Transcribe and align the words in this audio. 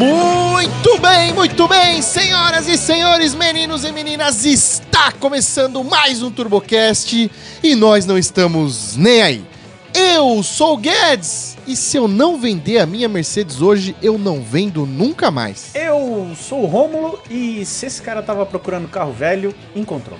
Muito 0.00 0.98
bem, 0.98 1.34
muito 1.34 1.68
bem, 1.68 2.00
senhoras 2.00 2.66
e 2.66 2.78
senhores, 2.78 3.34
meninos 3.34 3.84
e 3.84 3.92
meninas, 3.92 4.46
está 4.46 5.12
começando 5.12 5.84
mais 5.84 6.22
um 6.22 6.30
TurboCast 6.30 7.30
e 7.62 7.74
nós 7.74 8.06
não 8.06 8.16
estamos 8.16 8.96
nem 8.96 9.20
aí. 9.20 9.44
Eu 9.92 10.42
sou 10.42 10.72
o 10.72 10.76
Guedes 10.78 11.54
e 11.66 11.76
se 11.76 11.98
eu 11.98 12.08
não 12.08 12.40
vender 12.40 12.78
a 12.78 12.86
minha 12.86 13.10
Mercedes 13.10 13.60
hoje, 13.60 13.94
eu 14.02 14.16
não 14.16 14.40
vendo 14.40 14.86
nunca 14.86 15.30
mais. 15.30 15.74
Eu 15.74 16.30
sou 16.34 16.62
o 16.62 16.66
Rômulo 16.66 17.20
e 17.28 17.62
se 17.66 17.84
esse 17.84 18.00
cara 18.00 18.22
tava 18.22 18.46
procurando 18.46 18.88
carro 18.88 19.12
velho, 19.12 19.54
encontrou. 19.76 20.18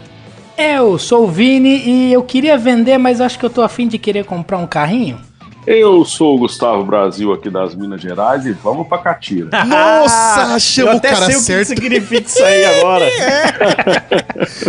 Eu 0.58 0.98
sou 0.98 1.24
o 1.24 1.26
Vini 1.26 1.88
e 1.88 2.12
eu 2.12 2.22
queria 2.22 2.58
vender, 2.58 2.98
mas 2.98 3.18
acho 3.18 3.38
que 3.38 3.46
eu 3.46 3.50
tô 3.50 3.62
afim 3.62 3.88
de 3.88 3.96
querer 3.96 4.26
comprar 4.26 4.58
um 4.58 4.66
carrinho. 4.66 5.29
Eu 5.66 6.04
sou 6.04 6.36
o 6.36 6.38
Gustavo 6.38 6.84
Brasil 6.84 7.32
aqui 7.32 7.50
das 7.50 7.74
Minas 7.74 8.00
Gerais 8.00 8.46
e 8.46 8.52
vamos 8.52 8.88
pra 8.88 8.98
Catira. 8.98 9.50
Nossa, 9.64 10.58
chama 10.58 10.96
o 10.96 11.00
cara 11.00 11.26
sei 11.26 11.34
o 11.34 11.38
que 11.38 11.44
certo. 11.44 11.68
significa 11.68 12.26
isso 12.28 12.42
aí 12.42 12.64
agora. 12.64 13.06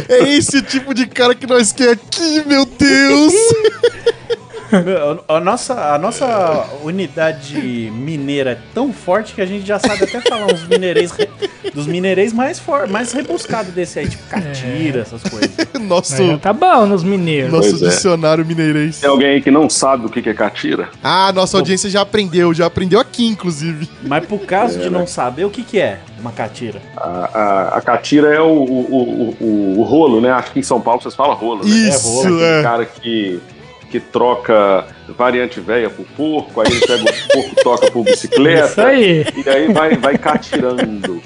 É 0.09 0.33
esse 0.33 0.61
tipo 0.61 0.93
de 0.93 1.07
cara 1.07 1.33
que 1.33 1.47
nós 1.47 1.71
quer 1.71 1.91
aqui, 1.91 2.43
meu 2.45 2.65
Deus. 2.65 3.33
A 5.27 5.39
nossa, 5.39 5.93
a 5.93 5.97
nossa 5.97 6.65
unidade 6.83 7.55
mineira 7.93 8.51
é 8.51 8.57
tão 8.73 8.93
forte 8.93 9.33
que 9.33 9.41
a 9.41 9.45
gente 9.45 9.65
já 9.65 9.79
sabe 9.79 10.03
até 10.03 10.21
falar 10.21 10.45
uns 10.53 10.67
mineirês 10.67 11.11
re- 11.11 11.29
dos 11.73 11.87
mineirês 11.87 12.31
mais, 12.33 12.59
for, 12.59 12.87
mais 12.87 13.11
rebuscados 13.11 13.73
desse 13.73 13.99
aí, 13.99 14.07
tipo 14.07 14.23
catira, 14.29 15.01
essas 15.01 15.21
coisas. 15.23 15.51
Nosso, 15.81 16.37
tá 16.37 16.53
bom 16.53 16.85
nos 16.85 17.03
mineiros. 17.03 17.51
nosso 17.51 17.69
Pois 17.71 17.81
é. 17.81 17.87
dicionário 17.89 18.45
mineirês. 18.45 18.99
Tem 18.99 19.09
alguém 19.09 19.27
aí 19.31 19.41
que 19.41 19.51
não 19.51 19.69
sabe 19.69 20.05
o 20.05 20.09
que 20.09 20.21
que 20.21 20.29
é 20.29 20.33
Catira? 20.33 20.89
Ah, 21.03 21.31
nossa 21.33 21.57
audiência 21.57 21.89
já 21.89 22.01
aprendeu, 22.01 22.53
já 22.53 22.65
aprendeu 22.67 22.99
aqui, 22.99 23.27
inclusive. 23.27 23.89
Mas 24.03 24.25
por 24.25 24.39
caso 24.41 24.79
de 24.79 24.89
não 24.89 25.05
saber, 25.07 25.45
o 25.45 25.49
que, 25.49 25.63
que 25.63 25.79
é 25.79 25.99
uma 26.19 26.31
catira? 26.31 26.79
A, 26.95 27.07
a, 27.09 27.77
a 27.77 27.81
Catira 27.81 28.27
é 28.33 28.39
o, 28.39 28.45
o, 28.45 28.79
o, 28.91 29.35
o- 29.45 29.79
o 29.79 29.83
rolo, 29.83 30.21
né? 30.21 30.29
Acho 30.31 30.51
que 30.51 30.59
em 30.59 30.63
São 30.63 30.79
Paulo 30.79 31.01
vocês 31.01 31.15
falam 31.15 31.35
rolo, 31.35 31.63
né? 31.65 31.69
Isso, 31.69 32.07
rolo, 32.07 32.35
Aquele 32.35 32.43
é. 32.43 32.61
cara 32.63 32.85
que, 32.85 33.39
que 33.91 33.99
troca 33.99 34.85
variante 35.17 35.59
velha 35.59 35.89
por 35.89 36.05
porco, 36.15 36.61
aí 36.61 36.67
ele 36.71 36.79
pega 36.87 37.03
o 37.03 37.05
porco 37.33 37.49
e 37.51 37.63
toca 37.63 37.91
por 37.91 38.03
bicicleta. 38.05 38.65
Isso 38.67 38.81
aí. 38.81 39.25
E 39.45 39.49
aí 39.49 39.73
vai, 39.73 39.97
vai 39.97 40.17
catirando. 40.17 41.21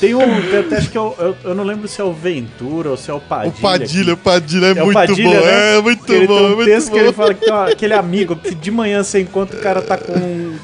Tem 0.00 0.14
um, 0.14 0.20
tem 0.50 0.58
até 0.60 0.78
acho 0.78 0.90
que 0.90 0.96
é 0.96 1.00
o, 1.00 1.14
eu, 1.18 1.36
eu 1.44 1.54
não 1.54 1.62
lembro 1.64 1.86
se 1.86 2.00
é 2.00 2.04
o 2.04 2.12
Ventura 2.12 2.90
ou 2.90 2.96
se 2.96 3.10
é 3.10 3.14
o 3.14 3.20
Padilha. 3.20 3.54
O 3.56 3.60
Padilha, 3.60 4.14
o 4.14 4.16
Padilha 4.16 4.66
é, 4.66 4.70
É 4.70 4.74
muito 4.82 4.94
Padilha, 4.94 5.28
bom. 5.40 5.46
né? 5.46 5.76
É 5.76 5.80
muito 5.82 6.04
que 6.04 6.12
ele 6.12 6.26
bom, 6.26 6.36
tem 6.38 6.46
é 6.46 6.54
um 6.54 6.64
texto 6.64 6.86
bom. 6.88 6.92
que 6.94 6.98
ele 7.00 7.12
fala 7.12 7.34
que 7.34 7.40
tem 7.40 7.52
uma- 7.52 7.68
aquele 7.68 7.94
amigo 7.94 8.36
que 8.36 8.54
de 8.54 8.70
manhã 8.70 9.02
você 9.04 9.20
encontra 9.20 9.58
o 9.58 9.62
cara 9.62 9.82
tá 9.82 9.96
com 9.98 10.56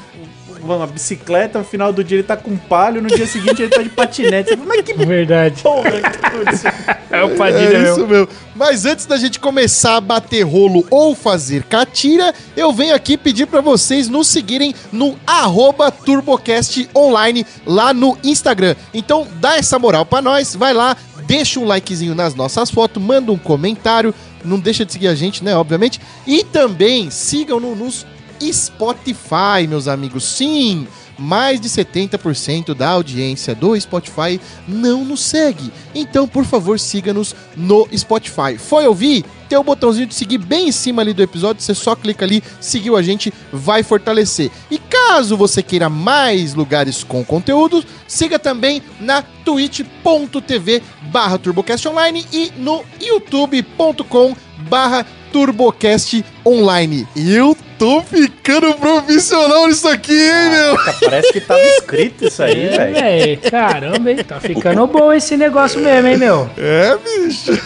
um- 0.63 0.75
uma 0.75 0.87
bicicleta, 0.87 1.59
no 1.59 1.65
final 1.65 1.91
do 1.93 2.03
dia 2.03 2.17
ele 2.17 2.23
tá 2.23 2.35
com 2.37 2.51
um 2.51 2.57
palho, 2.57 3.01
no 3.01 3.07
dia 3.09 3.25
seguinte 3.27 3.61
ele 3.61 3.69
tá 3.71 3.81
de 3.81 3.89
patinete. 3.89 4.55
Mas 4.55 4.81
que 4.81 4.93
Verdade. 4.93 5.61
porra 5.61 5.91
que 5.91 6.25
aconteceu? 6.25 6.71
É 7.09 7.23
o 7.23 7.35
Padilha 7.35 7.77
É 7.77 7.91
isso 7.91 8.07
mesmo. 8.07 8.27
Mas 8.55 8.85
antes 8.85 9.05
da 9.05 9.17
gente 9.17 9.39
começar 9.39 9.97
a 9.97 10.01
bater 10.01 10.43
rolo 10.43 10.85
ou 10.89 11.13
fazer 11.15 11.63
catira, 11.63 12.33
eu 12.55 12.71
venho 12.71 12.95
aqui 12.95 13.17
pedir 13.17 13.47
pra 13.47 13.59
vocês 13.61 14.07
nos 14.07 14.27
seguirem 14.27 14.73
no 14.91 15.17
arroba 15.27 15.91
TurboCast 15.91 16.89
Online 16.95 17.45
lá 17.65 17.93
no 17.93 18.17
Instagram. 18.23 18.75
Então 18.93 19.27
dá 19.39 19.57
essa 19.57 19.77
moral 19.79 20.05
pra 20.05 20.21
nós, 20.21 20.55
vai 20.55 20.73
lá, 20.73 20.95
deixa 21.25 21.59
um 21.59 21.65
likezinho 21.65 22.15
nas 22.15 22.33
nossas 22.35 22.69
fotos, 22.71 23.01
manda 23.01 23.31
um 23.31 23.37
comentário, 23.37 24.13
não 24.45 24.59
deixa 24.59 24.85
de 24.85 24.91
seguir 24.93 25.07
a 25.07 25.15
gente, 25.15 25.43
né, 25.43 25.55
obviamente. 25.55 25.99
E 26.25 26.43
também 26.43 27.09
sigam-no 27.09 27.75
nos 27.75 28.05
Spotify, 28.51 29.67
meus 29.67 29.87
amigos. 29.87 30.23
Sim, 30.23 30.87
mais 31.17 31.59
de 31.61 31.69
70% 31.69 32.73
da 32.73 32.89
audiência 32.89 33.53
do 33.53 33.79
Spotify 33.79 34.39
não 34.67 35.05
nos 35.05 35.21
segue. 35.21 35.71
Então, 35.93 36.27
por 36.27 36.45
favor, 36.45 36.79
siga-nos 36.79 37.35
no 37.55 37.87
Spotify. 37.95 38.57
Foi 38.57 38.87
ouvir? 38.87 39.23
Tem 39.47 39.57
o 39.57 39.63
botãozinho 39.63 40.07
de 40.07 40.15
seguir 40.15 40.37
bem 40.37 40.69
em 40.69 40.71
cima 40.71 41.01
ali 41.01 41.13
do 41.13 41.21
episódio, 41.21 41.61
você 41.61 41.75
só 41.75 41.93
clica 41.93 42.23
ali, 42.23 42.41
seguiu 42.61 42.95
a 42.95 43.01
gente, 43.01 43.33
vai 43.51 43.83
fortalecer. 43.83 44.49
E 44.71 44.77
caso 44.77 45.35
você 45.35 45.61
queira 45.61 45.89
mais 45.89 46.53
lugares 46.53 47.03
com 47.03 47.23
conteúdo, 47.23 47.83
siga 48.07 48.39
também 48.39 48.81
na 48.99 49.21
twitch.tv 49.21 50.81
barra 51.11 51.37
turbocast 51.37 51.85
online 51.85 52.25
e 52.31 52.51
no 52.57 52.81
youtube.com 53.01 54.33
barra 54.69 55.05
turbocast 55.33 56.23
online. 56.45 57.05
Eu 57.13 57.55
tô 57.81 58.01
ficando 58.03 58.75
profissional 58.75 59.67
nisso 59.67 59.87
aqui, 59.87 60.13
hein, 60.13 60.51
meu? 60.51 60.75
Caraca, 60.75 60.99
Parece 61.03 61.33
que 61.33 61.41
tava 61.41 61.61
escrito 61.61 62.25
isso 62.25 62.43
aí, 62.43 62.67
É, 62.67 62.91
velho. 62.91 63.41
Caramba, 63.49 64.11
hein? 64.11 64.23
Tá 64.23 64.39
ficando 64.39 64.85
bom 64.85 65.11
esse 65.11 65.35
negócio 65.35 65.81
mesmo, 65.81 66.07
hein, 66.07 66.17
meu? 66.17 66.47
É, 66.59 66.95
bicho. 66.97 67.59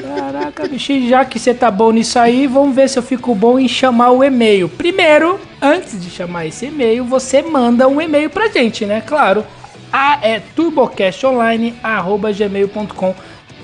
Caraca, 0.00 0.68
bicho, 0.68 1.08
já 1.08 1.24
que 1.24 1.40
você 1.40 1.52
tá 1.52 1.68
bom 1.68 1.90
nisso 1.90 2.16
aí, 2.16 2.46
vamos 2.46 2.76
ver 2.76 2.88
se 2.88 2.96
eu 2.96 3.02
fico 3.02 3.34
bom 3.34 3.58
em 3.58 3.66
chamar 3.66 4.12
o 4.12 4.22
e-mail. 4.22 4.68
Primeiro, 4.68 5.40
antes 5.60 6.00
de 6.00 6.10
chamar 6.10 6.46
esse 6.46 6.66
e-mail, 6.66 7.04
você 7.04 7.42
manda 7.42 7.88
um 7.88 8.00
e-mail 8.00 8.30
pra 8.30 8.46
gente, 8.46 8.86
né? 8.86 9.02
Claro. 9.04 9.44
A 9.92 10.20
é 10.22 10.40
turbocastonline@gmail.com. 10.54 13.14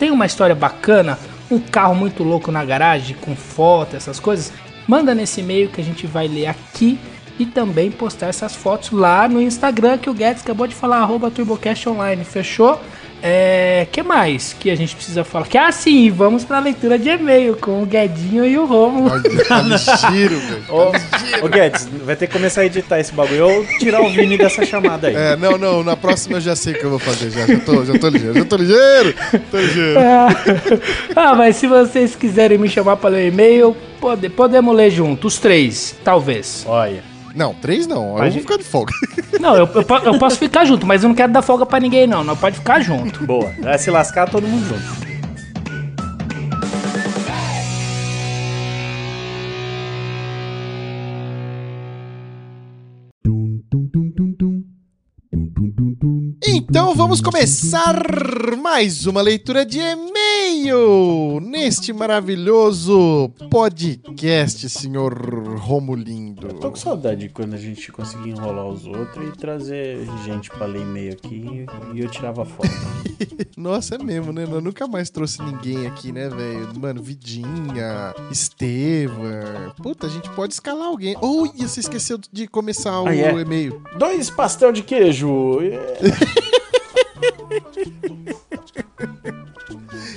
Tem 0.00 0.10
uma 0.10 0.26
história 0.26 0.56
bacana, 0.56 1.16
um 1.48 1.60
carro 1.60 1.94
muito 1.94 2.24
louco 2.24 2.50
na 2.50 2.64
garagem 2.64 3.16
com 3.20 3.36
foto, 3.36 3.94
essas 3.94 4.18
coisas. 4.18 4.52
Manda 4.86 5.14
nesse 5.14 5.40
e-mail 5.40 5.68
que 5.68 5.80
a 5.80 5.84
gente 5.84 6.06
vai 6.06 6.28
ler 6.28 6.46
aqui 6.46 6.98
e 7.38 7.46
também 7.46 7.90
postar 7.90 8.26
essas 8.26 8.54
fotos 8.54 8.90
lá 8.90 9.28
no 9.28 9.40
Instagram 9.40 9.98
que 9.98 10.10
o 10.10 10.14
Guedes 10.14 10.42
acabou 10.42 10.66
de 10.66 10.74
falar, 10.74 10.98
arroba 10.98 11.30
turbocastonline, 11.30 12.24
fechou? 12.24 12.80
É, 13.22 13.86
que 13.92 14.02
mais 14.02 14.52
que 14.52 14.68
a 14.68 14.74
gente 14.74 14.96
precisa 14.96 15.22
falar? 15.22 15.46
Que 15.46 15.56
assim, 15.56 16.10
vamos 16.10 16.44
pra 16.44 16.58
leitura 16.58 16.98
de 16.98 17.08
e-mail 17.08 17.56
com 17.56 17.82
o 17.82 17.86
Guedinho 17.86 18.44
e 18.44 18.58
o 18.58 18.66
Romulo. 18.66 19.10
Tá 19.46 19.62
ligeiro, 19.62 20.38
velho. 20.38 20.64
Ô, 20.68 21.46
ô 21.46 21.48
Guedes, 21.48 21.88
vai 22.04 22.16
ter 22.16 22.26
que 22.26 22.32
começar 22.32 22.62
a 22.62 22.66
editar 22.66 22.98
esse 22.98 23.12
bagulho 23.12 23.48
ou 23.48 23.66
tirar 23.78 24.02
o 24.02 24.10
Vini 24.10 24.36
dessa 24.36 24.66
chamada 24.66 25.06
aí. 25.06 25.14
É, 25.14 25.36
não, 25.36 25.56
não, 25.56 25.84
na 25.84 25.96
próxima 25.96 26.38
eu 26.38 26.40
já 26.40 26.56
sei 26.56 26.72
o 26.72 26.78
que 26.78 26.84
eu 26.84 26.90
vou 26.90 26.98
fazer, 26.98 27.30
já, 27.30 27.46
já 27.46 27.60
tô, 27.60 27.84
já 27.84 27.96
tô 27.98 28.08
ligeiro, 28.08 28.34
já 28.34 28.44
tô 28.44 28.56
ligeiro, 28.56 29.14
tô 29.50 29.58
ligeiro. 29.58 30.00
ah, 31.14 31.34
mas 31.36 31.56
se 31.56 31.68
vocês 31.68 32.16
quiserem 32.16 32.58
me 32.58 32.68
chamar 32.68 32.96
para 32.96 33.10
ler 33.10 33.28
e-mail, 33.28 33.76
pode, 34.00 34.28
podemos 34.30 34.74
ler 34.74 34.90
junto, 34.90 35.28
os 35.28 35.38
três, 35.38 35.94
talvez. 36.02 36.64
Olha. 36.66 37.11
Não, 37.34 37.54
três 37.54 37.86
não, 37.86 38.12
eu 38.12 38.18
Mas- 38.18 38.32
vou 38.34 38.42
ficar 38.42 38.56
de 38.58 38.64
folga. 38.64 38.92
Não, 39.40 39.56
eu, 39.56 39.66
eu, 39.74 39.84
eu 40.12 40.18
posso 40.18 40.38
ficar 40.38 40.64
junto, 40.64 40.86
mas 40.86 41.02
eu 41.02 41.08
não 41.08 41.16
quero 41.16 41.32
dar 41.32 41.42
folga 41.42 41.66
pra 41.66 41.80
ninguém, 41.80 42.06
não. 42.06 42.22
Não 42.22 42.36
pode 42.36 42.56
ficar 42.58 42.78
junto. 42.80 43.26
Boa. 43.26 43.52
Vai 43.60 43.76
se 43.78 43.90
lascar 43.90 44.30
todo 44.30 44.46
mundo 44.46 44.64
junto. 44.68 45.11
Então 56.74 56.94
vamos 56.94 57.20
começar 57.20 58.02
mais 58.58 59.04
uma 59.06 59.20
leitura 59.20 59.62
de 59.62 59.78
e-mail 59.78 61.38
neste 61.42 61.92
maravilhoso 61.92 63.30
podcast, 63.50 64.70
senhor 64.70 65.12
Romulindo. 65.58 66.48
Tô 66.54 66.70
com 66.70 66.76
saudade 66.76 67.20
de 67.20 67.28
quando 67.28 67.52
a 67.52 67.58
gente 67.58 67.92
conseguia 67.92 68.32
enrolar 68.32 68.66
os 68.66 68.86
outros 68.86 69.28
e 69.28 69.36
trazer 69.36 69.98
gente 70.24 70.48
pra 70.48 70.64
ler 70.64 70.80
e-mail 70.80 71.12
aqui 71.12 71.66
e 71.92 72.00
eu 72.00 72.08
tirava 72.08 72.42
foto. 72.46 72.70
Nossa, 73.54 73.96
é 73.96 73.98
mesmo, 73.98 74.32
né? 74.32 74.44
Eu 74.50 74.62
nunca 74.62 74.88
mais 74.88 75.10
trouxe 75.10 75.42
ninguém 75.42 75.86
aqui, 75.86 76.10
né, 76.10 76.30
velho? 76.30 76.72
Mano, 76.80 77.02
Vidinha, 77.02 78.14
Estevam. 78.30 79.74
Puta, 79.76 80.06
a 80.06 80.10
gente 80.10 80.30
pode 80.30 80.54
escalar 80.54 80.86
alguém. 80.86 81.14
Oh, 81.20 81.44
você 81.54 81.80
esqueceu 81.80 82.18
de 82.32 82.46
começar 82.46 82.98
o 83.02 83.08
Ah, 83.08 83.14
é? 83.14 83.30
e-mail. 83.42 83.82
Dois 83.98 84.30
pastel 84.30 84.72
de 84.72 84.82
queijo. 84.82 85.58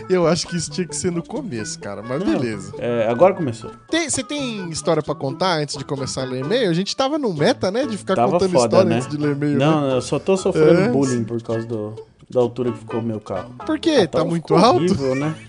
Eu 0.09 0.27
acho 0.27 0.47
que 0.47 0.55
isso 0.55 0.69
tinha 0.71 0.85
que 0.87 0.95
ser 0.95 1.11
no 1.11 1.23
começo, 1.23 1.79
cara, 1.79 2.01
mas 2.03 2.21
beleza. 2.23 2.73
É, 2.77 3.07
agora 3.09 3.33
começou. 3.33 3.71
Tem- 3.89 4.09
Você 4.09 4.23
tem 4.23 4.69
história 4.69 5.01
pra 5.01 5.15
contar 5.15 5.57
antes 5.59 5.77
de 5.77 5.83
começar 5.83 6.21
a 6.21 6.25
ler 6.25 6.43
e-mail? 6.45 6.69
A 6.69 6.73
gente 6.73 6.95
tava 6.95 7.17
no 7.17 7.33
meta, 7.33 7.71
né? 7.71 7.85
De 7.85 7.97
ficar 7.97 8.15
Tava 8.15 8.33
contando 8.33 8.51
foda, 8.51 8.65
história 8.65 8.89
né? 8.89 8.95
antes 8.97 9.07
de 9.09 9.17
ler 9.17 9.31
e-mail. 9.35 9.57
né? 9.57 9.65
Não, 9.65 9.89
eu 9.91 10.01
só 10.01 10.19
tô 10.19 10.37
sofrendo 10.37 10.81
É. 10.81 10.89
bullying 10.89 11.23
por 11.23 11.41
causa 11.41 11.65
do, 11.65 11.95
da 12.29 12.39
altura 12.39 12.71
que 12.71 12.77
ficou 12.79 12.99
o 12.99 13.03
meu 13.03 13.19
carro. 13.19 13.53
Por 13.65 13.79
quê? 13.79 13.95
tá 14.07 14.19
Então 14.19 14.27
muito 14.27 14.53
alto? 14.55 14.77
horrível, 14.77 15.15
né? 15.15 15.35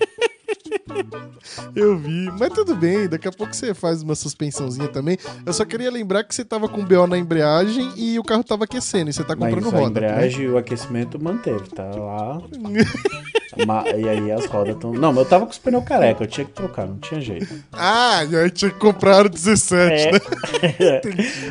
Eu 1.75 1.97
vi, 1.99 2.31
mas 2.39 2.51
tudo 2.53 2.75
bem, 2.75 3.09
daqui 3.09 3.29
a 3.29 3.33
pouco 3.33 3.55
você 3.55 3.73
faz 3.75 4.03
uma 4.03 4.15
suspensãozinha 4.15 4.89
também. 4.89 5.17
Eu 5.45 5.53
só 5.53 5.65
queria 5.65 5.91
lembrar 5.91 6.25
que 6.25 6.35
você 6.35 6.45
tava 6.45 6.69
com 6.69 6.85
BO 6.85 7.07
na 7.07 7.19
embreagem 7.19 7.93
e 7.97 8.19
o 8.19 8.23
carro 8.23 8.43
tava 8.45 8.65
aquecendo 8.65 9.11
e 9.11 9.13
você 9.13 9.23
tá 9.25 9.35
Mas 9.37 9.53
comprando 9.55 9.75
a 9.75 9.79
roda. 9.79 10.01
né? 10.01 10.07
embreagem 10.09 10.45
e 10.45 10.49
o 10.49 10.57
aquecimento 10.59 11.23
manteve, 11.23 11.69
tá 11.71 11.85
lá. 11.85 12.41
E 13.97 14.09
aí 14.09 14.33
as 14.33 14.47
rodas 14.47 14.75
estão. 14.75 14.93
Não, 14.93 15.13
mas 15.13 15.19
eu 15.25 15.29
tava 15.29 15.45
com 15.47 15.53
os 15.53 15.59
pneus 15.59 15.85
careca, 15.85 16.25
eu 16.25 16.27
tinha 16.27 16.45
que 16.45 16.53
trocar, 16.53 16.87
não 16.87 16.97
tinha 16.99 17.21
jeito. 17.21 17.47
Ah, 17.73 18.25
e 18.29 18.35
aí 18.37 18.51
tinha 18.51 18.71
que 18.71 18.79
comprar 18.79 19.27
o 19.27 19.29
17, 19.29 20.13
né? 20.13 20.19
É. 20.79 21.01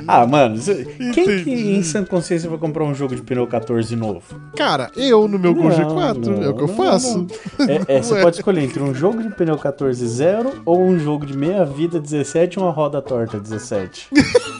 ah, 0.08 0.26
mano, 0.26 0.58
cê- 0.58 0.86
quem 1.14 1.14
que 1.14 1.22
Entendi. 1.22 1.76
em 1.76 1.84
sã 1.84 2.04
consciência 2.04 2.50
vai 2.50 2.58
comprar 2.60 2.84
um 2.84 2.94
jogo 2.94 3.16
de 3.16 3.22
pneu 3.22 3.48
14 3.48 3.96
novo? 3.96 4.24
Cara, 4.56 4.92
eu 4.96 5.28
no 5.28 5.40
meu 5.40 5.54
Gol 5.54 5.70
Não, 5.70 5.78
G4, 5.78 6.44
é 6.44 6.50
o 6.50 6.54
que 6.56 6.64
eu 6.64 6.68
não, 6.68 6.76
faço. 6.76 7.28
não. 7.58 7.66
É, 7.68 7.98
é, 7.98 8.02
você 8.04 8.22
pode 8.22 8.38
escolher 8.38 8.62
entre 8.64 8.82
um 8.82 8.94
jogo 8.94 9.22
de 9.24 9.30
pneu 9.30 9.58
14 9.58 10.06
zero 10.08 10.62
ou 10.66 10.82
um 10.86 10.98
jogo 11.00 11.26
de 11.26 11.36
meia 11.38 11.64
vida 11.66 12.00
17 12.00 12.58
e 12.58 12.62
uma 12.62 12.72
roda 12.72 13.02
torta 13.02 13.40
17. 13.40 14.10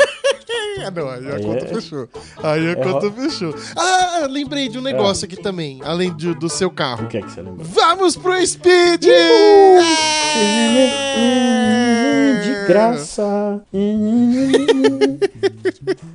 Ah, 0.86 0.92
não, 0.92 1.10
aí 1.10 1.28
a 1.28 1.40
conta 1.42 1.66
é- 1.66 1.68
fechou. 1.68 2.08
Aí 2.44 2.68
a 2.68 2.72
é 2.72 2.76
conta 2.76 3.12
fechou. 3.12 3.56
Ah, 3.76 4.28
lembrei 4.30 4.70
de 4.70 4.78
um 4.78 4.82
negócio 4.82 5.26
aqui 5.26 5.36
também, 5.38 5.80
além 5.84 6.16
de- 6.16 6.36
do 6.36 6.48
seu 6.50 6.68
O 6.68 6.72
carro. 6.72 7.08
que 7.08 7.18
é 7.18 7.22
que 7.22 7.32
você 7.32 7.42
lembra? 7.42 7.64
Vamos 7.66 8.16
pro 8.16 8.34
Speed! 8.46 9.06
De 12.44 12.68
graça. 12.68 13.62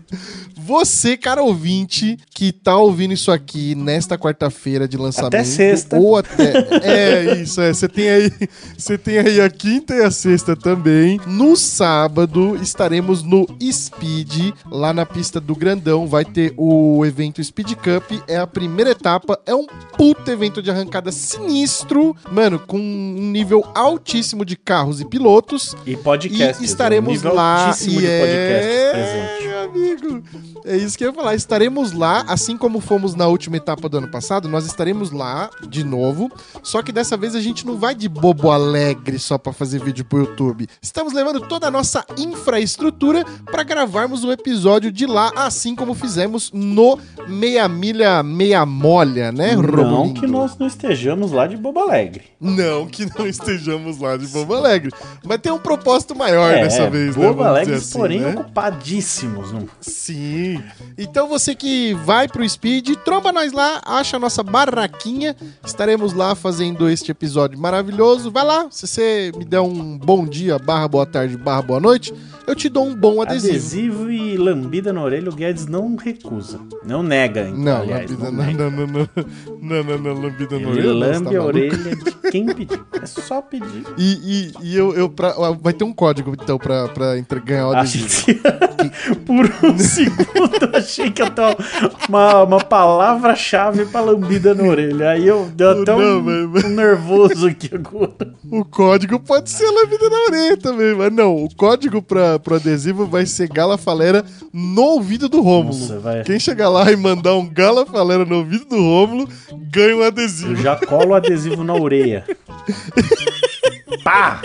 Você, 0.57 1.17
cara 1.17 1.43
ouvinte, 1.43 2.17
que 2.35 2.53
tá 2.53 2.77
ouvindo 2.77 3.13
isso 3.15 3.31
aqui 3.31 3.75
nesta 3.75 4.17
quarta-feira 4.19 4.87
de 4.87 4.97
lançamento. 4.97 5.35
Até 5.35 5.45
sexta. 5.45 5.99
Ou 5.99 6.17
até. 6.17 6.51
É, 6.83 7.35
isso, 7.43 7.61
é. 7.61 7.73
Você 7.73 7.89
tem 7.89 8.09
aí. 8.09 8.33
Você 8.77 8.97
tem 8.97 9.19
aí 9.19 9.41
a 9.41 9.51
quinta 9.51 9.95
e 9.95 10.03
a 10.03 10.11
sexta 10.11 10.55
também. 10.57 11.21
No 11.27 11.57
sábado 11.57 12.57
estaremos 12.63 13.23
no 13.23 13.47
Speed, 13.71 14.53
lá 14.71 14.93
na 14.93 15.05
pista 15.05 15.41
do 15.41 15.55
Grandão. 15.55 16.07
Vai 16.07 16.25
ter 16.25 16.55
o 16.57 17.05
evento 17.05 17.43
Speed 17.43 17.73
Cup. 17.75 18.23
É 18.29 18.37
a 18.37 18.47
primeira 18.47 18.91
etapa. 18.91 19.39
É 19.47 19.55
um 19.55 19.67
puta 19.97 20.31
evento 20.33 20.63
de 20.63 20.71
arrancada 20.71 21.11
sinistro. 21.13 22.17
Mano, 22.31 22.59
com 22.59 22.79
um 22.79 23.31
nível 23.31 23.65
altíssimo 23.75 24.45
de 24.45 24.57
carros 24.57 25.01
e 25.01 25.05
pilotos. 25.05 25.75
E 25.87 25.97
podcast. 25.97 26.63
E 26.63 26.67
estaremos 26.67 27.23
lá. 27.23 27.75
um 27.77 27.87
nível 27.87 28.01
E 28.01 28.03
de 28.03 28.19
podcast 28.19 28.69
é, 28.69 28.91
presente. 28.93 29.60
Meu 29.69 29.71
amigo. 29.71 30.23
É 30.65 30.77
isso 30.77 30.97
que 30.97 31.05
eu 31.05 31.09
ia 31.09 31.15
falar. 31.15 31.35
Estaremos 31.35 31.93
lá, 31.93 32.25
assim 32.29 32.57
como 32.57 32.81
fomos 32.81 33.15
na 33.15 33.27
última 33.27 33.57
etapa 33.57 33.89
do 33.89 33.99
ano 33.99 34.09
passado, 34.09 34.49
nós 34.49 34.67
estaremos 34.67 35.11
lá 35.11 35.51
de 35.69 35.85
novo. 35.85 36.31
Só 36.63 36.83
que 36.83 36.93
dessa 36.93 37.17
vez 37.17 37.35
a 37.35 37.41
gente 37.41 37.67
não 37.67 37.77
vai 37.77 37.95
de 37.95 38.09
bobo 38.09 38.51
alegre 38.51 39.19
só 39.19 39.39
pra 39.39 39.53
fazer 39.53 39.81
vídeo 39.83 40.05
pro 40.05 40.21
YouTube. 40.21 40.67
Estamos 40.83 41.13
levando 41.13 41.41
toda 41.41 41.67
a 41.69 41.71
nossa 41.71 42.05
infraestrutura 42.19 43.25
pra 43.47 43.63
gravarmos 43.63 44.25
um 44.25 44.33
episódio 44.33 44.91
de 44.91 45.07
lá, 45.07 45.33
assim 45.37 45.75
como 45.75 45.95
fizemos 45.95 46.51
no 46.53 46.99
Meia 47.29 47.69
Milha 47.69 48.23
Meia 48.23 48.65
Molha, 48.67 49.31
né, 49.33 49.55
Não 49.55 49.63
Romulindo? 49.63 50.21
que 50.21 50.27
nós 50.27 50.57
não 50.59 50.67
estejamos 50.67 51.33
lá 51.33 51.47
de 51.47 51.57
Bobo 51.57 51.81
Alegre. 51.81 52.25
Não 52.41 52.87
que 52.87 53.07
não 53.19 53.27
estejamos 53.27 53.99
lá 53.99 54.17
de 54.17 54.27
Bobo 54.27 54.55
Alegre. 54.55 54.91
Mas 55.25 55.39
tem 55.39 55.53
um 55.53 55.59
propósito 55.59 56.15
maior 56.15 56.53
dessa 56.53 56.89
vez, 56.89 57.17
né? 57.17 57.23
É, 57.25 57.27
Bobo 57.29 57.39
vamos 57.39 57.47
Alegre, 57.47 57.75
dizer 57.75 57.85
assim, 57.87 57.99
porém 57.99 58.21
né? 58.21 58.31
ocupadíssimos. 58.31 59.50
Não? 59.53 59.69
Sim. 59.81 60.63
Então 60.97 61.29
você 61.29 61.55
que 61.55 61.95
vai 61.95 62.29
pro 62.29 62.49
Speed, 62.49 62.97
tromba 63.05 63.33
nós 63.33 63.53
lá, 63.53 63.81
acha 63.85 64.17
a 64.17 64.21
nossa 64.21 64.43
barraquinha. 64.43 65.37
Estaremos 65.65 66.13
lá 66.13 66.35
fazendo 66.35 66.89
este 66.89 67.11
episódio 67.11 67.59
maravilhoso. 67.59 68.31
Vai 68.31 68.45
lá, 68.45 68.69
se 68.71 68.87
você 68.87 69.33
me 69.37 69.45
der 69.45 69.61
um 69.61 69.99
bom 69.99 70.27
dia, 70.27 70.59
barra 70.59 70.89
boa 70.89 71.07
tarde, 71.07 71.37
barra 71.37 71.63
boa 71.63 71.81
noite, 71.81 72.15
eu 72.51 72.55
te 72.57 72.69
dou 72.69 72.87
um 72.87 72.95
bom 72.95 73.23
adesivo. 73.23 73.53
Adesivo 73.55 74.11
e 74.11 74.37
lambida 74.37 74.93
na 74.93 75.03
orelha, 75.03 75.31
o 75.31 75.35
Guedes 75.35 75.67
não 75.67 75.97
recusa. 75.97 76.61
Não 76.85 77.03
nega, 77.03 77.43
então, 77.49 77.59
Não, 77.63 77.81
aliás. 77.83 78.11
lambida, 78.11 78.31
não 78.31 78.33
não, 78.33 78.45
nega. 78.47 78.71
não, 78.71 78.87
não, 78.87 78.87
não, 79.61 79.85
não, 79.85 79.99
não, 79.99 80.23
lambida 80.23 80.55
Ele 80.57 80.65
não, 80.65 80.73
você 80.75 80.83
lambe 80.93 81.31
tá 81.31 81.39
a 81.39 81.45
orelha 81.45 81.97
de 81.97 82.31
quem 82.31 82.47
pedir. 82.47 82.81
É 83.01 83.07
só 83.07 83.41
pedir. 83.41 83.85
E, 83.97 84.13
e, 84.23 84.53
e 84.63 84.77
eu, 84.77 84.93
eu 84.95 85.09
pra- 85.09 85.35
vai 85.61 85.73
ter 85.73 85.85
um 85.85 85.93
código, 85.93 86.35
então, 86.41 86.59
pra, 86.59 86.89
pra 86.89 87.19
entre- 87.19 87.41
ganhar 87.41 87.69
o 87.69 87.73
adesivo. 87.73 88.25
que- 88.27 88.41
Por 89.27 89.47
um 89.65 89.79
segundo 89.79 90.77
achei 90.77 91.11
que 91.11 91.23
eu 91.23 91.31
tava 91.31 91.57
uma, 92.09 92.43
uma 92.45 92.59
palavra-chave 92.65 93.85
pra 93.87 94.01
lambida 94.01 94.55
na 94.55 94.65
orelha. 94.65 95.11
Aí 95.11 95.27
eu 95.27 95.49
deu 95.55 95.83
até 95.83 95.95
um, 95.95 96.21
mas- 96.49 96.65
um 96.65 96.69
nervoso 96.71 97.47
aqui 97.47 97.71
agora. 97.75 98.35
O 98.51 98.65
código 98.65 99.21
pode 99.21 99.51
ser 99.51 99.67
lambida 99.71 100.09
na 100.11 100.17
orelha 100.25 100.57
também, 100.57 100.95
mas 100.97 101.13
não. 101.13 101.45
O 101.45 101.55
código 101.55 102.03
pra, 102.03 102.39
pro 102.41 102.57
adesivo 102.57 103.07
vai 103.07 103.25
ser 103.27 103.49
Gala 103.49 103.79
Falera 103.79 104.25
no 104.53 104.83
ouvido 104.83 105.29
do 105.29 105.41
Rômulo. 105.41 105.79
Nossa, 105.79 105.99
vai. 106.01 106.23
Quem 106.25 106.41
chegar 106.41 106.69
lá 106.69 106.91
e 106.91 106.97
mandar 106.97 107.35
um 107.37 107.47
Gala 107.49 107.87
Falera 107.87 108.25
no 108.25 108.39
ouvido 108.39 108.65
do 108.65 108.77
Rômulo, 108.77 109.29
ganha 109.53 109.95
um 109.97 110.01
Eu 110.01 110.05
adesivo. 110.07 110.57
já 110.57 110.75
colo 110.77 111.11
o 111.11 111.15
adesivo 111.15 111.63
na 111.63 111.75
orelha. 111.75 112.25
Pá! 114.03 114.41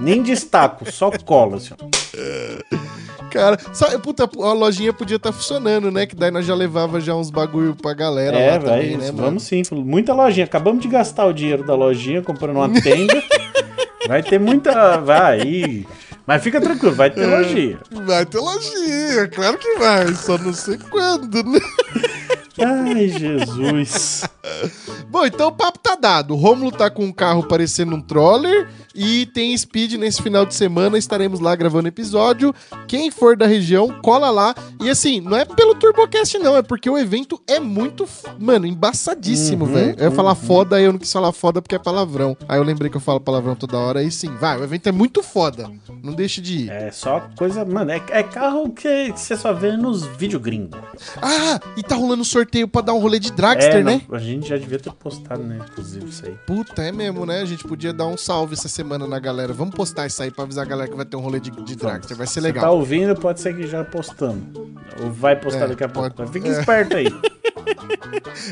Nem 0.00 0.22
destaco, 0.22 0.90
só 0.90 1.10
colo 1.24 1.56
assim. 1.56 1.74
ó. 1.80 1.86
Cara, 3.30 3.58
sabe, 3.72 3.96
puta, 3.98 4.24
a 4.40 4.52
lojinha 4.52 4.92
podia 4.92 5.16
estar 5.16 5.32
funcionando, 5.32 5.90
né? 5.90 6.04
Que 6.04 6.14
daí 6.14 6.30
nós 6.30 6.44
já 6.44 6.54
levava 6.54 7.00
já 7.00 7.14
uns 7.14 7.30
bagulho 7.30 7.74
pra 7.74 7.94
galera 7.94 8.36
É, 8.38 8.50
lá 8.52 8.58
vai, 8.58 8.80
também, 8.82 8.96
né, 8.98 9.06
mano? 9.06 9.22
vamos 9.22 9.42
sim. 9.44 9.62
Muita 9.72 10.12
lojinha. 10.12 10.44
Acabamos 10.44 10.82
de 10.82 10.88
gastar 10.88 11.24
o 11.26 11.32
dinheiro 11.32 11.64
da 11.64 11.74
lojinha 11.74 12.20
comprando 12.20 12.56
uma 12.56 12.68
tenda. 12.82 13.22
vai 14.06 14.22
ter 14.22 14.38
muita. 14.38 14.98
Vai. 14.98 15.86
Mas 16.26 16.42
fica 16.42 16.60
tranquilo, 16.60 16.94
vai 16.94 17.10
ter 17.10 17.26
lojinha. 17.26 17.78
Vai 17.90 18.24
ter 18.24 18.38
lojinha, 18.38 19.28
claro 19.28 19.58
que 19.58 19.78
vai, 19.78 20.14
só 20.14 20.38
não 20.38 20.52
sei 20.52 20.78
quando, 20.78 21.42
né? 21.42 21.60
Ai, 22.64 23.08
Jesus. 23.08 24.22
Bom, 25.08 25.26
então 25.26 25.48
o 25.48 25.52
papo 25.52 25.78
tá 25.78 25.94
dado. 25.94 26.34
O 26.34 26.36
Rômulo 26.36 26.70
tá 26.72 26.90
com 26.90 27.04
um 27.04 27.12
carro 27.12 27.46
parecendo 27.46 27.94
um 27.94 28.00
troller 28.00 28.68
e 28.94 29.26
tem 29.26 29.56
speed 29.56 29.94
nesse 29.94 30.22
final 30.22 30.44
de 30.46 30.54
semana. 30.54 30.98
Estaremos 30.98 31.40
lá 31.40 31.54
gravando 31.56 31.88
episódio. 31.88 32.54
Quem 32.86 33.10
for 33.10 33.36
da 33.36 33.46
região, 33.46 33.88
cola 34.02 34.30
lá. 34.30 34.54
E 34.80 34.88
assim, 34.90 35.20
não 35.20 35.36
é 35.36 35.44
pelo 35.44 35.74
TurboCast, 35.74 36.38
não, 36.38 36.56
é 36.56 36.62
porque 36.62 36.88
o 36.88 36.98
evento 36.98 37.40
é 37.46 37.60
muito, 37.60 38.08
mano, 38.38 38.66
embaçadíssimo, 38.66 39.64
Uhum, 39.64 39.72
velho. 39.72 39.94
Eu 39.98 40.10
ia 40.10 40.10
falar 40.10 40.34
foda, 40.34 40.76
aí 40.76 40.84
eu 40.84 40.92
não 40.92 40.98
quis 40.98 41.12
falar 41.12 41.32
foda 41.32 41.60
porque 41.60 41.74
é 41.74 41.78
palavrão. 41.78 42.36
Aí 42.48 42.58
eu 42.58 42.62
lembrei 42.62 42.90
que 42.90 42.96
eu 42.96 43.00
falo 43.00 43.20
palavrão 43.20 43.54
toda 43.54 43.76
hora. 43.76 44.00
Aí 44.00 44.10
sim, 44.10 44.34
vai, 44.36 44.58
o 44.58 44.64
evento 44.64 44.88
é 44.88 44.92
muito 44.92 45.22
foda. 45.22 45.70
Não 46.02 46.12
deixe 46.12 46.40
de 46.40 46.64
ir. 46.64 46.70
É 46.70 46.90
só 46.90 47.20
coisa. 47.36 47.64
Mano, 47.64 47.90
é, 47.90 48.02
é 48.10 48.22
carro 48.22 48.70
que 48.70 49.12
você 49.14 49.36
só 49.36 49.52
vê 49.52 49.76
nos 49.76 50.04
vídeos 50.04 50.42
gringos. 50.42 50.80
Ah, 51.20 51.60
e 51.76 51.82
tá 51.82 51.94
rolando 51.94 52.24
sorteio 52.24 52.51
pra 52.68 52.82
dar 52.82 52.92
um 52.94 52.98
rolê 52.98 53.18
de 53.18 53.32
Dragster, 53.32 53.76
É, 53.76 53.82
né? 53.82 54.02
não, 54.08 54.16
a 54.16 54.20
gente 54.20 54.48
já 54.48 54.56
devia 54.56 54.78
ter 54.78 54.92
postado, 54.92 55.42
né? 55.42 55.58
Inclusive, 55.70 56.06
isso 56.08 56.24
aí. 56.26 56.34
Puta, 56.46 56.82
é 56.82 56.92
mesmo, 56.92 57.24
né? 57.26 57.40
A 57.40 57.44
gente 57.44 57.64
podia 57.64 57.92
dar 57.92 58.06
um 58.06 58.16
salve 58.16 58.54
essa 58.54 58.68
semana 58.68 59.06
na 59.06 59.18
galera. 59.18 59.52
Vamos 59.52 59.74
postar 59.74 60.06
isso 60.06 60.22
aí 60.22 60.30
pra 60.30 60.44
avisar 60.44 60.64
a 60.64 60.68
galera 60.68 60.88
que 60.90 60.96
vai 60.96 61.06
ter 61.06 61.16
um 61.16 61.20
rolê 61.20 61.40
de, 61.40 61.50
de 61.50 61.76
Dragster. 61.76 62.16
Vai 62.16 62.26
ser 62.26 62.34
Você 62.34 62.40
tá 62.40 62.46
legal. 62.58 62.76
ouvindo, 62.76 63.14
pode 63.14 63.40
ser 63.40 63.56
que 63.56 63.66
já 63.66 63.82
postamos. 63.84 64.42
Ou 65.02 65.10
vai 65.10 65.34
postar 65.36 65.64
É, 65.64 65.68
daqui 65.68 65.84
a 65.84 65.88
pouco. 65.88 66.10
pode- 66.14 66.30
Fica 66.32 66.48
é. 66.48 66.52
esperto 66.60 66.96
aí. 66.96 67.06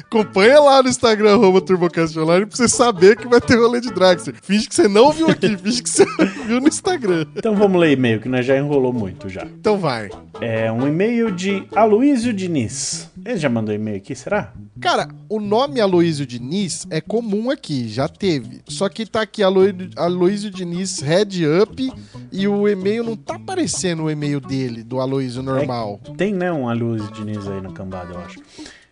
Acompanha 0.07 0.61
lá 0.61 0.83
no 0.83 0.89
Instagram, 0.89 1.35
arroba 1.35 1.61
TurboCast 1.61 2.19
Online, 2.19 2.47
pra 2.47 2.57
você 2.57 2.69
saber 2.69 3.17
que 3.17 3.27
vai 3.29 3.41
ter 3.41 3.57
rolê 3.57 3.81
de 3.81 3.91
Dragster. 3.91 4.35
Finge 4.43 4.69
que 4.69 4.75
você 4.75 4.89
não 4.89 5.11
viu 5.13 5.29
aqui, 5.29 5.57
finge 5.59 5.83
que 5.83 5.91
você 5.91 6.05
viu 6.47 6.61
no 6.61 6.69
Instagram. 6.69 7.27
Então 7.37 7.55
vamos 7.55 7.81
ler 7.81 7.93
e-mail, 7.93 8.21
que 8.21 8.29
nós 8.29 8.45
já 8.47 8.57
enrolou 8.57 8.93
muito 8.93 9.29
já. 9.29 9.43
Então 9.45 9.79
vai. 9.79 10.11
É 10.41 10.71
um 10.71 10.87
e-mail 10.87 11.31
de 11.31 11.65
Aloysio 11.75 12.33
Diniz. 12.33 13.11
Ele 13.25 13.37
já 13.37 13.49
mandou 13.49 13.75
e-mail 13.81 13.97
aqui, 13.97 14.15
será? 14.15 14.53
Cara, 14.81 15.09
o 15.29 15.41
nome 15.41 15.81
Aloysio 15.81 16.25
Diniz 16.27 16.87
é 16.91 17.01
comum 17.01 17.51
aqui, 17.51 17.89
já 17.89 18.09
teve. 18.09 18.61
Só 18.69 18.89
que 18.89 19.05
tá 19.07 19.23
aqui 19.23 19.43
Alo- 19.43 19.61
Aloysio 19.97 20.51
Diniz 20.51 21.01
Head 21.01 21.45
Up 21.63 21.93
e 22.33 22.47
o 22.49 22.69
e-mail 22.69 23.03
não 23.05 23.17
tá 23.17 23.35
aparecendo 23.35 24.05
o 24.05 24.11
e-mail 24.11 24.41
dele, 24.41 24.83
do 24.83 25.01
Aloysio 25.01 25.43
normal. 25.43 26.01
Tem, 26.17 26.33
né, 26.35 26.53
um 26.53 26.69
Aloysio 26.69 27.11
Diniz 27.13 27.47
aí 27.49 27.61
na 27.61 27.73
cambada, 27.73 28.13
eu 28.15 28.21
acho. 28.21 28.39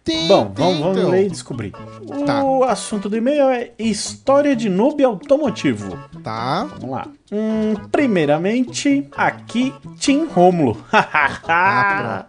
Tem, 0.08 0.26
Bom, 0.26 0.46
tem, 0.46 0.64
vamos, 0.64 0.78
vamos 0.80 0.98
então. 0.98 1.10
ler 1.10 1.26
e 1.26 1.30
descobrir. 1.30 1.72
Tá. 2.24 2.42
O 2.42 2.64
assunto 2.64 3.08
do 3.10 3.16
e-mail 3.16 3.50
é 3.50 3.72
história 3.78 4.56
de 4.56 4.68
noob 4.70 5.04
automotivo. 5.04 5.98
Tá. 6.24 6.64
Vamos 6.64 6.90
lá. 6.90 7.06
Hum, 7.30 7.74
primeiramente, 7.92 9.06
aqui, 9.14 9.74
Tim 9.98 10.24
Romulo. 10.26 10.82
Ah, 11.50 12.26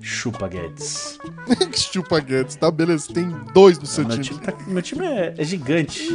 Chupa 0.00 0.48
Guedes. 0.48 1.18
Chupa 1.74 2.18
Guedes, 2.20 2.56
tá? 2.56 2.70
Beleza, 2.70 3.12
tem 3.12 3.28
dois 3.52 3.78
no 3.78 3.86
seu 3.86 4.04
Meu 4.06 4.12
time. 4.18 4.24
time, 4.24 4.40
tá- 4.40 4.54
meu 4.66 4.82
time 4.82 5.04
é, 5.06 5.34
é 5.36 5.44
gigante. 5.44 6.08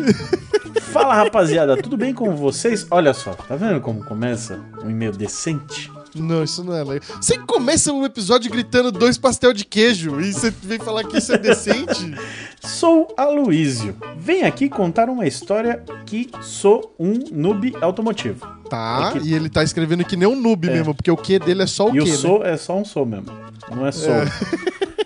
Fala 0.81 1.13
rapaziada, 1.13 1.77
tudo 1.81 1.95
bem 1.97 2.13
com 2.13 2.35
vocês? 2.35 2.87
Olha 2.89 3.13
só, 3.13 3.33
tá 3.33 3.55
vendo 3.55 3.79
como 3.81 4.03
começa 4.03 4.59
um 4.83 4.89
e-mail 4.89 5.11
decente? 5.11 5.91
Não, 6.21 6.43
isso 6.43 6.63
não 6.63 6.73
é 6.75 6.83
legal. 6.83 6.99
Você 7.21 7.37
começa 7.39 7.91
o 7.93 8.05
episódio 8.05 8.49
gritando 8.51 8.91
dois 8.91 9.17
pastel 9.17 9.53
de 9.53 9.63
queijo 9.65 10.19
e 10.19 10.33
você 10.33 10.49
vem 10.51 10.79
falar 10.79 11.03
que 11.03 11.17
isso 11.17 11.31
é 11.33 11.37
decente? 11.37 12.13
Sou 12.61 13.13
Aloísio. 13.17 13.95
Venho 14.17 14.45
aqui 14.47 14.67
contar 14.69 15.09
uma 15.09 15.25
história 15.27 15.83
que 16.05 16.29
sou 16.41 16.93
um 16.99 17.13
noob 17.31 17.73
automotivo. 17.81 18.45
Tá, 18.69 19.13
É 19.15 19.19
que- 19.19 19.27
e 19.27 19.33
ele 19.33 19.49
tá 19.49 19.63
escrevendo 19.63 20.03
que 20.03 20.17
nem 20.17 20.27
um 20.27 20.35
noob 20.39 20.67
mesmo, 20.67 20.93
porque 20.93 21.09
o 21.11 21.15
Q 21.15 21.39
dele 21.39 21.63
é 21.63 21.67
só 21.67 21.85
o 21.89 21.95
e 21.95 21.99
Q, 21.99 22.01
o 22.01 22.05
né? 22.05 22.11
sou 22.17 22.43
é 22.45 22.57
só 22.57 22.77
um 22.77 22.83
sou 22.83 23.05
mesmo. 23.05 23.27
Não 23.73 23.85
é 23.85 23.91
sou. 23.91 24.13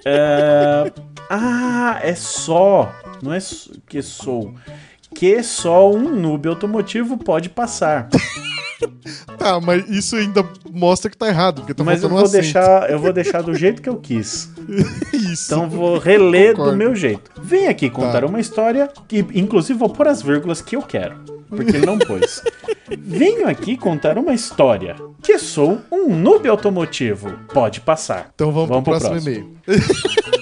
É, 0.06 0.92
Ah, 1.30 2.00
é 2.04 2.14
só. 2.16 2.94
Não 3.22 3.34
é 3.34 3.38
que 3.88 4.02
sou. 4.02 4.54
Que 5.16 5.42
só 5.44 5.92
um 5.92 6.20
noob 6.20 6.48
automotivo 6.50 7.18
pode 7.18 7.50
passar. 7.50 8.10
Tá, 9.42 9.60
mas 9.60 9.90
isso 9.90 10.16
ainda 10.16 10.46
mostra 10.72 11.10
que 11.10 11.18
tá 11.18 11.28
errado, 11.28 11.62
porque 11.62 11.74
tá 11.74 11.84
Mas 11.84 12.04
eu 12.04 12.10
vou 12.10 12.26
um 12.26 12.30
deixar, 12.30 12.90
eu 12.92 13.00
vou 13.00 13.12
deixar 13.12 13.42
do 13.42 13.56
jeito 13.56 13.82
que 13.82 13.90
eu 13.90 13.98
quis. 13.98 14.50
Isso. 15.12 15.52
Então 15.54 15.68
vou 15.70 15.98
reler 15.98 16.52
Concordo. 16.52 16.72
do 16.72 16.78
meu 16.78 16.96
jeito. 16.96 17.32
Vem 17.42 17.68
aqui 17.68 17.90
contar 17.90 18.22
Tá. 18.22 18.28
uma 18.28 18.40
história 18.40 18.88
que, 19.08 19.26
inclusive, 19.34 19.78
vou 19.78 19.90
pôr 19.90 20.08
as 20.08 20.22
vírgulas 20.22 20.62
que 20.62 20.76
eu 20.76 20.82
quero. 20.82 21.16
Porque 21.50 21.76
ele 21.76 21.86
não 21.86 21.98
pôs. 21.98 22.42
Venho 22.98 23.48
aqui 23.48 23.76
contar 23.76 24.18
uma 24.18 24.34
história. 24.34 24.96
Que 25.22 25.38
sou 25.38 25.82
um 25.92 26.16
noob 26.16 26.48
automotivo. 26.48 27.32
Pode 27.54 27.82
passar. 27.82 28.30
Então 28.34 28.52
vamos, 28.52 28.70
pro 28.70 28.82
próximo, 28.84 29.18
e-mail. 29.18 29.52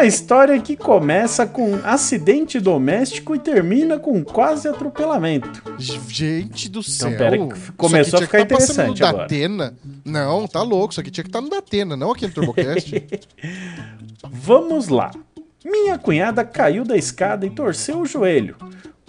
Uma 0.00 0.06
história 0.06 0.58
que 0.58 0.78
começa 0.78 1.46
com 1.46 1.74
acidente 1.84 2.58
doméstico 2.58 3.34
e 3.34 3.38
termina 3.38 3.98
com 3.98 4.24
quase 4.24 4.66
atropelamento. 4.66 5.62
Gente 5.78 6.70
do 6.70 6.82
céu. 6.82 7.14
pera 7.18 7.36
que 7.36 7.52
Isso 7.52 7.72
começou 7.76 8.18
a 8.18 8.22
ficar 8.22 8.38
tá 8.38 8.44
interessante 8.44 9.04
agora. 9.04 9.24
Datena. 9.24 9.74
Não, 10.02 10.48
tá 10.48 10.62
louco. 10.62 10.92
Isso 10.92 11.02
aqui 11.02 11.10
tinha 11.10 11.22
que 11.22 11.28
estar 11.28 11.42
no 11.42 11.50
Datena, 11.50 11.98
não 11.98 12.12
aqui 12.12 12.26
no 12.26 12.32
Turbocast. 12.32 12.94
Vamos 14.24 14.88
lá. 14.88 15.10
Minha 15.62 15.98
cunhada 15.98 16.46
caiu 16.46 16.82
da 16.82 16.96
escada 16.96 17.44
e 17.44 17.50
torceu 17.50 18.00
o 18.00 18.06
joelho. 18.06 18.56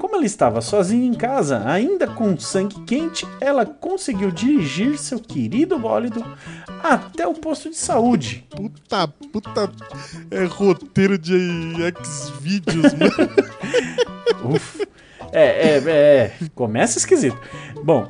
Como 0.01 0.15
ela 0.15 0.25
estava 0.25 0.62
sozinha 0.62 1.05
em 1.05 1.13
casa, 1.13 1.62
ainda 1.63 2.08
com 2.08 2.36
sangue 2.36 2.81
quente, 2.86 3.24
ela 3.39 3.67
conseguiu 3.67 4.31
dirigir 4.31 4.98
seu 4.98 5.20
querido 5.20 5.77
bólido 5.77 6.25
até 6.81 7.27
o 7.27 7.36
posto 7.36 7.70
de 7.70 7.75
saúde. 7.75 8.43
puta, 8.50 9.08
puta. 9.08 9.72
É 10.31 10.43
roteiro 10.46 11.20
de 11.20 11.75
X-Videos, 12.00 12.93
mano. 12.96 13.29
Uf. 14.55 14.88
É, 15.31 15.75
é, 15.75 15.84
é. 15.88 16.34
Começa 16.55 16.98
esquisito. 16.98 17.39
Bom, 17.84 18.08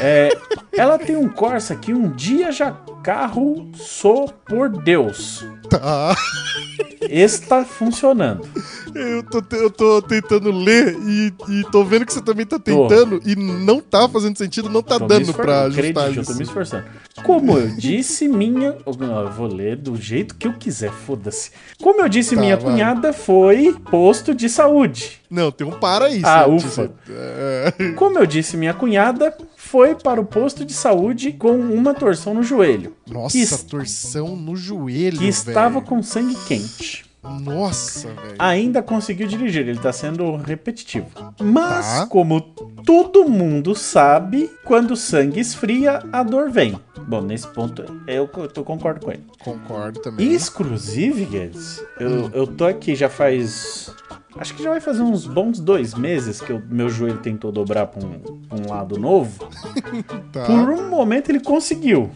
é, 0.00 0.30
ela 0.72 0.98
tem 0.98 1.14
um 1.14 1.28
Corsa 1.28 1.76
que 1.76 1.92
um 1.92 2.10
dia 2.10 2.50
já 2.52 2.74
carro 3.04 3.68
sou 3.74 4.28
por 4.46 4.70
Deus. 4.70 5.44
Tá. 5.68 6.16
Está 7.02 7.64
funcionando. 7.64 8.48
Eu 8.94 9.22
tô, 9.24 9.56
eu 9.56 9.70
tô 9.70 10.00
tentando 10.02 10.50
ler 10.50 10.96
e, 11.06 11.32
e 11.50 11.64
tô 11.70 11.84
vendo 11.84 12.06
que 12.06 12.12
você 12.14 12.22
também 12.22 12.46
tá 12.46 12.58
tentando 12.58 13.20
e 13.26 13.36
não 13.36 13.78
tá 13.80 14.08
fazendo 14.08 14.38
sentido, 14.38 14.70
não 14.70 14.82
tá 14.82 14.98
Tô 14.98 15.06
dando 15.06 15.34
pra 15.34 15.66
acredite, 15.66 15.98
ajustar 15.98 16.16
eu 16.16 16.24
tô 16.24 16.30
me 16.32 16.32
isso. 16.34 16.42
esforçando. 16.42 16.84
Como 17.22 17.58
eu 17.58 17.68
disse, 17.76 18.26
minha. 18.28 18.76
Não, 18.98 19.20
eu 19.24 19.30
vou 19.32 19.46
ler 19.48 19.76
do 19.76 19.96
jeito 19.96 20.34
que 20.36 20.46
eu 20.46 20.54
quiser, 20.54 20.90
foda-se. 20.90 21.50
Como 21.82 22.00
eu 22.00 22.08
disse, 22.08 22.34
Tá, 22.34 22.40
minha 22.40 22.56
vai. 22.56 22.72
cunhada 22.72 23.12
foi 23.12 23.74
posto 23.90 24.34
de 24.34 24.48
saúde. 24.48 25.20
Não, 25.30 25.50
tem 25.50 25.66
um 25.66 25.72
para 25.72 26.06
aí. 26.06 26.22
Ah, 26.24 26.44
cientista. 26.44 26.82
ufa. 26.84 26.92
É, 27.10 27.92
Como 27.96 28.18
eu 28.18 28.24
disse, 28.26 28.56
minha 28.56 28.72
cunhada 28.72 29.36
foi 29.64 29.94
para 29.94 30.20
o 30.20 30.24
posto 30.24 30.64
de 30.64 30.72
saúde 30.72 31.32
com 31.32 31.52
uma 31.52 31.94
torção 31.94 32.34
no 32.34 32.42
joelho. 32.42 32.94
Nossa, 33.10 33.36
que, 33.36 33.64
torção 33.64 34.36
no 34.36 34.54
joelho, 34.54 35.18
que 35.18 35.26
estava 35.26 35.74
velho. 35.80 35.86
com 35.86 36.02
sangue 36.02 36.36
quente. 36.46 37.04
Nossa, 37.22 38.08
velho. 38.08 38.34
Ainda 38.38 38.82
conseguiu 38.82 39.26
dirigir, 39.26 39.66
ele 39.66 39.78
tá 39.78 39.90
sendo 39.92 40.36
repetitivo. 40.36 41.06
Mas, 41.40 41.86
Tá. 42.00 42.06
como 42.06 42.40
todo 42.84 43.26
mundo 43.26 43.74
sabe, 43.74 44.50
quando 44.64 44.90
o 44.90 44.96
sangue 44.96 45.40
esfria, 45.40 46.02
a 46.12 46.22
dor 46.22 46.50
vem. 46.50 46.78
Bom, 47.08 47.22
nesse 47.22 47.48
ponto 47.48 47.82
eu, 48.06 48.28
eu 48.54 48.64
concordo 48.64 49.00
com 49.04 49.10
ele. 49.10 49.24
Concordo 49.42 50.00
também. 50.00 50.30
Exclusive, 50.32 51.24
Guedes, 51.24 51.82
eu, 51.98 52.30
eu 52.34 52.46
tô 52.46 52.66
aqui 52.66 52.94
já 52.94 53.08
faz. 53.08 53.90
Acho 54.36 54.54
que 54.54 54.62
já 54.62 54.70
vai 54.70 54.80
fazer 54.80 55.02
uns 55.02 55.26
bons 55.26 55.60
dois 55.60 55.94
meses 55.94 56.40
que 56.40 56.52
o 56.52 56.62
meu 56.68 56.88
joelho 56.88 57.18
tentou 57.18 57.52
dobrar 57.52 57.86
pra 57.86 58.04
um, 58.04 58.18
pra 58.48 58.58
um 58.58 58.68
lado 58.68 58.98
novo. 58.98 59.48
Tá. 60.32 60.46
Por 60.46 60.68
um 60.70 60.90
momento 60.90 61.30
ele 61.30 61.38
conseguiu. 61.38 62.10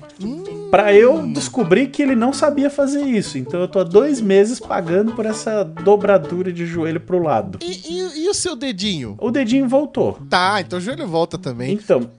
Pra 0.73 0.93
eu 0.93 1.25
descobrir 1.29 1.87
que 1.87 2.03
ele 2.03 2.17
não 2.17 2.33
sabia 2.33 2.69
fazer 2.69 3.03
isso. 3.03 3.39
Então 3.39 3.61
eu 3.61 3.69
tô 3.69 3.79
há 3.79 3.85
dois 3.85 4.21
meses 4.21 4.59
pagando 4.59 5.13
por 5.13 5.25
essa 5.25 5.63
dobradura 5.63 6.53
de 6.53 6.67
joelho 6.67 6.99
pro 7.01 7.23
lado. 7.23 7.61
E, 7.63 7.71
e- 7.95 8.25
e 8.25 8.29
o 8.29 8.35
seu 8.35 8.57
dedinho? 8.57 9.15
O 9.21 9.31
dedinho 9.31 9.69
voltou. 9.69 10.19
Tá, 10.29 10.61
então 10.61 10.81
o 10.81 10.83
joelho 10.83 11.07
volta 11.07 11.39
também. 11.39 11.75
Então, 11.75 12.11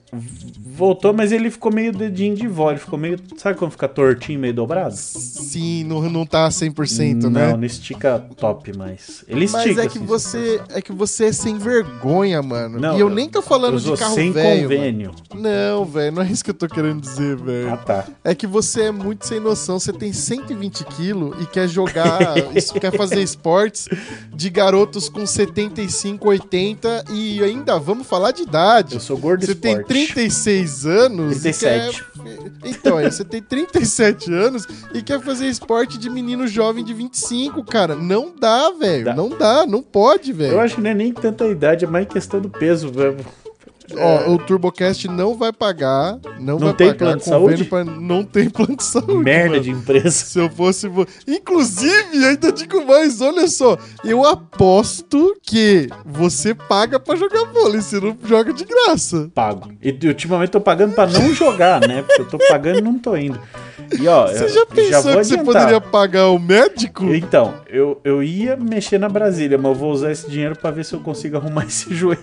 voltou, 0.56 1.12
mas 1.12 1.32
ele 1.32 1.50
ficou 1.50 1.70
meio 1.72 1.92
dedinho 1.92 2.34
de 2.34 2.48
vó. 2.48 2.70
Ele 2.70 2.80
ficou 2.80 2.98
meio. 2.98 3.18
Sabe 3.36 3.58
quando 3.58 3.72
fica 3.72 3.86
tortinho, 3.86 4.40
meio 4.40 4.54
dobrado? 4.54 4.94
Sim, 4.96 5.84
não, 5.84 6.00
não 6.08 6.24
tá 6.24 6.48
100%, 6.48 7.24
não, 7.24 7.30
né? 7.30 7.52
não 7.54 7.64
estica 7.64 8.18
top 8.36 8.74
mais. 8.76 9.22
Ele 9.28 9.46
Mas 9.52 9.66
estica. 9.66 9.82
é 9.82 9.88
que 9.90 9.98
você 9.98 10.60
é 10.70 10.80
que 10.80 10.92
você 10.92 11.26
é 11.26 11.32
sem 11.32 11.58
vergonha, 11.58 12.42
mano. 12.42 12.78
Não, 12.80 12.96
e 12.96 13.00
eu 13.00 13.08
eu- 13.08 13.14
nem 13.14 13.28
tô 13.28 13.42
falando 13.42 13.78
de 13.80 13.96
carro 13.96 14.14
sem 14.14 14.32
velho. 14.32 14.62
convênio. 14.62 15.12
mano. 15.34 15.42
Não, 15.42 15.84
velho, 15.84 16.12
não 16.16 16.22
é 16.22 16.26
isso 16.26 16.42
que 16.44 16.50
eu 16.50 16.54
tô 16.54 16.68
querendo 16.68 17.00
dizer, 17.00 17.36
velho. 17.36 17.72
Ah, 17.72 17.76
tá. 17.76 18.06
É 18.24 18.34
que 18.34 18.46
você 18.46 18.82
é 18.84 18.90
muito 18.92 19.26
sem 19.26 19.40
noção. 19.40 19.78
Você 19.78 19.92
tem 19.92 20.12
120 20.12 20.84
quilos 20.84 21.34
e 21.42 21.46
quer 21.46 21.68
jogar, 21.68 22.34
isso, 22.56 22.74
quer 22.74 22.96
fazer 22.96 23.20
esportes 23.22 23.88
de 24.32 24.48
garotos 24.50 25.08
com 25.08 25.26
75, 25.26 26.28
80 26.28 27.04
e 27.12 27.42
ainda 27.42 27.78
vamos 27.78 28.06
falar 28.06 28.30
de 28.32 28.42
idade. 28.42 28.94
Eu 28.94 29.00
sou 29.00 29.16
gordo 29.18 29.44
Você 29.44 29.54
tem 29.54 29.72
esporte. 29.72 29.88
36 29.88 30.86
anos. 30.86 31.36
e 31.36 31.40
37. 31.40 32.04
quer- 32.04 32.70
Então, 32.70 32.98
é, 32.98 33.10
você 33.10 33.24
tem 33.24 33.42
37 33.42 34.32
anos 34.32 34.66
e 34.94 35.02
quer 35.02 35.20
fazer 35.20 35.46
esporte 35.46 35.98
de 35.98 36.08
menino 36.10 36.46
jovem 36.46 36.84
de 36.84 36.92
25, 36.94 37.64
cara. 37.64 37.94
Não 37.94 38.32
dá, 38.38 38.70
velho. 38.70 39.14
Não 39.14 39.28
dá, 39.30 39.66
não 39.66 39.79
pode, 39.82 40.32
velho. 40.32 40.52
Eu 40.52 40.60
acho 40.60 40.76
que 40.76 40.80
não 40.80 40.90
é 40.90 40.94
nem 40.94 41.12
tanta 41.12 41.46
idade, 41.46 41.84
é 41.84 41.88
mais 41.88 42.06
questão 42.06 42.40
do 42.40 42.48
peso. 42.48 42.90
velho. 42.90 43.16
Ó, 43.96 44.30
o 44.32 44.38
TurboCast 44.38 45.08
não 45.08 45.36
vai 45.36 45.52
pagar. 45.52 46.18
Não, 46.38 46.58
vai 46.58 46.72
tem 46.74 46.86
pagar 46.88 46.98
plano 46.98 47.16
de 47.18 47.24
saúde? 47.24 47.64
pra- 47.64 47.84
Não 47.84 48.24
tem 48.24 48.48
plano 48.50 48.76
de 48.76 48.84
saúde. 48.84 49.14
Merda 49.24 49.50
mano. 49.50 49.62
de 49.62 49.70
empresa. 49.70 50.10
Se 50.10 50.38
eu 50.38 50.48
fosse. 50.50 50.88
vo- 50.88 51.06
Inclusive, 51.26 52.24
ainda 52.24 52.52
digo 52.52 52.84
mais, 52.86 53.20
olha 53.20 53.48
só. 53.48 53.76
Eu 54.04 54.24
aposto 54.24 55.36
que 55.42 55.88
você 56.04 56.54
paga 56.54 57.00
pra 57.00 57.16
jogar 57.16 57.44
vôlei, 57.46 57.80
você 57.80 57.98
não 58.00 58.16
joga 58.24 58.52
de 58.52 58.64
graça. 58.64 59.30
Pago. 59.34 59.70
E 59.82 59.90
ultimamente 60.06 60.50
tô 60.50 60.60
pagando 60.60 60.94
pra 60.94 61.06
não 61.06 61.34
jogar, 61.34 61.80
né? 61.86 62.02
Porque 62.02 62.22
eu 62.22 62.28
tô 62.28 62.38
pagando 62.48 62.78
e 62.78 62.82
não 62.82 62.98
tô 62.98 63.16
indo. 63.16 63.40
E 63.98 64.06
ó, 64.06 64.26
Você 64.28 64.44
eu 64.44 64.48
já 64.50 64.66
pensou 64.66 65.02
vou 65.02 65.20
que 65.20 65.24
você 65.24 65.34
adiantar. 65.34 65.44
poderia 65.44 65.80
pagar 65.80 66.28
o 66.28 66.38
médico? 66.38 67.12
Então, 67.12 67.54
eu, 67.68 68.00
eu 68.04 68.22
ia 68.22 68.54
mexer 68.56 68.98
na 68.98 69.08
Brasília, 69.08 69.58
mas 69.58 69.66
eu 69.72 69.74
vou 69.74 69.90
usar 69.90 70.12
esse 70.12 70.30
dinheiro 70.30 70.54
pra 70.56 70.70
ver 70.70 70.84
se 70.84 70.94
eu 70.94 71.00
consigo 71.00 71.36
arrumar 71.36 71.64
esse 71.66 71.92
joelho. 71.92 72.20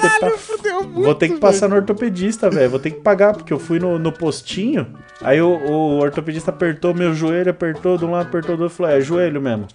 Caralho, 0.00 0.38
Fudeu 0.38 0.82
muito, 0.82 1.02
Vou 1.02 1.14
ter 1.14 1.28
que 1.28 1.38
passar 1.38 1.68
no 1.68 1.76
ortopedista, 1.76 2.50
velho. 2.50 2.70
Vou 2.70 2.78
ter 2.78 2.90
que 2.90 3.00
pagar, 3.00 3.34
porque 3.34 3.52
eu 3.52 3.58
fui 3.58 3.78
no, 3.78 3.98
no 3.98 4.12
postinho. 4.12 4.86
Aí 5.22 5.40
o, 5.40 5.48
o 5.48 5.98
ortopedista 5.98 6.50
apertou 6.50 6.94
meu 6.94 7.14
joelho, 7.14 7.50
apertou 7.50 7.96
de 7.96 8.04
um 8.04 8.10
lado, 8.10 8.28
apertou 8.28 8.56
do 8.56 8.64
outro. 8.64 8.76
Falou, 8.76 8.92
é 8.92 9.00
joelho 9.00 9.40
mesmo. 9.40 9.66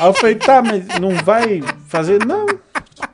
Aí 0.00 0.06
eu 0.06 0.14
falei, 0.14 0.34
tá, 0.36 0.62
mas 0.62 0.86
não 1.00 1.10
vai 1.24 1.62
fazer. 1.88 2.24
Não, 2.24 2.46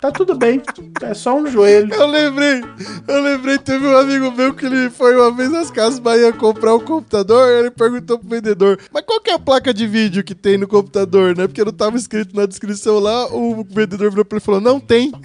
tá 0.01 0.11
tudo 0.11 0.35
bem. 0.35 0.63
É 1.03 1.15
só 1.15 1.37
um 1.37 1.47
joelho. 1.47 1.93
Eu 1.93 2.07
lembrei, 2.07 2.63
eu 3.07 3.23
lembrei, 3.23 3.59
teve 3.59 3.87
um 3.87 3.97
amigo 3.97 4.31
meu 4.33 4.55
que 4.55 4.67
ele 4.67 4.91
foi 4.91 5.17
uma 5.17 5.31
vez 5.31 5.51
nas 5.51 5.71
casas 5.71 5.99
Bahia 5.99 6.33
comprar 6.33 6.75
um 6.75 6.81
computador, 6.81 7.49
ele 7.51 7.71
perguntou 7.71 8.19
pro 8.19 8.29
vendedor, 8.29 8.79
mas 8.93 9.05
qual 9.05 9.21
que 9.21 9.31
é 9.31 9.35
a 9.35 9.39
placa 9.39 9.73
de 9.73 9.87
vídeo 9.87 10.25
que 10.25 10.35
tem 10.35 10.59
no 10.59 10.69
computador, 10.69 11.37
né? 11.37 11.47
Porque 11.47 11.65
não 11.65 11.73
tava 11.73 11.97
escrito 11.97 12.37
na 12.37 12.47
descrição 12.47 12.99
lá, 12.99 13.27
o 13.33 13.65
vendedor 13.65 14.11
virou 14.11 14.25
pra 14.25 14.37
ele 14.37 14.43
e 14.43 14.45
falou, 14.45 14.61
não 14.61 14.79
tem. 14.79 15.13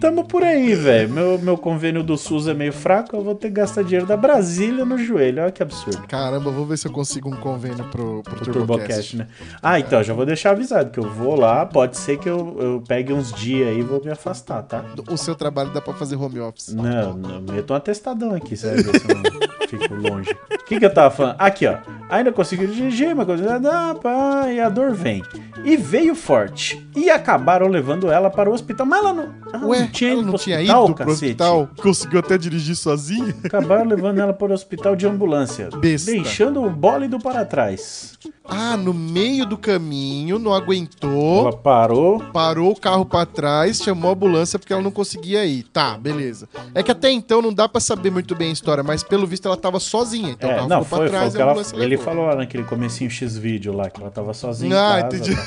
Tamo 0.00 0.24
por 0.24 0.42
aí, 0.42 0.74
velho. 0.74 1.08
Meu, 1.08 1.38
meu 1.38 1.56
convênio 1.56 2.02
do 2.02 2.16
SUS 2.16 2.46
é 2.48 2.54
meio 2.54 2.72
fraco, 2.72 3.16
eu 3.16 3.22
vou 3.22 3.34
ter 3.34 3.48
que 3.48 3.54
gastar 3.54 3.82
dinheiro 3.82 4.06
da 4.06 4.16
Brasília 4.16 4.84
no 4.84 4.98
joelho. 4.98 5.42
Olha 5.42 5.50
que 5.52 5.62
absurdo. 5.62 6.06
Caramba, 6.06 6.50
vou 6.50 6.66
ver 6.66 6.76
se 6.76 6.86
eu 6.86 6.92
consigo 6.92 7.28
um 7.28 7.36
convênio 7.36 7.84
pro, 7.84 8.22
pro 8.22 8.34
O 8.34 8.40
TurboCast. 8.40 8.52
Turbocast, 8.52 9.16
né? 9.16 9.26
Ah, 9.62 9.80
então, 9.80 10.02
já 10.02 10.12
vou 10.12 10.26
deixar 10.26 10.50
avisado 10.50 10.90
que 10.90 10.98
eu 10.98 11.10
vou 11.10 11.35
lá, 11.36 11.64
pode 11.64 11.96
ser 11.96 12.18
que 12.18 12.28
eu, 12.28 12.56
eu 12.58 12.82
pegue 12.86 13.12
uns 13.12 13.32
dias 13.32 13.68
aí 13.68 13.78
e 13.78 13.82
vou 13.82 14.02
me 14.02 14.10
afastar, 14.10 14.62
tá? 14.62 14.84
O 15.10 15.16
seu 15.16 15.34
trabalho 15.34 15.70
dá 15.72 15.80
pra 15.80 15.94
fazer 15.94 16.16
home 16.16 16.40
office. 16.40 16.72
Não, 16.74 17.14
não, 17.14 17.54
eu 17.54 17.62
tô 17.62 17.74
um 17.74 17.76
atestadão 17.76 18.34
aqui, 18.34 18.56
você 18.56 18.66
vai 18.66 18.82
ver 18.82 19.00
se 19.00 19.10
eu 19.10 19.16
não 19.16 19.46
fico 19.68 19.94
longe. 19.94 20.36
O 20.52 20.64
que, 20.66 20.78
que 20.78 20.84
eu 20.84 20.92
tava 20.92 21.14
falando? 21.14 21.36
Aqui, 21.38 21.66
ó. 21.66 21.76
Ainda 22.08 22.32
consegui 22.32 22.66
dirigir, 22.68 23.14
mas 23.14 23.26
coisa. 23.26 23.60
Ah, 23.64 23.94
pá, 23.94 24.48
e 24.48 24.60
a 24.60 24.68
dor 24.68 24.92
vem. 24.94 25.22
E 25.64 25.76
veio 25.76 26.14
forte. 26.14 26.88
E 26.94 27.10
acabaram 27.10 27.66
levando 27.66 28.10
ela 28.10 28.30
para 28.30 28.48
o 28.48 28.52
hospital. 28.52 28.86
Mas 28.86 29.00
ela 29.00 29.12
não. 29.12 29.34
ela 29.52 29.66
Ué, 29.66 29.80
não 29.80 29.88
tinha 29.88 30.12
ela 30.12 30.22
não 30.22 30.30
pro 30.30 30.38
tinha 30.38 30.56
hospital, 30.56 30.84
ido 30.84 30.94
pro 30.94 31.10
hospital? 31.10 31.68
Conseguiu 31.76 32.18
até 32.20 32.38
dirigir 32.38 32.76
sozinha? 32.76 33.34
Acabaram 33.44 33.86
levando 33.86 34.20
ela 34.20 34.32
para 34.32 34.50
o 34.50 34.54
hospital 34.54 34.94
de 34.94 35.06
ambulância. 35.06 35.68
Besta. 35.78 36.12
Deixando 36.12 36.62
o 36.64 36.70
bólido 36.70 37.18
para 37.18 37.44
trás. 37.44 38.16
Ah, 38.44 38.76
no 38.76 38.94
meio 38.94 39.44
do 39.44 39.58
caminho, 39.58 40.38
não 40.38 40.54
aguentou. 40.54 41.25
Ela 41.40 41.52
parou. 41.52 42.20
Parou 42.32 42.70
o 42.72 42.80
carro 42.80 43.04
pra 43.04 43.26
trás, 43.26 43.78
chamou 43.78 44.10
a 44.10 44.12
ambulância 44.14 44.58
porque 44.58 44.72
ela 44.72 44.82
não 44.82 44.92
conseguia 44.92 45.44
ir. 45.44 45.64
Tá, 45.64 45.98
beleza. 45.98 46.48
É 46.74 46.82
que 46.82 46.92
até 46.92 47.10
então 47.10 47.42
não 47.42 47.52
dá 47.52 47.68
pra 47.68 47.80
saber 47.80 48.10
muito 48.12 48.34
bem 48.36 48.50
a 48.50 48.52
história, 48.52 48.84
mas 48.84 49.02
pelo 49.02 49.26
visto 49.26 49.46
ela 49.46 49.56
ela 49.56 49.62
tava 49.62 49.80
sozinha. 49.80 50.30
Então 50.32 50.50
o 50.50 50.52
É, 50.52 50.56
carro 50.56 50.68
não, 50.68 50.84
ficou 50.84 50.98
foi, 50.98 51.08
pra 51.08 51.18
foi 51.20 51.30
trás 51.30 51.34
o 51.34 51.36
e 51.36 51.38
a 51.38 51.42
ela, 51.42 51.50
ambulância 51.52 51.76
ele 51.76 51.86
levou. 51.86 52.04
falou 52.04 52.26
lá 52.26 52.36
naquele 52.36 52.64
comecinho 52.64 53.10
X 53.10 53.36
vídeo 53.38 53.74
lá, 53.74 53.88
que 53.88 54.00
ela 54.00 54.10
tava 54.10 54.34
sozinha 54.34 54.76
Ah, 54.78 55.00
entendi. 55.00 55.34
tá? 55.34 55.42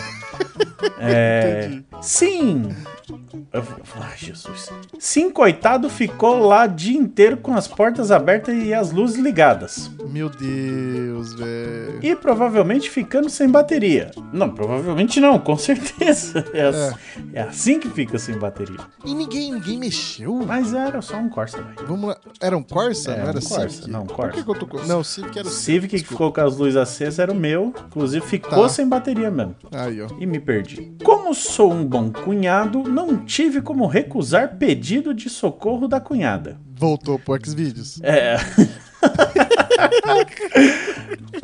É, 0.99 1.79
sim. 2.01 2.69
Eu- 3.53 3.63
Ai, 4.01 4.17
Jesus. 4.17 4.69
Sim, 4.99 5.29
coitado, 5.31 5.89
ficou 5.89 6.39
lá 6.39 6.65
o 6.65 6.67
dia 6.67 6.97
inteiro 6.97 7.37
com 7.37 7.53
as 7.55 7.67
portas 7.67 8.11
abertas 8.11 8.55
e 8.63 8.73
as 8.73 8.91
luzes 8.91 9.17
ligadas. 9.17 9.89
Meu 10.09 10.29
Deus, 10.29 11.33
velho. 11.33 11.99
E 12.01 12.15
provavelmente 12.15 12.89
ficando 12.89 13.29
sem 13.29 13.49
bateria. 13.49 14.11
Não, 14.33 14.49
provavelmente 14.49 15.19
não, 15.19 15.39
com 15.39 15.57
certeza. 15.57 16.45
É, 16.53 16.63
ass- 16.67 16.95
é 17.33 17.41
assim 17.41 17.79
que 17.79 17.87
fica 17.89 18.17
sem 18.17 18.37
bateria. 18.37 18.77
E 19.05 19.13
ninguém, 19.13 19.51
ninguém 19.53 19.77
mexeu? 19.77 20.33
Mas 20.45 20.73
era 20.73 21.01
só 21.01 21.17
um 21.17 21.29
Corsa, 21.29 21.61
velho. 21.61 21.87
Vamos 21.87 22.09
lá. 22.09 22.17
Era 22.41 22.57
um 22.57 22.63
Corsa? 22.63 23.11
É, 23.11 23.17
não 23.21 23.27
era 23.29 23.37
um 23.37 23.41
Corsa, 23.41 23.69
Civic? 23.69 23.89
não, 23.91 24.03
um 24.03 24.05
Por 24.07 24.15
Corsa. 24.15 24.31
que, 24.33 24.43
que 24.43 24.49
eu 24.49 24.55
tô 24.55 24.65
com... 24.67 24.77
Não, 24.85 25.03
Civic 25.03 25.37
era 25.39 25.47
O 25.47 25.51
Civic 25.51 25.89
que 25.89 25.97
Desculpa. 25.97 26.13
ficou 26.13 26.33
com 26.33 26.41
as 26.49 26.57
luzes 26.57 26.75
acesas 26.75 27.19
era 27.19 27.31
o 27.31 27.35
meu. 27.35 27.73
Inclusive 27.87 28.25
ficou 28.25 28.63
Tá. 28.63 28.69
sem 28.69 28.87
bateria 28.87 29.29
mesmo. 29.31 29.55
Aí, 29.71 30.01
ó. 30.01 30.07
e 30.19 30.25
me 30.25 30.39
perdi. 30.39 30.91
Como 31.03 31.33
sou 31.33 31.71
um 31.71 31.85
bom 31.85 32.11
cunhado, 32.11 32.83
não 33.05 33.25
tive 33.25 33.61
como 33.61 33.87
recusar 33.87 34.57
pedido 34.57 35.13
de 35.13 35.29
socorro 35.29 35.87
da 35.87 35.99
cunhada. 35.99 36.57
Voltou 36.75 37.19
pro 37.19 37.37
Xvideos. 37.43 37.99
É. 38.03 38.37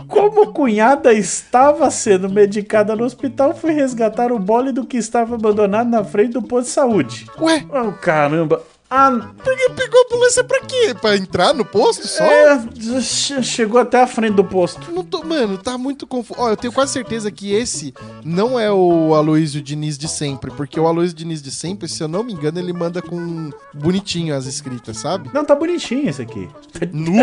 Como 0.07 0.53
cunhada 0.53 1.13
estava 1.13 1.89
sendo 1.89 2.29
medicada 2.29 2.95
no 2.95 3.03
hospital, 3.03 3.55
fui 3.55 3.71
resgatar 3.71 4.31
o 4.31 4.39
bólido 4.39 4.85
que 4.85 4.97
estava 4.97 5.35
abandonado 5.35 5.89
na 5.89 6.03
frente 6.03 6.33
do 6.33 6.41
posto 6.41 6.67
de 6.67 6.74
saúde. 6.74 7.25
Ué, 7.39 7.65
Oh, 7.69 7.91
caramba. 7.93 8.62
Ah, 8.89 9.09
porque 9.43 9.69
pegou 9.71 9.99
a 9.99 10.05
ambulância 10.05 10.43
pra 10.43 10.59
quê? 10.61 10.95
Pra 11.01 11.15
entrar 11.17 11.53
no 11.53 11.65
posto 11.65 12.07
só? 12.07 12.23
é, 12.23 12.61
che- 13.01 13.41
chegou 13.41 13.81
até 13.81 14.01
a 14.01 14.07
frente 14.07 14.35
do 14.35 14.43
posto. 14.43 14.91
Não 14.91 15.03
tô, 15.03 15.23
mano, 15.23 15.57
tá 15.57 15.75
muito 15.77 16.05
confuso. 16.05 16.39
Ó, 16.39 16.49
eu 16.51 16.55
tenho 16.55 16.71
quase 16.71 16.93
certeza 16.93 17.31
que 17.31 17.51
esse 17.51 17.93
não 18.23 18.59
é 18.59 18.71
o 18.71 19.15
Aloysio 19.15 19.61
Diniz 19.61 19.97
de 19.97 20.07
sempre, 20.07 20.51
porque 20.51 20.79
o 20.79 20.85
Aloysio 20.87 21.15
Diniz 21.17 21.41
de 21.41 21.49
sempre, 21.51 21.87
se 21.87 22.01
eu 22.03 22.07
não 22.07 22.23
me 22.23 22.33
engano, 22.33 22.59
ele 22.59 22.71
manda 22.73 23.01
com 23.01 23.49
bonitinho 23.73 24.35
as 24.35 24.45
escritas, 24.45 24.97
sabe? 24.97 25.31
Não, 25.33 25.43
tá 25.43 25.55
bonitinho 25.55 26.07
esse 26.07 26.21
aqui. 26.21 26.47
Nu. 26.93 27.13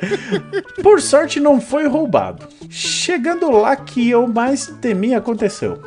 Por 0.82 1.00
sorte, 1.02 1.38
não 1.38 1.60
foi 1.60 1.86
roubado. 1.86 2.46
Chegando 2.70 3.50
lá 3.50 3.76
que 3.76 4.08
eu 4.08 4.26
mais 4.26 4.66
temia 4.80 5.18
aconteceu. 5.18 5.78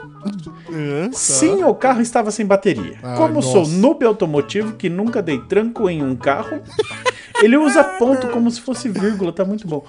É, 0.71 1.07
tá. 1.07 1.13
Sim, 1.13 1.63
o 1.63 1.73
carro 1.73 2.01
estava 2.01 2.31
sem 2.31 2.45
bateria. 2.45 2.97
Como 3.15 3.35
nossa. 3.35 3.51
sou 3.51 3.67
noob 3.67 4.05
automotivo 4.05 4.73
que 4.73 4.89
nunca 4.89 5.21
dei 5.21 5.39
tranco 5.39 5.89
em 5.89 6.03
um 6.03 6.15
carro, 6.15 6.61
ele 7.41 7.57
usa 7.57 7.83
ponto 7.83 8.27
como 8.27 8.49
se 8.49 8.61
fosse 8.61 8.89
vírgula, 8.89 9.31
tá 9.31 9.45
muito 9.45 9.67
bom. 9.67 9.85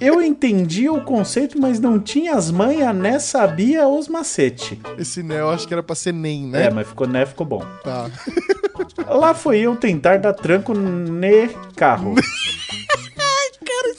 Eu 0.00 0.20
entendi 0.20 0.88
o 0.88 1.00
conceito, 1.00 1.60
mas 1.60 1.78
não 1.80 1.98
tinha 1.98 2.34
as 2.34 2.50
manhas, 2.50 2.94
né? 2.94 3.18
Sabia 3.18 3.86
os 3.86 4.08
macete. 4.08 4.80
Esse 4.98 5.22
né, 5.22 5.40
eu 5.40 5.50
acho 5.50 5.66
que 5.66 5.74
era 5.74 5.82
pra 5.82 5.94
ser 5.94 6.12
NEM, 6.12 6.48
né? 6.48 6.66
É, 6.66 6.70
mas 6.70 6.88
ficou 6.88 7.06
né, 7.06 7.24
ficou 7.24 7.46
bom. 7.46 7.64
Tá. 7.82 8.10
Lá 9.06 9.34
foi 9.34 9.60
eu 9.60 9.76
tentar 9.76 10.18
dar 10.18 10.32
tranco 10.32 10.74
ne 10.74 11.48
carro. 11.76 12.14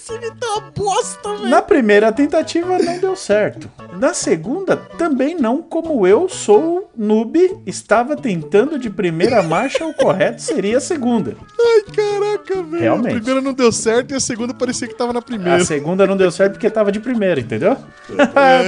Vídeo 0.08 0.36
tá 0.40 0.48
uma 0.58 0.62
bosta, 0.72 1.30
velho. 1.34 1.50
Na 1.50 1.62
primeira 1.64 2.12
tentativa 2.12 2.78
não 2.78 3.00
deu 3.00 3.16
certo. 3.16 3.72
Na 4.00 4.14
segunda, 4.14 4.78
também 4.78 5.36
não, 5.36 5.64
como 5.64 6.06
eu 6.06 6.30
sou 6.30 6.92
noob, 6.96 7.58
estava 7.66 8.16
tentando 8.16 8.78
de 8.78 8.88
primeira 8.90 9.42
marcha, 9.42 9.84
o 9.84 9.94
correto 9.96 10.44
seria 10.44 10.78
a 10.78 10.82
segunda. 10.82 11.36
Ai, 11.60 11.82
caraca, 11.94 12.62
velho. 12.62 12.82
Realmente. 12.82 13.08
A 13.08 13.16
primeira 13.16 13.42
não 13.42 13.54
deu 13.54 13.72
certo 13.72 14.12
e 14.12 14.16
a 14.16 14.20
segunda 14.20 14.54
parecia 14.54 14.88
que 14.88 14.94
tava 14.94 15.12
na 15.12 15.24
primeira. 15.24 15.56
A 15.56 15.66
segunda 15.66 16.06
não 16.06 16.16
deu 16.16 16.30
certo 16.30 16.54
porque 16.54 16.70
tava 16.70 16.92
de 16.92 17.00
primeira, 17.00 17.40
entendeu? 17.40 17.76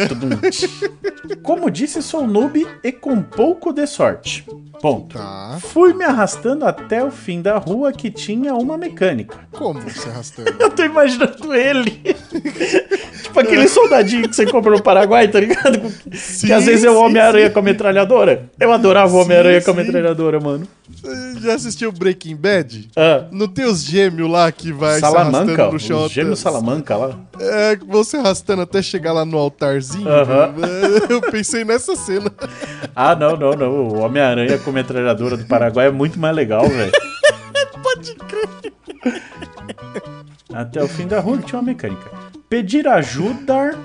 Tudum. 0.07 0.29
Como 1.43 1.69
disse, 1.69 2.01
sou 2.01 2.25
noob 2.25 2.65
e 2.83 2.91
com 2.91 3.21
pouco 3.21 3.71
de 3.71 3.85
sorte. 3.85 4.45
Ponto. 4.81 5.17
Tá. 5.17 5.57
Fui 5.59 5.93
me 5.93 6.03
arrastando 6.03 6.65
até 6.65 7.03
o 7.03 7.09
fim 7.11 7.41
da 7.41 7.57
rua 7.57 7.91
que 7.91 8.11
tinha 8.11 8.53
uma 8.53 8.77
mecânica. 8.77 9.37
Como 9.51 9.79
você 9.81 10.09
arrastando? 10.09 10.55
Eu 10.59 10.69
tô 10.69 10.83
imaginando 10.83 11.26
ele. 11.53 11.91
tipo 13.23 13.39
aquele 13.39 13.67
soldadinho 13.67 14.27
que 14.29 14.35
você 14.35 14.45
compra 14.45 14.71
no 14.71 14.81
Paraguai, 14.81 15.27
tá 15.27 15.39
ligado? 15.39 15.79
que 16.45 16.51
às 16.51 16.65
vezes 16.65 16.83
é 16.85 16.89
o 16.89 16.93
sim, 16.93 16.99
Homem-Aranha 16.99 17.49
com 17.49 17.59
a 17.59 17.61
metralhadora. 17.61 18.49
Eu 18.59 18.71
adorava 18.71 19.07
o 19.13 19.17
Sim, 19.17 19.23
Homem-Aranha 19.25 19.61
com 19.61 19.71
a 19.71 19.73
sim. 19.73 19.79
metralhadora, 19.81 20.39
mano. 20.39 20.67
Você 21.01 21.39
Já 21.41 21.53
assistiu 21.55 21.91
Breaking 21.91 22.35
Bad? 22.35 22.89
Ah, 22.95 23.25
Não 23.31 23.47
tem 23.47 23.65
os 23.65 23.83
gêmeos 23.83 24.29
lá 24.29 24.51
que 24.51 24.71
vai 24.71 24.95
se 24.95 25.01
Salamanca, 25.01 25.37
arrastando 25.37 25.71
no 25.73 25.79
chão 25.79 26.05
o 26.05 26.09
gêmeo 26.09 26.33
até- 26.33 26.41
Salamanca 26.41 26.95
lá. 26.95 27.11
É, 27.39 27.75
você 27.87 28.17
arrastando 28.17 28.61
até 28.63 28.81
chegar 28.81 29.13
lá 29.13 29.23
no 29.25 29.37
altarzinho. 29.37 30.07
Aham. 30.07 30.53
Eu 31.09 31.21
pensei 31.21 31.63
nessa 31.65 31.95
cena. 31.95 32.31
Ah, 32.95 33.15
não, 33.15 33.35
não, 33.35 33.51
não. 33.51 33.69
O 33.87 33.99
Homem-Aranha 33.99 34.57
com 34.57 34.69
a 34.69 34.73
metralhadora 34.73 35.37
do 35.37 35.45
Paraguai 35.45 35.87
é 35.87 35.91
muito 35.91 36.17
mais 36.19 36.35
legal, 36.35 36.67
velho. 36.67 36.91
Pode 37.83 38.15
crer. 38.15 38.73
Até 40.53 40.81
o 40.83 40.87
fim 40.87 41.07
da 41.07 41.19
rua 41.19 41.37
que 41.37 41.45
tinha 41.45 41.59
uma 41.59 41.65
mecânica. 41.65 42.09
Pedir 42.49 42.87
ajuda 42.87 43.77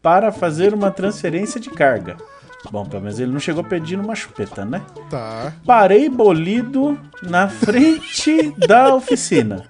para 0.00 0.32
fazer 0.32 0.72
uma 0.72 0.90
transferência 0.90 1.60
de 1.60 1.70
carga. 1.70 2.16
Bom, 2.70 2.84
pelo 2.84 3.02
menos 3.02 3.20
ele 3.20 3.32
não 3.32 3.40
chegou 3.40 3.62
pedindo 3.62 4.02
uma 4.02 4.14
chupeta, 4.14 4.64
né? 4.64 4.82
Tá. 5.10 5.52
Parei 5.64 6.08
bolido 6.08 6.98
na 7.22 7.48
frente 7.48 8.52
da 8.66 8.94
oficina. 8.94 9.64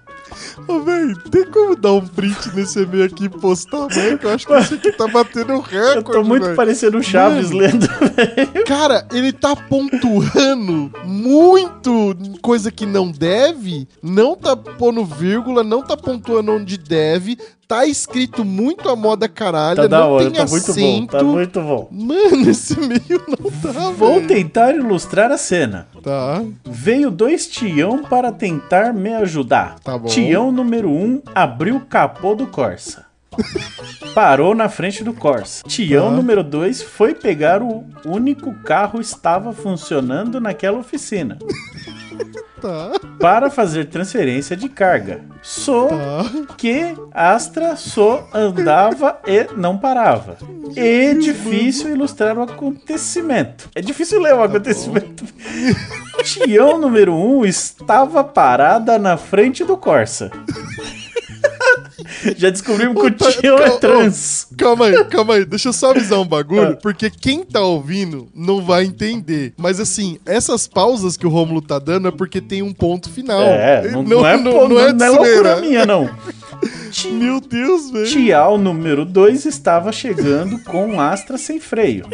Ô, 0.66 0.80
velho, 0.80 1.16
tem 1.30 1.44
como 1.50 1.76
dar 1.76 1.92
um 1.92 2.06
print 2.06 2.54
nesse 2.54 2.80
e-mail 2.82 3.04
aqui 3.04 3.24
e 3.24 3.28
postar, 3.28 3.86
velho? 3.88 4.18
Eu 4.22 4.30
acho 4.30 4.46
que 4.46 4.52
esse 4.52 4.74
aqui 4.74 4.92
tá 4.92 5.06
batendo 5.08 5.52
Eu 5.54 5.60
recorde, 5.60 6.04
tô 6.12 6.24
muito 6.24 6.44
velho. 6.44 6.56
parecendo 6.56 6.98
o 6.98 7.02
Chaves 7.02 7.50
Mano. 7.50 7.58
lendo. 7.60 7.88
Cara, 8.66 9.06
ele 9.12 9.32
tá 9.32 9.54
pontuando 9.56 10.90
muito 11.04 12.16
coisa 12.42 12.70
que 12.70 12.86
não 12.86 13.10
deve, 13.10 13.88
não 14.02 14.36
tá 14.36 14.56
pondo 14.56 15.04
vírgula, 15.04 15.62
não 15.62 15.82
tá 15.82 15.96
pontuando 15.96 16.52
onde 16.52 16.76
deve, 16.78 17.38
tá 17.66 17.84
escrito 17.86 18.44
muito 18.44 18.88
a 18.88 18.96
moda 18.96 19.28
caralho, 19.28 19.76
Tá 19.76 19.86
da 19.86 20.00
não 20.00 20.10
hora, 20.12 20.30
tá 20.30 20.46
muito 20.46 20.66
bom, 20.66 20.72
acento. 20.72 21.06
tá 21.16 21.22
muito 21.24 21.60
bom. 21.60 21.88
Mano, 21.90 22.50
esse 22.50 22.78
meio 22.78 23.24
não 23.26 23.50
tá, 23.50 23.90
Vou 23.90 24.14
velho. 24.16 24.28
tentar 24.28 24.72
ilustrar 24.74 25.30
a 25.32 25.38
cena. 25.38 25.88
Tá, 26.02 26.42
Veio 26.64 27.10
dois 27.10 27.46
Tião 27.46 28.02
para 28.04 28.30
tentar 28.30 28.92
me 28.92 29.12
ajudar. 29.14 29.76
Tá 29.80 29.98
bom. 29.98 30.06
Tião 30.06 30.52
número 30.52 30.90
um 30.90 31.20
abriu 31.34 31.76
o 31.76 31.80
capô 31.80 32.34
do 32.34 32.46
Corsa. 32.46 33.05
Parou 34.14 34.54
na 34.54 34.68
frente 34.68 35.04
do 35.04 35.12
Corsa. 35.12 35.62
Tião 35.66 36.08
Tá. 36.08 36.16
número 36.16 36.42
2 36.42 36.82
foi 36.82 37.14
pegar 37.14 37.62
o 37.62 37.84
único 38.04 38.54
carro 38.62 39.00
estava 39.00 39.52
funcionando 39.52 40.40
naquela 40.40 40.78
oficina 40.78 41.38
tá, 42.60 42.92
para 43.20 43.50
fazer 43.50 43.86
transferência 43.86 44.56
de 44.56 44.68
carga. 44.68 45.20
Só 45.42 45.88
tá. 45.88 46.46
que 46.56 46.94
Astra 47.12 47.76
só 47.76 48.28
andava 48.32 49.20
e 49.26 49.46
não 49.56 49.76
parava. 49.76 50.38
É 50.74 51.14
difícil 51.14 51.90
ilustrar 51.90 52.38
o 52.38 52.42
acontecimento. 52.42 53.68
É 53.74 53.80
difícil 53.80 54.20
ler 54.20 54.34
o 54.34 54.42
acontecimento. 54.42 55.24
Tião 56.24 56.78
número 56.78 57.14
1 57.14 57.38
um 57.38 57.44
estava 57.44 58.24
parada 58.24 58.98
na 58.98 59.16
frente 59.16 59.64
do 59.64 59.76
Corsa. 59.76 60.30
Já 62.36 62.50
descobrimos 62.50 62.94
que 62.94 63.24
o 63.24 63.28
Ô, 63.28 63.32
Tião 63.32 63.58
é 63.58 63.70
trans. 63.78 64.48
Calma 64.56 64.86
aí, 64.86 65.04
calma 65.06 65.34
aí, 65.34 65.44
deixa 65.44 65.68
eu 65.68 65.72
só 65.72 65.90
avisar 65.90 66.18
um 66.20 66.26
bagulho, 66.26 66.72
Ah. 66.76 66.78
porque 66.82 67.10
quem 67.10 67.44
tá 67.44 67.60
ouvindo 67.60 68.28
não 68.34 68.62
vai 68.62 68.84
entender. 68.84 69.52
Mas 69.56 69.78
assim, 69.80 70.18
essas 70.26 70.66
pausas 70.66 71.16
que 71.16 71.26
o 71.26 71.30
Rômulo 71.30 71.60
tá 71.62 71.78
dando 71.78 72.08
é 72.08 72.10
porque 72.10 72.40
tem 72.40 72.62
um 72.62 72.72
ponto 72.72 73.10
final. 73.10 73.42
É, 73.42 73.90
não, 73.90 74.02
não 74.02 74.26
é, 74.26 74.36
pô, 74.38 74.68
não, 74.68 74.78
é 74.80 74.92
não 74.92 75.06
é 75.06 75.10
loucura 75.10 75.56
minha, 75.60 75.86
não. 75.86 76.10
Meu 77.12 77.40
Deus, 77.40 77.90
velho. 77.90 78.06
Tial 78.06 78.56
número 78.56 79.04
2 79.04 79.44
estava 79.44 79.92
chegando 79.92 80.58
com 80.64 80.86
um 80.86 81.00
Astra 81.00 81.36
sem 81.36 81.60
freio. 81.60 82.06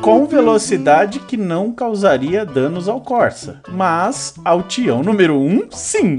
Com 0.00 0.26
velocidade 0.26 1.18
que 1.20 1.36
não 1.36 1.72
causaria 1.72 2.44
danos 2.46 2.88
ao 2.88 3.00
Corsa. 3.00 3.60
Mas 3.68 4.34
ao 4.44 4.62
Tião 4.62 5.02
número 5.02 5.34
1, 5.40 5.46
um, 5.48 5.68
sim. 5.72 6.18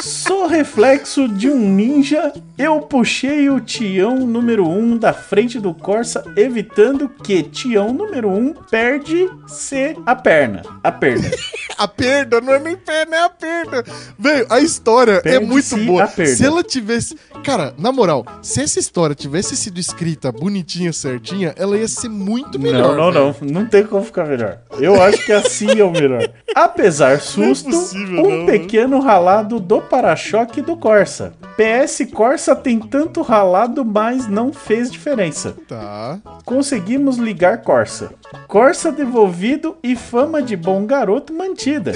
Sou 0.00 0.46
reflexo 0.46 1.28
de 1.28 1.48
um 1.48 1.58
ninja. 1.58 2.32
Eu 2.56 2.80
puxei 2.80 3.48
o 3.50 3.60
Tião 3.60 4.16
número 4.16 4.66
1 4.68 4.78
um 4.78 4.96
da 4.96 5.12
frente 5.12 5.58
do 5.58 5.74
Corsa, 5.74 6.24
evitando 6.36 7.08
que 7.08 7.42
Tião 7.42 7.92
número 7.92 8.28
1 8.28 8.36
um 8.36 8.52
perde-se 8.52 9.96
a 10.06 10.14
perna. 10.14 10.62
A 10.82 10.92
perna. 10.92 11.30
A 11.78 11.88
perda 11.88 12.40
não 12.40 12.52
é 12.52 12.60
nem 12.60 12.76
perna, 12.76 13.16
é 13.16 13.24
a 13.24 13.30
perda. 13.30 13.84
Velho, 14.16 14.46
a 14.48 14.60
história 14.60 15.14
é 15.14 15.20
Perde-se 15.20 15.74
muito 15.74 15.86
boa. 15.86 16.06
Se 16.06 16.44
ela 16.44 16.62
tivesse. 16.62 17.16
Cara, 17.42 17.74
na 17.76 17.90
moral, 17.90 18.24
se 18.40 18.62
essa 18.62 18.78
história 18.78 19.16
tivesse 19.16 19.56
sido 19.56 19.80
escrita 19.80 20.30
bonitinha, 20.30 20.92
certinha, 20.92 21.52
ela 21.56 21.76
ia 21.76 21.88
ser 21.88 22.08
muito 22.08 22.56
melhor. 22.56 22.96
não, 22.96 23.10
não, 23.10 23.32
velho. 23.32 23.52
não. 23.52 23.62
Não 23.62 23.68
tem 23.68 23.84
como 23.84 24.04
ficar 24.04 24.26
melhor. 24.26 24.58
Eu 24.78 25.02
acho 25.02 25.24
que 25.24 25.32
assim 25.32 25.80
é 25.80 25.84
o 25.84 25.90
melhor. 25.90 26.28
Apesar 26.54 27.20
susto, 27.20 27.70
possível, 27.70 28.22
um 28.22 28.38
não, 28.38 28.46
pequeno 28.46 29.00
ralado 29.00 29.58
do 29.58 29.81
para-choque 29.82 30.60
do 30.60 30.76
Corsa. 30.76 31.34
PS 31.56 32.06
Corsa 32.12 32.56
tem 32.56 32.78
tanto 32.78 33.22
ralado, 33.22 33.84
mas 33.84 34.26
não 34.26 34.52
fez 34.52 34.90
diferença. 34.90 35.54
Tá. 35.68 36.18
Conseguimos 36.44 37.16
ligar 37.16 37.62
Corsa. 37.62 38.12
Corsa 38.48 38.90
devolvido 38.90 39.76
e 39.82 39.94
fama 39.94 40.42
de 40.42 40.56
bom 40.56 40.86
garoto 40.86 41.32
mantida. 41.32 41.92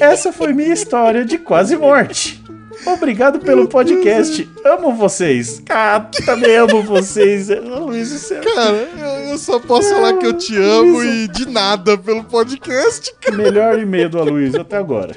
Essa 0.00 0.32
foi 0.32 0.52
minha 0.52 0.72
história 0.72 1.24
de 1.24 1.38
quase 1.38 1.76
morte. 1.76 2.42
Obrigado 2.84 3.38
pelo 3.38 3.68
podcast. 3.68 4.48
Amo 4.64 4.94
vocês. 4.94 5.62
Ah, 5.70 6.08
também 6.24 6.56
amo 6.56 6.82
vocês. 6.82 7.48
Luiz, 7.48 8.10
você 8.10 8.34
é 8.34 8.40
Cara, 8.40 8.88
eu, 9.30 9.38
só 9.38 9.58
posso 9.58 9.88
falar 9.88 10.14
que 10.14 10.26
eu 10.26 10.32
te 10.34 10.56
amo 10.56 11.02
e 11.02 11.28
de 11.28 11.48
nada 11.48 11.96
pelo 11.96 12.24
podcast. 12.24 13.12
o 13.28 13.32
melhor 13.32 13.78
e-mail 13.78 14.08
do 14.08 14.18
Aloysio 14.18 14.60
até 14.60 14.76
agora. 14.76 15.16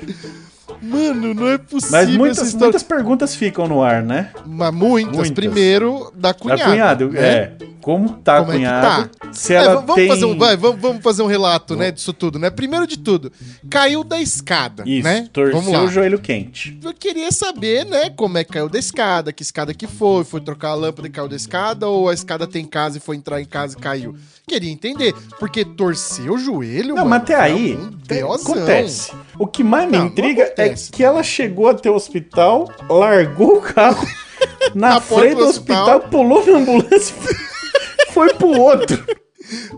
Mano, 0.82 1.34
não 1.34 1.48
é 1.48 1.58
possível 1.58 1.92
Mas 2.00 2.10
muitas, 2.10 2.40
história. 2.48 2.66
muitas 2.66 2.84
perguntas 2.84 3.36
ficam 3.36 3.68
no 3.68 3.82
ar, 3.84 4.02
né? 4.04 4.32
Mas 4.46 4.74
muitas. 4.74 5.14
Muitas. 5.16 5.32
Primeiro, 5.32 6.12
da 6.16 6.34
cunhada. 6.34 6.64
cunhada, 6.64 7.08
né? 7.08 7.20
é. 7.20 7.54
Como 7.82 8.10
tá 8.10 8.40
Como 8.40 8.52
a 8.52 8.56
é 8.56 8.58
cunhada? 8.58 9.10
tá? 9.10 9.30
Se 9.32 9.54
É, 9.54 9.58
ela 9.58 9.76
v- 9.80 9.88
vamos, 9.88 9.96
tem... 9.96 10.08
fazer 10.10 10.26
um, 10.26 10.38
vai, 10.38 10.58
vamos, 10.58 10.82
vamos 10.82 11.02
fazer 11.02 11.24
um 11.24 11.28
relato, 11.28 11.76
né, 11.78 11.92
disso 11.92 12.12
tudo, 12.12 12.38
né? 12.38 12.50
Primeiro 12.50 12.86
de 12.86 13.00
tudo, 13.00 13.32
caiu 13.70 14.04
da 14.04 14.22
escada, 14.22 14.84
Isso, 14.86 15.04
né? 15.08 15.28
torceu 15.32 15.84
o 15.86 15.88
joelho 15.88 16.20
quente. 16.20 16.78
Eu 16.84 16.94
queria 16.94 17.32
saber, 17.32 17.86
né, 17.86 18.10
como 18.10 18.38
é 18.38 18.44
que 18.44 18.52
caiu 18.52 18.68
da 18.68 18.78
escada, 18.78 19.32
que 19.32 19.42
escada 19.42 19.74
que 19.74 19.88
foi, 19.88 20.24
foi 20.26 20.42
trocar 20.42 20.70
a 20.72 20.76
lâmpada 20.76 21.08
e 21.08 21.12
caiu 21.12 21.30
da 21.30 21.36
escada, 21.38 21.88
ou 21.88 22.10
a 22.10 22.14
escada 22.14 22.46
tem 22.46 22.66
casa 22.66 22.98
e 22.98 23.02
foi 23.02 23.16
entrar 23.16 23.42
em 23.42 23.46
casa 23.46 23.76
e 23.78 23.82
caiu. 23.82 24.14
Queria 24.46 24.72
entender, 24.72 25.14
porque 25.40 25.64
torceu 25.64 26.34
o 26.34 26.38
joelho, 26.38 26.90
Não, 26.90 26.96
mano, 26.98 27.10
mas 27.12 27.22
até 27.22 27.34
é 27.34 27.38
aí, 27.38 27.76
um 27.76 27.92
tem- 27.92 28.18
beozão. 28.20 28.54
acontece. 28.56 29.12
O 29.38 29.48
que 29.48 29.64
mais 29.64 29.90
me 29.90 29.98
não 29.98 30.08
intriga 30.08 30.52
é 30.58 30.69
que 30.92 31.04
ela 31.04 31.24
chegou 31.24 31.70
até 31.70 31.90
o 31.90 31.96
hospital, 31.96 32.70
largou 32.90 33.58
o 33.58 33.62
carro 33.62 34.06
na, 34.76 34.90
Na 34.96 35.02
frente 35.02 35.36
do 35.36 35.46
hospital, 35.46 35.98
hospital. 35.98 36.10
pulou 36.10 36.46
na 36.46 36.58
ambulância 36.60 37.16
foi 38.14 38.34
pro 38.34 38.48
outro. 38.50 39.04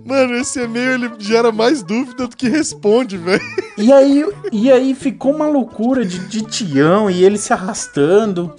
Mano, 0.05 0.35
esse 0.35 0.59
e-mail 0.61 0.91
ele 0.95 1.11
gera 1.19 1.51
mais 1.51 1.81
dúvida 1.81 2.27
do 2.27 2.35
que 2.35 2.49
responde, 2.49 3.17
velho. 3.17 3.41
E 3.77 3.91
aí, 3.93 4.25
e 4.51 4.69
aí 4.71 4.93
ficou 4.93 5.33
uma 5.33 5.47
loucura 5.47 6.03
de, 6.05 6.19
de 6.27 6.41
Tião 6.41 7.09
e 7.09 7.23
ele 7.23 7.37
se 7.37 7.53
arrastando. 7.53 8.53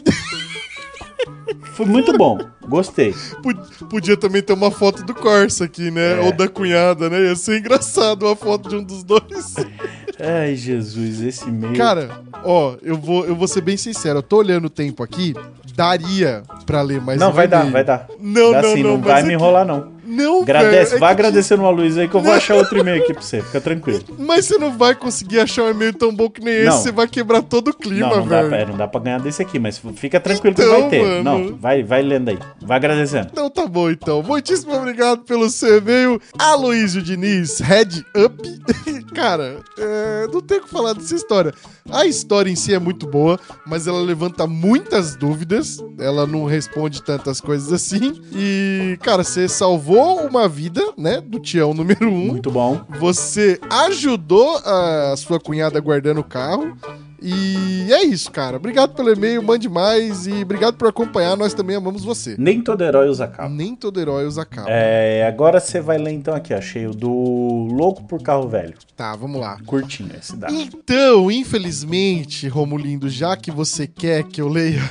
Foi 1.75 1.87
muito 1.87 2.17
bom, 2.17 2.39
gostei. 2.67 3.15
Pod- 3.43 3.61
Podia 3.89 4.17
também 4.17 4.43
ter 4.43 4.53
uma 4.53 4.71
foto 4.71 5.03
do 5.05 5.15
Corsa 5.15 5.65
aqui, 5.65 5.91
né? 5.91 6.19
É. 6.19 6.21
Ou 6.21 6.33
da 6.33 6.49
cunhada, 6.49 7.09
né? 7.11 7.21
Ia 7.29 7.37
ser 7.37 7.59
engraçado 7.59 8.25
uma 8.27 8.37
foto 8.37 8.69
de 8.69 8.77
um 8.77 8.83
dos 8.85 9.03
dois. 9.03 9.55
Ai, 10.25 10.55
Jesus, 10.55 11.21
esse 11.21 11.51
meio. 11.51 11.77
Cara, 11.77 12.09
ó, 12.45 12.75
eu 12.83 12.97
vou, 12.97 13.25
eu 13.27 13.35
vou 13.35 13.49
ser 13.49 13.61
bem 13.61 13.77
sincero. 13.77 14.19
Eu 14.19 14.23
tô 14.23 14.37
olhando 14.37 14.67
o 14.67 14.71
tempo 14.71 15.03
aqui, 15.03 15.35
daria 15.75 16.43
pra 16.65 16.81
ler 16.83 17.01
mais 17.01 17.19
não, 17.19 17.31
um 17.31 17.33
vai 17.33 17.49
dar, 17.49 17.65
vai 17.71 17.83
dar. 17.85 18.07
Não, 18.21 18.53
Dá 18.53 18.63
não, 18.63 18.73
sim, 18.75 18.83
não, 18.83 18.91
não 18.93 19.01
vai 19.03 19.21
é 19.21 19.23
me 19.23 19.29
que- 19.31 19.35
enrolar, 19.35 19.65
não. 19.67 19.91
Não, 20.13 20.43
Agradece, 20.43 20.91
velho, 20.91 20.97
é 20.97 21.01
vai 21.01 21.15
que- 21.15 21.21
agradecendo 21.21 21.65
a 21.65 21.71
Luiz 21.71 21.97
aí 21.97 22.09
que 22.09 22.15
eu 22.15 22.21
vou 22.21 22.33
achar 22.33 22.55
outro 22.55 22.79
e-mail 22.79 23.03
aqui 23.03 23.13
pra 23.15 23.23
você, 23.23 23.41
fica 23.43 23.61
tranquilo. 23.61 24.03
Mas 24.19 24.45
você 24.47 24.59
não 24.59 24.77
vai 24.77 24.95
conseguir 24.95 25.41
achar 25.41 25.63
um 25.65 25.71
e-mail 25.71 25.93
tão 25.95 26.15
bom 26.15 26.29
que 26.29 26.41
nem 26.43 26.55
esse, 26.55 26.65
Não. 26.67 26.79
você 26.79 26.93
vai 26.93 27.07
quebrar 27.09 27.43
todo 27.43 27.69
o 27.69 27.75
clima, 27.75 28.09
Não, 28.09 28.17
não 28.19 28.27
dá, 28.29 28.37
velho. 28.39 28.49
pra, 28.49 28.59
é, 28.59 28.67
não 28.67 28.77
dá 28.77 28.87
pra 28.89 29.01
ganhar 29.01 29.21
desse 29.21 29.41
aqui, 29.43 29.59
mas 29.59 29.81
fica 29.97 30.21
tranquilo 30.21 30.55
que 30.55 30.63
Então, 30.63 30.81
vai 30.81 30.91
ter. 30.91 31.03
mano. 31.03 31.23
Não, 31.23 31.57
vai, 31.57 31.83
vai 31.83 32.03
lendo 32.03 32.29
aí, 32.31 32.39
vai 32.61 32.77
agradecendo. 32.77 33.29
Então 33.33 33.49
tá 33.51 33.67
bom, 33.67 33.91
então. 33.91 34.23
Muitíssimo 34.23 34.75
obrigado 34.75 35.23
pelo 35.23 35.49
seu 35.49 35.79
e-mail. 35.79 36.21
Aloysio 36.39 37.03
Diniz, 37.03 37.59
Head 37.61 38.05
Up. 38.17 38.43
Cara, 39.15 39.59
é, 39.79 40.27
não 40.33 40.41
tem 40.41 40.59
o 40.59 40.63
que 40.63 40.71
falar 40.71 40.95
dessa 40.95 41.15
história. 41.15 41.53
A 41.91 42.07
história 42.07 42.51
em 42.51 42.57
si 42.57 42.73
é 42.75 42.79
muito 42.79 43.07
boa, 43.07 43.39
mas 43.67 43.87
ela 43.87 44.01
levanta 44.01 44.47
muitas 44.47 45.15
dúvidas. 45.17 45.79
Ela 45.99 46.27
não 46.27 46.45
responde 46.45 47.03
tantas 47.03 47.41
coisas 47.41 47.73
assim. 47.73 48.21
E, 48.35 48.97
cara, 49.03 49.23
você 49.23 49.49
salvou 49.49 50.02
uma 50.03 50.49
vida, 50.49 50.83
né? 50.97 51.21
Do 51.21 51.39
Tião 51.39 51.75
número 51.75 52.09
um. 52.09 52.27
Muito 52.27 52.51
bom. 52.51 52.81
Você 52.99 53.59
ajudou 53.71 54.57
a 54.65 55.15
sua 55.17 55.41
cunhada 55.41 55.81
guardando 55.81 56.19
o 56.19 56.25
carro. 56.25 56.77
E 57.25 57.87
é 57.93 58.03
isso, 58.03 58.33
cara. 58.33 58.57
Obrigado 58.57 58.95
pelo 58.95 59.13
e-mail, 59.13 59.41
mande 59.43 59.69
mais 59.69 60.27
e 60.27 60.43
obrigado 60.43 60.75
por 60.75 60.89
acompanhar. 60.89 61.37
Nós 61.37 61.55
também 61.55 61.77
amamos 61.77 62.03
você. 62.03 62.35
Nem 62.37 62.61
todo 62.61 62.83
herói 62.83 63.09
usa 63.09 63.29
capa. 63.29 63.49
Nem 63.49 63.77
todo 63.77 64.01
herói 64.01 64.27
usa 64.27 64.45
capa. 64.45 64.69
É, 64.69 65.25
agora 65.25 65.61
você 65.61 65.81
vai 65.81 65.99
ler 65.99 66.11
então 66.11 66.35
aqui, 66.35 66.53
achei 66.53 66.85
o 66.85 66.91
do 66.91 67.09
Louco 67.09 68.03
por 68.05 68.21
Carro 68.21 68.49
Velho. 68.49 68.75
Tá, 68.97 69.15
vamos 69.15 69.41
lá. 69.41 69.57
Curtinho 69.65 70.11
esse 70.19 70.35
dá. 70.35 70.49
Então, 70.51 71.31
infelizmente, 71.31 72.49
Romulindo, 72.49 73.09
já 73.09 73.37
que 73.37 73.53
você 73.53 73.87
quer 73.87 74.25
que 74.25 74.41
eu 74.41 74.49
leia 74.49 74.83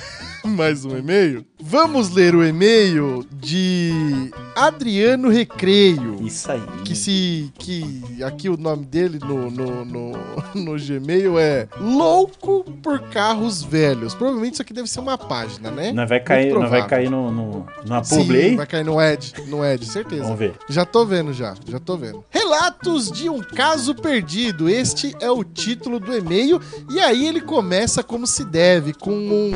mais 0.45 0.86
um 0.86 0.97
e-mail, 0.97 1.45
vamos 1.60 2.10
ler 2.10 2.36
o 2.36 2.43
e-mail 2.43 3.25
de 3.32 4.32
Adriano 4.56 5.30
Recreio. 5.30 6.17
Isso 6.25 6.51
aí. 6.51 6.62
Que 6.84 6.95
se. 6.95 7.51
Que 7.58 8.23
aqui 8.23 8.49
o 8.49 8.58
nome 8.58 8.86
dele 8.86 9.19
no, 9.19 9.51
no, 9.51 9.86
no, 9.86 10.12
no 10.56 10.75
Gmail 10.77 11.39
é 11.39 11.67
Louco 11.80 12.63
por 12.82 12.99
Carros 13.10 13.63
Velhos. 13.63 14.13
Provavelmente 14.13 14.54
isso 14.54 14.62
aqui 14.62 14.73
deve 14.73 14.89
ser 14.89 14.99
uma 14.99 15.17
página, 15.17 15.69
né? 15.71 15.91
Não 15.91 16.08
vai 16.08 16.19
cair, 16.19 16.54
não 16.54 16.69
vai 16.69 16.88
cair 16.88 17.10
no, 17.10 17.32
no, 17.32 17.65
na 17.86 18.04
Sim, 18.04 18.17
publi 18.17 18.56
vai 18.56 18.67
cair 18.67 18.86
no 18.86 19.01
Ed, 19.01 19.34
no 19.47 19.65
Ed, 19.65 19.86
certeza. 19.86 20.23
Vamos 20.23 20.39
ver. 20.39 20.54
Já 20.69 20.86
tô 20.86 21.06
vendo 21.06 21.34
já, 21.34 21.56
já 21.67 21.80
tô 21.80 21.97
vendo. 21.97 22.23
Relatos 22.30 23.12
de 23.12 23.30
um 23.30 23.39
caso 23.39 23.93
perdido. 23.95 24.69
Este 24.69 25.15
é 25.19 25.30
o 25.30 25.43
título 25.43 25.99
do 25.99 26.15
e-mail 26.15 26.60
e 26.89 26.99
aí 26.99 27.27
ele 27.27 27.41
começa 27.41 28.04
como 28.04 28.25
se 28.25 28.43
deve 28.43 28.93
com 28.93 29.12
um 29.12 29.51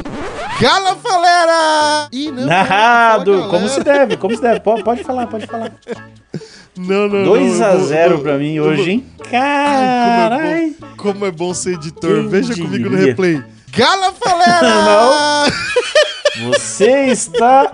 Gala 0.76 0.96
Falera! 0.98 2.08
Ih, 2.12 2.32
não. 2.32 2.46
Narrado, 2.46 3.32
não, 3.34 3.42
não, 3.44 3.50
como 3.50 3.70
se 3.70 3.82
deve, 3.84 4.18
como 4.18 4.36
se 4.36 4.42
deve. 4.42 4.60
Pode, 4.60 4.84
pode 4.84 5.04
falar, 5.04 5.28
pode 5.28 5.48
falar. 5.48 5.72
Não, 6.78 7.08
não, 7.08 7.24
2 7.24 7.60
não, 7.60 7.66
a 7.68 7.72
eu 7.72 7.78
vou- 7.80 7.88
0 7.88 8.14
eu- 8.16 8.20
pra 8.22 8.38
mim 8.38 8.60
hoje, 8.60 8.78
vou- 8.82 8.88
hein? 8.90 9.06
Carai. 9.32 10.74
como, 10.78 10.86
é 10.86 10.92
bom, 10.92 10.96
como 10.98 11.26
é 11.28 11.32
bom 11.32 11.54
ser 11.54 11.76
editor. 11.76 12.16
Quem 12.22 12.28
Veja 12.28 12.54
comigo 12.56 12.90
no 12.90 12.98
diria? 12.98 13.06
replay. 13.06 13.44
Gala 13.72 14.12
Falera! 14.14 15.46
Você 16.48 16.92
está 17.06 17.72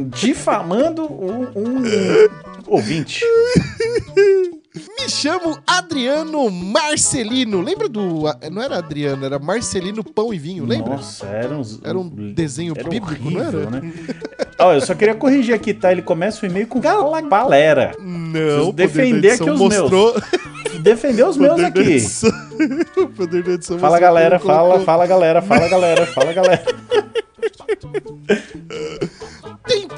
difamando 0.00 1.04
um, 1.04 1.42
um 1.54 2.24
ouvinte. 2.66 3.24
Me 4.98 5.08
chamo 5.08 5.58
Adriano 5.66 6.50
Marcelino. 6.50 7.60
Lembra 7.60 7.88
do. 7.88 8.24
Não 8.50 8.62
era 8.62 8.78
Adriano, 8.78 9.24
era 9.24 9.38
Marcelino 9.38 10.02
Pão 10.04 10.32
e 10.32 10.38
Vinho, 10.38 10.64
lembra? 10.64 10.96
Nossa, 10.96 11.26
era, 11.26 11.54
uns, 11.54 11.80
Era 11.82 11.98
um 11.98 12.08
desenho 12.32 12.74
era 12.76 12.88
bíblico, 12.88 13.30
não 13.30 13.40
horrível, 13.40 13.60
era? 13.62 13.70
né? 13.70 13.92
Ó, 14.60 14.74
eu 14.74 14.80
só 14.80 14.94
queria 14.94 15.14
corrigir 15.14 15.54
aqui, 15.54 15.72
tá? 15.72 15.92
Ele 15.92 16.02
começa 16.02 16.44
o 16.44 16.48
e-mail 16.48 16.66
com 16.66 16.80
galera. 16.80 17.94
Não, 18.00 18.72
defender 18.72 19.32
aqui 19.32 19.50
os 19.50 19.58
mostrou. 19.58 20.14
Defendeu 20.82 21.28
os 21.28 21.36
o 21.36 21.40
meus 21.40 21.60
aqui. 21.60 21.98
o 22.96 23.08
poder 23.10 23.42
da 23.42 23.52
edição 23.52 23.78
Fala 23.78 23.98
galera, 23.98 24.38
fala, 24.38 24.60
colocou. 24.60 24.84
fala 24.84 25.06
galera, 25.06 25.42
fala 25.42 25.68
galera, 25.68 26.06
fala 26.06 26.32
galera. 26.32 26.64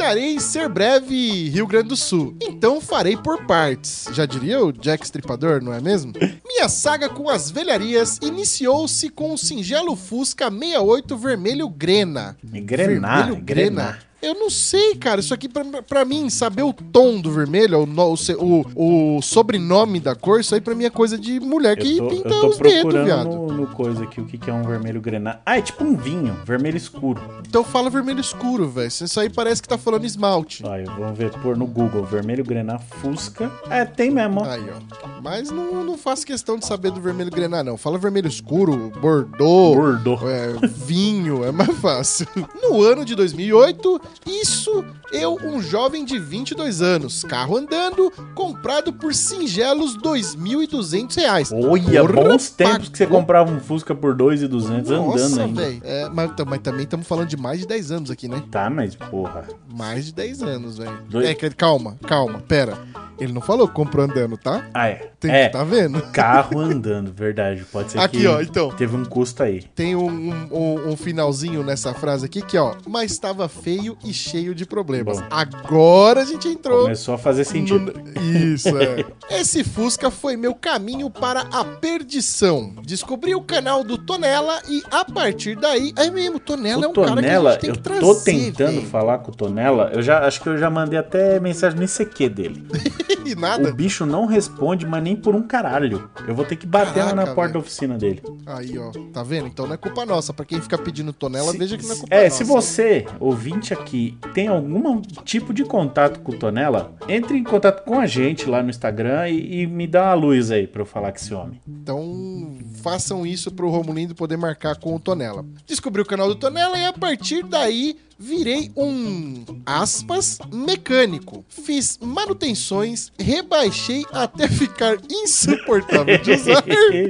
Tentarei 0.00 0.40
ser 0.40 0.66
breve, 0.66 1.50
Rio 1.50 1.66
Grande 1.66 1.90
do 1.90 1.96
Sul. 1.96 2.34
Então 2.40 2.80
farei 2.80 3.18
por 3.18 3.44
partes. 3.44 4.08
Já 4.14 4.24
diria 4.24 4.64
o 4.64 4.72
Jack 4.72 5.04
Stripador, 5.04 5.62
não 5.62 5.74
é 5.74 5.78
mesmo? 5.78 6.14
Minha 6.42 6.70
saga 6.70 7.06
com 7.10 7.28
as 7.28 7.50
velharias 7.50 8.18
iniciou-se 8.22 9.10
com 9.10 9.34
o 9.34 9.36
singelo 9.36 9.94
Fusca 9.94 10.50
68 10.50 11.18
vermelho 11.18 11.68
Grena. 11.68 12.34
Grenar, 12.42 13.26
Vermelho 13.26 13.44
grenar. 13.44 14.09
Eu 14.22 14.34
não 14.34 14.50
sei, 14.50 14.94
cara. 14.96 15.20
Isso 15.20 15.32
aqui, 15.32 15.48
pra, 15.48 15.64
pra 15.82 16.04
mim, 16.04 16.28
saber 16.28 16.62
o 16.62 16.72
tom 16.72 17.20
do 17.20 17.30
vermelho, 17.30 17.78
o, 17.78 18.14
o, 18.38 19.16
o, 19.16 19.22
sobrenome 19.22 19.98
da 19.98 20.14
cor, 20.14 20.40
isso 20.40 20.54
aí 20.54 20.60
pra 20.60 20.74
mim 20.74 20.84
é 20.84 20.90
coisa 20.90 21.16
de 21.16 21.40
mulher 21.40 21.76
que 21.76 21.98
eu 21.98 22.04
tô, 22.04 22.10
pinta 22.10 22.28
eu 22.28 22.40
tô 22.40 22.46
os 22.48 22.58
dedos, 22.58 22.80
procurando 22.80 23.04
viado. 23.04 23.24
no, 23.24 23.46
no 23.48 23.66
coisa 23.68 24.04
aqui 24.04 24.20
o 24.20 24.26
que, 24.26 24.36
que 24.36 24.50
é 24.50 24.52
um 24.52 24.62
vermelho 24.62 25.00
grená. 25.00 25.40
Ah, 25.44 25.58
é 25.58 25.62
tipo 25.62 25.84
um 25.84 25.96
vinho, 25.96 26.36
vermelho 26.44 26.76
escuro. 26.76 27.20
Então 27.46 27.64
fala 27.64 27.88
vermelho 27.88 28.20
escuro, 28.20 28.68
velho. 28.68 28.88
Isso 28.88 29.20
aí 29.20 29.30
parece 29.30 29.62
que 29.62 29.68
tá 29.68 29.78
falando 29.78 30.04
esmalte. 30.04 30.64
Olha, 30.66 30.84
vamos 30.84 31.16
ver, 31.16 31.30
pôr 31.38 31.56
no 31.56 31.66
Google, 31.66 32.04
vermelho 32.04 32.44
grená 32.44 32.78
fusca. 32.78 33.50
É, 33.70 33.84
tem 33.84 34.10
mesmo. 34.10 34.44
Aí, 34.44 34.64
ó. 34.70 35.20
Mas 35.22 35.50
não, 35.50 35.84
não 35.84 35.96
faço 35.96 36.26
questão 36.26 36.58
de 36.58 36.66
saber 36.66 36.90
do 36.90 37.00
vermelho 37.00 37.30
grená, 37.30 37.62
não. 37.62 37.76
Fala 37.76 37.98
vermelho 37.98 38.28
escuro, 38.28 38.92
bordô, 39.00 39.74
Bordeaux. 39.74 40.22
é, 40.24 40.54
vinho, 40.66 41.44
é 41.44 41.52
mais 41.52 41.76
fácil. 41.78 42.26
No 42.60 42.82
ano 42.82 43.04
de 43.04 43.14
2008, 43.14 44.00
isso, 44.26 44.84
eu, 45.12 45.36
um 45.42 45.60
jovem 45.62 46.04
de 46.04 46.18
22 46.18 46.82
anos, 46.82 47.24
carro 47.24 47.56
andando, 47.56 48.12
comprado 48.34 48.92
por 48.92 49.14
singelos 49.14 49.96
2.200 49.96 51.16
reais. 51.16 51.52
Olha, 51.52 52.00
Porra, 52.02 52.12
bons 52.12 52.50
tempos 52.50 52.88
que 52.88 52.98
você 52.98 53.06
comprava 53.06 53.50
um 53.50 53.60
Fusca 53.60 53.94
por 53.94 54.14
2,200 54.14 54.90
andando 54.90 55.40
ainda. 55.40 55.86
É, 55.86 56.08
mas, 56.08 56.30
mas 56.46 56.58
também 56.60 56.82
estamos 56.84 57.06
falando 57.06 57.28
de 57.28 57.36
mais 57.36 57.60
de 57.60 57.66
10 57.66 57.90
anos 57.92 58.10
aqui, 58.10 58.28
né? 58.28 58.42
Tá, 58.50 58.68
mas 58.70 58.94
porra. 58.94 59.44
Mais 59.72 60.06
de 60.06 60.12
10 60.14 60.42
anos, 60.42 60.78
velho. 60.78 60.98
Dois- 61.08 61.28
É, 61.28 61.34
calma, 61.50 61.96
calma, 62.06 62.40
pera. 62.40 62.78
Ele 63.18 63.32
não 63.32 63.40
falou 63.42 63.68
que 63.68 63.74
comprou 63.74 64.04
andando, 64.04 64.36
tá? 64.36 64.66
Ah, 64.72 64.88
é. 64.88 65.09
Tem 65.20 65.30
é, 65.30 65.46
que 65.46 65.52
tá 65.52 65.62
vendo. 65.64 66.00
carro 66.12 66.58
andando, 66.58 67.12
verdade. 67.12 67.62
Pode 67.70 67.92
ser 67.92 67.98
Aqui, 68.00 68.20
que 68.20 68.26
ó, 68.26 68.40
então. 68.40 68.70
teve 68.70 68.96
um 68.96 69.04
custo 69.04 69.42
aí. 69.42 69.62
Tem 69.74 69.94
um, 69.94 70.08
um- 70.50 70.90
um- 70.92 70.96
finalzinho 70.96 71.62
nessa 71.62 71.92
frase 71.92 72.24
aqui 72.24 72.40
que, 72.40 72.56
ó, 72.56 72.74
mas 72.88 73.12
estava 73.12 73.48
feio 73.48 73.96
e 74.04 74.12
cheio 74.14 74.54
de 74.54 74.64
problemas. 74.64 75.20
Bom. 75.20 75.26
Agora 75.30 76.22
a 76.22 76.24
gente 76.24 76.48
entrou. 76.48 76.82
Começou 76.82 77.14
a 77.14 77.18
fazer 77.18 77.44
sentido. 77.44 77.92
no- 77.92 78.20
Isso, 78.54 78.68
é. 78.78 79.04
Esse 79.30 79.62
Fusca 79.62 80.10
foi 80.10 80.36
meu 80.36 80.54
caminho 80.54 81.10
para 81.10 81.42
a 81.52 81.64
perdição. 81.64 82.72
Descobri 82.84 83.34
o 83.34 83.42
canal 83.42 83.84
do 83.84 83.98
Tonela 83.98 84.60
e 84.68 84.82
a 84.90 85.04
partir 85.04 85.54
daí. 85.56 85.92
É 85.96 86.10
mesmo, 86.10 86.40
Tonela 86.40 86.84
é 86.84 86.88
O 86.88 86.90
um 86.90 86.94
cara 86.94 87.20
que 87.22 87.28
a 87.28 87.40
gente 87.50 87.60
tem 87.60 87.70
eu 87.70 87.76
que 87.76 87.82
trazer. 87.82 88.00
tô 88.00 88.14
tentando 88.16 88.74
velho. 88.76 88.86
falar 88.86 89.18
com 89.18 89.30
o 89.30 89.34
Tonela. 89.34 89.90
Eu 89.94 90.02
já 90.02 90.26
acho 90.26 90.40
que 90.42 90.48
eu 90.48 90.56
já 90.58 90.70
mandei 90.70 90.98
até 90.98 91.38
mensagem 91.38 91.78
no 91.78 91.84
ICQ 91.84 92.28
dele. 92.28 92.66
E 93.22 93.34
O 93.34 93.38
nada. 93.38 93.70
bicho 93.70 94.04
não 94.06 94.24
responde, 94.26 94.84
mas 94.86 95.02
nem 95.04 95.09
por 95.16 95.34
um 95.34 95.42
caralho. 95.42 96.10
Eu 96.26 96.34
vou 96.34 96.44
ter 96.44 96.56
que 96.56 96.66
bater 96.66 97.00
lá 97.00 97.06
na 97.10 97.22
Caraca, 97.22 97.34
porta 97.34 97.52
velho. 97.52 97.52
da 97.54 97.58
oficina 97.60 97.98
dele. 97.98 98.22
Aí, 98.46 98.78
ó. 98.78 98.90
Tá 99.12 99.22
vendo? 99.22 99.46
Então 99.48 99.66
não 99.66 99.74
é 99.74 99.76
culpa 99.76 100.04
nossa. 100.06 100.32
Pra 100.32 100.44
quem 100.44 100.60
fica 100.60 100.76
pedindo 100.78 101.12
Tonela, 101.12 101.52
Se- 101.52 101.58
veja 101.58 101.76
que 101.78 101.84
não 101.86 101.92
é 101.94 101.98
culpa 101.98 102.14
é, 102.14 102.24
nossa. 102.24 102.36
se 102.36 102.44
você, 102.44 103.06
ouvinte 103.18 103.72
aqui, 103.72 104.16
tem 104.34 104.48
algum 104.48 105.00
tipo 105.24 105.52
de 105.54 105.64
contato 105.64 106.20
com 106.20 106.32
o 106.32 106.38
Tonela, 106.38 106.94
entre 107.08 107.36
em 107.38 107.44
contato 107.44 107.84
com 107.84 107.98
a 107.98 108.06
gente 108.06 108.48
lá 108.48 108.62
no 108.62 108.70
Instagram 108.70 109.28
e, 109.28 109.62
e 109.62 109.66
me 109.66 109.86
dá 109.86 110.04
uma 110.04 110.14
luz 110.14 110.50
aí 110.50 110.66
pra 110.66 110.82
eu 110.82 110.86
falar 110.86 111.10
com 111.12 111.18
esse 111.18 111.32
homem. 111.34 111.60
Então 111.68 112.56
façam 112.82 113.26
isso 113.26 113.50
pro 113.50 113.68
Romulindo 113.70 114.14
poder 114.14 114.36
marcar 114.36 114.76
com 114.78 114.94
o 114.94 115.00
Tonela. 115.00 115.44
Descobri 115.66 116.00
o 116.02 116.06
canal 116.06 116.28
do 116.28 116.34
Tonela 116.34 116.78
e 116.78 116.84
a 116.86 116.92
partir 116.92 117.42
daí 117.44 117.96
virei 118.20 118.70
um 118.76 119.42
aspas 119.64 120.38
mecânico. 120.52 121.42
Fiz 121.48 121.98
manutenções, 122.02 123.10
rebaixei 123.18 124.04
até 124.12 124.46
ficar 124.46 124.98
insuportável 125.10 126.18
de 126.18 126.32
usar. 126.32 126.62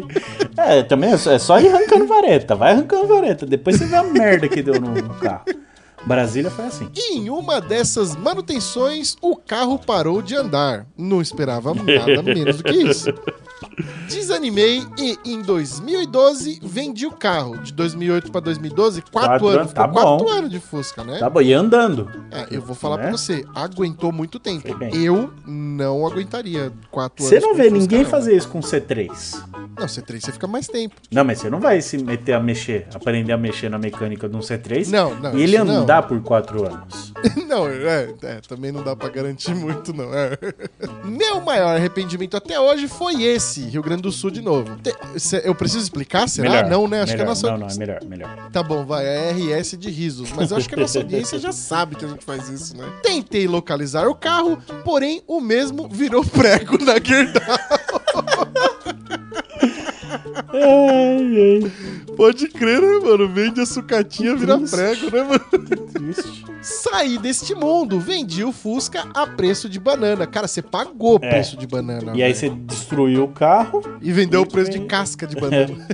é, 0.57 0.85
também 0.85 1.11
é 1.11 1.17
só, 1.17 1.33
é 1.33 1.39
só 1.41 1.59
ir 1.59 1.69
arrancando 1.69 2.07
vareta. 2.07 2.55
Vai 2.55 2.73
arrancando 2.73 3.09
vareta. 3.09 3.45
Depois 3.45 3.77
você 3.77 3.87
vê 3.87 3.97
a 3.97 4.05
merda 4.05 4.49
que 4.49 4.63
deu 4.63 4.81
no, 4.81 4.95
no 4.95 5.15
carro. 5.17 5.45
Brasília 6.07 6.51
foi 6.51 6.67
assim. 6.67 6.89
E 6.95 7.19
em 7.19 7.29
uma 7.29 7.61
dessas 7.61 8.15
manutenções, 8.17 9.17
o 9.21 9.37
carro 9.37 9.79
parou 9.79 10.23
de 10.23 10.37
andar. 10.37 10.87
Não 10.97 11.21
esperava 11.21 11.75
nada 11.75 12.23
menos 12.23 12.59
do 12.59 12.65
que 12.65 12.77
isso. 12.77 13.13
Desanimei 14.09 14.83
e 14.99 15.19
em 15.25 15.43
2012 15.43 16.61
vendi 16.63 17.07
o 17.07 17.13
carro. 17.13 17.59
De 17.59 17.73
2008 17.73 18.31
para 18.33 18.41
2012, 18.41 19.03
quatro, 19.03 19.29
Quatro 19.31 19.47
anos. 19.49 19.61
anos, 19.61 19.73
tá 19.73 19.89
Ficou 19.89 20.03
quatro 20.03 20.25
bom. 20.27 20.33
anos 20.33 20.51
de 20.51 20.61
Fusca, 20.61 21.05
né? 21.05 21.19
Tá 21.19 21.31
bom, 21.31 21.41
e 21.41 21.53
andando. 21.53 22.11
É, 22.31 22.47
eu 22.51 22.61
vou 22.63 22.75
falar 22.75 22.97
Né? 22.99 23.03
pra 23.05 23.13
você, 23.13 23.45
aguentou 23.55 24.13
muito 24.13 24.39
tempo. 24.39 24.67
Eu 24.95 25.33
não 25.47 26.07
aguentaria 26.07 26.73
quatro 26.91 27.25
Você 27.25 27.37
anos. 27.37 27.45
não 27.45 27.51
com 27.53 27.57
vê 27.57 27.65
Fusca, 27.65 27.79
ninguém 27.79 28.03
não. 28.03 28.11
fazer 28.11 28.37
isso 28.37 28.49
com 28.49 28.61
C3. 28.61 29.09
Não, 29.79 29.87
C3 29.87 30.21
você 30.21 30.33
fica 30.33 30.47
mais 30.47 30.67
tempo. 30.67 30.95
Não, 31.11 31.25
mas 31.25 31.39
você 31.39 31.49
não 31.49 31.61
vai 31.61 31.81
se 31.81 31.97
meter 31.99 32.35
a 32.35 32.41
mexer, 32.41 32.87
aprender 32.95 33.33
a 33.33 33.39
mexer 33.39 33.69
na 33.71 33.79
mecânica 33.79 34.29
de 34.29 34.37
um 34.37 34.41
C3 34.41 34.89
Não, 34.91 35.15
não. 35.15 35.39
e 35.39 35.43
ele 35.43 35.57
isso 35.57 35.65
não. 35.65 35.83
andar 35.83 36.03
por 36.03 36.21
quatro 36.23 36.67
anos. 36.67 37.13
Não, 37.51 37.67
é, 37.67 38.15
é, 38.23 38.41
também 38.47 38.71
não 38.71 38.81
dá 38.83 38.95
pra 38.95 39.09
garantir 39.09 39.53
muito, 39.57 39.93
não. 39.93 40.15
é. 40.15 40.39
Meu 41.05 41.41
maior 41.41 41.75
arrependimento 41.75 42.37
até 42.37 42.59
hoje 42.61 42.87
foi 42.87 43.25
esse, 43.25 43.50
Rio 43.59 43.83
Grande 43.83 44.03
do 44.03 44.13
Sul 44.13 44.31
de 44.31 44.41
novo. 44.41 44.77
Te- 44.83 44.95
cê- 45.19 45.43
eu 45.45 45.55
preciso 45.55 45.83
explicar? 45.83 46.29
Será? 46.29 46.63
não, 46.69 46.87
né? 46.87 47.03
Acho 47.03 47.15
que 47.17 47.23
a 47.23 47.25
melhor. 47.25 47.29
nossa. 47.31 47.51
Não, 47.51 47.59
não, 47.59 47.67
é 47.69 47.75
melhor, 47.75 47.99
melhor. 48.05 48.51
Tá 48.53 48.63
bom, 48.63 48.85
vai, 48.85 49.05
é 49.07 49.31
RS 49.33 49.77
de 49.79 49.91
risos. 49.91 50.31
Mas 50.33 50.51
eu 50.51 50.57
acho 50.57 50.69
que 50.69 50.75
a 50.75 50.79
nossa 50.79 50.99
audiência 51.01 51.39
já 51.39 51.53
sabe 51.53 51.97
que 51.97 52.05
a 52.05 52.09
gente 52.09 52.25
faz 52.25 52.49
isso, 52.49 52.77
né? 52.77 52.85
Tentei 53.03 53.47
localizar 53.49 54.07
o 54.07 54.15
carro, 54.15 54.59
porém 54.85 55.23
o 55.27 55.41
mesmo 55.41 55.89
virou 55.89 56.25
prego 56.25 56.83
na 56.85 56.99
guerdal. 56.99 57.59
Pode 62.17 62.49
crer, 62.49 62.81
né, 62.81 62.99
mano? 63.03 63.29
Vende 63.29 63.61
a 63.61 63.67
sucatinha, 63.67 64.35
vira 64.37 64.59
prego, 64.59 65.11
né, 65.11 65.23
mano? 65.23 65.87
Triste. 65.93 66.45
Saí 66.63 67.17
deste 67.19 67.55
mundo, 67.55 67.99
vendi 67.99 68.45
o 68.45 68.53
Fusca 68.53 69.09
a 69.15 69.27
preço 69.27 69.69
de 69.69 69.79
banana. 69.81 70.27
Cara, 70.27 70.47
você 70.47 70.61
pagou 70.61 71.15
o 71.15 71.25
É. 71.25 71.31
preço 71.31 71.57
de 71.57 71.67
banana. 71.67 72.13
E 72.15 72.23
aí 72.23 72.33
velho. 72.33 72.37
você 72.37 72.51
destruiu 72.51 73.25
o 73.25 73.29
carro. 73.29 73.83
E 74.03 74.13
vendeu 74.13 74.43
o 74.43 74.47
preço 74.47 74.71
de 74.71 74.81
casca 74.81 75.27
de 75.27 75.37
banana. 75.37 75.75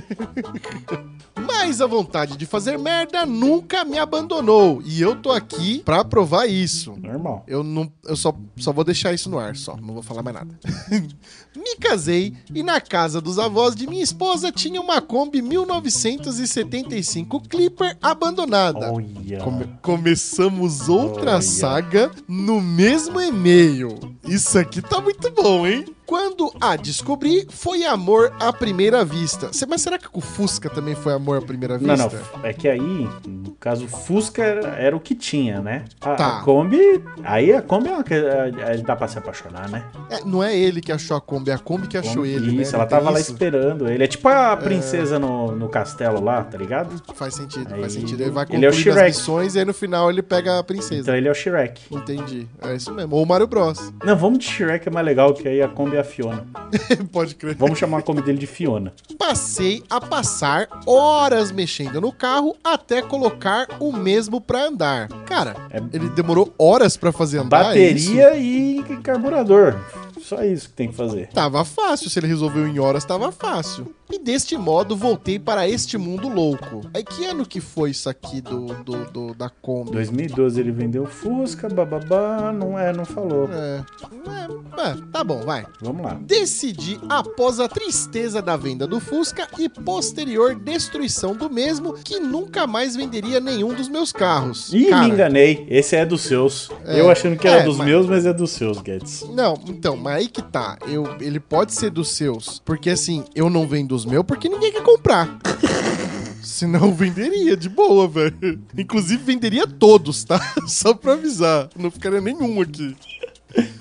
Mas 1.47 1.81
a 1.81 1.87
vontade 1.87 2.37
de 2.37 2.45
fazer 2.45 2.77
merda 2.77 3.25
nunca 3.25 3.83
me 3.85 3.97
abandonou. 3.97 4.81
E 4.85 5.01
eu 5.01 5.15
tô 5.15 5.31
aqui 5.31 5.79
pra 5.79 6.03
provar 6.05 6.47
isso. 6.47 6.95
Normal. 6.97 7.43
Eu, 7.47 7.63
não, 7.63 7.91
eu 8.05 8.15
só, 8.15 8.33
só 8.57 8.71
vou 8.71 8.83
deixar 8.83 9.13
isso 9.13 9.29
no 9.29 9.39
ar, 9.39 9.55
só. 9.55 9.75
Não 9.77 9.93
vou 9.93 10.03
falar 10.03 10.21
mais 10.23 10.35
nada. 10.35 10.59
me 11.55 11.75
casei 11.77 12.33
e 12.53 12.61
na 12.61 12.79
casa 12.79 13.19
dos 13.19 13.39
avós 13.39 13.75
de 13.75 13.87
minha 13.87 14.03
esposa 14.03 14.51
tinha 14.51 14.79
uma 14.79 15.01
Kombi 15.01 15.41
1975 15.41 17.41
Clipper 17.41 17.97
abandonada. 18.01 18.91
Olha. 18.93 19.39
Come- 19.39 19.67
começamos 19.81 20.87
outra 20.89 21.33
Olha. 21.33 21.41
saga 21.41 22.11
no 22.27 22.61
mesmo 22.61 23.19
e-mail. 23.19 23.97
Isso 24.27 24.57
aqui 24.59 24.81
tá 24.81 25.01
muito 25.01 25.31
bom, 25.31 25.65
hein? 25.65 25.85
Quando 26.07 26.51
a 26.61 26.75
descobri, 26.77 27.45
foi 27.49 27.83
amor 27.83 28.33
à 28.39 28.53
primeira 28.53 29.03
vista. 29.03 29.51
Mas 29.67 29.81
será 29.81 29.97
que 29.99 30.07
com 30.07 30.19
o 30.19 30.21
Fusca 30.21 30.69
também 30.69 30.95
foi 30.95 31.13
amor 31.13 31.37
à 31.37 31.41
primeira 31.41 31.77
Não, 31.77 31.95
vista? 31.95 32.21
não. 32.37 32.45
É 32.45 32.53
que 32.53 32.67
aí, 32.67 33.07
no 33.27 33.51
caso, 33.59 33.85
o 33.85 33.87
Fusca 33.89 34.41
era, 34.41 34.69
era 34.69 34.95
o 34.95 34.99
que 35.01 35.13
tinha, 35.13 35.59
né? 35.61 35.83
A, 36.01 36.15
Tá. 36.15 36.37
a 36.37 36.41
Kombi. 36.43 37.03
Aí 37.23 37.51
a 37.53 37.61
Kombi 37.61 37.89
é 37.89 37.91
uma 37.93 38.03
que 38.03 38.13
é, 38.13 38.51
é, 38.57 38.77
dá 38.77 38.95
pra 38.95 39.07
se 39.09 39.17
apaixonar, 39.17 39.69
né? 39.69 39.83
É, 40.09 40.23
não 40.25 40.41
é 40.41 40.57
ele 40.57 40.79
que 40.79 40.91
achou 40.93 41.17
a 41.17 41.21
Kombi, 41.21 41.51
é 41.51 41.53
a 41.55 41.57
Kombi 41.59 41.87
que 41.87 41.97
achou 41.97 42.15
Kombi- 42.15 42.29
ele, 42.29 42.51
né? 42.55 42.61
Isso, 42.61 42.71
Não 42.71 42.79
ela 42.79 42.89
tava 42.89 43.09
lá 43.09 43.19
isso? 43.19 43.31
esperando 43.33 43.89
ele. 43.89 44.03
É 44.03 44.07
tipo 44.07 44.29
a 44.29 44.55
princesa 44.55 45.19
no, 45.19 45.51
no 45.51 45.67
castelo 45.67 46.23
lá, 46.23 46.41
tá 46.43 46.57
ligado? 46.57 47.01
Faz 47.15 47.35
sentido, 47.35 47.73
Aí, 47.73 47.81
faz 47.81 47.91
sentido. 47.93 48.21
Ele 48.21 48.31
vai 48.31 48.45
ele 48.49 48.65
é 48.65 48.69
o 48.69 48.71
concluindo 48.71 48.91
as 48.91 48.95
Shrek. 48.95 49.17
missões 49.17 49.55
e 49.55 49.59
aí 49.59 49.65
no 49.65 49.73
final 49.73 50.09
ele 50.09 50.21
pega 50.21 50.57
a 50.57 50.63
princesa. 50.63 51.01
Então 51.01 51.15
ele 51.15 51.27
é 51.27 51.31
o 51.31 51.35
Shrek. 51.35 51.81
Entendi. 51.93 52.47
É 52.61 52.73
isso 52.75 52.93
mesmo. 52.93 53.13
Ou 53.15 53.23
o 53.23 53.25
Mario 53.27 53.45
Bros. 53.47 53.91
Não, 54.05 54.15
vamos 54.15 54.39
de 54.39 54.45
Shrek, 54.45 54.87
é 54.87 54.91
mais 54.91 55.05
legal, 55.05 55.33
que 55.33 55.45
aí 55.47 55.61
a 55.61 55.67
Kombi 55.67 55.96
é 55.97 56.01
a 56.01 56.03
Fiona. 56.03 56.45
Pode 57.11 57.35
crer. 57.35 57.55
Vamos 57.55 57.77
chamar 57.79 57.99
a 57.99 58.01
Kombi 58.01 58.21
dele 58.21 58.37
de 58.37 58.47
Fiona. 58.47 58.93
Passei 59.17 59.83
a 59.89 59.99
passar 59.99 60.67
horas 60.85 61.51
mexendo 61.51 61.99
no 61.99 62.11
carro 62.11 62.55
até 62.63 63.01
colocar 63.01 63.67
o 63.79 63.91
mesmo 63.91 64.39
pra 64.39 64.65
andar. 64.67 65.07
Cara, 65.25 65.55
É- 65.69 65.77
ele 65.93 66.09
demorou 66.09 66.53
horas 66.57 66.95
pra 66.97 67.11
fazer 67.11 67.39
andar. 67.39 67.61
é? 67.61 67.63
Bateria 67.93 68.35
e 68.37 68.83
carburador. 69.03 69.75
Só 70.21 70.43
isso 70.43 70.69
que 70.69 70.73
tem 70.75 70.89
que 70.89 70.95
fazer. 70.95 71.27
Tava 71.29 71.63
fácil, 71.63 72.09
se 72.09 72.19
ele 72.19 72.27
resolveu 72.27 72.67
em 72.67 72.79
horas, 72.79 73.05
tava 73.05 73.31
fácil. 73.31 73.93
E 74.11 74.17
deste 74.19 74.57
modo 74.57 74.95
voltei 74.95 75.37
para 75.37 75.67
este 75.69 75.97
mundo 75.97 76.27
louco. 76.27 76.81
Aí 76.93 77.03
que 77.03 77.23
ano 77.25 77.45
que 77.45 77.61
foi 77.61 77.91
isso 77.91 78.09
aqui 78.09 78.41
do, 78.41 78.65
do, 78.83 79.05
do- 79.11 79.33
da 79.35 79.49
Kombi? 79.49 79.91
2012 79.91 80.59
ele 80.59 80.71
vendeu 80.71 81.05
Fusca, 81.05 81.69
bababá, 81.69 82.51
não 82.51 82.77
é, 82.77 82.91
não 82.91 83.05
falou. 83.05 83.47
É, 83.51 83.83
é, 84.27 84.89
é, 84.89 84.95
tá 85.11 85.23
bom, 85.23 85.41
vai. 85.41 85.65
Vamos 85.87 86.03
lá. 86.05 86.17
Decidi, 86.21 86.99
após 87.09 87.59
a 87.59 87.67
tristeza 87.67 88.41
da 88.41 88.55
venda 88.57 88.85
do 88.85 88.99
Fusca 88.99 89.47
e 89.57 89.69
posterior 89.69 90.55
destruição 90.55 91.35
do 91.35 91.49
mesmo, 91.49 91.93
que 91.93 92.19
nunca 92.19 92.67
mais 92.67 92.95
venderia 92.95 93.39
nenhum 93.39 93.73
dos 93.73 93.87
meus 93.87 94.11
carros. 94.11 94.73
Ih, 94.73 94.85
Cara, 94.89 95.03
me 95.05 95.09
enganei. 95.13 95.65
Esse 95.69 95.95
é 95.95 96.05
dos 96.05 96.21
seus. 96.21 96.69
É. 96.85 96.99
Eu 96.99 97.09
achando 97.09 97.37
que 97.37 97.47
era 97.47 97.61
É, 97.61 97.63
dos 97.63 97.77
mas- 97.77 97.87
meus, 97.87 98.05
mas 98.07 98.25
é 98.25 98.33
dos 98.33 98.51
seus, 98.51 98.79
Guedes. 98.81 99.25
Não, 99.33 99.59
então, 99.67 99.95
mas 99.95 100.15
aí 100.17 100.27
que 100.27 100.41
tá. 100.41 100.77
Eu, 100.87 101.05
ele 101.19 101.39
pode 101.39 101.73
ser 101.73 101.89
dos 101.89 102.09
seus. 102.09 102.61
Porque 102.65 102.89
assim, 102.89 103.23
eu 103.33 103.49
não 103.49 103.67
vendo 103.67 103.93
os 103.95 104.05
meus 104.05 104.25
porque 104.25 104.49
ninguém 104.49 104.71
quer 104.71 104.83
comprar. 104.83 105.37
Senão 106.41 106.93
venderia 106.93 107.57
de 107.57 107.67
boa, 107.69 108.07
velho. 108.07 108.59
Inclusive 108.77 109.21
venderia 109.23 109.67
todos, 109.67 110.23
tá? 110.23 110.39
Só 110.67 110.93
pra 110.93 111.13
avisar. 111.13 111.69
Não 111.75 111.91
ficaria 111.91 112.21
nenhum 112.21 112.61
aqui. 112.61 112.95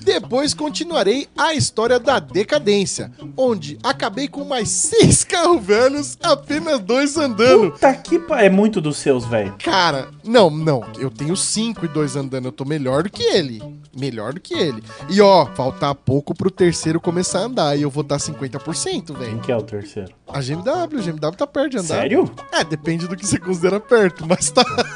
Depois 0.00 0.54
continuarei 0.54 1.26
a 1.36 1.52
história 1.54 1.98
da 1.98 2.18
decadência, 2.20 3.10
onde 3.36 3.76
acabei 3.82 4.28
com 4.28 4.44
mais 4.44 4.68
seis 4.68 5.22
carros 5.24 5.64
velhos, 5.64 6.16
apenas 6.22 6.78
dois 6.80 7.16
andando. 7.16 7.72
Puta 7.72 7.92
que 7.94 8.18
pa... 8.18 8.40
É 8.40 8.48
muito 8.48 8.80
dos 8.80 8.96
seus, 8.98 9.24
velho. 9.26 9.54
Cara, 9.62 10.08
não, 10.24 10.48
não. 10.48 10.84
Eu 10.98 11.10
tenho 11.10 11.36
cinco 11.36 11.84
e 11.84 11.88
dois 11.88 12.14
andando. 12.14 12.46
Eu 12.46 12.52
tô 12.52 12.64
melhor 12.64 13.02
do 13.02 13.10
que 13.10 13.22
ele. 13.22 13.60
Melhor 13.98 14.32
do 14.34 14.40
que 14.40 14.54
ele. 14.54 14.82
E 15.08 15.20
ó, 15.20 15.46
falta 15.46 15.92
pouco 15.94 16.34
pro 16.34 16.50
terceiro 16.50 17.00
começar 17.00 17.40
a 17.40 17.44
andar. 17.44 17.76
E 17.76 17.82
eu 17.82 17.90
vou 17.90 18.04
dar 18.04 18.18
50%, 18.18 19.06
Quem 19.06 19.16
velho. 19.16 19.40
que 19.40 19.50
é 19.50 19.56
o 19.56 19.62
terceiro? 19.62 20.12
A 20.28 20.40
GMW, 20.40 20.98
a 20.98 21.02
GMW 21.02 21.32
tá 21.36 21.46
perto 21.46 21.70
de 21.72 21.78
andar. 21.78 21.86
Sério? 22.02 22.30
É, 22.52 22.62
depende 22.62 23.08
do 23.08 23.16
que 23.16 23.26
você 23.26 23.38
considera 23.38 23.80
perto, 23.80 24.24
mas 24.26 24.50
tá. 24.50 24.64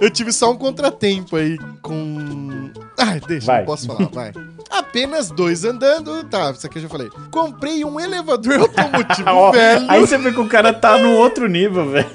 eu 0.00 0.10
tive 0.10 0.32
só 0.32 0.50
um 0.50 0.56
contratempo 0.56 1.36
aí 1.36 1.58
com. 1.80 2.70
Ai, 2.98 3.20
deixa, 3.20 3.46
Vai. 3.46 3.58
não 3.60 3.66
posso 3.66 3.86
falar, 3.86 4.08
vai. 4.08 4.32
Apenas 4.70 5.30
dois 5.30 5.64
andando. 5.64 6.24
Tá, 6.24 6.50
isso 6.50 6.66
aqui 6.66 6.78
eu 6.78 6.82
já 6.82 6.88
falei. 6.88 7.08
Comprei 7.30 7.84
um 7.84 7.98
elevador 8.00 8.60
automotivo 8.60 9.52
velho. 9.52 9.86
Aí 9.88 10.00
você 10.00 10.16
vê 10.18 10.32
que 10.32 10.40
o 10.40 10.48
cara 10.48 10.72
tá 10.72 10.98
no 10.98 11.12
outro 11.12 11.46
nível, 11.48 11.90
velho. 11.90 12.06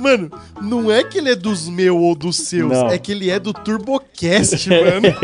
Mano, 0.00 0.30
não 0.62 0.90
é 0.90 1.04
que 1.04 1.18
ele 1.18 1.30
é 1.30 1.36
dos 1.36 1.68
meus 1.68 1.96
ou 2.00 2.14
dos 2.14 2.36
seus, 2.36 2.70
Não. 2.72 2.88
é 2.88 2.98
que 2.98 3.12
ele 3.12 3.30
é 3.30 3.38
do 3.38 3.52
TurboCast, 3.52 4.68
mano. 4.70 5.14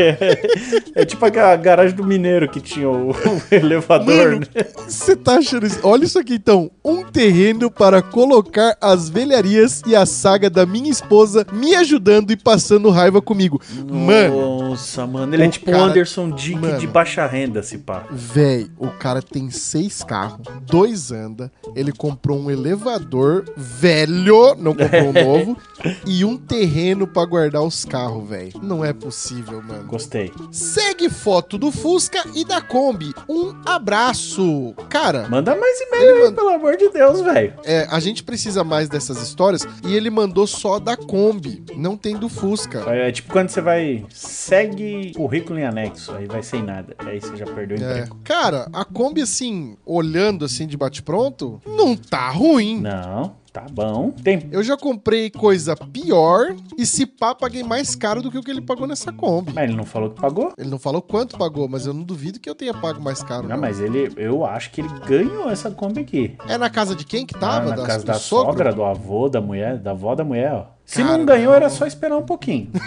É 0.95 1.05
tipo 1.05 1.25
a 1.25 1.29
garagem 1.55 1.95
do 1.95 2.03
mineiro 2.03 2.47
que 2.49 2.59
tinha 2.61 2.89
o, 2.89 3.15
elevador, 3.51 4.05
Mano, 4.33 4.39
né? 4.39 4.65
você 4.87 5.15
tá 5.15 5.37
achando 5.37 5.65
isso? 5.65 5.79
Olha 5.83 6.03
isso 6.05 6.19
aqui 6.19 6.35
então. 6.35 6.69
Um 6.83 7.03
terreno 7.03 7.69
para 7.71 8.01
colocar 8.01 8.77
as 8.81 9.09
velharias 9.09 9.81
e 9.87 9.95
a 9.95 10.05
saga 10.05 10.49
da 10.49 10.65
minha 10.65 10.89
esposa 10.89 11.45
me 11.51 11.75
ajudando 11.75 12.31
e 12.31 12.35
passando 12.37 12.89
raiva 12.89 13.21
comigo. 13.21 13.59
Mano, 13.89 14.69
Nossa, 14.69 15.05
mano. 15.07 15.33
Ele 15.33 15.43
é 15.43 15.47
o 15.47 15.51
tipo 15.51 15.65
cara- 15.71 15.83
Anderson 15.83 16.29
Dick 16.31 16.59
Mano. 16.59 16.77
de 16.79 16.87
baixa 16.87 17.25
renda, 17.25 17.63
se 17.63 17.77
pá. 17.79 18.03
véi, 18.11 18.69
o 18.77 18.87
cara 18.89 19.21
tem 19.21 19.49
seis 19.49 20.03
carros, 20.03 20.39
dois 20.61 21.11
anda, 21.11 21.51
ele 21.75 21.91
comprou 21.91 22.39
um 22.39 22.49
elevador 22.51 23.45
velho, 23.55 24.55
não 24.67 24.75
comprou 24.75 25.09
um 25.09 25.13
novo, 25.25 25.57
e 26.05 26.23
um 26.25 26.37
terreno 26.37 27.07
pra 27.07 27.25
guardar 27.25 27.61
os 27.63 27.85
carros, 27.85 28.27
véi. 28.27 28.51
Não 28.61 28.83
é 28.83 28.93
possível, 28.93 29.61
mano. 29.61 29.83
Gostei. 29.85 30.31
Segue 30.51 31.09
foto 31.09 31.57
do 31.57 31.71
Fusca 31.71 32.23
e 32.35 32.43
da 32.45 32.61
Kombi. 32.61 33.13
Um 33.29 33.53
abraço. 33.65 34.73
Cara, 34.89 35.27
Manda 35.29 35.55
mais 35.55 35.79
e-mail 35.81 36.13
aí, 36.15 36.19
manda- 36.23 36.35
pelo 36.35 36.49
amor 36.49 36.77
de 36.77 36.89
Deus, 36.89 37.21
velho. 37.21 37.53
é, 37.63 37.87
a 37.89 37.99
gente 37.99 38.23
precisa 38.23 38.63
mais 38.63 38.87
dessas 38.89 39.21
histórias 39.21 39.67
e 39.85 39.95
ele 39.95 40.09
mandou 40.09 40.45
só 40.47 40.79
da 40.79 40.95
Kombi, 40.95 41.63
não 41.75 41.97
tem 41.97 42.15
do 42.15 42.29
Fusca. 42.29 42.79
É 42.89 43.11
tipo 43.11 43.31
quando 43.31 43.49
você 43.49 43.61
vai. 43.61 44.05
Segue 44.13 45.13
currículo 45.15 45.59
em 45.59 45.65
anexo, 45.65 46.11
aí 46.13 46.25
vai 46.25 46.43
sem 46.43 46.61
nada. 46.63 46.95
Aí 46.99 47.19
você 47.19 47.35
já 47.35 47.45
perdeu 47.45 47.77
o 47.77 47.81
É. 47.83 47.91
emprego. 47.99 48.17
Cara, 48.23 48.67
a 48.73 48.85
Kombi, 48.85 49.21
assim, 49.21 49.75
olhando 49.85 50.45
assim 50.45 50.67
de 50.67 50.77
bate-pronto, 50.77 51.61
não 51.65 51.95
tá 51.95 52.29
ruim. 52.29 52.79
Não, 52.81 53.35
tá 53.61 53.65
bom. 53.71 54.11
Tem. 54.11 54.47
Eu 54.51 54.63
já 54.63 54.75
comprei 54.77 55.29
coisa 55.29 55.75
pior 55.75 56.55
e 56.77 56.85
se 56.85 57.05
pá, 57.05 57.33
paguei 57.35 57.63
mais 57.63 57.95
caro 57.95 58.21
do 58.21 58.31
que 58.31 58.37
o 58.37 58.43
que 58.43 58.51
ele 58.51 58.61
pagou 58.61 58.87
nessa 58.87 59.11
Kombi. 59.11 59.51
Mas 59.53 59.63
ele 59.69 59.75
não 59.77 59.85
falou 59.85 60.09
que 60.11 60.19
pagou? 60.21 60.53
Ele 60.57 60.69
não 60.69 60.79
falou 60.79 61.01
quanto 61.01 61.37
pagou, 61.37 61.67
mas 61.67 61.85
eu 61.85 61.93
não 61.93 62.03
duvido 62.03 62.39
que 62.39 62.49
eu 62.49 62.55
tenha 62.55 62.73
pago 62.73 63.01
mais 63.01 63.21
caro. 63.23 63.43
Não, 63.43 63.55
não. 63.55 63.61
mas 63.61 63.79
ele. 63.79 64.11
Eu 64.17 64.45
acho 64.45 64.71
que 64.71 64.81
ele 64.81 64.89
ganhou 65.07 65.49
essa 65.49 65.71
Kombi 65.71 66.01
aqui. 66.01 66.35
É 66.47 66.57
na 66.57 66.69
casa 66.69 66.95
de 66.95 67.05
quem 67.05 67.25
que 67.25 67.35
Ah, 67.35 67.39
tava? 67.39 67.69
na 67.75 67.83
casa 67.85 67.99
do 67.99 68.07
da 68.07 68.13
sogro? 68.15 68.51
sogra, 68.53 68.73
do 68.73 68.83
avô, 68.83 69.29
da 69.29 69.41
mulher, 69.41 69.77
da 69.77 69.91
avó 69.91 70.15
da 70.15 70.23
mulher, 70.23 70.53
ó. 70.53 70.65
Se 70.85 71.03
Cara, 71.03 71.17
não 71.17 71.25
ganhou, 71.25 71.47
não. 71.51 71.55
era 71.55 71.69
só 71.69 71.85
esperar 71.85 72.17
um 72.17 72.23
pouquinho. 72.25 72.69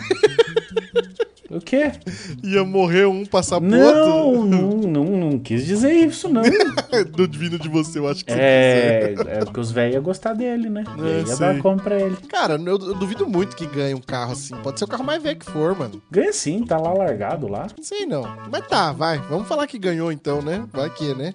o 1.50 1.60
quê? 1.60 1.92
Ia 2.44 2.64
morrer 2.64 3.06
um, 3.06 3.24
passar 3.26 3.60
pro 3.60 3.68
Não, 3.68 4.28
outro? 4.28 4.44
não, 4.44 4.70
não, 5.04 5.04
não 5.30 5.38
quis 5.38 5.64
dizer 5.66 5.92
isso, 5.92 6.28
não. 6.28 6.42
Do 7.12 7.26
divino 7.26 7.58
de 7.58 7.68
você, 7.68 7.98
eu 7.98 8.08
acho 8.08 8.24
que 8.24 8.32
você 8.32 8.38
É, 8.38 9.14
é 9.40 9.44
que 9.44 9.60
os 9.60 9.70
velhos 9.70 9.94
iam 9.94 10.02
gostar 10.02 10.32
dele, 10.34 10.68
né? 10.70 10.84
É, 10.98 11.28
ia 11.28 11.36
dar 11.36 11.58
compra 11.60 11.80
pra 11.84 12.00
ele. 12.00 12.16
Cara, 12.28 12.54
eu, 12.54 12.66
eu 12.66 12.94
duvido 12.94 13.28
muito 13.28 13.56
que 13.56 13.66
ganhe 13.66 13.94
um 13.94 14.00
carro 14.00 14.32
assim. 14.32 14.54
Pode 14.62 14.78
ser 14.78 14.84
o 14.84 14.88
carro 14.88 15.04
mais 15.04 15.22
velho 15.22 15.38
que 15.38 15.46
for, 15.50 15.76
mano. 15.78 16.00
Ganha 16.10 16.32
sim, 16.32 16.64
tá 16.64 16.76
lá 16.78 16.92
largado 16.92 17.48
lá. 17.48 17.66
Sei 17.80 18.06
não. 18.06 18.22
Mas 18.50 18.66
tá, 18.66 18.92
vai. 18.92 19.18
Vamos 19.30 19.48
falar 19.48 19.66
que 19.66 19.78
ganhou 19.78 20.12
então, 20.12 20.40
né? 20.42 20.64
Vai 20.72 20.90
que, 20.90 21.14
né? 21.14 21.32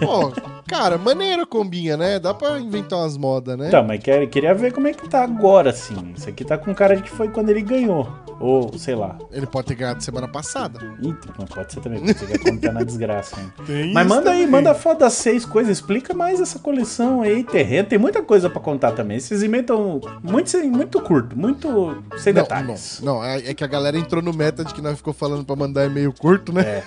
Pô, 0.00 0.32
cara, 0.68 0.98
maneiro 0.98 1.42
a 1.42 1.46
combinha, 1.46 1.96
né? 1.96 2.18
Dá 2.18 2.32
pra 2.34 2.58
inventar 2.58 2.98
umas 2.98 3.16
modas, 3.16 3.56
né? 3.58 3.70
Tá, 3.70 3.82
mas 3.82 4.00
quer- 4.02 4.26
queria 4.28 4.54
ver 4.54 4.72
como 4.72 4.88
é 4.88 4.92
que 4.92 5.08
tá 5.08 5.22
agora, 5.22 5.70
assim. 5.70 5.94
Isso 6.16 6.28
aqui 6.28 6.44
tá 6.44 6.56
com 6.58 6.74
cara 6.74 6.96
de 6.96 7.02
que 7.02 7.10
foi 7.10 7.28
quando 7.28 7.50
ele 7.50 7.62
ganhou. 7.62 8.08
Ou, 8.40 8.76
sei 8.78 8.94
lá. 8.94 9.16
Ele 9.30 9.43
pode 9.46 9.66
ter 9.68 9.74
ganhado 9.74 10.02
semana 10.02 10.28
passada. 10.28 10.78
Ih, 11.00 11.14
não, 11.38 11.46
pode 11.46 11.72
ser 11.72 11.80
também, 11.80 12.00
porque 12.00 12.14
você 12.14 12.26
vai 12.26 12.38
contar 12.38 12.72
na 12.72 12.82
desgraça, 12.82 13.40
hein? 13.40 13.52
Tem 13.66 13.92
Mas 13.92 14.06
manda 14.06 14.30
aí, 14.30 14.44
também. 14.44 14.50
manda 14.50 14.74
foto 14.74 15.00
das 15.00 15.12
seis 15.14 15.44
coisas, 15.44 15.78
explica 15.78 16.12
mais 16.14 16.40
essa 16.40 16.58
coleção 16.58 17.22
aí, 17.22 17.44
terreno, 17.44 17.88
tem 17.88 17.98
muita 17.98 18.22
coisa 18.22 18.48
pra 18.50 18.60
contar 18.60 18.92
também. 18.92 19.16
Esses 19.16 19.42
inventam 19.42 20.00
muito, 20.22 20.56
muito 20.68 21.00
curto, 21.00 21.38
muito 21.38 22.02
sem 22.16 22.32
Não, 22.32 22.42
detalhes. 22.42 23.00
não, 23.02 23.14
não, 23.16 23.24
é, 23.24 23.38
é 23.50 23.54
que 23.54 23.64
a 23.64 23.68
galera 23.68 23.98
entrou 23.98 24.22
no 24.22 24.32
meta 24.32 24.64
de 24.64 24.72
que 24.74 24.80
nós 24.80 24.96
ficou 24.96 25.12
falando 25.12 25.44
pra 25.44 25.56
mandar 25.56 25.86
e-mail 25.86 26.12
curto, 26.12 26.52
né? 26.52 26.62
É. 26.62 26.84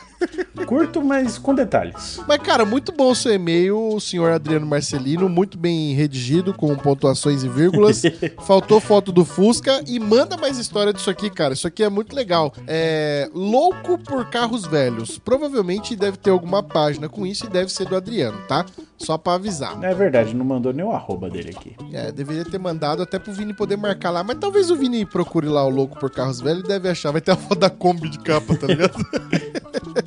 Curto, 0.65 1.03
mas 1.03 1.37
com 1.37 1.53
detalhes. 1.53 2.19
Mas, 2.27 2.39
cara, 2.39 2.65
muito 2.65 2.91
bom 2.91 3.11
o 3.11 3.15
seu 3.15 3.33
e-mail, 3.33 3.95
o 3.95 3.99
senhor 3.99 4.31
Adriano 4.31 4.65
Marcelino, 4.65 5.29
muito 5.29 5.57
bem 5.57 5.93
redigido, 5.93 6.53
com 6.53 6.75
pontuações 6.75 7.43
e 7.43 7.49
vírgulas. 7.49 8.01
Faltou 8.45 8.79
foto 8.79 9.11
do 9.11 9.23
Fusca 9.23 9.81
e 9.87 9.99
manda 9.99 10.35
mais 10.35 10.57
história 10.57 10.91
disso 10.91 11.09
aqui, 11.09 11.29
cara. 11.29 11.53
Isso 11.53 11.67
aqui 11.67 11.83
é 11.83 11.89
muito 11.89 12.15
legal. 12.15 12.53
É 12.67 13.29
louco 13.33 13.97
por 13.97 14.29
carros 14.29 14.65
velhos. 14.65 15.17
Provavelmente 15.19 15.95
deve 15.95 16.17
ter 16.17 16.31
alguma 16.31 16.63
página 16.63 17.07
com 17.07 17.25
isso 17.25 17.45
e 17.45 17.49
deve 17.49 17.71
ser 17.71 17.85
do 17.87 17.95
Adriano, 17.95 18.39
tá? 18.47 18.65
Só 18.97 19.17
pra 19.17 19.33
avisar. 19.33 19.81
É 19.83 19.93
verdade, 19.93 20.35
não 20.35 20.43
mandou 20.43 20.73
nem 20.73 20.83
o 20.83 20.91
arroba 20.91 21.29
dele 21.29 21.53
aqui. 21.55 21.75
É, 21.93 22.11
deveria 22.11 22.43
ter 22.43 22.57
mandado 22.57 23.03
até 23.03 23.19
pro 23.19 23.31
Vini 23.31 23.53
poder 23.53 23.77
marcar 23.77 24.09
lá, 24.09 24.23
mas 24.23 24.37
talvez 24.39 24.71
o 24.71 24.75
Vini 24.75 25.05
procure 25.05 25.47
lá 25.47 25.63
o 25.63 25.69
louco 25.69 25.99
por 25.99 26.09
carros 26.09 26.41
velhos 26.41 26.63
e 26.63 26.67
deve 26.67 26.89
achar. 26.89 27.11
Vai 27.11 27.21
ter 27.21 27.31
a 27.31 27.35
foto 27.35 27.59
da 27.59 27.69
Kombi 27.69 28.09
de 28.09 28.19
capa, 28.19 28.55
tá 28.55 28.67
ligado? 28.67 28.97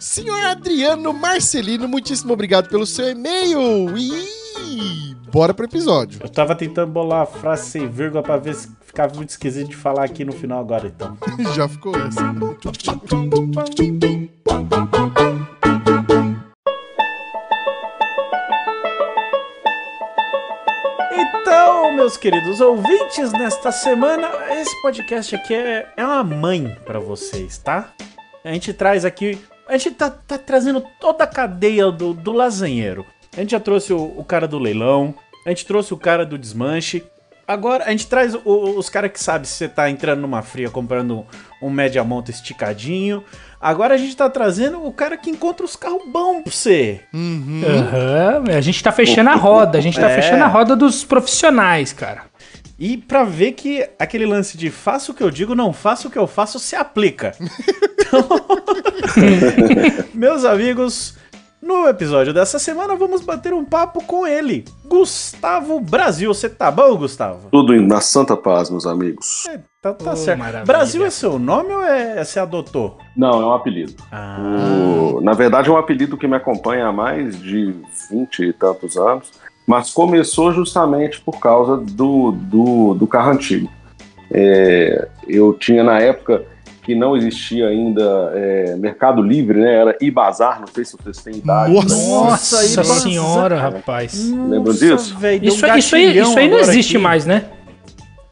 Senhor 0.00 0.44
Adriano 0.46 1.12
Marcelino, 1.12 1.88
muitíssimo 1.88 2.32
obrigado 2.32 2.68
pelo 2.68 2.86
seu 2.86 3.10
e-mail. 3.10 3.96
E 3.96 5.14
bora 5.30 5.52
pro 5.52 5.64
episódio. 5.66 6.20
Eu 6.22 6.28
tava 6.28 6.54
tentando 6.54 6.92
bolar 6.92 7.22
a 7.22 7.26
frase 7.26 7.70
sem 7.70 7.88
vírgula 7.88 8.22
pra 8.22 8.36
ver 8.36 8.54
se 8.54 8.68
ficava 8.86 9.14
muito 9.14 9.30
esquisito 9.30 9.70
de 9.70 9.76
falar 9.76 10.04
aqui 10.04 10.24
no 10.24 10.32
final 10.32 10.60
agora, 10.60 10.86
então. 10.86 11.18
Já 11.54 11.68
ficou 11.68 11.92
essa. 11.96 12.22
Então, 21.12 21.92
meus 21.96 22.16
queridos 22.16 22.60
ouvintes, 22.60 23.32
nesta 23.32 23.72
semana, 23.72 24.28
esse 24.52 24.80
podcast 24.82 25.34
aqui 25.34 25.54
é, 25.54 25.92
é 25.96 26.04
uma 26.04 26.22
mãe 26.24 26.76
pra 26.84 26.98
vocês, 26.98 27.58
tá? 27.58 27.92
A 28.44 28.52
gente 28.52 28.72
traz 28.72 29.04
aqui. 29.04 29.38
A 29.66 29.76
gente 29.78 29.92
tá, 29.92 30.10
tá 30.10 30.36
trazendo 30.36 30.84
toda 31.00 31.24
a 31.24 31.26
cadeia 31.26 31.90
do, 31.90 32.12
do 32.12 32.32
lasanheiro. 32.32 33.06
A 33.36 33.40
gente 33.40 33.52
já 33.52 33.60
trouxe 33.60 33.92
o, 33.92 34.12
o 34.16 34.22
cara 34.24 34.46
do 34.46 34.58
leilão, 34.58 35.14
a 35.46 35.48
gente 35.48 35.64
trouxe 35.66 35.92
o 35.94 35.96
cara 35.96 36.24
do 36.26 36.36
desmanche. 36.36 37.02
Agora 37.46 37.84
a 37.84 37.90
gente 37.90 38.06
traz 38.06 38.34
o- 38.34 38.40
os 38.78 38.88
caras 38.88 39.10
que 39.12 39.20
sabem 39.20 39.44
se 39.44 39.52
você 39.54 39.68
tá 39.68 39.90
entrando 39.90 40.20
numa 40.20 40.40
fria 40.42 40.70
comprando 40.70 41.26
um 41.60 41.68
média 41.70 42.02
monta 42.04 42.30
esticadinho. 42.30 43.22
Agora 43.60 43.94
a 43.94 43.96
gente 43.98 44.14
tá 44.16 44.28
trazendo 44.30 44.84
o 44.86 44.92
cara 44.92 45.16
que 45.16 45.30
encontra 45.30 45.64
os 45.64 45.76
carros 45.76 46.02
bons 46.10 46.42
pra 46.42 46.52
você. 46.52 47.00
Aham, 47.14 48.44
a 48.56 48.60
gente 48.60 48.82
tá 48.82 48.92
fechando 48.92 49.30
a 49.30 49.34
roda, 49.34 49.78
a 49.78 49.80
gente 49.80 49.98
tá 49.98 50.10
É. 50.10 50.20
fechando 50.20 50.44
a 50.44 50.46
roda 50.46 50.74
dos 50.76 51.04
profissionais, 51.04 51.92
cara. 51.92 52.22
E 52.86 52.98
pra 52.98 53.24
ver 53.24 53.52
que 53.52 53.88
aquele 53.98 54.26
lance 54.26 54.58
de 54.58 54.70
faça 54.70 55.10
o 55.10 55.14
que 55.14 55.22
eu 55.22 55.30
digo, 55.30 55.54
não 55.54 55.72
faça 55.72 56.06
o 56.06 56.10
que 56.10 56.18
eu 56.18 56.26
faço, 56.26 56.58
se 56.58 56.76
aplica. 56.76 57.32
Então, 57.40 58.28
meus 60.12 60.44
amigos, 60.44 61.16
no 61.62 61.88
episódio 61.88 62.34
dessa 62.34 62.58
semana 62.58 62.94
vamos 62.94 63.22
bater 63.22 63.54
um 63.54 63.64
papo 63.64 64.04
com 64.04 64.26
ele, 64.26 64.66
Gustavo 64.84 65.80
Brasil. 65.80 66.32
Você 66.34 66.48
tá 66.50 66.70
bom, 66.70 66.94
Gustavo? 66.96 67.48
Tudo 67.50 67.74
na 67.80 68.02
santa 68.02 68.36
paz, 68.36 68.68
meus 68.68 68.86
amigos. 68.86 69.46
É, 69.48 69.60
tá, 69.80 69.94
tá 69.94 70.12
Ô, 70.12 70.16
certo. 70.16 70.38
maravilha. 70.38 70.64
Brasil 70.66 71.06
é 71.06 71.10
seu 71.10 71.38
nome 71.38 71.72
ou 71.72 71.82
é 71.82 72.22
você 72.22 72.38
adotou? 72.38 72.98
Não, 73.16 73.40
é 73.40 73.46
um 73.46 73.52
apelido. 73.54 73.94
Ah, 74.12 74.36
O- 74.40 75.20
na 75.22 75.32
verdade, 75.32 75.70
é 75.70 75.72
um 75.72 75.78
apelido 75.78 76.18
que 76.18 76.26
me 76.28 76.36
acompanha 76.36 76.86
há 76.88 76.92
mais 76.92 77.40
de 77.40 77.74
20 78.10 78.40
e 78.44 78.52
tantos 78.52 78.96
anos, 78.98 79.32
mas 79.66 79.90
começou 79.90 80.52
justamente 80.52 81.20
por 81.20 81.38
causa 81.38 81.76
do, 81.76 82.32
do, 82.32 82.94
do 82.94 83.06
carro 83.06 83.30
antigo. 83.32 83.68
É, 84.30 85.08
eu 85.28 85.52
tinha 85.54 85.82
na 85.84 85.98
época 86.00 86.42
que 86.82 86.94
não 86.94 87.16
existia 87.16 87.68
ainda 87.68 88.30
é, 88.34 88.76
Mercado 88.76 89.22
Livre, 89.22 89.58
né? 89.58 89.74
Era 89.74 89.96
Ibazar, 90.02 90.60
não 90.60 90.66
sei 90.66 90.84
se 90.84 90.96
vocês 91.02 91.22
têm 91.22 91.36
idade. 91.36 91.72
Nossa, 91.72 91.94
Nossa, 91.94 92.56
Nossa, 92.82 93.00
senhora, 93.00 93.58
rapaz. 93.58 94.30
Lembram 94.30 94.74
disso? 94.74 95.16
véi, 95.18 95.38
deu 95.38 95.50
um 95.50 95.54
Isso, 95.54 95.66
isso, 95.66 95.96
aí, 95.96 96.18
isso 96.18 96.38
aí 96.38 96.48
não 96.48 96.58
existe 96.58 96.96
aqui. 96.96 97.02
mais, 97.02 97.24
né? 97.24 97.44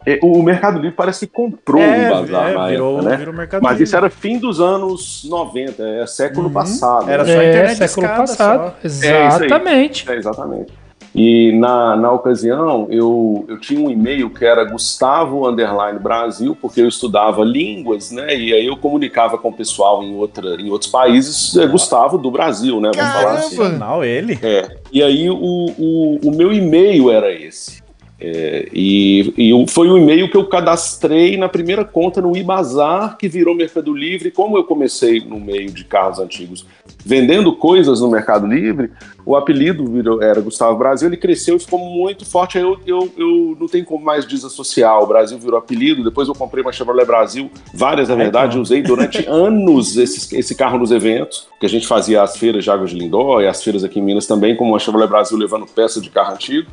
É, 0.04 0.18
o 0.20 0.42
Mercado 0.42 0.80
Livre 0.80 0.96
parece 0.96 1.26
que 1.26 1.32
comprou 1.32 1.80
É, 1.80 2.10
o 2.10 2.24
Ibazar 2.26 2.50
é, 2.50 2.54
na 2.54 2.68
virou, 2.68 2.94
época, 2.96 3.10
né? 3.10 3.16
virou 3.16 3.34
mercado 3.34 3.62
Mas 3.62 3.72
livre. 3.72 3.84
isso 3.84 3.96
era 3.96 4.10
fim 4.10 4.36
dos 4.38 4.60
anos 4.60 5.22
90, 5.30 5.82
é 5.82 6.06
século 6.06 6.48
Uhum. 6.48 6.52
passado. 6.52 7.08
Era 7.08 7.22
né? 7.24 7.32
só 7.34 7.40
é, 7.40 7.48
internet 7.50 7.76
século 7.78 8.08
passado. 8.08 8.74
isso 8.84 9.04
aí. 9.06 9.26
Exatamente. 9.46 10.10
É, 10.10 10.16
exatamente. 10.16 10.72
E 11.14 11.52
na, 11.52 11.94
na 11.94 12.10
ocasião, 12.10 12.86
eu, 12.90 13.44
eu 13.46 13.60
tinha 13.60 13.78
um 13.78 13.90
e-mail 13.90 14.30
que 14.30 14.44
era 14.44 14.64
Gustavo 14.64 15.46
Underline 15.46 15.98
Brasil, 15.98 16.56
porque 16.58 16.80
eu 16.80 16.88
estudava 16.88 17.44
línguas, 17.44 18.10
né? 18.10 18.34
E 18.34 18.52
aí 18.52 18.66
eu 18.66 18.76
comunicava 18.76 19.36
com 19.36 19.50
o 19.50 19.52
pessoal 19.52 20.02
em, 20.02 20.14
outra, 20.14 20.54
em 20.60 20.70
outros 20.70 20.90
países, 20.90 21.54
é 21.56 21.66
Gustavo 21.66 22.16
do 22.16 22.30
Brasil, 22.30 22.80
né? 22.80 22.90
Vamos 22.94 23.12
falar 23.12 23.32
assim. 23.34 23.56
Caramba! 23.56 23.72
Nacional, 23.72 24.04
ele. 24.04 24.38
É. 24.42 24.76
E 24.90 25.02
aí 25.02 25.28
o, 25.28 25.36
o, 25.36 26.18
o 26.24 26.30
meu 26.34 26.52
e-mail 26.52 27.10
era 27.10 27.30
esse. 27.30 27.82
É, 28.24 28.68
e 28.72 29.34
e 29.36 29.66
foi 29.68 29.88
o 29.90 29.98
e-mail 29.98 30.30
que 30.30 30.36
eu 30.36 30.46
cadastrei 30.46 31.36
na 31.36 31.48
primeira 31.48 31.84
conta 31.84 32.20
no 32.20 32.36
Ibazar, 32.36 33.16
que 33.18 33.28
virou 33.28 33.52
Mercado 33.52 33.92
Livre. 33.92 34.30
Como 34.30 34.56
eu 34.56 34.62
comecei 34.62 35.20
no 35.20 35.40
meio 35.40 35.72
de 35.72 35.82
carros 35.82 36.20
antigos 36.20 36.64
vendendo 37.04 37.52
coisas 37.54 38.00
no 38.00 38.10
Mercado 38.10 38.46
Livre, 38.46 38.90
o 39.24 39.36
apelido 39.36 39.84
virou, 39.86 40.22
era 40.22 40.40
Gustavo 40.40 40.76
Brasil, 40.76 41.08
ele 41.08 41.16
cresceu 41.16 41.56
e 41.56 41.60
ficou 41.60 41.78
muito 41.78 42.24
forte. 42.24 42.58
Aí 42.58 42.64
eu, 42.64 42.78
eu, 42.86 43.12
eu 43.16 43.56
não 43.58 43.66
tenho 43.66 43.84
como 43.84 44.04
mais 44.04 44.26
desassociar. 44.26 45.00
O 45.00 45.06
Brasil 45.06 45.38
virou 45.38 45.58
apelido. 45.58 46.02
Depois 46.02 46.28
eu 46.28 46.34
comprei 46.34 46.62
uma 46.62 46.72
Chevrolet 46.72 47.04
Brasil, 47.06 47.50
várias 47.74 48.08
na 48.08 48.14
verdade. 48.14 48.58
Usei 48.58 48.82
durante 48.82 49.24
anos 49.30 49.96
esse, 49.96 50.36
esse 50.36 50.54
carro 50.54 50.78
nos 50.78 50.90
eventos, 50.90 51.46
que 51.60 51.66
a 51.66 51.68
gente 51.68 51.86
fazia 51.86 52.22
as 52.22 52.36
feiras 52.36 52.64
de 52.64 52.70
Águas 52.70 52.90
de 52.90 52.98
Lindó 52.98 53.40
e 53.40 53.46
as 53.46 53.62
feiras 53.62 53.84
aqui 53.84 53.98
em 54.00 54.02
Minas 54.02 54.26
também, 54.26 54.56
como 54.56 54.74
a 54.74 54.78
Chevrolet 54.78 55.08
Brasil 55.08 55.36
levando 55.38 55.66
peça 55.66 56.00
de 56.00 56.10
carro 56.10 56.34
antigo. 56.34 56.68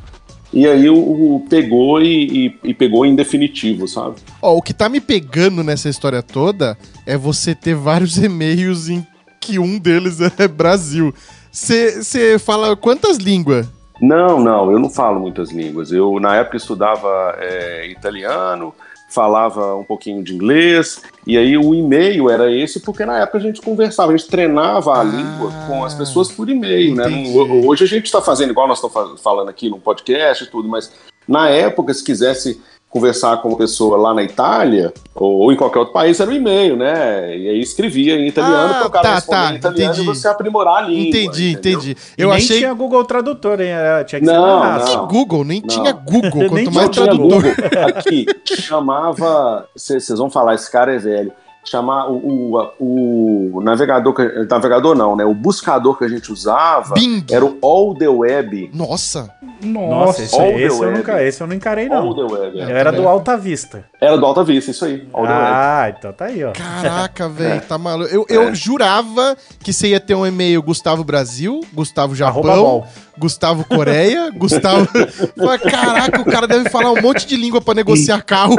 E 0.52 0.66
aí 0.66 0.90
o, 0.90 0.96
o 0.96 1.46
pegou 1.48 2.02
e, 2.02 2.46
e- 2.48 2.54
e 2.70 2.74
pegou 2.74 3.06
em 3.06 3.14
definitivo, 3.14 3.86
sabe? 3.86 4.16
Ó, 4.42 4.56
o 4.56 4.60
que 4.62 4.74
tá 4.74 4.88
me 4.88 5.00
pegando 5.00 5.62
nessa 5.62 5.88
história 5.88 6.20
toda 6.24 6.76
é 7.06 7.16
você 7.16 7.54
ter 7.54 7.76
vários 7.76 8.18
e-mails 8.22 8.88
em 8.88 9.06
que 9.40 9.58
um 9.58 9.78
deles 9.78 10.18
é 10.38 10.46
Brasil. 10.46 11.14
Você 11.50 12.38
fala 12.38 12.76
quantas 12.76 13.16
línguas? 13.16 13.66
Não, 14.00 14.40
não, 14.40 14.70
eu 14.70 14.78
não 14.78 14.88
falo 14.88 15.20
muitas 15.20 15.50
línguas. 15.50 15.90
Eu, 15.92 16.18
na 16.20 16.36
época, 16.36 16.56
estudava 16.56 17.34
é, 17.38 17.88
italiano, 17.90 18.72
falava 19.10 19.74
um 19.74 19.84
pouquinho 19.84 20.22
de 20.22 20.32
inglês, 20.34 21.02
e 21.26 21.36
aí 21.36 21.56
o 21.58 21.74
e-mail 21.74 22.30
era 22.30 22.50
esse, 22.50 22.80
porque 22.80 23.04
na 23.04 23.18
época 23.18 23.38
a 23.38 23.40
gente 23.40 23.60
conversava, 23.60 24.12
a 24.12 24.16
gente 24.16 24.30
treinava 24.30 24.94
a 24.94 25.00
Ah, 25.00 25.04
língua 25.04 25.52
com 25.66 25.84
as 25.84 25.92
pessoas 25.94 26.30
por 26.30 26.48
e-mail, 26.48 26.94
né? 26.94 27.08
Não- 27.08 27.66
hoje 27.66 27.84
a 27.84 27.86
gente 27.88 28.04
está 28.06 28.22
fazendo 28.22 28.50
igual 28.50 28.68
nós 28.68 28.78
estamos 28.78 28.94
fa- 28.94 29.16
falando 29.22 29.48
aqui 29.48 29.68
no 29.68 29.80
podcast 29.80 30.44
e 30.44 30.46
tudo, 30.46 30.68
mas 30.68 30.92
na 31.26 31.48
época, 31.50 31.92
se 31.92 32.04
quisesse 32.04 32.60
conversar 32.90 33.36
com 33.40 33.48
uma 33.48 33.56
pessoa 33.56 33.96
lá 33.96 34.12
na 34.12 34.22
Itália 34.22 34.92
ou, 35.14 35.38
ou 35.42 35.52
em 35.52 35.56
qualquer 35.56 35.78
outro 35.78 35.94
país, 35.94 36.18
era 36.18 36.28
o 36.28 36.34
e-mail, 36.34 36.76
né? 36.76 37.36
E 37.38 37.48
aí 37.48 37.60
escrevia 37.60 38.16
em 38.16 38.26
italiano 38.26 38.72
Ah, 38.72 38.78
para 38.80 38.86
o 38.88 38.90
cara 38.90 39.02
tá, 39.08 39.14
responder 39.14 39.36
tá, 39.46 39.52
em 39.52 39.56
italiano 39.56 39.92
entendi. 39.94 40.10
e 40.10 40.14
você 40.14 40.26
aprimorar 40.28 40.76
a 40.78 40.80
língua. 40.88 41.02
entendi, 41.08 41.50
entendeu? 41.52 41.78
entendi. 41.78 41.96
E 42.18 42.22
Eu 42.22 42.28
nem 42.30 42.36
achei 42.38 42.58
tinha 42.58 42.74
Google 42.74 43.04
Tradutor, 43.04 43.60
hein? 43.60 43.68
Era- 43.68 44.02
Tinha 44.04 44.20
que 44.20 44.26
ser 44.26 44.32
Não, 44.32 44.78
não. 44.78 45.06
Google, 45.06 45.44
nem 45.44 45.60
Não. 45.60 45.68
tinha 45.68 45.92
Google, 45.92 46.30
Nem 46.52 46.64
quanto 46.64 46.72
mais 46.74 46.88
Tinha 46.90 47.04
tradutor. 47.06 47.28
Google. 47.42 47.52
Aqui, 47.96 48.26
chamava. 48.44 49.68
Vocês 49.76 50.08
vão 50.18 50.28
falar, 50.30 50.54
esse 50.54 50.70
cara 50.70 50.94
é 50.94 50.98
velho. 50.98 51.32
Chamar 51.62 52.10
o, 52.10 52.56
o, 52.80 53.56
o 53.58 53.60
navegador, 53.60 54.14
navegador 54.48 54.94
não, 54.96 55.14
né? 55.14 55.24
O 55.24 55.34
buscador 55.34 55.96
que 55.98 56.04
a 56.04 56.08
gente 56.08 56.32
usava 56.32 56.94
Bing. 56.94 57.24
era 57.30 57.44
o 57.44 57.58
All 57.62 57.94
the 57.94 58.08
Web. 58.08 58.70
Nossa. 58.74 59.30
Nossa, 59.62 60.22
esse, 60.22 60.34
All 60.40 60.46
esse 60.52 60.58
the 60.58 60.66
eu 60.68 60.78
web. 60.78 60.96
nunca, 60.96 61.22
esse 61.22 61.42
eu 61.42 61.46
não 61.46 61.54
encarei, 61.54 61.86
All 61.92 62.06
não. 62.06 62.14
the 62.28 62.34
Web. 62.34 62.60
É. 62.60 62.72
era 62.72 62.90
do 62.90 63.06
Alta 63.06 63.36
Vista. 63.36 63.84
Era 64.00 64.16
do 64.16 64.24
Alta 64.24 64.42
Vista, 64.42 64.70
isso 64.70 64.86
aí. 64.86 65.06
All 65.12 65.26
the 65.26 65.32
Web. 65.32 65.44
Ah, 65.46 65.94
então 65.98 66.12
tá 66.14 66.24
aí, 66.24 66.42
ó. 66.42 66.52
Caraca, 66.52 67.28
velho, 67.28 67.60
tá 67.60 67.76
maluco. 67.76 68.08
Eu, 68.10 68.24
eu 68.30 68.42
É. 68.48 68.54
jurava 68.54 69.36
que 69.62 69.70
você 69.72 69.88
ia 69.88 70.00
ter 70.00 70.14
um 70.14 70.26
e-mail 70.26 70.62
Gustavo 70.62 71.04
Brasil, 71.04 71.60
Gustavo 71.74 72.14
Japão. 72.14 72.84
Gustavo 73.18 73.64
Coreia, 73.66 74.30
Gustavo. 74.34 74.88
Caraca, 75.70 76.22
o 76.22 76.24
cara 76.24 76.48
deve 76.48 76.70
falar 76.70 76.90
um 76.90 77.02
monte 77.02 77.26
de 77.26 77.36
língua 77.36 77.60
pra 77.60 77.74
negociar 77.74 78.22
carro. 78.22 78.56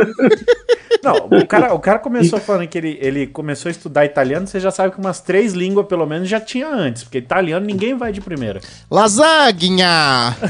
Não, 1.03 1.15
o 1.39 1.47
cara, 1.47 1.73
o 1.73 1.79
cara 1.79 1.97
começou 1.97 2.39
falando 2.39 2.67
que 2.67 2.77
ele, 2.77 2.90
ele 2.99 3.27
começou 3.27 3.69
a 3.69 3.71
estudar 3.71 4.05
italiano, 4.05 4.47
você 4.47 4.59
já 4.59 4.71
sabe 4.71 4.93
que 4.93 4.99
umas 4.99 5.21
três 5.21 5.53
línguas, 5.53 5.85
pelo 5.85 6.05
menos, 6.05 6.27
já 6.27 6.39
tinha 6.39 6.67
antes. 6.67 7.03
Porque 7.03 7.19
italiano 7.19 7.65
ninguém 7.65 7.95
vai 7.95 8.11
de 8.11 8.21
primeira. 8.21 8.59
Lasagna! 8.89 10.35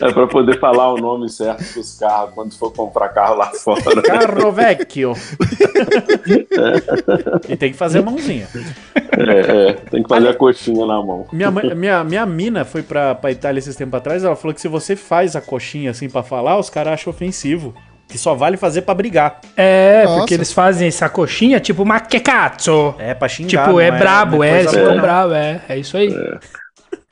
É 0.00 0.12
pra 0.12 0.26
poder 0.26 0.58
falar 0.58 0.92
o 0.92 0.96
nome 0.98 1.28
certo 1.28 1.62
dos 1.74 1.98
carros 1.98 2.34
quando 2.34 2.54
for 2.56 2.72
comprar 2.72 3.08
carro 3.10 3.36
lá 3.36 3.50
fora. 3.52 4.02
Carro 4.02 4.52
vecchio. 4.52 5.12
e 7.48 7.56
tem 7.56 7.72
que 7.72 7.78
fazer 7.78 8.00
a 8.00 8.02
mãozinha. 8.02 8.48
É, 8.94 9.70
é, 9.70 9.72
tem 9.90 10.02
que 10.02 10.08
fazer 10.08 10.28
a 10.28 10.34
coxinha 10.34 10.86
na 10.86 11.02
mão. 11.02 11.26
Minha, 11.32 11.50
mãe- 11.50 11.74
minha, 11.74 12.04
minha 12.04 12.26
mina 12.26 12.64
foi 12.64 12.82
pra, 12.82 13.14
pra 13.14 13.30
Itália 13.30 13.58
esses 13.58 13.76
tempos 13.76 13.98
atrás, 13.98 14.24
ela 14.24 14.36
falou 14.36 14.54
que 14.54 14.60
se 14.60 14.68
você 14.68 14.96
faz 14.96 15.36
a 15.36 15.40
coxinha 15.40 15.90
assim 15.90 16.08
pra 16.08 16.22
falar, 16.22 16.58
os 16.58 16.70
caras 16.70 16.94
acham 16.94 17.12
ofensivo. 17.12 17.74
Que 18.14 18.18
só 18.18 18.32
vale 18.32 18.56
fazer 18.56 18.82
pra 18.82 18.94
brigar. 18.94 19.40
É, 19.56 20.04
Nossa. 20.04 20.18
porque 20.18 20.34
eles 20.34 20.52
fazem 20.52 20.86
essa 20.86 21.08
coxinha 21.08 21.58
tipo 21.58 21.84
ma 21.84 21.98
que 21.98 22.20
cazzo. 22.20 22.94
É 22.96 23.12
pra 23.12 23.26
xingar. 23.26 23.48
Tipo, 23.64 23.72
não 23.72 23.80
é 23.80 23.90
brabo, 23.90 24.44
é, 24.44 24.62
não. 24.62 25.00
bravos, 25.00 25.34
é. 25.34 25.60
É 25.68 25.76
isso 25.76 25.96
aí. 25.96 26.14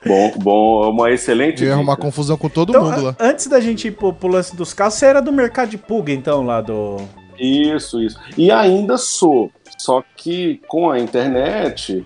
Bom, 0.05 0.31
bom, 0.37 0.89
uma 0.91 1.11
excelente. 1.11 1.61
Eu 1.61 1.67
ia 1.67 1.73
arrumar 1.73 1.97
confusão 1.97 2.37
com 2.37 2.47
todo 2.47 2.69
Então, 2.69 2.85
mundo 2.85 3.01
lá. 3.03 3.15
antes 3.19 3.47
da 3.47 3.59
gente 3.59 3.89
ir 3.89 3.91
pro, 3.91 4.13
pro 4.13 4.29
lance 4.29 4.55
dos 4.55 4.73
carros, 4.73 4.93
você 4.93 5.07
era 5.07 5.21
do 5.21 5.33
mercado 5.33 5.71
de 5.71 5.77
pulga, 5.77 6.13
então, 6.13 6.45
lá 6.45 6.61
do. 6.61 7.01
Isso, 7.37 8.01
isso. 8.01 8.17
E 8.37 8.49
ainda 8.49 8.95
sou. 8.97 9.51
Só 9.77 10.01
que 10.15 10.61
com 10.69 10.89
a 10.89 10.97
internet, 11.01 12.05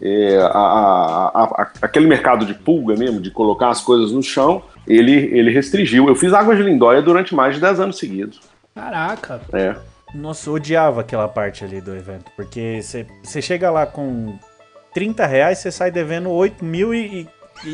é, 0.00 0.38
a- 0.40 0.48
a- 1.34 1.42
a- 1.44 1.72
aquele 1.82 2.06
mercado 2.06 2.46
de 2.46 2.54
pulga 2.54 2.94
mesmo, 2.94 3.20
de 3.20 3.32
colocar 3.32 3.70
as 3.70 3.80
coisas 3.80 4.12
no 4.12 4.22
chão, 4.22 4.62
ele, 4.86 5.12
ele 5.12 5.50
restringiu. 5.52 6.08
Eu 6.08 6.14
fiz 6.14 6.32
Águas 6.32 6.56
de 6.58 6.64
Lindóia 6.64 7.02
durante 7.02 7.34
mais 7.34 7.54
de 7.54 7.60
10 7.60 7.80
anos 7.80 7.98
seguidos. 7.98 8.40
Caraca. 8.74 9.40
É. 9.52 9.74
Nossa, 10.14 10.48
eu 10.48 10.54
odiava 10.54 11.00
aquela 11.00 11.28
parte 11.28 11.64
ali 11.64 11.80
do 11.80 11.94
evento. 11.94 12.30
Porque 12.36 12.80
você 12.82 13.06
você 13.22 13.42
chega 13.42 13.70
lá 13.70 13.86
com 13.86 14.38
30 14.94 15.26
reais, 15.26 15.58
você 15.58 15.70
sai 15.70 15.90
devendo 15.90 16.30
8 16.30 16.64
mil 16.64 16.94
e, 16.94 17.26
e, 17.64 17.70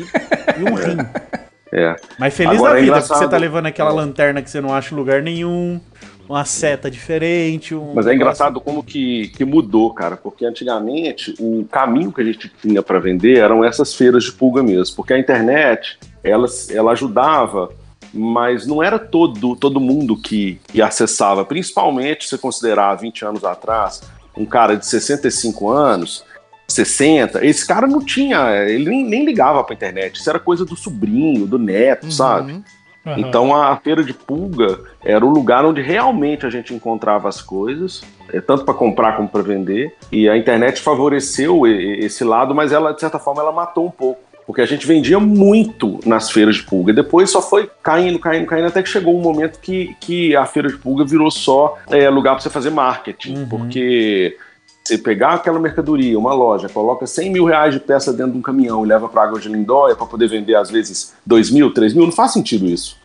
e 0.59 0.63
um 0.69 0.73
rim. 0.75 0.97
É. 1.75 1.95
Mas 2.19 2.35
feliz 2.35 2.53
Agora 2.53 2.73
da 2.73 2.77
é 2.77 2.81
vida, 2.81 2.91
engraçado. 2.91 3.17
porque 3.17 3.25
você 3.25 3.31
tá 3.31 3.37
levando 3.37 3.65
aquela 3.65 3.89
É. 3.89 3.93
lanterna 3.93 4.43
que 4.43 4.49
você 4.51 4.61
não 4.61 4.71
acha 4.75 4.93
em 4.93 4.95
lugar 4.97 5.23
nenhum, 5.23 5.81
uma 6.29 6.45
seta 6.45 6.91
diferente. 6.91 7.73
Um 7.73 7.95
Mas 7.95 8.05
é 8.05 8.09
negócio- 8.09 8.13
engraçado 8.13 8.61
como 8.61 8.83
que, 8.83 9.29
que 9.29 9.43
mudou, 9.43 9.91
cara, 9.91 10.15
porque 10.15 10.45
antigamente 10.45 11.33
o 11.39 11.65
caminho 11.65 12.11
que 12.13 12.21
a 12.21 12.23
gente 12.23 12.47
tinha 12.61 12.83
para 12.83 12.99
vender 12.99 13.39
eram 13.39 13.65
essas 13.65 13.95
feiras 13.95 14.23
de 14.25 14.31
pulga 14.33 14.61
mesmo, 14.61 14.95
porque 14.95 15.13
a 15.13 15.17
internet 15.17 15.97
ela, 16.23 16.47
ela 16.69 16.91
ajudava, 16.91 17.69
mas 18.13 18.65
não 18.65 18.81
era 18.81 18.99
todo, 18.99 19.55
todo 19.55 19.79
mundo 19.79 20.15
que, 20.15 20.59
que 20.67 20.81
acessava, 20.81 21.43
principalmente 21.43 22.29
se 22.29 22.37
considerar 22.37 22.95
20 22.95 23.25
anos 23.25 23.43
atrás, 23.43 24.01
um 24.37 24.45
cara 24.45 24.75
de 24.75 24.85
65 24.85 25.69
anos, 25.69 26.23
60, 26.67 27.45
esse 27.45 27.65
cara 27.65 27.87
não 27.87 28.03
tinha, 28.03 28.55
ele 28.67 28.89
nem, 28.89 29.05
nem 29.05 29.25
ligava 29.25 29.63
pra 29.63 29.75
internet, 29.75 30.15
isso 30.15 30.29
era 30.29 30.39
coisa 30.39 30.63
do 30.63 30.75
sobrinho, 30.75 31.45
do 31.45 31.59
neto, 31.59 32.11
sabe? 32.11 32.53
Uhum. 32.53 32.63
Então 33.17 33.53
a 33.53 33.75
feira 33.77 34.01
de 34.03 34.13
pulga 34.13 34.79
era 35.03 35.25
o 35.25 35.29
lugar 35.29 35.65
onde 35.65 35.81
realmente 35.81 36.45
a 36.45 36.49
gente 36.49 36.73
encontrava 36.73 37.27
as 37.27 37.41
coisas, 37.41 38.01
é, 38.31 38.39
tanto 38.39 38.63
para 38.63 38.73
comprar 38.73 39.17
como 39.17 39.27
para 39.27 39.41
vender. 39.41 39.93
E 40.11 40.29
a 40.29 40.37
internet 40.37 40.79
favoreceu 40.79 41.67
esse 41.67 42.23
lado, 42.23 42.55
mas 42.55 42.71
ela 42.71 42.93
de 42.93 43.01
certa 43.01 43.19
forma 43.19 43.41
ela 43.41 43.51
matou 43.51 43.87
um 43.87 43.91
pouco, 43.91 44.21
porque 44.45 44.61
a 44.61 44.65
gente 44.65 44.85
vendia 44.85 45.19
muito 45.19 45.99
nas 46.05 46.29
feiras 46.31 46.55
de 46.57 46.63
pulga. 46.63 46.93
Depois 46.93 47.29
só 47.29 47.41
foi 47.41 47.69
caindo, 47.81 48.19
caindo, 48.19 48.45
caindo 48.45 48.67
até 48.67 48.83
que 48.83 48.89
chegou 48.89 49.17
um 49.17 49.21
momento 49.21 49.59
que, 49.59 49.95
que 49.99 50.35
a 50.35 50.45
feira 50.45 50.67
de 50.69 50.77
pulga 50.77 51.05
virou 51.05 51.31
só 51.31 51.77
é, 51.89 52.09
lugar 52.09 52.33
para 52.33 52.41
você 52.41 52.49
fazer 52.49 52.69
marketing, 52.69 53.37
Uhum. 53.37 53.47
porque 53.49 54.37
você 54.83 54.97
pegar 54.97 55.35
aquela 55.35 55.59
mercadoria, 55.59 56.19
uma 56.19 56.33
loja, 56.33 56.67
coloca 56.67 57.07
100 57.07 57.31
mil 57.31 57.45
reais 57.45 57.73
de 57.73 57.79
peça 57.79 58.11
dentro 58.11 58.33
de 58.33 58.37
um 58.37 58.41
caminhão 58.41 58.83
e 58.83 58.87
leva 58.87 59.07
para 59.07 59.23
Água 59.23 59.39
de 59.39 59.47
Lindóia 59.47 59.95
para 59.95 60.05
poder 60.05 60.27
vender, 60.27 60.55
às 60.55 60.69
vezes, 60.69 61.13
2 61.25 61.51
mil, 61.51 61.73
3 61.73 61.93
mil, 61.93 62.05
não 62.05 62.11
faz 62.11 62.33
sentido 62.33 62.65
isso. 62.65 62.97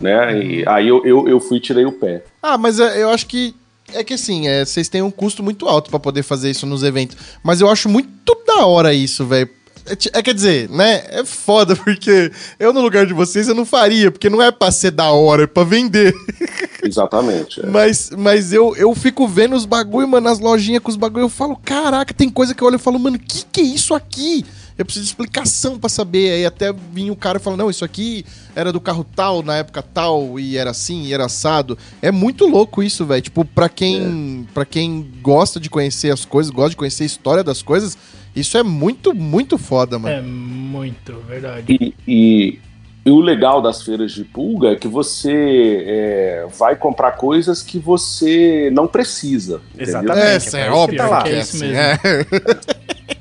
Né? 0.00 0.42
E 0.42 0.68
aí 0.68 0.88
eu, 0.88 1.04
eu, 1.04 1.28
eu 1.28 1.40
fui 1.40 1.58
e 1.58 1.60
tirei 1.60 1.84
o 1.84 1.92
pé. 1.92 2.22
Ah, 2.42 2.56
mas 2.58 2.80
é, 2.80 3.02
eu 3.02 3.10
acho 3.10 3.26
que. 3.26 3.54
É 3.94 4.02
que 4.02 4.14
assim, 4.14 4.48
é, 4.48 4.64
vocês 4.64 4.88
têm 4.88 5.00
um 5.00 5.10
custo 5.10 5.42
muito 5.42 5.68
alto 5.68 5.90
pra 5.90 6.00
poder 6.00 6.22
fazer 6.22 6.50
isso 6.50 6.66
nos 6.66 6.82
eventos. 6.82 7.16
Mas 7.42 7.60
eu 7.60 7.68
acho 7.70 7.88
muito 7.88 8.08
da 8.46 8.66
hora 8.66 8.92
isso, 8.92 9.24
velho. 9.24 9.48
É, 9.88 10.18
é, 10.18 10.22
quer 10.22 10.34
dizer, 10.34 10.68
né? 10.68 11.04
É 11.08 11.24
foda, 11.24 11.74
porque 11.76 12.30
eu 12.58 12.72
no 12.72 12.80
lugar 12.80 13.06
de 13.06 13.14
vocês 13.14 13.48
eu 13.48 13.54
não 13.54 13.64
faria, 13.64 14.10
porque 14.10 14.28
não 14.28 14.42
é 14.42 14.50
pra 14.50 14.70
ser 14.70 14.90
da 14.90 15.10
hora, 15.10 15.44
é 15.44 15.46
pra 15.46 15.64
vender. 15.64 16.14
Exatamente. 16.82 17.60
é. 17.60 17.66
Mas, 17.66 18.10
mas 18.16 18.52
eu, 18.52 18.74
eu 18.76 18.94
fico 18.94 19.26
vendo 19.26 19.56
os 19.56 19.64
bagulho, 19.64 20.08
mano, 20.08 20.28
nas 20.28 20.38
lojinhas 20.38 20.82
com 20.82 20.90
os 20.90 20.96
bagulho, 20.96 21.24
eu 21.24 21.28
falo, 21.28 21.56
caraca, 21.56 22.12
tem 22.12 22.28
coisa 22.28 22.54
que 22.54 22.62
eu 22.62 22.66
olho 22.68 22.76
e 22.76 22.80
falo, 22.80 22.98
mano, 22.98 23.18
que 23.18 23.44
que 23.44 23.60
é 23.60 23.64
isso 23.64 23.94
aqui? 23.94 24.44
Eu 24.78 24.84
preciso 24.84 25.04
de 25.04 25.10
explicação 25.10 25.78
pra 25.78 25.88
saber. 25.88 26.32
Aí 26.32 26.44
até 26.44 26.72
vinha 26.92 27.12
o 27.12 27.16
cara 27.16 27.38
e 27.38 27.40
fala, 27.40 27.56
não, 27.56 27.70
isso 27.70 27.84
aqui 27.84 28.24
era 28.54 28.72
do 28.72 28.80
carro 28.80 29.06
tal, 29.16 29.42
na 29.42 29.56
época 29.56 29.82
tal, 29.82 30.38
e 30.38 30.56
era 30.56 30.70
assim, 30.70 31.04
e 31.04 31.14
era 31.14 31.24
assado. 31.24 31.78
É 32.02 32.10
muito 32.10 32.46
louco 32.46 32.82
isso, 32.82 33.06
velho. 33.06 33.22
Tipo, 33.22 33.44
pra 33.44 33.68
quem, 33.68 34.46
pra 34.52 34.66
quem 34.66 35.10
gosta 35.22 35.58
de 35.58 35.70
conhecer 35.70 36.12
as 36.12 36.24
coisas, 36.24 36.52
gosta 36.52 36.70
de 36.70 36.76
conhecer 36.76 37.04
a 37.04 37.06
história 37.06 37.42
das 37.42 37.62
coisas, 37.62 37.96
isso 38.36 38.56
é 38.58 38.62
muito, 38.62 39.14
muito 39.14 39.56
foda, 39.58 39.98
mano. 39.98 40.14
É 40.14 40.20
muito, 40.22 41.14
verdade. 41.28 41.64
E, 41.68 41.94
e- 42.06 42.58
e 43.04 43.10
o 43.10 43.20
legal 43.20 43.62
das 43.62 43.82
feiras 43.82 44.10
de 44.10 44.24
pulga 44.24 44.70
é 44.70 44.74
que 44.76 44.88
você 44.88 45.84
é, 45.86 46.46
vai 46.58 46.74
comprar 46.74 47.12
coisas 47.12 47.62
que 47.62 47.78
você 47.78 48.68
não 48.72 48.88
precisa. 48.88 49.60
Exatamente. 49.78 50.18
É, 50.26 50.32
é 50.32 50.36
isso 50.38 50.50
pra 50.50 50.60
é 50.60 50.70
óbvio 50.72 50.98
tá 50.98 51.08
lá. 51.08 51.22
que 51.22 51.28
é 51.28 51.32
É 51.36 51.40
isso 51.40 51.56
assim. 51.56 51.68
mesmo. 51.68 51.78
é. 51.78 51.98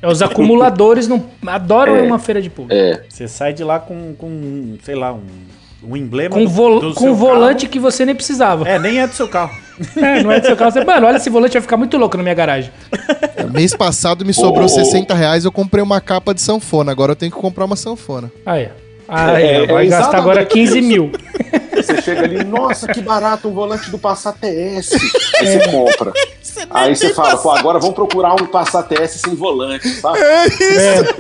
É, 0.02 0.08
Os 0.08 0.24
acumuladores 0.24 1.08
não 1.08 1.24
adoram 1.46 1.96
É. 1.98 2.02
uma 2.02 2.18
feira 2.18 2.42
de 2.42 2.50
público. 2.50 2.74
É, 2.74 3.04
Você 3.08 3.28
sai 3.28 3.54
de 3.54 3.64
lá 3.64 3.80
com, 3.80 4.16
com 4.16 4.76
sei 4.84 4.96
lá, 4.96 5.14
um, 5.14 5.22
um 5.84 5.96
emblema 5.96 6.34
Com, 6.34 6.46
do- 6.46 6.50
vol 6.50 6.80
do 6.80 6.94
com 6.96 7.04
seu 7.04 7.14
volante 7.14 7.68
que 7.68 7.78
você 7.78 8.06
nem 8.08 8.16
precisava. 8.16 8.66
carro. 8.66 8.76
É, 8.76 8.80
nem 8.80 9.00
é 9.00 9.06
do 9.06 9.14
seu 9.14 9.28
carro. 9.28 9.56
É, 9.98 10.24
não 10.24 10.32
é 10.32 10.40
do 10.40 10.48
seu 10.48 10.56
carro. 10.58 10.72
Você, 10.72 10.84
Mano, 10.84 11.06
olha 11.06 11.18
esse 11.18 11.30
volante, 11.30 11.54
vai 11.54 11.62
ficar 11.62 11.78
muito 11.78 11.96
louco 11.98 12.18
na 12.18 12.24
minha 12.24 12.34
garagem. 12.36 12.72
Mês 13.56 13.76
passado 13.76 14.26
me 14.26 14.34
sobrou 14.34 14.66
ô. 14.66 14.70
60 14.70 15.14
reais, 15.14 15.46
eu 15.46 15.52
comprei 15.52 15.84
uma 15.84 16.00
capa 16.02 16.34
de 16.34 16.42
sanfona. 16.42 16.92
Agora 16.92 17.14
eu 17.14 17.16
tenho 17.16 17.32
que 17.32 17.38
comprar 17.40 17.66
uma 17.66 17.76
sanfona. 17.76 18.32
Aí, 18.46 18.70
Aí, 19.08 19.44
É, 19.44 19.68
vai 19.68 19.86
é 19.86 19.90
gastar 19.90 20.08
exatamente. 20.10 20.16
agora 20.22 20.46
15 20.46 20.82
mil. 20.82 21.12
Você 21.86 22.02
chega 22.02 22.24
ali, 22.24 22.44
nossa, 22.44 22.88
que 22.88 23.02
barato 23.02 23.48
um 23.48 23.54
volante 23.54 23.90
do 23.90 23.98
Passat 23.98 24.38
TS. 24.40 24.94
Aí 25.40 25.48
você 25.48 25.68
compra. 25.70 26.14
Aí 26.70 26.96
você 26.96 27.14
fala, 27.14 27.38
pô, 27.38 27.52
agora 27.52 27.80
vamos 27.80 27.96
procurar 27.96 28.34
um 28.34 28.46
Passat 28.48 28.88
TS 28.88 29.22
sem 29.22 29.36
volante, 29.36 29.88
sabe? 30.00 30.20
É 30.20 30.48
isso! 30.48 31.14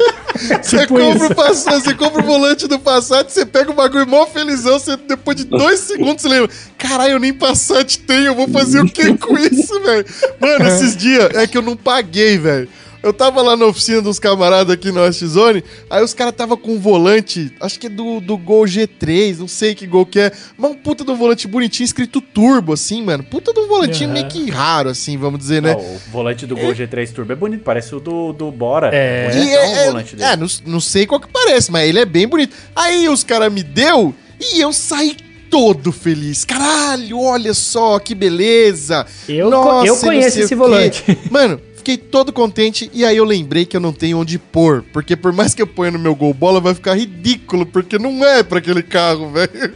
É, 0.51 0.61
Você 0.61 0.79
tipo 0.79 0.97
compra, 0.99 1.25
isso. 1.25 1.31
o 1.31 1.35
Passat, 1.35 1.81
você 1.81 1.93
compra 1.93 2.21
o 2.21 2.25
volante 2.25 2.67
do 2.67 2.79
Passat, 2.79 3.29
você 3.29 3.45
pega 3.45 3.71
o 3.71 3.73
bagulho 3.73 4.07
mó 4.07 4.25
felizão, 4.25 4.77
você, 4.79 4.97
depois 4.97 5.37
de 5.37 5.45
dois 5.45 5.79
segundos 5.79 6.21
você 6.21 6.27
lembra, 6.27 6.49
caralho, 6.77 7.13
eu 7.13 7.19
nem 7.19 7.33
Passat 7.33 7.99
tenho, 7.99 8.27
eu 8.27 8.35
vou 8.35 8.47
fazer 8.49 8.81
o 8.81 8.85
que 8.85 9.17
com 9.17 9.37
isso, 9.37 9.79
velho? 9.81 10.05
Mano, 10.39 10.67
esses 10.67 10.95
dias 10.95 11.33
é 11.35 11.47
que 11.47 11.57
eu 11.57 11.61
não 11.61 11.75
paguei, 11.75 12.37
velho. 12.37 12.67
Eu 13.05 13.13
tava 13.13 13.39
lá 13.43 13.55
na 13.55 13.67
oficina 13.67 14.01
dos 14.01 14.17
camaradas 14.17 14.73
aqui 14.73 14.91
no 14.91 14.99
West 14.99 15.23
Zone, 15.23 15.63
aí 15.91 16.03
os 16.03 16.11
caras 16.11 16.33
tava 16.33 16.57
com 16.57 16.71
um 16.71 16.79
volante, 16.79 17.53
acho 17.61 17.79
que 17.79 17.85
é 17.85 17.89
do, 17.89 18.19
do 18.19 18.35
Gol 18.35 18.63
G3, 18.63 19.37
não 19.37 19.47
sei 19.47 19.75
que 19.75 19.85
Gol 19.85 20.07
que 20.07 20.19
é, 20.19 20.31
mas 20.57 20.71
um 20.71 20.73
puta 20.73 21.05
de 21.05 21.11
um 21.11 21.15
volante 21.15 21.47
bonitinho, 21.47 21.85
escrito 21.85 22.19
turbo, 22.19 22.73
assim, 22.73 23.03
mano. 23.03 23.23
Puta 23.23 23.53
de 23.53 23.59
um 23.59 23.67
volantinho 23.67 24.09
Aham. 24.09 24.13
meio 24.13 24.27
que 24.27 24.49
raro, 24.49 24.89
assim, 24.89 25.19
vamos 25.19 25.39
dizer, 25.39 25.61
né? 25.61 25.75
O 25.75 26.11
volante 26.11 26.47
do 26.47 26.55
Gol 26.55 26.71
G3 26.71 27.13
Turbo 27.13 27.31
é 27.31 27.35
bonito, 27.35 27.61
parece 27.63 27.93
o 27.93 27.99
do, 27.99 28.33
do 28.33 28.51
Bora. 28.51 28.89
É. 28.91 29.29
É, 29.31 29.37
o 29.37 29.61
é, 29.61 29.85
volante 29.85 30.15
dele. 30.15 30.27
é, 30.27 30.35
não, 30.35 30.47
não 30.65 30.79
sei 30.79 31.05
qual 31.05 31.21
que 31.21 31.27
parece, 31.27 31.71
mas 31.71 31.87
ele 31.87 31.99
é 31.99 32.05
bem 32.05 32.27
bonito. 32.27 32.55
Aí 32.75 33.07
os 33.07 33.23
caras 33.23 33.53
me 33.53 33.61
deu 33.61 34.15
e 34.41 34.59
eu 34.59 34.73
saí 34.73 35.15
todo 35.51 35.91
feliz. 35.91 36.43
Caralho, 36.43 37.19
olha 37.19 37.53
só 37.53 37.99
que 37.99 38.15
beleza. 38.15 39.05
Eu, 39.29 39.51
Nossa, 39.51 39.87
eu 39.87 39.93
não 39.93 40.01
conheço 40.01 40.39
esse 40.39 40.55
volante. 40.55 41.03
Mano, 41.29 41.61
fiquei 41.85 41.97
todo 41.97 42.33
contente 42.33 42.89
e 42.91 43.05
aí 43.05 43.15
eu 43.17 43.23
lembrei 43.23 43.63
que 43.63 43.77
eu 43.77 43.79
não 43.79 43.93
tenho 43.93 44.17
onde 44.17 44.39
pôr. 44.39 44.83
Porque 44.91 45.15
por 45.15 45.31
mais 45.31 45.53
que 45.53 45.61
eu 45.61 45.67
ponha 45.67 45.91
no 45.91 45.99
meu 45.99 46.15
gol 46.15 46.33
bola, 46.33 46.59
vai 46.59 46.73
ficar 46.73 46.95
ridículo, 46.95 47.63
porque 47.63 47.99
não 47.99 48.25
é 48.25 48.41
pra 48.41 48.57
aquele 48.57 48.81
carro, 48.81 49.29
velho. 49.31 49.75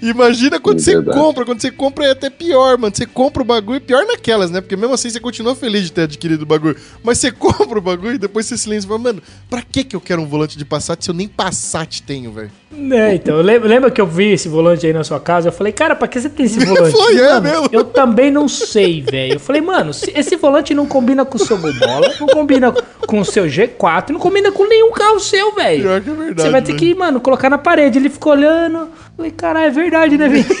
Imagina 0.00 0.58
quando 0.60 0.78
É 0.78 0.82
você 0.82 0.92
verdade. 0.94 1.18
compra, 1.18 1.44
quando 1.44 1.60
você 1.60 1.70
compra 1.70 2.06
é 2.06 2.10
até 2.10 2.30
pior, 2.30 2.76
mano. 2.78 2.94
Você 2.94 3.06
compra 3.06 3.42
o 3.42 3.44
bagulho, 3.44 3.80
pior 3.80 4.04
naquelas, 4.06 4.50
né? 4.50 4.60
Porque 4.60 4.76
mesmo 4.76 4.94
assim 4.94 5.10
você 5.10 5.20
continua 5.20 5.54
feliz 5.54 5.84
de 5.84 5.92
ter 5.92 6.02
adquirido 6.02 6.42
o 6.42 6.46
bagulho. 6.46 6.76
Mas 7.02 7.18
você 7.18 7.30
compra 7.32 7.78
o 7.78 7.82
bagulho 7.82 8.14
e 8.14 8.18
depois 8.18 8.46
você 8.46 8.54
lembra 8.68 8.84
e 8.84 8.88
fala, 8.88 8.98
mano, 8.98 9.22
pra 9.48 9.62
que 9.62 9.84
que 9.84 9.96
eu 9.96 10.00
quero 10.00 10.22
um 10.22 10.26
volante 10.26 10.56
de 10.58 10.64
Passat 10.64 11.02
se 11.04 11.10
eu 11.10 11.14
nem 11.14 11.28
Passat 11.28 12.02
tenho, 12.02 12.32
velho? 12.32 12.50
É, 12.90 13.14
então, 13.14 13.36
eu 13.36 13.42
lembro, 13.42 13.68
lembra 13.68 13.90
que 13.90 14.00
eu 14.00 14.06
vi 14.06 14.32
esse 14.32 14.48
volante 14.48 14.86
aí 14.86 14.94
na 14.94 15.04
sua 15.04 15.20
casa? 15.20 15.48
Eu 15.48 15.52
falei, 15.52 15.74
cara, 15.74 15.94
pra 15.94 16.08
que 16.08 16.18
você 16.18 16.30
tem 16.30 16.46
esse 16.46 16.58
volante? 16.64 16.92
Foi, 16.92 17.16
é 17.18 17.38
mesmo. 17.40 17.68
Eu 17.70 17.84
também 17.84 18.30
não 18.30 18.48
sei, 18.48 19.02
velho. 19.02 19.34
Eu 19.34 19.40
falei, 19.40 19.60
mano, 19.60 19.92
se- 19.92 20.10
esse 20.14 20.36
volante 20.36 20.72
não 20.72 20.86
combina 20.86 21.22
com 21.24 21.36
o 21.36 21.40
seu 21.40 21.58
Bola, 21.58 22.14
não 22.18 22.26
combina 22.28 22.72
com 23.06 23.20
o 23.20 23.24
seu 23.26 23.44
G4, 23.44 24.08
não 24.10 24.18
combina 24.18 24.50
com 24.50 24.66
nenhum 24.66 24.90
carro 24.92 25.20
seu, 25.20 25.54
velho. 25.54 25.82
Pior 25.82 26.00
que 26.00 26.10
é 26.10 26.14
verdade. 26.14 26.42
Você 26.42 26.50
vai 26.50 26.62
ter 26.62 26.68
velho. 26.72 26.78
que, 26.78 26.94
mano, 26.94 27.20
colocar 27.20 27.50
na 27.50 27.58
parede. 27.58 27.98
Ele 27.98 28.08
ficou 28.08 28.32
olhando. 28.32 28.88
Falei, 29.22 29.30
caralho, 29.30 29.66
é 29.66 29.70
verdade, 29.70 30.18
né, 30.18 30.28
velho? 30.28 30.44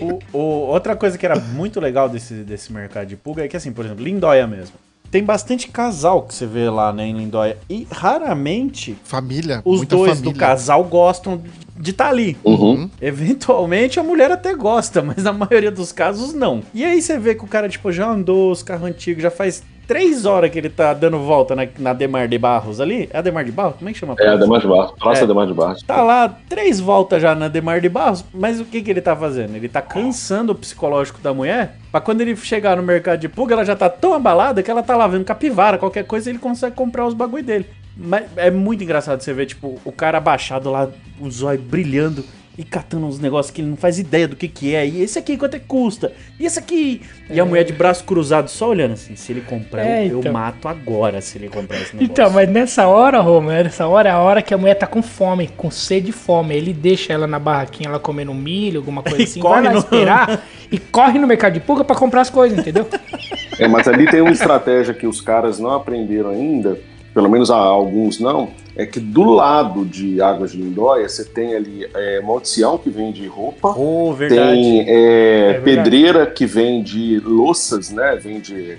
O- 0.00 0.20
o- 0.38 0.66
outra 0.68 0.94
coisa 0.94 1.16
que 1.16 1.24
era 1.24 1.34
muito 1.40 1.80
legal 1.80 2.10
desse, 2.10 2.34
desse 2.34 2.70
mercado 2.70 3.06
de 3.06 3.16
pulga 3.16 3.42
é 3.42 3.48
que, 3.48 3.56
assim, 3.56 3.72
por 3.72 3.86
exemplo, 3.86 4.04
Lindóia 4.04 4.46
mesmo. 4.46 4.76
Tem 5.10 5.24
bastante 5.24 5.68
casal 5.68 6.22
que 6.24 6.34
você 6.34 6.44
vê 6.44 6.68
lá, 6.68 6.92
né, 6.92 7.06
em 7.06 7.16
Lindóia. 7.16 7.56
E 7.70 7.86
raramente 7.90 8.98
Família, 9.04 9.62
os 9.64 9.78
muita 9.78 9.96
dois 9.96 10.12
família. 10.18 10.32
do 10.32 10.38
casal 10.38 10.84
gostam 10.84 11.40
de 11.78 11.90
estar 11.92 12.08
ali. 12.08 12.36
Uhum. 12.44 12.90
Eventualmente 13.00 13.98
a 13.98 14.02
mulher 14.02 14.30
até 14.30 14.52
gosta, 14.54 15.00
mas 15.00 15.22
na 15.24 15.32
maioria 15.32 15.70
dos 15.70 15.90
casos 15.92 16.34
não. 16.34 16.60
E 16.74 16.84
aí 16.84 17.00
você 17.00 17.18
vê 17.18 17.34
que 17.34 17.44
o 17.44 17.48
cara, 17.48 17.66
tipo, 17.68 17.90
já 17.90 18.06
andou 18.10 18.50
os 18.52 18.62
carros 18.62 18.86
antigos, 18.86 19.22
já 19.22 19.30
faz 19.30 19.62
três 19.86 20.26
horas 20.26 20.50
que 20.50 20.58
ele 20.58 20.68
tá 20.68 20.92
dando 20.94 21.18
volta 21.18 21.54
na, 21.54 21.66
na 21.78 21.92
Demar 21.92 22.28
de 22.28 22.38
Barros 22.38 22.80
ali. 22.80 23.08
É 23.12 23.18
a 23.18 23.22
Demar 23.22 23.44
de 23.44 23.52
Barros? 23.52 23.76
Como 23.76 23.88
é 23.88 23.92
que 23.92 23.98
chama? 23.98 24.14
É, 24.18 24.28
Ademar 24.28 24.60
de 24.60 24.66
Barros. 24.66 24.92
Praça 24.98 25.20
É. 25.20 25.24
Ademar 25.24 25.46
de 25.46 25.54
Barros. 25.54 25.82
Tá 25.82 26.02
lá 26.02 26.28
três 26.48 26.80
voltas 26.80 27.20
já 27.22 27.34
na 27.34 27.48
Demar 27.48 27.80
de 27.80 27.88
Barros, 27.88 28.24
mas 28.32 28.60
o 28.60 28.64
que 28.64 28.82
que 28.82 28.90
ele 28.90 29.00
tá 29.00 29.14
fazendo? 29.14 29.56
Ele 29.56 29.68
tá 29.68 29.82
cansando 29.82 30.52
o 30.52 30.54
psicológico 30.54 31.20
da 31.20 31.32
mulher, 31.32 31.76
pra 31.90 32.00
quando 32.00 32.20
ele 32.20 32.34
chegar 32.36 32.76
no 32.76 32.82
mercado 32.82 33.20
de 33.20 33.28
pulga, 33.28 33.54
ela 33.54 33.64
já 33.64 33.76
tá 33.76 33.88
tão 33.88 34.14
abalada 34.14 34.62
que 34.62 34.70
ela 34.70 34.82
tá 34.82 34.96
lá 34.96 35.06
vendo 35.06 35.24
capivara, 35.24 35.78
qualquer 35.78 36.04
coisa, 36.04 36.30
ele 36.30 36.38
consegue 36.38 36.74
comprar 36.74 37.06
os 37.06 37.14
bagulho 37.14 37.42
dele. 37.42 37.66
Mas 37.96 38.24
é 38.36 38.50
muito 38.50 38.82
engraçado 38.82 39.20
você 39.20 39.32
ver, 39.32 39.46
tipo, 39.46 39.80
o 39.84 39.92
cara 39.92 40.18
abaixado 40.18 40.70
lá, 40.70 40.88
o 41.20 41.30
zóio 41.30 41.60
brilhando 41.60 42.24
e 42.56 42.62
catando 42.62 43.06
uns 43.06 43.18
negócios 43.18 43.52
que 43.52 43.60
ele 43.60 43.68
não 43.70 43.76
faz 43.76 43.98
ideia 43.98 44.28
do 44.28 44.36
que 44.36 44.46
que 44.46 44.74
é. 44.74 44.86
E 44.86 45.02
esse 45.02 45.18
aqui, 45.18 45.36
quanto 45.36 45.56
é 45.56 45.58
que 45.58 45.66
custa? 45.66 46.12
E 46.38 46.46
esse 46.46 46.58
aqui? 46.58 47.02
E 47.28 47.40
a 47.40 47.44
mulher 47.44 47.64
de 47.64 47.72
braço 47.72 48.04
cruzado 48.04 48.48
só 48.48 48.68
olhando 48.68 48.92
assim, 48.92 49.16
se 49.16 49.32
ele 49.32 49.40
comprar, 49.40 49.84
É, 49.84 50.04
eu, 50.06 50.10
eu 50.12 50.18
então. 50.20 50.32
mato 50.32 50.68
agora 50.68 51.20
se 51.20 51.36
ele 51.36 51.48
comprar 51.48 51.78
esse 51.78 51.96
negócio. 51.96 52.12
Então, 52.12 52.30
mas 52.30 52.48
nessa 52.48 52.86
hora, 52.86 53.20
Romer, 53.20 53.64
nessa 53.64 53.86
hora 53.88 54.08
é 54.08 54.12
a 54.12 54.18
hora 54.20 54.40
que 54.40 54.54
a 54.54 54.58
mulher 54.58 54.74
tá 54.74 54.86
com 54.86 55.02
fome, 55.02 55.48
com 55.56 55.70
sede 55.70 56.10
e 56.10 56.12
fome. 56.12 56.54
Ele 56.54 56.72
deixa 56.72 57.12
ela 57.12 57.26
na 57.26 57.38
barraquinha, 57.40 57.88
ela 57.88 57.98
comendo 57.98 58.32
milho, 58.32 58.78
alguma 58.80 59.02
coisa 59.04 59.18
E 59.20 59.24
assim, 59.24 59.40
corre 59.40 59.54
vai 59.54 59.64
lá 59.64 59.72
no- 59.72 59.78
esperar 59.78 60.44
e 60.70 60.78
corre 60.78 61.18
no 61.18 61.26
mercado 61.26 61.54
de 61.54 61.60
pulga 61.60 61.82
pra 61.84 61.96
comprar 61.96 62.20
as 62.20 62.30
coisas, 62.30 62.56
entendeu? 62.58 62.86
É, 63.58 63.66
mas 63.66 63.88
ali 63.88 64.06
tem 64.10 64.20
uma 64.20 64.30
estratégia 64.32 64.94
que 64.94 65.06
os 65.06 65.20
caras 65.20 65.58
não 65.58 65.70
aprenderam 65.72 66.30
ainda, 66.30 66.78
pelo 67.12 67.28
menos 67.28 67.50
há 67.50 67.56
alguns 67.56 68.18
não, 68.20 68.50
é 68.76 68.84
que 68.86 68.98
do 68.98 69.22
lado 69.24 69.84
de 69.84 70.20
Águas 70.20 70.52
de 70.52 70.58
Lindóia 70.60 71.08
você 71.08 71.24
tem 71.24 71.54
ali 71.54 71.86
é, 71.94 72.20
Monte 72.20 72.48
Sião, 72.48 72.76
que 72.76 72.90
vende 72.90 73.26
roupa, 73.26 73.74
Oh, 73.76 74.12
verdade. 74.12 74.50
tem 74.52 74.84
é, 74.88 75.52
verdade. 75.52 75.64
pedreira 75.64 76.26
que 76.26 76.44
vende 76.46 77.18
louças, 77.20 77.90
né? 77.90 78.16
Vende 78.20 78.72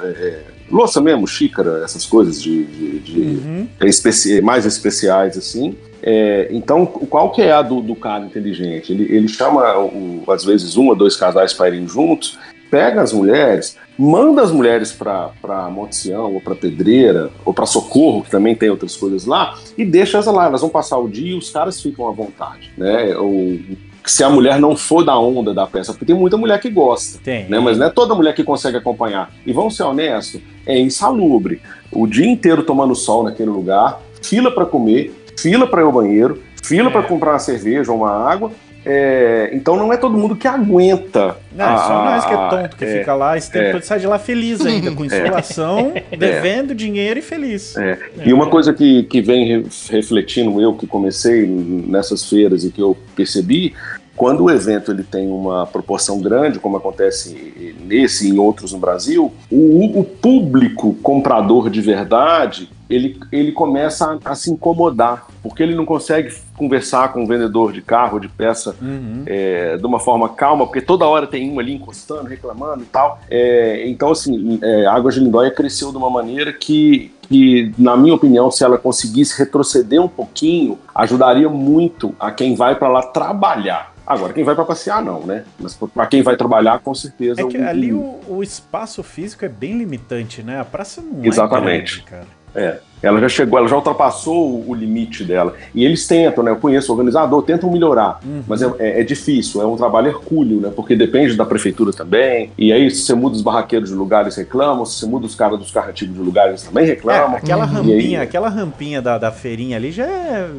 é, 0.00 0.04
é, 0.04 0.42
louça 0.70 1.00
mesmo, 1.00 1.26
xícara, 1.26 1.82
essas 1.82 2.04
coisas 2.04 2.42
de, 2.42 2.64
de- 2.64 2.98
de- 3.00 3.20
Uhum. 3.20 3.68
é, 3.80 3.86
especi- 3.86 4.40
mais 4.42 4.66
especiais 4.66 5.36
assim. 5.38 5.74
É, 6.02 6.48
então, 6.52 6.86
qual 6.86 7.32
que 7.32 7.42
é 7.42 7.50
a 7.50 7.60
do, 7.62 7.80
do 7.80 7.96
cara 7.96 8.24
inteligente? 8.24 8.92
Ele, 8.92 9.04
ele 9.12 9.26
chama, 9.28 9.76
o- 9.78 10.22
às 10.28 10.44
vezes, 10.44 10.76
um 10.76 10.88
ou 10.88 10.94
dois 10.94 11.16
casais 11.16 11.52
para 11.52 11.68
irem 11.68 11.88
juntos, 11.88 12.38
pega 12.70 13.00
as 13.02 13.12
mulheres, 13.12 13.76
manda 13.98 14.42
as 14.42 14.50
mulheres 14.52 14.92
para 14.92 15.68
Monte 15.70 15.96
Sião, 15.96 16.32
ou 16.34 16.40
para 16.40 16.54
Pedreira, 16.54 17.30
ou 17.44 17.52
para 17.54 17.66
Socorro, 17.66 18.22
que 18.22 18.30
também 18.30 18.54
tem 18.54 18.70
outras 18.70 18.96
coisas 18.96 19.24
lá, 19.26 19.54
e 19.76 19.84
deixa 19.84 20.18
elas 20.18 20.26
lá. 20.26 20.46
Elas 20.46 20.60
vão 20.60 20.70
passar 20.70 20.98
o 20.98 21.08
dia 21.08 21.32
e 21.34 21.38
os 21.38 21.50
caras 21.50 21.80
ficam 21.80 22.08
à 22.08 22.12
vontade. 22.12 22.70
Né? 22.76 23.16
Ou, 23.16 23.58
se 24.04 24.24
a 24.24 24.30
mulher 24.30 24.58
não 24.58 24.74
for 24.76 25.04
da 25.04 25.18
onda 25.18 25.52
da 25.52 25.66
peça, 25.66 25.92
porque 25.92 26.04
tem 26.06 26.14
muita 26.14 26.36
mulher 26.36 26.58
que 26.60 26.70
gosta 26.70 27.18
Tem. 27.22 27.46
né? 27.48 27.58
Mas 27.58 27.76
não 27.76 27.86
é 27.86 27.90
toda 27.90 28.14
mulher 28.14 28.34
que 28.34 28.42
consegue 28.44 28.76
acompanhar. 28.78 29.30
E 29.44 29.52
vamos 29.52 29.76
ser 29.76 29.82
honestos, 29.82 30.40
é 30.66 30.78
insalubre. 30.78 31.60
O 31.92 32.06
dia 32.06 32.26
inteiro 32.26 32.62
tomando 32.62 32.94
sol 32.94 33.22
naquele 33.24 33.50
lugar, 33.50 34.00
fila 34.22 34.50
para 34.50 34.64
comer, 34.64 35.12
fila 35.36 35.66
para 35.66 35.82
ir 35.82 35.84
ao 35.84 35.92
banheiro, 35.92 36.42
fila 36.62 36.88
É. 36.88 36.92
para 36.92 37.02
comprar 37.02 37.32
uma 37.32 37.38
cerveja 37.38 37.90
ou 37.92 37.98
uma 37.98 38.10
água. 38.10 38.50
É, 38.84 39.50
então 39.52 39.76
não 39.76 39.92
é 39.92 39.96
todo 39.96 40.16
mundo 40.16 40.34
que 40.36 40.46
aguenta. 40.46 41.36
Não, 41.52 41.64
é 41.64 41.76
só 41.78 41.92
a- 42.00 42.04
nós 42.04 42.24
que 42.24 42.32
é 42.32 42.36
tonto, 42.62 42.76
que 42.76 42.84
é, 42.84 42.98
fica 42.98 43.14
lá 43.14 43.36
esse 43.36 43.50
tempo 43.50 43.64
é. 43.66 43.72
todo, 43.72 43.82
sai 43.82 43.98
de 43.98 44.06
lá 44.06 44.18
feliz 44.18 44.64
ainda, 44.64 44.92
com 44.92 45.04
insolação, 45.06 45.92
devendo 46.16 46.74
dinheiro 46.74 47.18
e 47.18 47.22
feliz. 47.22 47.76
É. 47.76 47.98
E 48.24 48.32
uma 48.32 48.48
coisa 48.48 48.72
que, 48.72 49.02
que 49.04 49.20
vem 49.20 49.46
re- 49.46 49.66
refletindo 49.90 50.60
eu, 50.60 50.74
que 50.74 50.86
comecei 50.86 51.46
nessas 51.46 52.28
feiras 52.28 52.64
e 52.64 52.70
que 52.70 52.80
eu 52.80 52.96
percebi, 53.14 53.74
quando 54.16 54.44
o 54.44 54.50
evento 54.50 54.90
ele 54.90 55.04
tem 55.04 55.28
uma 55.28 55.66
proporção 55.66 56.20
grande, 56.20 56.58
como 56.58 56.76
acontece 56.76 57.74
nesse 57.86 58.26
e 58.26 58.30
em 58.30 58.38
outros 58.38 58.72
no 58.72 58.78
Brasil, 58.78 59.32
o, 59.50 59.98
o 60.00 60.04
público 60.04 60.94
comprador 61.02 61.70
de 61.70 61.80
verdade 61.80 62.68
ele, 62.88 63.18
ele 63.30 63.52
começa 63.52 64.18
a, 64.24 64.30
a, 64.30 64.34
se 64.34 64.50
incomodar, 64.50 65.26
porque 65.42 65.62
ele 65.62 65.74
não 65.74 65.84
consegue 65.84 66.34
conversar 66.56 67.12
com 67.12 67.22
o 67.22 67.26
vendedor 67.26 67.72
de 67.72 67.82
carro, 67.82 68.18
de 68.18 68.28
peça, 68.28 68.74
uhum. 68.80 69.22
é, 69.26 69.76
de 69.76 69.86
uma 69.86 70.00
forma 70.00 70.28
calma, 70.30 70.66
porque 70.66 70.80
toda 70.80 71.06
hora 71.06 71.26
tem 71.26 71.50
um 71.50 71.58
ali 71.58 71.74
encostando, 71.74 72.28
reclamando 72.28 72.82
e 72.82 72.86
tal. 72.86 73.20
É, 73.30 73.86
então, 73.88 74.10
assim, 74.10 74.58
é, 74.62 74.86
a 74.86 74.94
Água 74.94 75.10
de 75.10 75.20
Lindóia 75.20 75.50
cresceu 75.50 75.90
de 75.90 75.96
uma 75.96 76.10
maneira 76.10 76.52
que, 76.52 77.12
que, 77.22 77.72
na 77.78 77.96
minha 77.96 78.14
opinião, 78.14 78.50
se 78.50 78.64
ela 78.64 78.78
conseguisse 78.78 79.38
retroceder 79.38 80.02
um 80.02 80.08
pouquinho, 80.08 80.78
ajudaria 80.94 81.48
muito 81.48 82.14
a 82.18 82.30
quem 82.30 82.54
vai 82.54 82.74
para 82.74 82.88
lá 82.88 83.02
trabalhar. 83.02 83.94
Agora, 84.06 84.32
quem 84.32 84.42
vai 84.42 84.54
para 84.54 84.64
passear, 84.64 85.04
não, 85.04 85.20
né? 85.26 85.44
Mas 85.60 85.74
para 85.74 86.06
quem 86.06 86.22
vai 86.22 86.34
trabalhar, 86.34 86.78
com 86.78 86.94
certeza. 86.94 87.42
É 87.42 87.44
que 87.44 87.58
o, 87.58 87.68
ali 87.68 87.92
o, 87.92 88.18
o, 88.26 88.42
espaço 88.42 89.02
físico 89.02 89.44
é 89.44 89.50
bem 89.50 89.76
limitante, 89.76 90.42
né? 90.42 90.58
A 90.58 90.64
praça 90.64 91.02
não 91.02 91.22
Exatamente. 91.22 91.66
é 91.66 91.76
grande, 91.76 92.02
cara. 92.04 92.37
É. 92.54 92.78
Ela 93.00 93.20
já 93.20 93.28
chegou, 93.28 93.58
ela 93.58 93.68
já 93.68 93.76
ultrapassou 93.76 94.64
o 94.66 94.74
limite 94.74 95.24
dela. 95.24 95.54
E 95.74 95.84
eles 95.84 96.06
tentam, 96.06 96.42
né? 96.42 96.50
Eu 96.50 96.56
conheço 96.56 96.90
o 96.90 96.94
organizador, 96.96 97.42
tentam 97.42 97.70
melhorar. 97.70 98.18
Uhum. 98.24 98.42
Mas 98.46 98.60
é, 98.60 98.72
é, 98.78 99.00
é, 99.00 99.04
difícil, 99.04 99.62
é 99.62 99.66
um 99.66 99.76
trabalho 99.76 100.08
hercúleo, 100.08 100.60
né? 100.60 100.72
Porque 100.74 100.96
depende 100.96 101.36
da 101.36 101.44
prefeitura 101.44 101.92
também. 101.92 102.50
E 102.58 102.72
aí, 102.72 102.90
se 102.90 103.02
você 103.02 103.14
muda 103.14 103.36
os 103.36 103.42
barraqueiros 103.42 103.90
de 103.90 103.94
lugares, 103.94 104.34
reclamam. 104.36 104.84
Se 104.84 104.98
você 104.98 105.06
muda 105.06 105.26
os 105.26 105.34
caras 105.34 105.58
dos 105.58 105.70
carros 105.70 105.90
antigos 105.90 106.16
de 106.16 106.20
lugares, 106.20 106.62
também 106.62 106.84
reclamam. 106.84 107.34
É, 107.34 107.38
aquela 107.38 107.64
rampinha, 107.64 108.18
aí... 108.18 108.26
aquela 108.26 108.48
rampinha 108.48 109.00
da, 109.00 109.16
da 109.16 109.30
feirinha 109.30 109.76
ali 109.76 109.92
já 109.92 110.04
é 110.04 110.50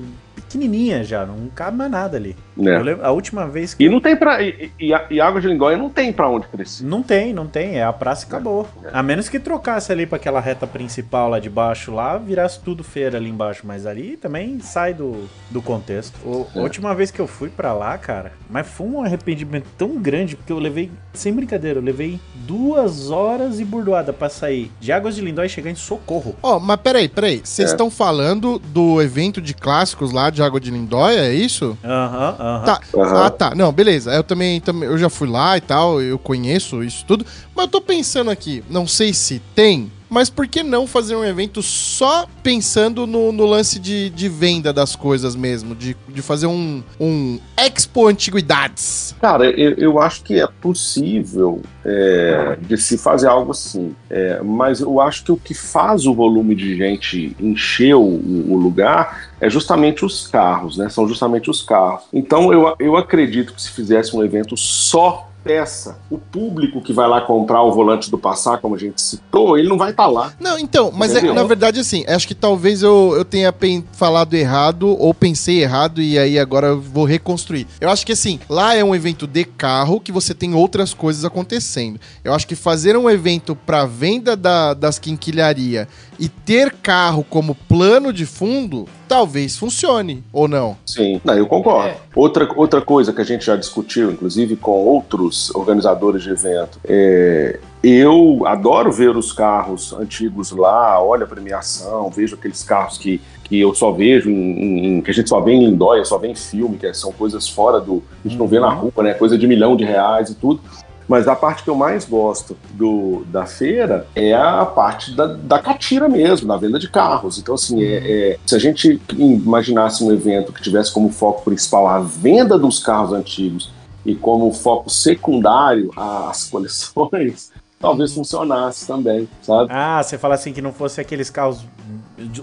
pequenininha 0.49 1.03
já, 1.03 1.25
não 1.25 1.47
cabe 1.53 1.77
mais 1.77 1.91
nada 1.91 2.17
ali. 2.17 2.35
É. 2.67 2.79
Lembro, 2.79 3.05
a 3.05 3.11
última 3.11 3.47
vez 3.47 3.73
que. 3.73 3.83
E 3.83 3.89
não 3.89 3.99
tem 3.99 4.15
pra. 4.15 4.41
E, 4.41 4.71
e, 4.79 4.91
e 5.09 5.21
Água 5.21 5.39
de 5.39 5.47
Lindóia 5.47 5.77
não 5.77 5.89
tem 5.89 6.11
pra 6.11 6.29
onde 6.29 6.47
crescer. 6.47 6.83
Não 6.83 7.01
tem, 7.01 7.33
não 7.33 7.47
tem. 7.47 7.77
É 7.77 7.83
a 7.83 7.93
praça 7.93 8.25
e 8.25 8.27
acabou. 8.27 8.67
É. 8.83 8.89
A 8.93 9.01
menos 9.01 9.29
que 9.29 9.39
trocasse 9.39 9.91
ali 9.91 10.05
pra 10.05 10.17
aquela 10.17 10.39
reta 10.39 10.67
principal 10.67 11.29
lá 11.29 11.39
de 11.39 11.49
baixo 11.49 11.93
lá, 11.93 12.17
virasse 12.17 12.59
tudo 12.59 12.83
feira 12.83 13.17
ali 13.17 13.29
embaixo. 13.29 13.61
Mas 13.65 13.85
ali 13.85 14.17
também 14.17 14.59
sai 14.59 14.93
do, 14.93 15.27
do 15.49 15.61
contexto. 15.61 16.15
O, 16.25 16.47
é. 16.55 16.59
A 16.59 16.61
última 16.61 16.93
vez 16.93 17.11
que 17.11 17.19
eu 17.19 17.27
fui 17.27 17.49
pra 17.49 17.73
lá, 17.73 17.97
cara, 17.97 18.33
mas 18.49 18.67
foi 18.67 18.87
um 18.87 19.03
arrependimento 19.03 19.67
tão 19.77 19.97
grande, 19.97 20.35
porque 20.35 20.51
eu 20.51 20.59
levei, 20.59 20.91
sem 21.13 21.33
brincadeira, 21.33 21.79
eu 21.79 21.83
levei 21.83 22.19
duas 22.35 23.09
horas 23.09 23.59
e 23.59 23.65
burdoada 23.65 24.11
pra 24.11 24.29
sair 24.29 24.71
de 24.79 24.91
Águas 24.91 25.15
de 25.15 25.21
Lindóia 25.21 25.47
e 25.47 25.49
chegar 25.49 25.71
em 25.71 25.75
Socorro. 25.75 26.35
Ó, 26.41 26.57
oh, 26.57 26.59
mas 26.59 26.79
peraí, 26.81 27.07
peraí. 27.07 27.41
Vocês 27.43 27.71
estão 27.71 27.87
é. 27.87 27.91
falando 27.91 28.59
do 28.59 29.01
evento 29.01 29.41
de 29.41 29.53
clássicos 29.53 30.11
lá 30.11 30.29
de 30.29 30.41
Água 30.41 30.59
de 30.59 30.71
Lindóia, 30.71 31.21
é 31.21 31.33
isso? 31.33 31.77
Aham, 31.83 32.35
aham. 32.39 32.48
Tá. 32.65 32.79
Uhum. 32.93 33.03
Ah, 33.03 33.29
tá. 33.29 33.55
Não, 33.55 33.71
beleza. 33.71 34.11
Eu 34.13 34.23
também, 34.23 34.59
também 34.59 34.89
eu 34.89 34.97
já 34.97 35.09
fui 35.09 35.27
lá 35.27 35.57
e 35.57 35.61
tal, 35.61 36.01
eu 36.01 36.17
conheço 36.17 36.83
isso 36.83 37.05
tudo. 37.05 37.25
Mas 37.55 37.65
eu 37.65 37.71
tô 37.71 37.81
pensando 37.81 38.29
aqui, 38.31 38.63
não 38.69 38.87
sei 38.87 39.13
se 39.13 39.39
tem, 39.53 39.91
mas 40.09 40.29
por 40.29 40.47
que 40.47 40.63
não 40.63 40.87
fazer 40.87 41.15
um 41.15 41.23
evento 41.23 41.61
só 41.61 42.25
pensando 42.41 43.05
no, 43.05 43.31
no 43.31 43.45
lance 43.45 43.79
de, 43.79 44.09
de, 44.09 44.27
venda 44.27 44.73
das 44.73 44.95
coisas 44.95 45.35
mesmo? 45.35 45.75
De, 45.75 45.95
de 46.07 46.21
fazer 46.21 46.47
um, 46.47 46.83
um 46.99 47.39
Expo 47.55 48.07
Antiguidades? 48.07 49.15
Cara, 49.21 49.45
eu, 49.45 49.73
eu 49.73 50.01
acho 50.01 50.23
que 50.23 50.39
é 50.39 50.47
possível 50.47 51.61
é, 51.85 52.57
de 52.61 52.77
se 52.77 52.97
fazer 52.97 53.27
algo 53.27 53.51
assim. 53.51 53.95
É, 54.09 54.41
mas 54.43 54.79
eu 54.79 54.99
acho 54.99 55.23
que 55.23 55.31
o 55.31 55.37
que 55.37 55.53
faz 55.53 56.05
o 56.05 56.13
volume 56.13 56.55
de 56.55 56.75
gente 56.75 57.35
encher 57.39 57.95
o, 57.95 58.01
o 58.01 58.57
lugar 58.57 59.29
é 59.39 59.49
justamente 59.49 60.03
os 60.03 60.27
carros, 60.27 60.77
né? 60.77 60.89
São 60.89 61.07
justamente 61.07 61.49
os 61.49 61.61
carros. 61.61 62.03
Então 62.11 62.51
eu, 62.51 62.75
eu 62.79 62.97
acredito 62.97 63.53
que 63.53 63.61
se 63.61 63.69
fizesse 63.71 64.15
um 64.15 64.23
evento 64.23 64.57
só 64.57 65.28
peça. 65.43 65.97
O 66.09 66.17
público 66.17 66.81
que 66.81 66.93
vai 66.93 67.07
lá 67.07 67.21
comprar 67.21 67.61
o 67.63 67.71
volante 67.71 68.11
do 68.11 68.17
passar, 68.17 68.59
como 68.59 68.75
a 68.75 68.77
gente 68.77 69.01
citou, 69.01 69.57
ele 69.57 69.67
não 69.67 69.77
vai 69.77 69.91
estar 69.91 70.03
tá 70.03 70.09
lá. 70.09 70.33
Não, 70.39 70.57
então, 70.57 70.91
mas 70.93 71.15
é, 71.15 71.21
na 71.21 71.43
verdade, 71.43 71.79
assim, 71.79 72.03
acho 72.07 72.27
que 72.27 72.35
talvez 72.35 72.83
eu, 72.83 73.13
eu 73.15 73.25
tenha 73.25 73.53
falado 73.91 74.33
errado 74.33 74.89
ou 74.99 75.13
pensei 75.13 75.61
errado 75.61 76.01
e 76.01 76.17
aí 76.17 76.37
agora 76.37 76.67
eu 76.67 76.81
vou 76.81 77.05
reconstruir. 77.05 77.67
Eu 77.79 77.89
acho 77.89 78.05
que, 78.05 78.13
assim, 78.13 78.39
lá 78.49 78.75
é 78.75 78.83
um 78.83 78.95
evento 78.95 79.25
de 79.25 79.43
carro 79.45 79.99
que 79.99 80.11
você 80.11 80.33
tem 80.33 80.53
outras 80.53 80.93
coisas 80.93 81.25
acontecendo. 81.25 81.99
Eu 82.23 82.33
acho 82.33 82.47
que 82.47 82.55
fazer 82.55 82.97
um 82.97 83.09
evento 83.09 83.55
para 83.55 83.85
venda 83.85 84.35
da, 84.35 84.73
das 84.73 84.99
quinquilharia 84.99 85.87
e 86.19 86.27
ter 86.27 86.73
carro 86.73 87.23
como 87.23 87.55
plano 87.55 88.11
de 88.11 88.25
fundo, 88.25 88.87
talvez 89.09 89.57
funcione, 89.57 90.23
ou 90.31 90.47
não? 90.47 90.77
Sim, 90.85 91.19
não, 91.25 91.33
eu 91.33 91.47
concordo. 91.47 91.89
É. 91.89 91.97
Outra, 92.15 92.47
outra 92.55 92.79
coisa 92.79 93.11
que 93.11 93.19
a 93.19 93.23
gente 93.25 93.43
já 93.43 93.55
discutiu, 93.55 94.11
inclusive 94.11 94.55
com 94.55 94.71
outros 94.71 95.53
organizadores 95.55 96.21
de 96.21 96.29
evento, 96.29 96.79
é, 96.85 97.59
eu 97.81 98.43
adoro 98.45 98.91
ver 98.91 99.17
os 99.17 99.33
carros 99.33 99.91
antigos 99.93 100.51
lá, 100.51 101.01
olha 101.01 101.23
a 101.23 101.27
premiação, 101.27 102.09
vejo 102.11 102.35
aqueles 102.35 102.63
carros 102.63 102.99
que, 102.99 103.19
que 103.45 103.59
eu 103.59 103.73
só 103.73 103.91
vejo 103.91 104.29
em, 104.29 104.97
em, 104.97 105.01
que 105.01 105.09
a 105.09 105.13
gente 105.13 105.27
só 105.27 105.41
vê 105.41 105.53
em 105.53 105.65
Lindóia, 105.65 106.05
só 106.05 106.19
vê 106.19 106.27
em 106.27 106.35
filme, 106.35 106.77
que 106.77 106.93
são 106.93 107.11
coisas 107.11 107.49
fora 107.49 107.81
do. 107.81 108.03
A 108.23 108.27
gente 108.27 108.37
não 108.37 108.47
vê 108.47 108.59
na 108.59 108.69
uhum. 108.69 108.91
rua, 108.95 109.03
né? 109.03 109.13
Coisa 109.15 109.37
de 109.37 109.47
milhão 109.47 109.75
de 109.75 109.83
reais 109.83 110.29
e 110.29 110.35
tudo. 110.35 110.61
Mas 111.09 111.27
a 111.27 111.35
parte 111.35 111.63
que 111.63 111.69
eu 111.71 111.75
mais 111.75 112.05
gosto 112.05 112.55
do, 112.73 113.25
da 113.25 113.47
feira 113.47 114.05
é 114.15 114.31
a 114.31 114.63
parte 114.63 115.15
da, 115.15 115.25
da 115.25 115.57
catira 115.57 116.07
mesmo, 116.07 116.47
da 116.47 116.55
venda 116.55 116.77
de 116.77 116.87
carros. 116.87 117.39
Então, 117.39 117.55
assim, 117.55 117.83
é, 117.83 117.95
é, 117.95 118.39
se 118.45 118.55
a 118.55 118.59
gente 118.59 119.01
imaginasse 119.17 120.03
um 120.03 120.11
evento 120.11 120.53
que 120.53 120.61
tivesse 120.61 120.93
como 120.93 121.09
foco 121.09 121.43
principal 121.43 121.87
a 121.87 121.99
venda 121.99 122.59
dos 122.59 122.77
carros 122.77 123.11
antigos 123.11 123.71
e 124.05 124.13
como 124.13 124.53
foco 124.53 124.87
secundário 124.87 125.91
as 125.97 126.47
coleções, 126.47 127.51
talvez 127.81 128.13
funcionasse 128.13 128.85
também, 128.85 129.27
sabe? 129.41 129.71
Ah, 129.73 130.03
você 130.03 130.15
fala 130.15 130.35
assim 130.35 130.53
que 130.53 130.61
não 130.61 130.71
fosse 130.71 131.01
aqueles 131.01 131.31
carros 131.31 131.65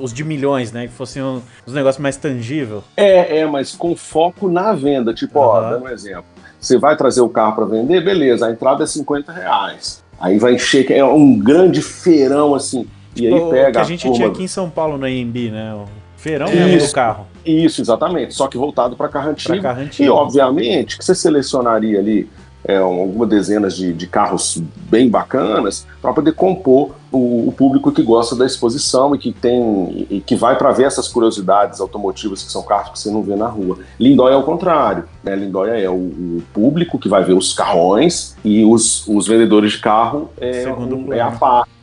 os 0.01 0.12
de 0.12 0.25
milhões, 0.25 0.73
né? 0.73 0.87
Que 0.87 0.93
fossem 0.93 1.23
um, 1.23 1.41
os 1.67 1.73
negócios 1.73 2.03
mais 2.03 2.17
tangíveis. 2.17 2.83
É, 2.97 3.39
é, 3.39 3.47
mas 3.47 3.77
com 3.77 3.95
foco 3.95 4.49
na 4.49 4.73
venda. 4.73 5.12
Tipo, 5.12 5.39
uhum. 5.39 5.45
ó, 5.45 5.61
dando 5.61 5.85
um 5.85 5.89
exemplo. 5.89 6.25
Você 6.67 6.79
vai 6.79 6.97
trazer 6.97 7.21
o 7.21 7.29
carro 7.29 7.55
para 7.55 7.64
vender, 7.64 8.05
beleza, 8.05 8.49
a 8.49 8.51
entrada 8.51 8.83
é 8.83 8.87
50 8.87 9.31
reais. 9.31 10.03
Aí 10.19 10.37
vai 10.37 10.55
encher, 10.55 10.91
é 10.91 11.05
um 11.05 11.39
grande 11.39 11.81
feirão 11.81 12.57
assim. 12.57 12.89
E 13.14 13.29
aí 13.29 13.51
pega. 13.51 13.69
O 13.69 13.73
que 13.73 13.79
a 13.79 13.85
gente 13.85 14.09
a 14.09 14.12
tinha 14.12 14.27
aqui 14.27 14.43
em 14.43 14.49
São 14.49 14.69
Paulo 14.69 14.99
no 14.99 15.07
AMB, 15.07 15.51
né? 15.53 15.75
O 15.75 15.85
feirão 16.17 16.49
isso, 16.49 16.57
mesmo 16.57 16.89
do 16.89 16.93
carro. 16.93 17.27
Isso, 17.45 17.81
exatamente. 17.81 18.35
Só 18.35 18.49
que 18.49 18.59
voltado 18.59 18.97
para 18.97 19.09
carro 19.09 19.31
antigo. 19.31 19.62
Carro 19.62 19.81
antigo. 19.81 20.03
E 20.03 20.11
obviamente 20.11 20.99
que 20.99 21.05
você 21.05 21.14
selecionaria 21.14 22.01
ali 22.01 22.29
é, 22.64 22.79
algumas 22.79 23.29
dezenas 23.29 23.77
de, 23.77 23.93
de 23.93 24.09
carros 24.09 24.61
bem 24.91 25.09
bacanas 25.09 25.87
para 26.03 26.12
poder 26.12 26.33
compor 26.33 26.97
o, 27.11 27.48
o, 27.48 27.52
público 27.52 27.92
que 27.92 28.02
gosta 28.02 28.34
da 28.34 28.44
exposição 28.44 29.14
e 29.14 29.18
que 29.18 29.32
tem 29.32 30.07
e 30.11 30.20
que 30.20 30.34
vai 30.34 30.57
para 30.57 30.72
ver 30.72 30.84
essas 30.84 31.09
curiosidades 31.09 31.80
automotivas 31.80 32.42
que 32.42 32.50
são 32.50 32.62
carros 32.62 32.90
que 32.90 32.98
você 32.98 33.11
não 33.11 33.22
vê 33.22 33.36
na 33.36 33.46
rua. 33.46 33.78
Lindóia 33.98 34.34
é 34.34 34.36
o 34.36 34.42
contrário, 34.42 35.04
né? 35.22 35.34
Lindóia 35.36 35.80
é 35.80 35.88
o, 35.88 35.94
o 35.94 36.42
público 36.52 36.98
que 36.98 37.09
vai 37.09 37.24
ver 37.24 37.34
os 37.34 37.52
carrões 37.52 38.36
e 38.44 38.64
os, 38.64 39.07
os 39.07 39.26
vendedores 39.26 39.72
de 39.72 39.78
carro 39.78 40.30
é, 40.38 40.68
um, 40.72 41.12
é 41.12 41.20
a 41.20 41.30
parte. 41.30 41.76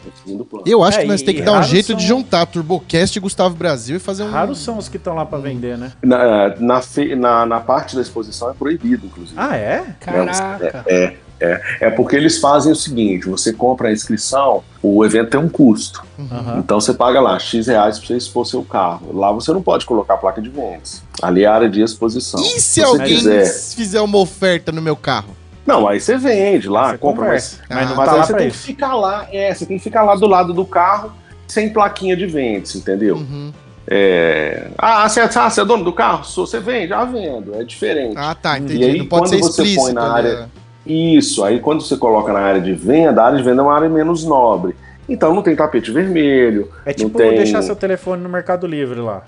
Eu 0.65 0.84
acho 0.84 0.99
é, 0.99 1.01
que 1.03 1.07
nós 1.07 1.21
temos 1.21 1.39
que 1.39 1.45
dar 1.45 1.59
um 1.59 1.63
jeito 1.63 1.88
são... 1.88 1.95
de 1.95 2.05
juntar 2.05 2.45
Turbocast 2.45 3.17
e 3.17 3.21
Gustavo 3.21 3.55
Brasil 3.55 3.97
e 3.97 3.99
fazer 3.99 4.24
um. 4.24 4.32
Raros 4.32 4.59
são 4.59 4.78
os 4.78 4.89
que 4.89 4.97
estão 4.97 5.15
lá 5.15 5.26
para 5.26 5.38
vender, 5.38 5.78
né? 5.78 5.93
Na, 6.03 6.55
na, 6.59 6.82
fe... 6.82 7.15
na, 7.15 7.45
na, 7.45 7.59
parte 7.61 7.95
da 7.95 8.01
exposição 8.01 8.49
é 8.49 8.53
proibido, 8.53 9.05
inclusive. 9.05 9.36
Ah, 9.38 9.55
é? 9.55 9.95
Caraca. 9.99 10.84
É, 10.86 10.93
é, 10.93 11.17
é, 11.44 11.62
é, 11.82 11.89
porque 11.89 12.16
eles 12.16 12.39
fazem 12.39 12.72
o 12.72 12.76
seguinte: 12.76 13.28
você 13.28 13.52
compra 13.52 13.89
a 13.89 13.91
inscrição, 13.91 14.64
o 14.82 15.04
evento 15.04 15.32
tem 15.32 15.39
um 15.39 15.50
custo. 15.50 16.04
Uhum. 16.18 16.60
Então 16.60 16.80
você 16.80 16.94
paga 16.94 17.20
lá 17.20 17.38
X 17.38 17.68
reais 17.68 18.00
para 18.00 18.08
você 18.08 18.18
expor 18.18 18.46
seu 18.46 18.64
carro. 18.64 19.12
Lá 19.14 19.32
você 19.32 19.52
não 19.52 19.62
pode 19.62 19.86
colocar 19.86 20.18
placa 20.18 20.41
de 20.41 20.50
vendas. 20.50 21.04
Ali 21.22 21.44
é 21.44 21.48
a 21.48 21.54
área 21.54 21.70
de 21.70 21.82
exposição. 21.82 22.41
E 22.41 22.60
se, 22.60 22.62
se 22.62 22.84
alguém 22.84 23.18
quiser... 23.18 23.46
fizer 23.46 24.02
uma 24.02 24.18
oferta 24.18 24.72
no 24.72 24.82
meu 24.82 24.96
carro? 24.96 25.36
Não, 25.66 25.88
aí 25.88 26.00
você 26.00 26.18
vende 26.18 26.68
lá, 26.68 26.91
você 26.91 26.98
compra, 26.98 27.28
mas, 27.30 27.60
mas, 27.70 27.91
ah, 27.91 27.96
mas 27.96 28.10
tá 28.10 28.16
aí 28.16 28.24
você 28.24 28.34
tem 28.34 28.48
isso. 28.48 28.58
que 28.58 28.66
ficar 28.66 28.96
lá, 28.96 29.28
é, 29.32 29.54
você 29.54 29.66
tem 29.66 29.78
que 29.78 29.84
ficar 29.84 30.04
lá 30.04 30.16
do 30.16 30.28
lado 30.28 30.54
do 30.54 30.66
carro 30.66 31.14
sem 31.48 31.72
plaquinha 31.72 32.18
de 32.18 32.26
vendas, 32.26 32.76
entendeu? 32.76 33.16
Uhum. 33.16 33.52
É... 33.88 34.68
Ah, 34.78 35.08
você, 35.08 35.22
é, 35.22 35.24
ah, 35.24 35.50
você 35.50 35.62
é 35.62 35.66
dono 35.66 35.84
do 35.84 35.94
carro? 35.94 36.24
Você 36.24 36.60
vende? 36.60 36.94
Ah, 36.94 37.06
vendo. 37.06 37.54
É 37.56 37.64
diferente. 37.64 38.16
Ah, 38.18 38.34
tá, 38.34 38.58
entendi. 38.58 38.82
E 38.82 38.86
aí, 38.86 38.98
não 38.98 39.06
pode 39.06 39.30
quando 39.30 39.52
ser 39.52 39.64
você 39.64 39.76
põe 39.76 39.94
na 39.94 40.14
área. 40.14 40.39
Né? 40.41 40.50
Isso, 40.86 41.44
aí 41.44 41.60
quando 41.60 41.82
você 41.82 41.96
coloca 41.98 42.34
na 42.34 42.40
área 42.40 42.62
de 42.62 42.74
venda, 42.74 43.22
a 43.22 43.26
área 43.28 43.38
de 43.38 43.44
venda 43.44 43.62
é 43.62 43.66
uma 43.66 43.76
área 43.76 43.90
menos 43.90 44.26
nobre. 44.26 44.76
Então 45.08 45.34
não 45.34 45.42
tem 45.42 45.56
tapete 45.56 45.92
vermelho. 45.92 46.70
É 46.86 46.94
tipo 46.94 47.18
tem... 47.18 47.36
deixar 47.36 47.62
seu 47.62 47.76
telefone 47.76 48.22
no 48.24 48.30
Mercado 48.30 48.66
Livre 48.66 49.00
lá. 49.00 49.24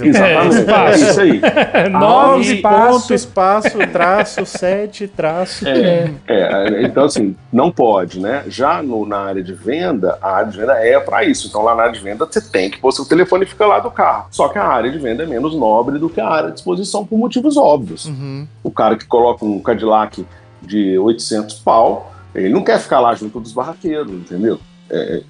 Exatamente. 0.00 0.56
espaço. 0.56 1.04
É 1.04 1.10
isso 1.10 1.20
aí. 1.20 1.40
Nove 1.90 2.06
Nove 2.06 2.54
espaço. 2.54 3.00
ponto, 3.00 3.14
espaço, 3.14 3.78
traço, 3.92 4.46
sete, 4.46 5.06
traço. 5.06 5.68
É, 5.68 6.10
é, 6.26 6.82
então, 6.82 7.04
assim, 7.04 7.36
não 7.52 7.70
pode, 7.70 8.18
né? 8.18 8.44
Já 8.48 8.82
no- 8.82 9.04
na 9.04 9.18
área 9.18 9.42
de 9.42 9.52
venda, 9.52 10.16
a 10.22 10.36
área 10.36 10.50
de 10.50 10.56
venda 10.56 10.72
é 10.74 10.98
para 10.98 11.24
isso. 11.24 11.48
Então, 11.48 11.62
lá 11.62 11.74
na 11.74 11.82
área 11.82 11.92
de 11.92 12.00
venda, 12.00 12.24
você 12.24 12.40
tem 12.40 12.70
que 12.70 12.78
pôr 12.78 12.90
seu 12.92 13.04
telefone 13.04 13.44
e 13.44 13.48
fica 13.48 13.66
lá 13.66 13.80
do 13.80 13.90
carro. 13.90 14.26
Só 14.30 14.48
que 14.48 14.58
a 14.58 14.64
área 14.66 14.90
de 14.90 14.98
venda 14.98 15.24
é 15.24 15.26
menos 15.26 15.54
nobre 15.54 15.98
do 15.98 16.08
que 16.08 16.20
a 16.20 16.28
área 16.28 16.50
de 16.50 16.58
exposição 16.58 17.04
por 17.04 17.18
motivos 17.18 17.56
óbvios. 17.58 18.06
Uhum. 18.06 18.46
O 18.64 18.70
cara 18.70 18.96
que 18.96 19.04
coloca 19.04 19.44
um 19.44 19.60
Cadillac 19.60 20.24
de 20.62 20.98
800 20.98 21.54
pau, 21.60 22.12
ele 22.34 22.48
não 22.48 22.62
quer 22.62 22.78
ficar 22.78 23.00
lá 23.00 23.14
junto 23.14 23.40
dos 23.40 23.52
barraqueiros, 23.52 24.12
entendeu? 24.12 24.58
É, 24.90 25.22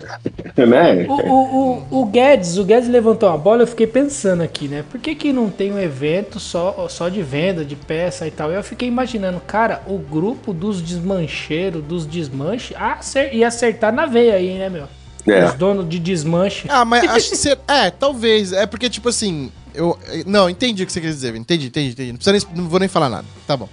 é, 0.56 0.66
né? 0.66 1.06
O, 1.08 1.12
o, 1.12 1.86
o, 1.90 2.00
o 2.02 2.06
Guedes, 2.06 2.56
o 2.58 2.64
Guedes 2.64 2.88
levantou 2.88 3.28
uma 3.28 3.38
bola, 3.38 3.62
eu 3.62 3.66
fiquei 3.66 3.86
pensando 3.86 4.42
aqui, 4.42 4.66
né? 4.66 4.84
Por 4.90 5.00
que, 5.00 5.14
que 5.14 5.32
não 5.32 5.48
tem 5.48 5.72
um 5.72 5.78
evento 5.78 6.40
só, 6.40 6.86
só 6.88 7.08
de 7.08 7.22
venda, 7.22 7.64
de 7.64 7.76
peça 7.76 8.26
e 8.26 8.30
tal? 8.30 8.50
Eu 8.50 8.62
fiquei 8.64 8.88
imaginando, 8.88 9.40
cara, 9.40 9.82
o 9.86 9.98
grupo 9.98 10.52
dos 10.52 10.82
desmancheiros, 10.82 11.82
dos 11.84 12.06
desmanches, 12.06 12.76
acer- 12.76 13.34
ia 13.34 13.46
acertar 13.46 13.92
na 13.92 14.06
veia 14.06 14.34
aí, 14.34 14.58
né, 14.58 14.68
meu? 14.68 14.88
É. 15.26 15.44
Os 15.44 15.54
donos 15.54 15.88
de 15.88 16.00
desmanche. 16.00 16.66
Ah, 16.68 16.84
mas 16.84 17.08
acho 17.08 17.30
que 17.30 17.36
ser. 17.36 17.56
É, 17.68 17.90
talvez. 17.90 18.52
É 18.52 18.66
porque, 18.66 18.90
tipo 18.90 19.08
assim. 19.08 19.52
Eu, 19.72 19.96
não, 20.26 20.50
entendi 20.50 20.82
o 20.82 20.86
que 20.86 20.92
você 20.92 21.00
quer 21.00 21.06
dizer. 21.06 21.34
Entendi, 21.36 21.68
entendi, 21.68 21.92
entendi. 21.92 22.12
Não, 22.12 22.18
precisa 22.18 22.46
nem, 22.52 22.56
não 22.56 22.68
vou 22.68 22.80
nem 22.80 22.88
falar 22.88 23.08
nada. 23.08 23.24
Tá 23.46 23.56
bom. 23.56 23.68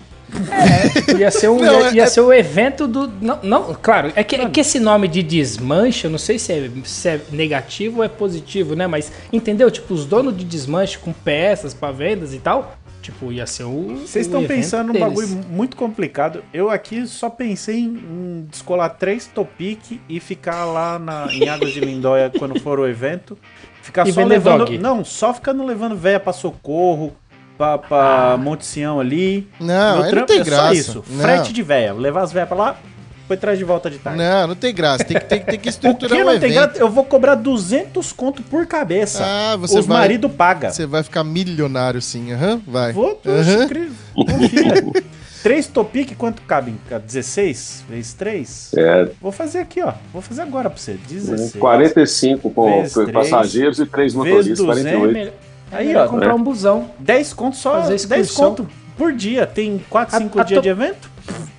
Ia 1.17 1.31
ser, 1.31 1.49
um, 1.49 1.59
Não, 1.59 1.81
ia, 1.81 1.87
é- 1.89 1.93
ia 1.95 2.03
é- 2.03 2.07
ser 2.07 2.21
o 2.21 2.31
evento 2.31 2.87
do. 2.87 3.07
Não, 3.21 3.39
não 3.43 3.73
claro, 3.81 4.11
é 4.15 4.23
que, 4.23 4.35
é 4.35 4.49
que 4.49 4.59
esse 4.59 4.79
nome 4.79 5.07
de 5.07 5.21
desmanche, 5.23 6.05
eu 6.05 6.11
não 6.11 6.17
sei 6.17 6.37
se 6.39 6.53
é, 6.53 6.69
se 6.83 7.07
é 7.09 7.21
negativo 7.31 7.97
ou 7.99 8.03
é 8.03 8.07
positivo, 8.07 8.75
né? 8.75 8.87
Mas 8.87 9.11
entendeu? 9.33 9.69
Tipo, 9.71 9.93
os 9.93 10.05
donos 10.05 10.35
de 10.37 10.43
desmanche 10.45 10.97
com 10.97 11.11
peças 11.11 11.73
pra 11.73 11.91
vendas 11.91 12.33
e 12.33 12.39
tal. 12.39 12.75
Tipo, 13.01 13.31
ia 13.31 13.45
ser 13.47 13.63
o. 13.63 13.95
Vocês 14.05 14.25
estão 14.25 14.43
pensando 14.45 14.93
num 14.93 14.99
bagulho 14.99 15.27
muito 15.49 15.75
complicado. 15.77 16.43
Eu 16.53 16.69
aqui 16.69 17.07
só 17.07 17.29
pensei 17.29 17.79
em, 17.79 18.45
descolar 18.49 18.89
três 18.89 19.25
Topic 19.25 19.99
e 20.07 20.19
ficar 20.19 20.65
lá 20.65 20.99
na, 20.99 21.27
em 21.31 21.47
Águas 21.47 21.71
de 21.71 21.79
Lindóia 21.79 22.31
quando 22.37 22.59
for 22.59 22.77
o 22.79 22.85
evento. 22.87 23.37
Ficar 23.81 24.05
E 24.07 24.11
só 24.11 24.23
levando. 24.23 24.65
dog. 24.65 24.77
Não, 24.77 25.03
só 25.05 25.33
ficando 25.33 25.65
levando 25.65 25.95
véia 25.95 26.19
pra 26.19 26.33
socorro, 26.33 27.15
pra, 27.59 27.77
pra 27.77 28.37
Monte 28.39 28.65
Sião 28.65 28.99
ali. 29.01 29.45
Não, 29.59 29.97
Meu 29.97 30.03
aí 30.05 30.15
não 30.15 30.25
tem 30.25 30.39
é 30.39 30.43
graça. 30.43 30.63
só 30.67 30.73
isso. 30.73 31.03
Não. 31.09 31.19
Frete 31.21 31.51
de 31.51 31.61
véia. 31.61 31.93
Levar 31.93 32.21
as 32.23 32.31
véias 32.31 32.47
pra 32.47 32.57
lá, 32.57 32.77
depois 33.21 33.37
traz 33.39 33.57
de 33.59 33.65
volta 33.65 33.89
de 33.91 33.97
tarde. 33.99 34.17
Não, 34.17 34.47
não 34.47 34.55
tem 34.55 34.73
graça. 34.73 35.03
Tem 35.03 35.19
que, 35.19 35.25
tem, 35.25 35.41
tem 35.41 35.59
que 35.59 35.67
O 35.67 35.69
estruturar 35.69 36.15
que 36.15 36.23
um 36.23 36.25
não 36.25 36.31
evento. 36.33 36.41
tem 36.41 36.53
graça? 36.53 36.79
Eu 36.79 36.89
vou 36.89 37.03
cobrar 37.03 37.35
200 37.35 38.13
conto 38.13 38.41
por 38.43 38.65
cabeça. 38.65 39.23
Ah, 39.25 39.57
você 39.57 39.77
Os 39.77 39.85
vai- 39.85 39.99
marido 39.99 40.29
paga. 40.29 40.71
Você 40.71 40.85
vai 40.85 41.03
ficar 41.03 41.23
milionário 41.25 42.01
sim. 42.01 42.31
Aham, 42.31 42.61
vai. 42.65 42.93
Vou, 42.93 43.15
tô 43.15 43.29
Aham. 43.29 43.65
incrível. 43.65 43.95
Confia. 44.15 45.03
Três 45.43 45.67
Topic, 45.67 46.17
quanto 46.17 46.41
cabem? 46.41 46.75
16 47.05 47.85
vezes 47.89 48.11
3? 48.13 48.71
É, 48.75 49.07
Vou 49.21 49.31
fazer 49.31 49.59
aqui, 49.59 49.81
ó. 49.81 49.93
Vou 50.11 50.21
fazer 50.21 50.41
agora 50.41 50.69
pra 50.69 50.77
você. 50.77 50.97
16. 51.09 51.53
45 51.53 52.49
com 52.49 52.83
passageiros 53.13 53.79
e 53.79 53.85
3 53.85 54.13
vezes 54.13 54.15
motoristas, 54.15 54.57
200, 54.57 54.83
48. 54.83 55.13
Melhor- 55.13 55.33
Aí, 55.71 55.95
ó. 55.95 56.07
comprar 56.07 56.33
um 56.35 56.41
busão. 56.43 56.89
10 56.99 57.33
conto 57.33 57.55
só. 57.57 57.73
Fazer 57.81 57.89
10 58.07 58.27
excursão. 58.27 58.49
conto 58.49 58.67
por 58.97 59.13
dia. 59.13 59.45
Tem 59.45 59.81
4, 59.89 60.15
A- 60.15 60.19
5 60.19 60.39
a 60.39 60.43
dias 60.43 60.57
to- 60.59 60.63
de 60.63 60.69
evento? 60.69 61.09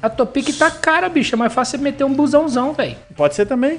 A 0.02 0.08
Topic 0.08 0.48
tá 0.58 0.70
cara, 0.70 1.08
bicho. 1.08 1.34
É 1.34 1.38
mais 1.38 1.52
fácil 1.52 1.78
você 1.78 1.84
meter 1.84 2.04
um 2.04 2.12
busãozão, 2.12 2.72
velho. 2.72 2.96
Pode 3.16 3.34
ser 3.34 3.46
também. 3.46 3.78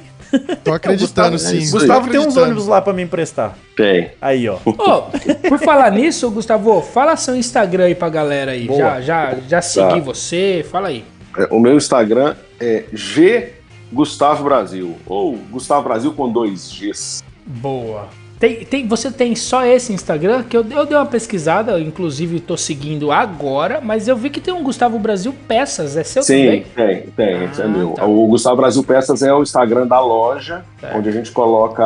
Tô 0.64 0.72
acreditando, 0.72 1.32
Gustavo- 1.32 1.38
sim. 1.40 1.68
é, 1.68 1.72
Gustavo 1.72 2.10
tem 2.10 2.20
uns 2.20 2.38
ônibus 2.38 2.66
lá 2.68 2.82
pra 2.82 2.94
me 2.94 3.02
emprestar. 3.02 3.58
Tem. 3.76 4.12
Aí, 4.22 4.48
ó. 4.48 4.58
Ô, 4.64 5.02
por 5.50 5.60
falar 5.60 5.92
nisso, 5.92 6.30
Gustavo, 6.32 6.82
fala 6.82 7.18
seu 7.18 7.36
Instagram 7.36 7.86
aí 7.86 7.96
pra 7.96 8.08
galera 8.08 8.52
aí. 8.52 8.68
Boa. 8.68 8.78
Já, 8.80 9.02
já, 9.02 9.36
já 9.50 9.62
segui 9.62 9.96
Tá. 9.96 10.00
você, 10.00 10.66
fala 10.72 10.88
aí. 10.88 11.04
É, 11.38 11.48
O 11.52 11.60
meu 11.60 11.76
Instagram 11.76 12.36
é 12.60 12.86
G 12.94 13.54
Gustavo 13.92 14.46
Brasil, 14.46 14.96
ou 15.06 15.36
Gustavo 15.50 15.84
Brasil 15.84 16.14
com 16.14 16.32
dois 16.32 16.72
Gs. 16.72 17.22
Boa. 17.46 18.08
Tem, 18.42 18.66
tem, 18.66 18.88
você 18.88 19.12
tem 19.12 19.36
só 19.36 19.64
esse 19.64 19.94
Instagram? 19.94 20.42
Que 20.42 20.58
eu, 20.58 20.66
eu 20.72 20.84
dei 20.84 20.98
uma 20.98 21.06
pesquisada, 21.06 21.80
inclusive 21.80 22.40
tô 22.40 22.58
seguindo 22.58 23.12
agora, 23.12 23.80
mas 23.80 24.08
eu 24.08 24.18
vi 24.18 24.32
que 24.32 24.42
tem 24.42 24.52
um 24.52 24.64
Gustavo 24.64 24.98
Brasil 24.98 25.32
Peças. 25.48 25.96
É 25.96 26.04
seu 26.04 26.24
Sim, 26.24 26.46
também? 26.46 26.66
tem, 26.76 27.02
tem, 27.16 27.44
esse 27.46 27.62
é 27.62 27.66
Ah, 27.66 27.68
meu. 27.68 27.92
tá. 27.92 28.04
O 28.04 28.26
Gustavo 28.26 28.56
Brasil 28.56 28.84
Peças 28.84 29.22
é 29.22 29.32
o 29.32 29.44
Instagram 29.44 29.86
da 29.86 30.00
loja, 30.00 30.66
Certo. 30.80 30.98
onde 30.98 31.08
a 31.08 31.12
gente 31.12 31.30
coloca 31.32 31.86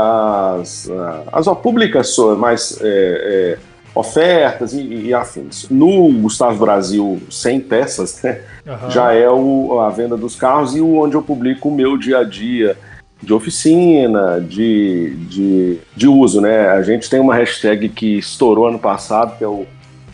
as, 0.62 0.90
ah, 0.90 1.24
as 1.34 1.46
publicações, 1.62 2.40
mais 2.40 2.80
é, 2.82 2.88
é, 2.88 3.58
ofertas 3.94 4.74
e, 4.74 4.82
e 5.08 5.14
afins. 5.14 5.68
No 5.70 6.10
Gustavo 6.14 6.64
Brasil 6.66 7.22
sem 7.30 7.60
peças, 7.60 8.22
né, 8.24 8.40
Aham. 8.66 8.90
já 8.90 9.12
é 9.14 9.30
o, 9.30 9.78
a 9.82 9.90
venda 9.90 10.16
dos 10.16 10.38
carros 10.38 10.74
e 10.74 10.80
o 10.80 10.96
onde 11.02 11.16
eu 11.16 11.22
publico 11.22 11.68
o 11.68 11.76
meu 11.76 11.98
dia 11.98 12.20
a 12.20 12.24
dia 12.24 12.78
de 13.22 13.34
oficina, 13.34 14.40
de, 14.40 15.16
de, 15.28 15.80
de 15.96 16.08
uso, 16.08 16.42
né? 16.42 16.70
A 16.70 16.82
gente 16.82 17.10
tem 17.10 17.20
uma 17.20 17.36
hashtag 17.36 17.90
que 17.90 18.18
estourou 18.18 18.68
ano 18.68 18.80
passado, 18.80 19.38
que 19.38 19.44
é 19.44 19.48
o 19.48 19.66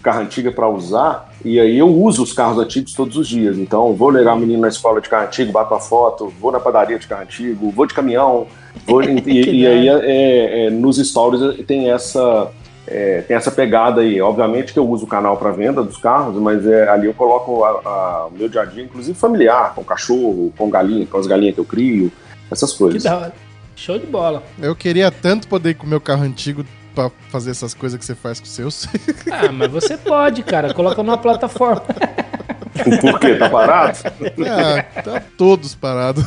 carro 0.01 0.21
antigo 0.21 0.51
para 0.51 0.67
usar, 0.67 1.31
e 1.43 1.59
aí 1.59 1.77
eu 1.77 1.87
uso 1.87 2.23
os 2.23 2.33
carros 2.33 2.57
antigos 2.57 2.93
todos 2.93 3.17
os 3.17 3.27
dias. 3.27 3.57
Então, 3.57 3.93
vou 3.93 4.09
levar 4.09 4.33
o 4.33 4.39
menino 4.39 4.61
na 4.61 4.67
escola 4.67 4.99
de 4.99 5.09
carro 5.09 5.27
antigo, 5.27 5.51
bato 5.51 5.73
a 5.73 5.79
foto, 5.79 6.31
vou 6.39 6.51
na 6.51 6.59
padaria 6.59 6.97
de 6.97 7.07
carro 7.07 7.23
antigo, 7.23 7.71
vou 7.71 7.85
de 7.85 7.93
caminhão, 7.93 8.47
vou, 8.85 9.03
e, 9.03 9.61
e 9.61 9.67
aí 9.67 9.89
é, 9.89 10.65
é, 10.65 10.69
nos 10.69 10.97
stories 10.97 11.65
tem 11.65 11.91
essa 11.91 12.51
é, 12.87 13.21
tem 13.21 13.37
essa 13.37 13.51
pegada 13.51 14.01
aí. 14.01 14.21
Obviamente 14.21 14.73
que 14.73 14.79
eu 14.79 14.87
uso 14.87 15.05
o 15.05 15.07
canal 15.07 15.37
para 15.37 15.51
venda 15.51 15.83
dos 15.83 15.97
carros, 15.97 16.35
mas 16.35 16.65
é, 16.65 16.89
ali 16.89 17.07
eu 17.07 17.13
coloco 17.13 17.63
o 17.63 18.31
meu 18.31 18.49
dia 18.49 18.61
a 18.61 18.65
dia, 18.65 18.83
inclusive 18.83 19.17
familiar, 19.17 19.73
com 19.75 19.83
cachorro, 19.83 20.53
com 20.57 20.69
galinha, 20.69 21.05
com 21.05 21.17
as 21.17 21.27
galinhas 21.27 21.55
que 21.55 21.61
eu 21.61 21.65
crio, 21.65 22.11
essas 22.51 22.71
Que 22.73 22.77
coisas. 22.77 23.03
da 23.03 23.17
hora. 23.17 23.33
Show 23.75 23.97
de 23.97 24.05
bola. 24.05 24.43
Eu 24.61 24.75
queria 24.75 25.09
tanto 25.09 25.47
poder 25.47 25.71
ir 25.71 25.73
com 25.75 25.85
o 25.85 25.89
meu 25.89 25.99
carro 26.01 26.23
antigo 26.23 26.63
pra 26.93 27.09
fazer 27.29 27.51
essas 27.51 27.73
coisas 27.73 27.97
que 27.97 28.05
você 28.05 28.13
faz 28.13 28.39
com 28.39 28.45
os 28.45 28.51
seus. 28.51 28.87
Ah, 29.31 29.51
mas 29.51 29.71
você 29.71 29.97
pode, 29.97 30.43
cara. 30.43 30.73
Coloca 30.73 31.01
numa 31.01 31.17
plataforma. 31.17 31.81
Por 33.01 33.19
quê? 33.19 33.35
Tá 33.35 33.49
parado? 33.49 33.97
ah, 34.47 35.01
tá 35.01 35.21
todos 35.37 35.73
parados. 35.73 36.23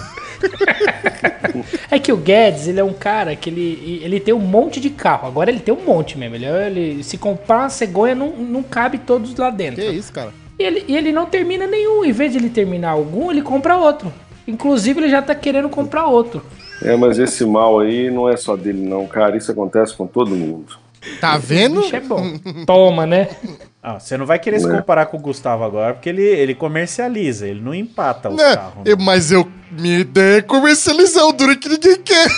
É 1.91 1.99
que 1.99 2.13
o 2.13 2.17
Guedes, 2.17 2.67
ele 2.67 2.81
é 2.81 2.85
um 2.85 2.93
cara 2.93 3.37
que 3.37 3.49
ele, 3.51 4.01
ele 4.03 4.19
tem 4.21 4.35
um 4.35 4.39
monte 4.41 4.81
de 4.81 4.91
carro. 4.91 5.29
Agora 5.29 5.51
ele 5.51 5.61
tem 5.61 5.73
um 5.75 5.85
monte 5.85 6.19
mesmo. 6.19 6.35
Ele, 6.37 6.47
ele- 6.47 7.05
se 7.05 7.17
comprar 7.19 7.61
uma 7.61 7.69
cegonha, 7.71 8.15
não, 8.15 8.31
não 8.31 8.63
cabe 8.63 8.99
todos 8.99 9.35
lá 9.37 9.51
dentro. 9.51 9.83
Que 9.83 9.89
isso, 9.91 10.13
cara? 10.13 10.33
E 10.59 10.63
ele, 10.63 10.85
e 10.89 10.97
ele 10.97 11.13
não 11.13 11.27
termina 11.27 11.67
nenhum. 11.67 12.05
Em 12.05 12.13
vez 12.13 12.33
de 12.33 12.39
ele 12.39 12.49
terminar 12.51 12.91
algum, 12.91 13.31
ele 13.31 13.43
compra 13.43 13.77
outro. 13.77 14.13
Inclusive, 14.47 15.01
ele 15.01 15.09
já 15.09 15.23
tá 15.23 15.35
querendo 15.35 15.69
comprar 15.69 16.07
outro. 16.07 16.43
É, 16.83 16.97
mas 16.97 17.19
esse 17.19 17.45
mal 17.47 17.81
aí 17.81 18.11
não 18.11 18.29
é 18.29 18.37
só 18.37 18.57
dele, 18.57 18.87
não, 18.87 19.07
cara. 19.07 19.37
Isso 19.37 19.51
acontece 19.51 19.95
com 19.97 20.07
todo 20.07 20.31
mundo. 20.35 20.77
Tá 21.21 21.37
vendo? 21.39 21.81
Bicho 21.83 21.97
é 21.97 22.01
bom. 22.01 22.23
Toma, 22.67 23.07
né? 23.07 23.29
Ah, 23.83 23.99
você 24.01 24.17
não 24.17 24.25
vai 24.27 24.39
querer 24.39 24.59
se 24.61 24.67
É. 24.67 24.71
comparar 24.77 25.07
com 25.07 25.17
o 25.19 25.21
Gustavo 25.21 25.63
agora, 25.65 25.93
porque 25.95 26.09
ele, 26.09 26.23
ele 26.23 26.55
comercializa, 26.55 27.47
ele 27.47 27.61
não 27.61 27.75
empata 27.75 28.31
os 28.31 28.37
Né? 28.37 28.55
carros. 28.57 28.77
né? 28.77 28.83
Eu- 28.87 28.97
mas 28.99 29.31
eu. 29.31 29.47
Minha 29.71 29.99
ideia 30.01 30.39
é 30.39 30.43
comercializar 30.43 31.25
o 31.27 31.33
duro 31.33 31.57
que 31.59 31.69
ninguém 31.69 31.97
quer. 32.03 32.27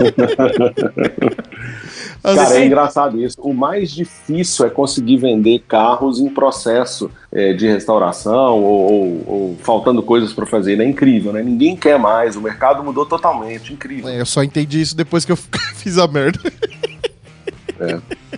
Cara, 2.22 2.54
é 2.56 2.66
engraçado 2.66 3.20
isso. 3.22 3.36
O 3.40 3.54
mais 3.54 3.90
difícil 3.90 4.66
é 4.66 4.70
conseguir 4.70 5.16
vender 5.16 5.60
carros 5.66 6.18
em 6.20 6.28
processo 6.28 7.10
é, 7.32 7.52
de 7.52 7.66
restauração 7.66 8.62
ou, 8.62 8.92
ou- 8.92 9.24
ou 9.26 9.56
faltando 9.62 10.02
coisas 10.02 10.32
para 10.32 10.44
fazer. 10.46 10.78
É 10.80 10.84
incrível, 10.84 11.32
né? 11.32 11.42
Ninguém 11.42 11.74
quer 11.76 11.98
mais. 11.98 12.36
O 12.36 12.40
mercado 12.40 12.82
mudou 12.84 13.06
totalmente. 13.06 13.72
Incrível. 13.72 14.08
É, 14.10 14.20
eu 14.20 14.26
só 14.26 14.42
entendi 14.42 14.80
isso 14.80 14.96
depois 14.96 15.24
que 15.24 15.32
eu 15.32 15.36
fiz 15.76 15.96
a 15.98 16.06
merda. 16.06 16.40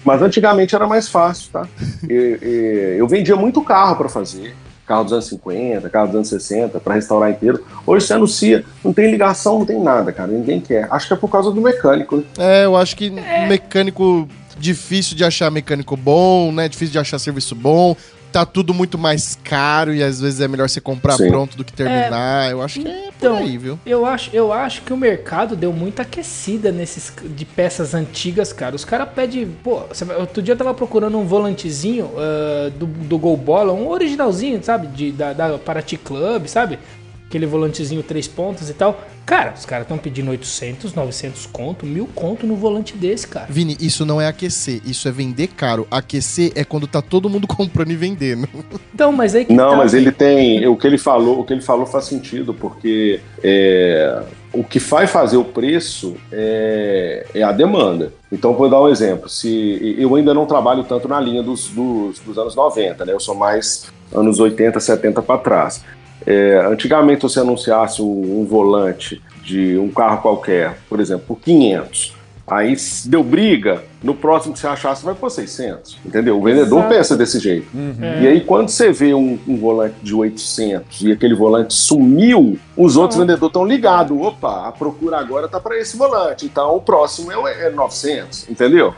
Mas 0.04 0.22
antigamente 0.22 0.74
era 0.74 0.86
mais 0.86 1.08
fácil, 1.08 1.50
tá? 1.52 1.66
E- 2.08 2.38
e- 2.42 2.96
eu 2.98 3.08
vendia 3.08 3.34
muito 3.36 3.60
carro 3.62 3.96
para 3.96 4.08
fazer. 4.08 4.54
Carro 4.92 5.04
dos 5.04 5.12
anos 5.14 5.24
50, 5.24 5.88
carro 5.88 6.06
dos 6.08 6.16
anos 6.16 6.28
60, 6.28 6.78
para 6.78 6.92
restaurar 6.96 7.30
inteiro. 7.30 7.64
Hoje 7.86 8.06
você 8.06 8.12
anuncia, 8.12 8.62
não 8.84 8.92
tem 8.92 9.10
ligação, 9.10 9.60
não 9.60 9.64
tem 9.64 9.82
nada, 9.82 10.12
cara. 10.12 10.30
Ninguém 10.30 10.60
quer. 10.60 10.86
Acho 10.90 11.08
que 11.08 11.14
é 11.14 11.16
por 11.16 11.30
causa 11.30 11.50
do 11.50 11.62
mecânico, 11.62 12.18
né? 12.18 12.24
É, 12.38 12.66
eu 12.66 12.76
acho 12.76 12.94
que 12.94 13.08
mecânico. 13.48 14.28
Difícil 14.58 15.16
de 15.16 15.24
achar 15.24 15.50
mecânico 15.50 15.96
bom, 15.96 16.52
né? 16.52 16.68
Difícil 16.68 16.92
de 16.92 16.98
achar 16.98 17.18
serviço 17.18 17.54
bom. 17.54 17.96
Tá 18.32 18.46
tudo 18.46 18.72
muito 18.72 18.96
mais 18.96 19.38
caro 19.44 19.92
e 19.92 20.02
às 20.02 20.20
vezes 20.20 20.40
é 20.40 20.48
melhor 20.48 20.68
você 20.68 20.80
comprar 20.80 21.16
Sim. 21.16 21.28
pronto 21.28 21.56
do 21.56 21.64
que 21.64 21.72
terminar. 21.72 22.50
eu 22.50 22.62
acho 22.62 22.80
que 22.80 22.88
é 22.88 22.92
por 22.92 23.12
Então, 23.16 23.36
aí, 23.36 23.58
viu? 23.58 23.78
Eu 23.84 24.06
acho, 24.06 24.30
eu 24.32 24.52
acho 24.52 24.82
que 24.82 24.92
o 24.92 24.96
mercado 24.96 25.54
deu 25.54 25.72
muita 25.72 26.02
aquecida 26.02 26.72
nesses 26.72 27.12
de 27.22 27.44
peças 27.44 27.94
antigas, 27.94 28.52
cara. 28.52 28.74
Os 28.74 28.84
caras 28.84 29.08
pedem. 29.14 29.46
Pô, 29.62 29.82
outro 30.18 30.42
dia 30.42 30.54
eu 30.54 30.58
tava 30.58 30.72
procurando 30.72 31.18
um 31.18 31.24
volantezinho 31.24 32.10
ah, 32.16 32.70
do, 32.70 32.86
do 32.86 33.18
Gol 33.18 33.36
Bola, 33.36 33.72
um 33.72 33.88
originalzinho, 33.88 34.62
sabe? 34.62 34.86
De, 34.88 35.12
da, 35.12 35.32
da 35.32 35.58
Paraty 35.58 35.96
Club, 35.96 36.46
sabe? 36.46 36.78
Aquele 37.32 37.46
volantezinho 37.46 38.02
três 38.02 38.28
pontas 38.28 38.68
e 38.68 38.74
tal. 38.74 39.00
Cara, 39.24 39.54
os 39.56 39.64
caras 39.64 39.84
estão 39.84 39.96
pedindo 39.96 40.30
800, 40.30 40.92
900 40.92 41.46
conto, 41.46 41.86
mil 41.86 42.06
conto 42.14 42.46
no 42.46 42.54
volante 42.54 42.94
desse, 42.94 43.26
cara. 43.26 43.46
Vini, 43.48 43.76
isso 43.80 44.04
não 44.04 44.20
é 44.20 44.26
aquecer, 44.26 44.82
isso 44.84 45.08
é 45.08 45.12
vender 45.12 45.46
caro. 45.48 45.86
Aquecer 45.90 46.52
é 46.54 46.64
quando 46.64 46.86
tá 46.86 47.00
todo 47.00 47.30
mundo 47.30 47.46
comprando 47.48 47.90
e 47.90 47.96
vendendo. 47.96 48.46
Então, 48.94 49.10
mas 49.10 49.34
aí 49.34 49.46
que 49.46 49.52
Não, 49.54 49.70
tá, 49.70 49.76
mas 49.76 49.94
ele 49.94 50.12
tem. 50.12 50.66
O 50.66 50.76
que 50.76 50.86
ele 50.86 50.98
falou, 50.98 51.40
o 51.40 51.44
que 51.44 51.54
ele 51.54 51.62
falou 51.62 51.86
faz 51.86 52.04
sentido, 52.04 52.52
porque 52.52 53.20
é, 53.42 54.22
o 54.52 54.62
que 54.62 54.78
vai 54.78 55.06
fazer 55.06 55.38
o 55.38 55.44
preço 55.44 56.16
é, 56.30 57.26
é 57.34 57.42
a 57.42 57.52
demanda. 57.52 58.12
Então, 58.30 58.52
vou 58.52 58.68
dar 58.68 58.82
um 58.82 58.88
exemplo. 58.88 59.28
Se 59.28 59.96
eu 59.96 60.14
ainda 60.14 60.34
não 60.34 60.44
trabalho 60.44 60.84
tanto 60.84 61.08
na 61.08 61.18
linha 61.18 61.42
dos, 61.42 61.68
dos, 61.68 62.18
dos 62.18 62.36
anos 62.36 62.54
90, 62.54 63.06
né? 63.06 63.12
Eu 63.12 63.20
sou 63.20 63.34
mais 63.34 63.86
anos 64.12 64.38
80, 64.38 64.78
70 64.78 65.22
para 65.22 65.38
trás. 65.38 65.82
É, 66.26 66.64
antigamente, 66.66 67.22
você 67.22 67.40
anunciasse 67.40 68.02
um, 68.02 68.40
um 68.40 68.44
volante 68.44 69.20
de 69.42 69.76
um 69.78 69.90
carro 69.90 70.22
qualquer, 70.22 70.78
por 70.88 71.00
exemplo, 71.00 71.24
por 71.26 71.40
500. 71.40 72.21
Aí 72.46 72.76
deu 73.06 73.22
briga, 73.22 73.84
no 74.02 74.14
próximo 74.14 74.52
que 74.52 74.58
você 74.58 74.66
achasse 74.66 75.04
vai 75.04 75.14
por 75.14 75.30
600, 75.30 75.98
entendeu? 76.04 76.38
O 76.38 76.42
vendedor 76.42 76.80
Exato. 76.80 76.94
pensa 76.94 77.16
desse 77.16 77.38
jeito. 77.38 77.68
É. 78.00 78.22
E 78.22 78.26
aí 78.26 78.40
quando 78.40 78.68
você 78.68 78.90
vê 78.90 79.14
um, 79.14 79.38
um 79.46 79.56
volante 79.56 79.94
de 80.02 80.14
800 80.14 81.02
e 81.02 81.12
aquele 81.12 81.34
volante 81.34 81.72
sumiu, 81.72 82.58
os 82.76 82.96
outros 82.96 83.18
vendedores 83.18 83.46
estão 83.46 83.64
ligados. 83.64 84.18
Opa, 84.20 84.66
a 84.66 84.72
procura 84.72 85.18
agora 85.18 85.46
tá 85.46 85.60
para 85.60 85.78
esse 85.78 85.96
volante, 85.96 86.44
então 86.44 86.76
o 86.76 86.80
próximo 86.80 87.30
é, 87.30 87.66
é 87.66 87.70
900, 87.70 88.50
entendeu? 88.50 88.94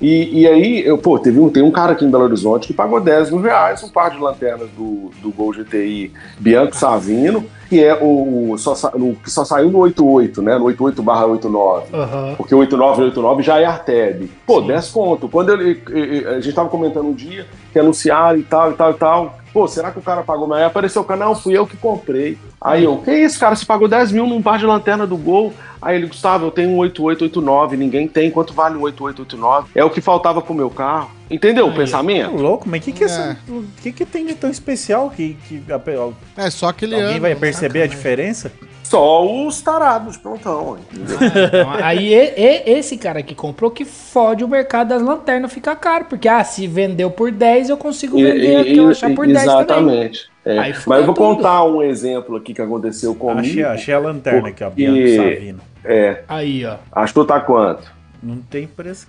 E, 0.00 0.40
e 0.40 0.46
aí, 0.46 0.82
eu, 0.84 0.96
pô, 0.96 1.18
teve 1.18 1.38
um, 1.38 1.50
tem 1.50 1.62
um 1.62 1.70
cara 1.70 1.92
aqui 1.92 2.04
em 2.04 2.10
Belo 2.10 2.24
Horizonte 2.24 2.66
que 2.66 2.72
pagou 2.72 3.00
10 3.00 3.30
mil 3.30 3.42
reais 3.42 3.82
um 3.82 3.88
par 3.88 4.10
de 4.10 4.18
lanternas 4.18 4.68
do, 4.70 5.10
do 5.20 5.30
Gol 5.30 5.52
GTI 5.52 6.12
Bianco 6.38 6.74
Savino, 6.74 7.44
que 7.68 7.82
é 7.84 7.94
o, 8.02 8.56
só, 8.56 8.72
o 8.94 9.14
que 9.22 9.30
só 9.30 9.44
saiu 9.44 9.70
no 9.70 9.78
88, 9.80 10.40
né? 10.42 10.56
No 10.56 10.64
88 10.64 11.02
barra 11.02 11.26
89. 11.26 11.94
Aham. 11.94 12.34
Porque 12.36 12.54
o 12.54 12.58
89 12.58 13.02
e 13.02 13.04
89 13.06 13.42
já 13.42 13.60
é 13.60 13.64
Arteb. 13.66 14.30
Pô, 14.46 14.60
10 14.60 14.88
conto. 14.90 15.28
Quando 15.28 15.50
eu- 15.50 16.36
a 16.36 16.40
gente 16.40 16.54
tava 16.54 16.68
comentando 16.68 17.06
um 17.08 17.12
dia 17.12 17.46
que 17.72 17.78
anunciaram 17.78 18.38
e 18.38 18.42
tal, 18.42 18.70
e 18.72 18.74
tal, 18.74 18.90
e 18.90 18.94
tal. 18.94 19.38
Pô, 19.52 19.66
será 19.68 19.90
que 19.90 19.98
o 19.98 20.02
cara 20.02 20.22
pagou? 20.22 20.46
Mas 20.46 20.58
aí 20.58 20.64
apareceu 20.64 21.02
o 21.02 21.04
não, 21.16 21.34
fui 21.34 21.56
eu 21.56 21.66
que 21.66 21.76
comprei. 21.76 22.38
Aí 22.60 22.84
eu, 22.84 22.96
que 22.98 23.12
isso, 23.12 23.38
cara? 23.38 23.54
Você 23.54 23.64
pagou 23.64 23.86
10 23.88 24.10
mil 24.12 24.26
num 24.26 24.42
par 24.42 24.58
de 24.58 24.66
lanterna 24.66 25.06
do 25.06 25.16
Gol? 25.16 25.52
Aí 25.80 25.94
ele, 25.96 26.06
Gustavo, 26.08 26.46
eu 26.46 26.50
tenho 26.50 26.70
um 26.70 26.76
8889, 26.78 27.76
ninguém 27.76 28.08
tem. 28.08 28.30
Quanto 28.30 28.52
vale 28.52 28.76
um 28.76 28.80
8889? 28.82 29.68
É 29.74 29.84
o 29.84 29.90
que 29.90 30.00
faltava 30.00 30.42
pro 30.42 30.52
meu 30.52 30.68
carro. 30.68 31.10
Entendeu 31.30 31.66
o 31.66 31.70
Aí, 31.70 31.76
pensamento? 31.76 32.34
louco, 32.36 32.68
mas 32.68 32.80
o 32.80 32.84
que 32.84 32.92
que, 32.92 33.02
É. 33.04 33.06
essa- 33.06 33.38
o 33.48 33.62
que 33.80 33.92
que 33.92 34.04
tem 34.04 34.26
de 34.26 34.34
tão 34.34 34.50
especial 34.50 35.08
que, 35.10 35.36
que 35.48 35.62
a- 35.70 35.76
a- 35.76 36.46
É 36.46 36.50
só 36.50 36.68
aquele 36.68 36.94
alguém 36.96 37.10
ano. 37.12 37.20
vai 37.20 37.34
perceber 37.36 37.82
a 37.82 37.86
diferença? 37.86 38.50
Só 38.82 39.24
os 39.46 39.60
tarados 39.60 40.14
de 40.14 40.20
plantão, 40.20 40.78
entendeu? 40.90 41.18
Então, 41.46 41.70
aí 41.84 42.14
e- 42.14 42.32
e- 42.36 42.78
esse 42.78 42.96
cara 42.96 43.22
que 43.22 43.34
comprou 43.34 43.70
que 43.70 43.84
fode 43.84 44.42
o 44.42 44.48
mercado 44.48 44.88
das 44.88 45.02
lanternas 45.02 45.52
fica 45.52 45.76
caro. 45.76 46.06
Porque, 46.06 46.26
ah, 46.26 46.42
se 46.42 46.66
vendeu 46.66 47.10
por 47.10 47.30
10, 47.30 47.68
eu 47.68 47.76
consigo 47.76 48.16
vender 48.16 48.60
o 48.60 48.64
que 48.64 48.76
eu 48.78 48.88
achar 48.88 49.14
por 49.14 49.26
10 49.26 49.44
também. 49.44 49.56
exatamente. 49.58 50.28
É. 50.48 50.72
Mas 50.86 51.00
eu 51.00 51.06
vou 51.06 51.14
tudo. 51.14 51.36
contar 51.36 51.62
um 51.64 51.82
exemplo 51.82 52.36
aqui 52.36 52.54
que 52.54 52.62
aconteceu 52.62 53.14
comigo. 53.14 53.40
Achei, 53.40 53.64
achei 53.64 53.92
a 53.94 53.98
lanterna 53.98 54.48
aqui, 54.48 54.64
ó, 54.64 54.70
Bianco 54.70 55.16
Savino. 55.16 55.60
É, 55.84 56.22
Aí, 56.26 56.64
ó. 56.64 56.76
acho 56.90 57.12
que 57.12 57.24
tá 57.26 57.38
quanto? 57.40 57.92
Não 58.22 58.38
tem 58.38 58.66
preço. 58.66 59.06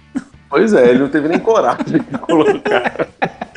Pois 0.49 0.73
é, 0.73 0.89
ele 0.89 0.99
não 0.99 1.07
teve 1.09 1.29
nem 1.29 1.39
coragem 1.39 1.99
de 1.99 1.99
colocar. 2.19 3.07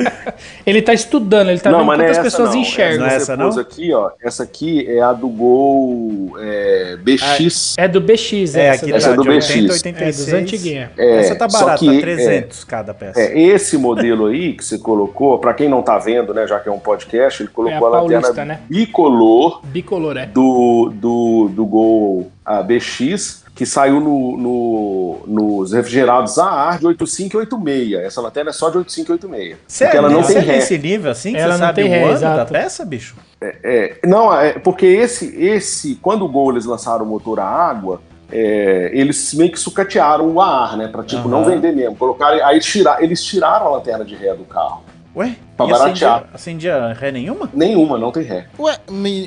Ele 0.65 0.81
tá 0.83 0.93
estudando, 0.93 1.51
ele 1.51 1.59
tá 1.61 1.71
não, 1.71 1.79
vendo 1.81 1.87
mas 1.89 1.99
não 1.99 2.05
é 2.05 2.09
quantas 2.09 2.27
essa 2.27 2.37
pessoas 2.37 2.55
não. 2.55 2.63
enxergam. 2.63 3.01
Não 3.01 3.07
é 3.07 3.17
Essa 3.17 3.17
essa, 3.17 3.33
que 3.33 3.39
você 3.39 3.45
pôs 3.45 3.57
não? 3.57 3.63
aqui, 3.63 3.93
ó. 3.93 4.11
Essa 4.23 4.43
aqui 4.45 4.87
é 4.89 5.01
a 5.03 5.13
do 5.13 5.29
Gol 5.29 6.37
é, 6.39 6.97
BX. 6.97 7.75
É 7.77 7.89
do 7.89 8.01
BX, 8.01 8.55
É, 8.55 8.67
essa 8.67 8.83
aqui 8.83 8.93
daí. 8.93 8.99
Essa 8.99 9.11
é 9.11 9.15
do 9.15 9.25
BX. 9.25 9.51
80, 9.51 9.73
É, 9.73 9.73
86. 9.73 10.17
dos 10.17 10.33
antiguinhos. 10.33 10.89
É, 10.97 11.21
Essa 11.21 11.35
tá 11.35 11.49
barata, 11.49 11.79
que, 11.79 12.01
300 12.01 12.65
cada 12.65 12.95
peça. 12.95 13.21
É, 13.21 13.39
esse 13.41 13.77
modelo 13.77 14.27
aí 14.27 14.53
que 14.53 14.65
você 14.65 14.79
colocou, 14.79 15.39
pra 15.39 15.55
quem 15.55 15.69
não 15.69 15.83
tá 15.83 15.99
vendo, 15.99 16.33
né, 16.33 16.47
já 16.47 16.61
que 16.61 16.69
é 16.69 16.73
um 16.73 16.79
podcast, 16.79 17.43
ele 17.43 17.51
colocou 17.51 17.89
É 17.89 17.97
a 17.97 17.99
a 17.99 18.03
lanterna 18.03 18.21
paulista, 18.23 18.45
né? 18.45 18.61
bicolor 18.69 19.61
Bicolor, 19.67 20.17
é. 20.17 20.27
do, 20.27 20.93
do, 20.95 21.49
do 21.53 21.67
Gol 21.67 22.31
ah, 22.45 22.63
BX, 22.63 23.42
que 23.55 23.67
saiu 23.67 24.01
no, 24.01 24.37
no- 24.39 25.19
nos 25.27 25.73
refrigerados 25.73 26.39
a 26.39 26.47
ar 26.47 26.79
de 26.79 26.87
85 26.87 27.37
e 27.37 27.41
86. 27.41 27.93
Essa 28.05 28.21
lanterna 28.21 28.51
é 28.51 28.53
só 28.53 28.71
de 28.71 28.79
85 28.79 29.11
e 29.11 29.13
86. 29.13 29.57
Você 29.67 29.85
porque 29.85 29.97
é, 29.97 29.99
ela 29.99 30.09
não 30.11 30.23
você 30.23 30.33
tem 30.35 30.43
é 30.43 30.45
ré. 30.47 30.53
nesse 30.55 30.79
nível 30.79 31.11
assim 31.11 31.33
que 31.33 31.39
Ela 31.39 31.55
você 31.55 31.59
não 31.61 31.67
sabe 31.67 31.83
tem 31.83 31.85
o 31.91 32.09
ré, 32.09 32.19
da 32.19 32.45
peça, 32.47 32.85
bicho? 32.85 33.15
É, 33.41 33.97
não, 34.07 34.35
é 34.35 34.55
porque 34.59 34.87
esse, 34.87 35.27
esse, 35.37 35.97
quando 35.97 36.25
o 36.25 36.29
Gol 36.29 36.53
eles 36.53 36.65
lançaram 36.65 37.05
o 37.05 37.09
motor 37.09 37.41
a 37.41 37.45
água, 37.45 38.01
é, 38.31 38.91
eles 38.95 39.35
meio 39.35 39.53
que 39.53 39.61
sucatearam 39.61 40.27
o 40.33 40.41
ar, 40.41 40.77
né? 40.79 40.89
Pra 40.89 41.03
tipo, 41.03 41.29
Aham. 41.29 41.31
não 41.31 41.45
vender 41.45 41.73
mesmo. 41.73 41.95
Colocaram, 41.97 42.43
aí 42.47 42.59
tira, 42.61 42.97
eles 43.01 43.23
tiraram 43.23 43.67
a 43.67 43.71
lanterna 43.71 44.05
de 44.05 44.15
ré 44.15 44.35
do 44.35 44.45
carro. 44.45 44.83
Ué? 45.15 45.37
Pra 45.59 45.67
e 45.67 45.71
baratear. 45.71 46.25
acendia, 46.33 46.79
acendia 46.81 46.93
ré 46.99 47.13
nenhuma? 47.13 47.51
Nenhuma, 47.53 47.99
não 47.99 48.11
tem 48.11 48.23
ré. 48.23 48.47
Ué, 48.59 48.79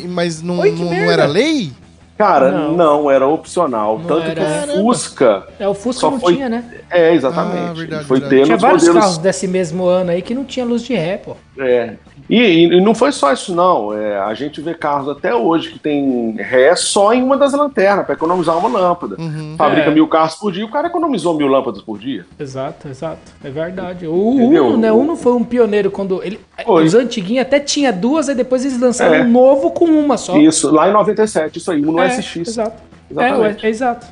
mas 0.09 0.41
não, 0.41 0.57
Oi, 0.61 0.71
não, 0.71 0.85
não 0.85 0.93
era 1.11 1.27
lei? 1.27 1.71
Cara, 2.17 2.49
Não. 2.49 2.71
não, 2.71 3.11
era 3.11 3.27
opcional. 3.27 3.99
Não 3.99 4.05
Tanto 4.05 4.27
era. 4.27 4.67
que 4.67 4.71
o 4.71 4.83
Fusca. 4.85 5.43
É, 5.59 5.67
o 5.67 5.73
Fusca 5.73 5.99
Só 6.01 6.11
não 6.11 6.19
foi- 6.19 6.35
tinha, 6.35 6.47
né? 6.47 6.63
É, 6.89 7.13
exatamente. 7.13 7.69
Ah, 7.69 7.73
verdade, 7.73 8.05
foi 8.05 8.19
verdade. 8.21 8.39
ter 8.41 8.45
Tinha 8.45 8.57
vários 8.57 8.83
modelos. 8.83 9.01
carros 9.03 9.17
desse 9.17 9.47
mesmo 9.49 9.85
ano 9.85 10.11
aí 10.11 10.21
que 10.21 10.33
não 10.33 10.45
tinha 10.45 10.65
luz 10.65 10.81
de 10.83 10.93
ré, 10.95 11.17
pô. 11.17 11.35
É. 11.59 11.95
E, 12.27 12.41
e- 12.65 12.81
não 12.81 12.95
foi 12.95 13.11
só 13.11 13.31
isso, 13.31 13.53
não. 13.53 13.93
É, 13.93 14.17
a 14.19 14.33
gente 14.33 14.59
vê 14.59 14.73
carros 14.73 15.07
até 15.09 15.33
hoje 15.35 15.69
que 15.71 15.77
tem 15.79 16.31
ré 16.39 16.75
só 16.75 17.13
em 17.13 17.21
uma 17.21 17.37
das 17.37 17.53
lanternas, 17.53 18.03
para 18.05 18.15
economizar 18.15 18.57
uma 18.57 18.67
lâmpada. 18.67 19.15
Uhum. 19.19 19.55
Fabrica 19.57 19.89
É. 19.89 19.93
mil 19.93 20.07
carros 20.07 20.35
por 20.35 20.51
dia, 20.51 20.65
o 20.65 20.71
cara 20.71 20.87
economizou 20.87 21.35
mil 21.37 21.45
lâmpadas 21.47 21.83
por 21.83 21.99
dia. 21.99 22.25
Exato, 22.39 22.87
exato. 22.87 23.19
É 23.43 23.49
verdade. 23.49 24.07
O 24.07 24.33
Entendeu? 24.33 24.65
Uno, 24.67 24.77
né? 24.77 24.91
O 24.91 24.95
Uno 24.97 25.15
foi 25.15 25.33
um 25.33 25.43
pioneiro 25.43 25.91
quando 25.91 26.23
ele. 26.23 26.39
Foi. 26.65 26.83
Os 26.83 26.95
antiguinhos 26.95 27.43
até 27.45 27.59
tinha 27.59 27.93
duas, 27.93 28.27
aí 28.27 28.33
depois 28.35 28.65
eles 28.65 28.79
lançaram 28.79 29.13
É. 29.13 29.21
um 29.21 29.29
novo 29.29 29.69
com 29.69 29.85
uma 29.85 30.17
só. 30.17 30.35
Isso, 30.37 30.71
lá 30.73 30.89
em 30.89 30.93
97, 30.93 31.59
isso 31.59 31.71
aí, 31.71 31.79
no 31.81 31.99
é, 31.99 32.07
SX. 32.09 32.47
Exato. 32.47 32.81
Exatamente. 33.11 33.63
É, 33.63 33.67
é, 33.67 33.69
exato. 33.69 34.07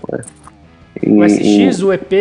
O 1.08 1.24
SX, 1.28 1.82
o 1.82 1.92
EP. 1.92 2.14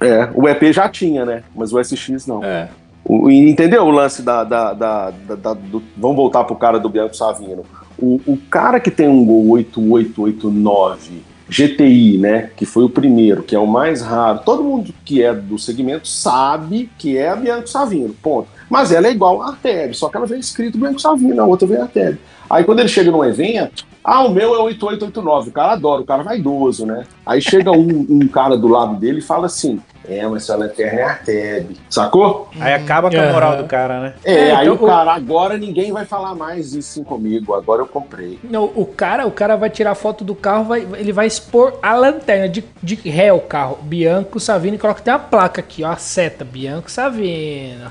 é, 0.00 0.28
o 0.34 0.48
EP 0.48 0.72
já 0.72 0.88
tinha, 0.88 1.26
né? 1.26 1.42
Mas 1.54 1.70
o 1.72 1.78
SX 1.78 2.26
não. 2.26 2.42
É. 2.42 2.68
O- 3.04 3.30
entendeu 3.30 3.84
o 3.84 3.90
lance 3.90 4.22
da. 4.22 4.44
da, 4.44 4.72
da, 4.72 5.10
da- 5.10 5.54
do- 5.54 5.82
vamos 5.96 6.16
voltar 6.16 6.44
pro 6.44 6.56
cara 6.56 6.78
do 6.78 6.88
Bianco 6.88 7.14
Savino. 7.16 7.62
O, 7.98 8.20
o 8.26 8.36
cara 8.50 8.80
que 8.80 8.90
tem 8.90 9.08
um 9.08 9.24
Gol 9.24 9.48
8889 9.50 11.22
GTI, 11.48 12.16
né? 12.18 12.50
Que 12.56 12.64
foi 12.64 12.84
o 12.84 12.88
primeiro, 12.88 13.42
que 13.42 13.54
é 13.54 13.58
o 13.58 13.66
mais 13.66 14.00
raro. 14.00 14.40
Todo 14.44 14.64
mundo 14.64 14.92
que 15.04 15.22
é 15.22 15.34
do 15.34 15.58
segmento 15.58 16.08
sabe 16.08 16.90
que 16.98 17.18
é 17.18 17.28
a 17.28 17.36
Bianco 17.36 17.68
Savino, 17.68 18.14
ponto. 18.22 18.48
Mas 18.68 18.90
ela 18.92 19.06
é 19.06 19.10
igual 19.12 19.42
a 19.42 19.48
Arteb, 19.48 19.94
só 19.94 20.08
que 20.08 20.16
ela 20.16 20.26
vem 20.26 20.40
escrito 20.40 20.78
Bianco 20.78 20.98
Savino, 21.00 21.40
a 21.42 21.44
outra 21.46 21.68
vem 21.68 21.76
Arteb. 21.78 22.18
Aí 22.48 22.64
quando 22.64 22.80
ele 22.80 22.88
chega 22.88 23.10
num 23.10 23.22
evento, 23.24 23.84
ah, 24.02 24.24
o 24.24 24.30
meu 24.30 24.54
é 24.54 24.58
8889, 24.58 25.50
o 25.50 25.52
cara 25.52 25.72
adora, 25.72 26.00
o 26.02 26.06
cara 26.06 26.22
vaidoso, 26.22 26.86
né? 26.86 27.04
Aí 27.26 27.40
chega 27.40 27.70
um, 27.70 28.06
um 28.08 28.26
cara 28.26 28.56
do 28.56 28.66
lado 28.68 28.96
dele 28.96 29.18
e 29.18 29.22
fala 29.22 29.46
assim: 29.46 29.78
É, 30.06 30.26
mas 30.26 30.44
sua 30.44 30.56
lanterna 30.56 31.00
é 31.00 31.02
Arteb, 31.02 31.76
sacou? 31.88 32.50
Aí 32.60 32.74
acaba 32.74 33.10
com 33.10 33.16
a 33.18 33.32
moral 33.32 33.52
Aham. 33.54 33.62
do 33.62 33.68
cara, 33.68 34.00
né? 34.00 34.14
É, 34.24 34.48
É, 34.48 34.54
aí 34.54 34.66
então 34.68 34.74
o 34.80 34.84
o- 34.84 34.88
cara, 34.88 35.12
agora 35.14 35.56
ninguém 35.56 35.92
vai 35.92 36.04
falar 36.04 36.34
mais 36.34 36.74
isso 36.74 37.02
comigo, 37.04 37.54
agora 37.54 37.80
eu 37.82 37.86
comprei. 37.86 38.38
Não, 38.44 38.64
o 38.74 38.84
cara, 38.84 39.26
o 39.26 39.30
cara 39.30 39.56
vai 39.56 39.70
tirar 39.70 39.94
foto 39.94 40.22
do 40.22 40.34
carro, 40.34 40.64
vai, 40.64 40.86
ele 40.98 41.12
vai 41.12 41.26
expor 41.26 41.78
a 41.82 41.94
lanterna 41.94 42.48
de, 42.48 42.62
de 42.82 42.94
ré 43.08 43.32
o 43.32 43.40
carro. 43.40 43.78
Bianco 43.82 44.38
Savino, 44.38 44.78
coloca 44.78 45.00
até 45.00 45.10
a 45.10 45.18
placa 45.18 45.60
aqui, 45.60 45.82
ó, 45.84 45.88
a 45.90 45.96
seta, 45.96 46.44
Bianco 46.44 46.90
Savino. 46.90 47.90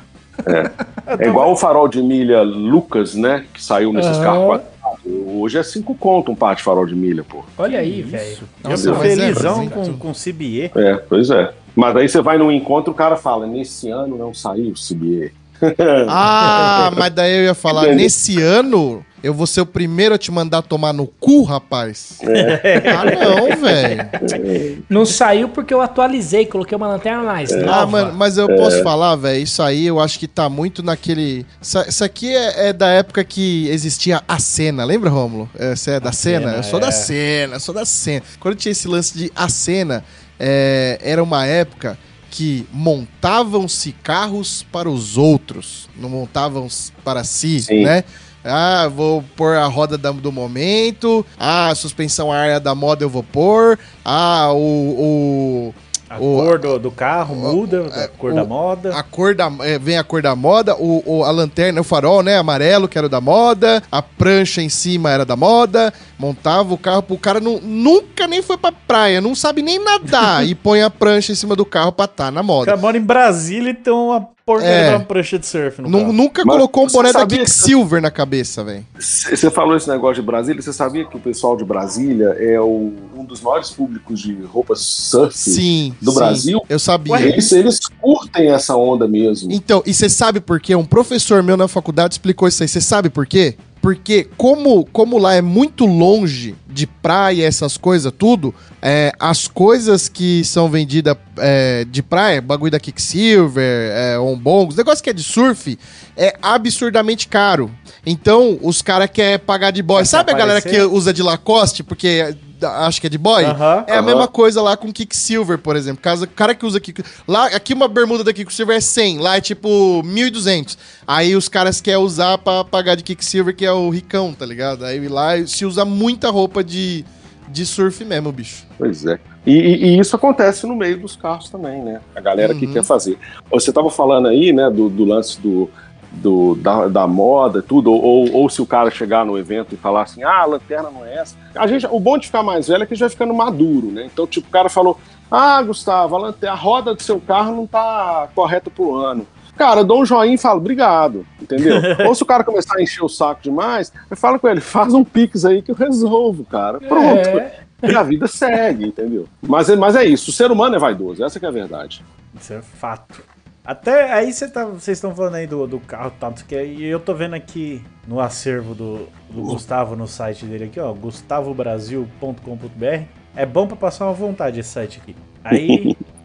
É 1.19 1.27
igual 1.27 1.51
o 1.51 1.55
farol 1.55 1.87
de 1.87 2.01
milha 2.01 2.41
Lucas, 2.41 3.15
né? 3.15 3.45
Que 3.53 3.63
saiu 3.63 3.93
nesses 3.93 4.17
Aham. 4.17 4.23
carros. 4.23 4.61
Hoje 5.05 5.57
é 5.57 5.63
5 5.63 5.95
conto 5.95 6.31
um 6.31 6.35
par 6.35 6.55
de 6.55 6.63
farol 6.63 6.85
de 6.85 6.95
milha, 6.95 7.23
pô. 7.23 7.43
Olha 7.57 7.79
aí, 7.79 8.01
velho. 8.01 8.37
Eu 8.63 8.77
sou 8.77 8.95
é 8.95 8.99
felizão 8.99 9.57
muito. 9.57 9.73
com, 9.73 9.93
com 9.97 10.11
CBE. 10.13 10.71
É, 10.75 10.95
pois 10.95 11.29
é. 11.29 11.51
Mas 11.75 11.95
aí 11.95 12.07
você 12.07 12.21
vai 12.21 12.37
num 12.37 12.51
encontro 12.51 12.91
o 12.91 12.95
cara 12.95 13.15
fala: 13.17 13.45
Nesse 13.47 13.89
ano 13.89 14.17
não 14.17 14.33
saiu 14.33 14.71
o 14.71 14.73
CBA. 14.73 15.31
Ah, 16.09 16.91
mas 16.97 17.13
daí 17.13 17.37
eu 17.37 17.43
ia 17.45 17.53
falar, 17.53 17.85
Entendi. 17.85 18.03
nesse 18.03 18.41
ano 18.41 19.05
eu 19.23 19.33
vou 19.33 19.47
ser 19.47 19.61
o 19.61 19.65
primeiro 19.65 20.13
a 20.13 20.17
te 20.17 20.29
mandar 20.29 20.61
tomar 20.61 20.91
no 20.91 21.07
cu, 21.07 21.43
rapaz. 21.43 22.19
Ah, 22.21 23.05
não, 23.05 23.55
velho. 23.61 24.83
Não 24.89 25.05
saiu 25.05 25.47
porque 25.47 25.73
eu 25.73 25.79
atualizei, 25.81 26.45
coloquei 26.45 26.75
uma 26.75 26.89
lanterna 26.89 27.23
mais 27.23 27.49
Ah, 27.53 27.57
nova. 27.61 27.85
mano, 27.87 28.13
mas 28.13 28.37
eu 28.37 28.47
posso 28.49 28.83
falar, 28.83 29.15
velho, 29.15 29.41
isso 29.41 29.63
aí 29.63 29.87
eu 29.87 30.01
acho 30.01 30.19
que 30.19 30.27
tá 30.27 30.49
muito 30.49 30.83
naquele. 30.83 31.45
Isso, 31.61 32.03
aqui 32.03 32.35
é, 32.35 32.67
é 32.69 32.73
da 32.73 32.87
época 32.89 33.23
que 33.23 33.69
existia 33.69 34.21
a 34.27 34.39
cena, 34.39 34.83
lembra, 34.83 35.09
Rômulo? 35.09 35.49
É, 35.57 35.73
Você 35.73 35.91
é 35.91 35.99
da 36.01 36.11
cena? 36.11 36.47
cena, 36.49 36.57
Eu 36.57 36.63
sou 36.63 36.79
é. 36.79 36.81
da 36.81 36.91
cena, 36.91 37.55
eu 37.55 37.59
sou 37.61 37.73
da 37.73 37.85
cena. 37.85 38.23
Quando 38.41 38.55
tinha 38.55 38.73
esse 38.73 38.87
lance 38.89 39.17
de 39.17 39.31
a 39.33 39.47
cena, 39.47 40.03
é, 40.45 40.99
era 41.01 41.23
uma 41.23 41.45
época 41.45 41.97
que 42.29 42.67
montavam-se 42.73 43.93
carros 44.03 44.65
para 44.71 44.89
os 44.89 45.17
outros, 45.17 45.87
não 45.95 46.09
montavam 46.09 46.67
para 47.03 47.23
si, 47.23 47.61
Sim. 47.61 47.83
né? 47.83 48.03
Ah, 48.43 48.89
vou 48.93 49.23
pôr 49.37 49.55
a 49.55 49.65
roda 49.67 49.97
da- 49.97 50.11
do 50.11 50.29
momento. 50.31 51.25
Ah, 51.39 51.69
a 51.69 51.75
suspensão 51.75 52.29
a 52.29 52.37
ar 52.37 52.59
da 52.59 52.75
moda 52.75 53.01
eu 53.05 53.09
vou 53.09 53.23
pôr. 53.23 53.79
Ah, 54.03 54.49
o. 54.53 55.73
o 56.19 56.39
A 56.39 56.43
o- 56.43 56.45
cor 56.45 56.59
do, 56.59 56.79
do 56.79 56.91
carro 56.91 57.35
muda, 57.35 57.85
a 57.93 58.07
cor 58.07 58.31
o- 58.31 58.35
da 58.35 58.43
moda. 58.43 58.95
a 58.97 59.03
cor 59.03 59.35
da. 59.35 59.51
é, 59.61 59.77
vem 59.79 59.97
a 59.97 60.03
cor 60.03 60.21
da 60.21 60.35
moda, 60.35 60.75
o, 60.75 61.01
o- 61.05 61.23
a 61.23 61.31
lanterna, 61.31 61.81
o 61.81 61.83
farol, 61.83 62.21
né? 62.23 62.37
Amarelo, 62.37 62.87
que 62.87 62.97
era 62.97 63.07
o 63.07 63.09
da 63.09 63.21
moda, 63.21 63.81
a 63.91 64.01
prancha 64.01 64.61
em 64.61 64.69
cima 64.69 65.11
era 65.11 65.25
da 65.25 65.35
moda. 65.35 65.93
Montava 66.19 66.73
o 66.73 66.77
carro, 66.77 67.03
o 67.09 67.17
cara 67.17 67.39
não, 67.39 67.59
nunca 67.61 68.27
nem 68.27 68.41
foi 68.41 68.57
pra 68.57 68.71
praia, 68.71 69.19
não 69.19 69.35
sabe 69.35 69.61
nem 69.61 69.83
nadar 69.83 70.45
e 70.47 70.55
põe 70.55 70.81
a 70.81 70.89
prancha 70.89 71.31
em 71.31 71.35
cima 71.35 71.55
do 71.55 71.65
carro 71.65 71.91
pra 71.91 72.07
tá 72.07 72.31
na 72.31 72.41
O 72.41 72.43
moda. 72.43 72.65
cara 72.67 72.77
mora 72.77 72.97
em 72.97 73.01
Brasília 73.01 73.71
e 73.71 73.73
tem 73.73 73.91
uma 73.91 74.29
porcaria 74.45 74.71
É. 74.73 74.95
uma 74.95 75.05
prancha 75.05 75.39
de 75.39 75.45
surf 75.45 75.81
no 75.81 75.89
carro. 75.91 76.11
nunca 76.13 76.43
Mas 76.45 76.55
colocou 76.55 76.83
um 76.85 76.87
boné 76.87 77.13
da 77.13 77.19
sabia 77.19 77.37
que- 77.39 77.45
Quicksilver 77.45 78.01
na 78.01 78.11
cabeça, 78.11 78.63
velho. 78.63 78.85
Você 78.99 79.49
falou 79.49 79.75
esse 79.77 79.87
negócio 79.89 80.15
de 80.15 80.21
Brasília, 80.21 80.61
você 80.61 80.73
sabia 80.73 81.05
que 81.05 81.15
o 81.15 81.19
pessoal 81.19 81.55
de 81.55 81.63
Brasília 81.63 82.35
é 82.39 82.59
o- 82.59 82.93
um 83.15 83.23
dos 83.23 83.39
maiores 83.41 83.71
públicos 83.71 84.19
de 84.19 84.33
roupas 84.43 84.79
surf 84.81 85.37
Sim. 85.37 85.95
do 86.01 86.11
sim, 86.11 86.17
Brasil? 86.17 86.61
Eu 86.69 86.79
sabia. 86.79 87.21
Eles, 87.21 87.51
eles 87.51 87.79
curtem 88.01 88.49
essa 88.51 88.75
onda 88.75 89.07
mesmo. 89.07 89.51
Então, 89.51 89.81
e 89.85 89.93
você 89.93 90.09
sabe 90.09 90.39
por 90.41 90.59
quê? 90.59 90.75
Um 90.75 90.85
professor 90.85 91.41
meu 91.41 91.55
na 91.55 91.67
faculdade 91.67 92.15
explicou 92.15 92.47
isso 92.47 92.63
aí. 92.63 92.67
Você 92.69 92.81
sabe 92.81 93.09
por 93.09 93.25
quê? 93.25 93.55
Porque 93.81 94.27
como, 94.37 94.85
como 94.93 95.17
lá 95.17 95.33
é 95.35 95.41
muito 95.41 95.85
longe 95.85 96.55
de 96.67 96.87
praia, 96.87 97.45
essas 97.45 97.75
coisas, 97.77 98.11
tudo, 98.17 98.53
é, 98.85 99.13
as 99.17 99.47
coisas 99.47 100.09
que 100.09 100.43
são 100.43 100.69
vendidas 100.69 101.15
é, 101.37 101.85
de 101.85 102.03
praia, 102.03 102.41
bagulho 102.41 102.69
da 102.69 102.81
Kicksilver, 102.81 103.91
é, 103.93 104.19
Ombongos, 104.19 104.75
negócio 104.75 105.01
que 105.01 105.09
é 105.09 105.13
de 105.13 105.23
surf, 105.23 105.79
é 106.17 106.35
absurdamente 106.41 107.29
caro. 107.29 107.71
Então, 108.05 108.59
os 108.61 108.81
caras 108.81 109.09
querem 109.09 109.39
pagar 109.39 109.71
de 109.71 109.81
boy. 109.81 110.01
Quer 110.01 110.07
Sabe 110.07 110.33
a 110.33 110.35
galera 110.35 110.61
que 110.61 110.67
aparecer? 110.67 110.91
usa 110.93 111.13
de 111.13 111.23
Lacoste, 111.23 111.81
porque 111.81 112.35
acha 112.61 112.99
que 112.99 113.07
é 113.07 113.09
de 113.09 113.17
boy? 113.17 113.45
Aham. 113.45 113.85
É 113.87 113.93
a 113.93 113.99
Aham. 113.99 114.05
mesma 114.05 114.27
coisa 114.27 114.61
lá 114.61 114.75
com 114.75 114.91
Kicksilver, 114.91 115.57
por 115.59 115.77
exemplo. 115.77 116.01
Caso, 116.01 116.25
o 116.25 116.27
cara 116.27 116.53
que 116.53 116.65
usa 116.65 116.77
Kick... 116.81 117.01
Lá, 117.25 117.45
aqui 117.47 117.73
uma 117.73 117.87
bermuda 117.87 118.21
da 118.21 118.33
Kicksilver 118.33 118.75
é 118.75 118.81
100, 118.81 119.19
lá 119.19 119.37
é 119.37 119.41
tipo 119.41 120.03
1.200. 120.03 120.77
Aí 121.07 121.37
os 121.37 121.47
caras 121.47 121.79
querem 121.79 122.01
usar 122.01 122.37
pra 122.37 122.65
pagar 122.65 122.95
de 122.95 123.03
Kicksilver, 123.03 123.55
que 123.55 123.65
é 123.65 123.71
o 123.71 123.89
ricão, 123.89 124.33
tá 124.33 124.45
ligado? 124.45 124.83
Aí 124.83 125.07
lá 125.07 125.31
se 125.47 125.65
usa 125.65 125.85
muita 125.85 126.29
roupa 126.29 126.61
de, 126.61 127.05
de 127.53 127.65
surf 127.65 128.03
mesmo, 128.03 128.31
bicho. 128.31 128.65
Pois 128.77 129.05
é. 129.05 129.19
E, 129.45 129.51
e- 129.53 129.99
isso 129.99 130.15
acontece 130.15 130.65
no 130.65 130.75
meio 130.75 130.99
dos 130.99 131.15
carros 131.15 131.49
também, 131.49 131.81
né? 131.81 132.01
A 132.15 132.19
galera 132.19 132.53
que 132.55 132.65
Uhum. 132.65 132.73
quer 132.73 132.83
fazer. 132.83 133.17
Você 133.51 133.71
tava 133.71 133.89
falando 133.89 134.27
aí, 134.27 134.51
né, 134.51 134.69
do, 134.69 134.89
do 134.89 135.05
lance 135.05 135.39
do, 135.39 135.69
do- 136.11 136.55
da, 136.55 136.87
da 136.87 137.07
moda, 137.07 137.61
tudo, 137.61 137.91
ou, 137.91 138.01
ou, 138.03 138.33
ou 138.33 138.49
se 138.49 138.61
o 138.61 138.65
cara 138.65 138.89
chegar 138.89 139.25
no 139.25 139.37
evento 139.37 139.73
e 139.75 139.77
falar 139.77 140.01
assim, 140.03 140.23
ah, 140.23 140.41
a 140.41 140.45
lanterna 140.45 140.89
não 140.89 141.05
é 141.05 141.15
essa. 141.15 141.35
A 141.55 141.67
gente, 141.67 141.85
o 141.89 141.99
bom 141.99 142.17
de 142.17 142.25
ficar 142.27 142.41
mais 142.43 142.67
velho 142.67 142.83
é 142.83 142.85
que 142.85 142.93
a 142.93 142.95
gente 142.95 143.01
vai 143.01 143.09
ficando 143.09 143.33
maduro, 143.33 143.87
né? 143.91 144.07
Então, 144.11 144.25
tipo, 144.27 144.47
o 144.47 144.51
cara 144.51 144.69
falou, 144.69 144.97
ah, 145.29 145.61
Gustavo, 145.61 146.15
a, 146.15 146.19
lanterna, 146.19 146.55
a 146.55 146.59
roda 146.59 146.93
do 146.95 147.01
seu 147.03 147.19
carro 147.19 147.55
não 147.55 147.67
tá 147.67 148.27
correta 148.35 148.69
pro 148.69 148.95
ano. 148.95 149.25
Cara, 149.57 149.81
eu 149.81 149.85
dou 149.85 150.01
um 150.01 150.05
joinha 150.05 150.33
e 150.33 150.37
falo, 150.37 150.59
obrigado, 150.59 151.25
entendeu? 151.41 151.75
Ou 152.07 152.15
se 152.15 152.23
o 152.23 152.25
cara 152.25 152.43
começar 152.43 152.77
a 152.77 152.81
encher 152.81 153.03
o 153.03 153.09
saco 153.09 153.41
demais, 153.43 153.91
eu 154.09 154.17
falo 154.17 154.39
com 154.39 154.47
ele, 154.47 154.61
faz 154.61 154.93
um 154.93 155.03
pix 155.03 155.45
aí 155.45 155.61
que 155.61 155.71
eu 155.71 155.75
resolvo, 155.75 156.43
cara. 156.43 156.79
Pronto. 156.79 157.27
É. 157.27 157.59
E 157.83 157.95
a 157.95 158.03
vida 158.03 158.27
segue, 158.27 158.85
entendeu? 158.87 159.27
Mas, 159.41 159.69
é- 159.69 159.75
mas 159.75 159.95
é 159.95 160.05
isso, 160.05 160.31
o 160.31 160.33
ser 160.33 160.49
humano 160.51 160.75
é 160.75 160.79
vaidoso, 160.79 161.23
essa 161.23 161.39
que 161.39 161.45
é 161.45 161.49
a 161.49 161.51
verdade. 161.51 162.03
Isso 162.39 162.53
é 162.53 162.61
fato. 162.61 163.21
Até 163.65 164.11
aí 164.11 164.33
tá- 164.51 164.65
vocês 164.65 164.97
estão 164.97 165.15
falando 165.15 165.35
aí 165.35 165.47
do, 165.47 165.65
do 165.67 165.79
carro 165.79 166.11
e 166.15 166.19
tal, 166.19 166.29
não 166.31 166.37
sei 166.37 166.45
o 166.45 166.49
que, 166.49 166.63
e 166.81 166.85
eu 166.85 166.99
tô 166.99 167.13
vendo 167.13 167.33
aqui 167.35 167.81
no 168.07 168.19
acervo 168.19 168.73
do, 168.75 169.07
do 169.29 169.41
Gustavo, 169.41 169.95
no 169.95 170.07
site 170.07 170.45
dele 170.45 170.65
aqui, 170.65 170.79
ó, 170.79 170.91
gustavobrasil.com.br. 170.93 173.03
É 173.35 173.45
bom 173.45 173.67
pra 173.67 173.75
passar 173.75 174.05
uma 174.05 174.13
vontade 174.13 174.59
esse 174.59 174.69
site 174.69 174.99
aqui. 175.01 175.15
Aí 175.43 175.95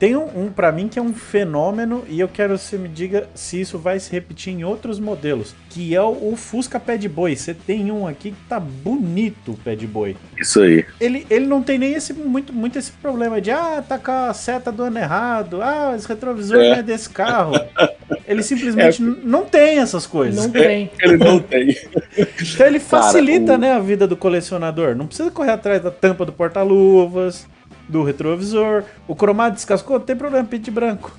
tem 0.00 0.16
um, 0.16 0.46
um 0.46 0.50
para 0.50 0.72
mim 0.72 0.88
que 0.88 0.98
é 0.98 1.02
um 1.02 1.12
fenômeno 1.12 2.02
e 2.08 2.18
eu 2.18 2.26
quero 2.26 2.54
que 2.54 2.60
você 2.64 2.76
me 2.78 2.88
diga 2.88 3.28
se 3.34 3.60
isso 3.60 3.78
vai 3.78 4.00
se 4.00 4.10
repetir 4.10 4.52
em 4.52 4.64
outros 4.64 4.98
modelos, 4.98 5.54
que 5.68 5.94
é 5.94 6.00
o, 6.02 6.32
o 6.32 6.36
Fusca 6.36 6.80
Pé 6.80 6.96
de 6.96 7.06
Boi. 7.08 7.36
Você 7.36 7.52
tem 7.54 7.92
um 7.92 8.06
aqui 8.06 8.30
que 8.30 8.48
tá 8.48 8.58
bonito 8.58 9.52
o 9.52 9.56
Pé 9.58 9.76
de 9.76 9.86
Boi 9.86 10.16
Isso 10.38 10.60
aí. 10.62 10.84
ele, 10.98 11.26
ele 11.28 11.46
não 11.46 11.62
tem 11.62 11.78
nem 11.78 11.92
esse, 11.92 12.12
muito, 12.14 12.50
muito 12.52 12.78
esse 12.78 12.90
problema 12.92 13.40
de 13.42 13.50
ah, 13.50 13.84
tá 13.86 13.98
com 13.98 14.10
a 14.10 14.32
seta 14.32 14.72
do 14.72 14.82
ano 14.84 14.98
errado, 14.98 15.60
ah, 15.62 15.92
esse 15.94 16.08
retrovisor 16.08 16.56
É. 16.58 16.68
não 16.70 16.76
é 16.76 16.82
desse 16.82 17.10
carro. 17.10 17.52
Ele 18.26 18.42
simplesmente 18.42 19.02
n- 19.02 19.18
não 19.22 19.44
tem 19.44 19.80
essas 19.80 20.06
coisas. 20.06 20.42
Não 20.46 20.50
tem. 20.50 20.90
Ele 21.02 21.16
não 21.18 21.38
tem. 21.38 21.76
Então 22.16 22.66
ele 22.66 22.80
Cara, 22.80 23.02
facilita 23.02 23.54
o- 23.54 23.58
né, 23.58 23.72
a 23.72 23.78
vida 23.80 24.06
do 24.06 24.16
colecionador. 24.16 24.94
Não 24.96 25.06
precisa 25.06 25.30
correr 25.30 25.50
atrás 25.50 25.82
da 25.82 25.90
tampa 25.90 26.24
do 26.24 26.32
porta-luvas, 26.32 27.46
do 27.90 28.02
retrovisor. 28.02 28.84
O 29.08 29.14
cromado 29.14 29.54
descascou, 29.56 29.98
não 29.98 30.04
tem 30.06 30.16
problema, 30.16 30.46
pente 30.46 30.70
branco. 30.70 31.12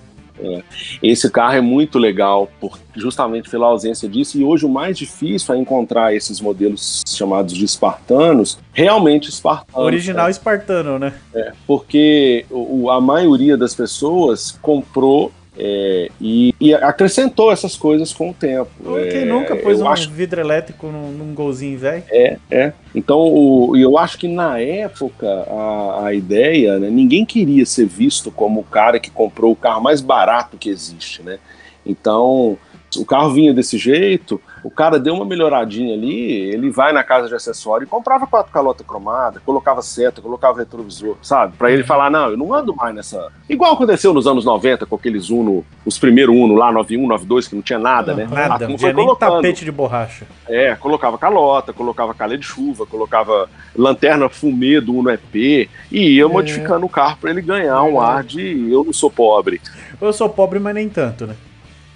Esse 1.03 1.29
carro 1.29 1.53
é 1.55 1.61
muito 1.61 1.99
legal, 1.99 2.49
por, 2.59 2.79
justamente 2.95 3.47
pela 3.47 3.67
ausência 3.67 4.09
disso, 4.09 4.39
e 4.39 4.43
hoje 4.43 4.65
o 4.65 4.69
mais 4.69 4.97
difícil 4.97 5.53
é 5.53 5.57
encontrar 5.57 6.15
esses 6.15 6.41
modelos 6.41 7.03
chamados 7.07 7.53
de 7.53 7.63
espartanos, 7.63 8.57
realmente 8.73 9.29
espartanos. 9.29 9.85
Original 9.85 10.29
espartano, 10.31 10.97
né? 10.97 11.13
né? 11.31 11.51
Porque 11.67 12.45
o- 12.49 12.89
a 12.89 12.99
maioria 12.99 13.55
das 13.55 13.75
pessoas 13.75 14.51
comprou 14.61 15.31
é, 15.57 16.09
e, 16.19 16.55
e 16.59 16.73
acrescentou 16.73 17.51
essas 17.51 17.75
coisas 17.75 18.13
com 18.13 18.29
o 18.29 18.33
tempo. 18.33 18.71
Quem 19.11 19.21
É, 19.21 19.25
nunca 19.25 19.55
pôs 19.55 19.81
um 19.81 19.87
acho 19.87 20.09
vidro 20.09 20.39
elétrico 20.39 20.87
num, 20.87 21.11
num 21.11 21.33
golzinho 21.33 21.77
velho? 21.77 22.03
É. 22.49 22.73
Então, 22.95 23.19
o, 23.19 23.75
eu 23.75 23.97
acho 23.97 24.17
que 24.17 24.27
na 24.27 24.59
época 24.59 25.27
a, 25.27 26.05
a 26.05 26.13
ideia, 26.13 26.79
né, 26.79 26.89
ninguém 26.89 27.25
queria 27.25 27.65
ser 27.65 27.85
visto 27.85 28.31
como 28.31 28.61
o 28.61 28.63
cara 28.63 28.99
que 28.99 29.11
comprou 29.11 29.51
o 29.51 29.55
carro 29.55 29.81
mais 29.81 29.99
barato 29.99 30.57
que 30.57 30.69
existe, 30.69 31.21
né? 31.21 31.37
Então, 31.85 32.57
o 32.97 33.05
carro 33.05 33.33
vinha 33.33 33.53
desse 33.53 33.77
jeito, 33.77 34.39
o 34.63 34.69
cara 34.69 34.99
deu 34.99 35.13
uma 35.13 35.25
melhoradinha 35.25 35.93
ali, 35.93 36.51
ele 36.51 36.69
vai 36.69 36.93
na 36.93 37.03
casa 37.03 37.27
de 37.27 37.35
acessório 37.35 37.85
e 37.85 37.87
comprava 37.87 38.27
quatro 38.27 38.51
calotas 38.51 38.85
cromadas, 38.85 39.41
colocava 39.43 39.81
seta, 39.81 40.21
colocava 40.21 40.59
retrovisor, 40.59 41.17
sabe? 41.21 41.55
Pra 41.57 41.71
ele 41.71 41.83
falar, 41.83 42.09
não, 42.09 42.29
eu 42.29 42.37
não 42.37 42.53
ando 42.53 42.75
mais 42.75 42.93
nessa. 42.93 43.31
Igual 43.49 43.73
aconteceu 43.73 44.13
nos 44.13 44.27
anos 44.27 44.45
90 44.45 44.85
com 44.85 44.95
aqueles 44.95 45.29
Uno, 45.29 45.65
os 45.85 45.97
primeiros 45.97 46.35
Uno 46.35 46.55
lá, 46.55 46.71
91, 46.71 47.07
92, 47.07 47.47
que 47.47 47.55
não 47.55 47.61
tinha 47.61 47.79
nada, 47.79 48.13
né? 48.13 48.27
Nada, 48.29 48.55
A 48.55 48.57
turma 48.59 48.69
não 48.69 48.77
tinha 48.77 48.93
nem 48.93 49.15
tapete 49.15 49.65
de 49.65 49.71
borracha. 49.71 50.25
É, 50.47 50.75
colocava 50.75 51.17
calota, 51.17 51.73
colocava 51.73 52.13
calha 52.13 52.37
de 52.37 52.45
chuva, 52.45 52.85
colocava 52.85 53.49
lanterna 53.75 54.29
fumê 54.29 54.79
do 54.79 54.95
Uno 54.95 55.09
EP 55.09 55.69
e 55.91 56.17
ia 56.17 56.27
modificando 56.27 56.85
o 56.85 56.89
carro 56.89 57.17
para 57.19 57.31
ele 57.31 57.41
ganhar 57.41 57.81
um 57.83 57.99
ar 57.99 58.23
de 58.23 58.71
eu 58.71 58.83
não 58.83 58.93
sou 58.93 59.09
pobre. 59.09 59.61
Eu 59.99 60.13
sou 60.13 60.29
pobre, 60.29 60.59
mas 60.59 60.73
nem 60.73 60.89
tanto, 60.89 61.27
né? 61.27 61.35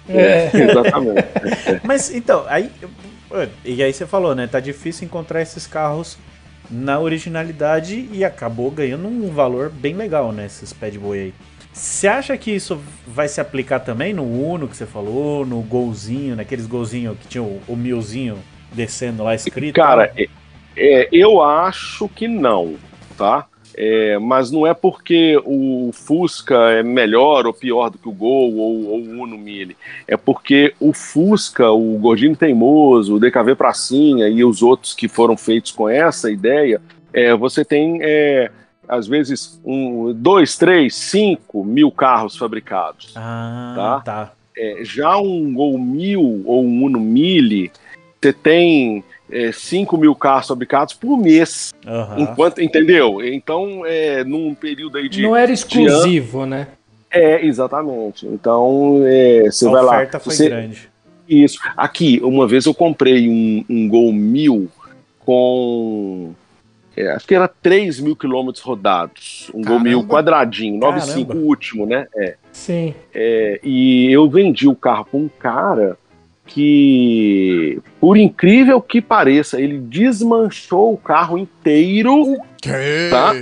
É. 0.08 0.50
Exatamente. 0.54 1.24
Mas 1.82 2.10
então, 2.14 2.44
aí. 2.48 2.70
E 3.64 3.82
aí 3.82 3.92
você 3.92 4.06
falou, 4.06 4.34
né? 4.34 4.46
Tá 4.46 4.60
difícil 4.60 5.04
encontrar 5.04 5.42
esses 5.42 5.66
carros 5.66 6.16
na 6.70 6.98
originalidade 6.98 8.08
e 8.12 8.24
acabou 8.24 8.70
ganhando 8.70 9.06
um 9.08 9.30
valor 9.30 9.70
bem 9.70 9.94
legal, 9.94 10.32
né? 10.32 10.46
Esses 10.46 10.72
Pad 10.72 10.98
Boy 10.98 11.18
aí. 11.18 11.34
Você 11.72 12.08
acha 12.08 12.36
que 12.38 12.50
isso 12.50 12.80
vai 13.06 13.28
se 13.28 13.40
aplicar 13.40 13.80
também 13.80 14.14
no 14.14 14.22
Uno 14.24 14.66
que 14.66 14.76
você 14.76 14.86
falou, 14.86 15.44
no 15.44 15.60
golzinho, 15.60 16.34
naqueles 16.34 16.66
golzinhos 16.66 17.18
que 17.18 17.28
tinha 17.28 17.42
o, 17.42 17.60
o 17.68 17.76
milzinho 17.76 18.38
descendo 18.72 19.22
lá 19.22 19.34
escrito? 19.34 19.74
Cara, 19.74 20.10
é- 20.16 20.26
é, 20.76 21.08
eu 21.12 21.42
acho 21.42 22.08
que 22.08 22.26
não, 22.28 22.76
tá? 23.16 23.46
É, 23.78 24.18
mas 24.18 24.50
não 24.50 24.66
é 24.66 24.72
porque 24.72 25.38
o 25.44 25.90
Fusca 25.92 26.70
é 26.70 26.82
melhor 26.82 27.46
ou 27.46 27.52
pior 27.52 27.90
do 27.90 27.98
que 27.98 28.08
o 28.08 28.12
Gol 28.12 28.56
ou, 28.56 28.86
ou 28.86 29.00
o 29.00 29.22
Uno 29.22 29.36
Mille. 29.36 29.76
É 30.08 30.16
porque 30.16 30.72
o 30.80 30.94
Fusca, 30.94 31.70
o 31.70 31.98
Gordinho 31.98 32.34
Teimoso, 32.34 33.16
o 33.16 33.20
DKV 33.20 33.54
Pracinha 33.54 34.28
e 34.28 34.42
os 34.42 34.62
outros 34.62 34.94
que 34.94 35.08
foram 35.08 35.36
feitos 35.36 35.72
com 35.72 35.86
essa 35.88 36.30
ideia, 36.30 36.80
é, 37.12 37.34
você 37.34 37.66
tem, 37.66 37.98
é, 38.00 38.50
às 38.88 39.06
vezes, 39.06 39.60
um, 39.62 40.10
dois, 40.10 40.56
três, 40.56 40.94
cinco 40.94 41.62
mil 41.62 41.90
carros 41.90 42.34
fabricados. 42.34 43.12
Ah, 43.14 44.00
tá. 44.02 44.32
É, 44.56 44.78
já 44.84 45.18
um 45.18 45.52
Gol 45.52 45.78
1000 45.78 46.44
ou 46.46 46.64
um 46.64 46.84
Uno 46.84 46.98
Mille, 46.98 47.70
você 48.18 48.32
tem 48.32 49.04
é, 49.30 49.50
5 49.52 49.96
mil 49.96 50.14
carros 50.14 50.48
fabricados 50.48 50.94
por 50.94 51.16
mês. 51.16 51.72
Aham. 51.86 52.20
Enquanto, 52.20 52.60
entendeu? 52.62 53.22
Então, 53.24 53.84
é, 53.84 54.22
num 54.24 54.54
período 54.54 54.98
aí 54.98 55.08
de. 55.08 55.22
Não 55.22 55.34
era 55.36 55.52
exclusivo, 55.52 56.46
né? 56.46 56.68
É, 57.10 57.44
exatamente. 57.46 58.26
Então, 58.26 59.00
é, 59.04 59.44
você 59.50 59.66
A 59.66 59.70
vai 59.70 59.82
lá. 59.82 59.92
oferta 59.92 60.18
foi 60.20 60.34
você- 60.34 60.48
grande. 60.48 60.88
Isso. 61.28 61.58
Aqui, 61.76 62.20
uma 62.22 62.46
vez 62.46 62.66
eu 62.66 62.74
comprei 62.74 63.28
um, 63.28 63.64
um 63.68 63.88
Gol 63.88 64.12
1000 64.12 64.68
com. 65.24 66.32
é, 66.96 67.10
acho 67.10 67.26
que 67.26 67.34
era 67.34 67.48
3 67.48 67.98
mil 68.00 68.14
quilômetros 68.14 68.62
rodados. 68.62 69.50
Um 69.52 69.60
Gol 69.62 69.80
1000 69.80 69.98
Caramba. 69.98 70.14
quadradinho, 70.14 70.78
9,5 70.80 71.26
Caramba. 71.26 71.34
o 71.34 71.46
último, 71.48 71.84
né? 71.86 72.06
É. 72.16 72.36
Sim. 72.52 72.94
É, 73.12 73.60
e 73.62 74.10
eu 74.12 74.28
vendi 74.30 74.68
o 74.68 74.74
carro 74.76 75.04
para 75.04 75.18
um 75.18 75.28
cara 75.28 75.98
que, 76.46 77.80
por 78.00 78.16
incrível 78.16 78.80
que 78.80 79.00
pareça, 79.00 79.60
ele 79.60 79.78
desmanchou 79.78 80.94
o 80.94 80.96
carro 80.96 81.36
inteiro? 81.36 82.36
Tá. 83.10 83.34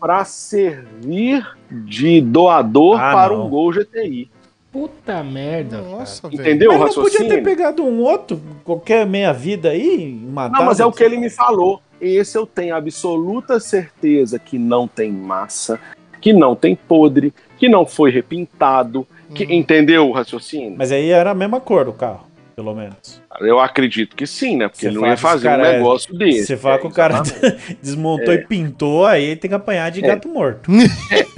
para 0.00 0.24
servir 0.24 1.46
de 1.70 2.20
doador 2.20 3.00
Ah, 3.00 3.12
para 3.12 3.34
não. 3.34 3.46
um 3.46 3.50
Gol 3.50 3.72
GTI. 3.72 4.30
Puta 4.70 5.24
merda. 5.24 5.78
Nossa, 5.80 6.28
velho. 6.28 6.40
Entendeu 6.40 6.70
o 6.72 6.78
Mas 6.78 6.94
não 6.94 7.02
podia 7.02 7.26
ter 7.26 7.42
pegado 7.42 7.82
um 7.82 8.00
outro, 8.00 8.40
qualquer 8.64 9.06
meia-vida 9.06 9.70
aí, 9.70 10.10
e 10.10 10.26
matado. 10.30 10.58
Não, 10.58 10.66
mas 10.66 10.78
é 10.78 10.84
o 10.84 10.92
que 10.92 11.02
ele 11.02 11.16
me 11.16 11.30
falou. 11.30 11.80
Esse 12.00 12.38
eu 12.38 12.46
tenho 12.46 12.76
absoluta 12.76 13.58
certeza 13.58 14.38
que 14.38 14.58
não 14.58 14.86
tem 14.86 15.10
massa, 15.10 15.80
que 16.20 16.32
não 16.32 16.54
tem 16.54 16.76
podre, 16.76 17.32
que 17.56 17.68
não 17.68 17.84
foi 17.86 18.10
repintado. 18.10 19.06
Que, 19.34 19.44
Uhum. 19.44 19.52
Entendeu 19.52 20.08
o 20.08 20.12
raciocínio? 20.12 20.74
Mas 20.76 20.90
aí 20.92 21.10
era 21.10 21.30
a 21.30 21.34
mesma 21.34 21.60
cor 21.60 21.84
do 21.84 21.92
carro, 21.92 22.26
pelo 22.56 22.74
menos. 22.74 23.20
Eu 23.40 23.60
acredito 23.60 24.16
que 24.16 24.26
sim, 24.26 24.56
né? 24.56 24.68
Porque 24.68 24.86
ele 24.86 24.96
não 24.96 25.06
ia 25.06 25.16
fazer 25.16 25.48
cara 25.48 25.62
um 25.62 25.66
é- 25.66 25.72
negócio 25.78 26.12
desse. 26.16 26.46
Você 26.46 26.56
fala 26.56 26.74
É, 26.74 26.78
que 26.78 26.86
o 26.86 26.90
cara 26.90 27.22
desmontou 27.82 28.34
e 28.34 28.38
pintou, 28.46 29.06
aí 29.06 29.36
tem 29.36 29.48
que 29.48 29.54
apanhar 29.54 29.90
de 29.90 30.04
É. 30.04 30.08
gato 30.08 30.28
morto. 30.28 30.70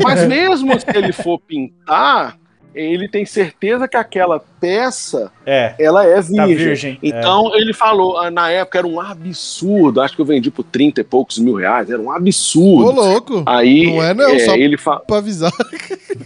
Mas 0.02 0.24
mesmo 0.28 0.78
se 0.80 0.86
ele 0.96 1.12
for 1.12 1.38
pintar, 1.40 2.38
ele 2.74 3.08
tem 3.08 3.24
certeza 3.26 3.88
que 3.88 3.96
aquela 3.96 4.42
peça 4.60 5.30
É, 5.46 5.74
ela 5.78 6.04
é 6.06 6.20
virgem. 6.20 6.36
tá 6.36 6.46
virgem. 6.46 6.98
Então 7.02 7.50
ele 7.56 7.72
falou, 7.72 8.18
ah, 8.18 8.30
na 8.30 8.50
época 8.50 8.78
era 8.78 8.86
um 8.86 9.00
absurdo, 9.00 10.00
acho 10.00 10.14
que 10.14 10.20
eu 10.20 10.26
vendi 10.26 10.50
por 10.50 10.64
30 10.64 11.00
e 11.00 11.04
poucos 11.04 11.38
mil 11.38 11.54
reais, 11.56 11.90
era 11.90 12.00
um 12.00 12.08
Ô, 12.08 12.12
absurdo. 12.12 12.92
louco. 12.92 13.42
Aí 13.46 13.86
Não 13.86 14.02
é 14.02 14.14
não, 14.14 14.38
só- 14.40 14.54
ele 14.54 14.76
fa... 14.76 14.96
Pra 15.00 15.16
avisar. 15.18 15.52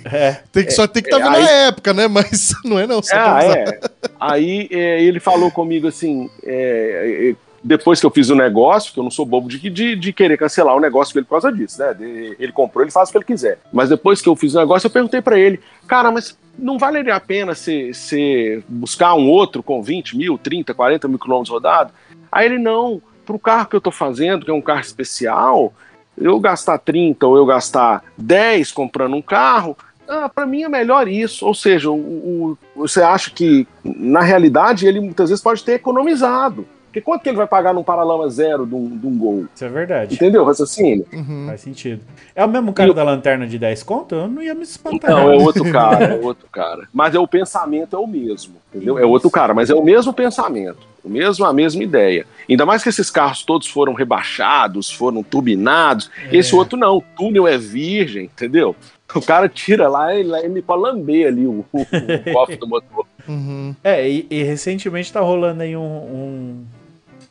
É. 0.04 0.16
é. 0.28 0.40
Tem 0.52 0.64
que, 0.64 0.72
só 0.72 0.86
tem 0.86 1.02
que 1.02 1.08
estar 1.08 1.20
é, 1.20 1.24
vendo 1.24 1.36
aí- 1.36 1.42
na 1.44 1.50
época, 1.50 1.92
né? 1.94 2.08
Mas 2.08 2.52
não 2.64 2.78
é 2.78 2.86
não, 2.86 3.02
só 3.02 3.14
pra 3.14 3.24
Ah, 3.24 3.36
avisar. 3.38 3.58
é. 3.58 3.80
Aí 4.20 4.68
é, 4.70 5.02
ele 5.02 5.20
falou 5.20 5.50
comigo 5.50 5.86
assim, 5.88 6.28
é, 6.44 7.30
é, 7.30 7.34
depois 7.66 7.98
que 7.98 8.04
eu 8.04 8.10
fiz 8.10 8.28
o 8.28 8.34
negócio, 8.36 8.92
que 8.92 9.00
eu 9.00 9.02
não 9.02 9.10
sou 9.10 9.24
bobo 9.24 9.48
de, 9.48 9.58
de, 9.70 9.96
de 9.96 10.12
querer 10.12 10.36
cancelar 10.36 10.76
o 10.76 10.80
negócio 10.80 11.14
dele 11.14 11.24
por 11.24 11.40
causa 11.40 11.50
disso, 11.50 11.80
né? 11.80 11.94
De- 11.94 12.36
ele 12.38 12.52
comprou, 12.52 12.84
ele 12.84 12.90
faz 12.92 13.08
o 13.08 13.12
que 13.12 13.16
ele 13.18 13.24
quiser. 13.24 13.58
Mas 13.72 13.88
depois 13.88 14.20
que 14.20 14.28
eu 14.28 14.36
fiz 14.36 14.54
o 14.54 14.58
negócio, 14.58 14.86
eu 14.86 14.90
perguntei 14.90 15.22
pra 15.22 15.38
ele, 15.38 15.58
cara, 15.86 16.10
mas 16.12 16.38
não 16.58 16.78
valeria 16.78 17.14
a 17.16 17.20
pena 17.20 17.54
você 17.54 18.62
buscar 18.68 19.14
um 19.14 19.28
outro 19.28 19.62
com 19.62 19.82
20 19.82 20.16
mil, 20.16 20.36
30, 20.36 20.74
40 20.74 21.08
mil 21.08 21.18
quilômetros 21.18 21.50
rodados? 21.50 21.94
Aí 22.30 22.46
ele, 22.46 22.58
não, 22.58 23.00
pro 23.24 23.38
carro 23.38 23.66
que 23.66 23.76
eu 23.76 23.80
tô 23.80 23.90
fazendo, 23.90 24.44
que 24.44 24.50
é 24.50 24.54
um 24.54 24.60
carro 24.60 24.80
especial, 24.80 25.72
eu 26.18 26.38
gastar 26.38 26.76
30 26.78 27.26
ou 27.26 27.36
eu 27.36 27.46
gastar 27.46 28.04
10 28.18 28.72
comprando 28.72 29.16
um 29.16 29.22
carro, 29.22 29.76
ah, 30.06 30.28
para 30.28 30.44
mim 30.44 30.62
é 30.64 30.68
melhor 30.68 31.08
isso. 31.08 31.46
Ou 31.46 31.54
seja, 31.54 31.90
o, 31.90 31.94
o- 31.96 32.58
você 32.76 33.02
acha 33.02 33.30
que, 33.30 33.66
na 33.82 34.20
realidade, 34.20 34.86
ele 34.86 35.00
muitas 35.00 35.30
vezes 35.30 35.42
pode 35.42 35.64
ter 35.64 35.72
economizado. 35.72 36.66
Porque 36.94 37.00
quanto 37.00 37.22
que 37.22 37.28
ele 37.28 37.36
vai 37.36 37.48
pagar 37.48 37.74
num 37.74 37.82
paralama 37.82 38.28
zero 38.28 38.64
de 38.64 38.72
um, 38.72 38.96
de 38.96 39.04
um 39.04 39.18
gol? 39.18 39.46
Isso 39.52 39.64
é 39.64 39.68
verdade. 39.68 40.14
Entendeu 40.14 40.42
o 40.42 40.44
raciocínio? 40.44 41.04
Uhum. 41.12 41.46
Faz 41.48 41.60
sentido. 41.62 42.02
É 42.36 42.44
o 42.44 42.48
mesmo 42.48 42.72
cara 42.72 42.94
da 42.94 43.02
lanterna 43.02 43.48
de 43.48 43.58
10 43.58 43.82
conto? 43.82 44.14
Eu 44.14 44.28
não 44.28 44.40
ia 44.40 44.54
me 44.54 44.62
espantar. 44.62 45.10
Não, 45.10 45.32
é 45.32 45.34
outro 45.36 45.64
cara, 45.72 46.04
é 46.04 46.20
outro 46.24 46.46
cara. 46.52 46.86
Mas 46.92 47.12
é 47.12 47.18
o 47.18 47.26
pensamento 47.26 47.96
é 47.96 47.98
o 47.98 48.06
mesmo, 48.06 48.54
entendeu? 48.72 48.96
É 48.96 49.04
outro 49.04 49.28
cara, 49.28 49.52
mas 49.52 49.70
é 49.70 49.74
o 49.74 49.82
mesmo 49.82 50.12
pensamento, 50.12 50.86
o 51.02 51.08
mesmo 51.08 51.44
a 51.44 51.52
mesma 51.52 51.82
ideia. 51.82 52.24
Ainda 52.48 52.64
mais 52.64 52.80
que 52.80 52.90
esses 52.90 53.10
carros 53.10 53.42
todos 53.42 53.66
foram 53.66 53.92
rebaixados, 53.92 54.88
foram 54.88 55.20
turbinados. 55.24 56.08
É. 56.30 56.36
Esse 56.36 56.54
outro 56.54 56.78
não, 56.78 56.98
o 56.98 57.02
túnel 57.16 57.48
é 57.48 57.58
virgem, 57.58 58.26
entendeu? 58.26 58.76
O 59.12 59.20
cara 59.20 59.48
tira 59.48 59.88
lá 59.88 60.14
e 60.14 60.20
ele 60.44 60.62
para 60.62 60.76
lamber 60.76 61.26
ali 61.26 61.46
o, 61.46 61.64
o, 61.72 61.80
o 61.80 62.32
cofre 62.32 62.56
do 62.56 62.66
motor. 62.68 63.06
Uhum. 63.28 63.74
É, 63.82 64.08
e, 64.08 64.26
e 64.30 64.42
recentemente 64.42 65.12
tá 65.12 65.20
rolando 65.20 65.62
aí 65.62 65.76
um. 65.76 65.82
um- 65.82 66.64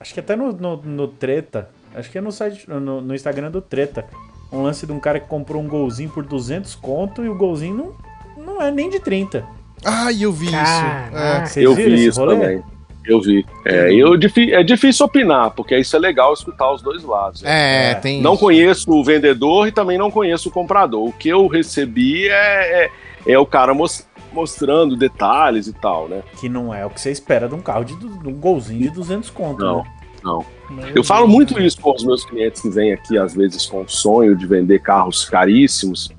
acho 0.04 0.14
que 0.14 0.20
até 0.20 0.36
no, 0.36 0.52
no, 0.54 0.78
no 0.78 1.08
Treta. 1.08 1.70
Acho 1.96 2.12
que 2.12 2.18
é 2.18 2.22
no 2.22 2.32
site, 2.32 2.70
no, 2.70 3.02
no 3.02 3.16
Instagram 3.16 3.50
do 3.50 3.62
Treta. 3.62 4.06
Um 4.52 4.62
lance 4.62 4.86
de 4.86 4.92
um 4.92 5.00
cara 5.00 5.20
que 5.20 5.28
comprou 5.28 5.62
um 5.62 5.68
golzinho 5.68 6.10
por 6.12 6.24
200 6.24 6.76
conto 6.76 7.24
e 7.24 7.30
o 7.30 7.36
golzinho 7.36 7.96
não, 8.38 8.44
não 8.46 8.62
é 8.62 8.70
nem 8.70 8.90
de 8.90 9.00
30. 9.00 9.44
Ai, 9.84 10.18
eu 10.22 10.32
vi 10.32 10.46
isso. 10.46 10.54
Caraca. 10.56 11.46
Vocês 11.48 11.66
eu 11.66 11.74
viram 11.74 11.96
vi 11.98 12.06
isso 12.06 12.20
rolê? 12.20 12.36
também. 12.36 12.64
Eu 13.06 13.20
vi. 13.20 13.46
É, 13.66 13.94
eu, 13.94 14.14
é 14.54 14.64
difícil 14.64 15.06
opinar, 15.06 15.52
porque 15.52 15.78
isso 15.78 15.94
é 15.96 16.00
legal 16.00 16.32
escutar 16.34 16.72
os 16.72 16.82
dois 16.82 17.04
lados. 17.04 17.44
É, 17.44 17.88
é, 17.88 17.92
É. 17.92 17.96
tem. 17.96 18.22
Não 18.22 18.34
isso. 18.34 18.40
conheço 18.42 18.92
o 18.92 19.04
vendedor 19.04 19.68
e 19.68 19.72
também 19.72 19.98
não 19.98 20.10
conheço 20.10 20.50
o 20.50 20.52
comprador. 20.52 21.10
O 21.10 21.12
que 21.12 21.28
eu 21.30 21.46
recebi 21.48 22.28
é, 22.30 22.86
é, 22.86 22.90
é 23.34 23.38
o 23.40 23.46
cara 23.46 23.74
mos- 23.74 24.08
mostrando 24.34 24.96
detalhes 24.96 25.68
e 25.68 25.74
tal, 25.74 26.08
né? 26.08 26.24
Que 26.40 26.50
não 26.50 26.74
é 26.74 26.86
o 26.86 26.90
que 26.90 27.00
você 27.00 27.12
espera 27.12 27.48
de 27.48 27.56
um 27.56 27.62
carro 27.62 27.84
de, 27.84 27.96
de 27.96 28.28
um 28.28 28.34
golzinho 28.34 28.82
de 28.82 28.90
200 28.90 29.30
conto. 29.30 29.64
Não. 29.64 29.78
né? 29.78 29.84
Não. 30.24 30.46
Meu 30.70 30.88
Eu 30.96 31.04
falo 31.04 31.26
Deus. 31.26 31.36
muito 31.36 31.60
isso 31.62 31.80
com 31.80 31.94
os 31.94 32.04
meus 32.04 32.26
clientes 32.26 32.62
que 32.62 32.70
vêm 32.70 32.94
aqui, 32.94 33.18
às 33.18 33.36
vezes, 33.36 33.66
com 33.66 33.82
o 33.82 33.90
sonho 33.90 34.36
de 34.36 34.48
vender 34.48 34.80
carros 34.80 35.26
caríssimos. 35.26 36.12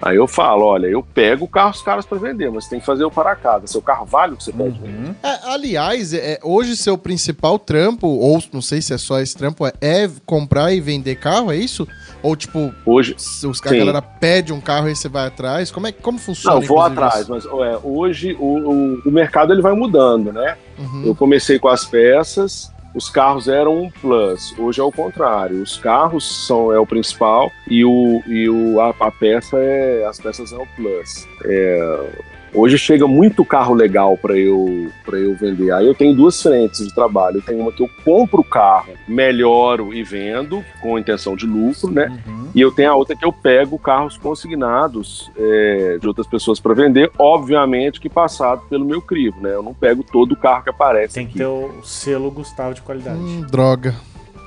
Aí 0.00 0.16
eu 0.16 0.28
falo, 0.28 0.64
olha, 0.64 0.86
eu 0.86 1.02
pego 1.02 1.48
carros 1.48 1.82
caros 1.82 2.06
para 2.06 2.18
vender, 2.18 2.50
mas 2.50 2.68
tem 2.68 2.78
que 2.78 2.86
fazer 2.86 3.04
o 3.04 3.10
para 3.10 3.34
casa. 3.34 3.66
Seu 3.66 3.82
carro 3.82 4.06
vale 4.06 4.34
o 4.34 4.36
que 4.36 4.44
você 4.44 4.52
pede? 4.52 4.80
Uhum. 4.80 5.14
É, 5.22 5.52
aliás, 5.52 6.14
é, 6.14 6.38
hoje 6.42 6.76
seu 6.76 6.96
principal 6.96 7.58
trampo, 7.58 8.06
ou 8.06 8.42
não 8.52 8.62
sei 8.62 8.80
se 8.80 8.94
é 8.94 8.98
só 8.98 9.18
esse 9.20 9.36
trampo, 9.36 9.66
é, 9.66 9.72
é 9.80 10.08
comprar 10.24 10.72
e 10.72 10.80
vender 10.80 11.16
carro, 11.16 11.50
é 11.50 11.56
isso? 11.56 11.86
Ou 12.22 12.36
tipo, 12.36 12.72
Hoje, 12.86 13.14
os, 13.14 13.44
a 13.44 13.68
Sim. 13.68 13.78
galera 13.78 14.02
pede 14.02 14.52
um 14.52 14.60
carro 14.60 14.88
e 14.88 14.94
você 14.94 15.08
vai 15.08 15.26
atrás? 15.26 15.70
Como, 15.70 15.86
é, 15.86 15.92
como 15.92 16.18
funciona? 16.18 16.60
não, 16.60 16.66
vou 16.66 16.80
atrás, 16.80 17.22
isso? 17.22 17.30
mas 17.30 17.44
é, 17.44 17.78
hoje 17.82 18.36
o, 18.38 18.44
o, 18.44 19.02
o 19.06 19.10
mercado 19.10 19.52
ele 19.52 19.62
vai 19.62 19.72
mudando, 19.72 20.32
né? 20.32 20.56
Uhum. 20.78 21.04
Eu 21.06 21.14
comecei 21.14 21.58
com 21.58 21.68
as 21.68 21.84
peças, 21.84 22.72
os 22.94 23.10
carros 23.10 23.48
eram 23.48 23.82
um 23.82 23.90
plus. 23.90 24.54
Hoje 24.58 24.80
é 24.80 24.84
o 24.84 24.92
contrário. 24.92 25.62
Os 25.62 25.76
carros 25.76 26.46
são 26.46 26.72
é 26.72 26.78
o 26.78 26.86
principal 26.86 27.50
e, 27.68 27.84
o, 27.84 28.22
e 28.26 28.48
o, 28.48 28.80
a, 28.80 28.94
a 29.00 29.10
peça 29.10 29.58
é 29.58 30.04
as 30.04 30.18
peças 30.18 30.52
é 30.52 30.56
o 30.56 30.66
plus. 30.76 31.26
É, 31.44 32.10
hoje 32.52 32.78
chega 32.78 33.06
muito 33.06 33.44
carro 33.44 33.74
legal 33.74 34.16
para 34.16 34.36
eu 34.36 34.90
para 35.04 35.18
eu 35.18 35.34
vender. 35.34 35.72
Aí 35.72 35.86
eu 35.86 35.94
tenho 35.94 36.14
duas 36.14 36.40
frentes 36.42 36.86
de 36.86 36.94
trabalho. 36.94 37.38
Eu 37.38 37.42
tenho 37.42 37.60
uma 37.60 37.72
que 37.72 37.82
eu 37.82 37.90
compro 38.04 38.40
o 38.40 38.44
carro, 38.44 38.92
melhoro 39.06 39.92
e 39.94 40.02
vendo 40.02 40.64
com 40.80 40.98
intenção 40.98 41.34
de 41.34 41.46
lucro, 41.46 41.90
né? 41.90 42.20
Uhum. 42.26 42.48
E 42.54 42.60
eu 42.60 42.70
tenho 42.70 42.90
a 42.90 42.94
outra 42.94 43.16
que 43.16 43.24
eu 43.24 43.32
pego 43.32 43.78
carros 43.78 44.16
consignados 44.18 45.30
é, 45.36 45.98
de 46.00 46.06
outras 46.06 46.26
pessoas 46.26 46.60
para 46.60 46.74
vender, 46.74 47.10
obviamente 47.18 48.00
que 48.00 48.08
passado 48.08 48.62
pelo 48.68 48.84
meu 48.84 49.00
crivo, 49.00 49.40
né? 49.40 49.54
Eu 49.54 49.62
não 49.62 49.74
pego 49.74 50.02
todo 50.02 50.32
o 50.32 50.36
carro 50.36 50.64
que 50.64 50.70
aparece 50.70 51.14
Tem 51.14 51.26
que 51.26 51.30
aqui. 51.30 51.38
ter 51.38 51.46
o 51.46 51.82
selo 51.84 52.30
Gustavo 52.30 52.74
de 52.74 52.82
qualidade. 52.82 53.18
Hum, 53.18 53.46
droga. 53.50 53.94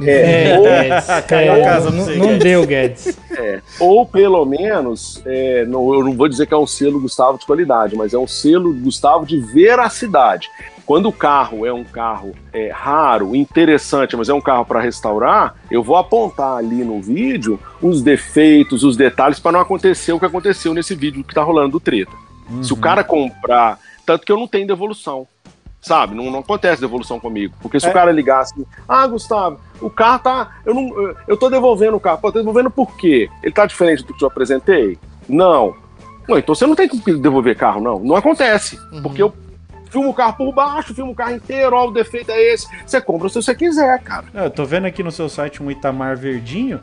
É, 0.08 0.58
ou- 0.58 0.64
Guedes. 0.64 1.06
Caiu 1.28 1.54
a 1.54 1.58
É, 1.58 1.64
casa 1.64 1.90
não, 1.92 2.06
não 2.16 2.38
deu, 2.38 2.66
Guedes. 2.66 3.18
É, 3.32 3.62
ou 3.80 4.06
pelo 4.06 4.46
menos, 4.46 5.22
é, 5.26 5.66
não, 5.66 5.94
eu 5.94 6.04
não 6.04 6.14
vou 6.14 6.28
dizer 6.28 6.46
que 6.48 6.54
é 6.54 6.58
um 6.58 6.68
selo 6.68 7.00
Gustavo 7.02 7.38
de 7.38 7.46
qualidade, 7.46 7.96
mas 7.96 8.14
é 8.14 8.18
um 8.18 8.28
selo 8.28 8.74
Gustavo 8.74 9.26
de 9.26 9.40
veracidade. 9.40 10.48
Quando 10.86 11.08
o 11.08 11.14
carro 11.14 11.66
é 11.66 11.72
um 11.72 11.84
carro 11.86 12.34
é, 12.52 12.70
raro, 12.70 13.34
interessante, 13.36 14.18
mas 14.18 14.28
é 14.28 14.34
um 14.34 14.42
carro 14.42 14.66
para 14.66 14.82
restaurar, 14.82 15.56
eu 15.70 15.82
vou 15.82 15.96
apontar 15.96 16.58
ali 16.58 16.84
no 16.84 17.02
vídeo 17.02 17.58
os 17.82 18.02
defeitos, 18.02 18.84
os 18.84 18.98
detalhes, 18.98 19.40
para 19.40 19.54
não 19.54 19.60
acontecer 19.62 20.12
o 20.12 20.20
que 20.20 20.26
aconteceu 20.26 20.74
nesse 20.74 20.94
vídeo 20.96 21.24
que 21.24 21.34
tá 21.34 21.44
rolando 21.44 21.72
do 21.74 21.80
treta. 21.80 22.12
Se 22.62 22.74
o 22.74 22.76
Uhum. 22.76 22.82
cara 22.82 23.04
comprar. 23.04 23.80
Tanto 24.06 24.26
que 24.26 24.32
eu 24.32 24.38
não 24.38 24.48
tenho 24.48 24.68
devolução. 24.68 25.26
Sabe? 25.82 26.14
Não, 26.16 26.30
não 26.30 26.40
acontece 26.40 26.80
devolução 26.80 27.20
comigo. 27.20 27.54
Porque 27.62 27.80
se 27.80 27.88
É. 27.88 27.90
o 27.90 27.94
cara 27.94 28.12
ligar 28.12 28.42
assim, 28.42 28.66
ah, 28.88 29.06
Gustavo, 29.08 29.60
o 29.82 29.90
carro 29.90 30.20
tá. 30.20 30.52
Eu, 30.66 30.76
não, 30.76 31.16
eu- 31.28 31.38
tô 31.38 31.50
devolvendo 31.50 31.98
o 31.98 32.00
carro. 32.00 32.20
Pô, 32.20 32.32
tô 32.32 32.38
devolvendo 32.40 32.70
por 32.70 32.96
quê? 32.98 33.30
Ele 33.42 33.52
tá 33.54 33.66
diferente 33.66 34.04
do 34.06 34.14
que 34.14 34.24
eu 34.24 34.28
apresentei? 34.28 34.98
Não. 35.28 35.74
Não, 36.28 36.38
então 36.38 36.54
você 36.54 36.68
não 36.68 36.76
tem 36.76 36.88
que 36.88 37.14
devolver 37.16 37.58
carro, 37.58 37.82
não. 37.82 38.00
Não 38.00 38.16
acontece. 38.16 38.78
Uhum. 38.94 39.02
Porque 39.02 39.24
eu 39.24 39.34
filmo 39.90 40.10
o 40.10 40.14
carro 40.14 40.34
por 40.38 40.54
baixo, 40.54 40.94
filmo 40.94 41.12
o 41.12 41.16
carro 41.16 41.34
inteiro, 41.36 41.76
ó, 41.76 41.88
o 41.88 41.92
defeito 41.92 42.30
é 42.32 42.40
esse. 42.54 42.68
Você 42.86 43.02
compra 43.02 43.28
se 43.28 43.36
você 43.42 43.54
quiser, 43.56 44.00
cara. 44.04 44.26
Não, 44.34 44.44
eu 44.44 44.52
tô 44.52 44.64
vendo 44.64 44.86
aqui 44.86 45.02
no 45.04 45.12
seu 45.12 45.28
site 45.28 45.62
um 45.64 45.70
Itamar 45.72 46.16
verdinho 46.16 46.80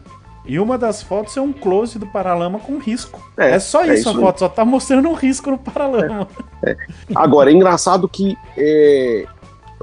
e 0.49 0.59
uma 0.59 0.79
das 0.79 1.03
fotos 1.03 1.37
é 1.37 1.41
um 1.41 1.53
close 1.53 1.99
do 1.99 2.07
paralama 2.07 2.59
com 2.59 2.79
risco. 2.79 3.21
É, 3.37 3.53
É, 3.53 3.59
só 3.59 3.83
é 3.85 3.95
isso, 3.95 4.09
a 4.09 4.13
isso 4.13 4.21
foto, 4.21 4.39
só 4.41 4.49
tá 4.49 4.65
mostrando 4.65 5.09
um 5.09 5.13
risco 5.13 5.51
no 5.51 5.59
paralama. 5.59 6.27
Agora, 7.15 7.51
é 7.51 7.53
engraçado 7.55 8.09
que 8.09 8.37
é, 8.57 9.27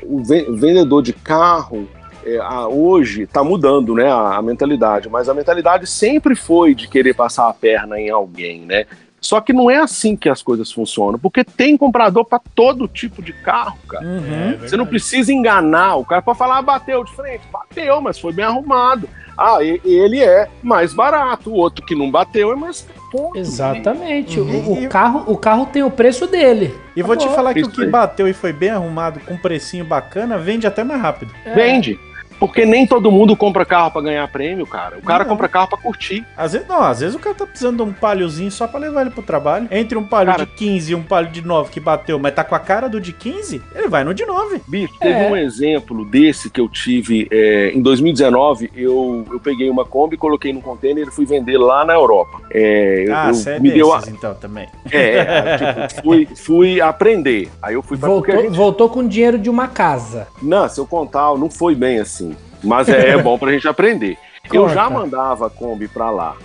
o 0.03 0.23
ve- 0.23 0.47
vendedor 0.49 1.01
de 1.03 1.13
carro 1.13 1.87
é, 2.25 2.39
hoje 2.67 3.21
está 3.23 3.43
mudando 3.43 3.93
né, 3.93 4.11
a, 4.11 4.37
a 4.37 4.41
mentalidade, 4.41 5.07
mas 5.07 5.29
a 5.29 5.33
mentalidade 5.33 5.85
sempre 5.85 6.35
foi 6.35 6.73
de 6.73 6.87
querer 6.87 7.13
passar 7.13 7.47
a 7.47 7.53
perna 7.53 7.99
em 7.99 8.09
alguém, 8.09 8.61
né? 8.61 8.85
Só 9.25 9.41
que 9.41 9.51
não 9.51 9.71
é 9.71 9.77
assim 9.77 10.15
que 10.15 10.29
as 10.29 10.43
coisas 10.43 10.71
funcionam, 10.71 11.17
porque 11.17 11.43
tem 11.43 11.75
comprador 11.75 12.25
para 12.25 12.39
todo 12.53 12.87
tipo 12.87 13.23
de 13.23 13.33
carro, 13.33 13.75
cara. 13.89 14.05
Uhum. 14.05 14.57
Você 14.59 14.77
não 14.77 14.85
precisa 14.85 15.33
enganar 15.33 15.95
o 15.95 16.05
cara 16.05 16.21
para 16.21 16.35
falar, 16.35 16.59
ah, 16.59 16.61
bateu 16.61 17.03
de 17.03 17.11
frente. 17.11 17.41
Bateu, 17.51 17.99
mas 18.01 18.19
foi 18.19 18.31
bem 18.31 18.45
arrumado. 18.45 19.09
Ah, 19.35 19.63
e- 19.63 19.81
ele 19.83 20.23
é 20.23 20.47
mais 20.61 20.93
barato. 20.93 21.49
O 21.49 21.55
outro 21.55 21.83
que 21.83 21.95
não 21.95 22.11
bateu 22.11 22.51
é 22.51 22.55
mais. 22.55 22.87
Ponto. 23.11 23.35
Exatamente. 23.35 24.39
Uhum. 24.39 24.73
O, 24.73 24.83
o 24.85 24.89
carro, 24.89 25.23
o 25.25 25.35
carro 25.35 25.65
tem 25.65 25.81
o 25.81 25.89
preço 25.89 26.27
dele. 26.27 26.71
E 26.95 27.01
vou 27.01 27.15
te 27.15 27.21
Acabou. 27.21 27.35
falar 27.35 27.53
que 27.55 27.61
Isso 27.61 27.69
o 27.71 27.73
que 27.73 27.87
bateu 27.87 28.27
e 28.27 28.33
foi 28.33 28.53
bem 28.53 28.69
arrumado, 28.69 29.19
com 29.21 29.33
um 29.33 29.37
precinho 29.37 29.85
bacana, 29.85 30.37
vende 30.37 30.67
até 30.67 30.83
mais 30.83 31.01
rápido. 31.01 31.33
É. 31.45 31.55
Vende. 31.55 31.99
Porque 32.39 32.65
nem 32.65 32.85
todo 32.85 33.11
mundo 33.11 33.35
compra 33.35 33.65
carro 33.65 33.91
para 33.91 34.01
ganhar 34.01 34.27
prêmio, 34.27 34.65
cara. 34.67 34.97
O 34.97 35.01
cara 35.01 35.23
Não. 35.23 35.29
compra 35.31 35.47
carro 35.47 35.67
para 35.69 35.77
curtir. 35.77 36.25
Às 36.37 36.53
vezes, 36.53 36.67
não, 36.67 36.81
às 36.83 36.99
vezes 36.99 37.15
o 37.15 37.19
cara 37.19 37.35
tá 37.35 37.45
precisando 37.45 37.77
de 37.77 37.83
um 37.89 37.93
palhozinho 37.93 38.51
só 38.51 38.67
pra 38.67 38.79
levar 38.79 39.01
ele 39.01 39.09
pro 39.11 39.23
trabalho. 39.23 39.67
Entre 39.71 39.97
um 39.97 40.03
palho 40.03 40.31
Cara- 40.31 40.45
de 40.45 40.51
15 40.53 40.91
e 40.91 40.95
um 40.95 41.01
palho 41.03 41.27
de 41.29 41.41
9 41.41 41.69
que 41.71 41.79
bateu, 41.79 42.19
mas 42.19 42.33
tá 42.33 42.43
com 42.43 42.55
a 42.55 42.59
cara 42.59 42.87
do 42.87 42.99
de 42.99 43.13
15, 43.13 43.61
ele 43.73 43.87
vai 43.87 44.03
no 44.03 44.13
de 44.13 44.25
9. 44.25 44.61
Bicho, 44.67 44.93
teve 44.99 45.19
É. 45.19 45.29
um 45.29 45.35
exemplo 45.35 46.03
desse 46.05 46.49
que 46.49 46.59
eu 46.59 46.67
tive 46.67 47.27
é, 47.31 47.71
em 47.73 47.81
2019. 47.81 48.69
Eu, 48.75 49.25
eu 49.31 49.39
peguei 49.39 49.69
uma 49.69 49.85
Kombi, 49.85 50.17
coloquei 50.17 50.51
num 50.53 50.61
container 50.61 51.07
e 51.07 51.11
fui 51.11 51.25
vender 51.25 51.57
lá 51.57 51.85
na 51.85 51.93
Europa. 51.93 52.41
É, 52.51 53.05
eu- 53.07 53.15
Ah, 53.15 53.27
eu, 53.29 53.33
você 53.33 53.51
é 53.51 53.59
me 53.59 53.71
deu 53.71 53.93
a, 53.93 53.97
desses 53.97 54.13
então 54.13 54.33
também. 54.35 54.67
é, 54.91 55.87
tipo, 55.87 56.01
fui, 56.03 56.27
fui 56.35 56.81
aprender. 56.81 57.49
Aí 57.61 57.73
eu 57.75 57.81
fui 57.81 57.97
pra 57.97 58.09
Voltou, 58.09 58.41
gente- 58.41 58.55
voltou 58.55 58.89
com 58.89 59.07
dinheiro 59.07 59.37
de 59.37 59.49
uma 59.49 59.67
casa. 59.67 60.27
Não, 60.41 60.67
se 60.67 60.79
eu 60.79 60.85
contar, 60.85 61.35
não 61.37 61.49
foi 61.49 61.75
bem 61.75 61.99
assim. 61.99 62.24
Mas 62.65 62.89
é, 62.89 63.09
é 63.09 63.21
bom 63.21 63.37
pra 63.37 63.51
gente 63.51 63.67
aprender. 63.67 64.17
Eu 64.51 64.69
já 64.69 64.89
mandava 64.89 65.47
a 65.47 65.49
Kombi 65.49 65.87
pra 65.87 66.09
lá. 66.09 66.35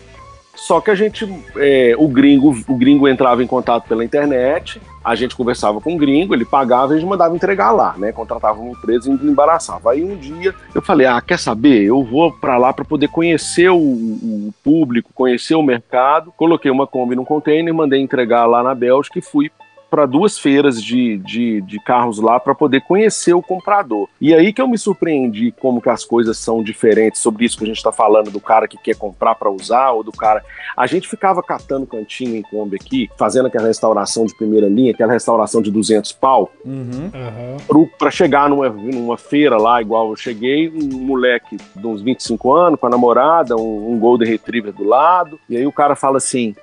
Só 0.55 0.79
que 0.79 0.91
a 0.91 0.95
gente, 0.95 1.27
é, 1.57 1.95
o 1.97 2.07
gringo, 2.07 2.55
o 2.69 2.77
gringo 2.77 3.09
entrava 3.09 3.43
em 3.43 3.47
contato 3.47 3.89
pela 3.89 4.05
internet, 4.05 4.81
a 5.03 5.15
gente 5.15 5.35
conversava 5.35 5.81
com 5.81 5.95
o 5.95 5.97
gringo, 5.97 6.35
ele 6.35 6.45
pagava 6.45 6.93
e 6.93 6.97
a 6.97 7.01
gente 7.01 7.09
mandava 7.09 7.35
entregar 7.35 7.71
lá, 7.71 7.95
né? 7.97 8.13
Contratava 8.13 8.61
uma 8.61 8.73
empresa 8.73 9.11
e 9.11 9.27
embaraçava. 9.27 9.93
Aí 9.93 10.05
um 10.05 10.17
dia 10.17 10.55
eu 10.75 10.83
falei, 10.83 11.07
ah, 11.07 11.21
quer 11.21 11.39
saber? 11.39 11.85
Eu 11.85 12.05
vou 12.05 12.31
pra 12.33 12.59
lá 12.59 12.75
pra 12.75 12.85
poder 12.85 13.09
conhecer 13.09 13.71
o, 13.71 13.79
o 13.79 14.55
público, 14.63 15.13
conhecer 15.15 15.55
o 15.55 15.63
mercado. 15.63 16.31
Coloquei 16.37 16.71
uma 16.71 16.87
Kombi 16.87 17.17
num 17.17 17.25
container, 17.25 17.73
mandei 17.73 18.01
entregar 18.01 18.45
lá 18.45 18.63
na 18.63 18.75
Bélgica 18.75 19.19
e 19.19 19.23
fui 19.23 19.51
para 19.91 20.07
duas 20.07 20.39
feiras 20.39 20.83
de, 20.83 21.19
de, 21.19 21.61
de 21.62 21.81
carros 21.81 22.21
lá 22.21 22.39
para 22.39 22.55
poder 22.55 22.81
conhecer 22.83 23.35
o 23.35 23.43
comprador. 23.43 24.09
E 24.21 24.33
aí 24.33 24.53
que 24.53 24.62
eu 24.62 24.69
me 24.69 24.79
surpreendi 24.79 25.53
como 25.61 25.81
que 25.81 25.91
as 25.91 26.05
coisas 26.05 26.39
são 26.39 26.62
diferentes 26.62 27.21
sobre 27.21 27.45
isso 27.45 27.59
que 27.59 27.65
a 27.65 27.67
gente 27.67 27.79
está 27.79 27.91
falando 27.91 28.31
do 28.31 28.41
cara 28.41 28.69
que 28.69 28.79
quer 28.79 28.97
comprar 28.97 29.35
para 29.35 29.51
usar 29.51 29.91
ou 29.91 30.05
do 30.05 30.12
cara. 30.12 30.43
A 30.77 30.87
gente 30.87 31.09
ficava 31.09 31.43
catando 31.43 31.87
cantinho 31.87 32.37
em 32.37 32.43
Kombi 32.43 32.77
aqui, 32.77 33.11
fazendo 33.19 33.47
aquela 33.47 33.67
restauração 33.67 34.25
de 34.25 34.37
primeira 34.37 34.69
linha, 34.69 34.93
aquela 34.93 35.12
restauração 35.12 35.61
de 35.61 35.71
200 35.71 36.12
pau, 36.12 36.51
Uhum. 36.65 37.89
para 37.99 38.11
chegar 38.11 38.49
numa, 38.49 38.69
numa 38.69 39.17
feira 39.17 39.57
lá, 39.57 39.81
igual 39.81 40.11
eu 40.11 40.17
cheguei, 40.17 40.69
um 40.69 41.01
moleque 41.01 41.57
de 41.75 41.87
uns 41.87 42.03
25 42.03 42.53
anos 42.55 42.79
com 42.81 42.87
a 42.87 42.91
namorada, 42.91 43.57
um, 43.57 43.93
um 43.93 43.99
Golden 43.99 44.29
Retriever 44.29 44.73
do 44.73 44.85
lado, 44.85 45.39
e 45.49 45.57
aí 45.57 45.67
o 45.67 45.73
cara 45.73 45.97
fala 45.97 46.19
assim: 46.19 46.55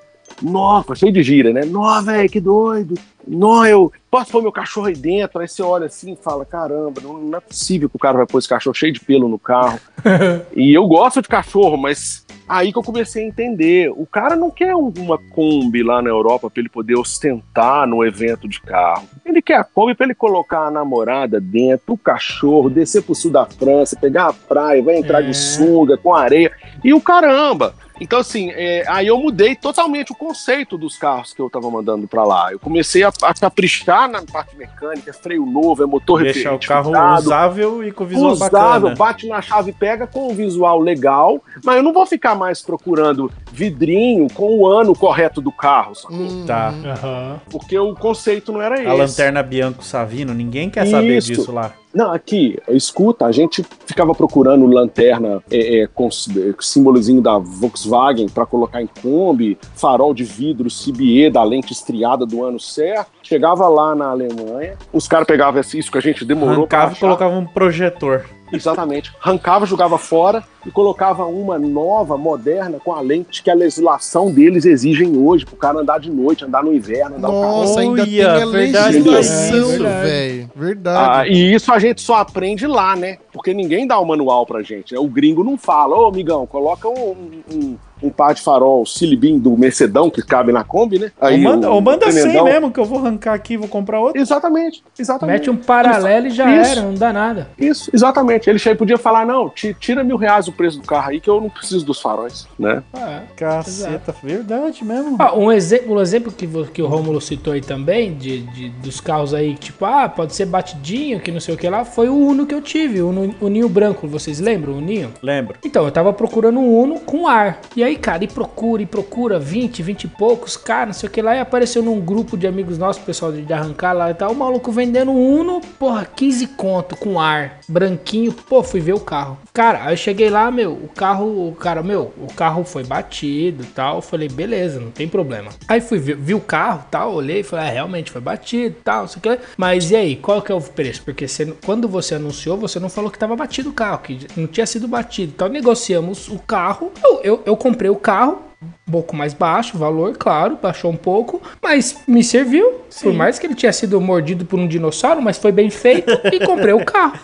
Nossa, 0.41 0.95
cheio 0.95 1.11
de 1.11 1.23
gira, 1.23 1.51
né? 1.51 1.65
Nó, 1.65 2.01
velho, 2.01 2.29
que 2.29 2.39
doido. 2.39 2.95
Nó, 3.27 3.65
eu 3.65 3.91
posso 4.09 4.31
pôr 4.31 4.41
meu 4.41 4.51
cachorro 4.51 4.87
aí 4.87 4.95
dentro? 4.95 5.39
Aí 5.41 5.47
você 5.47 5.61
olha 5.61 5.87
assim 5.87 6.13
e 6.13 6.15
fala: 6.15 6.45
Caramba, 6.45 7.01
não, 7.01 7.17
não 7.17 7.37
é 7.37 7.41
possível 7.41 7.89
que 7.89 7.95
o 7.95 7.99
cara 7.99 8.17
vai 8.17 8.25
pôr 8.25 8.39
esse 8.39 8.47
cachorro 8.49 8.73
cheio 8.73 8.93
de 8.93 8.99
pelo 8.99 9.27
no 9.27 9.37
carro. 9.39 9.79
e 10.55 10.73
eu 10.73 10.87
gosto 10.87 11.21
de 11.21 11.27
cachorro, 11.27 11.75
mas 11.77 12.25
aí 12.47 12.71
que 12.71 12.77
eu 12.77 12.83
comecei 12.83 13.23
a 13.23 13.27
entender. 13.27 13.91
O 13.95 14.05
cara 14.05 14.35
não 14.35 14.49
quer 14.49 14.73
um- 14.75 14.93
uma 14.97 15.17
Kombi 15.17 15.83
lá 15.83 16.01
na 16.01 16.09
Europa 16.09 16.49
para 16.49 16.61
ele 16.61 16.69
poder 16.69 16.95
ostentar 16.95 17.85
no 17.85 18.05
evento 18.05 18.47
de 18.47 18.61
carro. 18.61 19.07
Ele 19.25 19.41
quer 19.41 19.55
a 19.57 19.63
Kombi 19.63 19.93
para 19.93 20.05
ele 20.05 20.15
colocar 20.15 20.67
a 20.67 20.71
namorada 20.71 21.39
dentro, 21.41 21.93
o 21.93 21.97
cachorro, 21.97 22.69
descer 22.69 23.03
pro 23.03 23.13
sul 23.13 23.31
da 23.31 23.45
França, 23.45 23.97
pegar 23.99 24.27
a 24.27 24.33
praia, 24.33 24.81
vai 24.81 24.97
entrar 24.97 25.21
É. 25.21 25.27
de 25.27 25.33
sunga, 25.35 25.97
com 25.97 26.15
areia. 26.15 26.51
E 26.83 26.93
o 26.93 27.01
caramba! 27.01 27.73
Então, 27.99 28.19
assim, 28.19 28.51
é, 28.51 28.83
aí 28.87 29.07
eu 29.07 29.17
mudei 29.17 29.55
totalmente 29.55 30.11
o 30.11 30.15
conceito 30.15 30.77
dos 30.77 30.95
carros 30.95 31.33
que 31.33 31.41
eu 31.41 31.49
tava 31.49 31.67
mandando 31.71 32.07
para 32.07 32.23
lá. 32.23 32.51
Eu 32.51 32.59
comecei 32.59 33.01
a, 33.03 33.11
a 33.21 33.33
caprichar 33.33 34.09
na 34.09 34.21
parte 34.21 34.55
mecânica, 34.55 35.13
freio 35.13 35.45
novo, 35.45 35.83
é 35.83 35.85
motor 35.85 36.21
Deixar 36.21 36.53
o 36.53 36.59
carro 36.59 36.91
usável 37.17 37.83
e 37.83 37.91
com 37.91 38.05
visual 38.05 38.31
usável, 38.31 38.89
bacana. 38.89 38.95
bate 38.95 39.27
na 39.27 39.41
chave 39.41 39.71
e 39.71 39.73
pega 39.73 40.05
com 40.05 40.31
um 40.31 40.35
visual 40.35 40.79
legal, 40.79 41.41
mas 41.63 41.77
eu 41.77 41.83
não 41.83 41.93
vou 41.93 42.05
ficar 42.05 42.35
mais 42.35 42.61
procurando 42.61 43.31
vidrinho 43.57 44.27
com 44.35 44.55
o 44.59 44.67
ano 44.67 44.93
correto 44.93 45.41
do 45.41 45.51
carro, 45.51 45.95
sacou? 45.95 46.15
Hum, 46.15 46.45
Tá. 46.45 46.69
Aham. 46.69 47.41
Porque 47.49 47.77
o 47.77 47.95
conceito 47.95 48.51
não 48.51 48.61
era 48.61 48.75
esse. 48.75 48.87
A 48.87 48.93
lanterna 48.93 49.41
Bianco 49.41 49.83
Savino, 49.83 50.31
ninguém 50.33 50.69
quer 50.69 50.85
saber 50.85 51.17
Isso. 51.17 51.29
disso 51.29 51.51
lá. 51.51 51.73
Não, 51.93 52.13
aqui, 52.13 52.59
escuta, 52.67 53.25
a 53.25 53.31
gente 53.31 53.65
ficava 53.87 54.13
procurando 54.13 54.67
lanterna 54.67 55.41
é, 55.49 55.79
é, 55.79 55.87
com 55.87 56.07
é, 56.07 56.53
símbolozinho 56.59 57.21
da 57.21 57.39
Volkswagen 57.39 58.29
para 58.29 58.45
colocar 58.45 58.83
em 58.83 58.89
Kombi, 59.01 59.57
farol 59.75 60.13
de 60.13 60.23
vidro 60.23 60.69
CBE 60.69 61.31
da 61.31 61.43
lente 61.43 61.73
estriada 61.73 62.23
do 62.23 62.43
ano 62.43 62.59
certo. 62.59 63.09
Chegava 63.23 63.67
lá 63.67 63.95
na 63.95 64.09
Alemanha, 64.09 64.77
os 64.93 65.07
caras 65.07 65.25
pegavam 65.25 65.59
isso 65.59 65.91
que 65.91 65.97
a 65.97 66.01
gente 66.01 66.23
demorou 66.23 66.67
pra 66.67 66.77
Arrancava 66.83 66.91
e 66.91 66.91
achar. 66.91 66.99
colocava 66.99 67.35
um 67.35 67.45
projetor. 67.47 68.25
Exatamente. 68.51 69.11
Arrancava, 69.21 69.65
jogava 69.65 69.97
fora 69.97 70.43
e 70.65 70.71
colocava 70.71 71.25
uma 71.25 71.57
nova, 71.57 72.17
moderna, 72.17 72.79
com 72.83 72.93
a 72.93 73.01
lente 73.01 73.43
que 73.43 73.49
a 73.49 73.53
legislação 73.53 74.31
deles 74.31 74.65
exigem 74.65 75.17
hoje, 75.17 75.45
pro 75.45 75.55
cara 75.55 75.79
andar 75.79 75.99
de 75.99 76.11
noite, 76.11 76.45
andar 76.45 76.63
no 76.63 76.73
inverno, 76.73 77.17
andar 77.17 77.29
o 77.29 77.41
carro. 77.41 77.57
Nossa, 77.59 77.79
ainda 77.79 78.05
tem 78.05 78.23
a 78.23 78.45
verdade, 78.45 78.99
legislação, 78.99 79.57
é 79.57 79.77
verdade. 79.77 80.07
velho. 80.07 80.51
Verdade. 80.55 81.11
Ah, 81.11 81.27
e 81.27 81.53
isso 81.53 81.71
a 81.71 81.79
gente 81.79 82.01
só 82.01 82.15
aprende 82.15 82.67
lá, 82.67 82.95
né? 82.95 83.17
Porque 83.31 83.53
ninguém 83.53 83.87
dá 83.87 83.99
o 83.99 84.05
manual 84.05 84.45
pra 84.45 84.61
gente. 84.61 84.93
Né? 84.93 84.99
O 84.99 85.07
gringo 85.07 85.43
não 85.43 85.57
fala, 85.57 85.97
ô 85.97 86.07
amigão, 86.07 86.45
coloca 86.45 86.87
um, 86.87 87.41
um, 87.51 87.77
um 88.01 88.09
par 88.09 88.33
de 88.33 88.41
farol 88.41 88.85
Silibim 88.85 89.37
do 89.39 89.55
Mercedão 89.57 90.09
que 90.09 90.21
cabe 90.21 90.51
na 90.51 90.63
Kombi, 90.63 90.99
né? 90.99 91.11
ou 91.19 91.37
manda, 91.37 91.69
o- 91.69 91.73
ou 91.75 91.81
manda 91.81 92.07
o 92.07 92.11
100 92.11 92.21
Tremendão- 92.23 92.45
mesmo, 92.45 92.71
que 92.71 92.79
eu 92.79 92.85
vou 92.85 92.99
arrancar 92.99 93.33
aqui 93.33 93.53
e 93.53 93.57
vou 93.57 93.67
comprar 93.67 93.99
outro. 93.99 94.19
Exatamente, 94.21 94.83
exatamente. 94.97 95.33
Mete 95.39 95.49
um 95.49 95.55
paralelo 95.57 96.27
e 96.27 96.29
já 96.29 96.49
Isso. 96.61 96.71
era, 96.71 96.81
não 96.81 96.93
dá 96.93 97.11
nada. 97.13 97.49
Isso, 97.57 97.89
exatamente. 97.93 98.49
Ele 98.49 98.59
podia 98.75 98.97
falar, 98.97 99.25
não, 99.25 99.49
ti- 99.49 99.75
tira 99.79 100.03
mil 100.03 100.17
reais 100.17 100.47
o 100.47 100.51
preço 100.51 100.79
do 100.79 100.85
carro 100.87 101.09
aí 101.09 101.19
que 101.19 101.29
eu 101.29 101.39
não 101.41 101.49
preciso 101.49 101.85
dos 101.85 101.99
faróis, 102.01 102.47
né? 102.59 102.83
Ah, 102.93 103.21
Caceta, 103.35 104.13
verdade 104.23 104.83
mesmo. 104.83 105.15
Ah, 105.19 105.35
um 105.35 105.51
exemplo, 105.51 105.95
um 105.95 106.01
exemplo 106.01 106.31
que, 106.31 106.47
que 106.73 106.81
o 106.81 106.87
Romulo 106.87 107.21
citou 107.21 107.53
aí 107.53 107.61
também, 107.61 108.13
de, 108.13 108.41
de- 108.41 108.69
dos 108.69 108.99
carros 108.99 109.33
aí, 109.33 109.55
tipo, 109.55 109.85
ah, 109.85 110.07
pode 110.09 110.33
ser 110.35 110.45
batidinho, 110.45 111.19
que 111.19 111.31
não 111.31 111.39
sei 111.39 111.55
o 111.55 111.57
que 111.57 111.67
lá, 111.69 111.85
foi 111.85 112.09
o 112.09 112.15
Uno 112.15 112.45
que 112.45 112.53
eu 112.53 112.61
tive, 112.61 113.01
o 113.01 113.09
Uno, 113.09 113.33
o 113.39 113.47
Ninho 113.47 113.69
Branco, 113.69 114.07
vocês 114.07 114.39
lembram 114.39 114.73
o 114.73 114.81
Ninho? 114.81 115.11
Lembro. 115.21 115.55
Então, 115.63 115.85
eu 115.85 115.91
tava 115.91 116.11
procurando 116.13 116.59
um 116.59 116.77
Uno 116.77 116.99
com 116.99 117.27
ar. 117.27 117.59
E 117.75 117.83
aí, 117.83 117.86
cara, 117.95 118.23
e 118.23 118.27
procura, 118.27 118.81
e 118.81 118.85
procura, 118.85 119.39
20, 119.39 119.81
20 119.81 120.03
e 120.03 120.07
poucos, 120.07 120.57
cara, 120.57 120.87
não 120.87 120.93
sei 120.93 121.07
o 121.07 121.11
que 121.11 121.21
lá. 121.21 121.35
E 121.35 121.39
apareceu 121.39 121.81
num 121.81 121.99
grupo 121.99 122.37
de 122.37 122.47
amigos 122.47 122.77
nossos, 122.77 123.01
pessoal 123.01 123.31
de, 123.31 123.51
arrancar 123.53 123.93
lá 123.93 124.11
e 124.11 124.13
tal, 124.13 124.31
o 124.31 124.35
maluco 124.35 124.71
vendendo 124.71 125.11
Uno, 125.11 125.61
porra, 125.79 126.05
15 126.05 126.47
conto 126.47 126.95
com 126.95 127.19
ar, 127.19 127.59
branquinho. 127.67 128.31
Pô, 128.31 128.61
fui 128.63 128.79
ver 128.79 128.93
o 128.93 128.99
carro. 128.99 129.37
Cara, 129.53 129.85
aí 129.85 129.93
eu 129.93 129.97
cheguei 129.97 130.29
lá, 130.29 130.51
meu, 130.51 130.73
o 130.73 130.89
carro, 130.89 131.49
o 131.49 131.55
cara, 131.55 131.81
meu, 131.81 132.13
o 132.17 132.31
carro 132.33 132.63
foi 132.63 132.83
batido 132.83 133.65
tal. 133.73 133.97
Eu 133.97 134.01
falei, 134.01 134.27
beleza, 134.27 134.79
não 134.79 134.91
tem 134.91 135.07
problema. 135.07 135.51
Aí 135.67 135.81
fui 135.81 135.99
ver, 135.99 136.15
vi 136.15 136.33
o 136.33 136.39
carro 136.39 136.85
tal, 136.91 137.13
olhei 137.13 137.39
e 137.39 137.43
falei, 137.43 137.67
ah, 137.67 137.71
realmente 137.71 138.11
foi 138.11 138.21
batido 138.21 138.75
tal, 138.83 139.01
não 139.01 139.07
sei 139.07 139.19
o 139.19 139.21
que. 139.21 139.39
Mas 139.55 139.91
e 139.91 139.95
aí, 139.95 140.15
qual 140.15 140.41
que 140.41 140.51
é 140.51 140.55
o 140.55 140.61
preço? 140.61 141.01
Porque 141.03 141.27
você, 141.27 141.45
quando 141.65 141.87
você 141.87 142.15
anunciou, 142.15 142.57
você 142.57 142.79
não 142.79 142.89
falou 142.89 143.09
que 143.09 143.17
tava 143.17 143.35
batido 143.35 143.69
o 143.69 143.73
carro, 143.73 143.99
que 143.99 144.27
não 144.35 144.47
tinha 144.47 144.65
sido 144.65 144.87
batido. 144.87 145.33
Então 145.35 145.47
negociamos 145.47 146.27
o 146.27 146.39
carro. 146.39 146.91
Eu, 147.03 147.21
eu, 147.23 147.43
eu 147.45 147.57
comprei 147.57 147.76
o 147.89 147.95
carro, 147.95 148.39
um 148.87 148.91
pouco 148.91 149.15
mais 149.15 149.33
baixo 149.33 149.75
o 149.75 149.79
valor, 149.79 150.15
claro, 150.17 150.57
baixou 150.61 150.91
um 150.91 150.95
pouco, 150.97 151.41
mas 151.61 151.99
me 152.07 152.23
serviu. 152.23 152.81
Por 153.03 153.13
mais 153.13 153.37
que 153.37 153.45
ele 153.45 153.53
tinha 153.55 153.71
sido 153.71 153.99
mordido 154.01 154.45
por 154.45 154.59
um 154.59 154.67
dinossauro, 154.67 155.21
mas 155.21 155.37
foi 155.37 155.51
bem 155.51 155.69
feito 155.69 156.11
e 156.33 156.39
comprei 156.45 156.73
o 156.73 156.83
carro. 156.83 157.19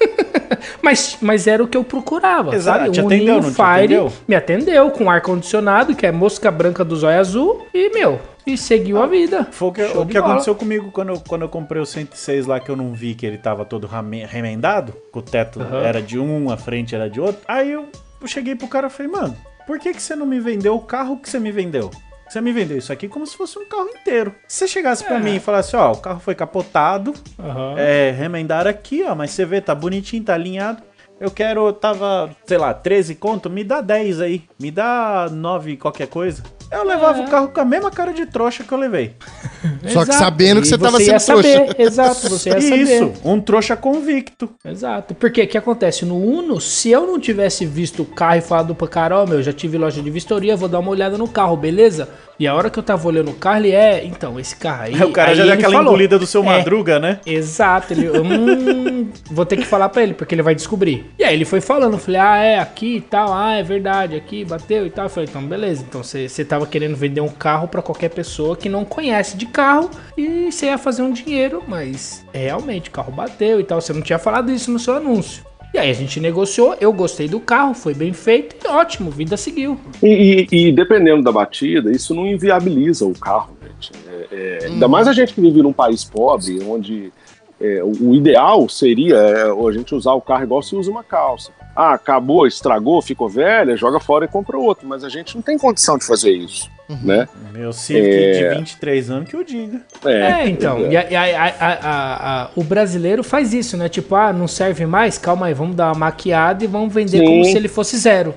mas, 0.82 1.18
mas 1.20 1.46
era 1.46 1.62
o 1.62 1.66
que 1.68 1.76
eu 1.76 1.84
procurava, 1.84 2.54
Exato, 2.54 2.78
sabe? 2.84 2.90
te 2.92 3.00
Um 3.00 3.06
atendeu, 3.06 3.34
não 3.42 3.50
te 3.50 3.56
Fire 3.56 3.66
atendeu? 3.96 4.12
me 4.26 4.34
atendeu 4.34 4.90
com 4.90 5.10
ar-condicionado, 5.10 5.94
que 5.94 6.06
é 6.06 6.12
mosca 6.12 6.50
branca 6.50 6.84
do 6.84 6.96
zóio 6.96 7.18
azul, 7.18 7.66
e, 7.74 7.90
meu, 7.90 8.20
e 8.46 8.56
seguiu 8.56 9.02
a 9.02 9.06
vida. 9.06 9.46
Foi 9.50 9.68
o 9.68 9.72
que, 9.72 9.82
o 9.82 10.06
que 10.06 10.16
aconteceu 10.18 10.54
comigo 10.54 10.90
quando 10.92 11.08
eu, 11.10 11.22
quando 11.26 11.42
eu 11.42 11.48
comprei 11.48 11.82
o 11.82 11.86
106 11.86 12.46
lá, 12.46 12.60
que 12.60 12.70
eu 12.70 12.76
não 12.76 12.92
vi 12.92 13.14
que 13.14 13.26
ele 13.26 13.38
tava 13.38 13.64
todo 13.64 13.86
rame- 13.86 14.24
remendado, 14.24 14.94
que 15.12 15.18
o 15.18 15.22
teto 15.22 15.60
Aham. 15.60 15.82
era 15.82 16.00
de 16.00 16.18
um, 16.18 16.50
a 16.50 16.56
frente 16.56 16.94
era 16.94 17.10
de 17.10 17.20
outro. 17.20 17.42
Aí 17.48 17.72
eu, 17.72 17.86
eu 18.20 18.26
cheguei 18.28 18.54
pro 18.54 18.68
cara 18.68 18.86
e 18.86 18.90
falei, 18.90 19.10
mano, 19.10 19.36
por 19.68 19.78
que, 19.78 19.92
que 19.92 20.00
você 20.00 20.16
não 20.16 20.24
me 20.24 20.40
vendeu 20.40 20.74
o 20.74 20.80
carro 20.80 21.18
que 21.18 21.28
você 21.28 21.38
me 21.38 21.52
vendeu? 21.52 21.90
Você 22.26 22.40
me 22.40 22.52
vendeu 22.52 22.78
isso 22.78 22.90
aqui 22.90 23.06
como 23.06 23.26
se 23.26 23.36
fosse 23.36 23.58
um 23.58 23.68
carro 23.68 23.88
inteiro. 23.90 24.34
Se 24.48 24.60
você 24.60 24.68
chegasse 24.68 25.04
É. 25.04 25.18
mim 25.20 25.36
e 25.36 25.40
falasse, 25.40 25.76
ó, 25.76 25.92
o 25.92 25.98
carro 25.98 26.20
foi 26.20 26.34
capotado, 26.34 27.12
Aham. 27.38 27.74
é, 27.78 28.10
remendaram 28.10 28.70
aqui, 28.70 29.04
ó, 29.04 29.14
mas 29.14 29.30
você 29.30 29.44
vê, 29.44 29.60
tá 29.60 29.74
bonitinho, 29.74 30.24
tá 30.24 30.32
alinhado. 30.32 30.82
Eu 31.20 31.30
quero, 31.30 31.70
tava, 31.72 32.30
sei 32.46 32.56
lá, 32.56 32.72
13 32.72 33.14
conto, 33.14 33.50
me 33.50 33.62
dá 33.62 33.80
10 33.82 34.20
aí. 34.22 34.44
Me 34.58 34.70
dá 34.70 35.28
9 35.30 35.76
qualquer 35.76 36.06
coisa. 36.06 36.42
Eu 36.70 36.84
levava 36.84 37.22
o 37.22 37.28
carro 37.28 37.48
com 37.48 37.60
a 37.60 37.64
mesma 37.64 37.90
cara 37.90 38.12
de 38.12 38.26
trouxa 38.26 38.62
que 38.62 38.72
eu 38.72 38.78
levei. 38.78 39.14
Só 39.88 40.04
que 40.04 40.14
sabendo 40.14 40.60
que 40.60 40.68
você 40.68 40.76
tava 40.76 41.02
ia 41.02 41.18
sendo 41.18 41.40
trouxa. 41.40 41.66
saber, 41.66 41.80
Exato, 41.80 42.28
você 42.28 42.50
ia 42.50 42.60
saber. 42.60 42.82
Isso, 42.82 43.12
um 43.24 43.40
trouxa 43.40 43.76
convicto. 43.76 44.50
Exato. 44.64 45.14
Porque 45.14 45.42
o 45.42 45.48
que 45.48 45.56
acontece? 45.56 46.04
No 46.04 46.16
Uno, 46.16 46.60
se 46.60 46.90
eu 46.90 47.06
não 47.06 47.18
tivesse 47.18 47.64
visto 47.64 48.02
o 48.02 48.06
carro 48.06 48.36
e 48.36 48.40
falado 48.42 48.74
pra 48.74 48.86
cara, 48.86 49.22
ó, 49.22 49.26
meu, 49.26 49.42
já 49.42 49.52
tive 49.52 49.78
loja 49.78 50.02
de 50.02 50.10
vistoria, 50.10 50.56
vou 50.56 50.68
dar 50.68 50.78
uma 50.80 50.90
olhada 50.90 51.16
no 51.16 51.26
carro, 51.26 51.56
beleza? 51.56 52.08
E 52.38 52.46
a 52.46 52.54
hora 52.54 52.70
que 52.70 52.78
eu 52.78 52.82
tava 52.82 53.08
olhando 53.08 53.32
o 53.32 53.34
carro, 53.34 53.58
ele 53.58 53.72
é, 53.72 54.04
então, 54.04 54.38
esse 54.38 54.54
carro 54.54 54.84
aí. 54.84 54.94
o 55.02 55.12
cara 55.12 55.30
aí 55.30 55.36
já 55.36 55.44
deu 55.44 55.54
aquela 55.54 55.72
falou, 55.72 55.88
engolida 55.88 56.18
do 56.18 56.26
seu 56.26 56.42
é, 56.42 56.46
madruga, 56.46 57.00
né? 57.00 57.18
Exato, 57.26 57.92
ele, 57.92 58.08
hum, 58.10 59.08
vou 59.28 59.44
ter 59.44 59.56
que 59.56 59.66
falar 59.66 59.88
pra 59.88 60.02
ele, 60.02 60.14
porque 60.14 60.34
ele 60.34 60.42
vai 60.42 60.54
descobrir. 60.54 61.10
E 61.18 61.24
aí 61.24 61.34
ele 61.34 61.44
foi 61.44 61.60
falando, 61.60 61.94
eu 61.94 61.98
falei, 61.98 62.20
ah, 62.20 62.36
é, 62.36 62.58
aqui 62.60 62.96
e 62.96 63.00
tal, 63.00 63.32
ah, 63.32 63.54
é 63.54 63.62
verdade, 63.62 64.14
aqui, 64.14 64.44
bateu 64.44 64.86
e 64.86 64.90
tal. 64.90 65.06
Eu 65.06 65.10
falei, 65.10 65.28
então 65.28 65.42
beleza, 65.42 65.84
então 65.86 66.02
você 66.02 66.28
você 66.28 66.44
tava 66.44 66.66
querendo 66.66 66.96
vender 66.96 67.20
um 67.20 67.28
carro 67.28 67.66
pra 67.66 67.82
qualquer 67.82 68.10
pessoa 68.10 68.56
que 68.56 68.68
não 68.68 68.84
conhece 68.84 69.36
de 69.36 69.46
carro 69.46 69.90
e 70.16 70.52
você 70.52 70.66
ia 70.66 70.78
fazer 70.78 71.02
um 71.02 71.12
dinheiro, 71.12 71.62
mas 71.66 72.24
realmente 72.32 72.88
o 72.88 72.92
carro 72.92 73.12
bateu 73.12 73.58
e 73.58 73.64
tal, 73.64 73.80
você 73.80 73.92
não 73.92 74.02
tinha 74.02 74.18
falado 74.18 74.52
isso 74.52 74.70
no 74.70 74.78
seu 74.78 74.94
anúncio. 74.94 75.47
E 75.72 75.78
aí 75.78 75.90
a 75.90 75.94
gente 75.94 76.18
negociou, 76.18 76.74
eu 76.80 76.92
gostei 76.92 77.28
do 77.28 77.38
carro, 77.38 77.74
foi 77.74 77.92
bem 77.94 78.12
feito 78.12 78.56
e 78.64 78.68
ótimo, 78.68 79.10
vida 79.10 79.36
seguiu. 79.36 79.78
E, 80.02 80.46
e- 80.50 80.68
e 80.68 80.72
dependendo 80.72 81.22
da 81.22 81.30
batida, 81.30 81.90
isso 81.90 82.14
não 82.14 82.26
inviabiliza 82.26 83.04
o 83.04 83.12
carro, 83.18 83.56
gente. 83.62 83.92
É, 84.08 84.26
é, 84.62 84.66
Ainda 84.66 84.88
mais 84.88 85.06
a 85.06 85.12
gente 85.12 85.34
que 85.34 85.40
vive 85.40 85.62
num 85.62 85.72
país 85.72 86.02
pobre, 86.04 86.58
onde 86.66 87.12
é, 87.60 87.82
o 87.84 88.08
o 88.10 88.14
ideal 88.14 88.68
seria 88.68 89.16
é, 89.16 89.42
a 89.50 89.72
gente 89.72 89.94
usar 89.94 90.12
o 90.14 90.20
carro 90.20 90.44
igual 90.44 90.62
se 90.62 90.74
usa 90.74 90.90
uma 90.90 91.04
calça. 91.04 91.52
Ah, 91.80 91.92
acabou, 91.94 92.44
estragou, 92.44 93.00
ficou 93.00 93.28
velha, 93.28 93.76
joga 93.76 94.00
fora 94.00 94.24
e 94.24 94.28
compra 94.28 94.58
outro. 94.58 94.84
Mas 94.88 95.04
a 95.04 95.08
gente 95.08 95.36
não 95.36 95.42
tem 95.42 95.56
condição 95.56 95.96
de 95.96 96.04
fazer 96.04 96.32
isso, 96.32 96.68
né? 97.04 97.28
Meu 97.52 97.72
Civic 97.72 98.04
É. 98.08 98.48
de 98.50 98.58
23 98.58 99.10
anos 99.12 99.28
que 99.28 99.36
eu 99.36 99.44
diga. 99.44 99.80
É, 100.04 100.48
então, 100.48 100.78
é. 100.78 100.90
e 100.90 100.96
a- 100.96 101.20
a- 101.20 101.44
a- 101.44 101.54
a- 101.60 101.78
a- 101.90 102.42
a- 102.46 102.50
o 102.56 102.64
brasileiro 102.64 103.22
faz 103.22 103.54
isso, 103.54 103.76
né? 103.76 103.88
Tipo, 103.88 104.16
ah, 104.16 104.32
não 104.32 104.48
serve 104.48 104.86
mais? 104.86 105.18
Calma 105.18 105.46
aí, 105.46 105.54
vamos 105.54 105.76
dar 105.76 105.92
uma 105.92 105.94
maquiada 106.06 106.64
e 106.64 106.66
vamos 106.66 106.92
vender 106.92 107.18
Sim. 107.18 107.24
como 107.24 107.44
se 107.44 107.56
ele 107.56 107.68
fosse 107.68 107.96
zero. 107.96 108.34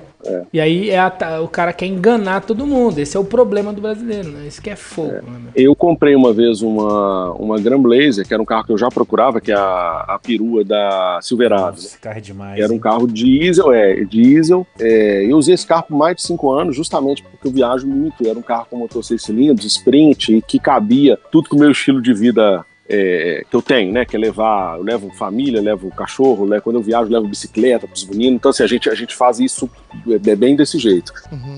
E 0.52 0.60
aí 0.60 0.90
é 0.90 0.98
a 0.98 1.12
o 1.42 1.48
cara 1.48 1.72
quer 1.72 1.86
enganar 1.86 2.42
todo 2.42 2.66
mundo. 2.66 2.98
Esse 2.98 3.16
é 3.16 3.20
o 3.20 3.24
problema 3.24 3.72
do 3.72 3.80
brasileiro, 3.80 4.30
né? 4.30 4.46
Isso 4.46 4.60
que 4.60 4.70
é 4.70 4.76
fogo, 4.76 5.12
né, 5.12 5.22
meu? 5.26 5.52
Eu 5.54 5.74
comprei 5.74 6.14
uma 6.14 6.32
vez 6.32 6.62
uma, 6.62 7.32
uma 7.32 7.60
Grand 7.60 7.80
Blazer, 7.80 8.26
que 8.26 8.32
era 8.32 8.42
um 8.42 8.46
carro 8.46 8.64
que 8.64 8.72
eu 8.72 8.78
já 8.78 8.88
procurava, 8.88 9.40
que 9.40 9.52
é 9.52 9.54
a, 9.54 10.04
a 10.08 10.18
perua 10.18 10.64
da 10.64 11.18
Silverado. 11.22 11.76
né? 11.76 11.82
Nossa, 11.82 11.98
carro 11.98 12.18
é 12.18 12.20
demais. 12.20 12.60
Era 12.60 12.70
um 12.72 12.76
hein? 12.76 12.80
carro 12.80 13.06
diesel, 13.06 13.72
é, 13.72 14.04
diesel. 14.04 14.66
É, 14.78 15.24
eu 15.24 15.36
usei 15.36 15.54
esse 15.54 15.66
carro 15.66 15.84
por 15.88 15.96
mais 15.96 16.16
de 16.16 16.22
cinco 16.22 16.50
anos, 16.50 16.76
justamente 16.76 17.22
porque 17.22 17.48
eu 17.48 17.52
viajo 17.52 17.86
muito. 17.86 18.26
Era 18.26 18.38
um 18.38 18.42
carro 18.42 18.66
com 18.70 18.76
motor 18.76 19.04
seis 19.04 19.22
cilindros, 19.22 19.66
sprint, 19.66 20.36
e 20.36 20.42
que 20.42 20.58
cabia 20.58 21.18
tudo 21.30 21.48
com 21.48 21.56
o 21.56 21.60
meu 21.60 21.70
estilo 21.70 22.00
de 22.00 22.12
vida 22.12 22.64
é, 22.88 23.44
que 23.48 23.54
eu 23.54 23.62
tenho, 23.62 23.92
né? 23.92 24.04
Que 24.04 24.16
é 24.16 24.18
levar, 24.18 24.78
eu 24.78 24.82
levo 24.82 25.10
família, 25.14 25.60
levo 25.60 25.90
cachorro, 25.90 26.44
levo, 26.44 26.62
quando 26.62 26.76
eu 26.76 26.82
viajo, 26.82 27.08
eu 27.08 27.12
levo 27.12 27.28
bicicleta 27.28 27.86
para 27.86 27.94
os 27.94 28.04
meninos. 28.04 28.36
Então, 28.36 28.50
assim, 28.50 28.62
a 28.62 28.66
gente, 28.66 28.90
a 28.90 28.94
gente 28.94 29.14
faz 29.14 29.40
isso 29.40 29.70
é, 30.08 30.36
bem 30.36 30.56
desse 30.56 30.78
jeito. 30.78 31.12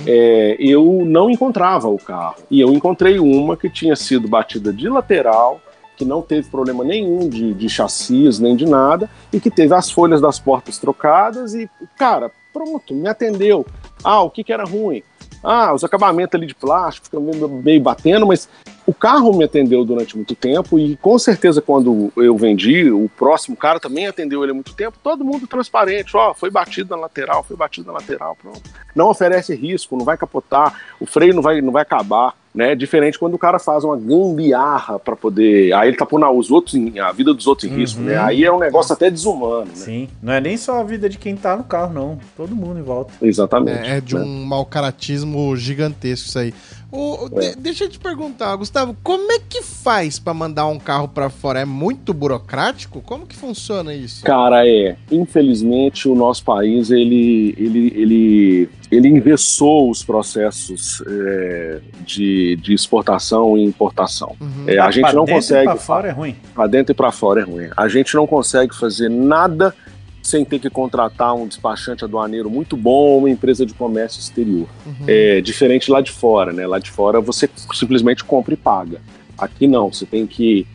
É, 0.06 0.56
eu 0.58 1.02
não 1.04 1.30
encontrava 1.30 1.88
o 1.88 1.98
carro. 1.98 2.36
E 2.50 2.60
eu 2.60 2.72
encontrei 2.72 3.18
uma 3.18 3.56
que 3.56 3.68
tinha 3.70 3.96
sido 3.96 4.28
batida 4.28 4.72
de 4.72 4.88
lateral, 4.88 5.60
que 5.96 6.04
não 6.04 6.20
teve 6.20 6.48
problema 6.48 6.84
nenhum 6.84 7.28
de, 7.28 7.54
de 7.54 7.68
chassis, 7.68 8.38
nem 8.38 8.56
de 8.56 8.66
nada, 8.66 9.08
e 9.32 9.40
que 9.40 9.50
teve 9.50 9.74
as 9.74 9.90
folhas 9.90 10.20
das 10.20 10.38
portas 10.38 10.78
trocadas 10.78 11.54
e, 11.54 11.68
cara, 11.96 12.30
pronto, 12.52 12.94
me 12.94 13.08
atendeu. 13.08 13.64
Ah, 14.02 14.22
o 14.22 14.30
que, 14.30 14.44
que 14.44 14.52
era 14.52 14.64
ruim? 14.64 15.02
Ah, 15.44 15.74
os 15.74 15.84
acabamentos 15.84 16.34
ali 16.34 16.46
de 16.46 16.54
plástico 16.54 17.04
ficam 17.04 17.20
meio, 17.62 17.80
batendo, 17.80 18.26
mas 18.26 18.48
o 18.86 18.94
carro 18.94 19.36
me 19.36 19.44
atendeu 19.44 19.84
durante 19.84 20.16
muito 20.16 20.34
tempo 20.34 20.78
e 20.78 20.96
com 20.96 21.18
certeza 21.18 21.60
quando 21.60 22.10
eu 22.16 22.36
vendi, 22.36 22.90
o 22.90 23.10
próximo 23.10 23.54
cara 23.54 23.78
também 23.78 24.06
atendeu 24.06 24.42
ele 24.42 24.52
há 24.52 24.54
muito 24.54 24.74
tempo, 24.74 24.98
todo 25.02 25.24
mundo 25.24 25.46
transparente, 25.46 26.16
ó, 26.16 26.32
foi 26.32 26.50
batido 26.50 26.96
na 26.96 27.02
lateral, 27.02 27.42
foi 27.42 27.56
batido 27.56 27.88
na 27.88 27.92
lateral, 27.94 28.36
pronto. 28.40 28.62
Não 28.94 29.08
oferece 29.08 29.54
risco, 29.54 29.96
não 29.96 30.04
vai 30.04 30.16
capotar, 30.16 30.80
o 30.98 31.04
freio 31.04 31.34
não 31.34 31.42
vai, 31.42 31.60
não 31.60 31.72
vai 31.72 31.82
acabar, 31.82 32.34
né? 32.54 32.74
Diferente 32.74 33.18
quando 33.18 33.34
o 33.34 33.38
cara 33.38 33.58
faz 33.58 33.82
uma 33.82 33.96
gambiarra 33.96 34.98
para 34.98 35.16
poder, 35.16 35.72
aí 35.72 35.88
ele 35.88 35.96
tá 35.96 36.06
pondo 36.06 36.30
os 36.30 36.50
outros 36.50 36.74
em, 36.74 36.98
a 37.00 37.10
vida 37.10 37.34
dos 37.34 37.46
outros 37.46 37.70
em 37.70 37.74
risco, 37.74 38.00
né? 38.00 38.16
Aí 38.16 38.44
é 38.44 38.52
um 38.52 38.58
negócio 38.58 38.92
até 38.92 39.10
desumano, 39.10 39.66
né? 39.66 39.74
Sim, 39.74 40.08
não 40.22 40.32
é 40.32 40.40
nem 40.40 40.56
só 40.56 40.80
a 40.80 40.84
vida 40.84 41.08
de 41.08 41.18
quem 41.18 41.36
tá 41.36 41.56
no 41.56 41.64
carro, 41.64 41.92
não. 41.92 42.18
Todo 42.36 42.54
mundo 42.54 42.78
em 42.78 42.82
volta. 42.82 43.12
Exatamente. 43.20 43.88
É, 43.88 43.96
é 43.96 44.00
de 44.00 44.14
né? 44.14 44.20
um 44.22 44.44
mau 44.44 44.64
caratismo 44.64 45.56
gigantesco 45.56 46.28
isso 46.28 46.38
aí. 46.38 46.54
O- 46.96 47.28
de- 47.28 47.56
deixa 47.56 47.84
eu 47.84 47.88
te 47.88 47.98
perguntar, 47.98 48.54
Gustavo, 48.56 48.96
como 49.02 49.32
é 49.32 49.38
que 49.40 49.62
faz 49.62 50.18
pra 50.18 50.32
mandar 50.32 50.66
um 50.68 50.78
carro 50.78 51.08
pra 51.08 51.28
fora? 51.28 51.60
É 51.60 51.64
muito 51.64 52.14
burocrático? 52.14 53.00
Como 53.02 53.26
que 53.26 53.34
funciona 53.34 53.92
isso? 53.92 54.24
Cara, 54.24 54.66
é. 54.66 54.96
Infelizmente, 55.10 56.08
o 56.08 56.14
nosso 56.14 56.44
país 56.44 56.90
ele, 56.90 57.54
ele, 57.58 57.92
ele, 57.96 58.68
ele 58.90 59.08
engessou 59.08 59.90
os 59.90 60.04
processos 60.04 61.02
é, 61.06 61.80
de, 62.04 62.56
de 62.56 62.72
exportação 62.72 63.58
e 63.58 63.64
importação. 63.64 64.36
Uhum. 64.40 64.64
É, 64.68 64.78
a 64.78 64.90
gente 64.90 65.02
Pra 65.02 65.12
não 65.12 65.24
dentro 65.24 65.32
e 65.32 65.40
consegue. 65.42 65.64
Pra 65.64 65.76
fora 65.76 66.08
é 66.08 66.12
ruim. 66.12 66.36
Pra 66.54 66.66
dentro 66.68 66.92
e 66.92 66.94
pra 66.94 67.10
fora 67.10 67.40
é 67.40 67.44
ruim. 67.44 67.68
A 67.76 67.88
gente 67.88 68.14
não 68.14 68.26
consegue 68.26 68.74
fazer 68.74 69.08
nada 69.08 69.74
sem 70.24 70.42
ter 70.42 70.58
que 70.58 70.70
contratar 70.70 71.34
um 71.34 71.46
despachante 71.46 72.02
aduaneiro 72.02 72.48
muito 72.48 72.78
bom, 72.78 73.18
uma 73.18 73.28
empresa 73.28 73.66
de 73.66 73.74
comércio 73.74 74.18
exterior. 74.18 74.66
Uhum. 74.86 75.04
É 75.06 75.42
diferente 75.42 75.90
lá 75.90 76.00
de 76.00 76.10
fora, 76.10 76.50
né? 76.50 76.66
Lá 76.66 76.78
de 76.78 76.90
fora 76.90 77.20
você 77.20 77.48
simplesmente 77.74 78.24
compra 78.24 78.54
e 78.54 78.56
paga. 78.56 79.02
Aqui 79.36 79.66
não, 79.66 79.92
você 79.92 80.06
tem 80.06 80.26
que. 80.26 80.66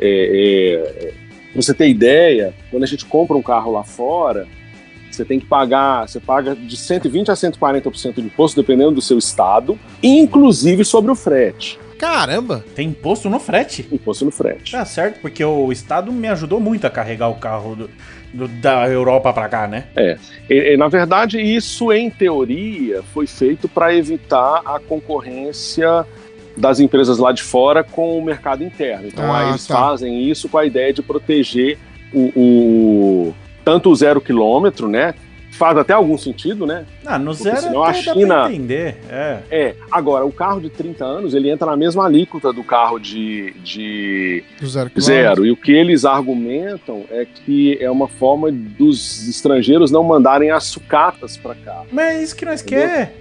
É, 0.00 1.12
é, 1.12 1.12
pra 1.52 1.62
você 1.62 1.74
ter 1.74 1.88
ideia, 1.88 2.54
quando 2.70 2.82
a 2.82 2.86
gente 2.86 3.04
compra 3.04 3.36
um 3.36 3.42
carro 3.42 3.72
lá 3.72 3.84
fora, 3.84 4.48
você 5.10 5.22
tem 5.22 5.38
que 5.38 5.44
pagar, 5.44 6.08
você 6.08 6.18
paga 6.18 6.56
de 6.56 6.76
120 6.76 7.30
a 7.30 7.34
140% 7.34 8.14
de 8.14 8.22
imposto, 8.22 8.58
dependendo 8.58 8.92
do 8.92 9.02
seu 9.02 9.18
estado, 9.18 9.78
inclusive 10.02 10.82
sobre 10.82 11.12
o 11.12 11.14
frete. 11.14 11.78
Caramba! 11.98 12.64
Tem 12.74 12.88
imposto 12.88 13.28
no 13.28 13.38
frete. 13.38 13.86
Imposto 13.92 14.24
no 14.24 14.30
frete. 14.30 14.72
Tá 14.72 14.84
certo, 14.84 15.20
porque 15.20 15.44
o 15.44 15.70
Estado 15.70 16.10
me 16.10 16.28
ajudou 16.28 16.58
muito 16.58 16.86
a 16.86 16.90
carregar 16.90 17.28
o 17.28 17.36
carro 17.36 17.76
do, 17.76 17.90
do- 18.34 18.48
da 18.48 18.86
Europa 18.88 19.32
pra 19.32 19.48
cá, 19.48 19.66
né? 19.66 19.84
E, 20.50 20.72
e, 20.74 20.76
na 20.76 20.88
verdade, 20.88 21.40
isso, 21.40 21.92
em 21.92 22.10
teoria, 22.10 23.02
foi 23.14 23.26
feito 23.26 23.68
para 23.68 23.94
evitar 23.94 24.60
a 24.64 24.78
concorrência 24.80 26.04
das 26.56 26.78
empresas 26.80 27.18
lá 27.18 27.32
de 27.32 27.42
fora 27.42 27.82
com 27.82 28.18
o 28.18 28.24
mercado 28.24 28.62
interno. 28.62 29.08
Então, 29.08 29.24
Ah, 29.32 29.38
aí 29.40 29.48
eles 29.50 29.66
tá. 29.66 29.74
fazem 29.74 30.22
isso 30.28 30.48
com 30.48 30.58
a 30.58 30.64
ideia 30.66 30.92
de 30.92 31.02
proteger 31.02 31.78
o, 32.12 32.30
o- 32.36 33.34
tanto 33.64 33.90
o 33.90 33.96
zero 33.96 34.20
quilômetro, 34.20 34.88
né? 34.88 35.14
Faz 35.56 35.76
até 35.78 35.92
algum 35.92 36.18
sentido, 36.18 36.66
né? 36.66 36.84
Ah, 37.06 37.18
no 37.18 37.26
Porque 37.30 37.44
zero 37.44 37.60
senão 37.62 37.82
a 37.84 37.92
China- 37.92 38.42
pra 38.44 38.52
entender. 38.52 38.96
É. 39.08 39.38
É. 39.50 39.74
Agora, 39.90 40.24
o 40.24 40.32
carro 40.32 40.60
de 40.60 40.68
30 40.68 41.04
anos, 41.04 41.32
ele 41.34 41.48
entra 41.50 41.66
na 41.66 41.76
mesma 41.76 42.04
alíquota 42.06 42.52
do 42.52 42.64
carro 42.64 42.98
de, 42.98 43.52
de 43.62 44.42
Do 44.60 44.66
zero 44.66 44.90
zero. 45.00 45.46
E 45.46 45.50
o 45.52 45.56
que 45.56 45.70
eles 45.72 46.04
argumentam 46.04 47.04
é 47.10 47.24
que 47.24 47.78
é 47.80 47.90
uma 47.90 48.08
forma 48.08 48.50
dos 48.50 49.28
estrangeiros 49.28 49.90
não 49.90 50.02
mandarem 50.02 50.50
as 50.50 50.64
sucatas 50.64 51.36
para 51.36 51.54
cá. 51.54 51.82
Mas 51.92 52.16
é 52.16 52.22
isso 52.22 52.34
que 52.36 52.44
nós 52.44 52.60
Entendeu? 52.60 52.88
quer. 52.88 53.14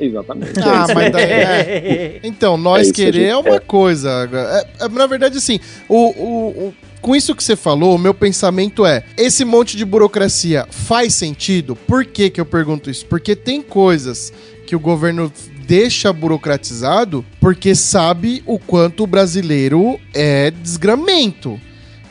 Exatamente. 0.00 0.58
Ah, 0.60 0.86
É 0.88 0.94
mas 0.94 1.12
daí, 1.12 1.22
é. 1.24 2.20
Então, 2.24 2.56
nós 2.56 2.88
É 2.88 2.92
querer 2.92 3.26
é 3.28 3.36
uma 3.36 3.60
coisa. 3.60 4.28
É- 4.32 4.84
é- 4.84 4.88
na 4.88 5.06
verdade, 5.06 5.36
assim, 5.38 5.60
o, 5.88 5.96
o- 5.96 6.48
o- 6.68 6.74
com 7.00 7.16
isso 7.16 7.34
que 7.34 7.42
você 7.42 7.56
falou, 7.56 7.94
o 7.94 7.98
meu 7.98 8.14
pensamento 8.14 8.84
é: 8.84 9.04
esse 9.16 9.44
monte 9.44 9.76
de 9.76 9.84
burocracia 9.84 10.66
faz 10.70 11.14
sentido? 11.14 11.74
Por 11.74 12.04
que, 12.04 12.30
que 12.30 12.40
eu 12.40 12.46
pergunto 12.46 12.90
isso? 12.90 13.06
Porque 13.06 13.34
tem 13.34 13.62
coisas 13.62 14.32
que 14.66 14.76
o 14.76 14.80
governo 14.80 15.32
deixa 15.66 16.12
burocratizado 16.12 17.24
porque 17.40 17.74
sabe 17.74 18.42
o 18.44 18.58
quanto 18.58 19.04
o 19.04 19.06
brasileiro 19.06 20.00
é 20.12 20.50
desgramento. 20.50 21.60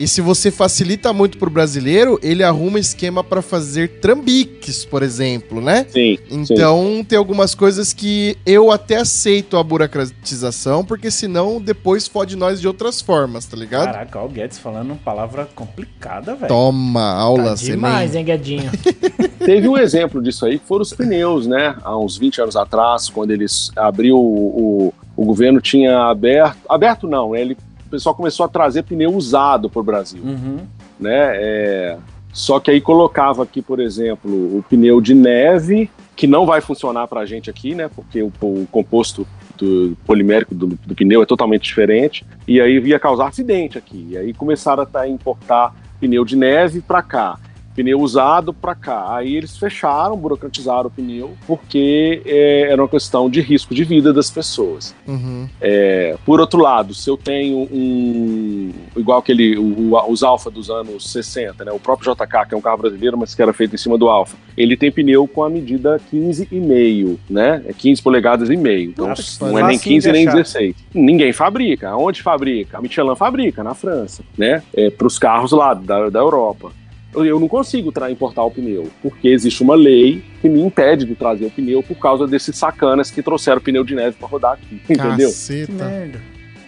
E 0.00 0.08
se 0.08 0.22
você 0.22 0.50
facilita 0.50 1.12
muito 1.12 1.36
pro 1.36 1.50
brasileiro, 1.50 2.18
ele 2.22 2.42
arruma 2.42 2.78
esquema 2.78 3.22
pra 3.22 3.42
fazer 3.42 4.00
trambiques, 4.00 4.82
por 4.82 5.02
exemplo, 5.02 5.60
né? 5.60 5.84
Sim. 5.90 6.18
Então, 6.30 7.04
tem 7.06 7.18
algumas 7.18 7.54
coisas 7.54 7.92
que 7.92 8.34
eu 8.46 8.70
até 8.70 8.96
aceito 8.96 9.58
a 9.58 9.62
burocratização, 9.62 10.82
porque 10.82 11.10
senão 11.10 11.60
depois 11.60 12.08
fode 12.08 12.34
nós 12.34 12.62
de 12.62 12.66
outras 12.66 13.02
formas, 13.02 13.44
tá 13.44 13.58
ligado? 13.58 13.92
Caraca, 13.92 14.18
ó, 14.20 14.24
o 14.24 14.28
Guedes 14.30 14.58
falando 14.58 14.86
uma 14.86 14.96
palavra 14.96 15.46
complicada, 15.54 16.34
velho. 16.34 16.48
Toma, 16.48 17.00
Tá 17.00 17.16
aula, 17.16 17.56
você 17.56 17.72
demais, 17.72 18.12
nem... 18.12 18.20
hein, 18.20 18.24
Guedinho? 18.24 18.70
Teve 19.44 19.68
um 19.68 19.76
exemplo 19.76 20.22
disso 20.22 20.46
aí, 20.46 20.58
que 20.58 20.66
foram 20.66 20.80
os 20.80 20.94
pneus, 20.94 21.46
né? 21.46 21.76
Há 21.82 21.98
uns 21.98 22.16
20 22.16 22.40
anos 22.40 22.56
atrás, 22.56 23.10
quando 23.10 23.32
eles 23.32 23.70
abriu 23.76 24.16
o, 24.16 24.88
o, 24.88 24.94
o 25.14 25.24
governo 25.26 25.60
tinha 25.60 26.04
aberto. 26.04 26.56
Aberto 26.68 27.06
não, 27.06 27.32
né? 27.32 27.42
Ele, 27.42 27.56
o 27.90 27.98
pessoal 27.98 28.14
começou 28.14 28.46
a 28.46 28.48
trazer 28.48 28.84
pneu 28.84 29.12
usado 29.12 29.68
pro 29.68 29.82
Brasil. 29.82 30.22
Uhum. 30.22 30.58
né? 30.98 31.32
É, 31.34 31.98
Só 32.32 32.60
que 32.60 32.70
aí 32.70 32.80
colocava 32.80 33.42
aqui, 33.42 33.60
por 33.60 33.80
exemplo, 33.80 34.30
o 34.30 34.64
pneu 34.70 35.00
de 35.00 35.12
neve, 35.12 35.90
que 36.14 36.28
não 36.28 36.46
vai 36.46 36.60
funcionar 36.60 37.08
pra 37.08 37.26
gente 37.26 37.50
aqui, 37.50 37.74
né? 37.74 37.90
Porque 37.92 38.22
o, 38.22 38.32
o 38.40 38.68
composto 38.70 39.26
do 39.58 39.96
polimérico 40.06 40.54
do, 40.54 40.68
do, 40.68 40.94
pneu 40.94 41.20
é 41.20 41.26
totalmente 41.26 41.62
diferente, 41.62 42.24
e 42.46 42.60
aí 42.60 42.78
ia 42.78 42.98
causar 43.00 43.26
acidente 43.26 43.76
aqui. 43.76 44.06
E 44.10 44.16
aí 44.16 44.32
começaram 44.32 44.86
a 44.94 45.08
importar 45.08 45.74
pneu 45.98 46.24
de 46.24 46.36
neve 46.36 46.80
para 46.80 47.02
cá 47.02 47.38
pneu 47.80 47.98
usado 47.98 48.52
para 48.52 48.74
cá. 48.74 49.16
Aí 49.16 49.34
eles 49.36 49.56
fecharam, 49.56 50.14
burocratizaram 50.16 50.88
o 50.88 50.90
pneu, 50.90 51.32
porque 51.46 52.20
é, 52.26 52.68
era 52.70 52.82
uma 52.82 52.88
questão 52.88 53.30
de 53.30 53.40
risco 53.40 53.74
de 53.74 53.84
vida 53.84 54.12
das 54.12 54.30
pessoas. 54.30 54.94
Uhum. 55.06 55.48
É, 55.60 56.16
por 56.26 56.40
outro 56.40 56.60
lado, 56.60 56.92
se 56.92 57.08
eu 57.08 57.16
tenho 57.16 57.56
um. 57.72 58.70
igual 58.94 59.18
aquele. 59.18 59.56
O, 59.56 59.96
os 60.10 60.22
Alfa 60.22 60.50
dos 60.50 60.68
anos 60.68 61.10
60, 61.10 61.64
né? 61.64 61.72
O 61.72 61.80
próprio 61.80 62.12
JK, 62.12 62.48
que 62.48 62.54
é 62.54 62.56
um 62.56 62.60
carro 62.60 62.78
brasileiro, 62.78 63.16
mas 63.16 63.34
que 63.34 63.40
era 63.40 63.52
feito 63.52 63.74
em 63.74 63.78
cima 63.78 63.96
do 63.96 64.08
Alfa, 64.08 64.36
ele 64.56 64.76
tem 64.76 64.92
pneu 64.92 65.26
com 65.26 65.42
a 65.42 65.48
medida 65.48 65.98
15,5, 66.12 67.18
né? 67.30 67.62
É 67.66 67.72
15 67.72 68.02
polegadas 68.02 68.50
e 68.50 68.56
meio. 68.56 68.90
Então 68.90 69.08
Nossa, 69.08 69.46
não 69.46 69.58
é 69.58 69.62
nem 69.62 69.78
15 69.78 70.12
nem 70.12 70.26
16. 70.26 70.74
Ninguém 70.92 71.32
fabrica. 71.32 71.96
Onde 71.96 72.22
fabrica? 72.22 72.76
A 72.76 72.82
Michelin 72.82 73.16
fabrica, 73.16 73.64
na 73.64 73.74
França, 73.74 74.22
né? 74.36 74.62
É, 74.74 74.90
para 74.90 75.06
os 75.06 75.18
carros 75.18 75.52
lá 75.52 75.72
da, 75.72 76.10
da 76.10 76.18
Europa 76.18 76.72
eu 77.14 77.40
não 77.40 77.48
consigo 77.48 77.92
importar 78.10 78.44
o 78.44 78.50
pneu, 78.50 78.88
porque 79.02 79.28
existe 79.28 79.62
uma 79.62 79.74
lei 79.74 80.22
que 80.40 80.48
me 80.48 80.60
impede 80.60 81.04
de 81.04 81.14
trazer 81.14 81.46
o 81.46 81.50
pneu 81.50 81.82
por 81.82 81.96
causa 81.96 82.26
desses 82.26 82.56
sacanas 82.56 83.10
que 83.10 83.22
trouxeram 83.22 83.60
pneu 83.60 83.84
de 83.84 83.94
neve 83.94 84.16
para 84.18 84.28
rodar 84.28 84.52
aqui, 84.52 84.80
entendeu? 84.88 85.28
Caceta. 85.28 86.20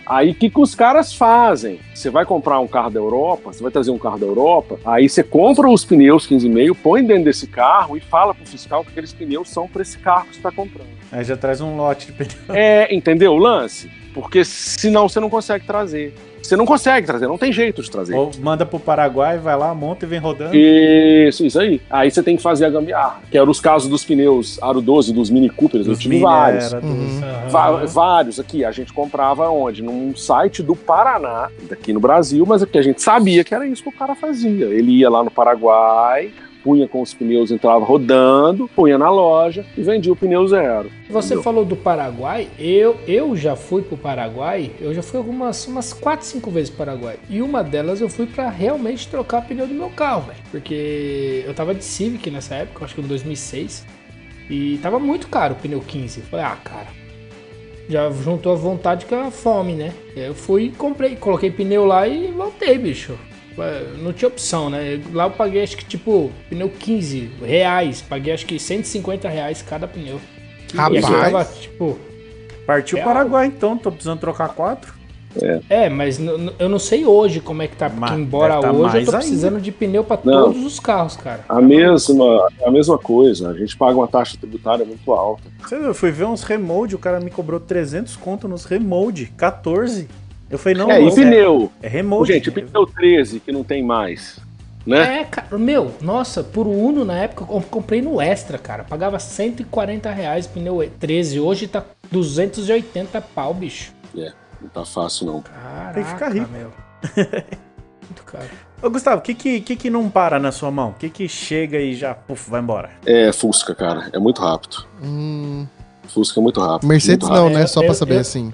Aí 0.04 0.32
o 0.32 0.34
que, 0.34 0.50
que 0.50 0.60
os 0.60 0.74
caras 0.74 1.14
fazem? 1.14 1.78
Você 1.94 2.10
vai 2.10 2.26
comprar 2.26 2.58
um 2.58 2.66
carro 2.66 2.90
da 2.90 2.98
Europa, 2.98 3.52
você 3.52 3.62
vai 3.62 3.70
trazer 3.70 3.92
um 3.92 3.98
carro 3.98 4.18
da 4.18 4.26
Europa, 4.26 4.78
aí 4.84 5.08
você 5.08 5.22
compra 5.22 5.70
os 5.70 5.84
pneus 5.84 6.28
15,5, 6.28 6.76
põe 6.82 7.04
dentro 7.04 7.24
desse 7.24 7.46
carro 7.46 7.96
e 7.96 8.00
fala 8.00 8.34
pro 8.34 8.44
fiscal 8.44 8.84
que 8.84 8.90
aqueles 8.90 9.12
pneus 9.12 9.48
são 9.48 9.68
para 9.68 9.82
esse 9.82 9.96
carro 9.98 10.26
que 10.26 10.34
você 10.34 10.38
está 10.40 10.50
comprando. 10.50 10.88
Aí 11.10 11.24
já 11.24 11.36
traz 11.36 11.60
um 11.60 11.76
lote 11.76 12.06
de 12.06 12.12
pneu. 12.12 12.32
É, 12.48 12.92
entendeu 12.92 13.32
o 13.32 13.38
lance? 13.38 13.88
Porque 14.12 14.44
senão 14.44 15.08
você 15.08 15.20
não 15.20 15.30
consegue 15.30 15.64
trazer. 15.64 16.12
Você 16.42 16.56
não 16.56 16.66
consegue 16.66 17.06
trazer, 17.06 17.26
não 17.26 17.38
tem 17.38 17.52
jeito 17.52 17.82
de 17.82 17.90
trazer. 17.90 18.14
Ou 18.14 18.30
manda 18.40 18.66
pro 18.66 18.80
Paraguai, 18.80 19.38
vai 19.38 19.56
lá, 19.56 19.74
monta 19.74 20.04
e 20.04 20.08
vem 20.08 20.18
rodando. 20.18 20.54
Isso, 20.54 21.46
isso 21.46 21.60
aí. 21.60 21.80
Aí 21.88 22.10
você 22.10 22.22
tem 22.22 22.36
que 22.36 22.42
fazer 22.42 22.66
a 22.66 22.70
gambiarra. 22.70 23.20
Que 23.30 23.38
era 23.38 23.48
os 23.48 23.60
casos 23.60 23.88
dos 23.88 24.04
pneus 24.04 24.58
Aro 24.62 24.80
12, 24.80 25.12
dos 25.12 25.30
Mini 25.30 25.48
Coopers. 25.48 25.86
Dos 25.86 25.98
eu 25.98 26.02
tive 26.02 26.20
vários. 26.20 26.72
Uhum. 26.72 27.20
Vários 27.86 28.40
aqui. 28.40 28.64
A 28.64 28.72
gente 28.72 28.92
comprava 28.92 29.48
onde? 29.48 29.82
Num 29.82 30.14
site 30.16 30.62
do 30.62 30.74
Paraná, 30.74 31.48
daqui 31.68 31.92
no 31.92 32.00
Brasil, 32.00 32.44
mas 32.46 32.62
é 32.62 32.66
porque 32.66 32.78
a 32.78 32.82
gente 32.82 33.00
sabia 33.00 33.44
que 33.44 33.54
era 33.54 33.66
isso 33.66 33.82
que 33.82 33.88
o 33.88 33.92
cara 33.92 34.14
fazia. 34.14 34.66
Ele 34.66 34.92
ia 34.92 35.08
lá 35.08 35.22
no 35.22 35.30
Paraguai, 35.30 36.32
punha 36.62 36.86
com 36.88 37.02
os 37.02 37.12
pneus, 37.12 37.50
entrava 37.50 37.84
rodando, 37.84 38.68
punha 38.68 38.96
na 38.96 39.10
loja 39.10 39.64
e 39.76 39.82
vendia 39.82 40.12
o 40.12 40.16
pneu 40.16 40.46
zero. 40.46 40.90
Você 41.08 41.28
entendeu? 41.28 41.42
falou 41.42 41.64
do 41.64 41.76
Paraguai, 41.76 42.48
eu, 42.58 42.96
eu 43.06 43.36
já 43.36 43.56
fui 43.56 43.82
pro 43.82 43.96
Paraguai, 43.96 44.70
eu 44.80 44.94
já 44.94 45.02
fui 45.02 45.18
algumas 45.18 45.66
umas 45.66 45.92
4, 45.92 46.24
5 46.24 46.50
vezes 46.50 46.70
pro 46.70 46.78
Paraguai. 46.78 47.18
E 47.28 47.42
uma 47.42 47.62
delas 47.62 48.00
eu 48.00 48.08
fui 48.08 48.26
para 48.26 48.48
realmente 48.48 49.08
trocar 49.08 49.40
o 49.40 49.42
pneu 49.42 49.66
do 49.66 49.74
meu 49.74 49.90
carro, 49.90 50.22
velho. 50.22 50.38
Porque 50.50 51.44
eu 51.46 51.54
tava 51.54 51.74
de 51.74 51.84
Civic 51.84 52.30
nessa 52.30 52.54
época, 52.54 52.84
acho 52.84 52.94
que 52.94 53.00
em 53.00 53.06
2006. 53.06 53.86
E 54.50 54.78
tava 54.82 54.98
muito 54.98 55.28
caro 55.28 55.54
o 55.54 55.56
pneu 55.56 55.80
15. 55.80 56.20
Falei, 56.22 56.44
ah, 56.44 56.56
cara, 56.62 56.88
já 57.88 58.10
juntou 58.10 58.52
a 58.52 58.56
vontade 58.56 59.06
com 59.06 59.14
a 59.14 59.30
fome, 59.30 59.74
né? 59.74 59.92
Eu 60.16 60.34
fui, 60.34 60.72
comprei, 60.76 61.16
coloquei 61.16 61.50
pneu 61.50 61.84
lá 61.84 62.06
e 62.06 62.28
voltei, 62.28 62.78
bicho. 62.78 63.18
Não 63.98 64.12
tinha 64.12 64.28
opção, 64.28 64.70
né? 64.70 65.00
Lá 65.12 65.24
eu 65.24 65.30
paguei 65.30 65.62
acho 65.62 65.76
que 65.76 65.84
tipo 65.84 66.30
pneu 66.48 66.68
15 66.68 67.30
reais. 67.42 68.02
Paguei 68.02 68.32
acho 68.32 68.46
que 68.46 68.58
150 68.58 69.28
reais 69.28 69.62
cada 69.62 69.86
pneu. 69.86 70.20
Rapaz. 70.74 71.04
E 71.04 71.10
tava, 71.10 71.44
tipo. 71.44 71.98
Partiu 72.66 72.98
o 72.98 73.02
Paraguai 73.02 73.46
então, 73.46 73.76
tô 73.76 73.90
precisando 73.90 74.20
trocar 74.20 74.50
quatro. 74.50 75.02
É. 75.40 75.84
é, 75.84 75.88
mas 75.88 76.20
eu 76.58 76.68
não 76.68 76.78
sei 76.78 77.06
hoje 77.06 77.40
como 77.40 77.62
é 77.62 77.66
que 77.66 77.76
tá, 77.76 77.88
porque 77.88 78.14
embora 78.14 78.60
tá 78.60 78.70
hoje 78.70 78.98
eu 78.98 79.04
tô 79.06 79.12
precisando 79.12 79.54
ainda. 79.54 79.62
de 79.62 79.72
pneu 79.72 80.04
para 80.04 80.18
todos 80.18 80.62
os 80.62 80.78
carros, 80.78 81.16
cara. 81.16 81.44
A 81.48 81.60
mesma, 81.60 82.48
a 82.62 82.70
mesma 82.70 82.98
coisa, 82.98 83.50
a 83.50 83.54
gente 83.54 83.76
paga 83.76 83.96
uma 83.96 84.08
taxa 84.08 84.36
tributária 84.38 84.84
muito 84.84 85.12
alta. 85.12 85.44
Você 85.62 85.78
viu, 85.78 85.86
eu 85.86 85.94
fui 85.94 86.10
ver 86.10 86.26
uns 86.26 86.42
remold, 86.42 86.94
o 86.94 86.98
cara 86.98 87.18
me 87.18 87.30
cobrou 87.30 87.58
300 87.58 88.16
conto 88.16 88.46
nos 88.46 88.64
remold, 88.64 89.32
14. 89.36 90.08
Eu 90.52 90.58
falei, 90.58 90.76
não, 90.76 90.90
É, 90.90 91.00
não, 91.00 91.08
e 91.08 91.14
pneu? 91.14 91.72
É, 91.82 91.86
é 91.86 91.88
remote. 91.88 92.30
Gente, 92.30 92.50
o 92.50 92.52
pneu 92.52 92.86
13 92.86 93.40
que 93.40 93.50
não 93.50 93.64
tem 93.64 93.82
mais. 93.82 94.38
Né? 94.84 95.20
É, 95.20 95.24
cara, 95.24 95.56
meu, 95.56 95.94
nossa, 96.02 96.44
por 96.44 96.66
Uno 96.66 97.06
na 97.06 97.16
época 97.16 97.50
eu 97.50 97.62
comprei 97.62 98.02
no 98.02 98.20
Extra, 98.20 98.58
cara. 98.58 98.84
Pagava 98.84 99.18
140 99.18 100.10
reais 100.10 100.46
pneu 100.46 100.86
13. 101.00 101.40
Hoje 101.40 101.66
tá 101.66 101.82
280 102.10 103.18
pau, 103.34 103.54
bicho. 103.54 103.94
É, 104.14 104.30
não 104.60 104.68
tá 104.68 104.84
fácil 104.84 105.26
não. 105.26 105.40
Caraca, 105.40 105.94
tem 105.94 106.04
que 106.04 106.10
ficar 106.10 106.28
rico. 106.28 106.48
meu. 106.52 106.70
Muito 108.04 108.22
caro. 108.24 108.50
Ô, 108.82 108.90
Gustavo, 108.90 109.20
o 109.20 109.22
que, 109.22 109.34
que 109.34 109.60
que, 109.62 109.76
que 109.76 109.88
não 109.88 110.10
para 110.10 110.38
na 110.38 110.52
sua 110.52 110.70
mão? 110.70 110.90
O 110.90 110.94
que 110.94 111.08
que 111.08 111.26
chega 111.28 111.78
e 111.78 111.94
já, 111.94 112.14
puf, 112.14 112.50
vai 112.50 112.60
embora? 112.60 112.90
É 113.06 113.32
Fusca, 113.32 113.74
cara. 113.74 114.10
É 114.12 114.18
muito 114.18 114.42
rápido. 114.42 114.84
Hum... 115.02 115.66
Fusca 116.08 116.40
é 116.40 116.42
muito 116.42 116.60
rápido. 116.60 116.88
Mercedes 116.88 117.26
muito 117.26 117.38
rápido. 117.38 117.52
não, 117.52 117.58
né? 117.58 117.66
Só 117.66 117.82
é, 117.82 117.86
pra 117.86 117.94
saber 117.94 118.16
eu, 118.16 118.20
assim. 118.20 118.52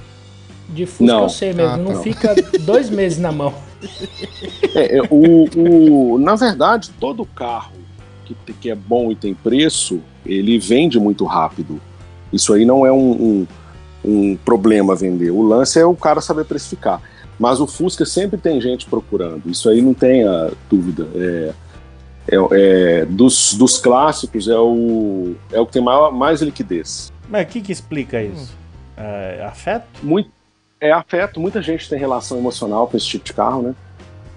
De 0.69 0.87
Fusca 0.87 1.05
não. 1.05 1.23
eu 1.23 1.29
sei 1.29 1.53
mesmo, 1.53 1.73
ah, 1.73 1.77
não, 1.77 1.93
não 1.93 2.03
fica 2.03 2.35
dois 2.61 2.91
meses 2.91 3.19
na 3.19 3.33
mão. 3.33 3.55
É, 4.75 4.99
é, 4.99 5.03
o, 5.11 6.15
o, 6.15 6.19
na 6.19 6.35
verdade, 6.35 6.91
todo 6.99 7.25
carro 7.25 7.73
que, 8.25 8.53
que 8.53 8.71
é 8.71 8.75
bom 8.75 9.11
e 9.11 9.17
tem 9.17 9.35
preço, 9.35 10.01
ele 10.27 10.59
vende 10.59 10.99
muito 10.99 11.25
rápido. 11.25 11.81
Isso 12.33 12.53
aí 12.53 12.65
não 12.65 12.85
é 12.85 12.93
um, 12.93 13.11
um, 13.11 13.47
um 14.05 14.37
problema 14.37 14.95
vender. 14.95 15.31
O 15.31 15.43
lance 15.43 15.79
é 15.79 15.87
o 15.87 15.95
cara 15.95 16.21
saber 16.21 16.45
precificar. 16.45 17.01
Mas 17.39 17.61
o 17.61 17.67
Fusca 17.67 18.05
sempre 18.05 18.37
tem 18.39 18.61
gente 18.61 18.87
procurando. 18.87 19.49
Isso 19.49 19.69
aí 19.69 19.81
não 19.81 19.95
tenha 19.95 20.51
dúvida. 20.69 21.07
É, 21.15 21.53
é, 22.31 22.37
é, 22.53 23.05
dos, 23.07 23.55
dos 23.55 23.79
clássicos 23.79 24.49
é 24.49 24.59
o, 24.59 25.35
é 25.53 25.61
o 25.61 25.67
que 25.67 25.73
tem 25.73 25.83
maior, 25.83 26.13
mais 26.13 26.43
liquidez. 26.43 27.13
Mas 27.29 27.45
o 27.45 27.47
que, 27.47 27.61
que 27.61 27.73
explica 27.73 28.23
isso? 28.23 28.53
Hum. 28.53 29.03
É, 29.03 29.45
afeto? 29.47 29.87
Muito, 30.03 30.31
é 30.81 30.93
afeto. 30.93 31.41
Muita 31.41 31.61
gente 31.61 31.89
tem 31.89 31.99
relação 31.99 32.39
emocional 32.39 32.87
com 32.87 32.97
esse 32.97 33.07
tipo 33.07 33.25
de 33.25 33.33
carro, 33.33 33.63
né? 33.63 33.75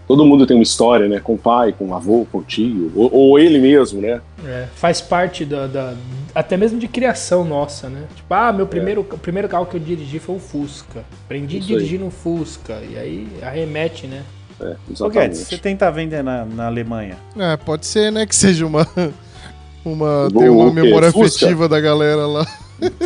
Todo 0.07 0.25
mundo 0.25 0.45
tem 0.45 0.57
uma 0.57 0.63
história, 0.63 1.07
né? 1.07 1.19
Com 1.19 1.35
o 1.35 1.37
pai, 1.37 1.73
com 1.77 1.87
o 1.87 1.95
avô, 1.95 2.27
com 2.29 2.39
o 2.39 2.43
tio, 2.43 2.91
ou, 2.95 3.13
ou 3.13 3.39
ele 3.39 3.59
mesmo, 3.59 4.01
né? 4.01 4.19
É, 4.45 4.67
faz 4.75 4.99
parte 4.99 5.45
da, 5.45 5.67
da, 5.67 5.93
até 6.35 6.57
mesmo 6.57 6.79
de 6.79 6.87
criação 6.87 7.45
nossa, 7.45 7.87
né? 7.87 8.03
Tipo, 8.15 8.33
ah, 8.33 8.51
meu 8.51 8.67
primeiro, 8.67 9.05
é. 9.09 9.13
o 9.13 9.17
primeiro 9.17 9.47
carro 9.47 9.65
que 9.65 9.75
eu 9.77 9.79
dirigi 9.79 10.19
foi 10.19 10.35
o 10.35 10.39
Fusca. 10.39 11.05
Aprendi 11.25 11.57
a 11.57 11.59
dirigir 11.61 11.99
no 11.99 12.11
Fusca. 12.11 12.81
E 12.89 12.97
aí 12.97 13.27
arremete, 13.41 14.07
né? 14.07 14.23
É, 14.59 14.75
exatamente. 14.91 15.33
Ô, 15.33 15.45
você 15.45 15.57
tenta 15.57 15.89
vender 15.91 16.23
na, 16.23 16.45
na 16.45 16.67
Alemanha? 16.67 17.17
É, 17.37 17.55
pode 17.55 17.85
ser, 17.85 18.11
né? 18.11 18.25
Que 18.25 18.35
seja 18.35 18.65
uma. 18.65 18.85
Uma, 19.83 20.29
tem 20.29 20.47
uma 20.47 20.71
memória 20.71 21.07
afetiva 21.07 21.67
da 21.67 21.79
galera 21.79 22.27
lá. 22.27 22.45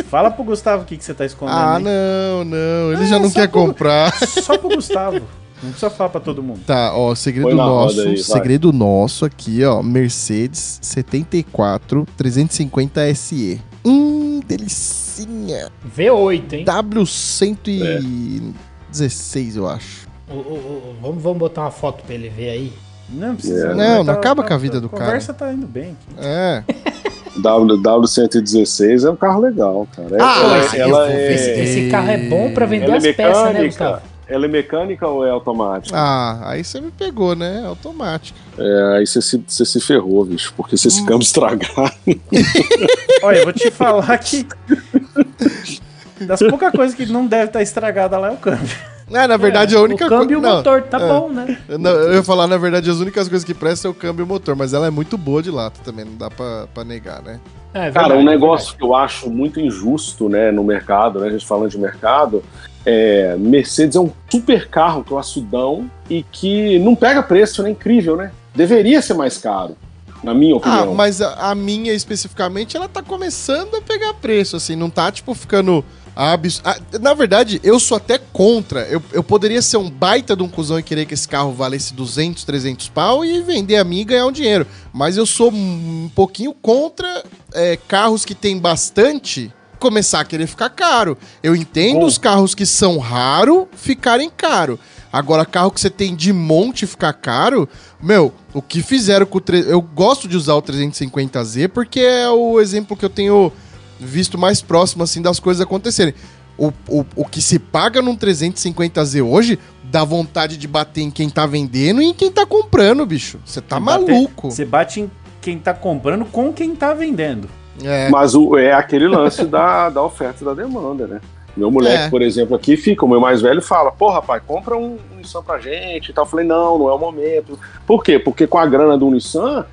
Fala 0.08 0.30
pro 0.30 0.44
Gustavo 0.44 0.82
o 0.82 0.86
que, 0.86 0.96
que 0.96 1.04
você 1.04 1.14
tá 1.14 1.24
escondendo. 1.24 1.56
Ah, 1.56 1.76
aí. 1.76 1.82
não, 1.82 2.44
não. 2.44 2.92
Ele 2.92 3.04
é, 3.04 3.06
já 3.06 3.18
não 3.18 3.30
quer 3.30 3.48
pro, 3.48 3.66
comprar. 3.66 4.12
Só 4.26 4.58
pro 4.58 4.70
Gustavo. 4.70 5.22
Não 5.62 5.70
precisa 5.70 5.90
falar 5.90 6.10
pra 6.10 6.20
todo 6.20 6.42
mundo. 6.42 6.60
Tá, 6.66 6.94
ó, 6.94 7.14
segredo 7.14 7.54
nosso. 7.54 8.00
Aí, 8.00 8.18
segredo 8.18 8.72
nosso 8.72 9.24
aqui, 9.24 9.64
ó. 9.64 9.82
Mercedes 9.82 10.78
74 10.82 12.06
350 12.16 13.14
SE. 13.14 13.60
Hum, 13.84 14.40
delicinha. 14.46 15.68
V8, 15.96 16.52
hein? 16.52 16.64
W116, 16.64 19.54
é. 19.54 19.58
eu 19.58 19.68
acho. 19.68 20.06
O, 20.28 20.34
o, 20.34 20.36
o, 20.36 20.96
vamos, 21.00 21.22
vamos 21.22 21.38
botar 21.38 21.62
uma 21.62 21.70
foto 21.70 22.02
pra 22.04 22.14
ele 22.14 22.28
ver 22.28 22.50
aí. 22.50 22.72
Não 23.08 23.34
precisa. 23.34 23.74
Não, 23.74 23.98
não, 23.98 24.04
tá, 24.04 24.12
acaba 24.12 24.42
tá, 24.42 24.48
com 24.48 24.54
a 24.54 24.58
vida 24.58 24.80
do 24.80 24.88
cara. 24.88 25.02
A 25.02 25.06
conversa 25.06 25.32
tá 25.32 25.52
indo 25.52 25.66
bem. 25.66 25.96
Aqui. 26.16 26.26
É. 26.26 26.64
W, 27.38 27.78
W116 27.78 29.06
é 29.06 29.10
um 29.10 29.16
carro 29.16 29.40
legal, 29.40 29.86
cara. 29.94 30.16
Ah, 30.20 30.40
ela, 30.42 30.58
esse, 30.58 30.78
ela 30.78 31.12
é... 31.12 31.34
esse, 31.34 31.50
esse, 31.50 31.90
carro 31.90 32.10
é 32.10 32.18
bom 32.18 32.52
pra 32.52 32.66
vender 32.66 32.86
ela 32.86 32.96
as 32.96 33.04
é 33.04 33.12
peças, 33.12 33.54
né, 33.54 33.64
Gustavo? 33.64 34.02
Ela 34.28 34.46
é 34.46 34.48
mecânica 34.48 35.06
ou 35.06 35.24
é 35.24 35.30
automática? 35.30 35.96
Ah, 35.96 36.50
aí 36.50 36.64
você 36.64 36.80
me 36.80 36.90
pegou, 36.90 37.36
né? 37.36 37.62
É 37.62 37.66
automática. 37.66 38.36
É, 38.58 38.96
aí 38.96 39.06
você 39.06 39.22
se, 39.22 39.42
você 39.46 39.64
se 39.64 39.80
ferrou, 39.80 40.24
bicho, 40.24 40.52
porque 40.56 40.76
se 40.76 40.88
esse 40.88 41.00
hum. 41.02 41.06
câmbio 41.06 41.22
estragar. 41.22 41.94
Olha, 43.22 43.38
eu 43.38 43.44
vou 43.44 43.52
te 43.52 43.70
falar 43.70 44.18
que. 44.18 44.46
Das 46.18 46.40
poucas 46.40 46.72
coisas 46.72 46.96
que 46.96 47.04
não 47.04 47.26
deve 47.26 47.44
estar 47.44 47.60
estragada 47.60 48.16
lá 48.16 48.28
é 48.28 48.30
o 48.30 48.38
câmbio. 48.38 48.74
É, 49.10 49.26
na 49.26 49.36
verdade, 49.36 49.74
é, 49.74 49.78
a 49.78 49.82
única 49.82 50.08
coisa. 50.08 50.14
O 50.16 50.18
câmbio 50.18 50.34
e 50.34 50.36
o 50.38 50.42
motor, 50.42 50.82
tá 50.82 50.98
é. 51.00 51.08
bom, 51.08 51.28
né? 51.30 51.58
Não, 51.78 51.90
eu 51.90 52.14
ia 52.14 52.22
falar, 52.24 52.46
na 52.46 52.56
verdade, 52.56 52.90
as 52.90 52.98
únicas 52.98 53.28
coisas 53.28 53.44
que 53.44 53.54
prestam 53.54 53.90
é 53.90 53.92
o 53.92 53.94
câmbio 53.94 54.22
e 54.22 54.24
o 54.24 54.26
motor, 54.26 54.56
mas 54.56 54.72
ela 54.74 54.86
é 54.86 54.90
muito 54.90 55.16
boa 55.16 55.42
de 55.42 55.50
lata 55.50 55.78
também, 55.84 56.04
não 56.04 56.16
dá 56.16 56.28
pra, 56.30 56.66
pra 56.74 56.82
negar, 56.84 57.22
né? 57.22 57.38
É, 57.72 57.82
verdade, 57.84 58.08
Cara, 58.08 58.20
um 58.20 58.24
negócio 58.24 58.76
que 58.76 58.82
eu 58.82 58.94
acho 58.96 59.30
muito 59.30 59.60
injusto, 59.60 60.28
né, 60.28 60.50
no 60.50 60.64
mercado, 60.64 61.20
né, 61.20 61.28
a 61.28 61.30
gente 61.30 61.46
falando 61.46 61.70
de 61.70 61.78
mercado, 61.78 62.42
é, 62.84 63.36
Mercedes 63.38 63.96
é 63.96 64.00
um 64.00 64.10
super 64.30 64.68
carro 64.68 65.04
classudão 65.04 65.90
e 66.08 66.22
que 66.22 66.78
não 66.78 66.94
pega 66.94 67.22
preço, 67.22 67.62
né? 67.62 67.70
Incrível, 67.70 68.16
né? 68.16 68.30
Deveria 68.54 69.02
ser 69.02 69.14
mais 69.14 69.36
caro. 69.38 69.76
na 70.22 70.32
minha 70.32 70.54
Ah, 70.54 70.56
opinião. 70.58 70.94
mas 70.94 71.20
a, 71.20 71.50
a 71.50 71.54
minha 71.54 71.92
especificamente, 71.92 72.76
ela 72.76 72.88
tá 72.88 73.02
começando 73.02 73.74
a 73.76 73.82
pegar 73.82 74.14
preço, 74.14 74.56
assim, 74.56 74.74
não 74.74 74.88
tá, 74.90 75.12
tipo, 75.12 75.34
ficando. 75.34 75.84
Abs... 76.16 76.62
Ah, 76.64 76.78
na 76.98 77.12
verdade, 77.12 77.60
eu 77.62 77.78
sou 77.78 77.98
até 77.98 78.16
contra. 78.18 78.80
Eu, 78.88 79.02
eu 79.12 79.22
poderia 79.22 79.60
ser 79.60 79.76
um 79.76 79.90
baita 79.90 80.34
de 80.34 80.42
um 80.42 80.48
cuzão 80.48 80.78
e 80.78 80.82
querer 80.82 81.04
que 81.04 81.12
esse 81.12 81.28
carro 81.28 81.52
valesse 81.52 81.92
200, 81.92 82.42
300 82.42 82.88
pau 82.88 83.22
e 83.22 83.42
vender 83.42 83.76
a 83.76 83.84
mim 83.84 84.00
e 84.00 84.04
ganhar 84.04 84.26
um 84.26 84.32
dinheiro. 84.32 84.66
Mas 84.94 85.18
eu 85.18 85.26
sou 85.26 85.50
um 85.52 86.10
pouquinho 86.14 86.54
contra 86.54 87.22
é, 87.52 87.76
carros 87.76 88.24
que 88.24 88.34
tem 88.34 88.58
bastante 88.58 89.52
começar 89.78 90.20
a 90.20 90.24
querer 90.24 90.46
ficar 90.46 90.70
caro. 90.70 91.18
Eu 91.42 91.54
entendo 91.54 92.00
Bom. 92.00 92.06
os 92.06 92.16
carros 92.16 92.54
que 92.54 92.64
são 92.64 92.96
raro 92.96 93.68
ficarem 93.76 94.30
caro. 94.34 94.80
Agora, 95.12 95.44
carro 95.46 95.70
que 95.70 95.80
você 95.80 95.88
tem 95.90 96.14
de 96.16 96.32
monte 96.32 96.86
ficar 96.86 97.12
caro, 97.12 97.68
meu, 98.02 98.32
o 98.54 98.60
que 98.60 98.82
fizeram 98.82 99.24
com 99.26 99.38
o. 99.38 99.40
tre- 99.40 99.64
Eu 99.66 99.80
gosto 99.82 100.26
de 100.26 100.36
usar 100.36 100.54
o 100.54 100.62
350Z 100.62 101.68
porque 101.68 102.00
é 102.00 102.28
o 102.30 102.58
exemplo 102.60 102.96
que 102.96 103.04
eu 103.04 103.08
tenho 103.10 103.52
visto 103.98 104.36
mais 104.38 104.60
próximo, 104.62 105.02
assim, 105.02 105.20
das 105.22 105.38
coisas 105.40 105.60
acontecerem. 105.60 106.14
O, 106.58 106.72
o, 106.88 107.04
o 107.16 107.24
que 107.24 107.42
se 107.42 107.58
paga 107.58 108.00
num 108.00 108.16
350Z 108.16 109.22
hoje 109.22 109.58
dá 109.84 110.04
vontade 110.04 110.56
de 110.56 110.66
bater 110.66 111.02
em 111.02 111.10
quem 111.10 111.28
tá 111.28 111.44
vendendo 111.46 112.00
e 112.00 112.06
em 112.06 112.14
quem 112.14 112.30
tá 112.32 112.46
comprando, 112.46 113.04
bicho. 113.04 113.38
Você 113.44 113.60
tá 113.60 113.78
Bater- 113.78 114.08
maluco. 114.14 114.50
Você 114.50 114.64
bate 114.64 115.00
em 115.02 115.10
quem 115.40 115.58
tá 115.58 115.74
comprando 115.74 116.24
com 116.24 116.52
quem 116.52 116.74
tá 116.74 116.94
vendendo. 116.94 117.48
É. 117.84 118.08
Mas 118.08 118.34
o, 118.34 118.56
é 118.56 118.72
aquele 118.72 119.06
lance 119.06 119.44
da, 119.44 119.90
da 119.90 120.02
oferta 120.02 120.42
e 120.42 120.46
da 120.46 120.54
demanda, 120.54 121.06
né? 121.06 121.20
Meu 121.54 121.70
moleque, 121.70 122.04
É. 122.04 122.10
por 122.10 122.20
exemplo, 122.22 122.56
aqui 122.56 122.76
fica, 122.76 123.04
o 123.04 123.08
meu 123.08 123.20
mais 123.20 123.40
velho 123.42 123.60
fala, 123.62 123.90
pô, 123.92 124.10
rapaz, 124.10 124.42
compra 124.46 124.76
um, 124.76 124.98
um 125.12 125.16
Nissan 125.18 125.42
pra 125.42 125.58
gente 125.58 126.08
e 126.10 126.12
tal. 126.12 126.24
Eu 126.24 126.28
falei, 126.30 126.46
não, 126.46 126.78
não 126.78 126.88
é 126.88 126.92
o 126.92 126.98
momento. 126.98 127.58
Por 127.86 128.02
quê? 128.02 128.18
Porque 128.18 128.46
com 128.46 128.58
a 128.58 128.66
grana 128.66 128.96
do 128.96 129.10
Nissan, 129.10 129.64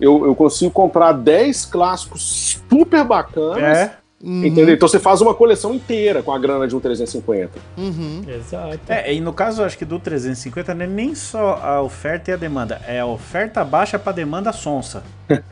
eu, 0.00 0.24
eu 0.26 0.34
consigo 0.34 0.70
comprar 0.70 1.12
10 1.12 1.64
clássicos 1.66 2.60
super 2.68 3.04
bacanas, 3.04 3.62
É, 3.62 3.98
Uhum, 4.20 4.44
entendeu? 4.44 4.74
Então 4.74 4.88
você 4.88 4.98
faz 4.98 5.20
uma 5.20 5.32
coleção 5.32 5.72
inteira 5.72 6.24
com 6.24 6.32
a 6.32 6.38
grana 6.38 6.66
de 6.66 6.74
um 6.74 6.80
350. 6.80 7.52
uhum. 7.76 8.22
Exato. 8.26 8.80
é, 8.88 9.14
e 9.14 9.20
no 9.20 9.32
caso, 9.32 9.62
eu 9.62 9.66
acho 9.66 9.78
que 9.78 9.84
do 9.84 10.00
350 10.00 10.74
não 10.74 10.84
é 10.84 10.88
nem 10.88 11.14
só 11.14 11.54
a 11.62 11.80
oferta 11.80 12.32
e 12.32 12.34
a 12.34 12.36
demanda, 12.36 12.80
é 12.86 12.98
a 12.98 13.06
oferta 13.06 13.64
baixa 13.64 13.96
pra 13.96 14.10
demanda 14.10 14.52
sonsa. 14.52 15.04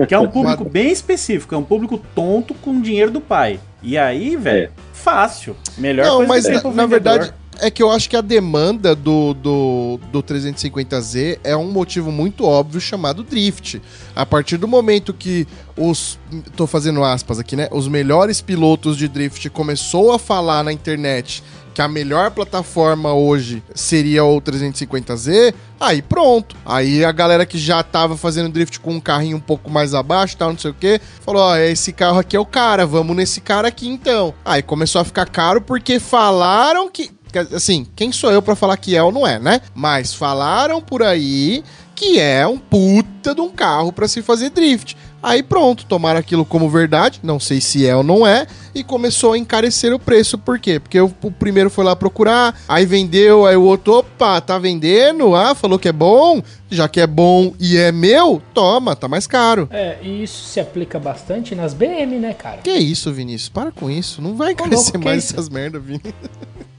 Que 0.09 0.12
é 0.12 0.18
um 0.18 0.27
público 0.28 0.64
bem 0.64 0.90
específico, 0.90 1.55
é 1.55 1.59
um 1.59 1.62
público 1.62 1.97
tonto 2.12 2.55
com 2.55 2.81
dinheiro 2.81 3.10
do 3.12 3.20
pai. 3.20 3.60
E 3.82 3.97
aí, 3.97 4.35
velho, 4.36 4.73
fácil. 4.93 5.55
Melhor 5.78 6.06
Não, 6.06 6.16
coisa 6.16 6.28
mas 6.28 6.43
que 6.43 6.48
tem 6.48 6.55
na, 6.56 6.60
pro 6.62 6.70
na 6.73 6.86
vendedor. 6.86 7.12
verdade 7.18 7.35
é 7.60 7.70
que 7.70 7.82
eu 7.82 7.90
acho 7.90 8.08
que 8.08 8.16
a 8.16 8.20
demanda 8.20 8.94
do, 8.94 9.34
do, 9.34 10.00
do 10.12 10.22
350Z 10.22 11.40
é 11.42 11.56
um 11.56 11.70
motivo 11.70 12.10
muito 12.10 12.44
óbvio 12.44 12.80
chamado 12.80 13.22
drift. 13.22 13.80
A 14.14 14.24
partir 14.24 14.56
do 14.56 14.68
momento 14.68 15.12
que 15.12 15.46
os. 15.76 16.18
tô 16.56 16.66
fazendo 16.66 17.02
aspas 17.04 17.38
aqui, 17.38 17.56
né? 17.56 17.68
Os 17.70 17.88
melhores 17.88 18.40
pilotos 18.40 18.96
de 18.96 19.08
drift 19.08 19.48
começou 19.50 20.12
a 20.12 20.18
falar 20.18 20.62
na 20.62 20.72
internet 20.72 21.42
que 21.76 21.82
a 21.82 21.88
melhor 21.88 22.30
plataforma 22.30 23.12
hoje 23.12 23.62
seria 23.74 24.24
o 24.24 24.40
350Z, 24.40 25.52
aí 25.78 26.00
pronto. 26.00 26.56
Aí 26.64 27.04
a 27.04 27.12
galera 27.12 27.44
que 27.44 27.58
já 27.58 27.82
tava 27.82 28.16
fazendo 28.16 28.48
drift 28.48 28.80
com 28.80 28.94
um 28.94 29.00
carrinho 29.00 29.36
um 29.36 29.40
pouco 29.40 29.70
mais 29.70 29.92
abaixo, 29.92 30.38
tal, 30.38 30.52
não 30.52 30.58
sei 30.58 30.70
o 30.70 30.74
que, 30.74 30.98
falou: 31.20 31.42
ó, 31.42 31.54
esse 31.58 31.92
carro 31.92 32.18
aqui 32.18 32.34
é 32.34 32.40
o 32.40 32.46
cara, 32.46 32.86
vamos 32.86 33.14
nesse 33.14 33.42
cara 33.42 33.68
aqui 33.68 33.86
então. 33.86 34.32
Aí 34.42 34.62
começou 34.62 35.02
a 35.02 35.04
ficar 35.04 35.28
caro 35.28 35.60
porque 35.60 36.00
falaram 36.00 36.90
que. 36.90 37.10
Assim, 37.40 37.86
quem 37.94 38.12
sou 38.12 38.30
eu 38.30 38.42
pra 38.42 38.56
falar 38.56 38.76
que 38.76 38.96
é 38.96 39.02
ou 39.02 39.12
não 39.12 39.26
é, 39.26 39.38
né? 39.38 39.60
Mas 39.74 40.14
falaram 40.14 40.80
por 40.80 41.02
aí 41.02 41.62
que 41.96 42.20
é 42.20 42.46
um 42.46 42.58
puta 42.58 43.34
de 43.34 43.40
um 43.40 43.48
carro 43.48 43.90
pra 43.90 44.06
se 44.06 44.20
fazer 44.20 44.50
drift. 44.50 44.94
Aí 45.22 45.42
pronto, 45.42 45.86
tomaram 45.86 46.20
aquilo 46.20 46.44
como 46.44 46.68
verdade, 46.68 47.18
não 47.22 47.40
sei 47.40 47.60
se 47.60 47.86
é 47.86 47.96
ou 47.96 48.02
não 48.02 48.24
é, 48.24 48.46
e 48.74 48.84
começou 48.84 49.32
a 49.32 49.38
encarecer 49.38 49.92
o 49.92 49.98
preço. 49.98 50.38
Por 50.38 50.58
quê? 50.58 50.78
Porque 50.78 51.00
o, 51.00 51.12
o 51.22 51.32
primeiro 51.32 51.70
foi 51.70 51.84
lá 51.84 51.96
procurar, 51.96 52.56
aí 52.68 52.84
vendeu, 52.84 53.46
aí 53.46 53.56
o 53.56 53.62
outro, 53.62 53.94
opa, 53.94 54.40
tá 54.40 54.58
vendendo? 54.58 55.34
Ah, 55.34 55.54
falou 55.54 55.78
que 55.78 55.88
é 55.88 55.92
bom, 55.92 56.42
já 56.70 56.86
que 56.86 57.00
é 57.00 57.06
bom 57.06 57.54
e 57.58 57.76
é 57.78 57.90
meu, 57.90 58.40
toma, 58.52 58.94
tá 58.94 59.08
mais 59.08 59.26
caro. 59.26 59.66
É, 59.72 59.96
e 60.02 60.22
isso 60.22 60.44
se 60.44 60.60
aplica 60.60 60.98
bastante 61.00 61.54
nas 61.54 61.72
BM, 61.72 62.18
né, 62.20 62.34
cara? 62.34 62.58
Que 62.58 62.74
isso, 62.74 63.12
Vinícius? 63.12 63.48
Para 63.48 63.72
com 63.72 63.90
isso. 63.90 64.20
Não 64.20 64.36
vai 64.36 64.52
encarecer 64.52 65.00
mais 65.00 65.24
isso? 65.24 65.32
essas 65.32 65.48
merda, 65.48 65.80
Vini. 65.80 66.14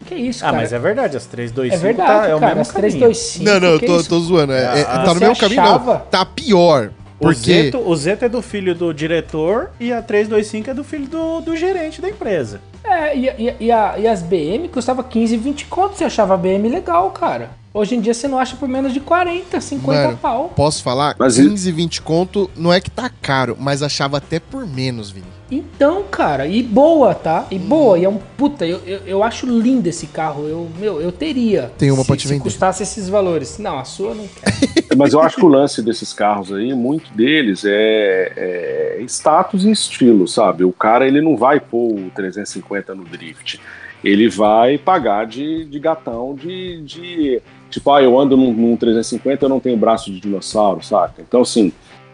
Que 0.07 0.15
isso, 0.15 0.43
Ah, 0.43 0.47
cara? 0.47 0.57
mas 0.61 0.71
é 0.73 0.79
verdade, 0.79 1.17
as 1.17 1.25
325 1.25 1.75
É 1.75 1.87
verdade, 1.93 2.21
tá, 2.25 2.27
é 2.29 2.35
o 2.35 2.39
cara. 2.39 2.55
mesmo 2.55 2.61
As 2.61 2.71
caminho. 2.71 2.91
325. 2.91 3.45
Não, 3.45 3.59
não, 3.59 3.67
eu 3.69 3.79
tô, 3.79 4.03
tô 4.03 4.19
zoando. 4.19 4.53
É, 4.53 4.79
é, 4.79 4.81
Ah, 4.87 5.03
tá 5.03 5.13
no 5.13 5.19
mesmo 5.19 5.35
caminho, 5.37 5.61
não. 5.61 5.69
achava? 5.75 5.97
Tá 6.09 6.25
pior. 6.25 6.91
O 7.19 7.23
Porque. 7.23 7.63
Zeto, 7.63 7.79
o 7.79 7.95
Zeto 7.95 8.25
é 8.25 8.29
do 8.29 8.41
filho 8.41 8.73
do 8.75 8.93
diretor 8.93 9.71
e 9.79 9.91
a 9.91 10.01
325 10.01 10.69
é 10.69 10.73
do 10.73 10.83
filho 10.83 11.07
do, 11.07 11.41
do 11.41 11.55
gerente 11.57 11.99
da 12.01 12.09
empresa. 12.09 12.61
É, 12.83 13.17
e, 13.17 13.25
e- 13.27 13.55
e 13.59 13.71
a- 13.71 13.95
e 13.97 14.07
as 14.07 14.21
BM 14.21 14.69
custava 14.69 15.03
15, 15.03 15.35
20 15.35 15.65
conto. 15.65 15.95
Você 15.97 16.05
achava 16.05 16.35
a 16.35 16.37
BM 16.37 16.69
legal, 16.69 17.09
cara. 17.11 17.49
Hoje 17.77 17.95
em 17.95 18.01
dia 18.01 18.11
você 18.11 18.27
não 18.27 18.39
acha 18.39 18.55
por 18.55 18.67
menos 18.67 18.91
de 18.91 18.99
40, 18.99 19.61
50 19.61 20.01
Mano, 20.01 20.17
pau. 20.17 20.51
Posso 20.55 20.81
falar? 20.81 21.15
Mas 21.19 21.37
15, 21.37 21.71
20 21.71 22.01
conto 22.01 22.49
não 22.55 22.73
é 22.73 22.81
que 22.81 22.89
tá 22.89 23.07
caro, 23.07 23.55
mas 23.59 23.83
achava 23.83 24.17
até 24.17 24.39
por 24.39 24.65
menos, 24.65 25.11
Vini. 25.11 25.27
Então, 25.51 26.03
cara, 26.09 26.47
e 26.47 26.63
boa, 26.63 27.13
tá? 27.13 27.45
E 27.51 27.59
boa, 27.59 27.99
e 27.99 28.03
é 28.03 28.09
um 28.09 28.17
puta, 28.17 28.65
eu, 28.65 28.79
eu, 28.79 28.99
eu 29.05 29.23
acho 29.23 29.45
lindo 29.45 29.87
esse 29.87 30.07
carro. 30.07 30.47
Eu, 30.47 30.67
meu, 30.79 30.99
eu 30.99 31.11
teria. 31.11 31.71
Tem 31.77 31.91
uma 31.91 32.01
se, 32.01 32.07
pra 32.07 32.17
te 32.17 32.23
se 32.23 32.29
vender. 32.29 32.43
custasse 32.43 32.81
esses 32.81 33.07
valores. 33.07 33.59
Não, 33.59 33.77
a 33.77 33.85
sua 33.85 34.15
não 34.15 34.27
quer. 34.27 34.51
Mas 34.97 35.13
eu 35.13 35.21
acho 35.21 35.35
que 35.35 35.45
o 35.45 35.47
lance 35.47 35.83
desses 35.83 36.11
carros 36.11 36.51
aí, 36.51 36.73
muito 36.73 37.13
deles 37.13 37.63
é, 37.63 38.33
é 38.35 39.01
status 39.03 39.65
e 39.65 39.71
estilo, 39.71 40.27
sabe? 40.27 40.63
O 40.63 40.73
cara 40.73 41.07
ele 41.07 41.21
não 41.21 41.37
vai 41.37 41.59
pôr 41.59 41.93
o 41.93 42.09
350 42.15 42.95
no 42.95 43.05
drift. 43.05 43.61
Ele 44.03 44.29
vai 44.29 44.77
pagar 44.77 45.25
de, 45.25 45.65
de 45.65 45.79
gatão 45.79 46.35
de, 46.35 46.81
de. 46.83 47.41
Tipo, 47.69 47.91
ah, 47.91 48.01
eu 48.01 48.17
ando 48.19 48.35
num, 48.37 48.53
num 48.53 48.77
350, 48.77 49.45
eu 49.45 49.49
não 49.49 49.59
tenho 49.59 49.77
braço 49.77 50.11
de 50.11 50.19
dinossauro, 50.19 50.83
saca? 50.83 51.21
Então, 51.21 51.41
assim, 51.41 51.71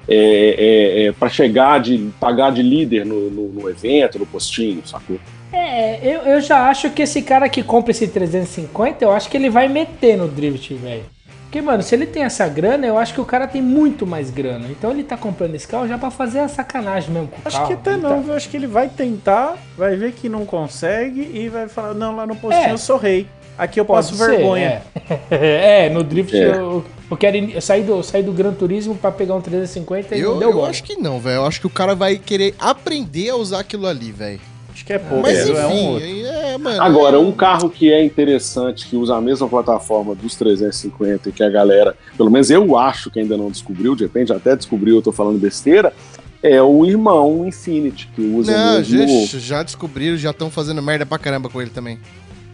é, 0.07 1.05
é, 1.07 1.11
para 1.11 1.29
chegar 1.29 1.79
de. 1.79 2.09
pagar 2.19 2.51
de 2.51 2.61
líder 2.61 3.05
no, 3.05 3.29
no, 3.29 3.47
no 3.49 3.69
evento, 3.69 4.19
no 4.19 4.25
postinho, 4.25 4.81
sacou? 4.85 5.17
É, 5.51 5.99
eu, 6.03 6.21
eu 6.21 6.41
já 6.41 6.67
acho 6.69 6.89
que 6.89 7.03
esse 7.03 7.21
cara 7.21 7.47
que 7.47 7.61
compra 7.61 7.91
esse 7.91 8.07
350, 8.07 9.03
eu 9.05 9.11
acho 9.11 9.29
que 9.29 9.37
ele 9.37 9.49
vai 9.49 9.67
meter 9.67 10.17
no 10.17 10.27
drift, 10.27 10.73
velho. 10.73 11.03
Porque, 11.43 11.61
mano, 11.61 11.83
se 11.83 11.93
ele 11.93 12.07
tem 12.07 12.23
essa 12.23 12.47
grana, 12.47 12.87
eu 12.87 12.97
acho 12.97 13.13
que 13.13 13.21
o 13.21 13.25
cara 13.25 13.45
tem 13.45 13.61
muito 13.61 14.07
mais 14.07 14.31
grana. 14.31 14.65
Então 14.71 14.89
ele 14.89 15.03
tá 15.03 15.15
comprando 15.15 15.53
esse 15.53 15.67
carro 15.67 15.87
já 15.87 15.99
pra 15.99 16.09
fazer 16.09 16.39
a 16.39 16.47
sacanagem 16.47 17.11
mesmo 17.11 17.27
com 17.27 17.35
o 17.37 17.41
Acho 17.45 17.57
carro. 17.57 17.67
que 17.67 17.73
até 17.73 17.91
Ele 17.91 18.01
não, 18.01 18.09
tá- 18.09 18.15
viu? 18.21 18.33
acho 18.33 18.49
que 18.49 18.57
ele 18.57 18.65
vai 18.65 18.89
tentar, 18.89 19.55
vai 19.77 19.95
ver 19.95 20.13
que 20.13 20.27
não 20.27 20.47
consegue 20.47 21.29
e 21.31 21.47
vai 21.49 21.67
falar, 21.67 21.93
não, 21.93 22.15
lá 22.15 22.25
no 22.25 22.35
postinho 22.35 22.69
É. 22.69 22.71
eu 22.71 22.77
sou 22.79 22.97
rei. 22.97 23.27
Aqui 23.57 23.79
eu 23.79 23.85
Pode 23.85 24.07
passo 24.07 24.17
ser, 24.17 24.29
vergonha. 24.31 24.81
É. 25.29 25.85
É, 25.87 25.89
no 25.89 26.03
drift 26.03 26.35
É. 26.35 26.55
eu, 26.57 26.83
eu 27.09 27.17
quero 27.17 27.37
in- 27.37 27.51
eu 27.51 27.61
sair 27.61 27.83
do, 27.83 28.01
sair 28.03 28.23
do 28.23 28.31
Gran 28.31 28.53
Turismo 28.53 28.95
pra 28.95 29.11
pegar 29.11 29.35
um 29.35 29.41
350 29.41 30.15
e 30.15 30.19
Eu, 30.21 30.31
não 30.31 30.39
deu 30.39 30.49
eu 30.49 30.55
bom. 30.57 30.65
acho 30.65 30.83
que 30.83 30.95
não, 30.95 31.19
velho. 31.19 31.35
Eu 31.37 31.45
acho 31.45 31.59
que 31.59 31.67
o 31.67 31.69
cara 31.69 31.93
vai 31.95 32.17
querer 32.17 32.55
aprender 32.59 33.29
a 33.29 33.35
usar 33.35 33.59
aquilo 33.59 33.85
ali, 33.87 34.11
velho. 34.11 34.39
Acho 34.73 34.85
que 34.85 34.93
é 34.93 34.97
pouco, 34.97 35.21
Mas 35.21 35.37
é, 35.37 35.43
enfim, 35.43 35.53
é 35.55 35.67
um 35.67 35.85
outro. 35.91 36.03
aí 36.05 36.23
é, 36.25 36.57
mano. 36.57 36.81
Agora, 36.81 37.15
é- 37.17 37.19
um 37.19 37.31
carro 37.31 37.69
que 37.69 37.93
é 37.93 38.03
interessante, 38.03 38.87
que 38.87 38.95
usa 38.95 39.15
a 39.15 39.21
mesma 39.21 39.47
plataforma 39.47 40.15
dos 40.15 40.35
350 40.35 41.29
e 41.29 41.31
que 41.31 41.43
a 41.43 41.49
galera, 41.49 41.95
pelo 42.17 42.31
menos 42.31 42.49
eu 42.49 42.75
acho 42.77 43.11
que 43.11 43.19
ainda 43.19 43.37
não 43.37 43.51
descobriu, 43.51 43.95
de 43.95 44.03
repente 44.05 44.33
até 44.33 44.55
descobriu, 44.55 44.95
eu 44.95 45.01
tô 45.03 45.11
falando 45.11 45.37
besteira, 45.37 45.93
é 46.41 46.59
o 46.61 46.85
irmão 46.87 47.45
Infinity, 47.47 48.09
que 48.15 48.21
usa 48.21 48.51
Não, 48.51 48.73
o 48.73 48.77
mesmo. 48.79 49.27
já, 49.27 49.37
já 49.39 49.63
descobriram, 49.63 50.17
já 50.17 50.31
estão 50.31 50.49
fazendo 50.49 50.81
merda 50.81 51.05
pra 51.05 51.19
caramba 51.19 51.49
com 51.49 51.61
ele 51.61 51.69
também. 51.69 51.99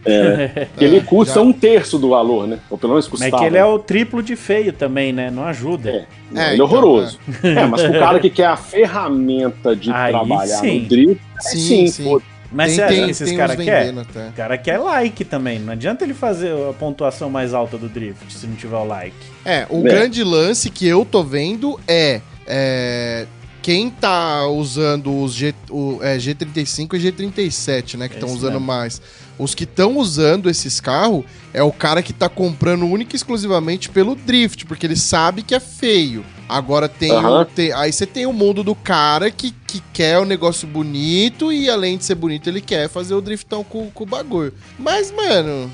É, 0.06 0.68
que 0.78 0.84
ele 0.86 0.98
Ah, 1.00 1.04
custa 1.06 1.36
já- 1.36 1.42
um 1.42 1.52
terço 1.52 1.98
do 2.00 2.10
valor, 2.10 2.48
né? 2.48 2.60
Ou 2.70 2.78
pelo 2.78 2.94
menos 2.94 3.06
Mas 3.08 3.12
custava. 3.20 3.36
é 3.36 3.40
que 3.40 3.46
ele 3.46 3.58
é 3.58 3.66
o 3.66 3.78
triplo 3.80 4.24
de 4.24 4.36
feio 4.36 4.72
também, 4.74 5.12
né? 5.12 5.30
Não 5.30 5.44
ajuda. 5.46 5.90
É, 5.90 5.94
É, 5.94 6.06
ele 6.32 6.40
é 6.40 6.54
então, 6.56 6.66
horroroso. 6.66 7.20
É, 7.44 7.66
mas 7.66 7.82
pro 7.82 7.92
cara 8.00 8.20
que 8.20 8.30
quer 8.30 8.46
a 8.48 8.56
ferramenta 8.58 9.76
de 9.76 9.92
Aí 9.92 10.12
trabalhar 10.12 10.58
sim. 10.60 10.80
no 10.82 10.88
drift, 10.88 11.22
Sim, 11.42 11.58
sim, 11.60 11.88
sim. 11.88 12.04
pô, 12.04 12.22
Mas 12.52 12.72
você 12.74 12.82
acha 12.82 12.94
que 13.06 13.12
esses 13.12 13.32
caras 13.34 13.56
querem? 13.58 13.80
vendendo 13.94 14.02
até. 14.02 14.28
O 14.30 14.34
cara 14.34 14.58
quer 14.58 14.78
like 14.78 15.24
também. 15.26 15.60
Não 15.60 15.74
adianta 15.74 16.04
ele 16.04 16.14
fazer 16.14 16.52
a 16.70 16.74
pontuação 16.74 17.30
mais 17.30 17.54
alta 17.54 17.78
do 17.78 17.88
drift 17.90 18.32
se 18.34 18.48
não 18.48 18.56
tiver 18.56 18.76
o 18.78 18.86
like. 18.86 19.16
É, 19.46 19.66
o 19.70 19.80
É. 19.80 19.90
grande 19.90 20.24
lance 20.24 20.70
que 20.70 20.88
eu 20.88 21.06
tô 21.06 21.24
vendo 21.24 21.80
é, 21.88 22.22
é, 22.48 23.26
quem 23.62 23.90
tá 23.90 24.48
usando 24.48 25.16
os 25.22 25.34
G, 25.34 25.54
o, 25.70 26.00
é, 26.02 26.18
G35 26.18 26.96
e 26.96 27.12
G37, 27.12 27.98
né? 27.98 28.08
Que 28.08 28.16
estão 28.16 28.30
Esse 28.30 28.38
usando 28.38 28.54
mesmo. 28.54 28.66
mais. 28.66 29.02
Os 29.40 29.56
que 29.56 29.64
estão 29.64 29.98
usando 29.98 30.50
esses 30.50 30.80
carros 30.82 31.24
é 31.54 31.64
o 31.64 31.72
cara 31.72 32.04
que 32.04 32.12
tá 32.12 32.28
comprando 32.28 32.86
única 32.86 33.16
e 33.16 33.18
exclusivamente 33.18 33.90
pelo 33.90 34.14
drift, 34.14 34.66
porque 34.66 34.86
ele 34.86 34.98
sabe 34.98 35.42
que 35.42 35.56
é 35.56 35.60
feio. 35.62 36.26
Agora 36.48 36.90
tem, 36.90 37.12
o- 37.14 37.46
tem- 37.46 37.72
aí 37.72 37.94
você 37.94 38.06
tem 38.06 38.26
o 38.26 38.34
mundo 38.34 38.64
do 38.64 38.76
cara 38.76 39.32
que, 39.32 39.52
que 39.66 39.82
quer 39.94 40.20
o 40.20 40.26
negócio 40.26 40.68
bonito 40.68 41.54
e 41.54 41.70
além 41.70 41.98
de 41.98 42.04
ser 42.06 42.16
bonito 42.16 42.50
ele 42.50 42.60
quer 42.60 42.90
fazer 42.90 43.14
o 43.14 43.22
driftão 43.22 43.64
com, 43.64 43.90
com 43.90 44.04
o 44.04 44.08
bagulho. 44.08 44.54
Mas, 44.78 45.10
mano, 45.12 45.72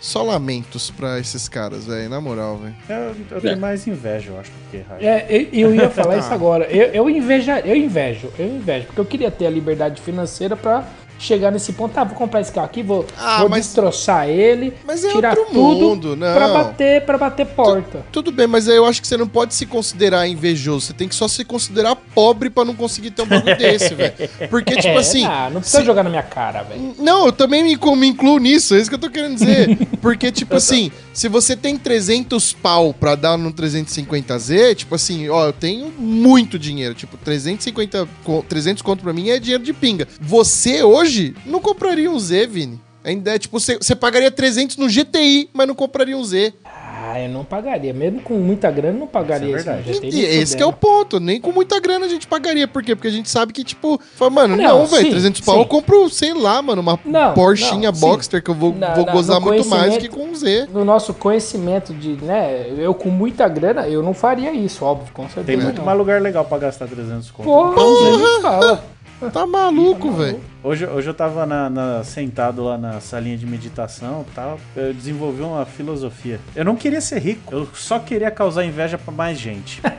Só 0.00 0.22
lamentos 0.22 0.92
pra 0.92 1.18
esses 1.18 1.48
caras, 1.48 1.86
velho. 1.86 2.08
Na 2.08 2.20
moral, 2.20 2.56
velho. 2.58 2.76
Eu, 2.88 3.16
eu 3.32 3.40
tenho 3.40 3.58
mais 3.58 3.84
inveja, 3.84 4.30
eu 4.30 4.38
acho, 4.38 4.48
do 4.52 4.70
que 4.70 4.76
raiva. 4.88 5.04
É, 5.04 5.26
eu, 5.28 5.48
eu 5.70 5.74
ia 5.74 5.90
falar 5.90 6.18
isso 6.18 6.32
agora. 6.32 6.66
Eu, 6.70 6.86
eu, 6.92 7.10
inveja, 7.10 7.58
eu 7.60 7.74
invejo, 7.74 8.30
eu 8.38 8.46
invejo, 8.46 8.86
porque 8.86 9.00
eu 9.00 9.04
queria 9.04 9.28
ter 9.28 9.46
a 9.46 9.50
liberdade 9.50 10.00
financeira 10.00 10.54
pra 10.56 10.86
chegar 11.18 11.50
nesse 11.50 11.72
ponto. 11.72 11.96
Ah, 11.98 12.04
vou 12.04 12.14
comprar 12.16 12.40
esse 12.40 12.52
carro 12.52 12.66
aqui, 12.66 12.82
vou, 12.82 13.06
Ah, 13.16 13.40
vou 13.40 13.48
mas- 13.48 13.66
destroçar 13.66 14.28
ele, 14.28 14.72
Mas 14.86 15.04
é 15.04 15.10
tirar 15.10 15.34
tudo 15.36 15.52
mundo, 15.52 16.16
não. 16.16 16.34
pra 16.34 16.48
bater, 16.48 17.04
pra 17.04 17.18
bater 17.18 17.46
porta. 17.46 18.04
Tudo 18.12 18.30
bem, 18.30 18.46
mas 18.46 18.68
aí 18.68 18.76
eu 18.76 18.86
acho 18.86 19.00
que 19.00 19.08
você 19.08 19.16
não 19.16 19.26
pode 19.28 19.54
se 19.54 19.66
considerar 19.66 20.26
invejoso. 20.28 20.86
Você 20.86 20.92
tem 20.92 21.08
que 21.08 21.14
só 21.14 21.26
se 21.28 21.44
considerar 21.44 21.96
pobre 21.96 22.48
pra 22.50 22.64
não 22.64 22.74
conseguir 22.74 23.10
ter 23.10 23.22
um 23.22 23.26
bagulho 23.26 23.56
desse, 23.58 23.94
velho. 23.94 24.14
Porque, 24.50 24.74
tipo 24.76 24.88
É, 24.88 24.96
assim. 24.98 25.24
ah, 25.24 25.50
não 25.52 25.60
precisa 25.60 25.80
se- 25.80 25.86
jogar 25.86 26.02
na 26.02 26.10
minha 26.10 26.22
cara, 26.22 26.62
velho. 26.62 26.94
Não, 26.98 27.26
eu 27.26 27.32
também 27.32 27.62
me, 27.62 27.76
me 27.96 28.06
incluo 28.06 28.38
nisso, 28.38 28.74
é 28.74 28.78
isso 28.80 28.88
que 28.88 28.94
eu 28.94 29.00
tô 29.00 29.10
querendo 29.10 29.34
dizer. 29.34 29.76
Porque, 30.00 30.30
tipo 30.30 30.54
assim, 30.56 30.90
se 31.12 31.28
você 31.28 31.56
tem 31.56 31.76
300 31.76 32.52
pau 32.52 32.92
pra 32.94 33.14
dar 33.14 33.36
no 33.36 33.52
350Z, 33.52 34.74
tipo 34.76 34.94
assim, 34.94 35.28
ó, 35.28 35.46
eu 35.46 35.52
tenho 35.52 35.92
muito 35.98 36.58
dinheiro. 36.58 36.94
Tipo, 36.94 37.16
350, 37.16 38.08
co- 38.24 38.44
300 38.48 38.82
conto 38.82 39.02
pra 39.02 39.12
mim 39.12 39.30
é 39.30 39.38
dinheiro 39.38 39.62
de 39.64 39.72
pinga. 39.72 40.06
Você 40.20 40.82
hoje 40.82 41.07
não 41.46 41.60
compraria 41.60 42.10
um 42.10 42.18
Z, 42.18 42.46
Vini. 42.46 42.80
Ainda 43.04 43.34
é 43.34 43.38
tipo, 43.38 43.58
você 43.58 43.76
você 43.78 43.94
pagaria 43.94 44.30
300 44.30 44.76
no 44.76 44.88
GTI, 44.88 45.48
mas 45.52 45.66
não 45.66 45.74
compraria 45.74 46.16
um 46.16 46.24
Z. 46.24 46.52
Ah, 46.64 47.18
eu 47.18 47.28
não 47.30 47.42
pagaria. 47.42 47.94
Mesmo 47.94 48.20
com 48.20 48.34
muita 48.34 48.70
grana, 48.70 48.96
eu 48.96 49.00
não 49.00 49.06
pagaria 49.06 49.56
Isso 49.56 49.70
é 49.70 49.76
verdade. 49.76 49.92
GTI, 49.94 50.14
E 50.20 50.24
esse 50.24 50.54
que 50.56 50.62
é 50.62 50.66
o 50.66 50.72
ponto. 50.72 51.18
Nem 51.18 51.40
com 51.40 51.50
muita 51.52 51.80
grana 51.80 52.04
a 52.04 52.08
gente 52.08 52.26
pagaria. 52.26 52.68
Por 52.68 52.82
quê? 52.82 52.94
Porque 52.94 53.08
a 53.08 53.10
gente 53.10 53.30
sabe 53.30 53.52
que, 53.54 53.64
tipo, 53.64 53.98
fala, 54.16 54.30
mano, 54.30 54.56
Não, 54.56 54.80
não, 54.80 54.86
velho, 54.86 55.04
sim, 55.04 55.10
300 55.12 55.40
pau 55.40 55.54
sim. 55.54 55.60
eu 55.62 55.66
compro, 55.66 56.10
sei 56.10 56.34
lá, 56.34 56.60
mano, 56.60 56.82
uma 56.82 56.98
Não, 57.04 57.32
Porschinha 57.32 57.90
não, 57.90 57.94
sim. 57.94 58.00
Boxster 58.00 58.42
que 58.42 58.50
eu 58.50 58.54
vou, 58.54 58.74
Na- 58.74 58.92
vou 58.94 59.06
gozar 59.06 59.40
muito 59.40 59.66
mais 59.68 59.96
que 59.96 60.08
com 60.08 60.24
um 60.24 60.34
Z. 60.34 60.68
No 60.70 60.84
nosso 60.84 61.14
conhecimento 61.14 61.94
de, 61.94 62.10
né, 62.22 62.66
eu 62.76 62.92
com 62.92 63.08
muita 63.08 63.48
grana, 63.48 63.88
eu 63.88 64.02
não 64.02 64.12
faria 64.12 64.52
isso, 64.52 64.84
óbvio, 64.84 65.10
com 65.14 65.22
certeza. 65.22 65.46
Tem 65.46 65.56
muito 65.56 65.78
não. 65.78 65.84
mais 65.86 65.96
lugar 65.96 66.20
legal 66.20 66.44
pra 66.44 66.58
gastar 66.58 66.86
300 66.88 67.30
conto. 67.30 67.46
Porra, 67.46 67.74
Porra! 67.74 68.84
Tá 69.32 69.44
maluco, 69.46 70.12
velho. 70.12 70.40
Hoje, 70.62 70.86
hoje 70.86 71.08
eu 71.10 71.14
tava 71.14 71.44
na- 71.44 71.68
na- 71.68 72.04
sentado 72.04 72.62
lá 72.62 72.78
na 72.78 73.00
salinha 73.00 73.36
de 73.36 73.44
meditação 73.46 74.24
e 74.30 74.34
tal. 74.34 74.60
Eu 74.76 74.94
desenvolvi 74.94 75.42
uma 75.42 75.66
filosofia. 75.66 76.38
Eu 76.54 76.64
não 76.64 76.76
queria 76.76 77.00
ser 77.00 77.18
rico, 77.18 77.52
eu 77.54 77.68
só 77.74 77.98
queria 77.98 78.30
causar 78.30 78.64
inveja 78.64 78.96
pra 78.96 79.12
mais 79.12 79.38
gente. 79.38 79.80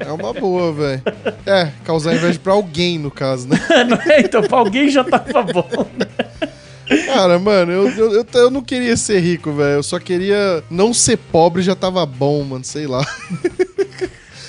É, 0.00 0.06
é 0.08 0.12
uma 0.12 0.32
boa, 0.32 0.72
velho. 0.72 1.02
É, 1.44 1.70
causar 1.84 2.14
inveja 2.14 2.38
pra 2.38 2.52
alguém, 2.52 2.98
no 2.98 3.10
caso, 3.10 3.48
né? 3.48 3.58
Não 3.88 3.96
é? 4.12 4.20
então, 4.20 4.40
pra 4.42 4.58
alguém 4.58 4.88
já 4.88 5.02
tava 5.04 5.42
bom. 5.42 5.68
Cara, 7.06 7.38
mano, 7.38 7.72
eu, 7.72 7.88
eu, 7.90 8.12
eu, 8.14 8.26
eu 8.34 8.50
não 8.50 8.62
queria 8.62 8.96
ser 8.96 9.18
rico, 9.20 9.52
velho. 9.52 9.74
Eu 9.78 9.82
só 9.82 9.98
queria 9.98 10.62
não 10.70 10.94
ser 10.94 11.16
pobre 11.18 11.60
já 11.62 11.74
tava 11.74 12.06
bom, 12.06 12.42
mano, 12.44 12.64
sei 12.64 12.86
lá. 12.86 13.04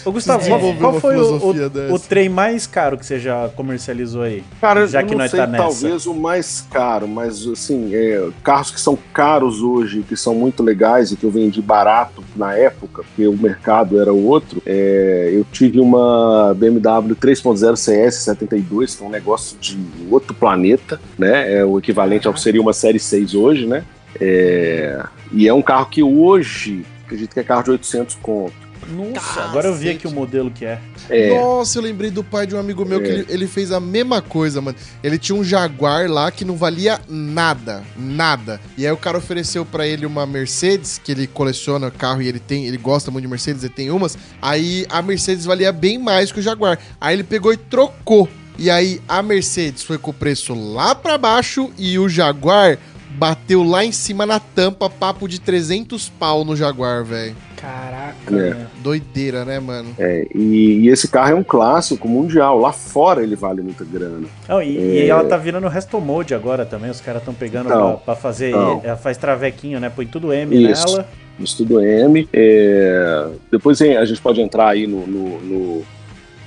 Ô, 0.05 0.11
Gustavo, 0.11 0.47
qual, 0.47 0.75
qual 0.75 0.93
foi 0.99 1.17
o, 1.17 1.37
o, 1.37 1.93
o 1.93 1.99
trem 1.99 2.29
mais 2.29 2.65
caro 2.65 2.97
que 2.97 3.05
você 3.05 3.19
já 3.19 3.49
comercializou 3.49 4.21
aí? 4.21 4.43
Cara, 4.61 4.87
Já 4.87 5.01
eu 5.01 5.05
que 5.05 5.11
não 5.11 5.19
nós 5.19 5.31
sei, 5.31 5.39
tá 5.39 5.47
nessa. 5.47 5.63
talvez 5.63 6.05
o 6.05 6.13
mais 6.13 6.65
caro, 6.71 7.07
mas 7.07 7.45
assim, 7.47 7.93
é, 7.93 8.29
carros 8.43 8.71
que 8.71 8.79
são 8.79 8.97
caros 9.13 9.61
hoje, 9.61 10.03
que 10.07 10.15
são 10.15 10.33
muito 10.35 10.63
legais 10.63 11.11
e 11.11 11.15
que 11.15 11.23
eu 11.25 11.31
vendi 11.31 11.61
barato 11.61 12.23
na 12.35 12.53
época, 12.55 13.03
porque 13.03 13.27
o 13.27 13.37
mercado 13.37 13.99
era 13.99 14.11
outro. 14.13 14.61
é, 14.65 15.29
eu 15.33 15.45
tive 15.51 15.79
uma 15.79 16.53
BMW 16.55 17.15
3.0 17.15 17.75
CS 17.75 18.15
72, 18.15 18.95
que 18.95 19.03
é 19.03 19.07
um 19.07 19.09
negócio 19.09 19.57
de 19.59 19.77
outro 20.09 20.33
planeta, 20.33 20.99
né? 21.17 21.59
É 21.59 21.65
o 21.65 21.77
equivalente 21.77 22.27
ao 22.27 22.33
que 22.33 22.41
seria 22.41 22.61
uma 22.61 22.73
série 22.73 22.99
6 22.99 23.35
hoje, 23.35 23.65
né? 23.65 23.83
É, 24.19 25.03
e 25.31 25.47
é 25.47 25.53
um 25.53 25.61
carro 25.61 25.85
que 25.87 26.01
hoje, 26.01 26.85
acredito 27.05 27.33
que 27.33 27.39
é 27.39 27.43
carro 27.43 27.63
de 27.63 27.71
800 27.71 28.15
conto. 28.21 28.68
Nossa, 28.89 29.43
agora 29.43 29.67
eu 29.67 29.75
vi 29.75 29.89
aqui 29.89 30.07
o 30.07 30.11
modelo 30.11 30.49
que 30.49 30.65
é. 30.65 30.79
É, 31.09 31.39
Nossa, 31.39 31.77
eu 31.77 31.83
lembrei 31.83 32.09
do 32.09 32.23
pai 32.23 32.47
de 32.47 32.55
um 32.55 32.59
amigo 32.59 32.83
meu 32.85 32.99
que 33.01 33.07
É. 33.07 33.11
ele, 33.11 33.25
ele 33.29 33.47
fez 33.47 33.71
a 33.71 33.79
mesma 33.79 34.21
coisa, 34.21 34.61
mano. 34.61 34.75
Ele 35.03 35.17
tinha 35.17 35.35
um 35.37 35.43
Jaguar 35.43 36.09
lá 36.09 36.31
que 36.31 36.43
não 36.43 36.55
valia 36.55 36.99
nada, 37.07 37.83
nada. 37.97 38.59
E 38.77 38.85
aí 38.85 38.91
o 38.91 38.97
cara 38.97 39.17
ofereceu 39.17 39.65
pra 39.65 39.85
ele 39.87 40.05
uma 40.05 40.25
Mercedes, 40.25 40.99
que 41.03 41.11
ele 41.11 41.27
coleciona 41.27 41.91
carro 41.91 42.21
e 42.21 42.27
ele 42.27 42.39
tem, 42.39 42.65
ele 42.65 42.77
gosta 42.77 43.11
muito 43.11 43.23
de 43.25 43.29
Mercedes, 43.29 43.63
ele 43.63 43.73
tem 43.73 43.91
umas. 43.91 44.17
Aí 44.41 44.85
a 44.89 45.01
Mercedes 45.01 45.45
valia 45.45 45.71
bem 45.71 45.97
mais 45.97 46.31
que 46.31 46.39
o 46.39 46.41
Jaguar. 46.43 46.79
Aí 46.99 47.15
ele 47.15 47.23
pegou 47.23 47.53
e 47.53 47.57
trocou. 47.57 48.27
E 48.57 48.69
aí 48.69 49.01
a 49.07 49.21
Mercedes 49.21 49.83
foi 49.83 49.97
com 49.97 50.11
o 50.11 50.13
preço 50.13 50.53
lá 50.53 50.93
pra 50.93 51.17
baixo 51.17 51.69
e 51.77 51.97
o 51.97 52.09
Jaguar 52.09 52.77
bateu 53.11 53.63
lá 53.63 53.83
em 53.83 53.91
cima 53.91 54.25
na 54.25 54.39
tampa, 54.39 54.89
papo 54.89 55.27
de 55.27 55.39
300 55.39 56.09
pau 56.09 56.43
no 56.45 56.55
Jaguar, 56.55 57.03
velho. 57.03 57.35
Caraca, 57.59 58.35
É. 58.35 58.55
Doideira, 58.81 59.43
né, 59.43 59.59
mano? 59.59 59.89
é, 59.99 60.27
e, 60.33 60.79
e 60.81 60.89
esse 60.89 61.07
carro 61.07 61.31
é 61.31 61.35
um 61.35 61.43
clássico 61.43 62.07
mundial. 62.07 62.57
Lá 62.59 62.71
fora 62.71 63.21
ele 63.21 63.35
vale 63.35 63.61
muita 63.61 63.83
grana. 63.83 64.27
Não, 64.47 64.61
e, 64.61 64.77
e 64.77 65.09
ela 65.09 65.25
tá 65.25 65.35
virando 65.37 65.67
resto 65.67 65.99
mode 65.99 66.33
agora 66.33 66.65
também. 66.65 66.89
Os 66.89 67.01
caras 67.01 67.21
estão 67.21 67.33
pegando 67.33 67.67
Então, 67.67 67.89
pra, 67.97 67.97
pra 67.97 68.15
fazer. 68.15 68.49
então. 68.49 68.81
Ela 68.83 68.97
faz 68.97 69.17
travequinho, 69.17 69.79
né? 69.79 69.89
Põe 69.89 70.05
tudo 70.07 70.31
M 70.33 70.55
Isso. 70.71 70.85
nela. 70.87 71.07
no 71.37 71.45
Estudo 71.45 71.81
M. 71.81 72.27
É, 72.33 73.27
depois 73.51 73.79
hein, 73.81 73.97
a 73.97 74.05
gente 74.05 74.21
pode 74.21 74.41
entrar 74.41 74.69
aí 74.69 74.87
no, 74.87 75.05
no, 75.07 75.39
no, 75.41 75.81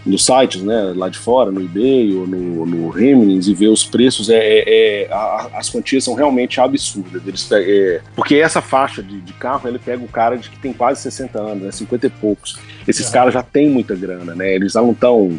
nos 0.05 0.24
sites, 0.27 0.62
né, 0.62 0.93
lá 0.97 1.09
de 1.09 1.19
fora, 1.19 1.51
no 1.51 1.61
eBay 1.62 2.15
ou 2.15 2.27
no, 2.27 2.66
no 2.66 2.89
Remnants 2.91 3.47
e 3.49 3.55
ver 3.55 3.69
os 3.69 3.85
preços. 3.85 4.29
É, 4.29 4.37
é- 4.39 5.03
é- 5.05 5.12
a- 5.12 5.51
as 5.55 5.69
quantias 5.69 6.05
são 6.05 6.15
realmente 6.15 6.61
absurdas. 6.61 7.23
Eles, 7.27 7.49
é, 7.53 8.01
porque 8.16 8.37
essa 8.37 8.61
faixa 8.61 9.03
de, 9.03 9.20
de 9.20 9.33
carro, 9.35 9.69
ele 9.69 9.79
pega 9.79 10.03
o 10.05 10.09
cara 10.09 10.37
de 10.37 10.49
que 10.51 10.59
tem 10.59 10.73
quase 10.73 11.01
60 11.03 11.41
anos, 11.41 11.62
né, 11.62 11.70
50 11.73 12.07
e 12.07 12.11
poucos. 12.11 12.59
Esses 12.87 13.09
caras 13.09 13.33
já 13.33 13.43
têm 13.45 13.69
muita 13.70 13.95
grana, 13.95 14.35
né? 14.35 14.55
Eles 14.55 14.74
não 14.74 14.91
estão. 14.91 15.39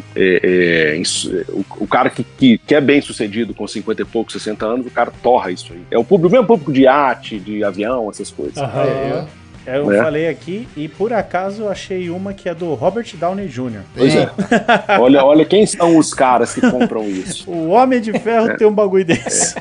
o, 1.50 1.64
o 1.80 1.86
cara 1.86 2.08
que, 2.10 2.24
que, 2.24 2.58
que 2.58 2.74
é 2.74 2.80
bem 2.80 3.00
sucedido 3.00 3.52
com 3.54 3.66
50 3.66 4.02
e 4.02 4.04
poucos, 4.04 4.32
60 4.32 4.64
anos, 4.64 4.86
o 4.86 4.90
cara 4.90 5.12
torra 5.22 5.50
isso 5.50 5.72
aí. 5.72 5.82
É 5.90 5.98
o 5.98 6.04
público, 6.04 6.28
o 6.28 6.32
mesmo 6.32 6.46
público 6.46 6.72
de 6.72 6.82
iate, 6.82 7.38
de 7.38 7.62
avião, 7.62 8.08
essas 8.10 8.30
coisas. 8.30 8.56
Aham. 8.56 9.26
É. 9.66 9.76
É, 9.76 9.78
Eu 9.78 9.90
É. 9.92 10.02
falei 10.02 10.28
aqui 10.28 10.68
e 10.76 10.88
por 10.88 11.12
acaso 11.12 11.62
eu 11.62 11.68
achei 11.68 12.10
uma 12.10 12.32
que 12.34 12.48
é 12.48 12.54
do 12.54 12.74
Robert 12.74 13.06
Downey 13.14 13.48
Jr. 13.48 13.82
Pois 13.96 14.14
é. 14.14 14.30
olha, 15.00 15.24
olha 15.24 15.44
quem 15.44 15.64
são 15.66 15.96
os 15.96 16.12
caras 16.12 16.54
que 16.54 16.60
compram 16.70 17.04
isso. 17.08 17.50
O 17.50 17.68
Homem 17.70 18.00
de 18.00 18.12
Ferro 18.18 18.56
tem 18.56 18.66
um 18.66 18.72
bagulho 18.72 19.04
desse. 19.04 19.54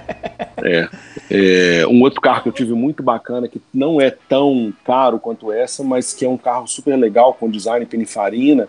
É. 0.63 0.88
É, 1.31 1.85
um 1.88 2.01
outro 2.01 2.21
carro 2.21 2.43
que 2.43 2.49
eu 2.49 2.53
tive 2.53 2.73
muito 2.73 3.01
bacana, 3.01 3.47
que 3.47 3.61
não 3.73 3.99
é 3.99 4.11
tão 4.30 4.73
caro 4.85 5.17
quanto 5.19 5.51
essa, 5.51 5.84
mas 5.84 6.13
que 6.13 6.25
é 6.25 6.30
um 6.30 6.38
carro 6.38 6.67
super 6.67 6.95
legal, 6.95 7.34
com 7.34 7.49
design 7.49 7.85
Pininfarina, 7.85 8.67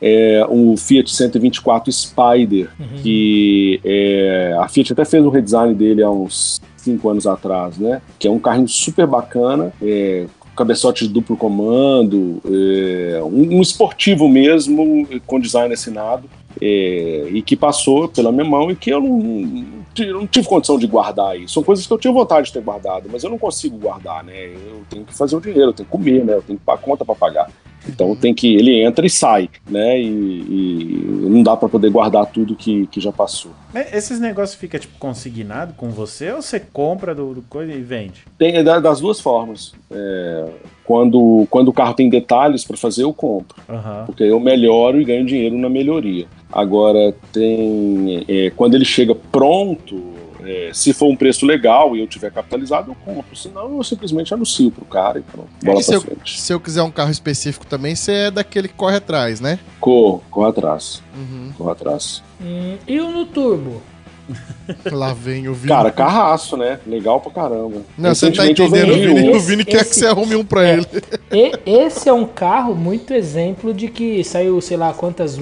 é 0.00 0.44
o 0.48 0.76
Fiat 0.76 1.10
124 1.12 1.90
Spider, 1.90 2.68
que 3.02 3.80
é, 3.84 4.54
a 4.60 4.68
Fiat 4.68 4.92
até 4.92 5.04
fez 5.04 5.24
um 5.24 5.30
redesign 5.30 5.74
dele 5.74 6.02
há 6.02 6.10
uns 6.10 6.60
cinco 6.76 7.08
anos 7.08 7.26
atrás, 7.26 7.76
né? 7.78 8.00
Que 8.18 8.28
é 8.28 8.30
um 8.30 8.38
carrinho 8.38 8.68
super 8.68 9.06
bacana, 9.06 9.72
é, 9.82 10.26
cabeçote 10.56 11.06
de 11.06 11.12
duplo 11.12 11.36
comando, 11.36 12.40
é, 12.44 13.20
um, 13.22 13.58
um 13.58 13.62
esportivo 13.62 14.28
mesmo, 14.28 15.06
com 15.26 15.38
design 15.38 15.72
assinado, 15.72 16.28
é, 16.60 17.28
e 17.30 17.42
que 17.42 17.54
passou 17.54 18.08
pela 18.08 18.32
minha 18.32 18.44
mão 18.44 18.70
e 18.70 18.76
que 18.76 18.90
eu 18.90 19.00
não, 19.00 19.64
eu 19.98 20.20
não 20.20 20.26
tive 20.26 20.48
condição 20.48 20.78
de 20.78 20.86
guardar 20.86 21.38
isso. 21.38 21.54
São 21.54 21.62
coisas 21.62 21.86
que 21.86 21.92
eu 21.92 21.98
tinha 21.98 22.12
vontade 22.12 22.46
de 22.46 22.52
ter 22.52 22.62
guardado, 22.62 23.08
mas 23.12 23.22
eu 23.22 23.30
não 23.30 23.38
consigo 23.38 23.76
guardar, 23.76 24.24
né? 24.24 24.46
Eu 24.46 24.82
tenho 24.88 25.04
que 25.04 25.14
fazer 25.14 25.36
o 25.36 25.40
dinheiro, 25.40 25.70
eu 25.70 25.72
tenho 25.72 25.86
que 25.86 25.92
comer, 25.92 26.24
né? 26.24 26.34
Eu 26.34 26.42
tenho 26.42 26.58
que 26.58 26.64
pagar 26.64 26.82
conta 26.82 27.04
para 27.04 27.14
pagar. 27.14 27.50
Então 27.88 28.14
tem 28.16 28.34
que 28.34 28.54
ele 28.54 28.82
entra 28.82 29.06
e 29.06 29.10
sai, 29.10 29.48
né? 29.68 30.00
E, 30.00 30.06
e 30.06 31.06
não 31.28 31.42
dá 31.42 31.56
para 31.56 31.68
poder 31.68 31.90
guardar 31.90 32.26
tudo 32.26 32.54
que, 32.54 32.86
que 32.88 33.00
já 33.00 33.12
passou. 33.12 33.52
Esses 33.92 34.18
negócios 34.20 34.58
ficam 34.58 34.80
tipo 34.80 34.98
consignado 34.98 35.74
com 35.74 35.90
você 35.90 36.32
ou 36.32 36.40
você 36.42 36.58
compra 36.60 37.14
do, 37.14 37.34
do 37.34 37.42
coisa 37.42 37.72
e 37.72 37.80
vende? 37.82 38.24
Tem 38.38 38.56
é 38.56 38.62
da- 38.62 38.80
das 38.80 39.00
duas 39.00 39.20
formas. 39.20 39.74
É, 39.90 40.46
quando, 40.84 41.46
quando 41.50 41.68
o 41.68 41.72
carro 41.72 41.94
tem 41.94 42.08
detalhes 42.08 42.64
para 42.64 42.76
fazer, 42.76 43.02
eu 43.02 43.12
compro. 43.12 43.56
Aham. 43.68 44.04
porque 44.06 44.22
eu 44.22 44.38
melhoro 44.40 45.00
e 45.00 45.04
ganho 45.04 45.26
dinheiro 45.26 45.56
na 45.56 45.68
melhoria. 45.68 46.26
Agora, 46.52 47.14
tem 47.32 48.24
é, 48.28 48.50
quando 48.56 48.74
ele 48.74 48.84
chega 48.84 49.14
pronto, 49.14 50.00
é, 50.46 50.70
se 50.72 50.92
for 50.92 51.08
um 51.08 51.16
preço 51.16 51.44
legal 51.44 51.96
e 51.96 52.00
eu 52.00 52.06
tiver 52.06 52.30
capitalizado, 52.30 52.90
eu 52.92 52.96
compro. 53.04 53.34
Senão, 53.36 53.76
eu 53.76 53.82
simplesmente 53.84 54.32
anuncio 54.32 54.70
pro 54.70 54.84
cara 54.84 55.18
e 55.18 55.22
pronto. 55.22 55.48
Bola 55.62 55.80
E 55.80 55.82
se 55.82 55.88
pra 55.90 55.96
eu, 55.96 56.00
frente. 56.02 56.40
se 56.40 56.52
eu 56.52 56.60
quiser 56.60 56.82
um 56.82 56.90
carro 56.90 57.10
específico 57.10 57.66
também, 57.66 57.94
você 57.94 58.12
é 58.12 58.30
daquele 58.30 58.68
que 58.68 58.74
corre 58.74 58.96
atrás, 58.96 59.40
né? 59.40 59.58
Corro, 59.80 60.22
corro 60.30 60.46
atrás. 60.46 61.02
Uhum. 61.16 61.52
Corro 61.56 61.70
atrás. 61.70 62.22
Hum, 62.40 62.76
e 62.86 63.00
o 63.00 63.10
no 63.10 63.26
turbo? 63.26 63.82
Lá 64.90 65.12
vem 65.14 65.46
o 65.48 65.54
Vini. 65.54 65.68
Cara, 65.68 65.90
carraço, 65.92 66.56
né? 66.56 66.80
Legal 66.86 67.20
pra 67.20 67.30
caramba. 67.30 67.82
Não, 67.96 68.14
você 68.14 68.26
não 68.26 68.32
tá 68.32 68.46
entendendo. 68.50 68.90
O 68.90 68.94
Vini, 68.94 69.30
o 69.30 69.40
Vini 69.40 69.64
quer 69.64 69.84
que 69.84 69.90
Esse- 69.90 70.00
você 70.00 70.06
arrume 70.06 70.34
um 70.34 70.44
pra 70.44 70.68
ele. 70.68 70.84
E 71.30 71.52
esse 71.64 72.08
é 72.08 72.12
um 72.12 72.26
carro 72.26 72.74
muito 72.74 73.14
exemplo 73.14 73.72
de 73.72 73.86
que 73.88 74.24
saiu, 74.24 74.60
sei 74.60 74.76
lá, 74.76 74.92
quantas. 74.92 75.38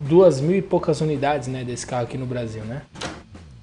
Duas 0.00 0.40
mil 0.40 0.56
e 0.56 0.62
poucas 0.62 1.00
unidades, 1.00 1.48
né, 1.48 1.64
desse 1.64 1.84
carro 1.84 2.04
aqui 2.04 2.16
no 2.16 2.24
Brasil, 2.26 2.62
né? 2.64 2.82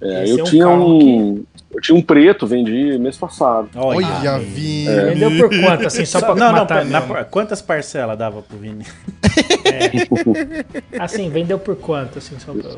É, 0.06 0.32
eu 0.32 0.40
é 0.40 0.42
um 0.42 0.46
tinha 0.46 0.70
um. 0.70 1.44
Eu 1.74 1.82
tinha 1.82 1.98
um 1.98 2.02
preto, 2.02 2.48
vendi 2.48 2.98
mês 2.98 3.18
passado. 3.18 3.68
Olha, 3.76 4.08
aí. 4.32 4.46
Vini. 4.46 4.86
Vendeu 5.14 5.32
por 5.38 5.50
quanto, 5.62 5.88
assim, 5.88 6.06
só 6.06 6.20
pra 6.22 6.34
não, 6.36 6.48
não, 6.48 6.54
matar 6.60 6.86
na- 6.86 7.02
mesmo? 7.02 7.26
quantas 7.30 7.62
parcelas 7.62 8.18
dava 8.18 8.42
pro 8.42 8.58
Vini? 8.58 8.86
Assim, 11.00 11.30
vendeu 11.30 11.60
por 11.60 11.76
quanto, 11.76 12.18
assim, 12.20 12.36
só 12.40 12.54
pra... 12.54 12.72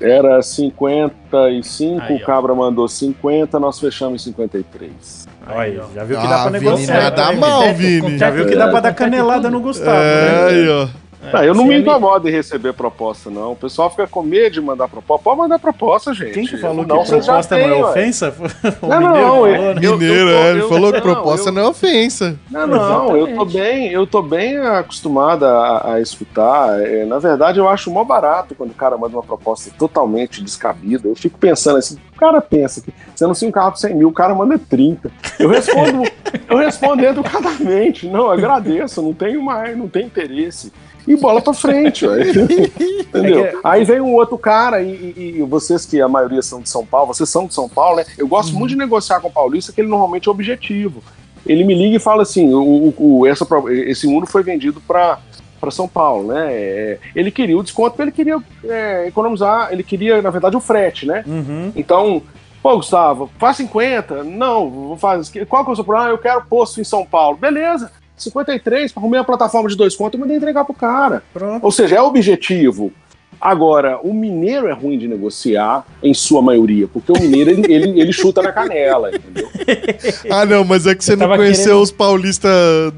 Era 0.00 0.40
55, 0.42 2.02
Aí, 2.02 2.16
o 2.16 2.20
Cabra 2.24 2.54
mandou 2.54 2.86
50, 2.86 3.58
nós 3.58 3.80
fechamos 3.80 4.22
em 4.22 4.24
53. 4.30 5.26
Olha, 5.50 5.84
já 5.94 6.04
viu 6.04 6.20
que 6.20 6.26
Ah, 6.26 6.30
dá 6.30 6.42
pra 6.42 6.50
Vini, 6.58 6.64
negociar. 6.70 7.02
nada 7.02 7.32
né, 7.32 7.36
mal, 7.38 7.74
Vini? 7.74 8.00
Vini. 8.02 8.18
Já 8.18 8.30
viu 8.30 8.46
que 8.46 8.54
dá 8.54 8.68
pra 8.68 8.80
dar 8.80 8.94
canelada 8.94 9.50
no 9.50 9.60
Gustavo, 9.60 9.90
É, 9.90 10.30
né? 10.30 10.46
aí, 10.50 10.68
ó. 10.68 10.88
Ah, 11.32 11.44
eu 11.44 11.52
não 11.54 11.64
me 11.64 11.76
incomodo 11.78 12.28
em 12.28 12.32
receber 12.32 12.72
proposta, 12.72 13.28
não. 13.28 13.52
O 13.52 13.56
pessoal 13.56 13.90
fica 13.90 14.06
com 14.06 14.22
medo 14.22 14.52
de 14.52 14.60
mandar 14.60 14.86
proposta. 14.88 15.24
Pode 15.24 15.36
mandar 15.38 15.58
proposta, 15.58 16.14
gente. 16.14 16.32
Quem 16.32 16.46
que 16.46 16.56
falou 16.56 16.86
não, 16.86 17.02
que 17.02 17.08
proposta 17.10 17.56
não 17.58 17.64
é 17.64 17.72
ué. 17.74 17.84
ofensa? 17.90 18.34
O 18.80 18.86
Não, 18.86 18.98
mineiro 19.00 19.26
não, 19.26 19.46
eu- 19.46 19.74
né? 19.74 19.80
eu- 19.82 19.98
Mineiro, 19.98 20.26
tô- 20.28 20.34
é, 20.36 20.50
ele 20.50 20.60
eu- 20.60 20.68
falou 20.68 20.92
que 20.92 20.96
não, 20.98 21.02
proposta 21.02 21.48
eu- 21.48 21.52
não 21.52 21.62
é 21.62 21.66
ofensa. 21.68 22.38
Não, 22.50 22.66
não, 22.66 23.16
eu 23.16 23.26
tô 23.26 23.32
Exatamente. 23.32 23.52
bem, 23.58 23.90
eu 23.92 24.06
tô 24.06 24.22
bem 24.22 24.56
acostumado 24.58 25.44
a, 25.44 25.94
a 25.94 26.00
escutar. 26.00 26.80
É, 26.80 27.04
na 27.04 27.18
verdade, 27.18 27.58
eu 27.58 27.68
acho 27.68 27.90
mó 27.90 28.04
barato 28.04 28.54
quando 28.54 28.70
o 28.70 28.74
cara 28.74 28.96
manda 28.96 29.16
uma 29.16 29.22
proposta 29.22 29.70
totalmente 29.76 30.42
descabida. 30.42 31.08
Eu 31.08 31.16
fico 31.16 31.38
pensando 31.38 31.78
assim, 31.78 31.96
o 32.14 32.18
cara 32.18 32.40
pensa 32.40 32.80
que 32.80 32.92
você 33.14 33.24
anuncia 33.24 33.48
um 33.48 33.52
carro 33.52 33.72
por 33.72 33.78
100 33.78 33.94
mil, 33.94 34.08
o 34.08 34.12
cara 34.12 34.34
manda 34.34 34.58
30. 34.58 35.10
Eu 35.38 35.48
respondo, 35.48 36.02
eu 36.48 36.56
respondo 36.58 37.02
educadamente. 37.04 38.06
Não, 38.06 38.20
eu 38.26 38.30
agradeço, 38.30 39.02
não 39.02 39.12
tenho 39.12 39.42
mais, 39.42 39.76
não 39.76 39.88
tenho 39.88 40.06
interesse. 40.06 40.72
E 41.08 41.16
bola 41.16 41.40
pra 41.40 41.54
frente. 41.54 42.04
Entendeu? 43.08 43.44
É 43.46 43.50
que- 43.50 43.58
Aí 43.64 43.84
vem 43.84 44.00
um 44.00 44.12
outro 44.14 44.36
cara, 44.38 44.82
e, 44.82 45.14
e- 45.16 45.34
e 45.38 45.42
vocês 45.42 45.84
que 45.86 46.00
a 46.00 46.08
maioria 46.08 46.42
são 46.42 46.60
de 46.60 46.68
São 46.68 46.84
Paulo, 46.84 47.08
vocês 47.08 47.28
são 47.28 47.46
de 47.46 47.54
São 47.54 47.68
Paulo, 47.68 47.96
né? 47.96 48.04
Eu 48.16 48.28
gosto 48.28 48.54
muito 48.54 48.70
de 48.70 48.76
negociar 48.76 49.20
com 49.20 49.28
o 49.28 49.32
paulista, 49.32 49.72
que 49.72 49.80
ele 49.80 49.88
normalmente 49.88 50.28
é 50.28 50.30
objetivo. 50.30 51.02
Ele 51.46 51.64
me 51.64 51.74
liga 51.74 51.96
e 51.96 52.00
fala 52.00 52.22
assim: 52.22 52.52
o, 52.52 52.92
o- 52.98 53.26
essa, 53.26 53.46
esse 53.86 54.06
Uno 54.06 54.26
foi 54.26 54.42
vendido 54.42 54.80
para 54.80 55.18
para 55.60 55.72
São 55.72 55.88
Paulo, 55.88 56.28
né? 56.32 56.46
É, 56.52 56.98
ele 57.16 57.32
queria 57.32 57.58
o 57.58 57.64
desconto, 57.64 57.90
porque 57.90 58.02
ele 58.02 58.12
queria 58.12 58.40
é, 58.64 59.08
economizar, 59.08 59.72
ele 59.72 59.82
queria, 59.82 60.22
na 60.22 60.30
verdade, 60.30 60.56
o 60.56 60.60
frete, 60.60 61.04
né? 61.04 61.24
Uhum. 61.26 61.72
Então, 61.74 62.22
pô, 62.62 62.76
Gustavo, 62.76 63.28
faz 63.40 63.56
50? 63.56 64.22
Não, 64.22 64.70
vou 64.70 64.96
fazer. 64.96 65.44
Qual 65.46 65.64
que 65.64 65.70
é 65.70 65.72
o 65.72 65.74
seu 65.74 65.84
problema? 65.84 66.10
Ah, 66.10 66.12
eu 66.12 66.18
quero 66.18 66.44
posto 66.44 66.80
em 66.80 66.84
São 66.84 67.04
Paulo. 67.04 67.36
Beleza, 67.36 67.90
53, 68.22 68.92
arrumei 68.96 69.20
a 69.20 69.24
plataforma 69.24 69.68
de 69.68 69.76
dois 69.76 69.94
contos 69.96 70.18
e 70.18 70.20
mandei 70.20 70.36
entregar 70.36 70.64
pro 70.64 70.74
cara. 70.74 71.22
Pronto. 71.32 71.64
Ou 71.64 71.70
seja, 71.72 71.96
é 71.96 72.02
objetivo. 72.02 72.92
Agora, 73.40 74.00
o 74.02 74.12
mineiro 74.12 74.66
é 74.66 74.72
ruim 74.72 74.98
de 74.98 75.06
negociar, 75.06 75.86
em 76.02 76.12
sua 76.12 76.42
maioria, 76.42 76.88
porque 76.88 77.12
o 77.12 77.20
mineiro 77.20 77.50
ele, 77.50 77.72
ele, 77.72 78.00
ele 78.00 78.12
chuta 78.12 78.42
na 78.42 78.50
canela, 78.50 79.10
entendeu? 79.14 79.48
Ah, 80.28 80.44
não, 80.44 80.64
mas 80.64 80.86
é 80.86 80.94
que 80.94 81.04
você 81.04 81.12
Eu 81.12 81.18
não 81.18 81.28
conheceu 81.36 81.64
querendo- 81.66 81.82
os 81.82 81.92
paulistas 81.92 82.92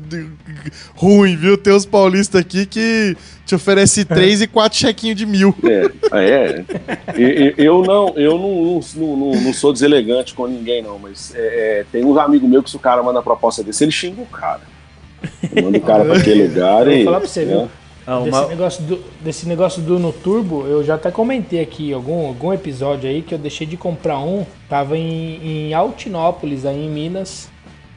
ruim, 0.94 1.36
viu? 1.36 1.56
Tem 1.58 1.72
os 1.74 1.84
paulistas 1.86 2.40
aqui 2.40 2.64
que 2.66 3.16
te 3.44 3.54
oferece 3.54 4.04
três 4.04 4.40
e 4.40 4.46
quatro 4.46 4.78
chequinhos 4.78 5.16
de 5.16 5.26
mil. 5.26 5.54
É, 5.64 5.90
é. 6.16 6.64
E- 7.18 7.54
e- 7.58 7.64
Eu 7.64 7.82
não, 7.82 8.14
eu 8.16 8.38
não, 8.38 8.80
não, 8.96 9.16
não, 9.16 9.40
não 9.42 9.52
sou 9.52 9.72
deselegante 9.72 10.34
com 10.34 10.46
ninguém, 10.46 10.82
não, 10.82 10.98
mas 10.98 11.34
é, 11.34 11.80
é, 11.80 11.86
tem 11.90 12.04
uns 12.04 12.16
amigos 12.16 12.48
meus 12.48 12.64
que 12.64 12.70
se 12.70 12.76
o 12.76 12.80
cara 12.80 13.02
manda 13.02 13.20
proposta 13.22 13.62
desse, 13.62 13.84
ele 13.84 13.92
xinga 13.92 14.22
o 14.22 14.26
cara. 14.26 14.60
Manda 15.62 15.78
o 15.78 15.80
cara 15.80 16.04
pra 16.04 16.16
aquele 16.16 16.48
lugar 16.48 16.86
Eu 16.86 16.92
e. 16.92 16.96
vou 16.96 17.04
falar 17.06 17.18
pra 17.20 17.28
você, 17.28 17.44
né? 17.44 17.52
viu? 17.52 17.68
Ah, 18.06 18.18
Desse, 18.20 18.28
uma- 18.38 18.46
negócio 18.48 18.82
do, 18.84 19.04
desse 19.20 19.48
negócio 19.48 19.82
do 19.82 19.98
no 19.98 20.12
turbo, 20.12 20.66
eu 20.66 20.82
já 20.82 20.94
até 20.96 21.10
comentei 21.10 21.60
aqui 21.60 21.92
algum, 21.92 22.26
algum 22.26 22.52
episódio 22.52 23.08
aí 23.08 23.22
que 23.22 23.32
eu 23.34 23.38
deixei 23.38 23.66
de 23.66 23.76
comprar 23.76 24.18
um. 24.18 24.44
Tava 24.68 24.96
em, 24.96 25.68
em 25.68 25.74
Altinópolis, 25.74 26.64
aí 26.66 26.86
em 26.86 26.90
Minas. 26.90 27.48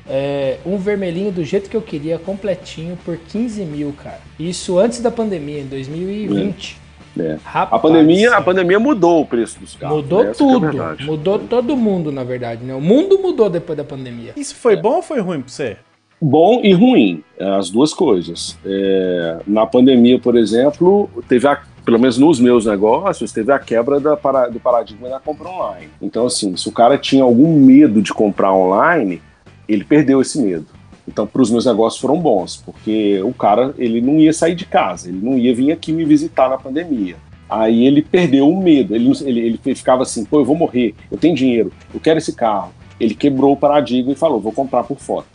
É, 0.08 0.58
um 0.66 0.78
vermelhinho 0.78 1.32
do 1.32 1.44
jeito 1.45 1.70
que 1.70 1.78
eu 1.78 1.82
queria, 1.82 2.20
completinho, 2.20 2.98
por 3.06 3.18
15 3.18 3.64
mil, 3.64 3.94
cara. 4.04 4.20
Isso 4.38 4.78
antes 4.78 5.00
da 5.02 5.10
pandemia, 5.10 5.62
em 5.62 5.66
2020. 5.66 6.78
É. 7.18 7.38
Rapaz, 7.44 7.80
A 7.80 7.80
pandemia, 7.80 8.36
a 8.36 8.41
pandemia 8.41 8.80
mudou 8.80 9.22
o 9.22 9.26
preço 9.26 9.60
dos 9.60 9.76
carros. 9.76 9.98
Mudou 9.98 10.24
né? 10.26 10.32
É 10.32 10.34
tudo. 10.34 10.60
verdade. 10.60 11.06
mudou 11.06 11.40
todo 11.40 11.78
mundo, 11.78 12.12
na 12.12 12.24
verdade, 12.24 12.64
né? 12.66 12.74
O 12.76 12.82
mundo 12.82 13.18
mudou 13.20 13.50
depois 13.50 13.78
da 13.78 13.84
pandemia. 13.84 14.34
Isso 14.36 14.56
foi 14.56 14.76
bom 14.76 14.95
ou 14.95 15.02
foi 15.02 15.20
ruim 15.22 15.40
pra 15.41 15.50
você? 15.50 15.78
Bom 16.26 16.62
e 16.64 16.72
ruim, 16.72 17.22
é, 17.38 17.44
as 17.58 17.70
duas 17.70 17.94
coisas. 17.94 18.58
É, 18.66 19.40
na 19.45 19.66
pandemia, 19.66 20.18
por 20.18 20.38
exemplo, 20.38 21.10
teve 21.28 21.45
a, 21.45 21.62
pelo 21.84 22.00
menos 22.00 22.18
nos 22.18 22.40
meus 22.40 22.66
negócios, 22.66 23.34
teve 23.34 23.52
a 23.52 23.60
quebra 23.60 24.00
da 24.00 24.16
para- 24.16 24.48
do 24.48 24.58
paradigma 24.58 25.10
da 25.10 25.20
compra 25.20 25.50
online. 25.50 25.90
Então, 26.02 26.26
assim, 26.26 26.56
se 26.56 26.70
o 26.70 26.72
cara 26.72 26.98
tinha 26.98 27.24
algum 27.26 27.60
medo 27.60 28.02
de 28.02 28.14
comprar 28.14 28.54
online, 28.54 29.22
ele 29.68 29.84
perdeu 29.84 30.22
esse 30.22 30.41
medo. 30.41 30.66
Então, 31.06 31.28
para 31.28 31.41
os 31.41 31.52
meus 31.52 31.66
negócios 31.66 32.02
foram 32.02 32.18
bons, 32.18 32.56
porque 32.66 33.22
o 33.22 33.34
cara 33.34 33.74
ele 33.78 34.00
não 34.00 34.18
ia 34.18 34.32
sair 34.32 34.56
de 34.56 34.66
casa, 34.66 35.10
ele 35.10 35.20
não 35.22 35.38
ia 35.38 35.54
vir 35.54 35.74
aqui 35.74 35.91
me 35.91 36.06
visitar 36.06 36.50
na 36.50 36.58
pandemia. 36.58 37.18
Aí 37.50 37.86
ele 37.86 38.02
perdeu 38.02 38.50
o 38.50 38.64
medo, 38.64 38.95
ele, 38.95 39.12
ele, 39.26 39.60
ele 39.66 39.76
ficava 39.76 40.04
assim, 40.04 40.24
pô, 40.24 40.40
eu 40.40 40.45
vou 40.45 40.56
morrer, 40.56 40.95
eu 41.12 41.18
tenho 41.18 41.36
dinheiro, 41.36 41.70
eu 41.94 42.00
quero 42.00 42.18
esse 42.18 42.34
carro. 42.34 42.72
Ele 43.03 43.15
quebrou 43.15 43.53
o 43.53 43.57
paradigma 43.57 44.11
e 44.13 44.15
falou, 44.15 44.39
vou 44.39 44.51
comprar 44.51 44.84
por 44.84 44.97
fora. 44.97 45.25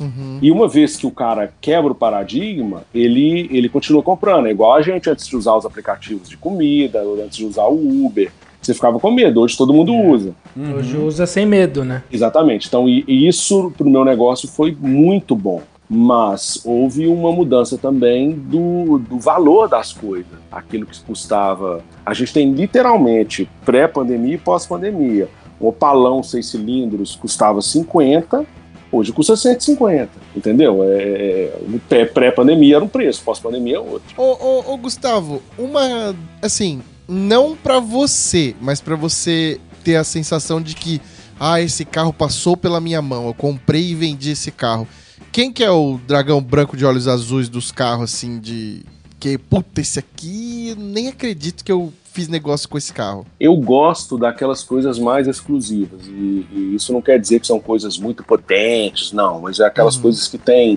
E 0.40 0.50
uma 0.50 0.66
vez 0.66 0.96
que 0.96 1.06
o 1.06 1.10
cara 1.10 1.52
quebra 1.60 1.92
o 1.92 1.94
paradigma, 1.94 2.82
ele, 2.94 3.48
ele 3.52 3.68
continua 3.68 4.02
comprando. 4.02 4.46
É 4.46 4.50
igual 4.50 4.74
a 4.74 4.82
gente 4.82 5.10
antes 5.10 5.26
de 5.26 5.36
usar 5.36 5.54
os 5.54 5.66
aplicativos 5.66 6.28
de 6.28 6.36
comida, 6.36 7.02
antes 7.24 7.36
de 7.36 7.44
usar 7.44 7.66
o 7.66 8.06
Uber. 8.06 8.30
Você 8.60 8.74
ficava 8.74 8.98
com 8.98 9.10
medo, 9.10 9.40
hoje 9.40 9.56
todo 9.56 9.72
mundo 9.72 9.94
usa. 9.94 10.34
Hoje 10.76 10.96
usa 10.96 11.26
sem 11.26 11.46
medo, 11.46 11.84
né? 11.84 12.02
Exatamente. 12.12 12.66
Então, 12.66 12.88
e, 12.88 13.04
e 13.06 13.28
isso 13.28 13.72
para 13.76 13.86
o 13.86 13.90
meu 13.90 14.04
negócio 14.04 14.48
foi 14.48 14.76
muito 14.78 15.36
bom. 15.36 15.62
Mas 15.90 16.60
houve 16.66 17.06
uma 17.06 17.32
mudança 17.32 17.78
também 17.78 18.32
do, 18.32 18.98
do 18.98 19.18
valor 19.18 19.68
das 19.68 19.90
coisas. 19.90 20.26
Aquilo 20.52 20.84
que 20.84 21.00
custava. 21.02 21.82
A 22.04 22.12
gente 22.12 22.32
tem 22.32 22.52
literalmente 22.52 23.48
pré-pandemia 23.64 24.34
e 24.34 24.38
pós-pandemia. 24.38 25.28
Um 25.60 25.66
opalão 25.68 26.22
seis 26.22 26.46
cilindros 26.46 27.16
custava 27.16 27.60
50, 27.60 28.46
hoje 28.92 29.12
custa 29.12 29.36
150. 29.36 30.08
Entendeu? 30.36 30.80
É, 30.84 31.52
o 31.62 31.78
pré- 31.80 32.04
pré-pandemia 32.06 32.76
era 32.76 32.84
um 32.84 32.88
preço, 32.88 33.22
pós-pandemia 33.24 33.76
é 33.76 33.80
outro. 33.80 34.14
Ô, 34.16 34.22
ô, 34.22 34.72
ô, 34.74 34.76
Gustavo, 34.76 35.42
uma. 35.58 36.14
Assim, 36.40 36.80
não 37.08 37.56
pra 37.56 37.80
você, 37.80 38.54
mas 38.60 38.80
pra 38.80 38.94
você 38.96 39.60
ter 39.82 39.96
a 39.96 40.04
sensação 40.04 40.60
de 40.62 40.74
que, 40.76 41.00
ah, 41.40 41.60
esse 41.60 41.84
carro 41.84 42.12
passou 42.12 42.56
pela 42.56 42.80
minha 42.80 43.00
mão, 43.02 43.26
eu 43.26 43.34
comprei 43.34 43.90
e 43.90 43.94
vendi 43.94 44.30
esse 44.32 44.50
carro. 44.50 44.86
Quem 45.32 45.52
que 45.52 45.62
é 45.64 45.70
o 45.70 45.98
dragão 46.06 46.40
branco 46.40 46.76
de 46.76 46.84
olhos 46.84 47.06
azuis 47.08 47.48
dos 47.48 47.70
carros, 47.72 48.04
assim, 48.14 48.38
de. 48.38 48.82
Que, 49.20 49.36
puta, 49.36 49.80
esse 49.80 49.98
aqui, 49.98 50.76
nem 50.78 51.08
acredito 51.08 51.64
que 51.64 51.72
eu 51.72 51.92
fiz 52.18 52.26
negócio 52.26 52.68
com 52.68 52.76
esse 52.76 52.92
carro. 52.92 53.24
eu 53.38 53.54
gosto 53.56 54.18
daquelas 54.18 54.64
coisas 54.64 54.98
mais 54.98 55.28
exclusivas. 55.28 56.00
E, 56.08 56.44
e 56.52 56.72
isso 56.74 56.92
não 56.92 57.00
quer 57.00 57.16
dizer 57.20 57.38
que 57.38 57.46
são 57.46 57.60
coisas 57.60 57.96
muito 57.96 58.24
potentes, 58.24 59.12
não, 59.12 59.40
mas 59.42 59.60
é 59.60 59.66
aquelas 59.66 59.94
Uhum. 59.94 60.02
coisas 60.02 60.26
que 60.26 60.36
têm 60.36 60.76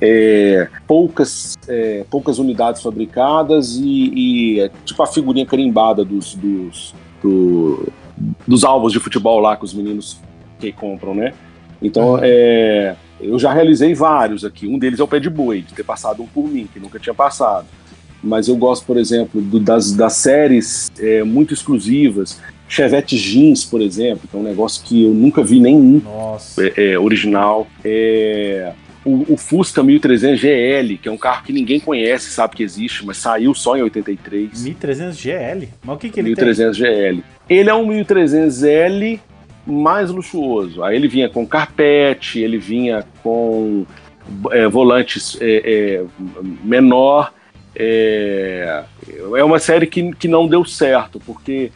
é, 0.00 0.68
poucas, 0.86 1.56
é, 1.66 2.04
poucas 2.08 2.38
unidades 2.38 2.82
fabricadas 2.82 3.76
e, 3.76 4.12
e 4.14 4.60
é 4.60 4.70
tipo 4.84 5.02
a 5.02 5.06
figurinha 5.08 5.44
carimbada 5.44 6.04
dos, 6.04 6.34
dos, 6.36 6.94
do- 7.20 7.88
dos 8.46 8.62
alvos 8.62 8.92
de 8.92 9.00
futebol 9.00 9.40
lá 9.40 9.56
que 9.56 9.64
os 9.64 9.74
meninos 9.74 10.20
que 10.60 10.70
compram, 10.70 11.14
né? 11.16 11.32
Então, 11.82 12.12
Uhum. 12.12 12.20
é, 12.22 12.94
eu 13.20 13.38
já 13.40 13.52
realizei 13.52 13.92
vários 13.94 14.44
aqui. 14.44 14.68
Um 14.68 14.78
deles 14.78 15.00
é 15.00 15.02
o 15.02 15.08
pé 15.08 15.18
de 15.18 15.28
boi, 15.30 15.62
de 15.62 15.74
ter 15.74 15.82
passado 15.82 16.22
um 16.22 16.26
por 16.26 16.46
mim, 16.46 16.68
que 16.72 16.78
nunca 16.78 16.98
tinha 17.00 17.14
passado. 17.14 17.66
Mas 18.22 18.48
eu 18.48 18.56
gosto, 18.56 18.84
por 18.86 18.96
exemplo, 18.96 19.40
do- 19.40 19.60
das, 19.60 19.92
das 19.92 20.14
séries 20.14 20.90
é, 20.98 21.22
muito 21.22 21.54
exclusivas. 21.54 22.40
Chevette 22.68 23.16
Jeans, 23.16 23.64
por 23.64 23.80
exemplo, 23.80 24.26
que 24.28 24.36
é 24.36 24.40
um 24.40 24.42
negócio 24.42 24.82
que 24.84 25.04
eu 25.04 25.14
nunca 25.14 25.42
vi 25.44 25.60
nenhum 25.60 26.00
é, 26.58 26.92
é, 26.92 26.98
original. 26.98 27.66
É, 27.84 28.72
o, 29.04 29.34
o 29.34 29.36
Fusca 29.36 29.84
1300 29.84 30.40
GL, 30.40 30.98
que 31.00 31.08
é 31.08 31.12
um 31.12 31.16
carro 31.16 31.44
que 31.44 31.52
ninguém 31.52 31.78
conhece, 31.78 32.30
sabe 32.30 32.56
que 32.56 32.64
existe, 32.64 33.06
mas 33.06 33.18
saiu 33.18 33.54
só 33.54 33.76
em 33.76 33.82
83. 33.82 34.64
1300 34.64 35.16
GL? 35.16 35.68
Mas 35.84 35.94
o 35.94 35.98
que, 35.98 36.10
que 36.10 36.18
ele 36.18 36.30
1300 36.30 36.76
GL. 36.76 37.22
Ele 37.48 37.70
é 37.70 37.74
um 37.74 37.86
1300L 37.86 39.20
mais 39.64 40.10
luxuoso. 40.10 40.82
Aí 40.82 40.96
ele 40.96 41.06
vinha 41.06 41.28
com 41.28 41.46
carpete, 41.46 42.40
ele 42.40 42.58
vinha 42.58 43.04
com 43.22 43.86
é, 44.50 44.66
volantes 44.66 45.36
é, 45.40 45.62
é, 45.64 46.04
menor. 46.64 47.32
É, 47.78 48.84
é 49.36 49.44
uma 49.44 49.58
série 49.58 49.86
que, 49.86 50.12
que 50.14 50.26
não 50.26 50.48
deu 50.48 50.64
certo, 50.64 51.20
porque 51.24 51.70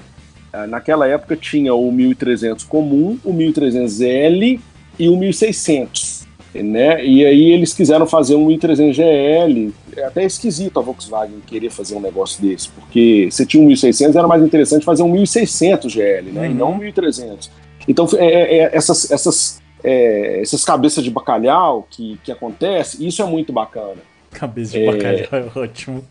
ah, 0.52 0.66
naquela 0.66 1.06
época 1.06 1.36
tinha 1.36 1.74
o 1.74 1.92
1300 1.92 2.64
comum, 2.64 3.18
o 3.22 3.32
1300L 3.32 4.58
e 4.98 5.08
o 5.08 5.16
1600. 5.16 6.26
né? 6.54 7.04
E 7.04 7.24
aí 7.24 7.52
eles 7.52 7.72
quiseram 7.72 8.06
fazer 8.06 8.34
um 8.34 8.46
1300 8.46 8.96
GL. 8.96 9.72
É 9.96 10.04
até 10.04 10.24
esquisito 10.24 10.78
a 10.78 10.82
Volkswagen 10.82 11.40
querer 11.46 11.70
fazer 11.70 11.94
um 11.94 12.00
negócio 12.00 12.40
desse, 12.42 12.68
porque 12.70 13.28
você 13.30 13.44
tinha 13.44 13.62
um 13.62 13.66
1600, 13.66 14.16
era 14.16 14.26
mais 14.26 14.42
interessante 14.42 14.84
fazer 14.84 15.02
um 15.02 15.10
1600 15.10 15.92
GL, 15.92 16.32
né? 16.32 16.40
Uhum. 16.40 16.50
E 16.50 16.54
não 16.54 16.72
um 16.72 16.78
1300. 16.78 17.50
Então, 17.86 18.08
é, 18.14 18.24
é, 18.24 18.56
é, 18.58 18.70
essas, 18.72 19.10
essas, 19.10 19.62
é, 19.84 20.40
essas 20.40 20.64
cabeças 20.64 21.04
de 21.04 21.10
bacalhau 21.10 21.86
que, 21.90 22.18
que 22.24 22.32
acontece, 22.32 23.06
isso 23.06 23.22
é 23.22 23.26
muito 23.26 23.52
bacana. 23.52 24.09
Cabeça 24.30 24.78
de 24.78 24.86
bacalhau 24.86 25.28
é 25.32 25.58
ótimo. 25.58 26.04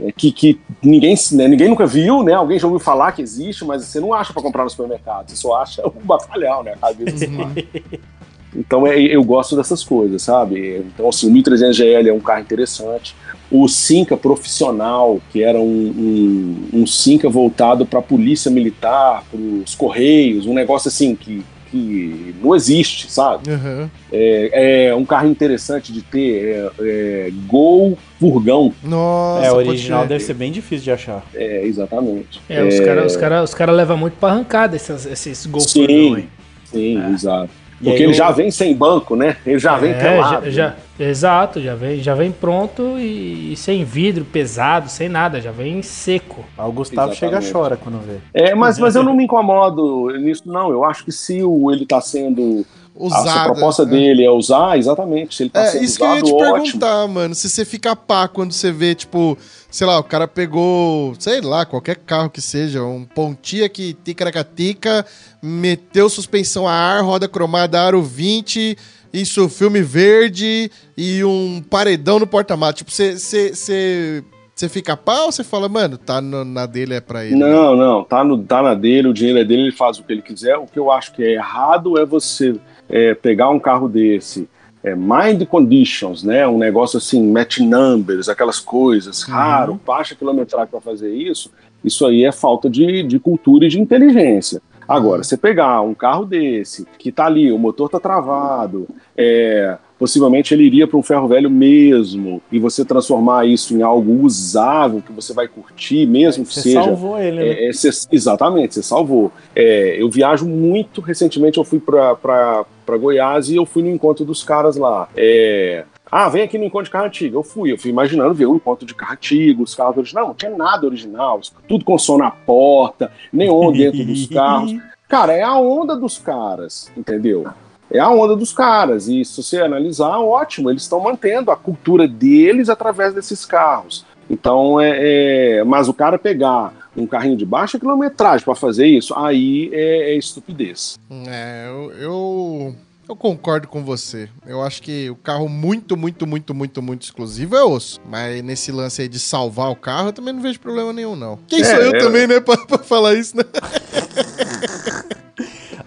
É, 0.00 0.12
que, 0.12 0.30
que 0.30 0.60
ninguém, 0.82 1.14
né, 1.32 1.48
ninguém 1.48 1.68
nunca 1.68 1.86
viu, 1.86 2.22
né? 2.22 2.34
Alguém 2.34 2.58
já 2.58 2.66
ouviu 2.66 2.78
falar 2.78 3.12
que 3.12 3.22
existe, 3.22 3.64
mas 3.64 3.84
você 3.84 4.00
não 4.00 4.14
acha 4.14 4.32
para 4.32 4.42
comprar 4.42 4.64
no 4.64 4.70
supermercado. 4.70 5.28
Você 5.28 5.36
só 5.36 5.60
acha 5.60 5.86
o 5.86 5.90
bacalhau, 5.90 6.62
né? 6.62 6.74
A 6.80 6.88
cabeça 6.88 7.26
Então 8.54 8.86
é, 8.86 8.98
eu 8.98 9.22
gosto 9.22 9.54
dessas 9.56 9.84
coisas, 9.84 10.22
sabe? 10.22 10.78
Então, 10.78 11.08
assim, 11.08 11.28
o 11.28 11.32
1300 11.32 11.76
GL 11.76 12.08
é 12.08 12.12
um 12.12 12.20
carro 12.20 12.40
interessante. 12.40 13.14
O 13.50 13.68
Cinca 13.68 14.16
profissional, 14.16 15.20
que 15.30 15.42
era 15.42 15.58
um, 15.58 15.62
um, 15.62 16.80
um 16.80 16.86
Cinca 16.86 17.28
voltado 17.28 17.84
para 17.84 17.98
a 17.98 18.02
polícia 18.02 18.50
militar, 18.50 19.24
para 19.30 19.38
os 19.38 19.74
correios, 19.74 20.46
um 20.46 20.54
negócio 20.54 20.88
assim 20.88 21.14
que 21.14 21.44
que 21.70 22.34
não 22.42 22.54
existe, 22.54 23.10
sabe? 23.10 23.50
Uhum. 23.50 23.88
É, 24.12 24.88
é, 24.88 24.94
um 24.94 25.04
carro 25.04 25.28
interessante 25.28 25.92
de 25.92 26.02
ter. 26.02 26.44
É, 26.44 26.70
é 26.80 27.30
Gol 27.46 27.98
Furgão. 28.18 28.72
Nossa, 28.82 29.46
é, 29.46 29.52
o 29.52 29.56
original 29.56 30.06
deve 30.06 30.24
ser 30.24 30.34
bem 30.34 30.50
difícil 30.50 30.84
de 30.84 30.90
achar. 30.92 31.24
É, 31.34 31.64
exatamente. 31.66 32.40
É, 32.48 32.62
os 32.64 32.80
caras 32.80 33.12
os 33.12 33.16
cara, 33.16 33.42
os 33.42 33.54
cara 33.54 33.72
levam 33.72 33.96
muito 33.96 34.14
pra 34.14 34.30
arrancada 34.30 34.76
esses, 34.76 35.06
esses 35.06 35.46
Gol 35.46 35.60
sim, 35.60 35.86
Furgão 35.86 36.14
aí. 36.14 36.28
Sim, 36.64 37.02
é. 37.02 37.10
exato. 37.10 37.50
Porque 37.82 38.02
ele 38.02 38.12
eu... 38.12 38.14
já 38.14 38.30
vem 38.30 38.50
sem 38.50 38.74
banco, 38.74 39.14
né? 39.14 39.36
Ele 39.46 39.58
já 39.58 39.76
vem 39.76 39.92
é, 39.92 40.16
Já, 40.20 40.50
já, 40.50 40.76
exato, 40.98 41.60
já 41.60 41.74
vem, 41.74 42.02
já 42.02 42.14
vem 42.14 42.32
pronto 42.32 42.98
e, 42.98 43.52
e, 43.52 43.56
sem 43.56 43.84
vidro, 43.84 44.24
pesado, 44.24 44.88
sem 44.88 45.08
nada, 45.08 45.40
já 45.40 45.52
vem 45.52 45.80
seco. 45.82 46.44
o 46.56 46.72
Gustavo 46.72 47.12
Exatamente. 47.12 47.40
chega 47.40 47.52
chora 47.52 47.76
quando 47.76 48.00
vê. 48.00 48.18
É, 48.34 48.54
mas, 48.54 48.78
mas 48.78 48.96
eu 48.96 49.02
não 49.02 49.14
me 49.14 49.24
incomodo 49.24 50.10
nisso, 50.18 50.42
não. 50.46 50.70
Eu 50.70 50.84
acho 50.84 51.04
que 51.04 51.12
se 51.12 51.42
o, 51.42 51.70
ele 51.70 51.86
tá 51.86 52.00
sendo 52.00 52.66
usada. 52.98 53.42
A 53.42 53.44
proposta 53.44 53.84
né? 53.84 53.92
dele 53.92 54.24
é 54.24 54.30
usar, 54.30 54.76
exatamente. 54.76 55.36
Se 55.36 55.44
ele 55.44 55.50
tá 55.50 55.66
é, 55.66 55.82
isso 55.82 55.98
que 55.98 56.04
eu 56.04 56.14
ia 56.16 56.22
te 56.22 56.32
ótimo. 56.32 56.52
perguntar, 56.52 57.06
mano. 57.06 57.34
Se 57.34 57.48
você 57.48 57.64
fica 57.64 57.94
pá 57.94 58.26
quando 58.26 58.52
você 58.52 58.72
vê, 58.72 58.94
tipo, 58.94 59.38
sei 59.70 59.86
lá, 59.86 59.98
o 59.98 60.04
cara 60.04 60.26
pegou, 60.26 61.14
sei 61.18 61.40
lá, 61.40 61.66
qualquer 61.66 61.96
carro 61.96 62.30
que 62.30 62.40
seja, 62.40 62.82
um 62.82 63.04
Pontiac 63.04 63.94
ticaracatica, 64.04 65.04
meteu 65.42 66.08
suspensão 66.08 66.66
a 66.66 66.72
ar, 66.72 67.02
roda 67.02 67.28
cromada 67.28 67.80
aro 67.80 68.02
20, 68.02 68.76
isso, 69.12 69.48
filme 69.48 69.82
verde 69.82 70.70
e 70.96 71.22
um 71.24 71.62
paredão 71.68 72.18
no 72.18 72.26
porta-mato. 72.26 72.78
Tipo, 72.78 72.90
você. 72.90 73.16
você 73.16 74.68
fica 74.68 74.96
pau 74.96 75.26
ou 75.26 75.32
você 75.32 75.44
fala, 75.44 75.68
mano, 75.68 75.96
tá 75.96 76.20
no, 76.20 76.44
na 76.44 76.66
dele 76.66 76.94
é 76.94 77.00
pra 77.00 77.24
ele? 77.24 77.36
Não, 77.36 77.76
não, 77.76 78.02
tá, 78.04 78.24
no, 78.24 78.42
tá 78.42 78.62
na 78.62 78.74
dele, 78.74 79.08
o 79.08 79.14
dinheiro 79.14 79.38
é 79.38 79.44
dele, 79.44 79.62
ele 79.62 79.72
faz 79.72 79.98
o 79.98 80.02
que 80.02 80.12
ele 80.12 80.22
quiser. 80.22 80.56
O 80.56 80.66
que 80.66 80.78
eu 80.78 80.90
acho 80.90 81.12
que 81.14 81.22
é 81.22 81.34
errado 81.34 81.98
é 81.98 82.04
você 82.04 82.56
é, 82.88 83.14
pegar 83.14 83.50
um 83.50 83.60
carro 83.60 83.88
desse, 83.88 84.48
é, 84.82 84.94
mind 84.94 85.44
conditions, 85.46 86.22
né? 86.22 86.46
Um 86.46 86.58
negócio 86.58 86.98
assim, 86.98 87.22
match 87.30 87.58
numbers, 87.58 88.28
aquelas 88.28 88.60
coisas, 88.60 89.26
uhum. 89.26 89.34
raro, 89.34 89.80
baixa 89.86 90.14
quilometragem 90.14 90.68
para 90.70 90.80
fazer 90.80 91.14
isso. 91.14 91.50
Isso 91.84 92.06
aí 92.06 92.24
é 92.24 92.32
falta 92.32 92.68
de, 92.68 93.02
de 93.02 93.18
cultura 93.18 93.66
e 93.66 93.68
de 93.68 93.80
inteligência. 93.80 94.60
Agora, 94.86 95.22
você 95.22 95.36
pegar 95.36 95.82
um 95.82 95.92
carro 95.92 96.24
desse, 96.24 96.86
que 96.98 97.12
tá 97.12 97.26
ali, 97.26 97.52
o 97.52 97.58
motor 97.58 97.90
tá 97.90 98.00
travado, 98.00 98.88
é, 99.14 99.76
possivelmente 99.98 100.54
ele 100.54 100.64
iria 100.64 100.86
para 100.86 100.98
um 100.98 101.02
ferro 101.02 101.26
velho 101.26 101.50
mesmo, 101.50 102.40
e 102.50 102.58
você 102.58 102.84
transformar 102.84 103.46
isso 103.46 103.74
em 103.74 103.82
algo 103.82 104.24
usável, 104.24 105.02
que 105.02 105.12
você 105.12 105.32
vai 105.32 105.48
curtir, 105.48 106.06
mesmo 106.06 106.44
que 106.44 106.54
você 106.54 106.62
seja. 106.62 106.80
Você 106.80 106.88
salvou 106.88 107.18
ele, 107.18 107.36
né? 107.36 107.48
É, 107.48 107.68
é, 107.68 107.70
exatamente, 108.12 108.74
você 108.74 108.82
salvou. 108.82 109.32
É, 109.54 110.00
eu 110.00 110.08
viajo 110.08 110.46
muito, 110.46 111.00
recentemente 111.00 111.58
eu 111.58 111.64
fui 111.64 111.80
para 111.80 112.64
Goiás 112.98 113.48
e 113.48 113.56
eu 113.56 113.66
fui 113.66 113.82
no 113.82 113.90
encontro 113.90 114.24
dos 114.24 114.44
caras 114.44 114.76
lá. 114.76 115.08
É, 115.16 115.84
ah, 116.10 116.28
vem 116.28 116.42
aqui 116.42 116.56
no 116.56 116.64
encontro 116.64 116.86
de 116.86 116.90
carro 116.90 117.06
antigo. 117.06 117.38
Eu 117.38 117.42
fui, 117.42 117.72
eu 117.72 117.78
fui 117.78 117.90
imaginando 117.90 118.32
ver 118.32 118.46
um 118.46 118.56
encontro 118.56 118.86
de 118.86 118.94
carro 118.94 119.12
antigo, 119.12 119.62
os 119.62 119.74
carros 119.74 119.96
originais. 119.96 120.24
Não, 120.24 120.28
não 120.28 120.34
tinha 120.34 120.56
nada 120.56 120.86
original, 120.86 121.40
tudo 121.66 121.84
com 121.84 121.98
som 121.98 122.16
na 122.16 122.30
porta, 122.30 123.12
neon 123.32 123.72
dentro 123.72 124.04
dos 124.04 124.26
carros. 124.26 124.74
Cara, 125.08 125.32
é 125.32 125.42
a 125.42 125.58
onda 125.58 125.96
dos 125.96 126.18
caras, 126.18 126.90
entendeu? 126.96 127.46
É 127.90 127.98
a 127.98 128.10
onda 128.10 128.36
dos 128.36 128.52
caras. 128.52 129.08
E 129.08 129.24
se 129.24 129.42
você 129.42 129.58
analisar, 129.60 130.18
ótimo, 130.18 130.70
eles 130.70 130.82
estão 130.82 131.00
mantendo 131.00 131.50
a 131.50 131.56
cultura 131.56 132.06
deles 132.06 132.68
através 132.68 133.14
desses 133.14 133.44
carros. 133.44 134.04
Então, 134.30 134.80
é, 134.80 135.58
é, 135.58 135.64
mas 135.64 135.88
o 135.88 135.94
cara 135.94 136.18
pegar 136.18 136.74
um 136.96 137.06
carrinho 137.06 137.36
de 137.36 137.46
baixa 137.46 137.78
quilometragem 137.78 138.44
para 138.44 138.54
fazer 138.54 138.86
isso, 138.86 139.14
aí 139.14 139.70
é, 139.72 140.12
é 140.12 140.18
estupidez. 140.18 140.98
É, 141.26 141.66
eu, 141.68 141.92
eu 141.92 142.76
eu 143.08 143.16
concordo 143.16 143.66
com 143.66 143.82
você. 143.82 144.28
Eu 144.46 144.60
acho 144.62 144.82
que 144.82 145.08
o 145.08 145.16
carro 145.16 145.48
muito, 145.48 145.96
muito, 145.96 146.26
muito, 146.26 146.54
muito, 146.54 146.82
muito 146.82 147.02
exclusivo 147.04 147.56
é 147.56 147.64
osso. 147.64 147.98
Mas 148.06 148.42
nesse 148.42 148.70
lance 148.70 149.00
aí 149.00 149.08
de 149.08 149.18
salvar 149.18 149.70
o 149.70 149.76
carro, 149.76 150.08
eu 150.08 150.12
também 150.12 150.34
não 150.34 150.42
vejo 150.42 150.60
problema 150.60 150.92
nenhum, 150.92 151.16
não. 151.16 151.38
Quem 151.48 151.62
é, 151.62 151.64
sou 151.64 151.76
eu 151.76 151.94
é... 151.94 151.98
também, 151.98 152.26
né, 152.26 152.38
pra, 152.38 152.58
pra 152.66 152.76
falar 152.78 153.14
isso, 153.14 153.34
né? 153.34 153.44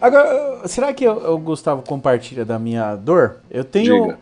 Agora, 0.01 0.67
será 0.67 0.91
que 0.93 1.07
o 1.07 1.37
Gustavo 1.37 1.83
compartilha 1.83 2.43
da 2.43 2.57
minha 2.57 2.95
dor? 2.95 3.37
Eu 3.49 3.63
tenho. 3.63 4.03
Diga. 4.07 4.19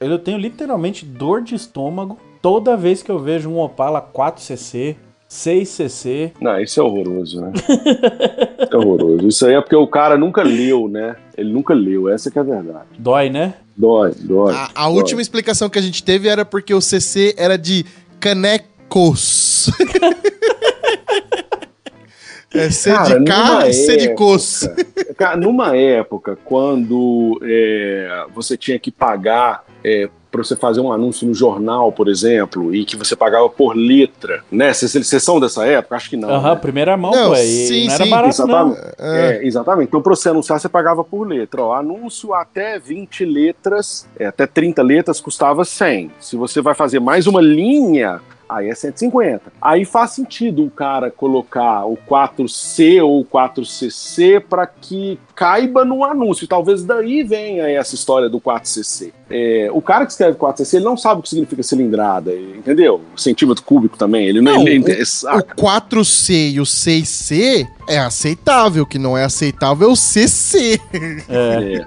Eu 0.00 0.18
tenho 0.18 0.36
literalmente 0.36 1.06
dor 1.06 1.40
de 1.42 1.54
estômago 1.54 2.18
toda 2.42 2.76
vez 2.76 3.02
que 3.02 3.10
eu 3.10 3.18
vejo 3.18 3.48
um 3.48 3.58
Opala 3.58 4.02
4cc 4.02 4.96
6cc. 5.30 6.32
Não, 6.40 6.60
isso 6.60 6.78
é 6.78 6.82
horroroso, 6.82 7.40
né? 7.40 7.52
isso 7.56 8.72
é 8.72 8.76
horroroso. 8.76 9.26
Isso 9.26 9.46
aí 9.46 9.54
é 9.54 9.60
porque 9.60 9.74
o 9.74 9.86
cara 9.86 10.16
nunca 10.16 10.42
leu, 10.42 10.88
né? 10.88 11.16
Ele 11.36 11.52
nunca 11.52 11.74
leu, 11.74 12.08
essa 12.08 12.30
que 12.30 12.38
é 12.38 12.42
a 12.42 12.44
verdade. 12.44 12.86
Dói, 12.98 13.30
né? 13.30 13.54
Dói, 13.76 14.12
dói. 14.20 14.54
A, 14.54 14.70
a 14.74 14.84
dói. 14.84 14.96
última 14.96 15.20
explicação 15.20 15.68
que 15.68 15.78
a 15.78 15.82
gente 15.82 16.04
teve 16.04 16.28
era 16.28 16.44
porque 16.44 16.72
o 16.72 16.80
CC 16.80 17.34
era 17.36 17.58
de 17.58 17.84
canecos. 18.20 19.70
É 22.54 22.70
C 22.70 22.92
cara, 22.92 23.18
de 23.18 23.24
carro 23.24 23.66
e 23.66 23.72
C 23.72 23.96
de 23.96 24.14
coço. 24.14 24.70
numa 25.38 25.76
época, 25.76 26.38
quando 26.44 27.40
é, 27.42 28.26
você 28.34 28.56
tinha 28.56 28.78
que 28.78 28.90
pagar 28.90 29.64
é, 29.82 30.08
para 30.34 30.42
você 30.42 30.56
fazer 30.56 30.80
um 30.80 30.92
anúncio 30.92 31.28
no 31.28 31.32
jornal, 31.32 31.92
por 31.92 32.08
exemplo, 32.08 32.74
e 32.74 32.84
que 32.84 32.96
você 32.96 33.14
pagava 33.14 33.48
por 33.48 33.76
letra, 33.76 34.42
né? 34.50 34.72
Vocês 34.72 35.22
são 35.22 35.38
dessa 35.38 35.64
época? 35.64 35.94
Acho 35.94 36.10
que 36.10 36.16
não. 36.16 36.28
Aham, 36.28 36.54
né? 36.54 36.60
primeira 36.60 36.96
mão, 36.96 37.12
não, 37.12 37.30
pô, 37.30 37.36
sim, 37.36 37.86
não 37.86 37.94
era 37.94 38.04
sim. 38.04 38.10
barato, 38.10 38.28
exatamente. 38.30 38.80
não. 38.98 39.06
É. 39.06 39.36
é, 39.36 39.46
exatamente. 39.46 39.88
Então, 39.88 40.02
para 40.02 40.16
você 40.16 40.28
anunciar, 40.30 40.58
você 40.58 40.68
pagava 40.68 41.04
por 41.04 41.24
letra. 41.24 41.62
Ó, 41.62 41.72
anúncio 41.72 42.34
até 42.34 42.80
20 42.80 43.24
letras, 43.24 44.08
é, 44.18 44.26
até 44.26 44.44
30 44.44 44.82
letras, 44.82 45.20
custava 45.20 45.64
100. 45.64 46.10
Se 46.18 46.34
você 46.34 46.60
vai 46.60 46.74
fazer 46.74 46.98
mais 46.98 47.28
uma 47.28 47.40
linha, 47.40 48.20
aí 48.48 48.68
é 48.68 48.74
150. 48.74 49.52
Aí 49.60 49.84
faz 49.84 50.12
sentido 50.12 50.64
o 50.64 50.70
cara 50.70 51.10
colocar 51.10 51.86
o 51.86 51.96
4C 51.96 53.02
ou 53.02 53.20
o 53.20 53.24
4CC 53.24 54.40
para 54.40 54.66
que 54.66 55.18
caiba 55.34 55.84
no 55.84 56.04
anúncio. 56.04 56.46
Talvez 56.46 56.84
daí 56.84 57.22
venha 57.22 57.68
essa 57.68 57.94
história 57.94 58.28
do 58.28 58.40
4CC. 58.40 59.12
É, 59.30 59.68
o 59.72 59.80
cara 59.80 60.06
que 60.06 60.12
escreve 60.12 60.38
4CC, 60.38 60.74
ele 60.74 60.84
não 60.84 60.96
sabe 60.96 61.20
o 61.20 61.22
que 61.22 61.28
significa 61.28 61.62
cilindrada, 61.62 62.32
entendeu? 62.34 63.00
Centímetro 63.16 63.64
cúbico 63.64 63.96
também. 63.96 64.26
Ele 64.26 64.40
não, 64.40 64.54
não 64.54 64.62
ele, 64.62 64.76
ele, 64.76 64.92
o, 64.92 65.38
o 65.38 65.42
4C 65.42 66.52
e 66.52 66.60
o 66.60 66.64
6C 66.64 67.66
é 67.88 67.98
aceitável, 67.98 68.86
que 68.86 68.98
não 68.98 69.16
é 69.16 69.24
aceitável 69.24 69.88
é 69.88 69.92
o 69.92 69.96
CC. 69.96 70.80
É. 71.28 71.84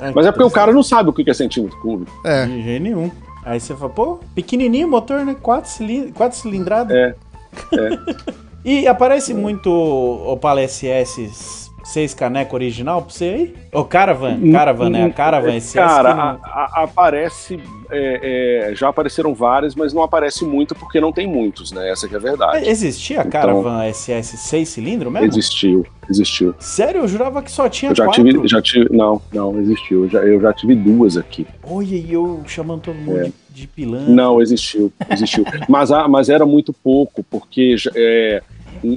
é. 0.00 0.12
Mas 0.14 0.26
é 0.26 0.32
porque 0.32 0.44
o 0.44 0.50
cara 0.50 0.72
não 0.72 0.82
sabe 0.82 1.10
o 1.10 1.12
que 1.12 1.28
é 1.28 1.34
centímetro 1.34 1.78
cúbico. 1.80 2.10
É. 2.24 2.46
De 2.46 2.62
jeito 2.62 2.82
nenhum. 2.82 3.10
Aí 3.44 3.60
você 3.60 3.74
fala, 3.74 3.90
pô, 3.90 4.20
pequenininho 4.34 4.86
o 4.86 4.90
motor, 4.90 5.24
né? 5.24 5.36
Quatro, 5.40 5.70
cilindro, 5.70 6.12
quatro 6.12 6.38
cilindradas. 6.38 6.96
É. 6.96 7.14
é. 7.72 7.88
e 8.64 8.86
aparece 8.86 9.32
muito 9.32 9.70
o 9.70 10.32
Opala 10.32 10.66
SS 10.66 11.67
6 11.88 12.12
caneco 12.12 12.54
original 12.54 13.00
pra 13.00 13.10
você 13.10 13.24
aí? 13.24 13.54
O 13.72 13.82
Caravan, 13.82 14.52
Caravan, 14.52 14.90
né? 14.90 15.04
A 15.06 15.10
Caravan 15.10 15.58
SS. 15.58 15.74
Cara, 15.74 16.14
não... 16.14 16.22
a, 16.22 16.38
a, 16.44 16.82
aparece. 16.84 17.58
É, 17.90 18.68
é, 18.70 18.74
já 18.74 18.88
apareceram 18.88 19.32
várias, 19.32 19.74
mas 19.74 19.94
não 19.94 20.02
aparece 20.02 20.44
muito 20.44 20.74
porque 20.74 21.00
não 21.00 21.10
tem 21.10 21.26
muitos, 21.26 21.72
né? 21.72 21.90
Essa 21.90 22.06
que 22.06 22.12
é 22.12 22.18
a 22.18 22.20
verdade. 22.20 22.68
Existia 22.68 23.20
a 23.20 23.24
então, 23.24 23.30
Caravan 23.30 23.90
SS 23.90 24.36
6 24.36 24.68
cilindros 24.68 25.10
mesmo? 25.10 25.26
Existiu, 25.28 25.86
existiu. 26.10 26.54
Sério? 26.58 27.00
Eu 27.00 27.08
jurava 27.08 27.40
que 27.40 27.50
só 27.50 27.66
tinha 27.70 27.92
eu 27.92 27.96
já 27.96 28.04
quatro. 28.04 28.22
Tive, 28.22 28.46
já 28.46 28.60
tive, 28.60 28.94
não, 28.94 29.22
não, 29.32 29.58
existiu. 29.58 30.04
Eu 30.04 30.10
já, 30.10 30.18
eu 30.18 30.38
já 30.42 30.52
tive 30.52 30.74
duas 30.74 31.16
aqui. 31.16 31.46
Olha, 31.62 31.96
e 31.96 32.12
eu 32.12 32.42
chamando 32.46 32.82
todo 32.82 32.96
mundo 32.96 33.20
é. 33.20 33.24
de, 33.24 33.32
de 33.48 33.66
pilantra. 33.66 34.12
Não, 34.12 34.42
existiu, 34.42 34.92
existiu. 35.08 35.46
mas, 35.66 35.88
mas 36.10 36.28
era 36.28 36.44
muito 36.44 36.70
pouco, 36.74 37.24
porque. 37.24 37.76
É, 37.96 38.42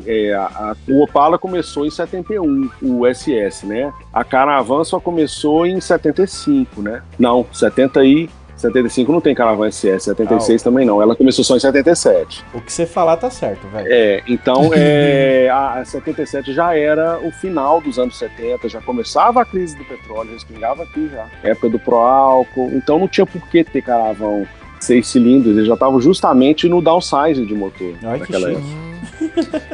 é, 0.06 0.34
a- 0.34 0.42
a- 0.46 0.76
o 0.88 1.04
Opala 1.04 1.38
começou 1.38 1.86
em 1.86 1.90
71, 1.90 2.70
o 2.82 3.06
SS, 3.08 3.66
né? 3.66 3.92
A 4.14 4.24
Caravan 4.24 4.84
só 4.84 5.00
começou 5.00 5.66
em 5.66 5.80
75, 5.82 6.82
né? 6.82 7.02
Não, 7.18 7.46
70 7.52 8.04
e 8.06 8.30
75 8.56 9.12
não 9.12 9.20
tem 9.20 9.34
Caravan 9.34 9.68
SS, 9.72 10.06
76 10.06 10.62
também 10.62 10.86
não. 10.86 11.02
Ela 11.02 11.16
começou 11.16 11.44
só 11.44 11.56
em 11.56 11.60
77. 11.60 12.44
O 12.54 12.62
que 12.62 12.72
você 12.72 12.86
falar 12.86 13.18
tá 13.18 13.30
certo, 13.32 13.68
velho. 13.70 13.88
É, 13.92 14.22
então 14.28 14.70
é, 14.76 15.50
a 15.52 15.80
a 15.80 15.86
77 15.86 16.54
já 16.54 16.76
era 16.78 17.20
o 17.20 17.32
final 17.32 17.82
dos 17.82 17.98
anos 17.98 18.18
70, 18.20 18.70
já 18.70 18.80
começava 18.80 19.42
a 19.42 19.46
crise 19.46 19.76
do 19.76 19.84
petróleo, 19.86 20.32
respingava 20.34 20.84
aqui 20.84 21.10
já. 21.12 21.26
Época 21.44 21.70
do 21.70 21.80
pró-álcool, 21.80 22.70
então 22.74 23.00
não 23.00 23.08
tinha 23.08 23.26
por 23.26 23.42
que 23.50 23.64
ter 23.64 23.82
caravão 23.82 24.46
seis 24.80 25.08
cilindros, 25.08 25.56
eles 25.56 25.68
já 25.68 25.74
estavam 25.76 26.00
justamente 26.02 26.68
no 26.68 26.82
downsize 26.82 27.44
de 27.46 27.54
motor 27.56 27.94
Ai, 28.04 28.20
que 28.20 28.32
naquela 28.34 28.52
época. 28.52 28.66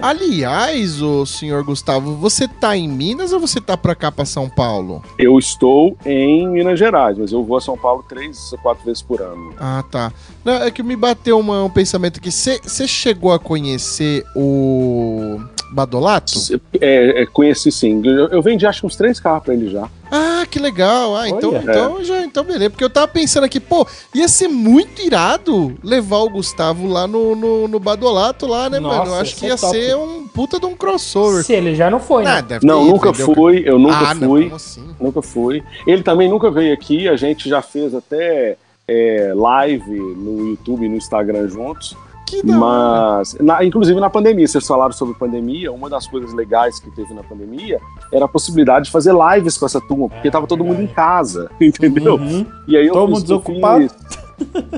Aliás, 0.02 1.02
o 1.02 1.26
senhor 1.26 1.64
Gustavo, 1.64 2.16
você 2.16 2.48
tá 2.48 2.76
em 2.78 2.88
Minas 2.88 3.32
ou 3.34 3.40
você 3.40 3.60
tá 3.62 3.76
pra 3.78 3.96
cá, 3.96 4.12
pra 4.12 4.26
São 4.26 4.50
Paulo? 4.50 5.04
Eu 5.18 5.38
estou 5.38 5.98
em 6.06 6.48
Minas 6.48 6.78
Gerais, 6.80 7.18
mas 7.18 7.32
eu 7.32 7.44
vou 7.44 7.58
a 7.58 7.62
São 7.62 7.78
Paulo 7.78 8.04
três, 8.08 8.54
quatro 8.62 8.86
vezes 8.86 9.02
por 9.02 9.22
ano. 9.22 9.54
Ah, 9.60 9.84
tá. 9.90 10.12
Não, 10.44 10.54
é 10.54 10.72
que 10.72 10.84
me 10.84 10.96
bateu 10.96 11.40
uma- 11.40 11.64
um 11.64 11.70
pensamento 11.70 12.18
aqui. 12.20 12.32
Você 12.32 12.88
chegou 12.88 13.32
a 13.32 13.40
conhecer 13.40 14.24
o 14.36 15.40
Badolato? 15.72 16.34
É, 16.80 17.22
é, 17.22 17.26
conheci 17.26 17.72
sim. 17.72 18.02
Eu, 18.06 18.28
eu 18.30 18.42
vendi 18.42 18.66
acho 18.66 18.82
que 18.82 18.88
uns 18.88 18.96
três 18.96 19.20
carros 19.20 19.44
pra 19.44 19.54
ele 19.54 19.70
já. 19.70 19.90
Ah, 20.12 20.46
que 20.50 20.60
legal. 20.60 21.16
Ah, 21.16 21.28
então, 21.28 21.50
Olha. 21.50 21.60
então, 21.62 22.04
já, 22.04 22.24
então 22.24 22.44
beleza. 22.44 22.70
Porque 22.70 22.84
eu 22.84 22.90
tava 22.90 23.08
pensando 23.08 23.44
aqui, 23.44 23.60
pô, 23.60 23.86
ia 24.16 24.28
ser 24.28 24.48
muito 24.48 25.02
irado 25.02 25.78
levar 25.84 26.20
o 26.20 26.30
Gustavo 26.30 26.88
lá 26.88 27.06
no, 27.06 27.36
no, 27.36 27.68
no 27.68 27.80
Badolato 27.80 28.48
lá, 28.48 28.70
né, 28.70 28.80
Nossa, 28.80 28.98
mano? 29.00 29.12
Eu 29.12 29.16
acho 29.22 29.36
que 29.36 29.46
ia 29.46 29.58
ser 29.58 29.66
top. 29.66 29.78
ser 29.78 29.98
um 29.98 30.28
puta 30.28 30.60
de 30.60 30.66
um 30.66 30.76
crossover. 30.76 31.44
Se 31.44 31.54
ele 31.54 31.76
já 31.76 31.90
não 31.90 32.00
foi, 32.00 32.24
né? 32.24 32.40
Ah, 32.50 32.60
Não, 32.64 32.86
nunca 32.86 33.10
entendeu? 33.10 33.36
fui, 33.36 33.64
eu 33.66 33.78
nunca 33.78 34.12
ah, 34.12 34.14
não, 34.14 34.30
fui. 34.30 34.44
como 34.44 34.56
assim? 34.56 34.84
Nunca 35.00 35.22
fui. 35.22 35.64
Ele 35.86 36.04
também 36.04 36.30
nunca 36.30 36.50
veio 36.50 36.74
aqui, 36.74 37.08
a 37.10 37.16
gente 37.16 37.50
já 37.50 37.62
fez 37.62 37.94
até 37.94 38.58
é, 38.88 39.34
live 39.36 39.92
no 39.92 40.50
YouTube 40.50 40.86
e 40.86 40.90
no 40.90 40.96
Instagram 40.96 41.50
juntos. 41.50 41.96
Que 42.28 42.46
da. 42.46 42.58
Mas, 42.58 43.36
na- 43.40 43.64
inclusive 43.64 44.00
na 44.00 44.10
pandemia, 44.10 44.48
vocês 44.48 44.68
falaram 44.68 44.92
sobre 44.92 45.16
pandemia, 45.16 45.72
uma 45.72 45.90
das 45.90 46.06
coisas 46.06 46.34
legais 46.34 46.80
que 46.80 46.92
teve 46.92 47.14
na 47.14 47.24
pandemia 47.24 47.80
era 48.14 48.26
a 48.26 48.28
possibilidade 48.28 48.86
de 48.86 48.92
fazer 48.92 49.14
lives 49.14 49.58
com 49.58 49.66
essa 49.66 49.80
turma, 49.82 50.10
porque 50.10 50.30
tava 50.30 50.46
todo 50.46 50.64
mundo 50.64 50.82
em 50.82 50.88
casa, 50.88 51.50
entendeu? 51.60 52.16
Uhum. 52.16 52.46
E 52.68 52.76
aí 52.78 52.86
eu 52.86 52.94
Todo 52.94 53.08
fiz- 53.16 53.20
mundo 53.22 53.32
eu 53.34 53.40
desocupado? 53.40 53.82
fiz- 53.90 54.28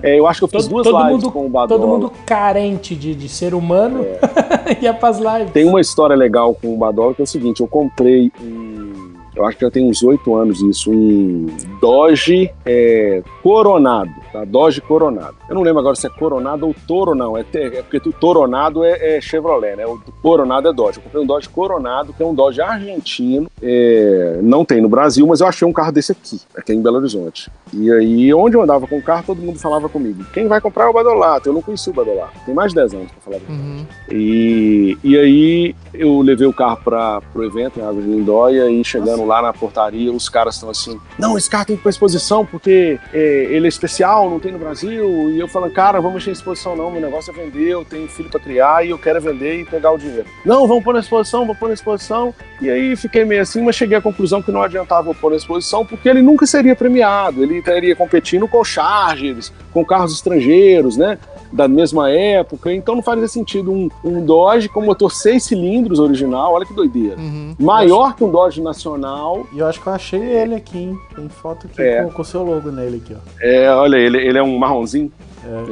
é, 0.01 0.17
eu 0.17 0.25
acho 0.27 0.39
que 0.39 0.43
eu 0.45 0.47
fiz 0.47 0.61
Todo- 0.67 0.69
duas 0.75 0.87
todo 0.87 0.97
lives 1.07 1.23
mundo- 1.23 1.31
com 1.33 1.45
o 1.45 1.49
Badola. 1.49 1.67
Todo 1.81 1.87
mundo 1.89 2.11
carente 2.25 2.95
de, 2.95 3.13
de 3.15 3.27
ser 3.27 3.53
humano 3.53 4.05
É. 4.05 4.77
ia 4.85 4.93
pras 4.93 5.17
lives. 5.17 5.51
Tem 5.51 5.67
uma 5.67 5.81
história 5.81 6.15
legal 6.15 6.53
com 6.53 6.73
o 6.73 6.77
Badola 6.77 7.13
que 7.13 7.21
é 7.21 7.23
o 7.23 7.27
seguinte: 7.27 7.59
eu 7.61 7.67
comprei 7.67 8.31
um. 8.41 9.09
Eu 9.35 9.45
acho 9.45 9.57
que 9.57 9.63
já 9.65 9.71
tem 9.71 9.89
uns 9.89 10.03
oito 10.03 10.35
anos 10.35 10.61
isso, 10.61 10.91
um 10.91 11.45
Dodge 11.79 12.51
é, 12.65 13.21
Coronado, 13.41 14.11
tá? 14.31 14.43
Dodge 14.45 14.81
Coronado. 14.81 15.35
Eu 15.47 15.55
não 15.55 15.61
lembro 15.61 15.79
agora 15.79 15.95
se 15.95 16.07
é 16.07 16.09
Coronado 16.09 16.67
ou 16.67 16.75
Toro, 16.87 17.15
não. 17.15 17.37
É, 17.37 17.41
é 17.53 17.81
porque 17.81 18.09
o 18.09 18.13
Toronado 18.13 18.83
é, 18.83 19.17
é 19.17 19.21
Chevrolet, 19.21 19.75
né? 19.75 19.85
O 19.85 19.99
Coronado 20.21 20.67
é 20.67 20.73
Dodge. 20.73 20.97
Eu 20.97 21.03
comprei 21.03 21.23
um 21.23 21.25
Dodge 21.25 21.49
Coronado, 21.49 22.13
que 22.13 22.21
é 22.21 22.25
um 22.25 22.33
Dodge 22.33 22.61
argentino. 22.61 23.49
É, 23.61 24.39
não 24.41 24.63
tem 24.65 24.81
no 24.81 24.89
Brasil, 24.89 25.25
mas 25.27 25.41
eu 25.41 25.47
achei 25.47 25.67
um 25.67 25.73
carro 25.73 25.91
desse 25.91 26.11
aqui, 26.11 26.39
aqui 26.55 26.73
em 26.73 26.81
Belo 26.81 26.97
Horizonte. 26.97 27.49
E 27.73 27.91
aí, 27.91 28.33
onde 28.33 28.55
eu 28.55 28.61
andava 28.61 28.87
com 28.87 28.97
o 28.97 29.01
carro, 29.01 29.23
todo 29.27 29.41
mundo 29.41 29.59
falava 29.59 29.87
comigo: 29.89 30.23
quem 30.33 30.47
vai 30.47 30.59
comprar 30.59 30.85
é 30.85 30.87
o 30.87 30.93
Badolato? 30.93 31.49
Eu 31.49 31.53
não 31.53 31.61
conheci 31.61 31.89
o 31.89 31.93
Badolato. 31.93 32.33
Tem 32.45 32.53
mais 32.53 32.71
de 32.71 32.75
10 32.75 32.93
anos 32.93 33.11
pra 33.11 33.21
falar 33.21 33.35
a 33.37 33.39
verdade. 33.39 33.61
Uhum. 33.61 33.85
E, 34.11 34.97
e 35.03 35.17
aí 35.17 35.75
eu 35.93 36.21
levei 36.21 36.47
o 36.47 36.53
carro 36.53 36.77
para 36.83 37.21
pro 37.33 37.43
evento 37.43 37.79
em 37.79 37.83
Águas 37.83 38.03
de 38.03 38.09
Lindóia 38.09 38.69
e 38.69 38.83
chegando 38.83 39.25
lá 39.25 39.41
na 39.41 39.53
portaria, 39.53 40.11
os 40.11 40.29
caras 40.29 40.55
estão 40.55 40.69
assim, 40.69 40.99
não, 41.17 41.37
esse 41.37 41.49
carro 41.49 41.65
tem 41.65 41.75
que 41.75 41.81
ir 41.81 41.83
pra 41.83 41.89
exposição 41.89 42.45
porque 42.45 42.99
é, 43.13 43.38
ele 43.45 43.65
é 43.65 43.69
especial, 43.69 44.29
não 44.29 44.39
tem 44.39 44.51
no 44.51 44.59
Brasil. 44.59 45.31
E 45.31 45.39
eu 45.39 45.47
falando, 45.47 45.71
cara, 45.71 45.99
vamos 45.99 46.15
mexer 46.15 46.29
em 46.29 46.33
exposição 46.33 46.75
não, 46.75 46.91
meu 46.91 47.01
negócio 47.01 47.31
é 47.31 47.33
vender, 47.33 47.69
eu 47.69 47.85
tenho 47.85 48.07
filho 48.07 48.29
para 48.29 48.39
criar 48.39 48.85
e 48.85 48.89
eu 48.89 48.97
quero 48.97 49.19
vender 49.21 49.61
e 49.61 49.65
pegar 49.65 49.91
o 49.91 49.97
dinheiro. 49.97 50.25
Não, 50.45 50.67
vamos 50.67 50.83
pôr 50.83 50.93
na 50.93 50.99
exposição, 50.99 51.41
vamos 51.41 51.57
pôr 51.57 51.67
na 51.67 51.73
exposição. 51.73 52.33
E 52.61 52.69
aí 52.69 52.95
fiquei 52.95 53.25
meio 53.25 53.41
assim, 53.41 53.61
mas 53.61 53.75
cheguei 53.75 53.97
à 53.97 54.01
conclusão 54.01 54.41
que 54.41 54.51
não 54.51 54.61
adiantava 54.61 55.13
pôr 55.13 55.31
na 55.31 55.37
exposição 55.37 55.85
porque 55.85 56.09
ele 56.09 56.21
nunca 56.21 56.45
seria 56.45 56.75
premiado, 56.75 57.43
ele 57.43 57.59
estaria 57.59 57.95
competindo 57.95 58.47
com 58.47 58.63
Chargers, 58.63 59.51
com 59.71 59.85
carros 59.85 60.13
estrangeiros, 60.13 60.97
né? 60.97 61.17
Da 61.51 61.67
mesma 61.67 62.09
época, 62.11 62.71
então 62.71 62.95
não 62.95 63.01
faria 63.01 63.27
sentido 63.27 63.71
um, 63.71 63.89
um 64.03 64.23
Dodge 64.25 64.69
com 64.69 64.81
motor 64.81 65.11
seis 65.11 65.43
cilindros 65.43 65.99
original, 65.99 66.53
olha 66.53 66.65
que 66.65 66.73
doideira. 66.73 67.17
Uhum. 67.17 67.55
Maior 67.59 68.15
que 68.15 68.23
um 68.23 68.29
Dodge 68.31 68.61
nacional. 68.61 69.45
E 69.53 69.59
eu 69.59 69.65
acho 69.67 69.81
que 69.81 69.87
eu 69.87 69.93
achei 69.93 70.21
ele 70.21 70.55
aqui, 70.55 70.77
hein? 70.77 70.97
Tem 71.15 71.27
foto 71.29 71.67
aqui 71.67 71.81
É. 71.81 72.03
com 72.05 72.21
o 72.21 72.25
seu 72.25 72.43
logo 72.43 72.69
nele 72.71 73.01
aqui, 73.03 73.15
ó. 73.15 73.19
É, 73.41 73.69
olha, 73.73 73.97
ele, 73.97 74.17
ele 74.17 74.37
é 74.37 74.43
um 74.43 74.57
marronzinho. 74.57 75.11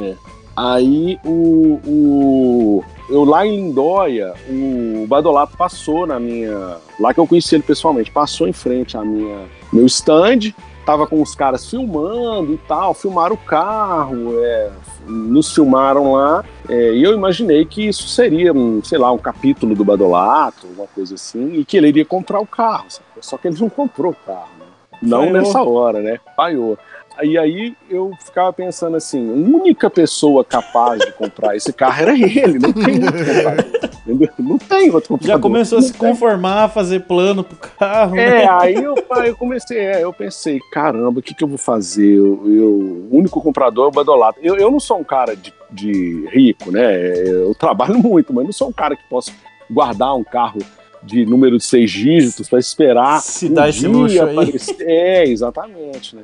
É. 0.02 0.14
Aí 0.56 1.18
o, 1.24 1.78
o- 1.86 2.84
eu 3.08 3.24
lá 3.24 3.46
em 3.46 3.56
Lindóia, 3.56 4.34
o 4.50 5.06
Badolato 5.06 5.56
passou 5.56 6.06
na 6.06 6.18
minha. 6.18 6.76
Lá 6.98 7.14
que 7.14 7.20
eu 7.20 7.26
conheci 7.26 7.54
ele 7.54 7.62
pessoalmente, 7.62 8.10
passou 8.10 8.48
em 8.48 8.52
frente 8.52 8.96
à 8.96 9.04
minha 9.04 9.38
meu 9.72 9.86
stand, 9.86 10.52
tava 10.88 11.06
com 11.06 11.20
os 11.20 11.34
caras 11.34 11.68
filmando 11.68 12.54
e 12.54 12.56
tal, 12.56 12.94
filmaram 12.94 13.34
o 13.34 13.38
carro, 13.38 14.42
é, 14.42 14.70
nos 15.06 15.52
filmaram 15.52 16.12
lá, 16.12 16.42
é, 16.66 16.94
e 16.94 17.02
eu 17.02 17.12
imaginei 17.12 17.66
que 17.66 17.86
isso 17.86 18.08
seria, 18.08 18.54
um, 18.54 18.82
sei 18.82 18.96
lá, 18.96 19.12
um 19.12 19.18
capítulo 19.18 19.74
do 19.74 19.84
Badolato, 19.84 20.66
uma 20.66 20.86
coisa 20.86 21.16
assim, 21.16 21.56
e 21.56 21.64
que 21.66 21.76
ele 21.76 21.88
iria 21.88 22.06
comprar 22.06 22.40
o 22.40 22.46
carro. 22.46 22.86
Só 23.20 23.36
que 23.36 23.48
ele 23.48 23.60
não 23.60 23.68
comprou 23.68 24.12
o 24.12 24.26
carro, 24.26 24.48
né? 24.58 24.66
Não 25.02 25.30
nessa 25.30 25.62
hora, 25.62 26.00
né? 26.00 26.18
Falhou. 26.34 26.78
E 27.22 27.36
aí 27.36 27.74
eu 27.90 28.12
ficava 28.24 28.52
pensando 28.52 28.96
assim, 28.96 29.28
a 29.28 29.32
única 29.32 29.90
pessoa 29.90 30.44
capaz 30.44 31.00
de 31.00 31.12
comprar 31.12 31.56
esse 31.56 31.72
carro 31.72 32.00
era 32.02 32.12
ele, 32.14 32.58
não 32.58 32.72
tem 32.72 32.94
outro 33.04 33.24
comprador. 33.24 33.64
Não 34.38 34.58
tem 34.58 34.90
outro 34.90 35.08
comprador. 35.10 35.36
Já 35.36 35.38
começou 35.38 35.78
a 35.78 35.82
se 35.82 35.92
conformar, 35.92 36.64
a 36.64 36.68
fazer 36.68 37.00
plano 37.00 37.42
pro 37.44 37.56
carro. 37.78 38.14
né? 38.14 38.44
É, 38.44 38.48
aí 38.48 38.74
eu, 38.74 38.94
eu 39.24 39.36
comecei, 39.36 39.78
é, 39.78 40.02
eu 40.02 40.12
pensei, 40.12 40.58
caramba, 40.72 41.20
o 41.20 41.22
que, 41.22 41.34
que 41.34 41.42
eu 41.44 41.48
vou 41.48 41.58
fazer? 41.58 42.16
Eu, 42.16 42.42
eu- 42.46 43.08
o 43.10 43.16
único 43.16 43.40
comprador 43.42 43.86
é 43.86 43.88
o 43.88 43.92
Badolato. 43.92 44.38
Eu, 44.42 44.56
eu 44.56 44.70
não 44.70 44.80
sou 44.80 44.98
um 44.98 45.04
cara 45.04 45.34
de, 45.36 45.52
de 45.70 46.26
rico, 46.32 46.70
né? 46.70 46.96
Eu 47.28 47.54
trabalho 47.54 47.98
muito, 48.00 48.32
mas 48.32 48.44
não 48.44 48.52
sou 48.52 48.68
um 48.68 48.72
cara 48.72 48.96
que 48.96 49.02
possa 49.10 49.32
guardar 49.70 50.14
um 50.14 50.24
carro 50.24 50.58
de 51.02 51.26
número 51.26 51.58
de 51.58 51.64
seis 51.64 51.90
dígitos 51.90 52.48
para 52.48 52.58
esperar 52.58 53.20
Se 53.20 53.48
dá 53.48 53.68
esse 53.68 53.86
luxo 53.86 54.22
aí. 54.22 54.32
aparecer. 54.32 54.76
É, 54.80 55.24
exatamente, 55.28 56.16
né? 56.16 56.22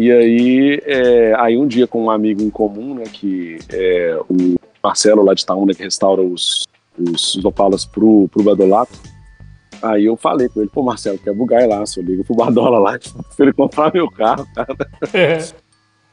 E 0.00 0.10
aí, 0.10 0.80
é, 0.84 1.34
aí 1.38 1.56
um 1.58 1.66
dia 1.66 1.86
com 1.86 2.04
um 2.04 2.10
amigo 2.10 2.42
em 2.42 2.48
comum, 2.48 2.94
né, 2.94 3.04
que 3.04 3.58
é 3.70 4.18
o 4.30 4.54
Marcelo 4.82 5.22
lá 5.22 5.34
de 5.34 5.42
Itaúna, 5.42 5.74
que 5.74 5.82
restaura 5.82 6.22
os, 6.22 6.66
os 6.98 7.36
Opalas 7.44 7.84
pro, 7.84 8.26
pro 8.28 8.42
Badolato, 8.42 8.98
Aí 9.82 10.04
eu 10.04 10.14
falei 10.16 10.46
com 10.48 10.60
ele, 10.60 10.68
pô, 10.68 10.82
Marcelo, 10.82 11.18
quer 11.18 11.32
bugar 11.34 11.66
lá, 11.66 11.84
só 11.86 12.02
liga 12.02 12.22
pro 12.22 12.34
Badola 12.34 12.78
lá, 12.78 12.98
tipo, 13.00 13.22
pra 13.34 13.46
ele 13.46 13.52
comprar 13.54 13.92
meu 13.92 14.10
carro, 14.10 14.46
cara. 14.54 14.74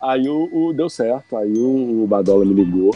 Aí 0.01 0.29
o, 0.29 0.49
o- 0.53 0.73
deu 0.73 0.89
certo, 0.89 1.35
aí 1.35 1.51
o, 1.53 2.03
o 2.03 2.07
Badola 2.07 2.45
me 2.45 2.53
ligou. 2.53 2.95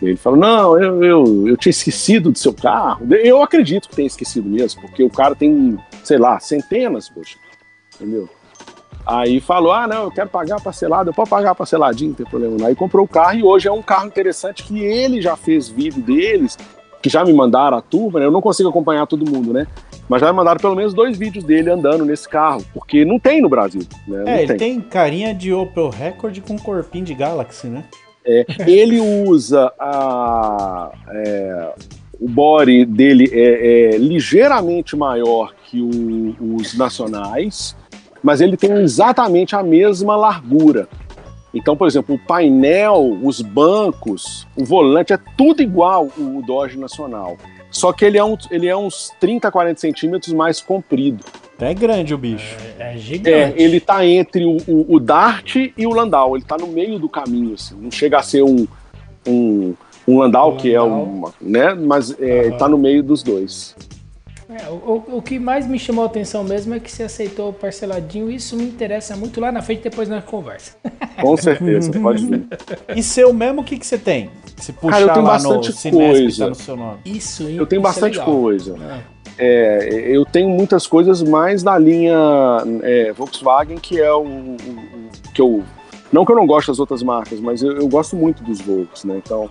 Ele 0.00 0.16
falou, 0.16 0.38
não, 0.38 0.80
eu, 0.80 1.02
eu, 1.04 1.48
eu 1.48 1.56
tinha 1.56 1.70
esquecido 1.70 2.30
do 2.30 2.38
seu 2.38 2.54
carro. 2.54 3.04
Eu 3.12 3.42
acredito 3.42 3.88
que 3.88 3.96
tenha 3.96 4.06
esquecido 4.06 4.48
mesmo, 4.48 4.80
porque 4.80 5.02
o 5.02 5.10
cara 5.10 5.34
tem, 5.34 5.76
sei 6.04 6.18
lá, 6.18 6.38
centenas, 6.38 7.08
poxa. 7.08 7.36
Entendeu? 7.96 8.28
Aí 9.06 9.40
falou, 9.40 9.72
ah, 9.72 9.86
não, 9.88 10.04
eu 10.04 10.10
quero 10.10 10.28
pagar 10.28 10.60
parcelado, 10.60 11.10
eu 11.10 11.14
posso 11.14 11.30
pagar 11.30 11.54
parceladinho, 11.54 12.10
não 12.10 12.16
tem 12.16 12.26
problema 12.26 12.56
não. 12.58 12.66
Aí 12.66 12.74
comprou 12.74 13.04
o 13.04 13.08
carro 13.08 13.34
e 13.38 13.42
hoje 13.42 13.66
é 13.66 13.72
um 13.72 13.82
carro 13.82 14.06
interessante 14.06 14.62
que 14.62 14.78
ele 14.78 15.20
já 15.20 15.36
fez 15.36 15.68
vídeo 15.68 16.02
deles, 16.02 16.56
que 17.02 17.08
já 17.08 17.24
me 17.24 17.32
mandaram 17.32 17.78
a 17.78 17.80
turma, 17.82 18.20
né? 18.20 18.26
Eu 18.26 18.30
não 18.30 18.42
consigo 18.42 18.68
acompanhar 18.68 19.06
todo 19.06 19.28
mundo, 19.28 19.52
né? 19.52 19.66
Mas 20.08 20.20
já 20.20 20.26
me 20.30 20.36
mandaram 20.36 20.60
pelo 20.60 20.76
menos 20.76 20.92
dois 20.92 21.16
vídeos 21.16 21.44
dele 21.44 21.70
andando 21.70 22.04
nesse 22.04 22.28
carro, 22.28 22.62
porque 22.74 23.04
não 23.04 23.18
tem 23.18 23.40
no 23.40 23.48
Brasil, 23.48 23.82
né? 24.06 24.18
Não 24.24 24.28
É, 24.28 24.42
ele 24.42 24.54
tem 24.54 24.80
carinha 24.80 25.34
de 25.34 25.52
Opel 25.52 25.88
Record 25.88 26.38
com 26.40 26.58
corpinho 26.58 27.04
de 27.04 27.14
Galaxy, 27.14 27.68
né? 27.68 27.84
É, 28.24 28.44
ele 28.66 29.00
usa 29.00 29.72
a, 29.78 30.90
é, 31.10 31.72
o 32.20 32.28
body 32.28 32.84
dele 32.84 33.30
é, 33.32 33.94
é 33.94 33.98
ligeiramente 33.98 34.94
maior 34.94 35.54
que 35.64 35.80
o- 35.80 36.56
os 36.56 36.76
nacionais, 36.76 37.74
mas 38.22 38.40
ele 38.40 38.56
tem 38.56 38.72
exatamente 38.72 39.54
a 39.56 39.62
mesma 39.62 40.16
largura. 40.16 40.88
Então, 41.52 41.76
por 41.76 41.88
exemplo, 41.88 42.14
o 42.14 42.18
painel, 42.18 43.18
os 43.22 43.40
bancos, 43.40 44.46
o 44.56 44.64
volante 44.64 45.12
é 45.12 45.18
tudo 45.36 45.60
igual 45.62 46.08
o 46.16 46.42
Dodge 46.46 46.78
Nacional. 46.78 47.36
Só 47.72 47.92
que 47.92 48.04
ele 48.04 48.18
é, 48.18 48.24
um, 48.24 48.36
ele 48.50 48.68
é 48.68 48.76
uns 48.76 49.10
30, 49.20 49.50
40 49.50 49.80
centímetros 49.80 50.32
mais 50.32 50.60
comprido. 50.60 51.24
É 51.58 51.74
grande 51.74 52.14
o 52.14 52.18
bicho. 52.18 52.56
É 52.78 52.94
É, 52.94 52.96
gigante. 52.96 53.60
ele 53.62 53.80
tá 53.80 54.04
entre 54.06 54.44
o, 54.44 54.56
o, 54.66 54.94
o 54.96 55.00
Dart 55.00 55.56
e 55.56 55.86
o 55.86 55.90
Landau. 55.90 56.36
Ele 56.36 56.44
tá 56.44 56.56
no 56.56 56.66
meio 56.68 56.98
do 56.98 57.08
caminho, 57.08 57.54
assim. 57.54 57.76
Não 57.80 57.90
chega 57.90 58.18
a 58.18 58.22
ser 58.22 58.42
um, 58.42 58.66
um, 59.26 59.74
Um 60.08 60.18
Landau, 60.18 60.56
que 60.56 60.72
é 60.74 60.80
Landau. 60.80 61.02
uma, 61.04 61.34
né? 61.40 61.74
Mas 61.74 62.16
é, 62.20 62.48
Aham. 62.48 62.56
tá 62.58 62.68
no 62.68 62.78
meio 62.78 63.02
dos 63.02 63.22
dois. 63.22 63.76
É, 64.52 64.68
o, 64.68 65.02
o- 65.18 65.22
que 65.22 65.38
mais 65.38 65.66
me 65.66 65.78
chamou 65.78 66.02
a 66.02 66.06
atenção 66.06 66.42
mesmo 66.42 66.74
é 66.74 66.80
que 66.80 66.90
você 66.90 67.04
aceitou 67.04 67.52
parceladinho. 67.52 68.30
Isso 68.30 68.56
me 68.56 68.64
interessa 68.64 69.16
muito 69.16 69.40
lá 69.40 69.52
na 69.52 69.62
frente, 69.62 69.82
depois 69.82 70.08
nós 70.08 70.24
conversa. 70.24 70.76
Com 71.20 71.36
certeza, 71.36 71.92
pode 72.00 72.26
vir. 72.26 72.46
E 72.96 73.02
seu 73.02 73.32
mesmo, 73.32 73.60
o 73.60 73.64
que, 73.64 73.78
que 73.78 73.86
você 73.86 73.98
tem? 73.98 74.30
Se 74.56 74.72
puxar 74.72 74.90
Cara, 74.98 75.02
eu 75.04 75.12
tenho 75.12 75.24
lá 75.24 75.32
bastante 75.32 75.68
no 75.68 75.74
Cinesp, 75.76 76.20
coisa. 76.20 76.44
tá 76.44 76.48
no 76.48 76.54
seu 76.56 76.76
nome. 76.76 76.98
Isso, 77.04 77.42
Eu 77.44 77.66
tenho 77.66 77.80
isso 77.80 77.88
é 77.88 77.92
bastante 77.92 78.18
legal. 78.18 78.26
coisa. 78.34 78.76
Ah, 78.80 79.00
É, 79.38 79.88
eu 80.16 80.24
tenho 80.24 80.48
muitas 80.50 80.86
coisas 80.86 81.22
mais 81.22 81.62
na 81.62 81.78
linha 81.78 82.16
é, 82.82 83.12
Volkswagen, 83.12 83.76
que 83.78 84.00
é 84.00 84.12
o, 84.12 84.22
o- 84.22 84.56
o 84.56 85.32
que 85.32 85.40
eu. 85.40 85.62
Não 86.12 86.24
que 86.26 86.32
eu 86.32 86.36
não 86.36 86.44
gosto 86.46 86.66
das 86.68 86.80
outras 86.80 87.02
marcas, 87.04 87.38
mas 87.38 87.62
eu, 87.62 87.72
eu 87.76 87.86
gosto 87.88 88.16
muito 88.16 88.42
dos 88.42 88.60
Volks, 88.60 89.04
né? 89.04 89.20
Então, 89.24 89.48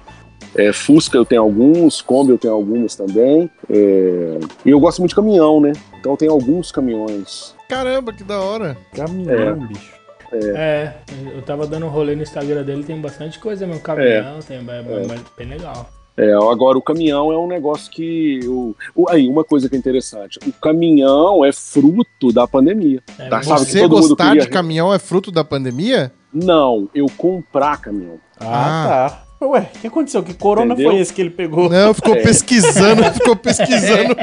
é, 0.56 0.72
Fusca 0.74 1.18
eu 1.18 1.26
tenho 1.26 1.42
alguns, 1.42 2.02
Kombi 2.02 2.32
eu 2.32 2.38
tenho 2.38 2.54
algumas 2.54 2.96
também. 2.96 3.50
é, 3.70 4.40
e 4.66 4.70
eu 4.70 4.80
gosto 4.80 5.00
muito 5.00 5.10
de 5.10 5.16
caminhão, 5.16 5.60
né? 5.62 5.74
Então 6.00 6.14
eu 6.14 6.18
tenho 6.18 6.32
alguns 6.32 6.72
caminhões. 6.72 7.56
Caramba, 7.68 8.12
que 8.14 8.24
da 8.24 8.40
hora. 8.40 8.78
Caminhão, 8.96 9.68
bicho. 9.68 9.94
É, 10.32 10.94
eu 11.36 11.42
tava 11.42 11.66
dando 11.66 11.88
um 11.88 11.90
rolê 11.90 12.16
no 12.16 12.22
Instagram 12.22 12.64
dele, 12.64 12.84
tem 12.84 13.00
bastante 13.02 13.40
coisa, 13.40 13.66
meu 13.66 13.80
caminhão, 13.80 14.40
tem 14.48 14.58
é, 14.58 14.62
é 14.62 15.20
bem 15.38 15.48
legal. 15.50 15.90
É, 16.16 16.34
agora, 16.34 16.78
o 16.78 16.82
caminhão 16.82 17.32
é 17.32 17.38
um 17.38 17.48
negócio 17.48 17.90
que. 17.90 18.42
Eu, 18.44 18.76
o- 18.94 19.10
aí, 19.10 19.26
uma 19.28 19.44
coisa 19.44 19.70
que 19.70 19.76
é 19.76 19.80
interessante: 19.80 20.38
o 20.46 20.52
caminhão 20.52 21.46
é 21.46 21.52
fruto 21.54 22.32
da 22.34 22.46
pandemia. 22.46 23.02
É, 23.18 23.30
Tá, 23.30 23.42
sabe 23.42 23.62
que 23.66 23.72
Você 23.72 23.88
gostar 23.88 24.28
queria- 24.28 24.42
de 24.42 24.50
caminhão 24.50 24.94
é 24.94 25.00
fruto 25.00 25.32
da 25.32 25.44
pandemia? 25.46 26.12
Não, 26.34 26.90
eu 26.94 27.06
comprar 27.18 27.80
caminhão. 27.82 28.20
Ah, 28.40 28.46
Ah. 29.06 29.10
tá. 29.10 29.24
Ué, 29.42 29.70
o 29.74 29.80
que 29.80 29.88
aconteceu? 29.88 30.22
Que 30.22 30.34
corona 30.34 30.74
Entendeu? 30.74 30.92
foi 30.92 31.00
esse 31.00 31.14
que 31.14 31.22
ele 31.22 31.30
pegou? 31.30 31.70
Não, 31.70 31.94
ficou 31.94 32.14
É. 32.16 32.22
pesquisando, 32.22 33.02
ficou 33.14 33.36
pesquisando 33.38 34.14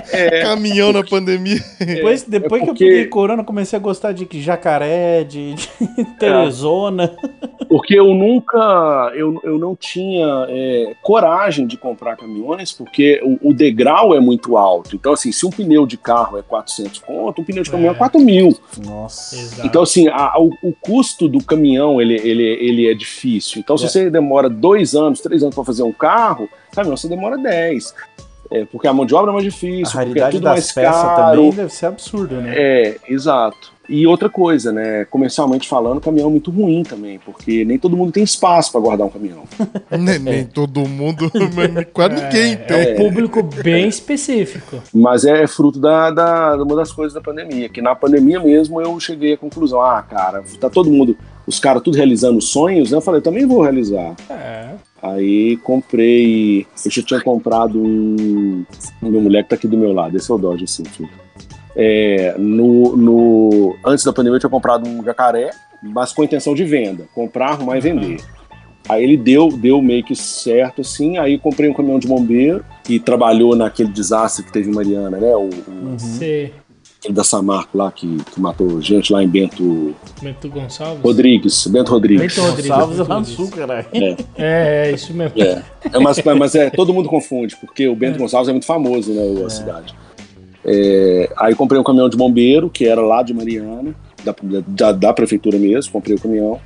caminhão 0.43 0.93
na 0.93 1.03
pandemia. 1.03 1.59
Depois, 1.79 2.23
depois 2.23 2.61
que 2.61 2.67
porque- 2.69 2.85
eu 2.85 2.89
peguei 2.89 3.07
corona, 3.07 3.41
eu 3.41 3.47
comecei 3.47 3.79
a 3.79 3.81
gostar 3.81 4.13
de 4.13 4.29
jacaré, 4.43 5.25
de, 5.25 5.55
de 5.55 5.69
Teresona. 6.19 7.15
Porque 7.69 7.99
eu 7.99 8.15
nunca, 8.15 9.11
eu, 9.17 9.41
eu 9.43 9.59
não 9.59 9.75
tinha 9.75 10.47
é, 10.49 10.95
coragem 11.03 11.67
de 11.67 11.77
comprar 11.77 12.17
caminhões, 12.17 12.71
porque 12.71 13.21
o, 13.25 13.49
o 13.51 13.55
degrau 13.55 14.15
é 14.15 14.21
muito 14.21 14.57
alto. 14.57 14.95
Então, 14.95 15.13
assim, 15.15 15.33
se 15.33 15.45
um 15.45 15.51
pneu 15.51 15.85
de 15.87 15.97
carro 15.97 16.39
é 16.39 16.43
400 16.43 17.01
conto, 17.01 17.41
um 17.41 17.45
pneu 17.45 17.63
de 17.65 17.71
caminhão 17.71 17.93
é, 17.93 17.97
É. 17.97 17.99
4 17.99 18.21
mil. 18.21 18.57
Nossa. 18.85 19.35
Exato. 19.35 19.67
Então, 19.67 19.83
assim, 19.83 20.07
a- 20.09 20.35
o, 20.39 20.51
o 20.63 20.73
custo 20.81 21.27
do 21.27 21.43
caminhão, 21.43 22.01
ele, 22.01 22.15
ele, 22.23 22.45
ele 22.45 22.89
é 22.89 22.95
difícil. 22.95 23.59
Então, 23.61 23.77
se 23.77 23.87
É. 23.87 23.89
você 23.89 24.11
demora 24.11 24.49
dois 24.49 24.95
anos, 24.95 25.06
três 25.15 25.43
anos 25.43 25.55
para 25.55 25.65
fazer 25.65 25.83
um 25.83 25.93
carro, 25.93 26.49
caminhão 26.73 26.97
você 26.97 27.09
demora 27.09 27.37
10. 27.39 27.95
É, 28.51 28.65
porque 28.67 28.87
a 28.87 28.93
mão 28.93 29.05
de 29.05 29.13
obra 29.15 29.33
é 29.33 29.35
mais 29.35 29.45
A 29.45 29.49
difícil, 29.49 30.01
porque 30.01 30.21
é 30.21 30.29
tudo 30.29 30.43
das 30.43 30.53
mais 30.53 30.73
peças 30.73 31.03
caro. 31.03 31.37
também 31.37 31.51
deve 31.51 31.73
ser 31.73 31.87
absurdo, 31.87 32.37
né? 32.37 32.55
É, 32.57 32.97
exato. 33.09 33.73
E 33.89 34.07
outra 34.07 34.29
coisa, 34.29 34.73
né? 34.73 35.05
Comercialmente 35.05 35.69
falando, 35.69 36.01
caminhão 36.01 36.29
é 36.29 36.31
muito 36.31 36.51
ruim 36.51 36.83
também, 36.85 37.19
porque 37.25 37.65
nem 37.65 37.77
todo 37.79 37.97
mundo 37.97 38.13
tem 38.13 38.23
espaço 38.23 38.71
para 38.71 38.81
guardar 38.81 39.07
um 39.07 39.11
caminhão. 39.11 39.43
nem, 39.99 40.19
nem 40.19 40.45
todo 40.45 40.81
mundo, 40.87 41.31
mas 41.55 41.87
quase 41.93 42.15
ninguém 42.23 42.53
É, 42.53 42.57
tem. 42.57 42.77
é 42.77 42.93
um 42.93 42.97
público 42.97 43.43
bem 43.43 43.89
específico. 43.89 44.81
Mas 44.95 45.25
é 45.25 45.47
fruto 45.49 45.81
da, 45.81 46.11
da, 46.13 46.57
de 46.57 46.63
uma 46.63 46.77
das 46.77 46.93
coisas 46.93 47.15
da 47.15 47.21
pandemia, 47.21 47.69
que 47.69 47.83
na 47.83 47.95
pandemia 47.97 48.39
mesmo 48.41 48.81
eu 48.81 48.99
cheguei 49.01 49.33
à 49.35 49.37
conclusão, 49.37 49.81
ah, 49.81 50.03
cara, 50.03 50.45
tá 50.61 50.71
todo 50.71 50.91
mundo, 50.91 51.17
os 51.47 51.59
caras 51.59 51.83
tudo 51.83 51.97
realizando 51.97 52.41
sonhos, 52.41 52.91
né? 52.93 52.97
Eu 52.97 53.03
falei, 53.03 53.21
também 53.21 53.45
vou 53.47 53.63
realizar. 53.63 54.15
É. 54.31 54.71
Aí 55.03 55.57
comprei, 55.59 56.67
eu 56.85 56.91
já 56.91 57.03
tinha 57.03 57.21
comprado 57.21 57.79
um, 57.79 58.65
meu 59.03 59.21
moleque 59.21 59.51
tá 59.51 59.57
aqui 59.57 59.69
do 59.69 59.77
meu 59.77 59.93
lado, 59.93 60.17
esse 60.17 60.31
é 60.31 60.35
o 60.35 60.39
Dodge, 60.39 60.65
assim, 60.65 60.85
filho. 60.85 61.11
É, 61.77 62.35
no, 62.39 62.97
no, 62.97 63.77
antes 63.85 64.05
da 64.05 64.13
pandemia 64.13 64.37
eu 64.37 64.41
tinha 64.41 64.51
comprado 64.51 64.89
um 64.89 65.05
jacaré, 65.05 65.51
mas 65.83 66.13
com 66.13 66.23
a 66.23 66.25
intenção 66.25 66.55
de 66.55 66.65
venda, 66.65 67.07
comprar, 67.15 67.51
arrumar 67.51 67.77
e 67.77 67.81
vender. 67.81 68.17
Aí 68.89 69.03
ele 69.03 69.17
deu, 69.17 69.49
deu 69.49 69.83
meio 69.83 70.03
que 70.03 70.15
certo, 70.15 70.81
assim, 70.81 71.19
aí 71.19 71.39
comprei 71.39 71.69
um 71.69 71.75
caminhão 71.75 71.99
de 71.99 72.07
bombeiro, 72.07 72.65
que 72.85 72.99
trabalhou 72.99 73.55
naquele 73.55 73.91
desastre 73.91 74.45
que 74.45 74.53
teve 74.53 74.71
em 74.71 74.75
Mariana, 74.75 75.19
né, 75.19 75.35
o, 75.37 75.51
o 75.51 75.97
Uhum. 76.51 76.66
Aquele 77.07 77.15
da 77.15 77.23
Samarco 77.23 77.79
lá, 77.79 77.93
que, 77.93 78.19
que 78.33 78.41
matou 78.41 78.81
gente 78.83 79.13
lá 79.13 79.23
em 79.23 79.29
Bento 79.29 79.95
Bento 80.21 80.49
Gonçalves? 80.49 81.03
Rodrigues, 81.03 81.67
Bento 81.69 81.93
Rodrigues. 81.93 82.35
Bento 82.35 82.41
Rodrigues. 82.49 82.77
Bento 82.77 82.89
no 82.89 83.05
Rodrigues. 83.05 83.29
sul, 83.29 83.51
caralho. 83.51 83.87
É. 83.93 84.17
É, 84.37 84.89
é 84.89 84.93
isso 84.93 85.15
mesmo. 85.15 85.41
É, 85.41 85.63
é 85.85 85.99
mas, 86.01 86.21
mas 86.37 86.55
é, 86.57 86.69
todo 86.69 86.93
mundo 86.93 87.09
confunde, 87.09 87.55
porque 87.57 87.87
o 87.87 87.95
Bento 87.95 88.19
Gonçalves 88.19 88.49
é 88.49 88.53
muito 88.53 88.67
famoso, 88.67 89.13
né, 89.13 89.45
a 89.45 89.51
cidade. 89.51 89.95
É, 90.65 91.31
aí 91.37 91.55
comprei 91.55 91.81
um 91.81 91.85
caminhão 91.85 92.09
de 92.09 92.17
bombeiro, 92.17 92.69
que 92.69 92.89
era 92.89 93.01
lá 93.01 93.23
de 93.23 93.33
Mariana, 93.33 93.95
da, 94.25 94.35
da, 94.67 94.93
da 94.93 95.13
prefeitura 95.13 95.59
mesmo, 95.59 95.93
comprei 95.93 96.17
o 96.17 96.21
caminhão, 96.21 96.61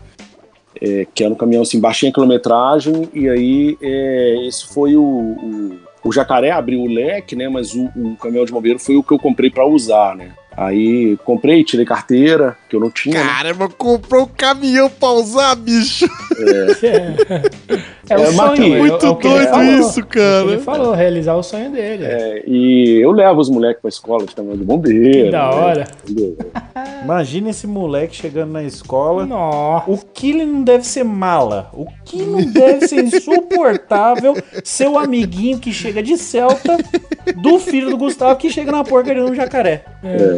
é, 0.80 1.06
que 1.14 1.22
era 1.22 1.32
um 1.34 1.36
caminhão 1.36 1.62
assim, 1.62 1.78
baixinha 1.78 2.10
quilometragem, 2.10 3.10
e 3.12 3.28
aí 3.28 3.76
é, 3.82 4.46
esse 4.46 4.66
foi 4.68 4.96
o, 4.96 5.02
o, 5.02 5.78
o 6.02 6.12
jacaré 6.12 6.50
abriu 6.50 6.80
o 6.80 6.86
leque, 6.86 7.36
né, 7.36 7.48
mas 7.48 7.74
o, 7.74 7.84
o 7.96 8.16
caminhão 8.16 8.44
de 8.44 8.52
bombeiro 8.52 8.78
foi 8.78 8.96
o 8.96 9.02
que 9.02 9.12
eu 9.12 9.18
comprei 9.18 9.50
para 9.50 9.66
usar, 9.66 10.16
né. 10.16 10.32
Aí 10.56 11.16
comprei, 11.24 11.62
tirei 11.64 11.86
carteira, 11.86 12.56
que 12.68 12.76
eu 12.76 12.80
não 12.80 12.90
tinha, 12.90 13.22
né? 13.22 13.30
Caramba, 13.30 13.68
comprou 13.68 14.24
um 14.24 14.28
caminhão 14.28 14.90
pra 14.90 15.10
usar, 15.10 15.54
bicho. 15.54 16.06
É, 18.08 18.16
o 18.16 18.20
É, 18.22 18.26
sonho. 18.32 18.74
É- 18.74 18.78
Muito 18.80 19.06
é 19.06 19.08
ele 19.08 19.18
doido 19.20 19.48
falou. 19.50 19.64
isso, 19.80 20.00
É 20.00 20.02
cara. 20.02 20.44
Ele 20.46 20.58
falou, 20.58 20.92
realizar 20.94 21.34
o 21.36 21.42
sonho 21.42 21.70
dele. 21.70 22.04
É, 22.04 22.42
e 22.46 22.98
eu 23.00 23.10
levo 23.12 23.40
os 23.40 23.48
moleques 23.48 23.80
pra 23.80 23.88
escola 23.88 24.26
de 24.26 24.34
caminhão 24.34 24.56
de 24.56 24.64
bombeiro. 24.64 25.26
Que 25.26 25.30
da 25.30 25.48
né, 25.48 25.54
hora. 25.54 25.84
Imagina 27.04 27.50
esse 27.50 27.66
moleque 27.66 28.16
chegando 28.16 28.52
na 28.52 28.62
escola. 28.62 29.24
Nossa. 29.26 29.90
O 29.90 29.98
que 30.12 30.30
ele 30.30 30.44
não 30.44 30.62
deve 30.62 30.84
ser 30.86 31.04
mala? 31.04 31.70
O 31.72 31.86
que 32.04 32.22
não 32.22 32.42
deve 32.44 32.86
ser 32.88 33.04
insuportável 33.04 34.34
seu 34.64 34.98
amiguinho 34.98 35.58
que 35.58 35.72
chega 35.72 36.02
de 36.02 36.16
Celta 36.18 36.76
do 37.36 37.58
filho 37.58 37.90
do 37.90 37.96
Gustavo 37.96 38.36
que 38.36 38.50
chega 38.50 38.72
na 38.72 38.82
porcaria 38.84 39.22
no 39.22 39.34
jacaré? 39.34 39.84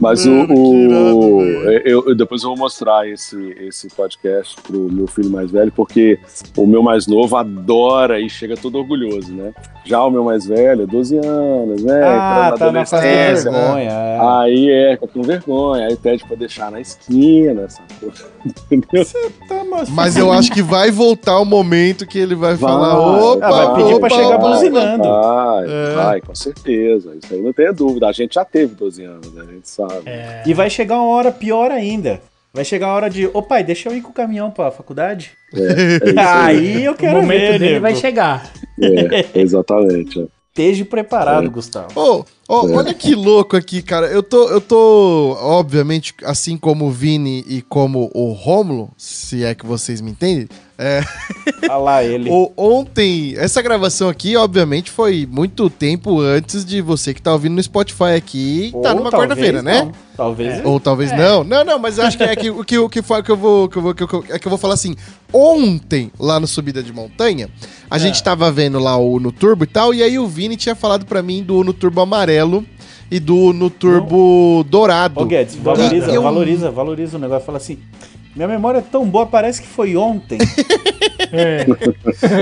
Mas 0.00 0.26
Mano, 0.26 0.52
o, 0.54 1.36
o- 1.36 1.38
velho. 1.38 1.82
eu, 1.86 2.08
eu- 2.08 2.14
depois 2.16 2.42
eu 2.42 2.48
vou 2.50 2.58
mostrar 2.58 3.08
esse, 3.08 3.36
esse 3.60 3.88
podcast 3.88 4.56
pro 4.62 4.90
meu 4.92 5.06
filho 5.06 5.30
mais 5.30 5.50
velho, 5.50 5.70
porque 5.72 6.18
o 6.56 6.66
meu 6.66 6.82
mais 6.82 7.06
novo 7.06 7.36
adora 7.36 8.18
e 8.20 8.28
chega 8.28 8.56
todo 8.56 8.76
orgulhoso, 8.78 9.32
né? 9.32 9.52
Já 9.84 10.02
o 10.02 10.10
meu 10.10 10.24
mais 10.24 10.46
velho, 10.46 10.86
12 10.86 11.18
anos, 11.18 11.82
né? 11.82 12.02
Ah, 12.02 12.54
tá 12.58 12.72
na 12.72 12.84
fase 12.86 13.02
da 13.04 13.08
adolescência, 13.10 13.50
vergonha. 13.52 13.90
é. 13.90 14.18
Aí 14.20 14.70
é, 14.70 14.94
fica 14.94 15.06
com 15.08 15.22
vergonha, 15.22 15.86
aí 15.86 15.96
pede 15.96 16.24
pra 16.26 16.36
deixar 16.36 16.70
na 16.70 16.80
esquina, 16.80 17.62
essa 17.62 17.82
porra. 18.00 18.14
Entendeu? 18.70 19.04
Tá, 19.48 19.62
mas- 19.70 19.88
Mas 19.90 20.16
eu 20.16 20.32
acho 20.32 20.50
que 20.52 20.62
vai 20.62 20.90
voltar 20.90 21.38
o 21.38 21.44
momento 21.44 22.06
que 22.06 22.18
ele 22.18 22.34
vai, 22.34 22.54
Vai. 22.56 22.70
falar: 22.70 22.98
opa, 22.98 23.46
Ah, 23.46 23.50
vai 23.50 23.74
pedir 23.76 23.94
opa, 23.94 24.08
pra 24.08 24.16
chegar 24.16 24.36
opa, 24.36 24.48
buzinando. 24.48 25.04
Vai, 25.04 25.64
É. 25.68 25.94
vai, 25.94 26.20
com 26.20 26.34
certeza. 26.34 27.12
Isso 27.22 27.32
aí 27.34 27.40
não 27.42 27.52
tem 27.52 27.72
dúvida. 27.72 28.08
A 28.08 28.12
gente 28.12 28.34
já 28.34 28.44
teve 28.44 28.74
12 28.74 29.04
anos, 29.04 29.32
né? 29.32 29.44
a 29.48 29.52
gente 29.52 29.68
sabe. 29.68 29.83
É, 30.06 30.42
E 30.46 30.54
vai 30.54 30.68
chegar 30.70 30.96
uma 30.96 31.14
hora 31.14 31.30
pior 31.32 31.70
ainda. 31.70 32.20
Vai 32.52 32.64
chegar 32.64 32.86
a 32.88 32.94
hora 32.94 33.10
de, 33.10 33.26
ô 33.26 33.42
pai, 33.42 33.64
deixa 33.64 33.88
eu 33.88 33.96
ir 33.96 34.00
com 34.00 34.10
o 34.10 34.14
caminhão 34.14 34.50
pra 34.50 34.70
faculdade. 34.70 35.32
É 35.52 35.58
isso 36.08 36.18
aí. 36.20 36.76
Aí 36.76 36.84
eu 36.84 36.92
o 36.92 36.96
quero 36.96 37.16
momento 37.16 37.40
ver, 37.40 37.58
dele 37.58 37.72
nego. 37.72 37.82
vai 37.82 37.94
chegar. 37.96 38.48
É, 38.80 39.40
exatamente. 39.40 40.20
é. 40.20 40.26
Esteja 40.50 40.84
preparado, 40.84 41.46
É. 41.46 41.48
Gustavo. 41.48 41.88
Ô, 42.00 42.24
ô, 42.48 42.72
olha 42.76 42.92
que 42.94 43.14
louco 43.14 43.56
aqui, 43.56 43.80
cara. 43.82 44.06
Eu 44.06 44.22
tô, 44.22 44.48
eu 44.48 44.60
tô, 44.60 45.36
obviamente, 45.40 46.14
assim 46.24 46.56
como 46.56 46.86
o 46.86 46.90
Vini 46.90 47.44
e 47.48 47.62
como 47.62 48.10
o 48.14 48.32
Rômulo, 48.32 48.90
se 48.96 49.44
é 49.44 49.54
que 49.54 49.66
vocês 49.66 50.00
me 50.00 50.10
entendem. 50.10 50.48
É, 50.76 51.04
Olha 51.70 51.76
lá 51.76 52.02
ele. 52.04 52.28
o- 52.28 52.50
ontem, 52.56 53.34
essa 53.36 53.62
gravação 53.62 54.08
aqui, 54.08 54.36
obviamente, 54.36 54.90
foi 54.90 55.24
muito 55.30 55.70
tempo 55.70 56.20
antes 56.20 56.64
de 56.64 56.80
você 56.80 57.14
que 57.14 57.22
tá 57.22 57.32
ouvindo 57.32 57.54
no 57.54 57.62
Spotify 57.62 58.16
aqui. 58.16 58.70
Tá 58.82 58.90
Ou 58.90 58.96
numa 58.98 59.10
talvez 59.10 59.30
quarta-feira, 59.30 59.62
né? 59.62 59.82
não. 59.82 59.92
Talvez. 60.16 60.64
Ou 60.64 60.80
talvez 60.80 61.12
É. 61.12 61.16
não. 61.16 61.44
Não, 61.44 61.64
não, 61.64 61.78
mas 61.78 61.98
eu 61.98 62.04
acho 62.04 62.16
que 62.16 62.24
é 62.24 62.34
que 62.34 62.50
o 62.50 62.64
que, 62.64 62.88
que, 62.88 63.02
foi- 63.02 63.22
que 63.22 63.30
eu 63.30 63.36
vou 63.36 63.68
que 63.68 63.76
eu 63.78 63.82
vou 63.82 63.94
que 63.94 64.02
eu, 64.02 64.24
é 64.30 64.38
que 64.38 64.46
eu 64.46 64.50
vou 64.50 64.58
falar 64.58 64.74
assim. 64.74 64.96
Ontem 65.32 66.10
lá 66.18 66.38
no 66.38 66.46
subida 66.46 66.82
de 66.82 66.92
montanha, 66.92 67.48
a 67.90 67.98
gente 67.98 68.22
tava 68.22 68.50
vendo 68.52 68.78
lá 68.78 68.96
o 68.96 69.14
Uno 69.14 69.32
Turbo 69.32 69.64
e 69.64 69.66
tal, 69.66 69.92
e 69.92 70.00
aí 70.02 70.16
o 70.18 70.26
Vini 70.28 70.56
tinha 70.56 70.76
falado 70.76 71.04
pra 71.06 71.22
mim 71.22 71.42
do 71.42 71.56
Uno 71.58 71.72
Turbo 71.72 72.00
amarelo 72.00 72.33
e 73.10 73.20
do 73.20 73.36
Uno 73.36 73.68
Turbo 73.70 74.64
dourado. 74.68 75.20
Ô 75.20 75.24
Guedes, 75.26 75.54
valoriza, 75.56 76.10
eu- 76.10 76.22
valoriza, 76.22 76.70
valoriza 76.70 77.16
o 77.16 77.20
negócio. 77.20 77.44
Fala 77.46 77.58
assim, 77.58 77.78
minha 78.34 78.48
memória 78.48 78.78
é 78.78 78.82
tão 78.82 79.04
boa, 79.06 79.26
parece 79.26 79.60
que 79.62 79.68
foi 79.68 79.96
ontem. 79.96 80.38
É. 81.32 81.66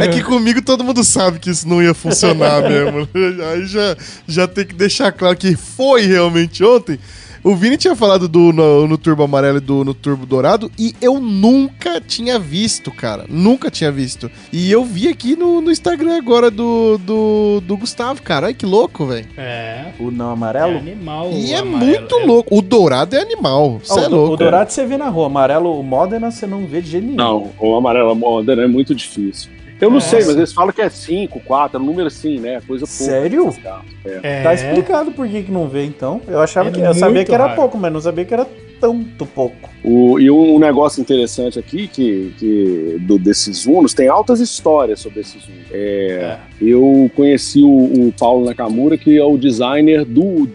É 0.04 0.08
que 0.08 0.22
comigo 0.22 0.60
todo 0.60 0.84
mundo 0.84 1.02
sabe 1.02 1.38
que 1.38 1.48
isso 1.48 1.66
não 1.66 1.82
ia 1.82 1.94
funcionar 1.94 2.60
mesmo. 2.68 3.08
Aí 3.50 3.64
já, 3.66 3.96
já 4.26 4.46
tem 4.46 4.66
que 4.66 4.74
deixar 4.74 5.10
claro 5.12 5.34
que 5.36 5.56
foi 5.56 6.02
realmente 6.02 6.62
ontem. 6.62 6.98
O 7.44 7.56
Vini 7.56 7.76
tinha 7.76 7.96
falado 7.96 8.28
do 8.28 8.52
no, 8.52 8.86
no 8.86 8.96
Turbo 8.96 9.24
Amarelo 9.24 9.58
e 9.58 9.60
do 9.60 9.84
no 9.84 9.92
Turbo 9.94 10.24
Dourado 10.24 10.70
e 10.78 10.94
eu 11.00 11.18
nunca 11.18 12.00
tinha 12.00 12.38
visto, 12.38 12.92
cara. 12.92 13.24
Nunca 13.28 13.68
tinha 13.68 13.90
visto. 13.90 14.30
E 14.52 14.70
eu 14.70 14.84
vi 14.84 15.08
aqui 15.08 15.34
no, 15.34 15.60
no 15.60 15.70
Instagram 15.70 16.16
agora 16.16 16.52
do, 16.52 16.98
do, 16.98 17.60
do 17.66 17.76
Gustavo, 17.76 18.22
cara. 18.22 18.46
Ai, 18.46 18.54
que 18.54 18.64
louco, 18.64 19.06
velho. 19.06 19.26
É. 19.36 19.86
O 19.98 20.10
não 20.12 20.30
É 20.30 20.32
amarelo? 20.34 20.78
animal. 20.78 21.30
E 21.32 21.50
o 21.50 21.52
é 21.52 21.56
amarelo. 21.56 21.84
muito 21.84 22.16
louco. 22.26 22.56
O 22.56 22.62
Dourado 22.62 23.16
é 23.16 23.20
animal. 23.20 23.80
Você 23.82 23.98
Ah, 23.98 24.04
é 24.04 24.06
o, 24.06 24.10
louco. 24.10 24.34
o 24.34 24.36
dourado 24.36 24.70
você 24.70 24.86
vê 24.86 24.96
na 24.96 25.08
rua, 25.08 25.26
amarelo, 25.26 25.78
o 25.78 25.82
Modena 25.82 26.30
você 26.30 26.46
não 26.46 26.64
vê 26.66 26.80
de 26.80 26.90
jeito 26.90 27.04
nenhum. 27.04 27.16
Não, 27.16 27.50
o 27.58 27.74
amarelo 27.74 28.14
moderno 28.14 28.62
é 28.62 28.68
muito 28.68 28.94
difícil. 28.94 29.50
Eu 29.82 29.90
não 29.90 29.98
É. 29.98 30.00
sei, 30.00 30.20
mas 30.20 30.36
eles 30.36 30.52
falam 30.52 30.72
que 30.72 30.80
é 30.80 30.88
5, 30.88 31.40
4, 31.40 31.76
é 31.76 31.80
um 31.82 31.84
número 31.84 32.06
assim, 32.06 32.38
né? 32.38 32.60
Coisa 32.66 32.86
pouca. 32.86 33.12
Sério? 33.12 33.46
desses 33.46 33.62
carros. 33.62 33.86
É. 34.04 34.20
É. 34.22 34.42
Tá 34.42 34.54
explicado 34.54 35.10
por 35.12 35.26
que, 35.28 35.42
que 35.42 35.50
não 35.52 35.68
vê, 35.68 35.84
então. 35.84 36.20
Eu 36.28 36.40
achava 36.40 36.68
É 36.68 36.72
que. 36.72 36.80
Eu 36.80 36.94
sabia 36.94 37.24
que 37.24 37.34
era 37.34 37.44
raro. 37.46 37.56
pouco, 37.56 37.76
mas 37.76 37.92
não 37.92 38.00
sabia 38.00 38.24
que 38.24 38.32
era 38.32 38.46
tanto 38.80 39.26
pouco. 39.26 39.70
O- 39.84 40.18
e 40.18 40.30
um 40.30 40.58
negócio 40.58 41.00
interessante 41.00 41.58
aqui, 41.58 41.86
que, 41.88 42.32
que 42.38 42.96
do, 43.00 43.18
desses 43.18 43.64
Unos, 43.66 43.92
tem 43.94 44.08
altas 44.08 44.40
histórias 44.40 45.00
sobre 45.00 45.20
esses 45.20 45.44
Unos. 45.46 45.66
É, 45.72 46.38
Eu 46.60 47.10
conheci 47.16 47.62
o, 47.62 47.68
o 48.08 48.12
Paulo 48.18 48.44
Nakamura, 48.46 48.96
que 48.96 49.16
é 49.18 49.24
o 49.24 49.36
designer 49.36 50.04
do, 50.04 50.48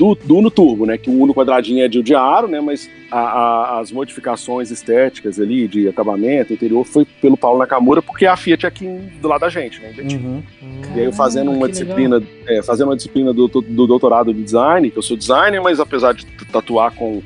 do, 0.00 0.14
do 0.14 0.36
Uno 0.36 0.50
Turbo, 0.50 0.86
né? 0.86 0.96
Que 0.96 1.10
o 1.10 1.22
Uno 1.22 1.34
quadradinho 1.34 1.84
é 1.84 1.88
de, 1.88 2.02
de 2.02 2.14
aro, 2.14 2.48
né? 2.48 2.58
Mas 2.58 2.88
a- 3.10 3.18
a- 3.18 3.80
as 3.80 3.92
modificações 3.92 4.70
estéticas 4.70 5.38
ali, 5.38 5.68
de 5.68 5.86
acabamento, 5.88 6.54
interior, 6.54 6.84
foi 6.86 7.04
pelo 7.20 7.36
Paulo 7.36 7.58
Nakamura, 7.58 8.00
porque 8.00 8.24
a 8.24 8.34
Fiat 8.34 8.64
é 8.64 8.68
aqui 8.68 8.86
do 9.20 9.28
lado 9.28 9.42
da 9.42 9.50
gente, 9.50 9.78
né? 9.80 9.90
em 9.90 9.94
Betim. 9.94 10.16
Uhum. 10.16 10.42
E 10.96 11.00
aí 11.00 11.04
eu 11.04 11.12
fazendo 11.12 11.50
Ah, 11.50 11.54
uma 11.54 11.66
que 11.66 11.72
disciplina, 11.72 12.22
é, 12.46 12.62
fazendo 12.62 12.88
uma 12.88 12.96
disciplina 12.96 13.30
do, 13.34 13.46
do 13.46 13.86
doutorado 13.86 14.32
de 14.32 14.42
design, 14.42 14.90
que 14.90 14.96
eu 14.96 15.02
sou 15.02 15.18
designer, 15.18 15.60
mas 15.60 15.78
apesar 15.78 16.14
de 16.14 16.24
tatuar 16.50 16.92
com, 16.94 17.20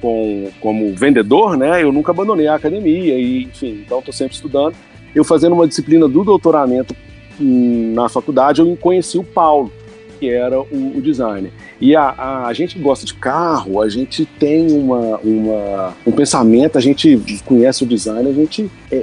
com, 0.00 0.50
como 0.60 0.94
vendedor, 0.94 1.58
né, 1.58 1.82
eu 1.82 1.92
nunca 1.92 2.10
abandonei 2.10 2.46
a 2.46 2.54
academia, 2.54 3.18
e, 3.18 3.42
enfim, 3.44 3.82
então 3.84 3.98
estou 3.98 4.14
sempre 4.14 4.34
estudando. 4.34 4.74
Eu 5.14 5.24
fazendo 5.24 5.52
uma 5.52 5.68
disciplina 5.68 6.08
do 6.08 6.24
doutoramento 6.24 6.96
hum, 7.38 7.92
na 7.94 8.08
faculdade, 8.08 8.62
eu 8.62 8.76
conheci 8.80 9.18
o 9.18 9.22
Paulo, 9.24 9.70
que 10.18 10.28
era 10.30 10.58
o, 10.60 10.92
o 10.96 11.00
designer. 11.02 11.50
E 11.80 11.94
a, 11.94 12.02
a, 12.02 12.46
a 12.46 12.52
gente 12.52 12.76
que 12.76 12.80
gosta 12.82 13.04
de 13.04 13.14
carro, 13.14 13.80
a 13.82 13.88
gente 13.88 14.24
tem 14.24 14.70
uma, 14.72 15.18
uma, 15.18 15.94
um 16.06 16.12
pensamento, 16.12 16.78
a 16.78 16.80
gente 16.80 17.20
conhece 17.44 17.82
o 17.84 17.86
design, 17.86 18.28
a 18.28 18.32
gente 18.32 18.70
é, 18.90 18.96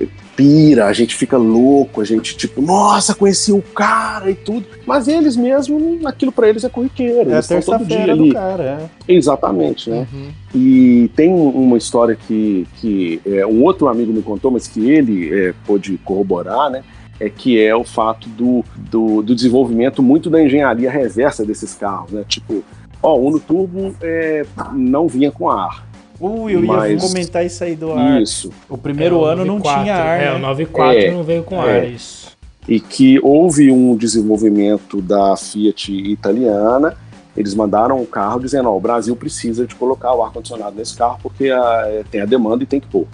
é, 0.00 0.06
pira, 0.36 0.86
a 0.86 0.92
gente 0.92 1.14
fica 1.16 1.36
louco, 1.36 2.00
a 2.00 2.04
gente 2.04 2.36
tipo, 2.36 2.62
nossa, 2.62 3.14
conheci 3.14 3.52
o 3.52 3.60
cara 3.60 4.30
e 4.30 4.34
tudo. 4.34 4.64
Mas 4.86 5.06
eles 5.08 5.36
mesmo, 5.36 6.00
aquilo 6.06 6.32
pra 6.32 6.48
eles 6.48 6.64
é 6.64 6.68
corriqueiro. 6.68 7.30
É 7.30 7.34
a 7.34 7.36
eles 7.36 7.50
estão 7.50 7.78
todo 7.78 7.86
dia 7.86 7.96
terça-feira 7.98 8.12
ali. 8.12 8.28
do 8.28 8.34
cara, 8.34 8.88
é. 9.08 9.12
Exatamente, 9.14 9.90
né? 9.90 10.06
Uhum. 10.12 10.28
E 10.54 11.10
tem 11.14 11.30
um- 11.30 11.48
uma 11.50 11.76
história 11.76 12.16
que, 12.16 12.66
que 12.80 13.20
é, 13.26 13.46
um 13.46 13.62
outro 13.62 13.88
amigo 13.88 14.12
me 14.12 14.22
contou, 14.22 14.50
mas 14.50 14.66
que 14.66 14.88
ele 14.90 15.32
é, 15.32 15.54
pôde 15.66 15.98
corroborar, 16.04 16.70
né? 16.70 16.82
É 17.20 17.28
que 17.28 17.62
é 17.62 17.76
o 17.76 17.84
fato 17.84 18.28
do, 18.30 18.64
do, 18.76 19.20
do 19.22 19.34
desenvolvimento 19.34 20.02
muito 20.02 20.30
da 20.30 20.42
engenharia 20.42 20.90
reversa 20.90 21.44
desses 21.44 21.74
carros, 21.74 22.10
né? 22.12 22.24
Tipo, 22.26 22.64
ó, 23.02 23.14
o 23.14 23.26
Uno 23.26 23.38
Turbo 23.38 23.94
é, 24.00 24.46
não 24.72 25.06
vinha 25.06 25.30
com 25.30 25.48
ar. 25.50 25.86
Ui, 26.18 26.54
eu 26.54 26.60
ia 26.64 26.66
Mas- 26.66 27.02
comentar 27.02 27.44
isso 27.44 27.62
aí 27.62 27.76
do 27.76 27.92
ar. 27.92 28.20
Isso. 28.22 28.50
O 28.68 28.76
primeiro 28.78 29.16
É, 29.16 29.18
o 29.18 29.24
ano 29.24 29.44
não 29.44 29.56
94, 29.58 29.82
tinha 29.82 29.96
ar, 29.96 30.20
É, 30.20 30.24
né? 30.30 30.34
o 30.34 30.38
94 30.38 30.98
É, 30.98 31.10
não 31.10 31.22
veio 31.22 31.42
com 31.42 31.56
é. 31.62 31.78
ar, 31.80 31.88
isso. 31.88 32.30
e 32.68 32.78
que 32.80 33.18
houve 33.22 33.70
um 33.70 33.94
desenvolvimento 33.96 35.00
da 35.02 35.36
Fiat 35.36 35.92
italiana. 35.92 36.96
Eles 37.36 37.54
mandaram 37.54 37.98
um 38.00 38.04
carro 38.06 38.40
dizendo: 38.40 38.68
ó, 38.68 38.76
o 38.76 38.80
Brasil 38.80 39.14
precisa 39.16 39.66
de 39.66 39.74
colocar 39.74 40.12
o 40.14 40.22
ar-condicionado 40.22 40.74
nesse 40.76 40.96
carro 40.96 41.18
porque 41.22 41.48
a- 41.50 42.02
tem 42.10 42.20
a 42.20 42.26
demanda 42.26 42.62
e 42.64 42.66
tem 42.66 42.80
que 42.80 42.86
pôr. 42.88 43.06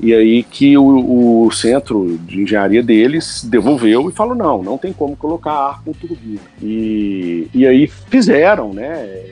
E 0.00 0.14
aí 0.14 0.42
que 0.44 0.78
o, 0.78 1.46
o 1.46 1.50
centro 1.50 2.18
de 2.18 2.42
engenharia 2.42 2.82
deles 2.82 3.44
devolveu 3.44 4.08
e 4.08 4.12
falou: 4.12 4.34
não, 4.34 4.62
não 4.62 4.78
tem 4.78 4.92
como 4.92 5.16
colocar 5.16 5.52
ar 5.52 5.82
com 5.82 5.92
turbina. 5.92 6.40
E, 6.62 7.48
e 7.52 7.66
aí 7.66 7.86
fizeram, 7.86 8.72
né? 8.72 9.24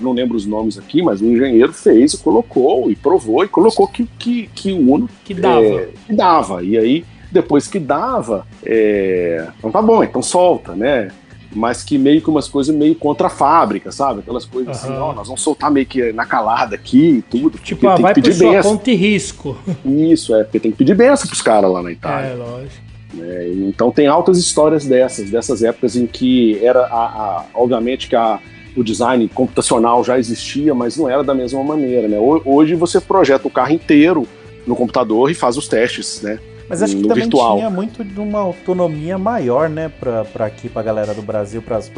Não 0.00 0.12
lembro 0.12 0.36
os 0.36 0.46
nomes 0.46 0.76
aqui, 0.78 1.02
mas 1.02 1.20
o 1.20 1.26
engenheiro 1.26 1.72
fez 1.72 2.14
e 2.14 2.18
colocou 2.18 2.90
e 2.90 2.96
provou 2.96 3.44
e 3.44 3.48
colocou 3.48 3.86
que, 3.86 4.06
que, 4.18 4.48
que 4.54 4.72
o 4.72 4.92
Uno 4.92 5.08
Que 5.24 5.34
dava. 5.34 5.64
é, 5.64 5.88
que 6.06 6.12
dava. 6.12 6.62
E 6.64 6.76
aí, 6.76 7.04
depois 7.30 7.66
que 7.66 7.78
dava, 7.78 8.46
é, 8.64 9.46
então 9.58 9.70
tá 9.70 9.80
bom, 9.80 10.02
então 10.02 10.20
solta, 10.20 10.74
né? 10.74 11.10
Mas 11.54 11.84
que 11.84 11.96
meio 11.96 12.20
que 12.20 12.28
umas 12.28 12.48
coisas 12.48 12.74
meio 12.74 12.94
contra 12.94 13.28
a 13.28 13.30
fábrica, 13.30 13.92
sabe? 13.92 14.20
Aquelas 14.20 14.44
coisas 14.44 14.76
assim, 14.76 14.92
Aham. 14.92 15.02
ó, 15.02 15.12
nós 15.12 15.26
vamos 15.28 15.40
soltar 15.42 15.70
meio 15.70 15.86
que 15.86 16.12
na 16.12 16.26
calada 16.26 16.74
aqui 16.74 17.18
e 17.18 17.22
tudo. 17.22 17.58
Tipo, 17.58 17.88
ah, 17.88 17.94
tem 17.94 18.02
vai 18.02 18.12
que 18.14 18.20
por 18.20 18.26
pedir 18.26 18.36
sua 18.38 18.52
benção. 18.52 18.76
conta 18.76 18.90
e 18.90 18.94
risco. 18.94 19.56
Isso, 19.84 20.34
é, 20.34 20.42
porque 20.44 20.58
tem 20.60 20.72
que 20.72 20.76
pedir 20.78 20.94
benção 20.96 21.26
pros 21.28 21.40
caras 21.42 21.70
lá 21.70 21.82
na 21.82 21.92
Itália. 21.92 22.30
É, 22.30 22.34
lógico. 22.34 22.82
É, 23.20 23.52
então 23.68 23.92
tem 23.92 24.08
altas 24.08 24.38
histórias 24.38 24.84
dessas, 24.84 25.30
dessas 25.30 25.62
épocas 25.62 25.94
em 25.94 26.06
que 26.06 26.58
era, 26.64 26.80
a, 26.86 27.04
a- 27.04 27.44
obviamente 27.54 28.08
que 28.08 28.16
a, 28.16 28.40
o 28.76 28.82
design 28.82 29.28
computacional 29.28 30.02
já 30.02 30.18
existia, 30.18 30.74
mas 30.74 30.96
não 30.96 31.08
era 31.08 31.22
da 31.22 31.32
mesma 31.32 31.62
maneira, 31.62 32.08
né? 32.08 32.18
Ho- 32.18 32.42
Hoje 32.44 32.74
você 32.74 33.00
projeta 33.00 33.46
o 33.46 33.50
carro 33.50 33.72
inteiro 33.72 34.26
no 34.66 34.74
computador 34.74 35.30
e 35.30 35.34
faz 35.34 35.56
os 35.56 35.68
testes, 35.68 36.20
né? 36.22 36.40
Mas 36.80 36.82
acho 36.90 36.96
que 36.96 37.02
também 37.08 37.24
virtual. 37.24 37.56
tinha 37.56 37.70
muito 37.70 38.04
de 38.04 38.18
uma 38.20 38.40
autonomia 38.40 39.16
maior, 39.18 39.68
né, 39.68 39.88
pra, 39.88 40.24
pra 40.24 40.46
aqui, 40.46 40.68
pra 40.68 40.82
galera 40.82 41.12
do 41.14 41.22
Brasil, 41.22 41.60
pras, 41.62 41.90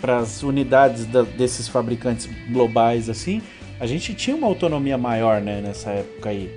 pras 0.00 0.42
unidades 0.42 1.06
da- 1.06 1.22
desses 1.22 1.68
fabricantes 1.68 2.28
globais, 2.50 3.08
assim. 3.08 3.40
A 3.78 3.86
gente 3.86 4.14
tinha 4.14 4.36
uma 4.36 4.46
autonomia 4.46 4.98
maior, 4.98 5.40
né, 5.40 5.60
nessa 5.62 5.90
época 5.90 6.30
aí. 6.30 6.50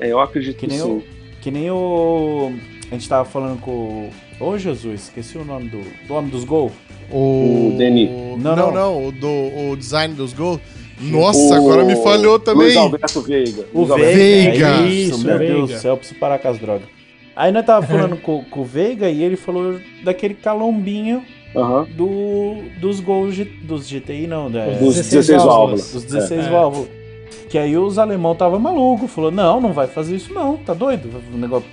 É, 0.00 0.10
eu 0.10 0.20
acredito 0.20 0.56
Que 0.56 0.66
que, 0.66 0.66
nem 0.66 0.78
sim. 0.78 0.84
o. 0.90 1.02
Que 1.40 1.50
nem 1.50 1.70
o. 1.70 2.52
A 2.90 2.94
gente 2.94 3.08
tava 3.08 3.24
falando 3.28 3.60
com 3.60 3.70
o. 3.70 4.44
Ô 4.44 4.56
Jesus, 4.58 5.02
esqueci 5.02 5.36
o 5.36 5.44
nome 5.44 5.68
do. 5.68 5.80
Do 6.06 6.14
homem 6.14 6.30
dos 6.30 6.44
gols. 6.44 6.72
O, 7.10 7.72
O 7.74 7.74
Denis. 7.76 8.08
Não, 8.10 8.38
Não, 8.38 8.56
não, 8.56 8.72
não. 8.72 9.06
o, 9.08 9.12
do, 9.12 9.28
o 9.28 9.76
design 9.76 10.14
dos 10.14 10.32
gols. 10.32 10.60
Nossa, 11.00 11.38
O 11.38 11.54
agora 11.54 11.84
me 11.84 11.96
falhou 12.02 12.38
também. 12.38 12.66
Luiz 12.66 12.76
Alberto 12.76 13.20
Veiga. 13.22 13.64
O 13.72 13.78
Luiz 13.78 13.90
Alberto 13.90 14.14
Veiga. 14.16 14.50
Veiga. 14.50 14.66
é 14.66 14.86
Isso, 14.88 15.14
Isso, 15.16 15.26
meu 15.26 15.38
Veiga. 15.38 15.54
Deus 15.54 15.70
do 15.70 15.78
céu, 15.78 15.92
eu 15.92 15.96
preciso 15.96 16.18
parar 16.20 16.38
com 16.38 16.48
as 16.48 16.58
drogas. 16.58 16.88
Aí 17.34 17.50
nós 17.52 17.64
tava 17.64 17.86
falando 17.86 18.16
com, 18.16 18.44
com 18.44 18.60
o 18.60 18.64
Veiga 18.64 19.08
e 19.08 19.22
ele 19.22 19.36
falou 19.36 19.78
daquele 20.04 20.34
calombinho 20.34 21.22
Aham. 21.56 21.86
do, 21.96 22.56
dos 22.80 23.00
gols 23.00 23.34
dos 23.62 23.88
GTI, 23.90 24.26
não, 24.26 24.50
da, 24.50 24.66
Os 24.66 24.78
Dos 24.78 24.96
16 24.96 25.26
16 25.26 25.42
válvulas. 25.44 25.46
válvulas. 25.46 25.92
dos 25.92 26.04
16 26.04 26.46
É. 26.46 26.50
válvulas. 26.50 26.88
Que 27.48 27.58
aí 27.58 27.76
os 27.76 27.98
alemão 27.98 28.34
tava 28.34 28.58
maluco, 28.58 29.08
falou: 29.08 29.30
"Não, 29.30 29.60
não 29.60 29.72
vai 29.72 29.86
fazer 29.86 30.14
isso 30.16 30.32
não, 30.34 30.56
tá 30.58 30.74
doido? 30.74 31.08
O 31.32 31.36
negócio 31.36 31.66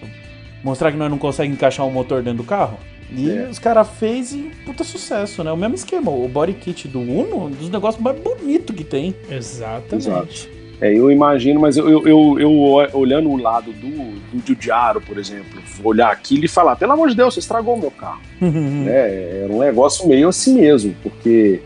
mostrar 0.64 0.92
que 0.92 0.98
nós 0.98 1.10
não 1.10 1.18
conseguimos 1.18 1.58
encaixar 1.58 1.86
um 1.86 1.92
motor 1.92 2.22
dentro 2.24 2.38
do 2.40 2.44
carro". 2.44 2.78
E 3.16 3.30
É. 3.32 3.48
os 3.50 3.58
caras 3.60 3.88
fez 4.00 4.34
e 4.34 4.52
puta 4.66 4.84
sucesso, 4.84 5.44
né? 5.44 5.52
O 5.52 5.58
mesmo 5.58 5.76
esquema, 5.76 6.12
o 6.12 6.28
body 6.28 6.54
kit 6.54 6.88
do 6.88 7.00
Uno, 7.00 7.46
um 7.46 7.50
dos 7.50 7.70
negócios 7.70 8.02
mais 8.04 8.20
bonitos 8.20 8.76
que 8.76 8.84
tem. 8.84 9.16
Exatamente. 9.30 10.50
É, 10.80 10.94
eu 10.96 11.10
imagino, 11.10 11.60
mas 11.60 11.76
eu, 11.76 11.90
eu, 11.90 12.08
eu, 12.08 12.40
eu 12.40 12.90
olhando 13.00 13.30
o 13.30 13.38
lado 13.38 13.72
do, 13.72 13.88
do 13.90 14.46
Giugiaro, 14.46 15.02
por 15.02 15.18
exemplo, 15.18 15.60
olhar 15.84 16.12
aquilo 16.12 16.46
e 16.46 16.48
falar, 16.48 16.76
pelo 16.76 16.92
amor 16.92 17.10
de 17.10 17.16
Deus, 17.16 17.34
você 17.34 17.40
estragou 17.40 17.76
o 17.76 17.80
meu 17.80 17.90
carro. 17.90 18.22
né? 18.40 19.42
Era 19.44 19.52
um 19.52 19.60
negócio 19.60 20.08
meio 20.08 20.28
assim 20.28 20.54
mesmo, 20.56 20.96
porque 21.02 21.62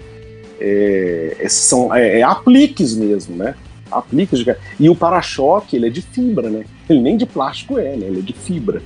é, 0.59 1.38
é- 1.39 1.49
são, 1.49 1.93
é, 1.93 2.19
é 2.19 2.23
apliques 2.23 2.95
mesmo, 2.95 3.35
né? 3.35 3.55
Apliques 3.91 4.39
de... 4.39 4.55
E 4.80 4.89
o 4.89 4.95
para-choque, 4.95 5.76
ele 5.76 5.88
é 5.88 5.89
de 5.89 6.01
fibra, 6.01 6.49
né? 6.49 6.63
Ele 6.89 7.01
nem 7.01 7.18
de 7.18 7.26
plástico 7.26 7.77
é, 7.77 7.97
né? 7.97 8.07
Ele 8.07 8.19
é 8.19 8.22
de 8.22 8.31
fibra. 8.31 8.81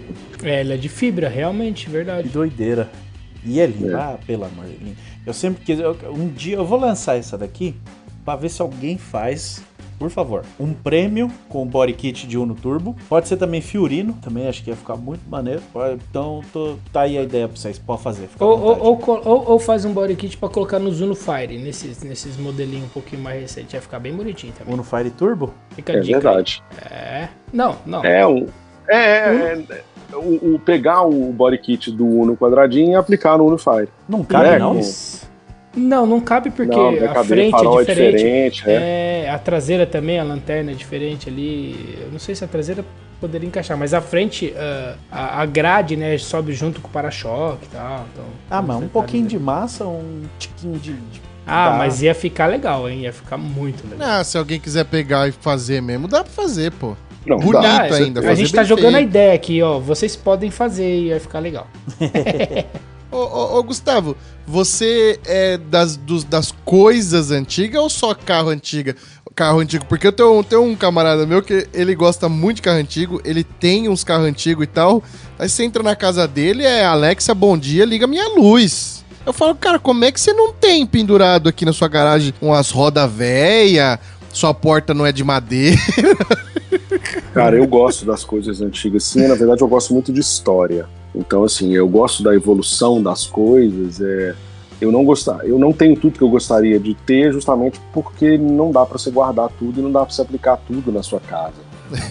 É, 0.46 0.62
ele 0.62 0.74
é 0.74 0.78
de 0.78 0.88
fibra, 0.90 1.28
realmente, 1.28 1.86
Que 1.86 1.92
verdade. 1.92 2.30
doideira. 2.30 2.90
E 3.44 3.60
é 3.60 3.66
lindo, 3.66 3.92
É. 3.92 4.00
ah, 4.00 4.18
pelo 4.26 4.46
amor 4.46 4.66
de 4.66 4.74
Deus. 4.78 4.98
Eu 5.26 5.34
sempre 5.34 5.64
quis. 5.66 5.80
eu- 5.80 5.98
um 6.12 6.28
dia 6.30 6.56
eu 6.56 6.66
vou 6.66 6.80
lançar 6.80 7.16
essa 7.18 7.38
daqui 7.38 7.76
pra 8.24 8.36
ver 8.36 8.50
se 8.50 8.62
alguém 8.62 8.98
faz. 8.98 9.62
Por 9.98 10.10
favor, 10.10 10.44
um 10.60 10.74
prêmio 10.74 11.32
com 11.48 11.64
o 11.64 11.66
body 11.66 11.94
kit 11.94 12.28
de 12.28 12.38
Uno 12.38 12.54
Turbo. 12.54 12.98
Pode 13.08 13.30
ser 13.30 13.38
também 13.38 13.62
Fiorino, 13.62 14.12
também 14.22 14.46
acho 14.46 14.62
que 14.62 14.70
ia 14.70 14.76
ficar 14.76 14.98
muito 14.98 15.22
maneiro. 15.30 15.62
Então, 16.10 16.42
tô- 16.52 16.76
tá 16.92 17.02
aí 17.02 17.18
a 17.18 17.24
ideia 17.24 17.48
pra 17.48 17.56
vocês. 17.56 17.80
Pode 17.80 18.02
fazer. 18.02 18.28
Ou, 18.38 18.60
ou, 18.60 19.02
ou, 19.24 19.52
ou- 19.52 19.60
faz 19.60 19.86
um 19.86 19.94
body 19.94 20.16
kit 20.16 20.36
pra 20.38 20.50
colocar 20.50 20.80
no 20.80 20.92
Zuno 20.92 21.16
Fire, 21.16 21.58
nesses, 21.58 22.04
nesses 22.04 22.36
modelinhos 22.36 22.86
um 22.88 22.90
pouquinho 22.90 23.22
mais 23.22 23.40
recentes. 23.40 23.72
Vai 23.72 23.80
ficar 23.82 24.00
bem 24.00 24.14
bonitinho 24.14 24.52
também. 24.52 24.74
Uno 24.74 24.84
Fire 24.84 25.10
Turbo? 25.12 25.54
Fica 25.76 25.94
a 25.94 25.96
É 25.96 26.00
aí. 26.00 26.06
verdade. 26.08 26.62
É. 26.92 27.30
Não, 27.54 27.78
não. 27.86 28.04
É, 28.04 28.28
um, 28.28 28.48
é, 28.90 28.96
é, 28.98 29.66
é, 29.70 29.84
o, 30.16 30.56
o 30.56 30.60
pegar 30.60 31.04
o 31.04 31.32
body 31.32 31.58
kit 31.58 31.92
do 31.92 32.06
Uno 32.06 32.36
quadradinho 32.38 32.92
e 32.92 32.96
aplicar 32.96 33.38
no 33.38 33.46
Uno 33.46 33.58
Fire. 33.58 33.90
Não 34.08 34.24
cabe, 34.24 34.48
É, 34.50 34.60
não? 34.60 34.80
Não, 35.78 36.06
não 36.06 36.22
cabe 36.22 36.50
porque 36.52 36.72
não, 36.76 36.92
não 36.94 37.00
vai 37.00 37.08
a 37.18 37.24
frente 37.24 37.52
farol 37.52 37.82
é 37.82 37.84
diferente. 37.84 38.64
é. 38.66 39.24
É, 39.26 39.30
a 39.30 39.38
traseira 39.38 39.86
também, 39.86 40.18
a 40.20 40.24
lanterna 40.24 40.72
é 40.72 40.74
diferente 40.74 41.28
ali. 41.28 41.98
Eu 42.02 42.12
não 42.12 42.20
sei 42.20 42.34
se 42.34 42.46
a 42.46 42.48
traseira 42.48 42.84
poderia 43.20 43.46
encaixar, 43.48 43.78
mas 43.78 43.94
a 43.94 44.00
frente, 44.00 44.54
ah, 44.58 44.96
a, 45.12 45.42
a 45.42 45.46
grade, 45.46 45.98
né, 45.98 46.18
sobe 46.18 46.54
junto 46.54 46.80
com 46.80 46.88
o 46.88 46.92
para-choque 46.92 47.66
e 47.66 47.70
tal. 47.76 48.06
Então, 48.14 48.24
Ah, 48.50 48.62
mas 48.62 48.70
um 48.78 48.80
detalhes 48.82 48.92
pouquinho 48.94 49.28
de 49.28 49.38
massa, 49.38 49.86
um 49.86 50.24
tiquinho 50.40 50.80
de, 50.80 50.94
de 50.94 51.22
Ah, 51.46 51.72
Tá. 51.72 51.78
mas 51.78 52.02
ia 52.02 52.16
ficar 52.16 52.46
legal, 52.48 52.90
hein? 52.90 53.02
Ia 53.02 53.12
ficar 53.12 53.38
muito 53.38 53.86
legal. 53.90 54.08
Ah, 54.20 54.24
se 54.24 54.38
alguém 54.38 54.60
quiser 54.62 54.86
pegar 54.86 55.28
e 55.28 55.34
fazer 55.34 55.82
mesmo, 55.82 56.08
dá 56.08 56.24
pra 56.24 56.32
fazer, 56.32 56.72
pô. 56.72 56.96
Não, 57.26 57.38
Bonito 57.38 57.62
dá. 57.62 57.82
ainda. 57.84 58.30
a 58.30 58.36
gente 58.36 58.54
tá 58.54 58.64
jogando 58.64 58.96
a 58.96 59.02
ideia 59.02 59.34
aqui, 59.34 59.62
ó. 59.62 59.80
Vocês 59.80 60.16
podem 60.16 60.52
fazer 60.52 60.88
e 60.88 61.08
ia 61.08 61.20
ficar 61.20 61.40
legal. 61.40 61.68
Ô, 63.12 63.18
ô, 63.18 63.60
ô, 63.60 63.64
Gustavo, 63.64 64.18
você 64.46 65.18
é 65.26 65.58
das, 65.58 65.96
dos- 65.96 66.24
das 66.26 66.52
coisas 66.66 67.32
antigas 67.32 67.82
ou 67.82 67.90
só 67.90 68.14
carro 68.14 68.50
antiga? 68.50 68.94
Carro 69.34 69.60
antigo, 69.60 69.86
porque 69.86 70.08
eu 70.08 70.12
tenho, 70.12 70.44
tenho 70.44 70.64
um 70.64 70.76
camarada 70.76 71.26
meu 71.26 71.42
que 71.42 71.68
ele 71.74 71.96
gosta 71.96 72.28
muito 72.28 72.58
de 72.58 72.62
carro 72.64 72.78
antigo, 72.78 73.22
ele 73.24 73.44
tem 73.44 73.88
uns 73.88 74.04
carros 74.04 74.26
antigos 74.28 74.64
e 74.64 74.68
tal. 74.68 75.02
Aí 75.40 75.48
você 75.48 75.64
entra 75.64 75.82
na 75.84 75.96
casa 75.96 76.28
dele, 76.28 76.64
é 76.64 76.84
Alexa, 76.86 77.34
bom 77.34 77.58
dia, 77.58 77.86
liga 77.86 78.06
minha 78.08 78.28
luz. 78.38 79.06
Eu 79.26 79.32
falo, 79.34 79.56
cara, 79.56 79.80
como 79.80 80.04
é 80.04 80.12
que 80.12 80.20
você 80.20 80.34
não 80.34 80.52
tem 80.54 80.86
pendurado 80.86 81.48
aqui 81.48 81.64
na 81.66 81.72
sua 81.74 81.88
garagem 81.88 82.34
umas 82.42 82.70
roda 82.70 83.08
véia? 83.08 83.98
Sua 84.34 84.54
porta 84.54 84.94
não 84.94 85.06
é 85.06 85.12
de 85.14 85.24
madeira. 85.24 85.78
Cara, 87.36 87.56
eu 87.58 87.68
gosto 87.68 88.06
das 88.06 88.24
coisas 88.24 88.62
antigas, 88.62 89.04
sim. 89.04 89.28
Na 89.28 89.36
verdade, 89.36 89.62
eu 89.62 89.68
gosto 89.68 89.94
muito 89.94 90.12
de 90.12 90.22
história. 90.22 90.88
Então, 91.14 91.44
assim, 91.44 91.74
eu 91.76 91.88
gosto 91.88 92.24
da 92.24 92.34
evolução 92.34 93.02
das 93.04 93.28
coisas. 93.28 94.02
É... 94.02 94.34
Eu 94.82 94.92
não 94.92 95.06
gostar, 95.06 95.40
eu 95.48 95.58
não 95.58 95.72
tenho 95.72 95.96
tudo 95.96 96.18
que 96.18 96.22
eu 96.22 96.28
gostaria 96.30 96.78
de 96.78 96.94
ter, 96.94 97.32
justamente 97.32 97.80
porque 97.94 98.38
não 98.38 98.72
dá 98.72 98.86
pra 98.86 98.98
você 98.98 99.10
guardar 99.10 99.50
tudo 99.58 99.80
e 99.80 99.84
não 99.84 99.90
dá 99.92 100.02
pra 100.06 100.14
você 100.14 100.22
aplicar 100.22 100.58
tudo 100.68 100.92
na 100.92 101.02
sua 101.02 101.20
casa. 101.22 101.54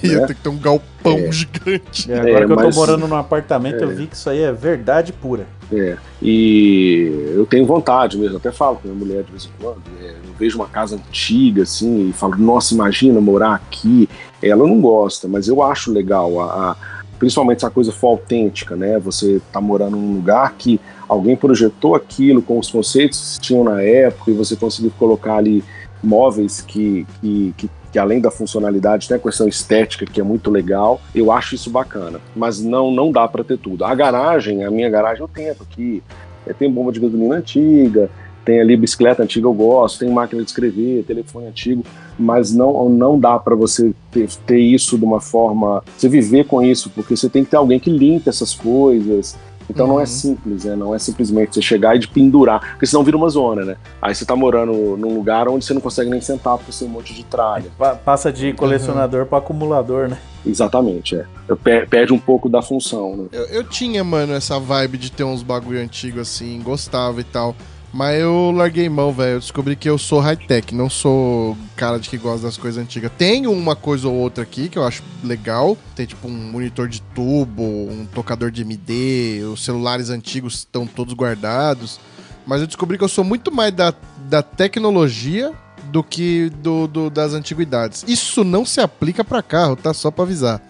Ia 0.03 0.19
É. 0.23 0.27
ter 0.27 0.35
que 0.35 0.41
ter 0.43 0.49
um 0.49 0.57
galpão 0.59 1.31
gigante. 1.31 2.09
E 2.11 2.15
agora 2.15 2.31
É, 2.31 2.37
que 2.47 2.53
eu 2.53 2.57
tô 2.57 2.63
mas- 2.65 2.75
morando 2.77 3.07
num 3.07 3.17
apartamento, 3.17 3.83
eu 3.83 3.89
vi 3.89 4.07
que 4.07 4.17
isso 4.17 4.31
aí 4.31 4.41
é 4.41 4.51
verdade 4.53 5.13
pura. 5.13 5.47
É, 5.73 5.97
e 6.23 7.33
eu 7.35 7.47
tenho 7.47 7.65
vontade 7.67 8.19
mesmo, 8.19 8.37
até 8.37 8.53
falo 8.53 8.77
com 8.77 8.89
minha 8.89 8.99
mulher 8.99 9.23
de 9.25 9.31
vez 9.31 9.45
em 9.47 9.51
quando. 9.63 9.81
é, 10.01 10.11
eu 10.11 10.35
vejo 10.39 10.57
uma 10.59 10.67
casa 10.67 10.97
antiga 10.97 11.63
assim 11.63 12.09
e 12.11 12.13
falo, 12.13 12.37
nossa, 12.37 12.75
imagina 12.75 13.21
morar 13.21 13.55
aqui. 13.55 14.09
Ela 14.43 14.67
não 14.67 14.81
gosta, 14.81 15.27
mas 15.27 15.49
eu 15.49 15.63
acho 15.63 15.91
legal, 15.93 16.41
a, 16.41 16.71
a- 16.73 16.77
principalmente 17.19 17.61
se 17.61 17.67
a 17.67 17.71
coisa 17.71 17.93
for 17.93 18.09
autêntica, 18.09 18.77
né? 18.77 18.99
Você 18.99 19.41
tá 19.53 19.61
morando 19.61 19.97
num 19.97 20.15
lugar 20.17 20.55
que 20.59 20.79
alguém 21.09 21.37
projetou 21.37 21.95
aquilo 21.95 22.43
com 22.43 22.59
os 22.59 22.71
conceitos 22.71 23.37
que 23.37 23.41
tinham 23.47 23.65
na 23.65 23.81
época 23.81 24.31
e 24.31 24.35
você 24.35 24.55
conseguiu 24.57 24.93
colocar 24.99 25.37
ali 25.37 25.65
móveis 26.03 26.61
que, 26.61 27.07
que, 27.21 27.55
que, 27.57 27.71
que 27.95 27.99
além 28.01 28.21
da 28.21 28.29
funcionalidade 28.29 29.07
tem 29.07 29.17
a 29.17 29.21
questão 29.21 29.47
estética 29.47 30.05
que 30.05 30.21
é 30.21 30.25
muito 30.25 30.51
legal. 30.51 31.01
Eu 31.15 31.31
acho 31.31 31.55
isso 31.55 31.71
bacana, 31.71 32.21
mas 32.35 32.61
não 32.61 32.91
não 32.91 33.13
dá 33.13 33.29
para 33.29 33.45
ter 33.45 33.57
tudo. 33.57 33.85
A 33.85 33.95
garagem, 33.95 34.65
a 34.65 34.71
minha 34.71 34.91
garagem 34.91 35.21
eu 35.21 35.29
tento 35.29 35.63
aqui. 35.63 36.03
É, 36.45 36.53
tem 36.53 36.69
bomba 36.69 36.91
de 36.91 36.99
gasolina 36.99 37.37
antiga, 37.37 38.11
tem 38.45 38.61
ali 38.61 38.77
bicicleta 38.77 39.23
antiga 39.23 39.47
eu 39.47 39.55
gosto, 39.55 40.01
tem 40.01 40.11
máquina 40.11 40.43
de 40.43 40.49
escrever, 40.49 41.05
telefone 41.05 41.47
antigo, 41.47 41.85
mas 42.19 42.53
não 42.53 42.89
não 42.89 43.17
dá 43.17 43.39
para 43.39 43.55
você 43.55 43.95
ter, 44.11 44.29
ter 44.45 44.59
isso 44.59 44.99
de 44.99 45.05
uma 45.05 45.21
forma, 45.21 45.81
você 45.97 46.09
viver 46.09 46.47
com 46.47 46.61
isso, 46.61 46.91
porque 46.91 47.17
você 47.17 47.29
tem 47.29 47.45
que 47.45 47.51
ter 47.53 47.59
alguém 47.59 47.79
que 47.79 47.91
limpe 47.91 48.29
essas 48.29 48.53
coisas. 48.53 49.37
Então 49.69 49.87
não 49.87 49.97
é 49.99 50.03
Uhum. 50.03 50.07
simples, 50.07 50.65
né? 50.65 50.77
Não 50.77 50.95
é 50.95 50.99
simplesmente 50.99 51.55
você 51.55 51.63
chegar 51.63 51.97
e 51.97 51.99
de 51.99 52.09
pendurar, 52.09 52.61
porque 52.73 52.87
senão 52.87 53.03
vira 53.03 53.17
uma 53.17 53.29
zona, 53.29 53.65
né? 53.65 53.77
Aí 54.03 54.15
você 54.15 54.25
tá 54.25 54.37
morando 54.37 54.73
num 54.97 55.15
lugar 55.15 55.49
onde 55.49 55.65
você 55.65 55.73
não 55.75 55.81
consegue 55.81 56.11
nem 56.11 56.21
sentar 56.21 56.57
porque 56.59 56.73
tem 56.73 56.87
um 56.87 56.91
monte 56.91 57.15
de 57.15 57.25
tralha. 57.25 57.71
Pa- 57.79 57.95
passa 57.95 58.33
de 58.33 58.53
colecionador 58.53 59.27
pra 59.27 59.39
acumulador, 59.39 60.09
né? 60.09 60.19
Exatamente, 60.47 61.17
é. 61.17 61.25
Per- 61.63 61.89
Perde 61.89 62.13
um 62.13 62.19
pouco 62.19 62.49
da 62.49 62.61
função, 62.61 63.17
né? 63.17 63.25
Eu, 63.33 63.45
eu 63.47 63.65
tinha, 63.65 64.05
mano, 64.05 64.35
essa 64.35 64.59
vibe 64.61 64.99
de 64.99 65.11
ter 65.11 65.25
uns 65.25 65.43
bagulho 65.43 65.81
antigo 65.81 66.21
assim, 66.21 66.61
gostava 66.63 67.21
e 67.21 67.25
tal. 67.25 67.57
Mas 67.95 68.21
eu 68.21 68.51
larguei 68.51 68.89
mão, 68.89 69.13
velho. 69.13 69.35
Eu 69.35 69.39
descobri 69.39 69.77
que 69.77 69.89
eu 69.89 69.97
sou 69.97 70.19
high-tech, 70.19 70.75
não 70.75 70.91
sou 70.91 71.57
cara 71.77 71.97
de 71.97 72.11
que 72.11 72.19
gosta 72.19 72.45
das 72.45 72.57
coisas 72.57 72.83
antigas. 72.83 73.13
Tenho 73.17 73.53
uma 73.53 73.77
coisa 73.77 74.09
ou 74.09 74.15
outra 74.15 74.43
aqui 74.43 74.69
que 74.69 74.77
eu 74.77 74.85
acho 74.85 75.01
legal. 75.23 75.79
Tem 75.95 76.05
tipo 76.05 76.27
um 76.27 76.33
monitor 76.33 76.89
de 76.89 77.01
tubo, 77.01 77.63
um 77.63 78.05
tocador 78.13 78.51
de 78.51 78.63
MD, 78.63 79.45
os 79.45 79.65
celulares 79.65 80.11
antigos 80.11 80.55
estão 80.55 80.89
todos 80.89 81.15
guardados. 81.15 82.01
Mas 82.45 82.61
eu 82.61 82.67
descobri 82.67 82.99
que 82.99 83.05
eu 83.05 83.09
sou 83.09 83.23
muito 83.23 83.53
mais 83.53 83.73
da, 83.73 83.95
da 84.29 84.43
tecnologia 84.43 85.53
do 85.95 86.03
que 86.03 86.51
do, 86.61 86.89
do- 86.89 87.09
das 87.09 87.35
antiguidades. 87.35 88.05
Isso 88.09 88.43
não 88.43 88.67
se 88.67 88.81
aplica 88.81 89.23
pra 89.23 89.41
carro, 89.41 89.77
tá? 89.77 89.95
Só 89.95 90.11
pra 90.11 90.25
avisar. 90.25 90.61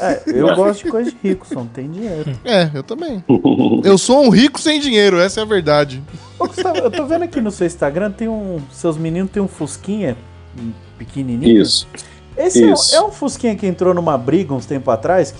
É, 0.00 0.20
eu 0.26 0.52
gosto 0.56 0.82
de 0.84 0.90
coisa 0.90 1.10
de 1.12 1.16
rico, 1.22 1.46
só 1.46 1.60
não 1.60 1.66
tem 1.68 1.88
dinheiro. 1.88 2.36
É, 2.44 2.68
eu 2.74 2.82
também. 2.82 3.22
Eu 3.84 3.96
sou 3.96 4.24
um 4.24 4.30
rico 4.30 4.60
sem 4.60 4.80
dinheiro, 4.80 5.20
essa 5.20 5.38
é 5.38 5.42
a 5.44 5.46
verdade. 5.46 6.02
Ô, 6.40 6.48
Gustavo, 6.48 6.78
eu 6.78 6.90
tô 6.90 7.06
vendo 7.06 7.22
aqui 7.22 7.40
no 7.40 7.52
seu 7.52 7.68
Instagram, 7.68 8.10
tem 8.10 8.26
um. 8.26 8.58
Seus 8.72 8.96
meninos 8.98 9.30
tem 9.30 9.40
um 9.40 9.46
Fusquinha 9.46 10.16
um 10.60 10.72
pequenininho. 10.98 11.62
Isso. 11.62 11.86
Esse 12.36 12.64
é 12.64 12.66
um- 12.66 12.72
isso. 12.74 12.96
É, 12.96 13.00
um 13.00 13.12
Fusquinha 13.12 13.54
que 13.54 13.68
entrou 13.68 13.94
numa 13.94 14.18
briga 14.18 14.52
uns 14.52 14.66
tempo 14.66 14.90
atrás, 14.90 15.30
que 15.30 15.38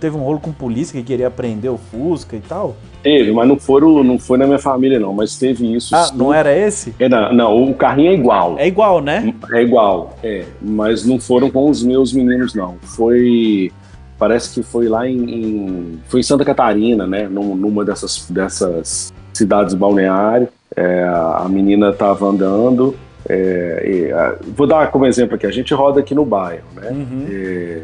teve 0.00 0.16
um 0.16 0.20
rolo 0.24 0.40
com 0.40 0.50
polícia 0.52 1.00
que 1.00 1.06
queria 1.06 1.30
prender 1.30 1.70
o 1.70 1.78
Fusca 1.78 2.34
e 2.34 2.40
tal. 2.40 2.76
Teve, 3.08 3.32
mas 3.32 3.48
não, 3.48 3.58
foram, 3.58 4.04
não 4.04 4.18
foi 4.18 4.36
na 4.36 4.46
minha 4.46 4.58
família, 4.58 4.98
não. 5.00 5.14
Mas 5.14 5.38
teve 5.38 5.74
isso. 5.74 5.96
Ah, 5.96 6.04
sim. 6.04 6.16
não 6.18 6.34
era 6.34 6.54
esse? 6.54 6.94
É, 6.98 7.08
não, 7.08 7.32
não, 7.32 7.70
o 7.70 7.74
carrinho 7.74 8.10
é 8.10 8.14
igual. 8.14 8.56
É 8.58 8.66
igual, 8.66 9.00
né? 9.00 9.32
É 9.50 9.62
igual, 9.62 10.14
é. 10.22 10.44
Mas 10.60 11.06
não 11.06 11.18
foram 11.18 11.50
com 11.50 11.70
os 11.70 11.82
meus 11.82 12.12
meninos, 12.12 12.54
não. 12.54 12.76
Foi. 12.82 13.72
Parece 14.18 14.52
que 14.52 14.62
foi 14.62 14.88
lá 14.88 15.08
em. 15.08 15.16
em- 15.16 15.98
foi 16.06 16.20
em 16.20 16.22
Santa 16.22 16.44
Catarina, 16.44 17.06
né? 17.06 17.26
Num- 17.30 17.54
numa 17.56 17.82
dessas, 17.82 18.26
dessas 18.28 19.10
cidades 19.32 19.74
balneárias. 19.74 20.50
É, 20.76 21.04
a 21.04 21.46
menina 21.48 21.90
tava 21.94 22.26
andando. 22.26 22.94
é, 23.26 23.82
e, 23.86 24.50
vou 24.54 24.66
dar 24.66 24.90
como 24.90 25.06
exemplo 25.06 25.34
aqui: 25.36 25.46
a 25.46 25.50
gente 25.50 25.72
roda 25.72 26.00
aqui 26.00 26.14
no 26.14 26.26
bairro, 26.26 26.64
né? 26.76 26.90
Uhum. 26.90 27.26
É, 27.30 27.82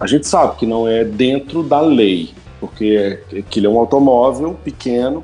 a 0.00 0.06
gente 0.06 0.26
sabe 0.26 0.56
que 0.56 0.64
não 0.66 0.88
é 0.88 1.04
dentro 1.04 1.62
da 1.62 1.80
lei, 1.82 2.30
porque 2.64 3.20
aquilo 3.38 3.66
é 3.66 3.68
um 3.68 3.78
automóvel 3.78 4.54
pequeno, 4.64 5.22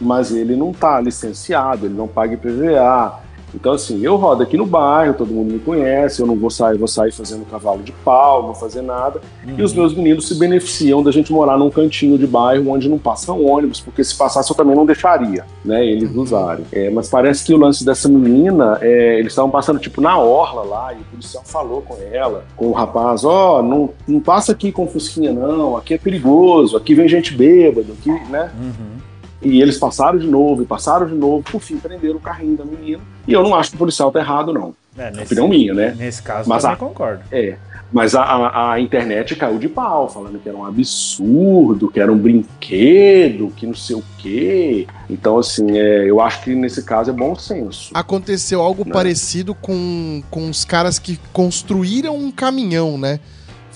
mas 0.00 0.32
ele 0.32 0.56
não 0.56 0.72
está 0.72 1.00
licenciado, 1.00 1.86
ele 1.86 1.94
não 1.94 2.08
paga 2.08 2.34
IPVA. 2.34 3.20
Então, 3.54 3.72
assim, 3.72 4.00
eu 4.02 4.16
rodo 4.16 4.42
aqui 4.42 4.56
no 4.56 4.66
bairro, 4.66 5.14
todo 5.14 5.32
mundo 5.32 5.52
me 5.52 5.58
conhece, 5.58 6.20
eu 6.20 6.26
não 6.26 6.36
vou 6.36 6.50
sair, 6.50 6.78
vou 6.78 6.88
sair 6.88 7.12
fazendo 7.12 7.44
cavalo 7.44 7.82
de 7.82 7.92
pau, 7.92 8.40
não 8.40 8.46
vou 8.48 8.54
fazer 8.54 8.82
nada. 8.82 9.20
E 9.46 9.62
os 9.62 9.72
meus 9.72 9.94
meninos 9.94 10.28
se 10.28 10.34
beneficiam 10.34 11.02
da 11.02 11.10
gente 11.10 11.32
morar 11.32 11.58
num 11.58 11.70
cantinho 11.70 12.16
de 12.16 12.26
bairro 12.26 12.70
onde 12.70 12.88
não 12.88 12.98
passa 12.98 13.32
ônibus, 13.32 13.80
porque 13.80 14.02
se 14.04 14.16
passasse 14.16 14.50
eu 14.50 14.56
também 14.56 14.76
não 14.76 14.86
deixaria, 14.86 15.44
né, 15.64 15.84
eles 15.84 16.14
usarem. 16.14 16.64
É, 16.72 16.90
mas 16.90 17.08
parece 17.08 17.44
que 17.44 17.54
o 17.54 17.56
lance 17.56 17.84
dessa 17.84 18.08
menina, 18.08 18.78
é, 18.80 19.18
eles 19.18 19.32
estavam 19.32 19.50
passando 19.50 19.78
tipo 19.78 20.00
na 20.00 20.18
orla 20.18 20.62
lá, 20.62 20.94
e 20.94 21.00
o 21.00 21.04
policial 21.04 21.42
falou 21.44 21.82
com 21.82 21.96
ela, 22.12 22.44
com 22.56 22.66
o 22.66 22.72
rapaz, 22.72 23.24
ó, 23.24 23.62
não, 23.62 23.90
não 24.06 24.20
passa 24.20 24.52
aqui 24.52 24.70
com 24.70 24.86
fusquinha 24.86 25.32
não, 25.32 25.76
aqui 25.76 25.94
é 25.94 25.98
perigoso, 25.98 26.76
aqui 26.76 26.94
vem 26.94 27.08
gente 27.08 27.34
bêbada, 27.34 27.92
aqui, 27.92 28.10
né? 28.30 28.50
Uhum. 28.58 29.09
E 29.42 29.60
eles 29.62 29.78
passaram 29.78 30.18
de 30.18 30.26
novo, 30.26 30.62
e 30.62 30.66
passaram 30.66 31.06
de 31.06 31.14
novo, 31.14 31.42
por 31.50 31.60
fim 31.60 31.76
prenderam 31.78 32.16
o 32.16 32.20
carrinho 32.20 32.56
da 32.56 32.64
menina. 32.64 33.00
E 33.26 33.32
eu 33.32 33.42
não 33.42 33.54
acho 33.54 33.70
que 33.70 33.76
o 33.76 33.78
policial 33.78 34.10
tá 34.12 34.20
errado, 34.20 34.52
não. 34.52 34.74
É, 34.98 35.10
nesse, 35.10 35.22
Opinião 35.22 35.48
minha, 35.48 35.72
né? 35.72 35.94
nesse 35.96 36.20
caso, 36.22 36.48
Mas 36.48 36.62
também 36.62 36.74
a- 36.74 36.78
concordo. 36.78 37.22
É. 37.32 37.56
Mas 37.92 38.14
a, 38.14 38.22
a, 38.22 38.72
a 38.74 38.80
internet 38.80 39.34
caiu 39.34 39.58
de 39.58 39.68
pau, 39.68 40.08
falando 40.08 40.38
que 40.38 40.48
era 40.48 40.56
um 40.56 40.64
absurdo, 40.64 41.90
que 41.90 41.98
era 41.98 42.12
um 42.12 42.16
brinquedo, 42.18 43.52
que 43.56 43.66
não 43.66 43.74
sei 43.74 43.96
o 43.96 44.04
quê. 44.18 44.86
Então, 45.08 45.38
assim, 45.38 45.76
é, 45.76 46.08
eu 46.08 46.20
acho 46.20 46.42
que 46.44 46.54
nesse 46.54 46.82
caso 46.84 47.10
é 47.10 47.12
bom 47.12 47.34
senso. 47.34 47.90
Aconteceu 47.94 48.60
algo 48.60 48.84
Né? 48.86 48.92
parecido 48.92 49.54
com, 49.54 50.22
com 50.30 50.48
os 50.48 50.64
caras 50.64 50.98
que 50.98 51.18
construíram 51.32 52.16
um 52.16 52.30
caminhão, 52.30 52.96
né? 52.96 53.18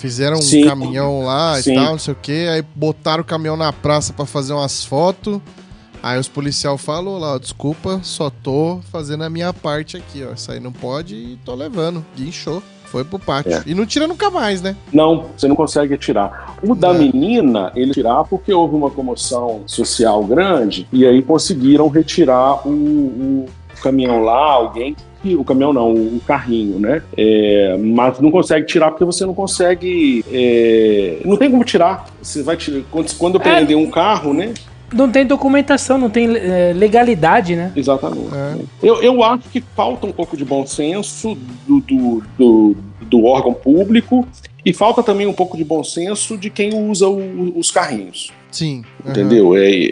Fizeram 0.05 0.37
um 0.37 0.43
Sim. 0.43 0.67
caminhão 0.67 1.23
lá 1.25 1.57
Sim. 1.63 1.73
e 1.73 1.75
tal, 1.77 1.93
não 1.93 1.99
sei 1.99 2.13
o 2.13 2.17
quê. 2.21 2.47
Aí 2.53 2.63
botaram 2.75 3.23
o 3.23 3.25
caminhão 3.25 3.57
na 3.57 3.73
praça 3.73 4.13
pra 4.13 4.27
fazer 4.27 4.53
umas 4.53 4.85
fotos. 4.85 5.41
Aí 6.03 6.21
os 6.21 6.29
policial 6.29 6.77
falou 6.77 7.19
lá, 7.19 7.33
ó, 7.37 7.39
desculpa, 7.39 8.01
só 8.03 8.29
tô 8.29 8.81
fazendo 8.93 9.25
a 9.25 9.31
minha 9.31 9.51
parte 9.55 9.97
aqui, 9.97 10.23
ó. 10.23 10.35
Isso 10.35 10.53
aí 10.53 10.61
não 10.61 10.73
pode 10.73 11.15
e 11.15 11.39
tô 11.43 11.55
levando. 11.55 12.05
Guinchou. 12.15 12.63
Foi 12.85 13.03
pro 13.03 13.19
pátio. 13.19 13.55
É. 13.55 13.63
E 13.65 13.75
não 13.75 13.87
tira 13.87 14.07
nunca 14.07 14.31
mais, 14.31 14.61
né? 14.61 14.77
Não, 14.93 15.25
você 15.35 15.49
não 15.49 15.57
consegue 15.57 15.97
tirar. 15.97 16.55
O 16.63 16.75
da 16.75 16.91
É. 16.91 16.99
menina, 16.99 17.73
ele 17.75 17.93
tirar 17.95 18.25
porque 18.25 18.53
houve 18.53 18.77
uma 18.77 18.91
comoção 18.91 19.63
social 19.67 20.23
grande 20.23 20.87
e 20.93 21.07
aí 21.07 21.23
conseguiram 21.23 21.89
retirar 21.89 22.61
o, 22.69 22.71
o 22.71 23.47
caminhão 23.83 24.23
lá, 24.23 24.53
alguém. 24.53 24.95
Que- 25.25 25.35
O 25.35 25.45
caminhão 25.45 25.73
não, 25.73 25.93
o 25.93 26.21
carrinho, 26.27 26.79
né? 26.79 27.03
É, 27.17 27.77
mas 27.79 28.21
não 28.21 28.31
consegue 28.31 28.67
tirar 28.67 28.91
porque 28.91 29.05
você 29.05 29.25
não 29.27 29.35
consegue. 29.35 30.25
é, 30.31 31.19
não 31.25 31.37
tem 31.37 31.51
como 31.51 31.65
tirar. 31.65 32.07
Você 32.23 32.43
vai 32.43 32.57
tirar. 32.57 32.83
Quando, 32.91 33.15
quando 33.17 33.35
eu 33.37 33.41
É. 33.41 33.45
prender 33.45 33.77
um 33.77 33.91
carro, 33.91 34.33
né? 34.35 34.53
Não 34.93 35.11
tem 35.11 35.27
documentação, 35.27 35.99
não 35.99 36.09
tem 36.09 36.37
é, 36.37 36.73
legalidade, 36.73 37.57
né? 37.57 37.73
Exatamente. 37.75 38.29
É. 38.33 38.57
Eu, 38.83 39.03
eu 39.03 39.25
acho 39.25 39.49
que 39.51 39.61
falta 39.75 40.07
um 40.07 40.13
pouco 40.13 40.37
de 40.37 40.45
bom 40.45 40.65
senso 40.67 41.37
do, 41.67 41.81
do, 41.81 42.23
do, 42.39 42.77
do 43.01 43.25
órgão 43.25 43.53
público 43.55 44.29
e 44.65 44.73
falta 44.73 45.03
também 45.03 45.27
um 45.27 45.33
pouco 45.33 45.57
de 45.57 45.65
bom 45.65 45.83
senso 45.83 46.37
de 46.37 46.49
quem 46.49 46.73
usa 46.89 47.09
o, 47.09 47.59
os 47.59 47.71
carrinhos. 47.73 48.31
Sim. 48.53 48.85
Uhum. 49.05 49.11
Entendeu? 49.11 49.57
É, 49.57 49.69
é, 49.69 49.91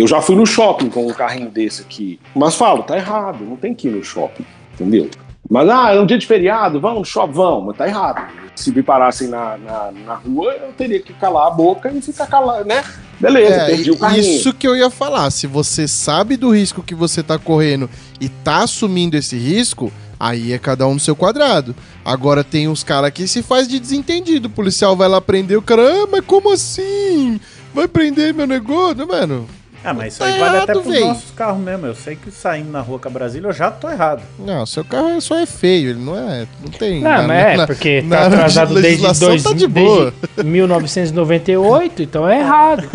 eu 0.00 0.06
já 0.06 0.22
fui 0.22 0.34
no 0.34 0.46
shopping 0.46 0.88
com 0.88 1.06
um 1.06 1.12
carrinho 1.12 1.50
desse 1.50 1.82
aqui. 1.82 2.18
Mas 2.34 2.54
falo, 2.54 2.82
tá 2.84 2.96
errado, 2.96 3.44
não 3.44 3.56
tem 3.56 3.74
que 3.74 3.86
ir 3.86 3.90
no 3.90 4.02
shopping. 4.02 4.44
Entendeu? 4.78 5.10
Mas, 5.50 5.68
ah, 5.68 5.94
é 5.94 6.00
um 6.00 6.04
dia 6.04 6.18
de 6.18 6.26
feriado, 6.26 6.78
vamos 6.78 7.10
vamos, 7.12 7.66
mas 7.66 7.76
tá 7.76 7.88
errado. 7.88 8.22
Se 8.54 8.70
me 8.70 8.82
parassem 8.82 9.28
na, 9.28 9.56
na, 9.56 9.92
na 10.04 10.14
rua, 10.14 10.52
eu 10.52 10.72
teria 10.72 11.00
que 11.00 11.12
calar 11.14 11.46
a 11.46 11.50
boca 11.50 11.90
e 11.90 12.02
ficar 12.02 12.26
calado, 12.26 12.66
né? 12.66 12.84
Beleza, 13.18 13.54
é, 13.54 13.66
perdi 13.66 13.90
o. 13.90 13.96
Isso 14.16 14.52
que 14.52 14.66
eu 14.66 14.76
ia 14.76 14.90
falar. 14.90 15.30
Se 15.30 15.46
você 15.46 15.88
sabe 15.88 16.36
do 16.36 16.50
risco 16.50 16.82
que 16.82 16.94
você 16.94 17.22
tá 17.22 17.38
correndo 17.38 17.88
e 18.20 18.28
tá 18.28 18.64
assumindo 18.64 19.16
esse 19.16 19.36
risco, 19.36 19.92
aí 20.18 20.52
é 20.52 20.58
cada 20.58 20.86
um 20.86 20.94
no 20.94 21.00
seu 21.00 21.16
quadrado. 21.16 21.74
Agora 22.04 22.44
tem 22.44 22.68
uns 22.68 22.84
caras 22.84 23.10
que 23.10 23.26
se 23.26 23.42
faz 23.42 23.66
de 23.66 23.78
desentendido. 23.78 24.48
O 24.48 24.50
policial 24.50 24.96
vai 24.96 25.08
lá 25.08 25.20
prender 25.20 25.56
o 25.56 25.62
cara, 25.62 25.82
ah, 25.82 26.08
mas 26.10 26.24
como 26.26 26.52
assim? 26.52 27.40
Vai 27.72 27.88
prender 27.88 28.34
meu 28.34 28.46
negócio? 28.46 29.06
Mano, 29.06 29.48
ah, 29.84 29.94
mas 29.94 30.14
isso 30.14 30.24
aí 30.24 30.32
tá 30.32 30.38
vale 30.38 30.56
errado, 30.56 30.70
até 30.70 30.72
pros 30.72 30.86
véi. 30.86 31.04
nossos 31.04 31.30
carros 31.30 31.60
mesmo. 31.60 31.86
Eu 31.86 31.94
sei 31.94 32.16
que 32.16 32.30
saindo 32.30 32.70
na 32.70 32.80
rua 32.80 32.98
com 32.98 33.08
a 33.08 33.10
Brasília 33.10 33.48
eu 33.48 33.52
já 33.52 33.70
tô 33.70 33.88
errado. 33.88 34.22
Não, 34.38 34.66
seu 34.66 34.84
carro 34.84 35.20
só 35.20 35.38
é 35.38 35.46
feio, 35.46 35.90
ele 35.90 36.00
não 36.00 36.16
é. 36.16 36.46
Não 36.62 36.70
tem. 36.70 37.00
Não, 37.00 37.10
na, 37.10 37.22
mas 37.22 37.46
é, 37.46 37.56
na, 37.56 37.66
porque 37.66 38.04
tá 38.08 38.26
atrasado 38.26 38.80
desde, 38.80 39.20
dois, 39.20 39.42
tá 39.42 39.52
de 39.52 39.66
boa. 39.66 40.12
desde 40.34 40.50
1998, 40.50 42.02
então 42.02 42.28
é 42.28 42.40
errado. 42.40 42.88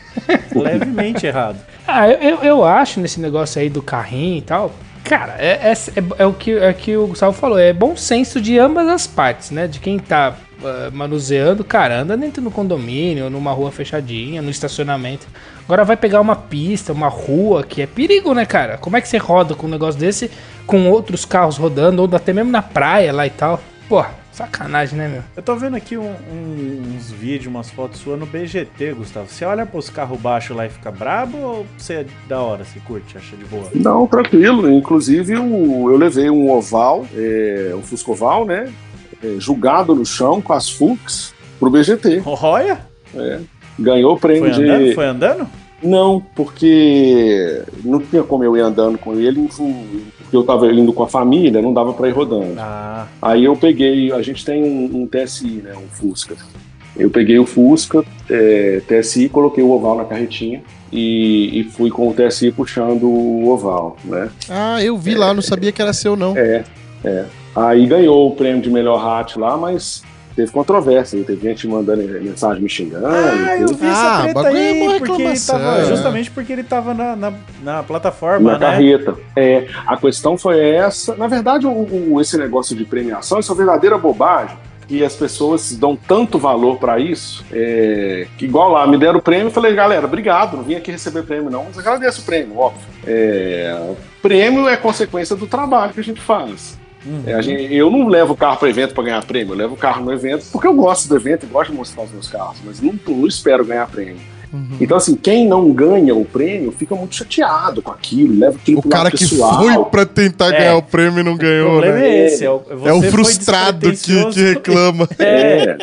Levemente 0.54 1.26
errado. 1.26 1.58
Ah, 1.86 2.08
eu, 2.08 2.38
eu 2.42 2.64
acho 2.64 3.00
nesse 3.00 3.20
negócio 3.20 3.60
aí 3.60 3.68
do 3.68 3.82
carrinho 3.82 4.38
e 4.38 4.42
tal. 4.42 4.74
Cara, 5.04 5.36
é, 5.38 5.70
é, 5.70 5.72
é, 5.72 6.04
é, 6.18 6.26
o 6.26 6.34
que, 6.34 6.52
é 6.52 6.72
que 6.72 6.96
o 6.96 7.06
Gustavo 7.06 7.32
falou, 7.32 7.58
é 7.58 7.72
bom 7.72 7.96
senso 7.96 8.40
de 8.40 8.58
ambas 8.58 8.86
as 8.88 9.06
partes, 9.06 9.50
né? 9.50 9.66
De 9.66 9.80
quem 9.80 9.98
tá 9.98 10.36
uh, 10.60 10.94
manuseando, 10.94 11.64
cara, 11.64 12.02
anda 12.02 12.16
dentro 12.16 12.42
do 12.42 12.50
condomínio, 12.50 13.30
numa 13.30 13.52
rua 13.52 13.72
fechadinha, 13.72 14.42
no 14.42 14.50
estacionamento. 14.50 15.26
Agora 15.68 15.84
vai 15.84 15.98
pegar 15.98 16.22
uma 16.22 16.34
pista, 16.34 16.94
uma 16.94 17.08
rua, 17.08 17.62
que 17.62 17.82
é 17.82 17.86
perigo, 17.86 18.32
né, 18.32 18.46
cara? 18.46 18.78
Como 18.78 18.96
é 18.96 19.02
que 19.02 19.08
você 19.08 19.18
roda 19.18 19.54
com 19.54 19.66
um 19.66 19.70
negócio 19.70 20.00
desse, 20.00 20.30
com 20.66 20.88
outros 20.88 21.26
carros 21.26 21.58
rodando, 21.58 22.00
ou 22.00 22.08
até 22.10 22.32
mesmo 22.32 22.50
na 22.50 22.62
praia 22.62 23.12
lá 23.12 23.26
e 23.26 23.30
tal? 23.30 23.60
Pô, 23.86 24.02
sacanagem, 24.32 24.96
né, 24.96 25.08
meu? 25.08 25.22
Eu 25.36 25.42
tô 25.42 25.54
vendo 25.56 25.76
aqui 25.76 25.98
um, 25.98 26.08
um, 26.08 26.94
uns 26.96 27.10
vídeos, 27.10 27.48
umas 27.48 27.68
fotos 27.68 28.00
suas 28.00 28.18
no 28.18 28.24
BGT, 28.24 28.94
Gustavo. 28.94 29.28
Você 29.28 29.44
olha 29.44 29.66
pros 29.66 29.90
carros 29.90 30.18
baixos 30.18 30.56
lá 30.56 30.64
e 30.64 30.70
fica 30.70 30.90
brabo 30.90 31.36
ou 31.36 31.66
você 31.76 31.92
é 31.92 32.06
da 32.26 32.40
hora, 32.40 32.64
você 32.64 32.80
curte, 32.80 33.18
acha 33.18 33.36
de 33.36 33.44
boa? 33.44 33.68
Não, 33.74 34.06
tranquilo. 34.06 34.70
Inclusive, 34.70 35.34
eu, 35.34 35.44
eu 35.44 35.98
levei 35.98 36.30
um 36.30 36.50
oval, 36.50 37.06
é, 37.14 37.74
um 37.76 37.82
Fusco 37.82 38.12
oval, 38.12 38.46
né? 38.46 38.72
É, 39.22 39.36
julgado 39.38 39.94
no 39.94 40.06
chão 40.06 40.40
com 40.40 40.54
as 40.54 40.70
Fux 40.70 41.34
pro 41.60 41.68
BGT. 41.68 42.22
Olha! 42.24 42.80
É. 43.14 43.57
Ganhou 43.78 44.14
o 44.14 44.18
prêmio 44.18 44.52
foi 44.54 44.64
andando? 44.64 44.84
de. 44.84 44.94
Foi 44.94 45.06
andando? 45.06 45.46
Não, 45.82 46.20
porque 46.34 47.62
não 47.84 48.00
tinha 48.00 48.22
como 48.24 48.42
eu 48.42 48.56
ir 48.56 48.60
andando 48.60 48.98
com 48.98 49.14
ele, 49.14 49.48
porque 49.48 50.36
eu 50.36 50.42
tava 50.42 50.66
indo 50.72 50.92
com 50.92 51.04
a 51.04 51.08
família, 51.08 51.62
não 51.62 51.72
dava 51.72 51.92
para 51.92 52.08
ir 52.08 52.12
rodando. 52.12 52.54
Ah. 52.58 53.06
Aí 53.22 53.44
eu 53.44 53.54
peguei, 53.54 54.12
a 54.12 54.20
gente 54.20 54.44
tem 54.44 54.62
um, 54.62 55.02
um 55.02 55.06
TSI, 55.06 55.62
né, 55.62 55.72
um 55.76 55.88
Fusca. 55.88 56.34
Eu 56.96 57.10
peguei 57.10 57.38
o 57.38 57.46
Fusca, 57.46 58.04
é, 58.28 58.82
TSI, 58.88 59.28
coloquei 59.28 59.62
o 59.62 59.70
oval 59.70 59.96
na 59.96 60.04
carretinha 60.04 60.62
e, 60.90 61.60
e, 61.60 61.64
fui 61.64 61.90
com 61.90 62.08
o 62.08 62.14
TSI 62.14 62.50
puxando 62.50 63.04
o 63.04 63.48
oval, 63.48 63.96
né? 64.04 64.28
Ah, 64.48 64.82
eu 64.82 64.98
vi 64.98 65.14
é, 65.14 65.18
lá, 65.18 65.32
não 65.32 65.42
sabia 65.42 65.70
que 65.70 65.80
era 65.80 65.92
seu 65.92 66.16
não. 66.16 66.36
É, 66.36 66.64
é. 67.04 67.24
Aí 67.54 67.86
ganhou 67.86 68.28
o 68.28 68.34
prêmio 68.34 68.60
de 68.60 68.70
melhor 68.70 68.98
hat 68.98 69.38
lá, 69.38 69.56
mas 69.56 70.02
teve 70.38 70.52
controvérsia, 70.52 71.20
teve 71.24 71.48
gente 71.48 71.66
mandando 71.66 72.00
mensagem 72.20 72.62
me 72.62 72.68
xingando. 72.68 73.06
Ah, 73.06 73.56
eu 73.56 73.66
vi 73.74 73.86
essa 73.86 74.18
ah, 74.18 74.22
treta 74.22 74.46
aí, 74.46 74.86
é 74.86 74.98
porque 75.00 75.22
ele 75.22 75.40
tava, 75.40 75.84
justamente 75.84 76.30
porque 76.30 76.52
ele 76.52 76.62
tava 76.62 76.94
na, 76.94 77.16
na, 77.16 77.32
na 77.60 77.82
plataforma, 77.82 78.52
na 78.52 78.58
né? 78.58 78.66
carreta. 78.66 79.16
É, 79.34 79.66
a 79.84 79.96
questão 79.96 80.38
foi 80.38 80.60
essa. 80.60 81.16
Na 81.16 81.26
verdade, 81.26 81.66
o, 81.66 81.70
o, 82.12 82.20
esse 82.20 82.38
negócio 82.38 82.76
de 82.76 82.84
premiação, 82.84 83.40
isso 83.40 83.50
é 83.50 83.52
uma 83.52 83.58
verdadeira 83.58 83.98
bobagem. 83.98 84.56
E 84.88 85.04
as 85.04 85.14
pessoas 85.16 85.72
dão 85.72 85.96
tanto 85.96 86.38
valor 86.38 86.78
para 86.78 86.98
isso, 86.98 87.44
é, 87.52 88.26
que 88.38 88.46
igual 88.46 88.70
lá, 88.70 88.86
me 88.86 88.96
deram 88.96 89.18
o 89.18 89.22
prêmio, 89.22 89.50
falei, 89.50 89.74
galera, 89.74 90.06
obrigado, 90.06 90.56
não 90.56 90.62
vim 90.64 90.76
aqui 90.76 90.90
receber 90.90 91.24
prêmio 91.24 91.50
não, 91.50 91.64
mas 91.64 91.78
agradeço 91.78 92.22
o 92.22 92.24
prêmio, 92.24 92.56
óbvio. 92.56 92.80
É, 93.06 93.92
prêmio 94.22 94.66
é 94.66 94.78
consequência 94.78 95.36
do 95.36 95.46
trabalho 95.46 95.92
que 95.92 96.00
a 96.00 96.04
gente 96.04 96.22
faz. 96.22 96.77
Uhum. 97.06 97.22
É, 97.26 97.40
gente, 97.40 97.72
eu 97.72 97.90
não 97.90 98.08
levo 98.08 98.32
o 98.32 98.36
carro 98.36 98.56
para 98.56 98.68
evento 98.68 98.92
para 98.92 99.04
ganhar 99.04 99.24
prêmio, 99.24 99.54
eu 99.54 99.58
levo 99.58 99.74
o 99.74 99.78
carro 99.78 100.04
no 100.04 100.12
evento 100.12 100.46
porque 100.50 100.66
eu 100.66 100.74
gosto 100.74 101.08
do 101.08 101.16
evento 101.16 101.44
e 101.44 101.46
gosto 101.46 101.70
de 101.70 101.76
mostrar 101.76 102.02
os 102.02 102.10
meus 102.10 102.28
carros, 102.28 102.58
mas 102.64 102.80
não, 102.80 102.98
não 103.06 103.26
espero 103.26 103.64
ganhar 103.64 103.86
prêmio. 103.88 104.18
Uhum. 104.52 104.76
Então, 104.80 104.96
assim, 104.96 105.14
quem 105.14 105.46
não 105.46 105.70
ganha 105.72 106.14
o 106.14 106.24
prêmio 106.24 106.72
fica 106.72 106.94
muito 106.94 107.14
chateado 107.14 107.82
com 107.82 107.92
aquilo, 107.92 108.38
leva 108.38 108.56
aquilo 108.56 108.80
O 108.80 108.88
cara 108.88 109.10
que 109.10 109.26
foi 109.26 109.84
pra 109.90 110.06
tentar 110.06 110.54
é. 110.54 110.58
ganhar 110.58 110.76
o 110.76 110.82
prêmio 110.82 111.20
e 111.20 111.22
não 111.22 111.36
ganhou, 111.36 111.68
o 111.68 111.70
problema 111.72 111.98
né? 111.98 112.08
é 112.08 112.26
esse. 112.26 112.44
É 112.44 112.50
o, 112.50 112.62
é 112.84 112.92
o 112.92 113.02
frustrado 113.02 113.92
que, 113.92 114.24
que 114.30 114.40
reclama. 114.40 115.08
É. 115.18 115.76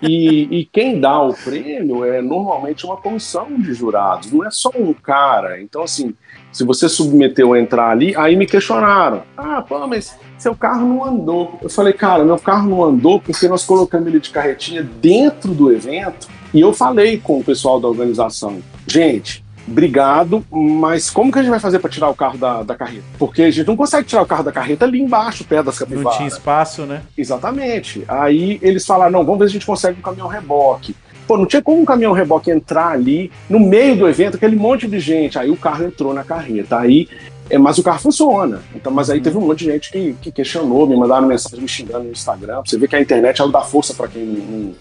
E, 0.00 0.60
e, 0.60 0.64
quem 0.64 1.00
dá 1.00 1.20
o 1.20 1.34
prêmio 1.34 2.04
é 2.04 2.22
normalmente 2.22 2.86
uma 2.86 2.96
comissão 2.96 3.46
de 3.58 3.74
jurados, 3.74 4.32
não 4.32 4.44
é 4.44 4.50
só 4.50 4.70
um 4.74 4.92
cara. 4.92 5.60
Então, 5.60 5.82
assim, 5.82 6.14
se 6.52 6.64
você 6.64 6.88
submeteu 6.88 7.52
a 7.52 7.60
entrar 7.60 7.90
ali, 7.90 8.14
aí 8.16 8.36
me 8.36 8.46
questionaram. 8.46 9.22
Ah, 9.36 9.62
pô, 9.62 9.86
mas 9.86 10.16
seu 10.38 10.54
carro 10.54 10.88
não 10.88 11.04
andou. 11.04 11.58
Eu 11.60 11.68
falei, 11.68 11.92
cara, 11.92 12.24
meu 12.24 12.38
carro 12.38 12.68
não 12.68 12.82
andou 12.84 13.20
porque 13.20 13.48
nós 13.48 13.64
colocamos 13.64 14.06
ele 14.06 14.20
de 14.20 14.30
carretinha 14.30 14.82
dentro 14.82 15.52
do 15.52 15.72
evento 15.72 16.28
e 16.52 16.60
eu 16.60 16.72
falei 16.72 17.18
com 17.18 17.38
o 17.38 17.44
pessoal 17.44 17.80
da 17.80 17.88
organização. 17.88 18.58
Gente, 18.86 19.44
obrigado, 19.66 20.44
mas 20.50 21.10
como 21.10 21.30
que 21.30 21.38
a 21.38 21.42
gente 21.42 21.50
vai 21.50 21.60
fazer 21.60 21.78
para 21.78 21.90
tirar 21.90 22.08
o 22.08 22.14
carro 22.14 22.38
da, 22.38 22.62
da 22.62 22.74
carreta? 22.74 23.04
Porque 23.18 23.42
a 23.42 23.50
gente 23.50 23.66
não 23.66 23.76
consegue 23.76 24.06
tirar 24.06 24.22
o 24.22 24.26
carro 24.26 24.44
da 24.44 24.52
carreta 24.52 24.84
ali 24.84 25.00
embaixo, 25.00 25.44
perto 25.44 25.66
das 25.66 25.78
capivaras. 25.78 26.04
Não 26.04 26.16
tinha 26.16 26.28
espaço, 26.28 26.82
né? 26.82 27.02
Exatamente. 27.16 28.04
Aí 28.08 28.58
eles 28.62 28.84
falaram, 28.86 29.12
não, 29.12 29.24
vamos 29.24 29.40
ver 29.40 29.44
se 29.46 29.50
a 29.50 29.52
gente 29.54 29.66
consegue 29.66 29.98
um 29.98 30.02
caminhão 30.02 30.28
reboque. 30.28 30.94
Pô, 31.26 31.36
não 31.36 31.44
tinha 31.44 31.60
como 31.60 31.82
um 31.82 31.84
caminhão 31.84 32.12
reboque 32.12 32.50
entrar 32.50 32.88
ali 32.88 33.30
no 33.50 33.60
meio 33.60 33.94
do 33.94 34.08
evento, 34.08 34.36
aquele 34.36 34.56
monte 34.56 34.88
de 34.88 34.98
gente. 34.98 35.38
Aí 35.38 35.50
o 35.50 35.56
carro 35.56 35.84
entrou 35.84 36.14
na 36.14 36.24
carreta. 36.24 36.78
Aí, 36.78 37.06
é, 37.50 37.58
mas 37.58 37.76
o 37.76 37.82
carro 37.82 37.98
funciona. 37.98 38.62
Então, 38.74 38.90
mas 38.90 39.10
aí 39.10 39.20
teve 39.20 39.36
um 39.36 39.42
monte 39.42 39.58
de 39.58 39.66
gente 39.66 39.92
que, 39.92 40.16
que 40.22 40.32
questionou, 40.32 40.86
me 40.86 40.96
mandaram 40.96 41.26
mensagem 41.26 41.60
me 41.60 41.68
xingando 41.68 42.04
no 42.04 42.12
Instagram. 42.12 42.62
Você 42.64 42.78
vê 42.78 42.88
que 42.88 42.96
a 42.96 43.00
internet 43.00 43.42
ela 43.42 43.52
dá 43.52 43.60
força 43.60 43.92
para 43.92 44.08
quem 44.08 44.24
não. 44.24 44.74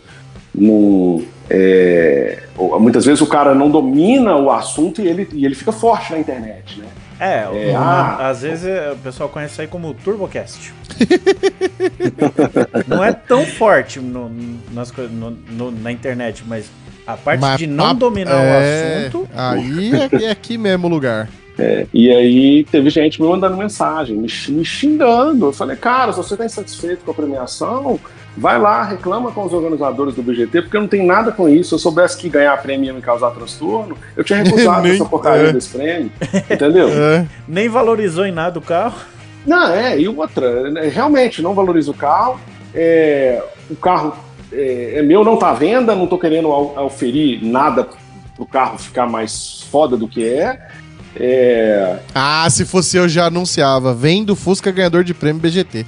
não 0.55 1.25
é, 1.49 2.43
muitas 2.79 3.05
vezes 3.05 3.21
o 3.21 3.27
cara 3.27 3.55
não 3.55 3.69
domina 3.69 4.35
o 4.35 4.51
assunto 4.51 5.01
e 5.01 5.07
ele, 5.07 5.27
e 5.33 5.45
ele 5.45 5.55
fica 5.55 5.71
forte 5.71 6.11
na 6.11 6.19
internet, 6.19 6.79
né? 6.79 6.87
É, 7.19 7.69
é 7.69 7.75
ah, 7.75 8.29
às 8.29 8.43
vezes 8.43 8.65
é, 8.65 8.91
o 8.91 8.97
pessoal 8.97 9.27
conhece 9.27 9.53
isso 9.53 9.61
aí 9.61 9.67
como 9.67 9.93
TurboCast. 9.93 10.73
não 12.87 13.03
é 13.03 13.11
tão 13.11 13.43
forte 13.45 13.99
no, 13.99 14.29
nas, 14.71 14.91
no, 14.91 15.31
no, 15.31 15.71
na 15.71 15.91
internet, 15.91 16.43
mas 16.45 16.69
a 17.07 17.17
parte 17.17 17.39
mas, 17.39 17.57
de 17.57 17.65
não 17.65 17.95
dominar 17.95 18.39
é, 18.39 18.51
o 18.51 19.07
assunto. 19.07 19.29
Aí 19.33 19.91
é, 19.95 20.25
é 20.25 20.29
aqui 20.29 20.57
mesmo 20.57 20.87
o 20.87 20.89
lugar. 20.89 21.29
É, 21.59 21.87
e 21.91 22.11
aí 22.11 22.63
teve 22.65 22.87
gente 22.91 23.19
me 23.19 23.27
mandando 23.27 23.57
mensagem, 23.57 24.15
me, 24.15 24.27
me 24.49 24.63
xingando. 24.63 25.47
Eu 25.47 25.51
falei, 25.51 25.75
cara, 25.75 26.11
se 26.11 26.19
você 26.19 26.35
está 26.35 26.45
insatisfeito 26.45 27.03
com 27.03 27.09
a 27.09 27.13
premiação, 27.15 27.99
vai 28.37 28.59
lá, 28.59 28.83
reclama 28.83 29.31
com 29.31 29.43
os 29.43 29.51
organizadores 29.51 30.13
do 30.13 30.21
BGT, 30.21 30.61
porque 30.61 30.77
eu 30.77 30.81
não 30.81 30.87
tenho 30.87 31.05
nada 31.05 31.31
com 31.31 31.49
isso. 31.49 31.69
Se 31.69 31.75
eu 31.75 31.79
soubesse 31.79 32.17
que 32.17 32.29
ganhar 32.29 32.55
prêmio 32.61 32.85
ia 32.85 32.93
me 32.93 33.01
causar 33.01 33.31
transtorno, 33.31 33.97
eu 34.15 34.23
tinha 34.23 34.41
recusado 34.43 34.83
Nem, 34.83 34.93
essa 34.93 35.05
porcaria 35.05 35.47
é. 35.47 35.53
desse 35.53 35.69
prêmio. 35.69 36.11
Entendeu? 36.49 36.87
É. 36.97 37.25
Nem 37.47 37.69
valorizou 37.69 38.25
em 38.25 38.31
nada 38.31 38.59
o 38.59 38.61
carro. 38.61 38.99
Não, 39.45 39.71
é, 39.71 39.99
e 39.99 40.07
outra, 40.07 40.69
né, 40.69 40.87
realmente 40.87 41.41
não 41.41 41.53
valoriza 41.53 41.89
o 41.89 41.93
carro. 41.93 42.39
É, 42.73 43.41
o 43.69 43.75
carro 43.75 44.13
é, 44.51 44.95
é 44.97 45.01
meu, 45.01 45.23
não 45.23 45.37
tá 45.37 45.49
à 45.49 45.53
venda, 45.53 45.95
não 45.95 46.05
tô 46.05 46.17
querendo 46.17 46.49
oferir 46.49 47.43
nada 47.43 47.87
pro 48.35 48.45
carro 48.45 48.77
ficar 48.77 49.07
mais 49.07 49.61
foda 49.71 49.97
do 49.97 50.07
que 50.07 50.27
é. 50.27 50.67
É... 51.15 51.97
Ah, 52.13 52.47
se 52.49 52.65
fosse 52.65 52.97
eu 52.97 53.07
já 53.07 53.25
anunciava. 53.25 53.93
Vendo 53.93 54.35
Fusca 54.35 54.71
ganhador 54.71 55.03
de 55.03 55.13
prêmio 55.13 55.41
BGT. 55.41 55.85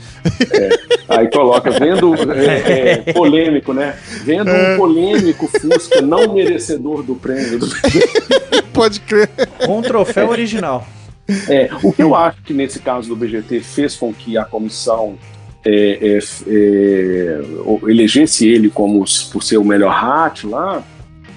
É, 0.52 0.70
aí 1.08 1.30
coloca, 1.30 1.72
vendo 1.72 2.16
é, 2.34 3.04
é, 3.08 3.14
polêmico, 3.14 3.74
né? 3.74 3.96
Vendo 4.24 4.50
um 4.50 4.56
é. 4.56 4.78
polêmico 4.78 5.48
Fusca 5.48 6.02
não 6.02 6.34
merecedor 6.34 7.04
do 7.04 7.16
prêmio. 7.16 7.60
Do... 7.60 7.68
Pode 8.74 9.00
crer. 9.02 9.30
Com 9.66 9.80
um 9.80 9.82
troféu 9.82 10.30
original. 10.30 10.88
É, 11.48 11.70
o 11.84 11.94
que 11.94 12.02
eu 12.02 12.16
acho 12.16 12.42
que 12.42 12.54
nesse 12.54 12.80
caso 12.80 13.08
do 13.08 13.16
BGT 13.16 13.60
fez 13.60 13.96
com 13.96 14.12
que 14.12 14.36
a 14.36 14.46
comissão 14.46 15.16
é, 15.64 16.18
é, 16.18 16.20
é, 16.48 17.42
elegesse 17.88 18.48
ele 18.48 18.70
como 18.70 19.04
por 19.32 19.44
ser 19.44 19.58
o 19.58 19.64
melhor 19.64 19.94
rato 19.94 20.50
lá 20.50 20.84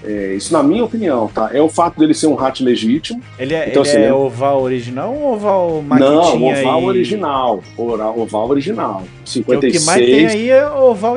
é, 0.05 0.35
isso 0.35 0.53
na 0.53 0.63
minha 0.63 0.85
opinião, 0.85 1.29
tá? 1.29 1.51
É 1.53 1.61
o 1.61 1.69
fato 1.69 1.99
dele 1.99 2.13
ser 2.15 2.27
um 2.27 2.39
hat 2.39 2.63
legítimo. 2.63 3.23
Ele 3.39 3.55
é, 3.55 3.69
Então, 3.69 3.83
ele 3.83 3.89
assim, 3.91 3.99
é 3.99 4.07
né? 4.07 4.13
oval 4.13 4.63
original 4.63 5.15
ou 5.15 5.35
oval 5.35 5.71
Não, 5.77 5.83
maquitinha 5.83 6.61
oval 6.61 6.83
e- 6.83 6.87
original. 6.87 7.63
Oval 7.77 8.49
original. 8.51 9.03
Porque 9.45 9.67
o 9.69 9.73
56, 9.73 9.79
que 9.79 9.87
mais 9.87 10.01
tem 10.05 10.27
aí 10.27 10.51
é 10.51 10.69
oval, 10.69 11.17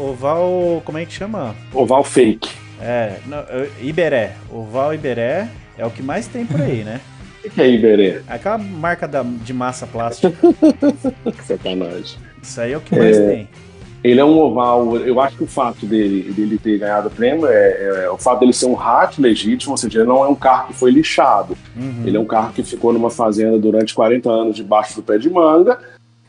oval, 0.00 0.82
como 0.84 0.98
é 0.98 1.04
que 1.04 1.12
chama? 1.12 1.54
oval 1.72 2.02
fake. 2.04 2.48
É, 2.80 3.14
não, 3.26 3.38
é, 3.38 3.68
Iberé. 3.82 4.32
Oval 4.52 4.92
Iberé 4.94 5.48
é 5.78 5.86
o 5.86 5.90
que 5.90 6.02
mais 6.02 6.26
tem 6.26 6.44
por 6.44 6.60
aí, 6.60 6.84
né? 6.84 7.00
O 7.44 7.50
que 7.50 7.60
é 7.60 7.68
Iberê? 7.68 8.20
Aquela 8.26 8.56
marca 8.56 9.06
da, 9.06 9.22
de 9.22 9.52
massa 9.52 9.86
plástica. 9.86 10.32
Sacanagem. 11.44 12.16
Isso 12.42 12.60
aí 12.60 12.72
é 12.72 12.76
o 12.76 12.80
que 12.80 12.96
mais 12.96 13.16
tem. 13.18 13.48
Ele 14.04 14.20
é 14.20 14.24
um 14.24 14.38
oval. 14.38 14.96
Eu 14.98 15.18
acho 15.18 15.38
que 15.38 15.44
o 15.44 15.46
fato 15.46 15.86
dele, 15.86 16.30
dele 16.30 16.58
ter 16.58 16.78
ganhado 16.78 17.08
o 17.08 17.10
prêmio 17.10 17.46
é, 17.46 18.04
é 18.04 18.10
o 18.10 18.18
fato 18.18 18.40
dele 18.40 18.52
ser 18.52 18.66
um 18.66 18.78
hat 18.78 19.18
legítimo, 19.18 19.72
ou 19.72 19.78
seja, 19.78 20.00
ele 20.00 20.08
não 20.08 20.22
é 20.22 20.28
um 20.28 20.34
carro 20.34 20.66
que 20.68 20.74
foi 20.74 20.90
lixado. 20.90 21.56
Uhum. 21.74 22.02
Ele 22.04 22.16
é 22.18 22.20
um 22.20 22.26
carro 22.26 22.52
que 22.52 22.62
ficou 22.62 22.92
numa 22.92 23.08
fazenda 23.08 23.58
durante 23.58 23.94
40 23.94 24.28
anos 24.30 24.56
debaixo 24.56 24.94
do 24.96 25.02
pé 25.02 25.16
de 25.16 25.30
manga 25.30 25.78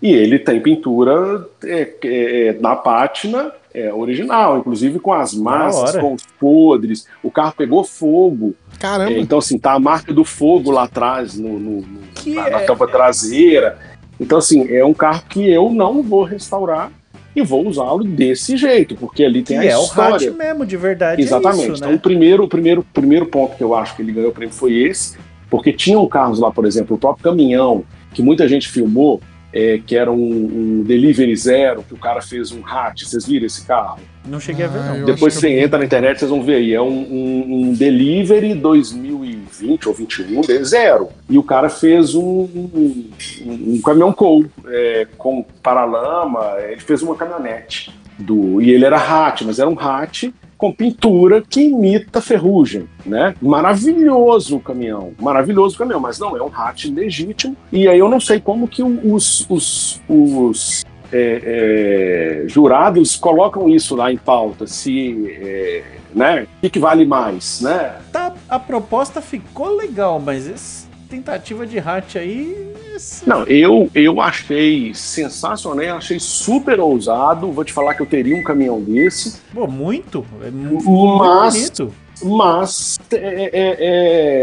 e 0.02 0.10
ele 0.14 0.40
tem 0.40 0.62
pintura 0.62 1.46
é, 1.66 1.82
é, 2.04 2.48
é, 2.48 2.58
na 2.62 2.78
pátina 2.78 3.52
é, 3.74 3.94
original, 3.94 4.58
inclusive 4.60 4.98
com 5.00 5.12
as 5.12 5.34
massas, 5.34 5.98
com 5.98 6.14
os 6.14 6.24
podres. 6.40 7.06
O 7.22 7.30
carro 7.30 7.54
pegou 7.58 7.84
fogo. 7.84 8.56
Caramba. 8.80 9.12
É, 9.12 9.20
então, 9.20 9.40
assim, 9.40 9.58
tá 9.60 9.74
a 9.74 9.80
marca 9.80 10.14
do 10.14 10.24
fogo 10.24 10.72
lá 10.72 10.84
atrás, 10.84 11.38
no, 11.38 11.60
no- 11.60 11.82
no- 11.82 12.34
na, 12.36 12.50
na 12.52 12.62
é- 12.62 12.66
tampa 12.66 12.88
traseira. 12.88 13.78
Então, 14.18 14.38
assim, 14.38 14.66
é 14.74 14.86
um 14.86 14.94
carro 14.94 15.24
que 15.28 15.50
eu 15.50 15.70
não 15.70 16.02
vou 16.02 16.24
restaurar 16.24 16.90
e 17.36 17.42
vou 17.42 17.68
usá-lo 17.68 18.04
desse 18.04 18.56
jeito, 18.56 18.96
porque 18.96 19.24
ali 19.24 19.42
Que 19.42 19.50
tem 19.50 19.58
a 19.60 19.66
é 19.66 19.78
o 19.78 19.82
história. 19.84 20.16
hat 20.30 20.38
mesmo, 20.38 20.66
de 20.66 20.78
verdade. 20.78 21.22
Exatamente. 21.22 21.62
É 21.62 21.64
isso, 21.66 21.76
então, 21.78 21.90
né? 21.90 21.96
o 21.96 22.00
primeiro, 22.00 22.44
o 22.44 22.48
primeiro, 22.48 22.82
o 22.82 22.86
primeiro 22.86 23.26
ponto 23.26 23.56
que 23.58 23.64
eu 23.64 23.76
acho 23.76 23.96
que 23.96 24.02
ele 24.02 24.12
ganhou 24.14 24.30
o 24.30 24.34
prêmio 24.34 24.54
foi 24.54 24.74
esse, 24.74 25.18
porque 25.50 25.74
tinham 25.74 26.06
carros 26.08 26.40
lá, 26.40 26.50
por 26.52 26.66
exemplo, 26.66 26.96
o 26.96 27.00
próprio 27.00 27.24
caminhão, 27.24 27.84
que 28.14 28.22
muita 28.22 28.48
gente 28.48 28.70
filmou, 28.70 29.22
é, 29.58 29.80
que 29.80 29.96
era 29.96 30.12
um, 30.12 30.18
um 30.18 30.84
Delivery 30.84 31.34
Zero, 31.38 31.82
que 31.82 31.94
o 31.94 31.98
cara 31.98 32.22
fez 32.22 32.52
um 32.52 32.62
hat. 32.68 33.06
Vocês 33.08 33.26
viram 33.26 33.46
esse 33.46 33.66
carro? 33.66 34.00
Não 34.28 34.38
cheguei 34.40 34.66
a 34.66 34.68
ver, 34.68 34.80
Ah, 34.80 34.94
não. 34.96 35.06
Depois 35.06 35.34
você 35.36 35.48
eu- 35.48 35.64
entra 35.64 35.80
na 35.80 35.86
internet, 35.86 36.20
vocês 36.20 36.30
vão 36.30 36.44
ver 36.44 36.56
aí. 36.56 36.74
É 36.74 36.82
um, 36.82 36.88
um- 36.90 37.46
um 37.70 37.74
Delivery 37.74 38.54
2020 38.54 39.88
ou 39.88 39.94
21, 39.94 40.42
de 40.42 40.64
zero. 40.66 41.08
E 41.30 41.38
o 41.38 41.44
cara 41.44 41.70
fez 41.70 42.14
um, 42.16 42.22
um, 42.22 43.10
um 43.46 43.82
caminhão 43.82 44.12
coal 44.12 44.44
é, 44.68 45.08
com 45.18 45.46
paralama, 45.64 46.56
ele 46.68 46.82
fez 46.82 47.02
uma 47.02 47.16
caminhonete. 47.16 47.94
Do, 48.18 48.62
e 48.62 48.72
ele 48.72 48.86
era 48.86 48.96
hat, 48.98 49.44
mas 49.46 49.60
era 49.60 49.70
um 49.70 49.78
hat 49.80 50.34
com 50.58 50.72
pintura 50.72 51.42
que 51.42 51.62
imita 51.62 52.22
ferrugem, 52.22 52.88
né? 53.06 53.36
Maravilhoso 53.42 54.58
o 54.58 54.60
caminhão, 54.60 55.14
maravilhoso 55.20 55.76
o 55.76 55.78
caminhão, 55.78 56.00
mas 56.00 56.20
não 56.20 56.36
é 56.36 56.42
um 56.42 56.50
hat 56.54 56.90
legítimo. 56.90 57.56
E 57.72 57.88
aí 57.88 58.00
eu 58.00 58.10
não 58.10 58.20
sei 58.20 58.40
como 58.40 58.68
que 58.68 58.84
os, 58.84 59.46
os, 59.50 60.02
os 60.08 60.86
é, 61.12 62.44
é, 62.46 62.48
jurados 62.48 63.16
colocam 63.16 63.70
isso 63.70 63.96
lá 63.96 64.12
em 64.12 64.18
pauta, 64.18 64.68
se, 64.68 65.30
é, 65.42 65.84
né, 66.14 66.48
o 66.58 66.62
que, 66.62 66.70
que 66.70 66.80
vale 66.80 67.06
mais, 67.06 67.62
né? 67.62 67.96
Tá, 68.12 68.34
a 68.50 68.60
proposta 68.60 69.22
ficou 69.22 69.76
legal, 69.76 70.20
mas 70.20 70.48
essa 70.48 70.85
tentativa 71.06 71.66
de 71.66 71.80
hat 71.80 72.18
aí. 72.18 72.74
esse- 72.96 73.28
Não, 73.28 73.44
eu, 73.44 73.90
eu 73.94 74.22
achei 74.22 74.94
sensacional, 74.94 75.84
eu 75.84 75.96
achei 75.96 76.18
super 76.20 76.80
ousado, 76.80 77.52
vou 77.52 77.64
te 77.64 77.74
falar 77.74 77.94
que 77.94 78.02
eu 78.02 78.06
teria 78.06 78.36
um 78.36 78.44
caminhão 78.44 78.82
desse, 78.82 79.40
Pô, 79.54 79.68
muito. 79.68 80.26
É 80.46 80.50
mu- 80.50 81.18
Mas- 81.18 81.54
muito 81.56 81.86
bonito. 81.86 81.94
mas 82.38 82.98
é, 83.12 83.18
é, 83.18 83.76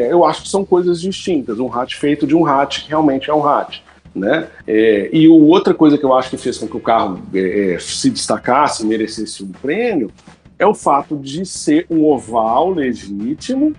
é, 0.08 0.12
eu 0.12 0.24
acho 0.24 0.42
que 0.42 0.48
são 0.48 0.64
coisas 0.64 1.00
distintas, 1.00 1.58
um 1.58 1.72
hat 1.72 1.96
feito 1.96 2.26
de 2.26 2.34
um 2.36 2.44
hat 2.46 2.84
realmente 2.88 3.30
é 3.30 3.34
um 3.34 3.46
hat. 3.46 3.82
Né? 4.14 4.46
É, 4.66 5.08
e 5.10 5.26
o, 5.26 5.46
outra 5.46 5.72
coisa 5.72 5.96
que 5.96 6.04
eu 6.04 6.12
acho 6.12 6.28
que 6.28 6.36
fez 6.36 6.58
com 6.58 6.66
que 6.68 6.76
o 6.76 6.80
carro 6.80 7.22
é, 7.32 7.72
é, 7.72 7.78
se 7.78 8.10
destacasse, 8.10 8.84
merecesse 8.84 9.42
um 9.42 9.48
prêmio, 9.50 10.10
é 10.58 10.66
o 10.66 10.74
fato 10.74 11.16
de 11.16 11.46
ser 11.46 11.86
um 11.88 12.04
oval 12.04 12.68
legítimo 12.70 13.72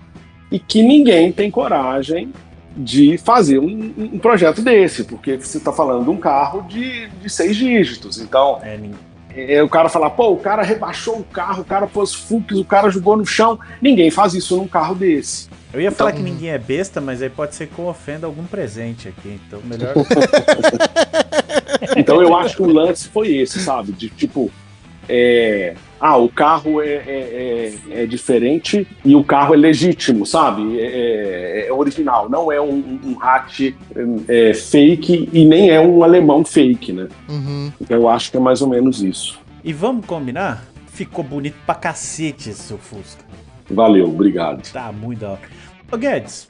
e 0.50 0.58
que 0.58 0.82
ninguém 0.82 1.30
tem 1.30 1.52
coragem 1.52 2.32
de 2.76 3.16
fazer 3.18 3.58
um, 3.58 3.92
um 3.96 4.18
projeto 4.18 4.60
desse, 4.62 5.04
porque 5.04 5.36
você 5.36 5.58
está 5.58 5.72
falando 5.72 6.04
de 6.04 6.10
um 6.10 6.16
carro 6.16 6.62
de, 6.62 7.08
de 7.08 7.30
seis 7.30 7.56
dígitos. 7.56 8.20
Então, 8.20 8.60
É, 8.62 9.54
é, 9.56 9.62
o 9.62 9.68
cara 9.68 9.88
fala, 9.88 10.08
pô, 10.10 10.30
o 10.32 10.36
cara 10.38 10.62
rebaixou 10.62 11.18
o 11.18 11.24
carro, 11.24 11.62
o 11.62 11.64
cara 11.64 11.86
pôs 11.86 12.14
Fux, 12.14 12.56
o 12.58 12.64
cara 12.64 12.88
jogou 12.90 13.16
no 13.16 13.26
chão. 13.26 13.58
Ninguém 13.80 14.10
faz 14.10 14.34
isso 14.34 14.56
num 14.56 14.66
carro 14.68 14.94
desse. 14.94 15.48
Eu 15.72 15.80
ia 15.80 15.90
falar 15.90 16.10
Então- 16.12 16.22
que 16.24 16.30
ninguém 16.30 16.50
é 16.50 16.58
besta, 16.58 17.00
mas 17.00 17.20
aí 17.20 17.28
pode 17.28 17.54
ser 17.56 17.66
que 17.66 17.76
eu 17.78 17.86
ofenda 17.86 18.26
algum 18.26 18.44
presente 18.44 19.08
aqui. 19.08 19.40
Então, 19.46 19.60
melhor. 19.64 19.92
Então 21.96 22.22
eu 22.22 22.34
acho 22.36 22.56
que 22.56 22.62
o 22.62 22.72
lance 22.72 23.08
foi 23.08 23.34
esse, 23.36 23.60
sabe? 23.60 23.92
De 23.92 24.08
tipo, 24.08 24.50
é, 25.08 25.74
ah, 26.06 26.18
o 26.18 26.28
carro 26.28 26.82
é, 26.82 26.86
é- 26.86 27.72
é- 27.90 28.02
é 28.02 28.06
diferente 28.06 28.86
e 29.02 29.16
o 29.16 29.24
carro 29.24 29.54
é 29.54 29.56
legítimo, 29.56 30.26
sabe? 30.26 30.78
É, 30.78 30.84
é- 30.84 31.66
é 31.68 31.72
original, 31.72 32.28
não 32.28 32.52
é 32.52 32.60
um, 32.60 33.00
um 33.02 33.16
hat 33.22 33.74
é, 34.28 34.52
fake 34.52 35.30
e 35.32 35.44
nem 35.46 35.70
é 35.70 35.80
um 35.80 36.04
alemão 36.04 36.44
fake, 36.44 36.92
né? 36.92 37.08
Uhum. 37.28 37.72
Então 37.80 37.96
eu 37.96 38.06
acho 38.08 38.30
que 38.30 38.36
é 38.36 38.40
mais 38.40 38.60
ou 38.60 38.68
menos 38.68 39.02
isso. 39.02 39.38
e 39.64 39.72
vamos 39.72 40.04
combinar? 40.04 40.62
Ficou 40.88 41.24
bonito 41.24 41.56
pra 41.64 41.74
cacete 41.74 42.50
esse 42.50 42.60
seu 42.64 42.76
Fusca. 42.76 43.24
Valeu, 43.70 44.06
obrigado. 44.08 44.70
Tá 44.70 44.92
muito 44.92 45.20
da 45.20 45.30
hora. 45.30 45.40
Ô 45.90 45.96
Guedes, 45.96 46.48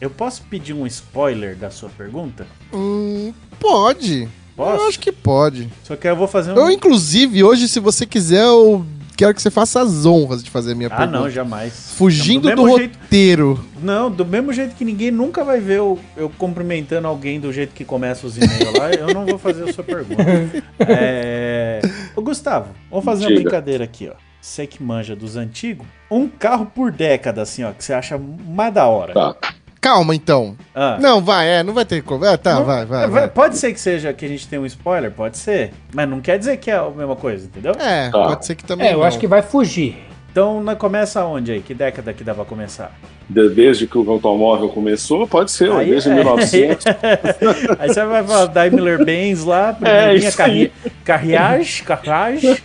eu 0.00 0.10
posso 0.10 0.42
pedir 0.50 0.72
um 0.74 0.86
spoiler 0.86 1.56
da 1.56 1.70
sua 1.70 1.88
pergunta? 1.88 2.46
hum, 2.72 3.32
pode. 3.58 4.28
Posso? 4.56 4.82
Eu 4.82 4.88
acho 4.88 4.98
que 4.98 5.10
pode. 5.12 5.68
Só 5.84 5.96
que 5.96 6.06
eu 6.06 6.16
vou 6.16 6.26
fazer 6.28 6.52
um. 6.52 6.56
Eu, 6.56 6.70
inclusive, 6.70 7.42
hoje, 7.42 7.68
se 7.68 7.80
você 7.80 8.04
quiser, 8.06 8.44
eu 8.44 8.84
quero 9.16 9.34
que 9.34 9.40
você 9.42 9.50
faça 9.50 9.80
as 9.80 10.04
honras 10.04 10.42
de 10.42 10.50
fazer 10.50 10.72
a 10.72 10.74
minha 10.74 10.88
Ah, 10.88 10.96
pergunta. 10.96 11.18
não, 11.20 11.30
jamais. 11.30 11.92
Fugindo 11.96 12.48
Não, 12.48 12.56
do, 12.56 12.62
mesmo 12.64 12.78
jeito- 12.78 12.98
roteiro. 12.98 13.64
Não, 13.82 14.10
do 14.10 14.24
mesmo 14.26 14.52
jeito 14.52 14.74
que 14.74 14.84
ninguém 14.84 15.10
nunca 15.10 15.42
vai 15.44 15.60
ver 15.60 15.78
eu, 15.78 15.98
eu 16.16 16.30
cumprimentando 16.38 17.06
alguém 17.08 17.38
do 17.40 17.52
jeito 17.52 17.72
que 17.74 17.84
começa 17.84 18.26
os 18.26 18.36
e-mails 18.36 18.72
lá, 18.78 18.90
eu 18.92 19.12
não 19.14 19.24
vou 19.26 19.38
fazer 19.38 19.68
a 19.68 19.72
sua 19.72 19.84
pergunta. 19.84 20.22
É... 20.80 21.80
Ô, 22.16 22.22
Gustavo, 22.22 22.68
vamos 22.90 23.04
fazer 23.04 23.26
uma 23.26 23.34
brincadeira 23.34 23.84
aqui, 23.84 24.08
ó. 24.08 24.14
Você 24.40 24.66
que 24.66 24.82
manja 24.82 25.14
dos 25.14 25.36
antigos, 25.36 25.86
um 26.10 26.26
carro 26.28 26.66
por 26.66 26.90
década, 26.90 27.42
assim, 27.42 27.62
ó, 27.62 27.70
que 27.70 27.84
você 27.84 27.92
acha 27.92 28.18
mais 28.18 28.74
da 28.74 28.86
hora. 28.86 29.14
Tá. 29.14 29.36
Calma, 29.82 30.14
então. 30.14 30.56
Ah. 30.74 30.96
Não, 31.00 31.20
vai, 31.20 31.48
é, 31.56 31.62
não 31.64 31.74
vai 31.74 31.84
ter 31.84 32.02
como. 32.02 32.24
É, 32.24 32.36
tá, 32.36 32.54
Não- 32.54 32.64
vai, 32.64 32.86
vai, 32.86 33.04
é, 33.04 33.06
vai. 33.08 33.28
Pode 33.28 33.58
ser 33.58 33.72
que 33.72 33.80
seja 33.80 34.12
que 34.12 34.24
a 34.24 34.28
gente 34.28 34.46
tenha 34.48 34.62
um 34.62 34.66
spoiler, 34.66 35.10
pode 35.10 35.36
ser. 35.36 35.72
Mas 35.92 36.08
não 36.08 36.20
quer 36.20 36.38
dizer 36.38 36.56
que 36.58 36.70
é 36.70 36.76
a 36.76 36.88
mesma 36.88 37.16
coisa, 37.16 37.46
entendeu? 37.46 37.72
É, 37.78 38.08
Tá. 38.08 38.22
pode 38.28 38.46
ser 38.46 38.54
que 38.54 38.64
também 38.64 38.86
É, 38.86 38.92
eu 38.94 38.98
não. 38.98 39.04
acho 39.04 39.18
que 39.18 39.26
vai 39.26 39.42
fugir. 39.42 39.98
Então 40.30 40.62
nós 40.62 40.78
começa 40.78 41.22
onde 41.24 41.50
aí? 41.52 41.60
Que 41.60 41.74
década 41.74 42.12
que 42.14 42.22
dá 42.24 42.32
pra 42.32 42.44
começar? 42.44 42.92
De- 43.28 43.50
Desde 43.50 43.86
que 43.88 43.98
o 43.98 44.10
automóvel 44.10 44.68
começou, 44.68 45.26
pode 45.26 45.50
ser, 45.50 45.70
Aí- 45.72 45.90
desde 45.90 46.10
é. 46.10 46.14
1900. 46.14 46.86
Aí 47.78 47.88
você 47.88 48.04
vai 48.06 48.22
falar 48.24 48.46
Daimler 48.46 49.04
Benz 49.04 49.44
lá, 49.44 49.76
É, 49.82 50.04
aí. 50.10 50.32
carri... 50.32 50.72
carriage, 51.04 51.82
carriage. 51.82 52.62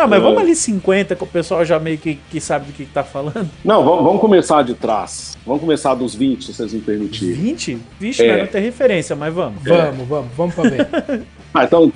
Não, 0.00 0.08
mas 0.08 0.18
É. 0.18 0.22
vamos 0.22 0.40
ali 0.40 0.54
50, 0.56 1.14
que 1.14 1.22
o 1.22 1.26
pessoal 1.26 1.64
já 1.64 1.78
meio 1.78 1.98
que, 1.98 2.18
que 2.30 2.40
sabe 2.40 2.66
do 2.66 2.72
que, 2.72 2.84
que 2.84 2.92
tá 2.92 3.04
falando. 3.04 3.48
Não, 3.64 3.84
vamos, 3.84 4.04
vamos 4.04 4.20
começar 4.20 4.62
de 4.62 4.74
trás. 4.74 5.36
Vamos 5.46 5.60
começar 5.60 5.94
dos 5.94 6.14
20, 6.14 6.44
se 6.46 6.54
vocês 6.54 6.72
me 6.72 6.80
permitirem. 6.80 7.34
20? 7.34 7.78
Vixe, 7.98 8.24
É. 8.24 8.38
não 8.38 8.46
tem 8.46 8.62
referência, 8.62 9.14
mas 9.16 9.32
vamos. 9.34 9.62
Vamos, 9.62 10.08
vamos, 10.08 10.30
vamos 10.36 10.54
pra 10.54 10.64
ver. 10.64 10.88
Ah, 11.52 11.64
então. 11.64 11.92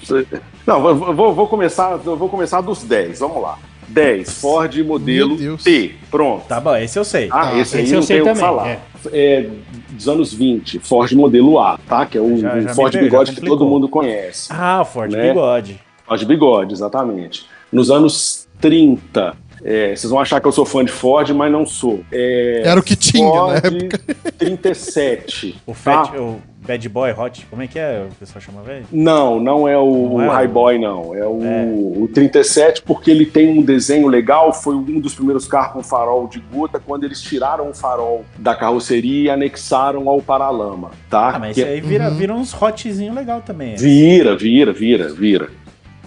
Não, 0.66 0.88
eu 0.88 1.14
vou, 1.14 1.32
vou 1.32 1.46
começar, 1.46 1.96
vou 1.96 2.28
começar 2.28 2.60
dos 2.60 2.82
10, 2.82 3.20
vamos 3.20 3.40
lá. 3.40 3.56
10, 3.86 4.40
Ford 4.40 4.76
modelo. 4.84 5.36
T. 5.58 5.94
Pronto. 6.10 6.44
Tá 6.48 6.58
bom, 6.60 6.74
esse 6.74 6.98
eu 6.98 7.04
sei. 7.04 7.28
Ah, 7.30 7.50
Tá, 7.50 7.58
esse 7.60 7.76
aí 7.76 7.84
esse 7.84 7.92
eu 7.92 7.96
não 8.00 8.02
sei 8.02 8.16
tem 8.16 8.22
o 8.22 8.24
que 8.24 8.40
também, 8.40 8.42
falar. 8.42 8.68
é. 8.68 8.78
É, 9.12 9.46
dos 9.90 10.08
anos 10.08 10.32
20, 10.34 10.80
Ford 10.80 11.12
modelo 11.12 11.60
A, 11.60 11.78
tá? 11.86 12.04
Que 12.04 12.18
é 12.18 12.20
o, 12.20 12.36
Já- 12.36 12.60
já 12.62 12.74
Ford 12.74 12.90
pegou, 12.92 13.08
bigode 13.08 13.32
que 13.32 13.40
todo 13.42 13.64
mundo 13.64 13.88
conhece. 13.88 14.48
Ah, 14.50 14.80
o 14.80 14.84
Ford 14.84 15.12
Né? 15.12 15.28
Bigode. 15.28 15.80
Ford 16.04 16.24
bigode, 16.24 16.72
exatamente. 16.74 17.46
Nos 17.74 17.90
anos 17.90 18.46
30, 18.60 19.34
é, 19.64 19.94
vocês 19.96 20.10
vão 20.10 20.20
achar 20.20 20.40
que 20.40 20.46
eu 20.46 20.52
sou 20.52 20.64
fã 20.64 20.84
de 20.84 20.92
Ford, 20.92 21.28
mas 21.30 21.50
não 21.52 21.66
sou. 21.66 22.00
É, 22.12 22.62
Era 22.64 22.78
o 22.78 22.82
que 22.82 22.94
tinha 22.96 23.24
na 23.26 23.32
Ford 23.60 23.64
época. 23.64 23.98
37. 24.38 25.56
O, 25.66 25.72
tá? 25.72 25.74
Fat, 26.04 26.16
o 26.18 26.36
Bad 26.66 26.88
Boy 26.88 27.12
Hot, 27.12 27.46
como 27.50 27.62
é 27.62 27.66
que 27.66 27.78
é? 27.78 28.06
O 28.10 28.14
pessoal 28.14 28.40
chama 28.40 28.62
velho? 28.62 28.86
Não, 28.92 29.38
não 29.40 29.68
é 29.68 29.76
o, 29.76 30.10
Não 30.18 30.22
é 30.22 30.26
o- 30.28 30.30
High 30.30 30.48
Boy, 30.48 30.78
não. 30.78 31.14
É 31.14 31.26
o, 31.26 31.42
É. 31.44 31.64
o 31.66 32.08
37, 32.12 32.82
porque 32.82 33.10
ele 33.10 33.26
tem 33.26 33.58
um 33.58 33.62
desenho 33.62 34.06
legal. 34.08 34.52
Foi 34.52 34.74
um 34.74 35.00
dos 35.00 35.14
primeiros 35.14 35.46
carros 35.46 35.72
com 35.74 35.82
farol 35.82 36.26
de 36.28 36.40
gota, 36.40 36.78
quando 36.78 37.04
eles 37.04 37.20
tiraram 37.20 37.68
o 37.70 37.74
farol 37.74 38.24
da 38.38 38.54
carroceria 38.54 39.24
e 39.24 39.30
anexaram 39.30 40.08
ao 40.08 40.22
paralama, 40.22 40.90
tá? 41.10 41.30
Ah, 41.34 41.38
mas 41.38 41.54
Que- 41.54 41.60
isso 41.62 41.70
aí 41.70 41.80
vira, 41.80 42.08
Uhum. 42.08 42.16
vira 42.16 42.34
uns 42.34 42.54
hotzinho 42.62 43.12
legal 43.14 43.42
também. 43.44 43.72
é. 43.74 43.76
Vira, 43.76 44.36
vira, 44.36 44.72
vira, 44.72 45.12
vira. 45.12 45.48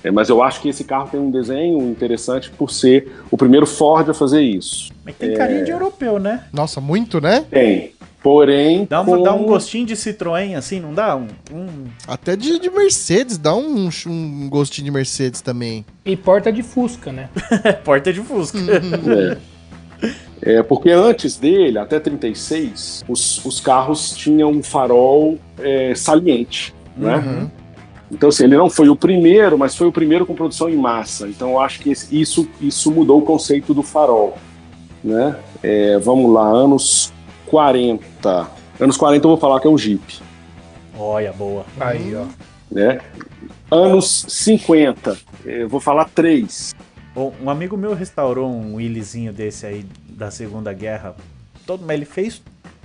É, 0.04 0.12
mas 0.12 0.30
eu 0.30 0.42
acho 0.44 0.62
que 0.62 0.70
esse 0.70 0.84
carro 0.84 1.10
tem 1.10 1.20
um 1.20 1.32
desenho 1.32 1.80
interessante 1.90 2.50
por 2.52 2.72
ser 2.72 3.12
o 3.32 3.38
primeiro 3.38 3.66
Ford 3.66 4.10
a 4.10 4.14
fazer 4.14 4.42
isso. 4.42 4.92
Mas 5.04 5.16
tem 5.16 5.34
carinha 5.34 5.64
de 5.64 5.72
europeu, 5.72 6.20
né? 6.20 6.44
Nossa, 6.54 6.80
muito, 6.80 7.20
né? 7.20 7.46
Tem. 7.50 7.92
Porém, 8.22 8.86
Dá, 8.90 9.02
uma- 9.02 9.18
com- 9.18 9.24
dá 9.24 9.34
um 9.34 9.46
gostinho 9.46 9.86
de 9.86 9.96
Citroën, 9.96 10.56
assim, 10.58 10.80
não 10.80 10.94
dá? 10.94 11.16
Um, 11.16 11.28
um- 11.54 11.86
Até 12.08 12.36
de, 12.36 12.60
de 12.60 12.70
Mercedes, 12.70 13.38
dá 13.38 13.56
um, 13.56 13.90
um 14.08 14.50
gostinho 14.50 14.86
de 14.86 14.92
Mercedes 14.92 15.40
também. 15.40 15.86
E 16.06 16.16
porta 16.18 16.52
de 16.52 16.62
Fusca, 16.64 17.12
né? 17.12 17.30
porta 17.86 18.12
de 18.12 18.20
Fusca. 18.22 18.58
É. 18.60 19.38
É, 20.42 20.64
porque 20.64 20.90
antes 20.92 21.36
dele, 21.38 21.78
até 21.80 22.00
36, 22.00 23.04
os, 23.08 23.44
os 23.44 23.60
carros 23.60 24.12
tinham 24.16 24.52
um 24.52 24.62
farol 24.62 25.38
é, 25.58 25.96
saliente, 25.96 26.74
né? 26.96 27.16
Uhum. 27.18 27.52
Então, 28.12 28.30
assim, 28.30 28.46
ele 28.46 28.56
não 28.58 28.70
foi 28.70 28.88
o 28.90 28.96
primeiro, 28.96 29.58
mas 29.58 29.76
foi 29.76 29.88
o 29.88 29.92
primeiro 29.92 30.26
com 30.26 30.34
produção 30.34 30.70
em 30.70 30.76
massa. 30.78 31.28
Então, 31.28 31.52
eu 31.52 31.60
acho 31.60 31.80
que 31.80 31.92
isso, 31.92 32.48
isso 32.62 32.92
mudou 32.92 33.20
o 33.20 33.26
conceito 33.26 33.74
do 33.74 33.84
farol, 33.84 34.38
né? 35.04 35.36
É, 35.62 35.98
vamos 36.00 36.32
lá, 36.32 36.48
anos 36.48 37.12
40. 37.48 38.48
Anos 38.80 38.96
40 38.98 39.26
eu 39.26 39.30
vou 39.30 39.38
falar 39.38 39.60
que 39.60 39.68
é 39.68 39.70
um 39.70 39.78
Jeep, 39.78 40.20
Olha, 41.00 41.32
boa. 41.34 41.66
Aí, 41.80 42.16
ó. 42.16 42.26
né? 42.72 43.00
Anos 43.70 44.26
50, 44.30 45.18
eu 45.46 45.68
vou 45.68 45.80
falar 45.80 46.06
três. 46.06 46.74
Bom, 47.14 47.34
Um 47.42 47.50
amigo 47.50 47.76
meu 47.76 47.94
restaurou 47.94 48.50
um 48.50 48.76
Williezinho 48.76 49.34
desse 49.34 49.66
aí 49.66 49.86
da 50.08 50.32
Segunda 50.32 50.72
Guerra. 50.74 51.16
Todo, 51.66 51.84
mas 51.86 51.96
ele 51.98 52.06
fez 52.06 52.42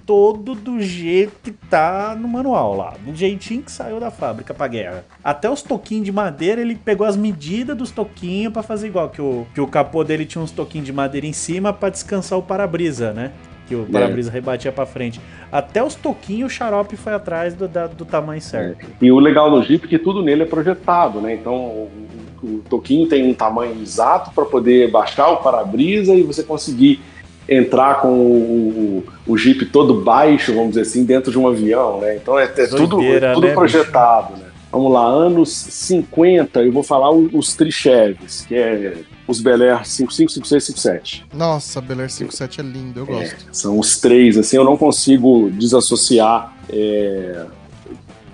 todo 0.07 0.55
do 0.55 0.81
jeito 0.81 1.33
que 1.43 1.51
tá 1.53 2.17
no 2.19 2.27
manual 2.29 2.77
lá. 2.77 2.95
Do 3.05 3.15
jeitinho 3.15 3.63
que 3.63 3.71
saiu 3.73 3.99
da 4.01 4.11
fábrica 4.11 4.53
pra 4.53 4.67
guerra. 4.69 5.05
Até 5.23 5.49
os 5.51 5.63
toquinhos 5.63 6.05
de 6.05 6.13
madeira, 6.13 6.61
ele 6.61 6.75
pegou 6.75 7.07
as 7.07 7.17
medidas 7.17 7.77
dos 7.77 7.91
toquinhos 7.91 8.53
pra 8.53 8.63
fazer 8.63 8.89
igual. 8.89 9.09
Que 9.11 9.23
o, 9.23 9.47
que 9.55 9.61
o 9.61 9.67
capô 9.67 10.03
dele 10.05 10.25
tinha 10.27 10.43
uns 10.43 10.51
toquinhos 10.51 10.87
de 10.87 10.93
madeira 10.93 11.27
em 11.27 11.33
cima 11.33 11.73
pra 11.73 11.89
descansar 11.89 12.39
o 12.39 12.43
para-brisa, 12.43 13.13
né? 13.13 13.31
Que 13.69 13.75
o 13.77 13.87
para-brisa 13.87 14.31
rebatia 14.31 14.73
pra 14.73 14.85
frente. 14.85 15.21
Até 15.51 15.83
os 15.83 15.95
toquinhos, 15.95 16.53
o 16.53 16.55
xarope 16.55 16.97
foi 16.97 17.15
atrás 17.15 17.55
do, 17.55 17.69
da- 17.69 17.87
do 17.87 18.05
tamanho 18.05 18.41
certo. 18.43 18.87
E 19.01 19.11
o 19.13 19.19
legal 19.19 19.51
do 19.51 19.63
Jeep 19.63 19.85
é 19.87 19.89
que 19.89 19.99
tudo 19.99 20.21
nele 20.23 20.43
é 20.43 20.47
projetado, 20.47 21.21
né? 21.21 21.35
Então 21.35 21.55
o, 21.55 21.91
o 22.43 22.63
toquinho 22.69 23.07
tem 23.09 23.31
um 23.31 23.33
tamanho 23.35 23.81
exato 23.81 24.33
para 24.33 24.45
poder 24.45 24.91
baixar 24.91 25.29
o 25.29 25.37
para-brisa 25.37 26.13
e 26.13 26.23
você 26.25 26.43
conseguir 26.43 27.01
entrar 27.49 28.01
com 28.01 28.09
o, 28.09 29.05
o 29.27 29.37
Jeep 29.37 29.67
todo 29.67 30.01
baixo, 30.01 30.55
vamos 30.55 30.71
dizer 30.71 30.83
assim, 30.83 31.05
dentro 31.05 31.31
de 31.31 31.39
um 31.39 31.49
avião, 31.49 32.01
né? 32.01 32.17
Então 32.17 32.39
é, 32.39 32.45
é 32.45 32.67
tudo, 32.67 32.97
Doideira, 32.97 33.35
tudo 33.35 33.47
né, 33.47 33.55
projetado, 33.55 34.37
né? 34.37 34.47
Vamos 34.71 34.91
lá, 34.91 35.05
anos 35.05 35.51
50, 35.51 36.63
eu 36.63 36.73
vou 36.73 36.83
falar 36.83 37.11
os 37.11 37.55
Tricheves, 37.55 38.47
que 38.49 38.55
é 38.55 38.97
os 39.29 39.39
Bel 39.39 39.63
Air 39.63 39.85
55, 39.85 40.33
56, 40.33 40.65
57. 40.65 41.27
Nossa, 41.35 41.79
Bel 41.83 42.01
Air 42.01 42.11
57 42.11 42.61
é 42.61 42.65
lindo, 42.65 43.01
eu 43.01 43.07
gosto. 43.07 43.37
São 43.53 43.79
os 43.79 44.01
três, 44.01 44.39
assim, 44.39 44.57
eu 44.57 44.65
não 44.65 44.79
consigo 44.79 45.51
desassociar 45.51 46.57
é, 46.71 47.45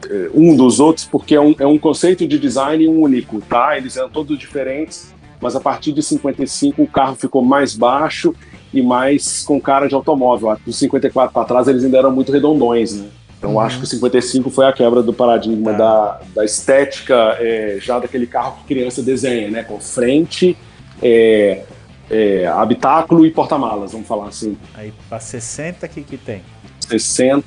é, 0.09 0.31
um 0.33 0.55
dos 0.55 0.79
outros, 0.79 1.05
porque 1.05 1.35
é 1.35 1.41
um, 1.41 1.57
é 1.59 1.67
um 1.67 1.77
conceito 1.77 2.25
de 2.25 2.39
design 2.39 2.87
único, 2.87 3.41
tá? 3.41 3.77
Eles 3.77 3.97
eram 3.97 4.09
todos 4.09 4.39
diferentes, 4.39 5.13
mas 5.41 5.57
a 5.57 5.61
partir 5.61 5.93
de 5.93 6.05
55 6.05 6.81
o 6.81 6.87
carro 6.87 7.17
ficou 7.17 7.43
mais 7.45 7.75
baixo 7.75 8.33
e 8.73 8.83
mais 8.83 9.43
com 9.45 9.61
cara 9.61 9.87
de 9.89 9.95
automóvel. 9.95 10.57
Dos 10.65 10.77
54 10.79 11.33
para 11.33 11.45
trás 11.45 11.69
eles 11.69 11.85
ainda 11.85 11.99
eram 11.99 12.11
muito 12.11 12.31
redondões, 12.33 12.95
né? 13.01 13.09
Então 13.39 13.53
eu 13.53 13.61
acho 13.61 13.79
que 13.79 13.85
o 13.85 13.87
55 13.87 14.51
foi 14.51 14.67
a 14.67 14.73
quebra 14.73 15.01
do 15.03 15.13
paradigma 15.13 15.71
Tá. 15.73 15.79
da, 15.79 16.21
da 16.37 16.45
estética 16.45 17.37
é, 17.39 17.79
já 17.81 17.99
daquele 18.01 18.27
carro 18.27 18.57
que 18.59 18.75
criança 18.75 19.01
desenha, 19.03 19.49
né? 19.49 19.63
Com 19.63 19.79
frente, 19.79 20.57
é, 21.01 21.63
é, 22.11 22.47
habitáculo 22.49 23.25
e 23.25 23.31
porta-malas, 23.31 23.93
vamos 23.93 24.09
falar 24.09 24.27
assim. 24.29 24.57
Aí 24.75 24.93
pra 25.09 25.21
60, 25.21 25.87
o 25.87 25.89
que 25.89 26.03
que 26.03 26.17
tem? 26.17 26.43
60, 26.81 27.45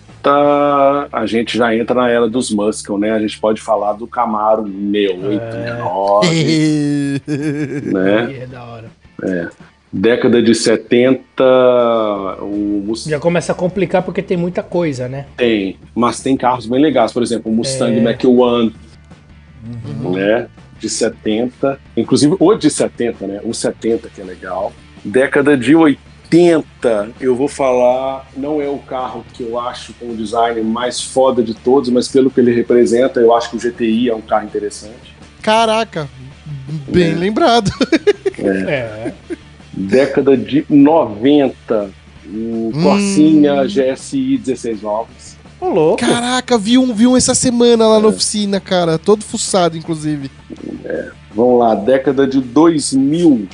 a 1.11 1.25
gente 1.25 1.57
já 1.57 1.75
entra 1.75 1.95
na 1.95 2.09
era 2.09 2.29
dos 2.29 2.51
Muscle, 2.51 2.97
né? 2.97 3.11
A 3.11 3.19
gente 3.19 3.39
pode 3.39 3.59
falar 3.59 3.93
do 3.93 4.07
Camaro 4.07 4.63
68, 4.63 5.41
É. 5.43 5.51
69, 5.51 7.21
né? 7.91 8.37
É 8.43 8.45
da 8.47 8.63
hora. 8.63 8.85
Década 9.93 10.41
de 10.41 10.55
70, 10.55 11.43
o 12.41 12.83
Mustang 12.87 13.11
Já 13.11 13.19
começa 13.19 13.51
a 13.51 13.55
complicar 13.55 14.01
porque 14.03 14.21
tem 14.21 14.37
muita 14.37 14.63
coisa, 14.63 15.09
né? 15.09 15.25
tem, 15.35 15.77
mas 15.93 16.21
tem 16.21 16.37
carros 16.37 16.65
bem 16.65 16.81
legais, 16.81 17.11
por 17.11 17.21
exemplo, 17.21 17.51
o 17.51 17.55
Mustang 17.55 17.97
É. 17.97 18.01
Mach-1, 18.01 18.73
né? 20.13 20.47
De 20.79 20.89
70, 20.89 21.77
inclusive 21.95 22.35
o 22.39 22.55
de 22.55 22.69
70, 22.69 23.27
né? 23.27 23.41
O 23.43 23.53
70 23.53 24.07
que 24.09 24.21
é 24.21 24.23
legal. 24.23 24.71
Década 25.03 25.57
de 25.57 25.75
80, 25.75 27.09
eu 27.19 27.35
vou 27.35 27.49
falar, 27.49 28.27
não 28.37 28.61
é 28.61 28.69
o 28.69 28.77
carro 28.77 29.25
que 29.33 29.43
eu 29.43 29.59
acho 29.59 29.93
com 29.95 30.11
o 30.11 30.15
design 30.15 30.61
mais 30.61 31.01
foda 31.01 31.43
de 31.43 31.53
todos, 31.53 31.89
mas 31.89 32.07
pelo 32.07 32.31
que 32.31 32.39
ele 32.39 32.53
representa, 32.53 33.19
eu 33.19 33.35
acho 33.35 33.49
que 33.49 33.57
o 33.57 33.59
GTI 33.59 34.09
é 34.09 34.15
um 34.15 34.21
carro 34.21 34.45
interessante. 34.45 35.13
Caraca, 35.41 36.07
bem 36.87 37.11
É. 37.11 37.15
lembrado. 37.15 37.69
É. 38.39 39.11
Década 39.73 40.35
de 40.37 40.65
90, 40.69 41.89
o 42.27 42.29
Hum. 42.33 42.71
Corsinha 42.83 43.63
GSI 43.65 44.37
16 44.37 44.81
novos. 44.81 45.35
Ô, 45.59 45.67
louco. 45.69 45.97
Caraca, 45.97 46.57
vi 46.57 46.77
um, 46.77 46.93
vi 46.93 47.05
um 47.07 47.15
essa 47.15 47.35
semana 47.35 47.87
lá 47.87 47.99
na 47.99 48.07
oficina, 48.07 48.59
cara. 48.59 48.97
Todo 48.97 49.23
fuçado, 49.23 49.77
inclusive. 49.77 50.29
Vamos 51.33 51.59
lá, 51.59 51.75
década 51.75 52.25
de 52.27 52.41
2000. 52.41 53.47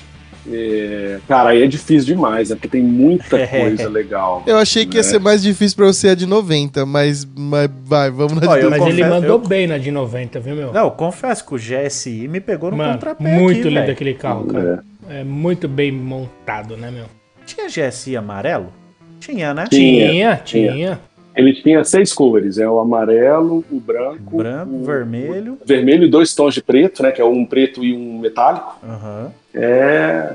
É, 0.49 1.19
cara, 1.27 1.49
aí 1.49 1.61
é 1.61 1.67
difícil 1.67 2.15
demais, 2.15 2.49
né? 2.49 2.55
Porque 2.55 2.69
tem 2.69 2.81
muita 2.81 3.37
coisa 3.47 3.89
legal. 3.89 4.43
Eu 4.47 4.57
achei 4.57 4.85
que 4.85 4.95
ia 4.95 5.01
É. 5.01 5.03
ser 5.03 5.19
mais 5.19 5.41
difícil 5.43 5.75
pra 5.75 5.85
você 5.87 6.09
a 6.09 6.15
de 6.15 6.25
90, 6.25 6.85
mas, 6.85 7.27
mas 7.37 7.69
vai, 7.83 8.09
vamos 8.09 8.33
na 8.41 8.49
Ó, 8.51 8.55
de 8.55 8.63
eu 8.63 8.69
Mas 8.69 8.79
90. 8.79 8.89
ele 9.01 9.09
mandou 9.09 9.29
eu- 9.31 9.39
bem 9.47 9.67
na 9.67 9.77
de 9.77 9.91
90, 9.91 10.39
viu, 10.39 10.55
meu? 10.55 10.71
Não, 10.71 10.85
eu 10.85 10.91
confesso 10.91 11.45
que 11.45 11.53
o 11.53 11.57
GSI 11.57 12.29
me 12.29 12.39
pegou 12.39 12.71
no 12.71 12.77
Mano, 12.77 12.93
contrapé 12.93 13.23
muito 13.37 13.59
aqui, 13.59 13.63
lindo 13.69 13.81
velho. 13.81 13.91
aquele 13.91 14.13
carro, 14.13 14.45
cara. 14.45 14.83
É 14.96 14.96
muito 15.23 15.67
bem 15.67 15.91
montado, 15.91 16.75
né, 16.77 16.91
meu? 16.91 17.05
Tinha 17.45 17.67
GSI 17.67 18.17
amarelo? 18.17 18.67
Tinha, 19.19 19.53
né? 19.53 19.65
Tinha, 19.69 20.07
Tinha, 20.09 20.35
tinha. 20.43 20.71
tinha. 20.73 20.99
Ele 21.35 21.53
tinha 21.53 21.83
seis 21.83 22.11
cores: 22.13 22.57
é 22.57 22.67
o 22.67 22.79
amarelo, 22.79 23.63
o 23.71 23.79
branco, 23.79 24.37
Branco, 24.37 24.73
o 24.73 24.83
vermelho. 24.83 25.57
vermelho 25.65 26.05
e 26.05 26.09
dois 26.09 26.33
tons 26.33 26.53
de 26.53 26.61
preto, 26.63 27.03
né? 27.03 27.11
Que 27.11 27.21
é 27.21 27.25
um 27.25 27.45
preto 27.45 27.83
e 27.83 27.93
um 27.95 28.19
metálico. 28.19 28.75
Aham. 28.83 29.31
É. 29.53 30.33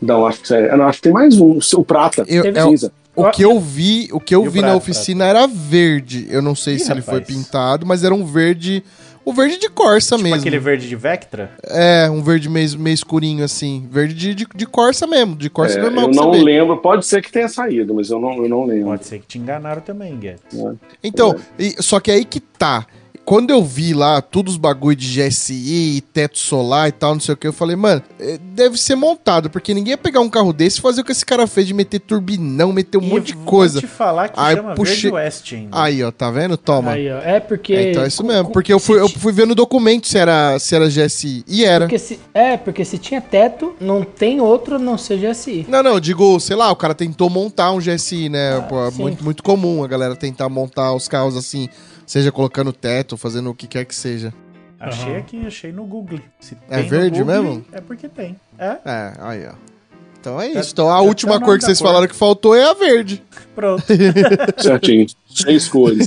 Não, 0.00 0.26
acho 0.26 0.42
que, 0.42 0.52
é, 0.54 0.76
não, 0.76 0.86
acho 0.86 0.98
que 0.98 1.04
tem 1.04 1.12
mais 1.12 1.40
um, 1.40 1.58
o 1.76 1.84
prata. 1.84 2.24
Eu- 2.28 2.44
é 2.44 2.64
o- 2.64 2.68
cinza. 2.68 2.92
O 3.16 3.30
que 3.30 3.42
eu 3.44 3.60
vi, 3.60 4.08
o 4.12 4.18
que 4.18 4.34
eu 4.34 4.44
E 4.44 4.48
o 4.48 4.50
vi 4.50 4.60
na 4.60 4.66
prato, 4.68 4.78
oficina 4.78 5.24
era 5.24 5.46
verde. 5.46 6.26
Eu 6.28 6.42
não 6.42 6.54
sei 6.54 6.74
Ih, 6.74 6.78
se 6.80 6.90
ele 6.90 7.00
foi 7.00 7.20
pintado, 7.20 7.86
mas 7.86 8.02
era 8.02 8.12
um 8.12 8.24
verde, 8.26 8.82
o 9.24 9.32
verde 9.32 9.58
de 9.58 9.68
Corsa 9.70 10.16
Tipo 10.16 10.24
mesmo. 10.28 10.40
aquele 10.40 10.58
verde 10.58 10.88
de 10.88 10.96
Vectra? 10.96 11.50
É, 11.64 12.08
um 12.10 12.22
verde 12.22 12.48
meio, 12.48 12.78
meio 12.78 12.94
escurinho 12.94 13.44
assim, 13.44 13.86
verde 13.90 14.14
de, 14.14 14.34
de, 14.34 14.46
de 14.54 14.66
Corsa 14.66 15.06
mesmo, 15.06 15.34
de 15.36 15.48
Corsa 15.50 15.78
É, 15.78 15.82
normal 15.82 16.04
eu 16.06 16.10
não 16.14 16.30
lembro, 16.32 16.76
pode 16.78 17.06
ser 17.06 17.22
que 17.22 17.30
tenha 17.32 17.48
saído, 17.48 17.94
mas 17.94 18.10
eu 18.10 18.18
não, 18.20 18.34
eu 18.42 18.48
não 18.48 18.64
lembro. 18.64 18.86
Pode 18.86 19.06
ser 19.06 19.18
que 19.20 19.26
te 19.26 19.38
enganaram 19.38 19.80
também, 19.82 20.16
Guedes. 20.18 20.42
Então, 21.02 21.34
e- 21.58 21.74
só 21.82 21.98
que 22.00 22.10
aí 22.10 22.24
que 22.24 22.40
tá. 22.40 22.86
Quando 23.24 23.50
eu 23.50 23.64
vi 23.64 23.94
lá 23.94 24.20
todos 24.20 24.52
os 24.54 24.58
bagulho 24.58 24.94
de 24.94 25.06
GSI, 25.28 26.02
teto 26.12 26.38
solar 26.38 26.88
e 26.88 26.92
tal, 26.92 27.14
não 27.14 27.20
sei 27.20 27.32
o 27.34 27.36
que, 27.36 27.46
eu 27.46 27.52
falei, 27.54 27.74
mano, 27.74 28.02
eh, 28.20 28.38
deve 28.52 28.76
ser 28.76 28.94
montado, 28.96 29.48
porque 29.48 29.72
ninguém 29.72 29.92
ia 29.92 29.98
pegar 29.98 30.20
um 30.20 30.28
carro 30.28 30.52
desse 30.52 30.78
e 30.78 30.82
fazer 30.82 31.00
o 31.00 31.04
que 31.04 31.12
esse 31.12 31.24
cara 31.24 31.46
fez 31.46 31.66
de 31.66 31.72
meter 31.72 32.00
turbinão, 32.00 32.70
meter 32.72 32.98
um 32.98 33.02
E 33.02 33.08
monte 33.08 33.26
de 33.28 33.34
vou 33.34 33.44
coisa. 33.44 33.80
te 33.80 33.86
falar 33.86 34.28
que 34.28 34.38
Aí 34.38 34.56
chama 34.56 34.74
puxei- 34.74 34.94
Verde 35.10 35.10
West 35.14 35.52
ainda. 35.54 35.68
Aí, 35.82 36.04
ó, 36.04 36.10
tá 36.10 36.30
vendo? 36.30 36.56
Toma. 36.58 36.92
Aí, 36.92 37.10
ó. 37.10 37.18
É 37.18 37.40
porque. 37.40 37.72
É, 37.72 37.90
então 37.92 38.04
é 38.04 38.08
isso 38.08 38.22
com- 38.22 38.28
mesmo. 38.28 38.50
Porque 38.50 38.72
eu 38.72 38.78
fui, 38.78 39.00
eu 39.00 39.08
fui 39.08 39.32
ver 39.32 39.46
no 39.46 39.54
documento 39.54 40.06
se 40.06 40.18
era, 40.18 40.58
se 40.58 40.74
era 40.74 40.88
GSI. 40.90 41.44
E 41.48 41.64
era. 41.64 41.86
Porque 41.86 41.98
se, 41.98 42.20
é, 42.34 42.56
porque 42.58 42.84
se 42.84 42.98
tinha 42.98 43.20
teto, 43.22 43.74
não 43.80 44.02
tem 44.04 44.40
outro 44.40 44.78
não 44.78 44.98
ser 44.98 45.16
GSI. 45.18 45.64
Não, 45.68 45.82
não, 45.82 45.92
eu 45.92 46.00
digo, 46.00 46.38
sei 46.40 46.56
lá, 46.56 46.70
o 46.70 46.76
cara 46.76 46.94
tentou 46.94 47.30
montar 47.30 47.72
um 47.72 47.78
GSI, 47.80 48.28
né? 48.28 48.60
Pô, 48.68 48.86
é 48.86 48.90
muito, 48.90 49.24
muito 49.24 49.42
comum 49.42 49.82
a 49.82 49.88
galera 49.88 50.14
tentar 50.14 50.48
montar 50.50 50.92
os 50.94 51.08
carros 51.08 51.36
assim, 51.38 51.68
seja 52.14 52.30
colocando 52.30 52.72
teto, 52.72 53.16
fazendo 53.16 53.50
o 53.50 53.54
que 53.54 53.66
quer 53.66 53.84
que 53.84 53.92
seja. 53.94 54.32
Achei 54.78 55.10
Aham. 55.14 55.18
aqui, 55.18 55.44
achei 55.46 55.72
no 55.72 55.84
Google. 55.84 56.20
Se 56.38 56.56
É 56.70 56.80
verde 56.80 57.18
Google, 57.24 57.42
mesmo? 57.42 57.64
É 57.72 57.80
porque 57.80 58.08
tem. 58.08 58.36
É, 58.56 58.76
É, 58.84 59.12
aí, 59.18 59.46
ó. 59.48 59.54
Então 60.20 60.40
é 60.40 60.52
Já- 60.52 60.60
isso. 60.60 60.70
Então 60.70 60.88
a 60.88 61.00
última 61.00 61.32
tá 61.32 61.38
o 61.38 61.40
cor 61.44 61.58
que 61.58 61.64
vocês 61.64 61.78
cor. 61.78 61.88
falaram 61.88 62.06
que 62.06 62.14
faltou 62.14 62.54
é 62.54 62.70
a 62.70 62.72
verde. 62.72 63.20
pronto. 63.52 63.82
Certinho. 64.62 65.06
Seis 65.28 65.66
cores. 65.66 66.06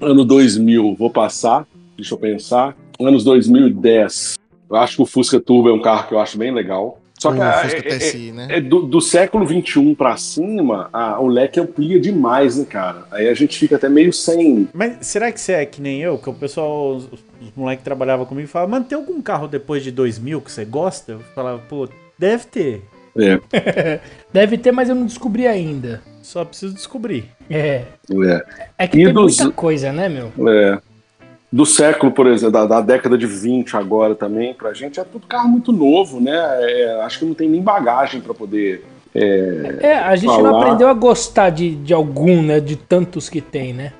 Ano 0.00 0.24
2000, 0.24 0.94
vou 0.98 1.10
passar. 1.10 1.66
Deixa 1.94 2.14
eu 2.14 2.18
pensar. 2.18 2.74
Anos 2.98 3.22
2010. 3.22 4.38
Eu 4.70 4.76
acho 4.76 4.96
que 4.96 5.02
o 5.02 5.06
Fusca 5.06 5.38
Turbo 5.38 5.68
é 5.68 5.72
um 5.74 5.82
carro 5.82 6.08
que 6.08 6.14
eu 6.14 6.20
acho 6.20 6.38
bem 6.38 6.54
legal. 6.54 6.98
Só 7.22 7.32
que 7.32 7.40
a- 7.40 7.52
Fusca 7.62 7.76
é- 7.76 7.94
é- 7.94 7.98
TSI, 7.98 8.32
né? 8.32 8.46
é 8.50 8.60
do, 8.60 8.82
do 8.82 9.00
século 9.00 9.46
XXI 9.46 9.94
pra 9.94 10.16
cima, 10.16 10.88
a- 10.92 11.20
o 11.20 11.26
leque 11.26 11.60
amplia 11.60 12.00
demais, 12.00 12.56
né, 12.58 12.64
cara? 12.64 13.04
Aí 13.10 13.28
a 13.28 13.34
gente 13.34 13.58
fica 13.58 13.76
até 13.76 13.88
meio 13.88 14.12
sem. 14.12 14.68
Mas 14.72 15.06
será 15.06 15.30
que 15.30 15.40
você 15.40 15.52
é 15.52 15.66
que 15.66 15.80
nem 15.80 16.00
eu? 16.00 16.18
Que 16.18 16.28
o 16.30 16.34
pessoal, 16.34 16.96
os, 16.96 17.04
os 17.04 17.20
moleques 17.56 17.80
que 17.82 17.84
trabalhavam 17.84 18.26
comigo 18.26 18.48
falavam, 18.48 18.72
mano, 18.72 18.84
tem 18.84 18.96
algum 18.96 19.20
carro 19.22 19.46
depois 19.48 19.82
de 19.82 19.90
2000 19.90 20.40
que 20.40 20.50
você 20.50 20.64
gosta? 20.64 21.12
Eu 21.12 21.20
falava, 21.34 21.58
pô, 21.68 21.88
deve 22.18 22.44
ter. 22.46 22.82
É, 23.16 23.38
Deve 24.32 24.56
ter, 24.56 24.72
mas 24.72 24.88
eu 24.88 24.94
não 24.94 25.04
descobri 25.06 25.46
ainda. 25.46 26.00
Só 26.22 26.44
preciso 26.44 26.72
descobrir. 26.74 27.26
É. 27.50 27.84
é. 28.10 28.44
É 28.78 28.86
que 28.88 28.98
E 29.00 29.04
tem 29.04 29.12
dos- 29.12 29.36
muita 29.38 29.52
coisa, 29.54 29.92
né, 29.92 30.08
meu? 30.08 30.32
É. 30.48 30.78
Do 31.52 31.66
século, 31.66 32.10
por 32.10 32.26
exemplo, 32.26 32.52
da, 32.52 32.64
da 32.64 32.80
década 32.80 33.18
de 33.18 33.26
20 33.26 33.76
agora 33.76 34.14
também, 34.14 34.54
pra 34.54 34.72
gente 34.72 34.98
é 34.98 35.04
tudo 35.04 35.26
carro 35.26 35.48
muito 35.50 35.70
novo, 35.70 36.18
né? 36.18 36.32
É, 36.34 37.02
acho 37.02 37.18
que 37.18 37.24
não 37.26 37.34
tem 37.34 37.48
nem 37.48 37.60
bagagem 37.60 38.22
pra 38.22 38.32
poder. 38.32 38.82
É, 39.14 39.96
a 40.02 40.16
gente 40.16 40.28
não 40.28 40.36
Falar. 40.36 40.62
aprendeu 40.62 40.88
a 40.88 40.94
gostar 40.94 41.50
de, 41.50 41.74
de 41.74 41.92
algum, 41.92 42.42
né? 42.42 42.58
De 42.58 42.76
tantos 42.76 43.28
que 43.28 43.42
tem, 43.42 43.74
né? 43.74 43.92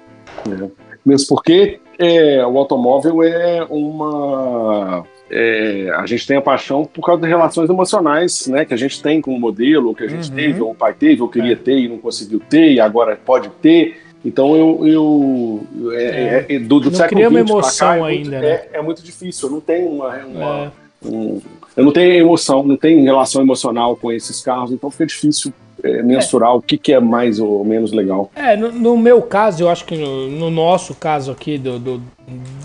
Mesmo 1.04 1.28
porque 1.28 1.78
é, 1.98 2.44
o 2.46 2.56
automóvel 2.56 3.22
é 3.22 3.66
uma. 3.68 5.04
é, 5.30 5.92
a 5.94 6.06
gente 6.06 6.26
tem 6.26 6.36
a 6.38 6.42
paixão 6.42 6.84
por 6.86 7.04
causa 7.04 7.20
das 7.20 7.30
relações 7.30 7.68
emocionais 7.68 8.46
né, 8.46 8.64
que 8.64 8.72
a 8.72 8.76
gente 8.78 9.02
tem 9.02 9.20
com 9.20 9.34
o 9.34 9.38
modelo, 9.40 9.88
ou 9.88 9.94
que 9.94 10.04
a 10.04 10.08
gente 10.08 10.30
Uhum. 10.30 10.36
teve, 10.36 10.60
ou 10.62 10.70
o 10.70 10.74
pai 10.74 10.94
teve, 10.94 11.20
ou 11.20 11.28
queria 11.28 11.56
ter 11.56 11.76
e 11.78 11.88
não 11.88 11.98
conseguiu 11.98 12.40
ter, 12.40 12.72
e 12.72 12.80
agora 12.80 13.14
pode 13.22 13.48
ter. 13.60 14.01
Então 14.24 14.54
eu. 14.56 14.86
eu 14.86 15.92
é, 15.92 16.04
é, 16.04 16.46
é, 16.54 16.58
do, 16.58 16.78
do 16.80 16.90
Não 16.90 16.96
século 16.96 17.16
cria 17.16 17.28
uma 17.28 17.40
emoção 17.40 17.88
cá 17.88 17.96
é 17.96 18.00
muito, 18.00 18.24
ainda, 18.24 18.40
né? 18.40 18.48
é, 18.48 18.68
é 18.74 18.82
muito 18.82 19.02
difícil. 19.02 19.48
Eu 19.48 19.52
não 19.54 19.60
tenho 19.60 19.88
uma. 19.88 20.08
uma- 20.24 20.72
É. 21.04 21.08
um- 21.08 21.40
eu 21.76 21.84
não 21.84 21.92
tenho 21.92 22.12
emoção, 22.12 22.62
não 22.62 22.76
tenho 22.76 23.02
relação 23.02 23.40
emocional 23.42 23.96
com 23.96 24.12
esses 24.12 24.42
carros, 24.42 24.70
então 24.72 24.90
fica 24.90 25.06
difícil 25.06 25.52
é, 25.82 26.02
mensurar 26.02 26.54
o 26.54 26.62
que, 26.62 26.78
que 26.78 26.92
é 26.92 27.00
mais 27.00 27.38
ou 27.40 27.64
menos 27.64 27.92
legal. 27.92 28.30
É, 28.36 28.56
no, 28.56 28.70
no 28.72 28.96
meu 28.96 29.20
caso, 29.22 29.64
eu 29.64 29.68
acho 29.68 29.84
que 29.84 29.96
no, 29.96 30.28
no 30.30 30.50
nosso 30.50 30.94
caso 30.94 31.30
aqui, 31.32 31.58
do, 31.58 31.78
do- 31.78 32.02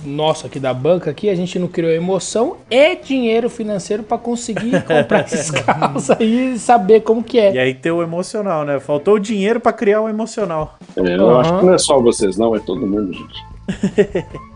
nosso 0.05 0.45
aqui 0.45 0.59
da 0.59 0.73
banca, 0.73 1.09
aqui, 1.11 1.29
a 1.29 1.35
gente 1.35 1.57
não 1.59 1.67
criou 1.67 1.91
emoção 1.91 2.57
e 2.69 2.95
dinheiro 2.95 3.49
financeiro 3.49 4.03
pra 4.03 4.17
conseguir 4.17 4.81
comprar 4.85 5.25
esses 5.25 5.49
carros 5.51 6.09
aí 6.11 6.53
e 6.53 6.59
saber 6.59 7.01
como 7.01 7.23
que 7.23 7.37
E 7.37 7.57
é. 7.57 7.59
aí 7.61 7.73
tem 7.73 7.91
o 7.91 8.01
emocional, 8.03 8.63
né? 8.63 8.79
Faltou 8.79 9.15
o 9.15 9.19
dinheiro 9.19 9.59
pra 9.59 9.73
criar 9.73 10.01
o 10.01 10.07
emocional. 10.07 10.77
É, 10.95 10.99
Eu 11.01 11.29
Aham. 11.29 11.39
acho 11.41 11.59
que 11.59 11.65
não 11.65 11.73
é 11.73 11.77
só 11.77 11.99
vocês, 11.99 12.37
não, 12.37 12.55
é 12.55 12.59
todo 12.59 12.85
mundo, 12.85 13.11
gente. 13.13 13.47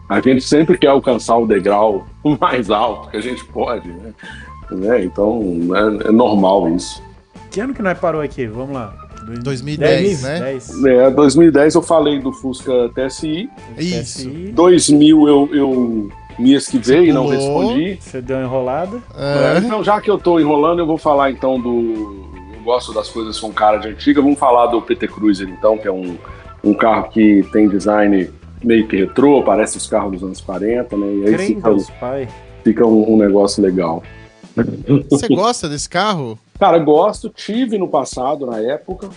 A 0.08 0.22
gente 0.22 0.42
sempre 0.42 0.78
quer 0.78 0.88
alcançar 0.88 1.38
o 1.38 1.46
degrau 1.48 2.06
mais 2.40 2.70
alto 2.70 3.10
que 3.10 3.18
a 3.18 3.22
gente 3.22 3.44
pode, 3.46 3.88
né? 3.90 4.14
Né? 4.72 5.04
Então 5.04 5.42
é, 6.04 6.08
é 6.08 6.12
normal 6.12 6.70
isso. 6.70 7.04
Que 7.52 7.60
ano 7.60 7.74
que 7.74 7.82
nós 7.82 8.00
parou 8.00 8.22
aqui? 8.22 8.48
Vamos 8.48 8.74
lá. 8.74 8.94
2010, 9.44 10.24
né? 10.24 10.40
10. 10.40 10.84
É, 10.86 11.12
2010 11.12 11.76
eu 11.76 11.82
falei 11.82 12.20
do 12.20 12.32
Fusca 12.34 12.90
TSI, 12.96 13.50
Isso. 13.78 14.30
TSI, 14.30 14.52
2000 14.54 15.28
eu, 15.28 15.50
eu 15.54 16.10
me 16.40 16.54
esquivei 16.56 17.10
e 17.10 17.14
não 17.14 17.28
respondi. 17.28 17.98
Você 18.00 18.22
deu 18.22 18.38
uma 18.38 18.46
enrolada. 18.46 18.98
É. 19.16 19.60
Então, 19.60 19.84
já 19.84 20.02
que 20.02 20.10
eu 20.10 20.18
tô 20.18 20.40
enrolando, 20.40 20.80
eu 20.80 20.88
vou 20.88 20.98
falar 20.98 21.30
então 21.30 21.60
do. 21.60 22.30
Eu 22.54 22.64
gosto 22.64 22.94
das 22.94 23.10
coisas 23.10 23.40
com 23.40 23.52
cara 23.52 23.78
de 23.78 23.90
antiga. 23.90 24.22
Vamos 24.22 24.40
falar 24.40 24.68
do 24.68 24.82
PT 24.82 25.08
Cruiser, 25.10 25.50
então, 25.50 25.78
que 25.78 25.88
é 25.88 25.92
um, 25.92 26.18
um 26.64 26.74
carro 26.74 27.10
que 27.10 27.46
tem 27.52 27.68
design 27.68 28.30
meio 28.64 28.88
que 28.88 28.96
retrô, 28.96 29.44
parece 29.44 29.78
os 29.78 29.88
carros 29.88 30.14
dos 30.14 30.24
anos 30.24 30.42
40, 30.42 30.96
né? 30.96 31.08
E 31.08 31.26
aí 31.26 31.34
Crem 31.34 31.48
fica, 31.48 31.70
Deus, 31.70 31.90
pai. 32.00 32.28
fica 32.64 32.86
um, 32.86 33.14
um 33.14 33.18
negócio 33.18 33.62
legal. 33.62 34.04
Você 35.10 35.28
gosta 35.28 35.68
desse 35.70 35.88
carro? 35.90 36.38
Cara, 36.60 36.78
gosto, 36.80 37.30
tive 37.30 37.78
no 37.78 37.88
passado, 37.88 38.46
na 38.46 38.60
época, 38.60 39.10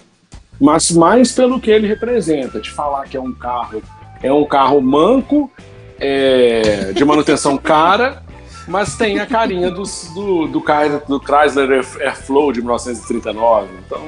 mas 0.61 0.91
mais 0.91 1.33
pelo 1.33 1.61
que 1.61 1.71
ele 1.71 1.87
representa, 1.87 2.61
de 2.61 2.71
falar 2.71 3.05
que 3.09 3.17
é 3.17 3.21
um 3.21 3.33
carro, 3.33 3.83
é 4.23 4.33
um 4.33 4.45
carro 4.45 4.81
manco, 4.81 5.51
é, 5.99 6.93
de 6.93 7.05
manutenção 7.05 7.57
cara, 7.59 8.23
mas 8.67 8.97
tem 8.97 9.19
a 9.19 9.27
carinha 9.27 9.71
dos- 9.71 10.11
do, 10.15 10.47
do, 10.47 10.61
Chrysler- 10.61 11.03
do 11.07 11.21
Chrysler 11.21 11.71
Air- 11.71 12.01
Airflow 12.01 12.53
de 12.53 12.61
1939. 12.61 13.69
Então, 13.87 14.01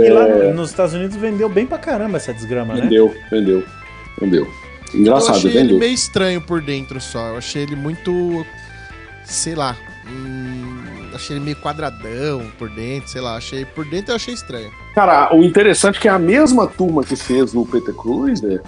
E 0.00 0.08
lá 0.10 0.28
é, 0.28 0.48
no- 0.50 0.54
nos 0.60 0.70
Estados 0.70 0.94
Unidos 0.94 1.16
vendeu 1.16 1.48
bem 1.48 1.66
pra 1.66 1.78
caramba 1.78 2.16
essa 2.18 2.32
desgrama, 2.32 2.74
né? 2.74 2.82
vendeu, 2.82 3.12
vendeu, 3.30 3.64
vendeu. 4.20 4.46
eu 4.94 5.00
Engraçado, 5.00 5.36
achei 5.36 5.50
ele 5.50 5.58
vendeu. 5.62 5.78
meio 5.78 5.92
estranho 5.94 6.40
por 6.40 6.60
dentro 6.62 7.00
só. 7.00 7.30
Eu 7.30 7.38
achei 7.38 7.62
ele 7.62 7.74
muito. 7.74 8.46
Sei 9.24 9.54
lá. 9.56 9.76
Hum, 10.08 11.10
achei 11.14 11.36
ele 11.36 11.44
meio 11.44 11.56
quadradão 11.56 12.42
por 12.58 12.68
dentro, 12.70 13.08
sei 13.10 13.20
lá. 13.20 13.36
Achei 13.36 13.64
por 13.64 13.84
dentro 13.84 14.12
eu 14.12 14.16
achei 14.16 14.34
estranho. 14.34 14.70
Cara, 14.94 15.34
o 15.34 15.42
interessante 15.42 15.98
é 15.98 16.00
que 16.00 16.08
a 16.08 16.18
mesma 16.18 16.66
turma 16.66 17.02
que 17.04 17.16
fez 17.16 17.54
o 17.54 17.64
PT 17.66 17.92
Cruiser, 17.92 18.62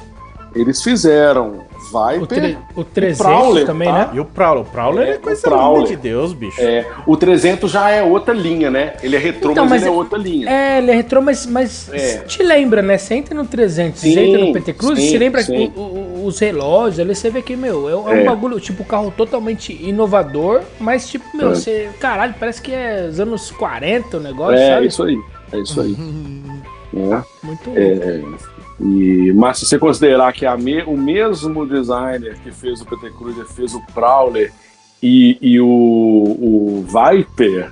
eles 0.54 0.82
fizeram 0.82 1.64
O, 1.92 2.10
Viper, 2.10 2.26
tre- 2.26 2.58
o 2.74 2.82
300 2.84 3.18
Prowler, 3.26 3.66
também, 3.66 3.88
tá? 3.88 3.98
né? 3.98 4.10
E 4.14 4.20
o 4.20 4.24
Prowler? 4.24 4.62
O 4.62 4.66
Prowler 4.66 5.08
é, 5.08 5.10
É, 5.12 5.16
coisa 5.18 5.40
o 5.40 5.42
Prowler. 5.50 5.82
linda 5.82 5.88
de 5.88 5.96
Deus, 5.96 6.32
bicho. 6.32 6.60
É, 6.60 6.86
o 7.06 7.16
300 7.16 7.70
já 7.70 7.90
é 7.90 8.02
outra 8.02 8.34
linha, 8.34 8.70
né? 8.70 8.94
Ele 9.02 9.14
é 9.14 9.18
retrô, 9.18 9.52
Então, 9.52 9.64
mas, 9.64 9.70
mas 9.72 9.82
ele 9.82 9.90
é 9.90 9.94
é- 9.94 9.96
outra 9.96 10.18
linha. 10.18 10.50
É, 10.50 10.78
ele 10.78 10.90
é 10.90 10.94
retrô, 10.94 11.20
mas, 11.22 11.46
mas 11.46 11.88
É. 11.92 12.18
te 12.22 12.42
lembra, 12.42 12.82
né? 12.82 12.98
Você 12.98 13.14
entra 13.14 13.34
no 13.34 13.46
300, 13.46 14.00
você 14.00 14.12
Sim, 14.12 14.18
entra 14.20 14.44
no 14.46 14.52
PT 14.52 14.72
Cruz, 14.72 14.98
sim, 14.98 15.10
você 15.10 15.18
lembra 15.18 15.42
sim. 15.42 15.72
o- 15.76 15.80
o- 15.80 16.17
os 16.28 16.38
relógios 16.38 17.00
ali, 17.00 17.14
você 17.14 17.28
vê 17.30 17.42
que, 17.42 17.56
meu, 17.56 17.88
é, 17.88 17.92
é 17.92 17.96
um 17.96 18.08
É. 18.20 18.24
bagulho, 18.24 18.60
tipo, 18.60 18.84
carro 18.84 19.12
totalmente 19.16 19.72
inovador, 19.72 20.62
mas, 20.78 21.08
tipo, 21.08 21.24
meu, 21.36 21.50
É. 21.50 21.54
você, 21.54 21.90
caralho, 21.98 22.34
parece 22.38 22.62
que 22.62 22.72
é 22.72 23.06
os 23.10 23.18
anos 23.20 23.50
40 23.50 24.16
o 24.18 24.20
negócio, 24.20 24.56
É, 24.58 24.74
sabe? 24.74 24.86
isso 24.86 25.02
aí. 25.02 25.18
É 25.52 25.58
isso 25.58 25.80
aí. 25.80 25.96
né? 26.92 27.24
Muito 27.42 27.70
É, 27.74 28.22
e, 28.80 29.32
mas 29.34 29.58
se 29.58 29.66
você 29.66 29.78
considerar 29.78 30.32
que 30.32 30.46
me- 30.56 30.82
o 30.84 30.96
mesmo 30.96 31.66
designer 31.66 32.36
que 32.44 32.50
fez 32.52 32.80
o 32.80 32.84
PT 32.86 33.10
Cruiser 33.10 33.44
fez 33.46 33.74
o 33.74 33.80
Prowler 33.92 34.52
e, 35.02 35.36
e 35.40 35.60
o, 35.60 35.66
o 35.66 36.84
Viper, 36.86 37.70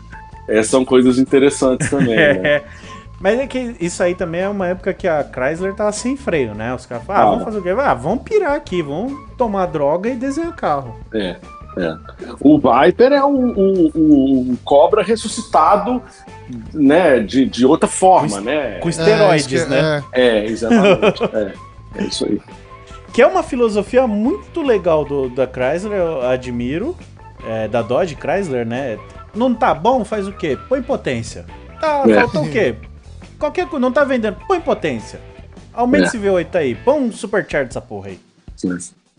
é, 0.49 0.63
são 0.63 0.85
coisas 0.85 1.19
interessantes 1.19 1.89
também. 1.91 2.17
né? 2.17 2.63
É. 3.19 3.23
Mas 3.23 3.39
é 3.41 3.47
que 3.47 3.77
isso 3.81 4.03
aí 4.03 4.15
também 4.15 4.43
é 4.43 4.49
uma 4.49 4.69
época 4.69 4.93
que 4.93 5.09
a 5.09 5.23
Chrysler 5.25 5.75
tava 5.75 5.93
sem 5.93 6.17
freio, 6.17 6.55
né? 6.55 6.75
Os 6.75 6.85
caras 6.87 7.05
falaram, 7.05 7.27
ah, 7.27 7.31
vamos 7.31 7.45
fazer 7.45 7.59
o 7.59 7.63
quê? 7.63 7.71
Ah, 7.71 7.95
vamos 7.95 8.23
pirar 8.25 8.53
aqui, 8.53 8.83
vamos 8.83 9.13
tomar 9.37 9.67
droga 9.67 10.09
e 10.11 10.15
desenhar 10.15 10.55
carro. 10.55 10.97
É, 11.15 11.37
é. 11.79 11.97
O 12.41 12.59
Viper 12.59 13.13
é 13.13 13.23
o, 13.23 13.29
o- 13.29 13.91
o- 13.95 14.53
o 14.53 14.57
cobra 14.65 15.03
ressuscitado 15.03 16.03
né, 16.75 17.21
de, 17.21 17.47
de 17.47 17.65
outra 17.67 17.89
forma, 17.89 18.41
né? 18.41 18.79
Com 18.81 18.89
esteroides, 18.89 19.47
É, 19.63 19.65
que- 19.65 19.71
né? 19.71 20.05
é. 20.13 20.21
É, 20.21 20.45
exatamente. 20.47 21.25
é, 21.25 21.53
é 21.97 22.05
isso 22.05 22.25
aí. 22.27 22.41
Que 23.13 23.23
é 23.23 23.27
uma 23.27 23.43
filosofia 23.43 24.07
muito 24.07 24.61
legal 24.61 25.03
do, 25.05 25.31
da 25.31 25.47
Chrysler, 25.47 25.99
eu 25.99 26.23
admiro. 26.29 26.95
é, 27.49 27.67
da 27.69 27.81
Dodge 27.81 28.15
Chrysler, 28.21 28.67
né? 28.67 28.99
Não 29.35 29.55
tá 29.55 29.73
bom, 29.75 30.05
faz 30.05 30.27
o 30.29 30.33
quê? 30.33 30.59
Põe 30.69 30.83
potência. 30.83 31.45
Tá, 31.81 32.03
É. 32.09 32.15
faltou 32.15 32.45
o 32.45 32.51
quê? 32.51 32.75
Qualquer 33.39 33.67
coisa, 33.67 33.81
não 33.81 33.93
tá 33.93 34.05
vendendo, 34.05 34.37
põe 34.47 34.61
potência. 34.61 35.21
Aumenta 35.73 36.05
É. 36.05 36.09
esse 36.09 36.19
V8 36.19 36.55
aí, 36.57 36.75
põe 36.75 37.01
um 37.01 37.13
supercharge 37.13 37.69
essa 37.71 37.81
porra 37.81 38.09
aí. 38.09 38.19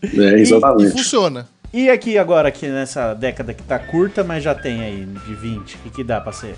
É, 0.02 0.08
E 0.38 0.40
exatamente. 0.40 0.92
funciona. 0.92 1.46
E 1.72 1.90
aqui 1.90 2.16
agora, 2.16 2.48
aqui 2.48 2.66
nessa 2.66 3.12
década 3.14 3.52
que 3.52 3.62
tá 3.62 3.78
curta, 3.78 4.24
mas 4.24 4.42
já 4.42 4.54
tem 4.54 4.80
aí 4.80 5.04
de 5.26 5.34
20, 5.34 5.74
o 5.74 5.78
que, 5.80 5.90
que 5.90 6.04
dá 6.04 6.20
pra 6.20 6.32
ser? 6.32 6.54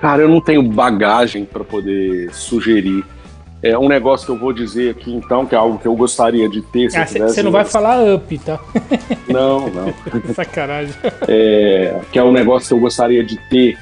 Cara, 0.00 0.22
eu 0.22 0.28
não 0.28 0.40
tenho 0.40 0.62
bagagem 0.62 1.44
para 1.44 1.64
poder 1.64 2.32
sugerir. 2.34 3.04
É 3.62 3.78
um 3.78 3.88
negócio 3.88 4.26
que 4.26 4.32
eu 4.32 4.38
vou 4.38 4.52
dizer 4.52 4.90
aqui, 4.90 5.12
então, 5.12 5.46
que 5.46 5.54
é 5.54 5.58
algo 5.58 5.78
que 5.78 5.86
eu 5.86 5.94
gostaria 5.94 6.48
de 6.48 6.60
ter. 6.62 6.90
se 6.90 7.18
eu 7.18 7.28
Você 7.28 7.42
não 7.42 7.50
vai 7.52 7.64
falar 7.64 8.02
up, 8.14 8.38
tá? 8.38 8.60
Não, 9.28 9.68
não. 9.70 9.94
Sacanagem. 10.34 10.94
É, 11.28 12.00
que 12.12 12.18
é 12.18 12.22
um 12.24 12.32
negócio 12.32 12.68
que 12.68 12.74
eu 12.74 12.80
gostaria 12.80 13.24
de 13.24 13.36
ter 13.48 13.78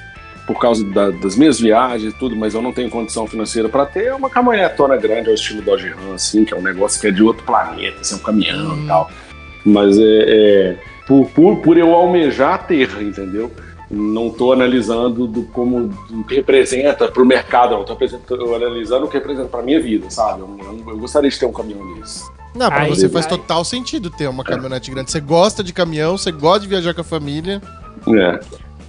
por 0.53 0.61
causa 0.61 0.85
da- 0.85 1.11
das 1.11 1.37
minhas 1.37 1.61
viagens 1.61 2.13
e 2.13 2.17
tudo, 2.19 2.35
mas 2.35 2.55
eu 2.55 2.61
não 2.63 2.73
tenho 2.73 2.91
condição 2.91 3.27
financeira 3.27 3.69
para 3.69 3.87
ter. 3.87 4.07
É 4.07 4.15
uma 4.15 4.29
caminhonetona 4.29 4.97
grande 4.97 5.29
ao 5.29 5.35
estilo 5.35 5.63
Dodge 5.63 5.89
Ram, 5.91 6.15
assim, 6.15 6.45
que 6.45 6.53
é 6.53 6.57
um 6.57 6.63
negócio 6.63 7.01
que 7.01 7.07
é 7.07 7.11
de 7.13 7.23
outro 7.23 7.45
planeta, 7.45 8.01
assim, 8.01 8.17
um 8.17 8.19
caminhão 8.19 8.75
Hum. 8.75 8.85
e 8.85 8.87
tal. 8.89 9.11
Mas 9.65 9.97
é, 9.99 10.03
é, 10.03 10.77
por, 11.07 11.27
por, 11.31 11.57
por 11.59 11.77
eu 11.77 11.95
almejar 11.95 12.67
ter, 12.67 12.91
entendeu? 13.01 13.51
Não 13.89 14.29
estou 14.29 14.53
analisando 14.53 15.27
do, 15.27 15.43
como 15.45 15.89
do 16.09 16.25
que 16.25 16.35
representa 16.37 17.07
para 17.09 17.23
o 17.23 17.27
mercado, 17.27 17.73
não. 17.75 17.83
Estou 17.83 18.55
analisando 18.57 19.07
o 19.07 19.09
que 19.09 19.19
representa 19.19 19.49
para 19.49 19.63
minha 19.63 19.81
vida, 19.81 20.09
sabe? 20.11 20.41
Eu, 20.41 20.49
eu- 20.59 20.93
eu 20.93 20.99
gostaria 20.99 21.29
de 21.31 21.39
ter 21.39 21.47
um 21.47 21.53
caminhão 21.53 21.95
desse. 21.95 22.25
Não, 22.55 22.69
pra 22.69 22.81
Aí 22.81 22.89
você 22.91 23.09
faz 23.09 23.27
total 23.27 23.65
sentido 23.65 24.11
ter 24.11 24.29
uma 24.29 24.43
caminhonete 24.45 24.91
grande. 24.91 25.11
Você 25.13 25.21
gosta 25.21 25.63
de 25.63 25.73
caminhão, 25.73 26.17
você 26.19 26.33
gosta 26.33 26.61
de 26.61 26.69
viajar 26.69 26.93
com 26.95 27.01
a 27.01 27.05
família. 27.05 27.63
É, 28.09 28.41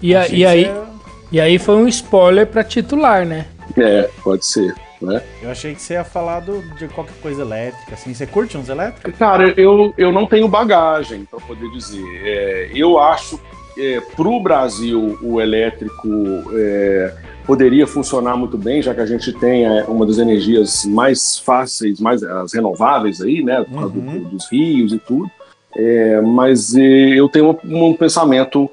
E, 0.01 0.15
a- 0.15 0.27
e 0.29 0.43
aí, 0.45 0.65
você- 0.65 0.90
e 1.31 1.39
aí 1.39 1.57
foi 1.57 1.75
um 1.75 1.87
spoiler 1.87 2.47
pra 2.47 2.63
titular, 2.63 3.25
né? 3.25 3.45
é, 3.77 4.09
pode 4.23 4.45
ser. 4.45 4.73
Né? 5.01 5.21
Eu 5.41 5.49
achei 5.49 5.73
que 5.73 5.81
você 5.81 5.93
ia 5.93 6.03
falar 6.03 6.41
do- 6.41 6.61
de 6.75 6.87
qualquer 6.87 7.15
coisa 7.21 7.41
elétrica, 7.41 7.95
assim. 7.95 8.13
Você 8.13 8.27
curte 8.27 8.55
uns 8.55 8.69
elétricos? 8.69 9.17
Cara, 9.17 9.51
eu, 9.57 9.93
eu 9.97 10.11
não 10.11 10.27
tenho 10.27 10.47
bagagem 10.47 11.25
para 11.25 11.39
poder 11.39 11.69
dizer. 11.71 12.03
É, 12.23 12.69
eu 12.75 12.99
acho 12.99 13.39
é, 13.77 13.99
para 13.99 14.27
o 14.27 14.39
Brasil 14.39 15.17
o 15.21 15.41
elétrico 15.41 16.07
é, 16.53 17.15
poderia 17.45 17.87
funcionar 17.87 18.37
muito 18.37 18.57
bem, 18.57 18.81
já 18.81 18.93
que 18.93 19.01
a 19.01 19.05
gente 19.05 19.33
tem 19.33 19.65
é, 19.65 19.83
uma 19.85 20.05
das 20.05 20.19
energias 20.19 20.85
mais 20.85 21.37
fáceis, 21.39 21.99
mais 21.99 22.21
as 22.21 22.53
renováveis 22.53 23.21
aí, 23.21 23.43
né, 23.43 23.65
uhum. 23.71 23.89
do, 23.89 24.29
dos 24.29 24.51
rios 24.51 24.93
e 24.93 24.99
tudo. 24.99 25.29
É, 25.75 26.19
mas 26.21 26.75
é, 26.75 26.81
eu 26.81 27.29
tenho 27.29 27.57
um, 27.63 27.87
um, 27.87 27.93
pensamento 27.93 28.69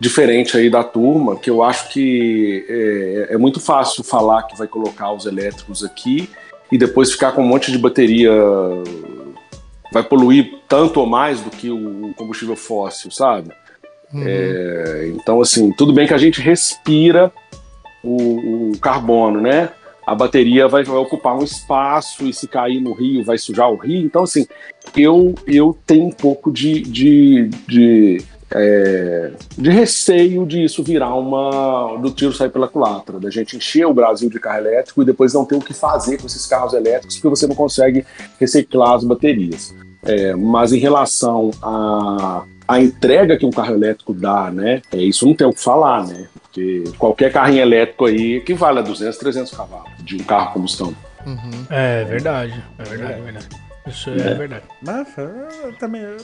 diferente 0.00 0.56
aí 0.56 0.70
da 0.70 0.82
turma, 0.82 1.36
que 1.36 1.50
eu 1.50 1.62
acho 1.62 1.90
que 1.90 2.64
é, 2.68 3.34
é, 3.34 3.38
muito 3.38 3.60
fácil 3.60 4.02
falar 4.02 4.44
que 4.44 4.56
vai 4.56 4.66
colocar 4.66 5.12
os 5.12 5.26
elétricos 5.26 5.84
aqui 5.84 6.30
e 6.72 6.78
depois 6.78 7.12
ficar 7.12 7.32
com 7.32 7.42
um 7.42 7.46
monte 7.46 7.70
de 7.70 7.76
bateria 7.76 8.32
vai 9.92 10.02
poluir 10.02 10.58
tanto 10.66 11.00
ou 11.00 11.06
mais 11.06 11.40
do 11.40 11.50
que 11.50 11.70
o 11.70 12.14
combustível 12.16 12.56
fóssil, 12.56 13.10
sabe? 13.10 13.50
Uhum. 14.12 14.24
É, 14.24 15.12
então, 15.14 15.40
assim, 15.40 15.70
tudo 15.72 15.92
bem 15.92 16.06
que 16.06 16.14
a 16.14 16.18
gente 16.18 16.40
respira 16.40 17.30
o, 18.02 18.70
o 18.70 18.78
carbono, 18.78 19.40
né? 19.40 19.68
A 20.06 20.14
bateria 20.14 20.66
vai, 20.66 20.82
vai, 20.82 20.96
ocupar 20.96 21.36
um 21.36 21.44
espaço 21.44 22.24
e 22.24 22.32
se 22.32 22.48
cair 22.48 22.80
no 22.80 22.94
rio 22.94 23.24
vai 23.24 23.36
sujar 23.36 23.70
o 23.70 23.76
rio. 23.76 24.04
Então, 24.04 24.22
assim, 24.22 24.46
eu, 24.96 25.34
eu 25.46 25.76
tenho 25.86 26.06
um 26.06 26.10
pouco 26.10 26.50
de, 26.50 26.80
de, 26.80 27.48
de, 27.68 28.22
é, 28.52 29.32
de 29.56 29.70
receio 29.70 30.44
disso 30.46 30.82
virar 30.82 31.14
uma. 31.14 31.96
do 31.98 32.10
tiro 32.10 32.32
sair 32.32 32.50
pela 32.50 32.68
culatra, 32.68 33.20
da 33.20 33.30
gente 33.30 33.56
encher 33.56 33.86
o 33.86 33.94
Brasil 33.94 34.28
de 34.28 34.40
carro 34.40 34.58
elétrico 34.58 35.02
e 35.02 35.04
depois 35.04 35.34
não 35.34 35.44
ter 35.44 35.56
o 35.56 35.60
que 35.60 35.72
fazer 35.72 36.18
com 36.18 36.26
esses 36.26 36.46
carros 36.46 36.72
elétricos 36.72 37.16
porque 37.16 37.28
você 37.28 37.46
não 37.46 37.54
consegue 37.54 38.04
reciclar 38.38 38.94
as 38.94 39.04
baterias. 39.04 39.74
É, 40.02 40.34
mas 40.34 40.72
em 40.72 40.78
relação 40.78 41.50
a 41.62 42.44
a 42.70 42.80
entrega 42.80 43.36
que 43.36 43.44
um 43.44 43.50
carro 43.50 43.74
elétrico 43.74 44.14
dá, 44.14 44.48
né? 44.48 44.80
É, 44.92 44.98
isso 44.98 45.26
não 45.26 45.34
tem 45.34 45.44
o 45.44 45.52
que 45.52 45.60
falar, 45.60 46.06
né? 46.06 46.28
Porque 46.40 46.84
qualquer 46.98 47.32
carrinho 47.32 47.62
elétrico 47.62 48.06
aí 48.06 48.36
equivale 48.36 48.78
a 48.78 48.82
200, 48.82 49.18
300 49.18 49.50
cavalos 49.50 49.90
de 50.04 50.14
um 50.14 50.20
carro 50.20 50.52
combustão. 50.52 50.94
Uhum. 51.26 51.66
É 51.68 52.04
verdade, 52.04 52.62
é 52.78 52.84
verdade, 52.84 53.12
é 53.12 53.22
verdade. 53.22 53.48
Isso 53.88 54.10
é, 54.10 54.18
é 54.18 54.34
verdade. 54.34 54.64
Mas 54.82 55.08
eu 55.18 55.72
também. 55.80 56.02
Eu 56.02 56.18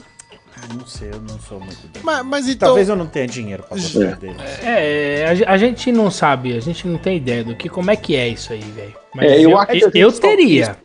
não 0.74 0.86
sei, 0.86 1.10
eu 1.12 1.20
não 1.20 1.38
sou 1.40 1.60
muito. 1.60 1.76
Mas, 2.02 2.24
mas 2.24 2.48
então... 2.48 2.68
Talvez 2.68 2.88
eu 2.88 2.96
não 2.96 3.06
tenha 3.06 3.26
dinheiro 3.26 3.62
pra 3.62 3.76
comprar 3.76 4.16
dele. 4.16 4.36
É, 4.62 5.44
a, 5.46 5.52
a, 5.52 5.58
gente 5.58 5.92
não 5.92 6.10
sabe, 6.10 6.56
a 6.56 6.60
gente 6.60 6.86
não 6.86 6.98
tem 6.98 7.16
ideia 7.16 7.44
do 7.44 7.54
que, 7.54 7.68
como 7.68 7.90
é 7.90 7.96
que 7.96 8.16
é 8.16 8.28
isso 8.28 8.52
aí, 8.52 8.60
velho. 8.60 8.94
É, 9.18 9.40
eu, 9.40 9.50
eu, 9.50 9.66
eu, 9.68 9.90
eu 9.94 10.12
teria 10.12 10.76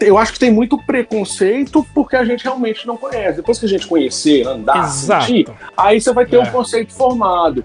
eu 0.00 0.18
acho 0.18 0.32
que 0.32 0.38
tem 0.38 0.50
muito 0.50 0.78
preconceito 0.78 1.86
porque 1.94 2.16
a 2.16 2.24
gente 2.24 2.44
realmente 2.44 2.86
não 2.86 2.96
conhece. 2.96 3.36
Depois 3.36 3.58
que 3.58 3.66
a 3.66 3.68
gente 3.68 3.86
conhecer, 3.86 4.46
andar, 4.46 4.84
Exato. 4.84 5.26
sentir, 5.26 5.48
aí 5.76 6.00
você 6.00 6.12
vai 6.12 6.26
ter 6.26 6.36
é. 6.36 6.40
um 6.40 6.50
conceito 6.50 6.92
formado. 6.92 7.64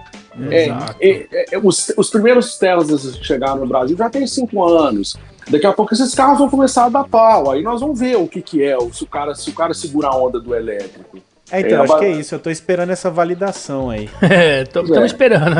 É, 0.49 0.69
é, 1.01 1.55
é, 1.55 1.57
os, 1.61 1.91
os, 1.97 2.09
primeiros 2.09 2.57
Teslas 2.57 3.17
que 3.17 3.25
chegaram 3.25 3.57
no 3.57 3.67
Brasil 3.67 3.97
já 3.97 4.09
tem 4.09 4.25
cinco 4.25 4.63
anos. 4.63 5.17
Daqui 5.49 5.65
a 5.65 5.73
pouco 5.73 5.93
esses 5.93 6.13
carros 6.15 6.39
vão 6.39 6.49
começar 6.49 6.85
a 6.85 6.89
dar 6.89 7.03
pau. 7.03 7.51
Aí 7.51 7.61
nós 7.61 7.81
vamos 7.81 7.99
ver 7.99 8.15
o 8.15 8.27
que, 8.27 8.41
que 8.41 8.63
é, 8.63 8.77
se 8.91 9.03
o 9.03 9.07
cara, 9.07 9.35
se 9.35 9.49
o 9.49 9.53
cara 9.53 9.73
segura 9.73 10.07
a 10.07 10.15
onda 10.15 10.39
do 10.39 10.55
elétrico. 10.55 11.17
É, 11.51 11.59
então, 11.59 11.79
é, 11.79 11.83
acho 11.83 11.99
que 11.99 12.05
é 12.05 12.11
isso. 12.11 12.35
Eu 12.35 12.39
tô 12.39 12.49
esperando 12.49 12.91
essa 12.91 13.09
validação 13.09 13.89
aí. 13.89 14.09
É, 14.21 14.63
estamos 14.63 14.91
é. 14.91 15.05
esperando. 15.05 15.55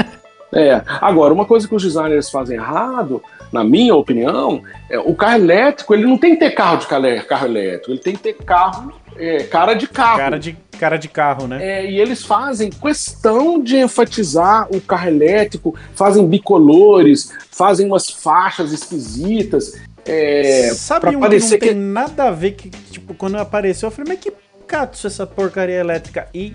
é. 0.52 0.82
Agora, 1.00 1.34
uma 1.34 1.44
coisa 1.44 1.68
que 1.68 1.74
os 1.74 1.82
designers 1.82 2.30
fazem 2.30 2.56
errado 2.56 3.22
na 3.52 3.62
minha 3.62 3.94
opinião, 3.94 4.62
é, 4.90 4.98
o 4.98 5.14
carro 5.14 5.36
elétrico 5.36 5.94
ele 5.94 6.06
não 6.06 6.18
tem 6.18 6.32
que 6.32 6.40
ter 6.40 6.50
carro 6.50 6.78
de 6.78 6.86
carro 6.86 7.46
elétrico, 7.46 7.90
ele 7.90 8.00
tem 8.00 8.16
que 8.16 8.22
ter 8.22 8.34
carro 8.34 8.92
é, 9.16 9.44
cara 9.44 9.74
de 9.74 9.86
carro. 9.86 10.18
Cara 10.18 10.38
de, 10.38 10.56
cara 10.78 10.96
de 10.96 11.08
carro, 11.08 11.46
né? 11.46 11.64
É, 11.64 11.90
e 11.90 12.00
eles 12.00 12.24
fazem 12.24 12.70
questão 12.70 13.62
de 13.62 13.76
enfatizar 13.76 14.66
o 14.74 14.80
carro 14.80 15.08
elétrico, 15.08 15.74
fazem 15.94 16.26
bicolores, 16.26 17.32
fazem 17.50 17.86
umas 17.86 18.08
faixas 18.08 18.72
esquisitas. 18.72 19.80
É, 20.04 20.70
Sabe 20.74 21.16
um 21.16 21.20
que 21.20 21.28
não 21.28 21.48
tem 21.48 21.58
que... 21.58 21.74
nada 21.74 22.24
a 22.24 22.30
ver 22.30 22.52
que, 22.52 22.68
tipo, 22.90 23.14
quando 23.14 23.36
apareceu, 23.36 23.86
eu 23.86 23.90
falei, 23.90 24.14
mas 24.14 24.20
que 24.22 24.32
essa 24.82 25.26
porcaria 25.26 25.76
elétrica? 25.80 26.28
E 26.34 26.54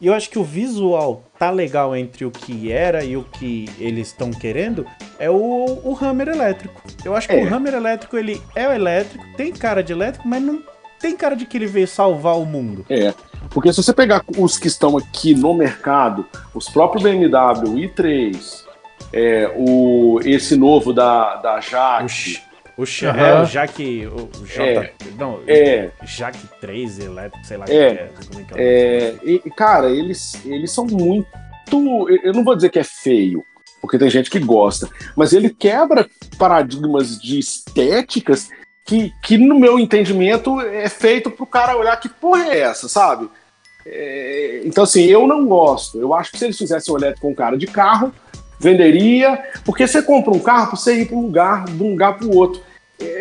e 0.00 0.06
eu 0.06 0.14
acho 0.14 0.30
que 0.30 0.38
o 0.38 0.44
visual 0.44 1.24
tá 1.38 1.50
legal 1.50 1.96
entre 1.96 2.24
o 2.24 2.30
que 2.30 2.70
era 2.70 3.04
e 3.04 3.16
o 3.16 3.24
que 3.24 3.68
eles 3.78 4.08
estão 4.08 4.30
querendo 4.30 4.86
é 5.18 5.28
o, 5.28 5.34
o 5.34 5.98
Hammer 6.00 6.28
elétrico. 6.28 6.80
Eu 7.04 7.16
acho 7.16 7.26
que 7.26 7.34
é. 7.34 7.42
o 7.42 7.52
Hammer 7.52 7.74
elétrico, 7.74 8.16
ele 8.16 8.40
é 8.54 8.74
elétrico, 8.74 9.24
tem 9.36 9.52
cara 9.52 9.82
de 9.82 9.92
elétrico, 9.92 10.28
mas 10.28 10.40
não 10.40 10.62
tem 11.00 11.16
cara 11.16 11.34
de 11.34 11.46
que 11.46 11.56
ele 11.56 11.66
veio 11.66 11.88
salvar 11.88 12.38
o 12.38 12.46
mundo. 12.46 12.86
É. 12.88 13.12
Porque 13.50 13.72
se 13.72 13.82
você 13.82 13.92
pegar 13.92 14.24
os 14.36 14.56
que 14.56 14.68
estão 14.68 14.96
aqui 14.96 15.34
no 15.34 15.52
mercado, 15.52 16.26
os 16.54 16.68
próprios 16.68 17.02
BMW 17.02 17.88
i3, 17.88 18.64
é, 19.12 19.52
o, 19.56 20.20
esse 20.24 20.56
novo 20.56 20.92
da, 20.92 21.36
da 21.36 21.60
Jaque, 21.60 22.40
o, 22.78 22.86
Ch 22.86 23.06
uhum. 23.06 23.10
é, 23.10 23.42
o 23.42 23.44
Jack. 23.44 24.06
O 24.06 24.46
J. 24.46 24.62
É, 24.62 24.92
não, 25.18 25.40
é, 25.46 25.90
Jack 26.04 26.38
3 26.60 27.00
elétrico, 27.00 27.44
sei 27.44 27.56
lá 27.56 27.64
é, 27.68 27.74
é, 27.74 28.10
como 28.28 28.40
é 28.40 28.44
que 28.44 28.54
é. 28.54 28.62
é 28.62 29.18
e, 29.24 29.50
cara, 29.50 29.90
eles, 29.90 30.40
eles 30.46 30.70
são 30.70 30.86
muito. 30.86 31.26
Eu 32.22 32.32
não 32.32 32.44
vou 32.44 32.54
dizer 32.54 32.70
que 32.70 32.78
é 32.78 32.84
feio, 32.84 33.44
porque 33.82 33.98
tem 33.98 34.08
gente 34.08 34.30
que 34.30 34.38
gosta, 34.38 34.88
mas 35.16 35.32
ele 35.32 35.50
quebra 35.50 36.08
paradigmas 36.38 37.20
de 37.20 37.38
estéticas 37.38 38.48
que, 38.88 39.12
que 39.22 39.36
no 39.36 39.58
meu 39.58 39.78
entendimento, 39.78 40.60
é 40.62 40.88
feito 40.88 41.30
pro 41.30 41.44
cara 41.44 41.76
olhar 41.76 41.96
que 41.98 42.08
porra 42.08 42.46
é 42.46 42.60
essa, 42.60 42.88
sabe? 42.88 43.28
É, 43.84 44.62
então, 44.64 44.84
assim, 44.84 45.02
eu 45.04 45.26
não 45.26 45.46
gosto. 45.46 46.00
Eu 46.00 46.14
acho 46.14 46.30
que 46.30 46.38
se 46.38 46.44
eles 46.44 46.56
fizessem 46.56 46.94
o 46.94 46.96
elétrico 46.96 47.26
com 47.26 47.34
cara 47.34 47.58
de 47.58 47.66
carro, 47.66 48.12
venderia, 48.58 49.42
porque 49.64 49.86
você 49.86 50.00
compra 50.00 50.32
um 50.32 50.38
carro 50.38 50.68
para 50.68 50.76
você 50.76 51.02
ir 51.02 51.06
para 51.06 51.16
um 51.16 51.22
lugar, 51.22 51.64
de 51.66 51.82
um 51.82 51.90
lugar 51.90 52.16
para 52.16 52.26
o 52.26 52.34
outro. 52.34 52.62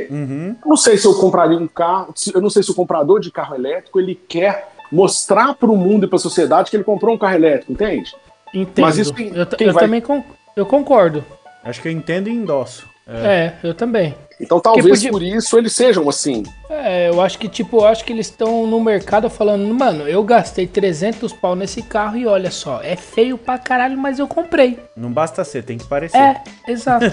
Uhum. 0.10 0.56
Não 0.66 0.78
sei 0.78 0.98
se 0.98 1.06
eu 1.06 1.14
compraria 1.14 1.58
um 1.58 1.68
carro, 1.68 2.14
eu 2.34 2.42
não 2.42 2.50
sei 2.50 2.64
se 2.64 2.72
o 2.72 2.76
comprador 2.76 3.20
de 3.20 3.32
carro 3.32 3.56
elétrico 3.56 4.00
ele 4.00 4.16
quer 4.16 4.70
mostrar 4.92 5.54
para 5.54 5.70
o 5.70 5.78
mundo 5.78 6.06
e 6.06 6.08
para 6.08 6.16
a 6.16 6.20
sociedade 6.20 6.70
que 6.70 6.78
ele 6.78 6.84
comprou 6.84 7.14
um 7.14 7.18
carro 7.18 7.36
elétrico, 7.36 7.72
entende? 7.72 8.16
Entendo. 8.54 8.86
Mas 8.86 8.98
isso 8.98 9.14
quem, 9.14 9.36
eu, 9.36 9.46
quem 9.46 9.68
eu 9.68 9.74
vai... 9.74 9.84
também 9.84 10.02
con 10.02 10.24
eu 10.56 10.66
concordo. 10.66 11.24
Acho 11.64 11.82
que 11.82 11.88
eu 11.88 11.92
entendo 11.92 12.30
e 12.30 12.32
endosso. 12.32 12.88
É, 13.08 13.56
é 13.64 13.68
eu 13.68 13.74
também. 13.74 14.16
Então 14.40 14.60
talvez 14.60 15.00
podia... 15.00 15.12
por 15.12 15.24
isso 15.24 15.58
eles 15.58 15.74
sejam 15.74 16.08
assim. 16.08 16.44
É, 16.70 17.10
eu 17.10 17.22
acho 17.22 17.40
que 17.40 17.48
tipo, 17.48 17.78
eu 17.78 17.86
acho 17.86 18.06
que 18.06 18.14
eles 18.14 18.28
estão 18.28 18.68
no 18.68 18.80
mercado 18.80 19.30
falando, 19.30 19.74
mano, 19.74 20.08
eu 20.08 20.24
gastei 20.24 20.68
300 20.68 21.34
pau 21.34 21.56
nesse 21.56 21.82
carro 21.82 22.18
e 22.18 22.28
olha 22.28 22.52
só, 22.52 22.82
é 22.84 22.96
feio 22.96 23.38
pra 23.38 23.58
caralho, 23.58 23.98
mas 23.98 24.20
eu 24.20 24.28
comprei. 24.28 24.80
Não 24.96 25.12
basta 25.12 25.44
ser, 25.44 25.64
tem 25.64 25.78
que 25.78 25.86
parecer. 25.86 26.18
É, 26.18 26.44
exato. 26.68 27.06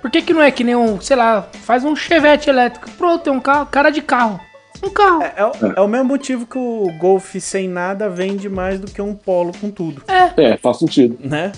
por 0.00 0.10
que 0.10 0.22
que 0.22 0.32
não 0.32 0.42
é 0.42 0.50
que 0.50 0.62
nem 0.62 0.76
um, 0.76 1.00
sei 1.00 1.16
lá, 1.16 1.48
faz 1.62 1.84
um 1.84 1.96
Chevette 1.96 2.48
elétrico, 2.48 2.90
pronto, 2.92 3.24
tem 3.24 3.32
um 3.32 3.40
carro, 3.40 3.66
cara 3.66 3.90
de 3.90 4.02
carro. 4.02 4.40
Um 4.82 4.90
carro. 4.90 5.22
É, 5.22 5.34
é, 5.36 5.72
é, 5.76 5.80
o 5.80 5.88
mesmo 5.88 6.06
motivo 6.06 6.46
que 6.46 6.58
o 6.58 6.92
Golf 6.98 7.34
sem 7.40 7.68
nada 7.68 8.08
vende 8.08 8.48
mais 8.48 8.80
do 8.80 8.86
que 8.86 9.02
um 9.02 9.14
Polo 9.14 9.52
com 9.58 9.70
tudo. 9.70 10.02
É, 10.08 10.52
é 10.52 10.56
faz 10.56 10.78
sentido. 10.78 11.18
Né? 11.20 11.52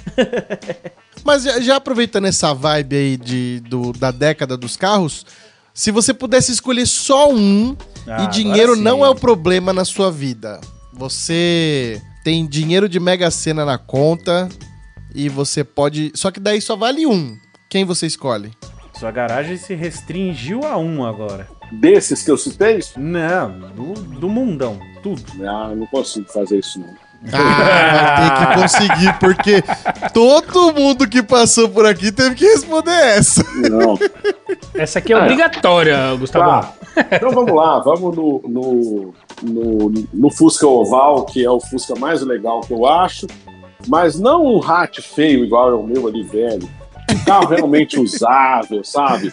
Mas 1.25 1.43
já, 1.43 1.61
já, 1.61 1.77
aproveitando 1.77 2.27
essa 2.27 2.55
vibe 2.55 2.97
aí 2.97 3.17
de, 3.17 3.61
do, 3.61 3.93
da 3.93 4.11
década 4.11 4.57
dos 4.57 4.77
carros, 4.77 5.27
se 5.75 5.91
você 5.91 6.15
pudesse 6.15 6.51
escolher 6.51 6.87
só 6.87 7.31
um 7.31 7.77
ah, 8.07 8.25
e 8.25 8.27
dinheiro 8.29 8.75
não 8.75 9.05
é 9.05 9.09
o 9.09 9.15
problema 9.15 9.73
na 9.73 9.85
sua 9.85 10.11
vida, 10.11 10.61
você 10.93 12.01
tem 12.25 12.47
dinheiro 12.47 12.89
de 12.89 12.99
Mega 12.99 13.31
Sena 13.31 13.65
na 13.65 13.79
conta 13.79 14.49
e 15.15 15.29
você 15.29 15.63
pode. 15.63 16.13
Só 16.15 16.31
que 16.31 16.41
daí 16.41 16.61
só 16.61 16.77
vale 16.77 17.07
um. 17.07 17.37
Quem 17.69 17.85
você 17.85 18.07
escolhe? 18.07 18.51
Sua 18.99 19.11
garagem 19.11 19.57
se 19.57 19.75
restringiu 19.75 20.65
a 20.65 20.77
um 20.77 21.05
agora. 21.05 21.49
Desses 21.71 22.23
que 22.23 22.31
eu 22.31 22.37
citei? 22.37 22.81
Não, 22.97 23.51
do, 23.71 23.93
do 23.95 24.29
mundão, 24.29 24.79
tudo. 25.03 25.23
Ah, 25.47 25.73
não 25.75 25.87
consigo 25.87 26.31
fazer 26.33 26.59
isso 26.59 26.81
não. 26.81 27.11
Ah, 27.33 28.37
tem 28.37 28.47
que 28.47 28.55
conseguir, 28.63 29.19
porque 29.19 29.63
todo 30.13 30.73
mundo 30.73 31.07
que 31.09 31.23
passou 31.23 31.69
por 31.69 31.85
aqui 31.87 32.11
teve 32.11 32.35
que 32.35 32.45
responder 32.45 32.91
essa. 32.91 33.45
Não. 33.69 33.99
Essa 34.75 34.99
aqui 34.99 35.13
é 35.13 35.17
ah, 35.17 35.23
obrigatória, 35.23 36.15
Gustavo. 36.15 36.45
Tá. 36.45 36.75
Então 37.13 37.31
vamos 37.31 37.55
lá, 37.55 37.79
vamos 37.81 38.17
no, 38.17 38.43
no, 38.49 39.15
no, 39.43 39.93
no, 40.13 40.31
Fusca 40.31 40.67
Oval, 40.67 41.25
que 41.27 41.45
é 41.45 41.51
o 41.51 41.61
Fusca 41.61 41.95
mais 41.99 42.23
legal 42.23 42.61
que 42.63 42.73
eu 42.73 42.87
acho, 42.87 43.27
mas 43.87 44.19
não 44.19 44.45
um 44.45 44.63
hat 44.63 45.01
feio 45.01 45.45
igual 45.45 45.71
é 45.71 45.75
o 45.75 45.83
meu 45.83 46.09
ali, 46.09 46.23
velho. 46.25 46.69
Um 47.11 47.25
carro 47.25 47.47
realmente 47.47 47.99
usável, 48.01 48.83
sabe? 48.83 49.33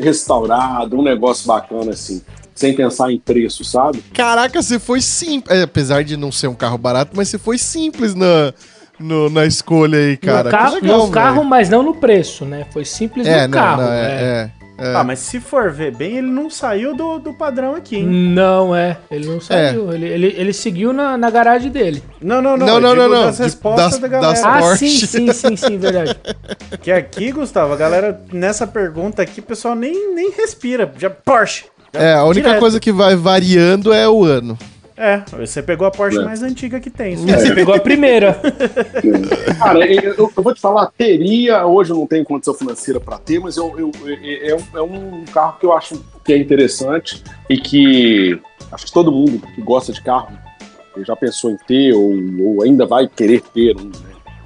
Restaurado, 0.00 0.96
um 0.96 1.02
negócio 1.02 1.46
bacana 1.46 1.92
assim 1.92 2.22
sem 2.58 2.74
pensar 2.74 3.12
em 3.12 3.18
preço, 3.20 3.62
sabe? 3.64 4.02
Caraca, 4.12 4.60
você 4.60 4.80
foi 4.80 5.00
simples. 5.00 5.56
É, 5.56 5.62
apesar 5.62 6.02
de 6.02 6.16
não 6.16 6.32
ser 6.32 6.48
um 6.48 6.54
carro 6.54 6.76
barato, 6.76 7.12
mas 7.14 7.28
você 7.28 7.38
foi 7.38 7.56
simples 7.56 8.16
na, 8.16 8.52
no, 8.98 9.30
na 9.30 9.46
escolha 9.46 9.96
aí, 9.96 10.16
cara. 10.16 10.44
No, 10.44 10.50
carro, 10.50 10.74
legal, 10.74 11.06
no 11.06 11.12
carro, 11.12 11.44
mas 11.44 11.68
não 11.68 11.84
no 11.84 11.94
preço, 11.94 12.44
né? 12.44 12.66
Foi 12.72 12.84
simples 12.84 13.28
é, 13.28 13.42
no 13.42 13.48
não, 13.48 13.58
carro. 13.58 13.82
Não, 13.82 13.92
é, 13.92 14.22
é. 14.22 14.57
É. 14.78 14.94
Ah, 14.94 15.02
mas 15.02 15.18
se 15.18 15.40
for 15.40 15.72
ver 15.72 15.94
bem, 15.96 16.18
ele 16.18 16.28
não 16.30 16.48
saiu 16.48 16.94
do, 16.94 17.18
do 17.18 17.34
padrão 17.34 17.74
aqui, 17.74 17.96
hein? 17.96 18.06
Não, 18.06 18.74
é. 18.76 18.96
Ele 19.10 19.26
não 19.26 19.40
saiu. 19.40 19.92
Ele, 19.92 20.06
ele, 20.06 20.34
ele 20.36 20.52
seguiu 20.52 20.92
na, 20.92 21.18
na 21.18 21.28
garagem 21.30 21.68
dele. 21.70 22.00
Não, 22.22 22.40
não, 22.40 22.56
não. 22.56 22.64
Não, 22.66 22.80
não, 22.80 22.94
não, 22.94 23.08
não. 23.08 23.22
Das 23.24 23.38
De- 23.38 23.42
respostas 23.42 23.90
das- 23.92 23.98
da 23.98 24.06
galera. 24.08 24.32
das- 24.32 24.44
Ah, 24.44 24.58
Porsche. 24.60 24.88
sim, 24.88 25.06
sim, 25.06 25.32
sim, 25.32 25.56
sim, 25.56 25.78
verdade. 25.78 26.16
Que 26.80 26.92
aqui, 26.92 27.32
Gustavo, 27.32 27.72
a 27.72 27.76
galera, 27.76 28.22
nessa 28.32 28.66
pergunta 28.68 29.20
aqui, 29.20 29.40
o 29.40 29.42
pessoal 29.42 29.74
nem, 29.74 30.14
nem 30.14 30.30
respira. 30.30 30.90
Já 30.96 31.10
Porsche. 31.10 31.64
Já 31.92 32.00
É, 32.00 32.14
a 32.14 32.24
única 32.24 32.46
direto. 32.46 32.60
coisa 32.60 32.78
que 32.78 32.92
vai 32.92 33.16
variando 33.16 33.92
é 33.92 34.08
o 34.08 34.22
ano. 34.24 34.56
É, 35.00 35.22
você 35.36 35.62
pegou 35.62 35.86
a 35.86 35.90
Porsche 35.92 36.18
É. 36.18 36.24
mais 36.24 36.42
antiga 36.42 36.80
que 36.80 36.90
tem. 36.90 37.14
Você 37.16 37.54
pegou 37.54 37.72
a 37.72 37.78
primeira. 37.78 38.36
Cara, 39.58 39.86
eu, 39.86 40.14
eu- 40.14 40.32
eu 40.36 40.42
vou 40.42 40.52
te 40.52 40.60
falar, 40.60 40.90
teria, 40.98 41.64
hoje 41.66 41.92
eu 41.92 41.96
não 41.96 42.06
tenho 42.06 42.24
condição 42.24 42.52
financeira 42.52 42.98
para 42.98 43.16
ter, 43.18 43.38
mas 43.38 43.56
eu, 43.56 43.72
eu- 43.78 43.92
é, 44.24 44.50
é 44.50 44.56
um- 44.56 44.78
é 44.78 44.82
um 44.82 45.24
carro 45.32 45.56
que 45.60 45.66
eu 45.66 45.72
acho 45.72 46.02
que 46.24 46.32
é 46.32 46.38
interessante 46.38 47.22
e 47.48 47.56
que 47.58 48.40
acho 48.72 48.86
que 48.86 48.92
todo 48.92 49.12
mundo 49.12 49.40
que 49.54 49.62
gosta 49.62 49.92
de 49.92 50.02
carro 50.02 50.30
já 51.06 51.14
pensou 51.14 51.50
em 51.52 51.56
ter 51.56 51.92
ou, 51.94 52.12
ou 52.40 52.62
ainda 52.64 52.84
vai 52.84 53.06
querer 53.06 53.40
ter 53.54 53.76
um, 53.76 53.92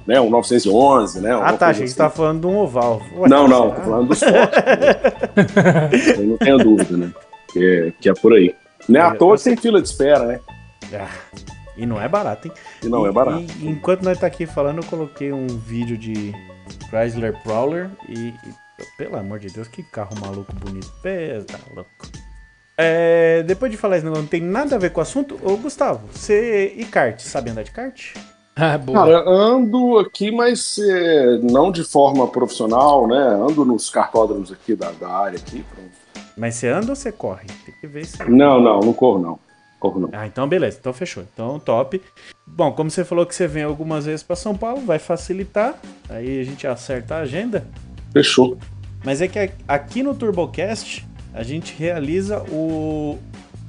né? 0.05 0.21
um 0.21 0.29
911, 0.29 1.19
né? 1.19 1.33
Ah, 1.33 1.53
tá, 1.53 1.69
achei 1.69 1.83
que 1.85 1.89
você 1.89 1.93
assim. 1.93 1.95
tá 1.97 2.09
falando 2.11 2.41
de 2.41 2.45
um 2.47 2.57
oval. 2.59 3.01
Ué, 3.17 3.27
Não, 3.27 3.47
não, 3.47 3.71
tô 3.71 3.81
falando 3.81 4.07
dos 4.09 4.19
fortes. 4.19 4.63
né? 5.55 6.15
Eu 6.19 6.23
não 6.27 6.37
tenho 6.37 6.57
dúvida, 6.59 6.95
né? 6.95 7.11
Que 7.51 7.65
é, 7.65 7.93
que 7.99 8.07
é 8.09 8.13
por 8.13 8.33
aí. 8.33 8.53
Não 8.87 8.99
é 8.99 9.03
à 9.03 9.15
toa 9.15 9.37
que 9.37 9.43
tem 9.43 9.57
fila 9.57 9.81
de 9.81 9.87
espera, 9.87 10.25
né? 10.25 10.39
Ah, 10.93 11.09
E 11.75 11.85
não 11.87 11.99
é 11.99 12.07
barato, 12.07 12.47
hein? 12.47 12.53
E 12.83 12.87
não 12.87 13.05
E- 13.05 13.09
é 13.09 13.11
barato. 13.11 13.43
e 13.59 13.67
enquanto 13.67 14.03
nós 14.03 14.19
tá 14.19 14.27
aqui 14.27 14.45
falando, 14.45 14.77
eu 14.83 14.85
coloquei 14.85 15.31
um 15.33 15.47
vídeo 15.47 15.97
de 15.97 16.31
Chrysler 16.89 17.41
Prowler 17.41 17.89
e, 18.07 18.27
e, 18.27 18.35
pelo 18.97 19.17
amor 19.17 19.39
de 19.39 19.47
Deus, 19.47 19.67
que 19.67 19.81
carro 19.81 20.15
maluco 20.21 20.53
bonito. 20.53 20.91
Pê, 21.01 21.43
tá 21.47 21.57
louco. 21.73 21.89
É, 22.77 23.41
depois 23.43 23.71
de 23.71 23.77
falar 23.77 23.97
isso, 23.97 24.05
não 24.07 24.25
tem 24.25 24.41
nada 24.41 24.75
a 24.75 24.79
ver 24.79 24.91
com 24.91 24.99
o 24.99 25.03
assunto. 25.03 25.39
Ô, 25.43 25.57
Gustavo, 25.57 26.07
você 26.11 26.73
e 26.75 26.85
kart, 26.85 27.19
sabe 27.21 27.49
andar 27.49 27.63
de 27.63 27.71
kart? 27.71 28.15
Ah, 28.55 28.77
boa. 28.77 28.99
Cara, 28.99 29.23
ando 29.27 29.97
aqui, 29.97 30.29
mas 30.31 30.77
é, 30.77 31.37
não 31.39 31.71
de 31.71 31.83
forma 31.83 32.27
profissional, 32.27 33.07
né? 33.07 33.17
Ando 33.17 33.65
nos 33.65 33.89
cartódromos 33.89 34.51
aqui 34.51 34.75
da, 34.75 34.91
da 34.91 35.09
área 35.09 35.39
aqui. 35.39 35.65
Mas 36.37 36.55
você 36.55 36.67
anda 36.67 36.91
ou 36.91 36.95
você 36.95 37.11
corre? 37.11 37.45
Tem 37.65 37.73
que 37.79 37.87
ver 37.87 38.07
aí. 38.19 38.29
Não, 38.29 38.61
não, 38.61 38.79
não 38.79 38.93
corro 38.93 39.19
não. 39.19 39.39
Corro 39.79 39.99
não. 39.99 40.09
Ah, 40.13 40.25
então 40.25 40.47
beleza, 40.47 40.77
então 40.79 40.93
fechou. 40.93 41.23
Então 41.33 41.59
top. 41.59 42.01
Bom, 42.45 42.71
como 42.71 42.89
você 42.89 43.03
falou 43.03 43.25
que 43.25 43.35
você 43.35 43.47
vem 43.47 43.63
algumas 43.63 44.05
vezes 44.05 44.23
para 44.23 44.35
São 44.35 44.55
Paulo, 44.55 44.81
vai 44.81 44.99
facilitar. 44.99 45.75
Aí 46.09 46.39
a 46.39 46.43
gente 46.43 46.65
acerta 46.65 47.15
a 47.15 47.19
agenda. 47.19 47.65
Fechou. 48.11 48.57
Mas 49.03 49.21
é 49.21 49.27
que 49.27 49.51
aqui 49.67 50.01
no 50.01 50.15
TurboCast 50.15 51.05
a 51.33 51.43
gente 51.43 51.75
realiza 51.77 52.41
o 52.43 53.19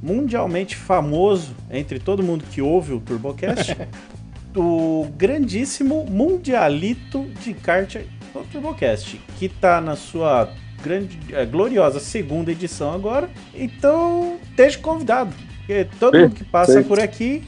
mundialmente 0.02 0.76
famoso 0.76 1.54
entre 1.70 1.98
todo 1.98 2.22
mundo 2.22 2.44
que 2.52 2.60
ouve 2.60 2.92
o 2.92 3.00
TurboCast, 3.00 3.76
o 4.54 5.08
grandíssimo 5.16 6.04
mundialito 6.04 7.24
de 7.42 7.54
kart 7.54 7.96
do 8.32 8.44
TurboCast, 8.52 9.18
que 9.38 9.48
tá 9.48 9.80
na 9.80 9.96
sua 9.96 10.52
grande, 10.84 11.18
eh, 11.32 11.46
gloriosa 11.46 11.98
segunda 11.98 12.52
edição 12.52 12.92
agora. 12.92 13.30
Então, 13.54 14.38
esteja 14.50 14.78
convidado, 14.78 15.34
porque 15.58 15.86
todo 15.98 16.18
mundo 16.18 16.34
que 16.34 16.44
passa 16.44 16.82
por 16.82 17.00
aqui 17.00 17.42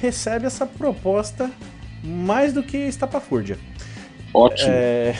recebe 0.00 0.46
essa 0.46 0.64
proposta 0.64 1.50
mais 2.02 2.52
do 2.52 2.62
que 2.62 2.78
estapafúrdia. 2.78 3.58
Ótimo. 4.32 4.70
É, 4.72 5.14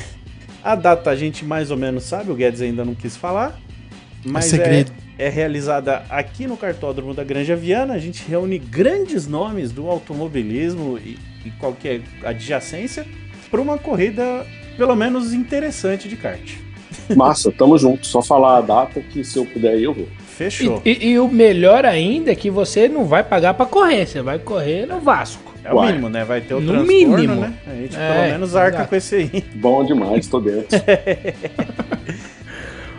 a 0.65 0.75
data 0.75 1.11
a 1.11 1.17
gente 1.17 1.45
mais 1.45 1.71
ou 1.71 1.77
menos 1.77 2.05
sabe, 2.05 2.31
o 2.31 2.35
Guedes 2.35 2.63
ainda 2.63 2.85
não 2.85 2.95
quis 2.95 3.17
falar. 3.17 3.59
Mas 4.25 4.47
é, 4.47 4.49
segredo. 4.49 4.93
é 5.19 5.29
realizada 5.29 6.05
aqui 6.09 6.47
no 6.47 6.57
cartódromo 6.57 7.15
da 7.15 7.23
Granja 7.23 7.55
Viana. 7.55 7.95
A 7.95 7.99
gente 7.99 8.25
reúne 8.27 8.59
grandes 8.59 9.27
nomes 9.27 9.71
do 9.71 9.89
automobilismo 9.89 10.99
e, 10.99 11.19
e 11.45 11.51
qualquer 11.53 12.01
adjacência 12.25 13.07
para 13.51 13.61
uma 13.61 13.79
corrida, 13.79 14.47
pelo 14.77 14.97
menos 14.97 15.33
interessante 15.33 16.09
de 16.09 16.17
kart. 16.17 16.68
Massa, 17.17 17.50
tamo 17.52 17.76
junto. 17.78 18.07
Só 18.07 18.20
falar 18.23 18.58
a 18.58 18.60
data 18.60 19.00
que 19.00 19.23
se 19.25 19.39
eu 19.39 19.44
puder 19.47 19.78
eu 19.81 19.92
vou. 19.94 20.08
Fechou. 20.26 20.81
E, 20.84 20.91
e- 20.91 21.08
e 21.10 21.18
o 21.18 21.28
melhor 21.28 21.84
ainda 21.84 22.31
é 22.31 22.34
que 22.34 22.49
você 22.50 22.89
não 22.89 23.05
vai 23.05 23.23
pagar 23.25 23.55
pra 23.55 23.67
correr, 23.67 24.07
você 24.07 24.23
vai 24.23 24.39
correr 24.39 24.86
no 24.86 25.00
Vasco. 25.00 25.49
É 25.65 25.73
o 25.73 25.81
mínimo, 25.83 26.08
né? 26.08 26.25
Vai 26.25 26.41
ter 26.41 26.55
o 26.55 26.60
No 26.60 26.73
transtorno, 26.73 27.17
mínimo. 27.18 27.34
né? 27.41 27.52
A 27.67 27.75
gente 27.75 27.97
É, 27.97 28.12
pelo 28.12 28.33
menos 28.33 28.57
arca 28.57 28.76
exato. 28.76 28.89
com 28.89 28.97
esse 28.97 29.15
aí. 29.17 29.44
Bom 29.55 29.84
demais, 29.84 30.26
tô 30.28 30.41
dentro. 30.41 30.78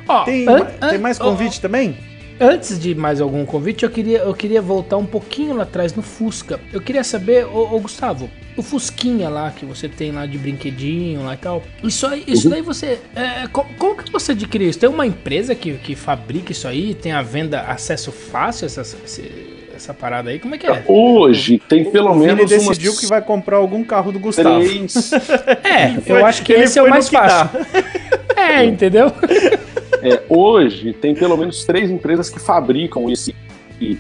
Ó, 0.08 0.24
Tem, 0.24 0.48
an- 0.48 0.66
tem 0.66 0.98
an- 0.98 1.02
mais 1.02 1.20
ó, 1.20 1.24
convite 1.26 1.62
também? 1.62 1.96
Antes 2.40 2.80
de 2.80 2.96
mais 2.96 3.20
algum 3.20 3.46
convite, 3.46 3.84
eu 3.84 3.90
queria, 3.90 4.20
eu 4.20 4.34
queria 4.34 4.62
voltar 4.62 4.96
um 4.98 5.06
pouquinho 5.06 5.56
lá 5.56 5.64
atrás 5.64 5.94
no 5.94 6.02
Fusca. 6.02 6.60
Eu 6.72 6.80
queria 6.80 7.04
saber, 7.04 7.46
ô, 7.46 7.76
ô, 7.76 7.80
Gustavo, 7.82 8.30
o 8.56 8.64
Fusquinha 8.64 9.28
lá 9.28 9.52
que 9.52 9.66
você 9.66 9.90
tem 9.90 10.12
lá 10.14 10.26
de 10.26 10.38
brinquedinho 10.38 11.24
lá 11.24 11.34
e 11.34 11.38
tal. 11.38 11.62
Isso, 11.84 12.08
aí, 12.08 12.24
isso 12.26 12.46
Uhum. 12.48 12.52
daí 12.52 12.62
você. 12.62 12.98
É, 13.16 13.46
co- 13.52 13.66
como, 13.78 13.96
que 13.96 14.10
você 14.12 14.32
adquiriu 14.32 14.70
isso? 14.70 14.80
Tem 14.80 14.88
uma 14.90 15.06
empresa 15.06 15.54
que, 15.54 15.74
que 15.74 15.96
fabrica 15.96 16.52
isso 16.54 16.66
aí? 16.68 16.94
Tem 16.94 17.12
a 17.12 17.22
venda, 17.22 17.62
acesso 17.62 18.10
fácil 18.12 18.66
a 18.66 18.68
essa, 18.68 18.82
esse- 18.82 19.60
essa 19.76 19.94
parada 19.94 20.30
aí? 20.30 20.40
Como 20.40 20.56
é 20.56 20.58
que 20.58 20.68
é? 20.68 20.84
Hoje 20.88 21.62
tem 21.68 21.92
pelo 21.92 22.16
menos 22.16 22.50
umas 22.52 22.68
decidiu 22.78 22.96
que 22.96 23.06
vai 23.06 23.22
comprar 23.22 23.58
algum 23.58 23.84
carro 23.84 24.12
do 24.14 24.20
Gustavo. 24.20 24.62
três. 24.64 25.12
É, 25.64 26.02
eu 26.06 26.26
acho 26.26 26.42
que 26.44 26.54
ele 26.54 26.64
esse 26.64 26.80
é 26.80 26.84
o 26.84 26.90
mais 26.90 27.10
que 27.10 27.16
fácil. 27.18 27.50
É, 28.36 28.64
entendeu? 28.64 29.12
É, 30.02 30.22
hoje 30.30 30.94
tem 30.94 31.14
pelo 31.14 31.36
menos 31.38 31.64
três 31.66 31.90
empresas 31.92 32.30
que 32.30 32.40
fabricam 32.40 33.10
esse, 33.10 33.36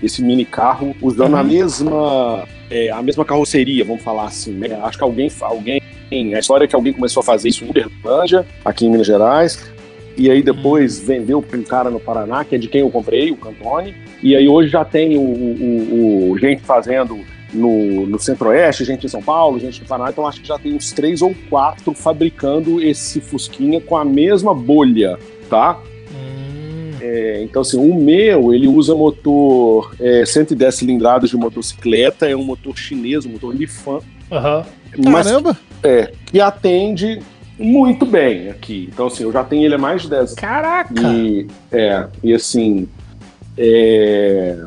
esse 0.01 0.21
mini 0.21 0.45
carro 0.45 0.95
usando 1.01 1.35
a 1.35 1.43
mesma 1.43 2.45
é, 2.69 2.89
a 2.91 3.01
mesma 3.01 3.25
carroceria, 3.25 3.83
vamos 3.83 4.03
falar 4.03 4.25
assim. 4.25 4.51
né? 4.53 4.79
Acho 4.83 4.97
que 4.97 5.03
alguém 5.03 5.29
alguém 5.41 5.81
a 6.35 6.39
história 6.39 6.65
é 6.65 6.67
que 6.67 6.75
alguém 6.75 6.91
começou 6.93 7.21
a 7.21 7.23
fazer 7.23 7.49
isso 7.49 7.63
em 7.63 7.69
Uberlândia, 7.69 8.45
aqui 8.65 8.85
em 8.85 8.89
Minas 8.89 9.05
Gerais. 9.07 9.69
E 10.17 10.29
aí 10.29 10.41
depois 10.41 10.99
vendeu 10.99 11.41
para 11.41 11.57
um 11.57 11.63
cara 11.63 11.89
no 11.89 11.99
Paraná, 11.99 12.43
que 12.43 12.55
é 12.55 12.57
de 12.57 12.67
quem 12.67 12.81
eu 12.81 12.89
comprei, 12.89 13.31
o 13.31 13.37
Cantone. 13.37 13.93
E 14.21 14.35
aí 14.35 14.49
hoje 14.49 14.69
já 14.69 14.83
tem 14.83 15.17
o, 15.17 15.21
o- 15.21 16.31
o- 16.31 16.37
gente 16.39 16.61
fazendo 16.63 17.19
no, 17.53 18.05
no 18.05 18.19
Centro-Oeste, 18.19 18.83
gente 18.83 19.05
em 19.05 19.09
São 19.09 19.21
Paulo, 19.21 19.59
gente 19.59 19.79
no 19.81 19.87
Paraná. 19.87 20.09
Então 20.09 20.27
acho 20.27 20.41
que 20.41 20.47
já 20.47 20.57
tem 20.59 20.73
uns 20.73 20.91
três 20.91 21.21
ou 21.21 21.33
quatro 21.49 21.93
fabricando 21.93 22.81
esse 22.81 23.21
Fusquinha 23.21 23.79
com 23.79 23.95
a 23.95 24.03
mesma 24.03 24.53
bolha, 24.53 25.17
tá? 25.49 25.79
É, 27.01 27.41
então, 27.43 27.61
assim, 27.61 27.77
o 27.77 27.95
meu, 27.95 28.53
ele 28.53 28.67
usa 28.67 28.93
motor 28.95 29.93
é, 29.99 30.25
110 30.25 30.75
cilindradas 30.75 31.29
de 31.29 31.37
motocicleta, 31.37 32.27
é 32.27 32.35
um 32.35 32.43
motor 32.43 32.77
chinês, 32.77 33.25
um 33.25 33.29
motor 33.29 33.55
Lifan, 33.55 33.99
Aham. 34.31 34.65
mas 34.97 35.27
Caramba! 35.27 35.57
é, 35.83 36.11
que 36.25 36.39
atende 36.41 37.19
muito 37.57 38.05
bem 38.05 38.49
aqui. 38.49 38.89
Então, 38.91 39.07
assim, 39.07 39.23
eu 39.23 39.31
já 39.31 39.43
tenho 39.43 39.65
ele 39.65 39.75
há 39.75 39.77
mais 39.77 40.01
de 40.03 40.09
10 40.09 40.19
anos. 40.19 40.33
Caraca! 40.35 40.93
E, 41.13 41.47
é, 41.71 42.07
e 42.23 42.33
assim, 42.33 42.87
é, 43.57 44.57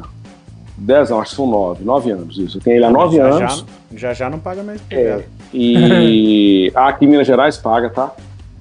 10 0.76 1.10
não, 1.10 1.20
acho 1.20 1.30
que 1.30 1.36
são 1.36 1.46
9, 1.46 1.84
9 1.84 2.10
anos 2.10 2.38
isso. 2.38 2.58
Eu 2.58 2.62
tenho 2.62 2.76
ele 2.76 2.84
há 2.84 2.90
9 2.90 3.16
já, 3.16 3.24
anos. 3.26 3.64
Já, 3.92 3.98
já 3.98 4.14
já 4.14 4.30
não 4.30 4.38
paga 4.38 4.62
mais 4.62 4.80
É, 4.90 5.24
e 5.52 6.70
aqui 6.76 7.04
em 7.04 7.08
Minas 7.08 7.26
Gerais 7.26 7.56
paga, 7.56 7.88
tá? 7.90 8.12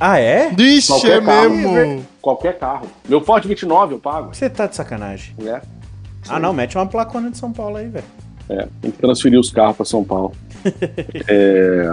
Ah, 0.04 0.18
é? 0.18 0.50
Vixe, 0.50 0.88
Qualquer 0.88 1.22
é 1.22 1.26
carro. 1.26 1.50
mesmo. 1.52 2.06
Qualquer 2.20 2.58
carro. 2.58 2.88
Meu 3.08 3.22
Ford 3.22 3.46
29 3.46 3.94
eu 3.94 4.00
pago, 4.00 4.34
Você 4.34 4.50
tá 4.50 4.66
de 4.66 4.76
sacanagem. 4.76 5.36
né? 5.38 5.62
Ah, 6.28 6.40
não, 6.40 6.52
mete 6.54 6.76
uma 6.76 6.88
placona 6.88 7.30
de 7.30 7.38
São 7.38 7.52
Paulo 7.54 7.78
aí, 7.78 7.88
velho. 7.88 8.06
É, 8.50 8.68
tem 8.82 8.90
que 8.90 8.98
transferir 8.98 9.40
os 9.40 9.52
carros 9.52 9.76
para 9.78 9.86
São 9.86 10.04
Paulo. 10.04 10.34
É, 11.28 11.92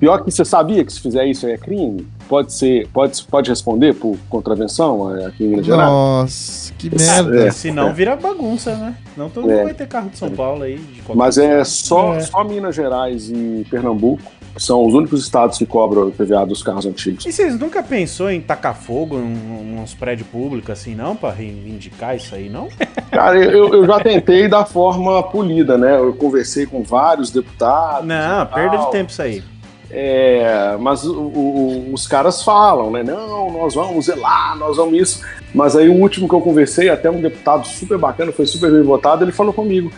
Pior 0.00 0.18
que 0.24 0.30
você 0.30 0.44
sabia 0.44 0.84
que 0.84 0.92
se 0.92 1.00
fizer 1.00 1.26
isso 1.26 1.44
aí 1.44 1.52
é 1.52 1.58
crime? 1.58 2.06
Pode 2.28 2.52
ser, 2.52 2.86
pode, 2.92 3.20
pode 3.24 3.50
responder 3.50 3.94
por 3.94 4.16
contravenção 4.28 5.16
é, 5.16 5.26
aqui 5.26 5.42
em 5.44 5.48
Minas 5.48 5.66
Gerais? 5.66 5.90
Nossa, 5.90 6.72
que 6.74 6.86
Esse- 6.94 7.04
merda. 7.10 7.46
É, 7.48 7.50
Se 7.50 7.70
não, 7.72 7.88
é. 7.88 7.92
vira 7.92 8.14
bagunça, 8.14 8.76
né? 8.76 8.94
Não 9.16 9.28
todo 9.28 9.50
É. 9.50 9.54
mundo 9.56 9.64
vai 9.64 9.74
ter 9.74 9.88
carro 9.88 10.08
de 10.08 10.16
São 10.18 10.30
Paulo 10.30 10.62
aí. 10.62 10.76
De 10.78 11.02
qualquer 11.02 11.16
Mas 11.18 11.36
é 11.38 11.64
só, 11.64 12.14
É. 12.14 12.20
só 12.20 12.44
Minas 12.44 12.76
Gerais 12.76 13.28
e 13.28 13.66
Pernambuco 13.68 14.22
são 14.56 14.84
os 14.86 14.94
únicos 14.94 15.22
estados 15.22 15.58
que 15.58 15.66
cobram 15.66 16.08
o 16.08 16.10
PVA 16.12 16.44
dos 16.46 16.62
carros 16.62 16.86
antigos. 16.86 17.24
E 17.26 17.32
vocês 17.32 17.58
nunca 17.58 17.82
pensou 17.82 18.30
em 18.30 18.40
tacar 18.40 18.74
fogo 18.74 19.16
em 19.18 19.78
uns 19.78 19.94
prédios 19.94 20.26
públicos 20.28 20.70
assim, 20.70 20.94
não? 20.94 21.14
Pra 21.14 21.30
reivindicar 21.30 22.16
isso 22.16 22.34
aí, 22.34 22.48
não? 22.48 22.68
Cara, 23.10 23.36
eu, 23.38 23.72
eu 23.74 23.86
já 23.86 24.00
tentei 24.00 24.48
da 24.48 24.64
forma 24.64 25.22
polida, 25.22 25.76
né? 25.78 25.96
Eu 25.98 26.12
conversei 26.14 26.66
com 26.66 26.82
vários 26.82 27.30
deputados. 27.30 28.06
Não, 28.06 28.46
perda 28.46 28.78
de 28.78 28.90
tempo 28.90 29.10
isso 29.10 29.22
aí. 29.22 29.42
É, 29.90 30.76
mas 30.78 31.04
o- 31.06 31.14
o- 31.18 31.94
os 31.94 32.06
caras 32.06 32.42
falam, 32.42 32.90
né? 32.90 33.02
Não, 33.02 33.50
nós 33.50 33.74
vamos 33.74 34.04
zelar, 34.04 34.56
nós 34.58 34.76
vamos 34.76 34.98
isso. 35.00 35.22
Mas 35.54 35.74
aí 35.74 35.88
o 35.88 35.94
último 35.94 36.28
que 36.28 36.34
eu 36.34 36.40
conversei, 36.42 36.90
até 36.90 37.10
um 37.10 37.20
deputado 37.22 37.66
super 37.66 37.96
bacana, 37.96 38.30
foi 38.30 38.44
super 38.44 38.70
bem 38.70 38.82
votado, 38.82 39.24
ele 39.24 39.32
falou 39.32 39.52
comigo: 39.52 39.90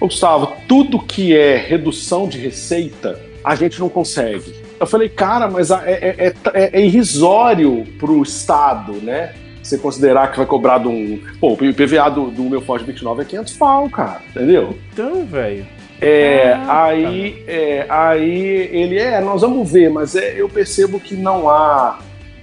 "Ô, 0.00 0.06
Gustavo, 0.06 0.52
tudo 0.66 0.98
que 0.98 1.36
é 1.36 1.56
redução 1.56 2.26
de 2.28 2.38
receita, 2.38 3.20
a 3.46 3.54
gente 3.54 3.78
não 3.78 3.88
consegue. 3.88 4.52
Eu 4.80 4.86
falei, 4.88 5.08
cara, 5.08 5.48
mas 5.48 5.70
a- 5.70 5.82
é, 5.86 6.14
é- 6.18 6.34
é- 6.52 6.70
é 6.72 6.80
irrisório 6.84 7.86
pro 7.98 8.20
Estado, 8.22 8.94
né? 8.94 9.32
você 9.62 9.78
considerar 9.78 10.30
que 10.30 10.36
vai 10.36 10.46
cobrar 10.46 10.78
de 10.78 10.86
um. 10.86 11.20
Pô, 11.40 11.54
o 11.60 11.64
IPVA 11.64 12.08
do, 12.08 12.30
do 12.30 12.44
meu 12.44 12.60
Ford 12.60 12.84
29 12.84 13.22
é 13.22 13.24
500 13.24 13.52
pau, 13.54 13.90
cara, 13.90 14.20
entendeu? 14.30 14.78
Então, 14.92 15.26
velho. 15.26 15.66
É, 16.00 16.56
aí, 16.68 17.42
é, 17.48 17.84
aí 17.88 18.68
ele 18.70 18.96
é, 18.96 19.20
nós 19.20 19.40
vamos 19.40 19.68
ver, 19.68 19.90
mas 19.90 20.14
é, 20.14 20.40
eu 20.40 20.48
percebo 20.48 21.00
que 21.00 21.16
não 21.16 21.48
há. 21.50 21.98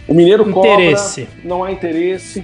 O 0.05 0.13
mineiro 0.13 0.49
Interesse. 0.49 1.21
cobra, 1.21 1.39
não 1.45 1.63
há 1.63 1.71
interesse. 1.71 2.43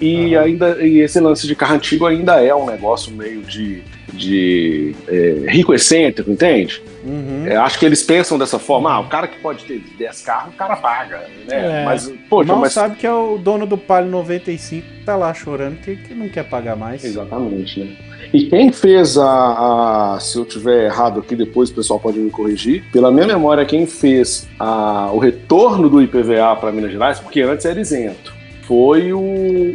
E 0.00 0.34
ainda 0.36 0.82
e 0.82 1.00
esse 1.00 1.20
lance 1.20 1.46
de 1.46 1.54
carro 1.54 1.74
antigo 1.74 2.06
ainda 2.06 2.42
é 2.42 2.54
um 2.54 2.64
negócio 2.64 3.12
meio 3.12 3.42
de, 3.42 3.82
de 4.14 4.94
é, 5.08 5.44
rico 5.48 5.74
excêntrico, 5.74 6.30
entende? 6.30 6.82
Uhum. 7.04 7.46
É, 7.46 7.56
acho 7.56 7.78
que 7.78 7.84
eles 7.84 8.02
pensam 8.02 8.38
dessa 8.38 8.58
forma, 8.58 8.90
ah, 8.90 9.00
o 9.00 9.08
cara 9.08 9.28
que 9.28 9.38
pode 9.40 9.64
ter 9.64 9.82
10 9.98 10.20
carros, 10.22 10.54
o 10.54 10.56
cara 10.56 10.76
paga, 10.76 11.18
né? 11.46 11.82
É. 11.82 11.84
Mas, 11.84 12.10
poxa, 12.30 12.52
Mal 12.52 12.60
mas... 12.60 12.72
sabe 12.72 12.96
que 12.96 13.06
é 13.06 13.12
o 13.12 13.36
dono 13.36 13.66
do 13.66 13.76
Palio 13.76 14.10
95 14.10 14.86
que 14.86 15.04
tá 15.04 15.14
lá 15.16 15.34
chorando 15.34 15.76
que, 15.80 15.96
que 15.96 16.14
não 16.14 16.28
quer 16.28 16.44
pagar 16.44 16.76
mais. 16.76 17.04
Exatamente, 17.04 17.80
né? 17.80 17.96
E 18.32 18.46
quem 18.46 18.72
fez 18.72 19.18
a, 19.18 20.14
a- 20.14 20.18
Se 20.20 20.38
eu 20.38 20.44
tiver 20.46 20.86
errado 20.86 21.20
aqui, 21.20 21.36
depois 21.36 21.68
o 21.70 21.74
pessoal 21.74 22.00
pode 22.00 22.18
me 22.18 22.30
corrigir. 22.30 22.82
Pela 22.90 23.12
minha 23.12 23.26
memória, 23.26 23.64
quem 23.66 23.86
fez 23.86 24.48
a- 24.58 25.10
o 25.12 25.18
retorno 25.18 25.90
do 25.90 26.00
IPVA 26.00 26.56
para 26.56 26.72
Minas 26.72 26.90
Gerais, 26.90 27.20
porque 27.20 27.42
antes 27.42 27.66
era 27.66 27.78
isento, 27.78 28.32
foi 28.62 29.12
o, 29.12 29.20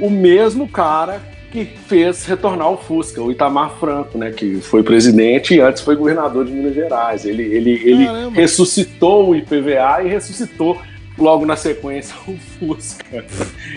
o 0.01 0.09
mesmo 0.09 0.67
cara 0.67 1.21
que 1.51 1.65
fez 1.87 2.25
retornar 2.25 2.71
o 2.71 2.77
Fusca, 2.77 3.21
o 3.21 3.31
Itamar 3.31 3.71
Franco, 3.79 4.17
né? 4.17 4.31
Que 4.31 4.61
foi 4.61 4.83
presidente 4.83 5.55
e 5.55 5.61
antes 5.61 5.81
foi 5.81 5.95
governador 5.95 6.45
de 6.45 6.51
Minas 6.51 6.73
Gerais. 6.73 7.25
Ele, 7.25 7.43
ele, 7.43 7.81
ele 7.83 8.05
Caramba. 8.05 8.35
ressuscitou 8.35 9.29
o 9.29 9.35
IPVA 9.35 10.03
e 10.03 10.09
ressuscitou 10.09 10.77
logo 11.17 11.45
na 11.45 11.55
sequência 11.55 12.15
o 12.27 12.37
Fusca. 12.37 13.25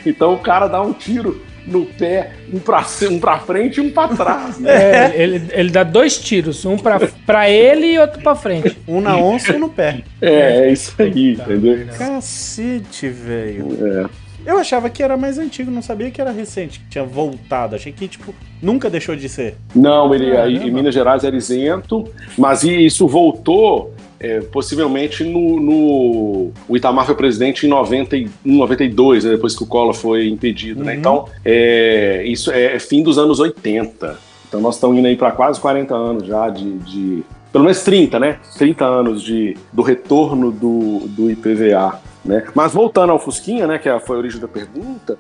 Então 0.07 0.34
o 0.34 0.39
cara 0.39 0.68
dá 0.68 0.81
um 0.81 0.92
tiro 0.92 1.42
no 1.67 1.86
pé, 1.86 2.33
um 2.52 2.59
pra, 2.59 2.84
um 3.10 3.18
pra 3.20 3.39
frente 3.39 3.76
e 3.76 3.81
um 3.81 3.91
pra 3.91 4.09
trás, 4.09 4.59
né? 4.59 4.70
É, 5.10 5.23
ele, 5.23 5.42
ele 5.52 5.70
dá 5.70 5.84
dois 5.84 6.18
tiros, 6.18 6.65
um 6.65 6.76
pra, 6.76 6.99
pra 7.25 7.49
ele 7.49 7.92
e 7.92 7.99
outro 7.99 8.20
pra 8.20 8.34
frente. 8.34 8.76
Um 8.86 9.01
na 9.01 9.17
onça 9.17 9.52
e 9.52 9.57
um 9.57 9.60
no 9.60 9.68
pé. 9.68 10.02
É, 10.20 10.67
é 10.67 10.73
isso 10.73 10.94
aí, 10.99 11.33
entendeu? 11.33 11.86
Cacete, 11.97 13.09
velho. 13.09 13.78
É. 13.81 14.22
Eu 14.45 14.59
achava 14.59 14.91
que 14.91 15.03
era 15.03 15.17
mais 15.17 15.39
antigo, 15.39 15.71
não 15.71 15.83
sabia 15.83 16.11
que 16.11 16.21
era 16.21 16.31
recente, 16.33 16.81
que 16.81 16.87
tinha 16.91 17.05
voltado. 17.05 17.77
Achei 17.77 17.93
que, 17.93 18.09
tipo, 18.09 18.35
nunca 18.61 18.91
deixou 18.91 19.15
de 19.15 19.29
ser. 19.29 19.55
Não, 19.75 20.12
ele 20.15 20.37
aí, 20.37 20.55
Caramba. 20.55 20.65
em 20.65 20.71
Minas 20.73 20.95
Gerais 20.95 21.25
era 21.25 21.37
isento, 21.37 22.09
mas 22.37 22.62
isso 22.65 23.07
voltou 23.07 23.95
é, 24.19 24.41
possivelmente 24.41 25.25
no, 25.25 25.59
no- 25.61 26.53
O 26.69 26.77
Itamar 26.77 27.05
foi 27.07 27.15
presidente 27.17 27.67
em 27.67 27.69
90, 27.69 28.17
e- 28.17 28.29
em 28.47 28.57
92, 28.57 29.25
né, 29.25 29.31
depois 29.33 29.57
que 29.57 29.65
o 29.65 29.67
Collor 29.67 29.93
foi 29.95 30.29
impedido, 30.29 30.85
né? 30.85 30.93
Uhum. 30.93 30.99
Então, 30.99 31.25
é, 31.45 32.23
isso 32.27 32.51
é, 32.53 32.77
é 32.77 32.79
fim 32.79 33.03
dos 33.03 33.19
anos 33.19 33.41
80. 33.41 34.17
Então 34.49 34.61
nós 34.61 34.75
estamos 34.77 34.97
indo 34.97 35.07
aí 35.09 35.17
para 35.17 35.33
quase 35.33 35.59
40 35.61 35.95
anos 35.95 36.27
já 36.27 36.49
de, 36.51 36.79
de- 36.79 37.23
Pelo 37.51 37.65
menos 37.65 37.83
30, 37.83 38.19
né? 38.21 38.39
30 38.57 38.85
anos 38.85 39.23
de, 39.23 39.57
do 39.73 39.83
retorno 39.83 40.51
do, 40.53 41.01
do 41.09 41.31
IPVA. 41.31 42.01
Né? 42.25 42.44
Mas 42.55 42.73
voltando 42.73 43.10
ao 43.10 43.18
Fusquinha, 43.18 43.67
né, 43.67 43.78
que 43.78 43.89
é- 43.89 43.99
foi 43.99 44.17
a 44.17 44.18
origem 44.20 44.41
da 44.41 44.47
pergunta, 44.47 45.18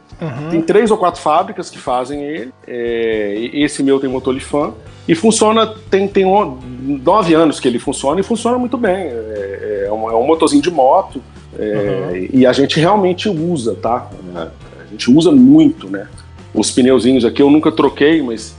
tem 0.50 0.62
três 0.62 0.90
ou 0.90 0.96
quatro 0.96 1.20
fábricas 1.20 1.68
que 1.68 1.78
fazem 1.78 2.22
ele. 2.22 2.52
É, 2.66 3.50
esse 3.54 3.82
meu 3.82 3.98
tem 3.98 4.08
motor 4.08 4.32
Lifan. 4.32 4.72
E 5.08 5.14
funciona, 5.16 5.66
tem, 5.90 6.06
tem 6.06 6.24
um- 6.24 6.58
nove 7.04 7.34
anos 7.34 7.58
que 7.58 7.66
ele 7.66 7.80
funciona 7.80 8.20
e 8.20 8.22
funciona 8.22 8.56
muito 8.56 8.76
bem. 8.78 8.94
É, 9.08 9.86
é 9.88 9.92
um, 9.92 10.08
é 10.10 10.14
um 10.14 10.24
motorzinho 10.26 10.62
de 10.62 10.70
moto. 10.70 11.20
é, 11.58 12.28
E 12.32 12.46
a 12.46 12.52
gente 12.52 12.78
realmente 12.78 13.28
usa, 13.28 13.74
tá? 13.74 14.08
É, 14.36 14.38
A 14.82 14.86
gente 14.92 15.10
usa 15.10 15.30
muito, 15.32 15.88
né? 15.90 16.06
Os 16.54 16.70
pneuzinhos 16.70 17.24
aqui 17.24 17.42
eu 17.42 17.50
nunca 17.50 17.72
troquei, 17.72 18.22
mas 18.22 18.54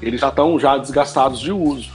eles 0.00 0.20
já 0.20 0.28
estão 0.28 0.58
já 0.58 0.76
desgastados 0.78 1.40
de 1.40 1.50
uso. 1.50 1.90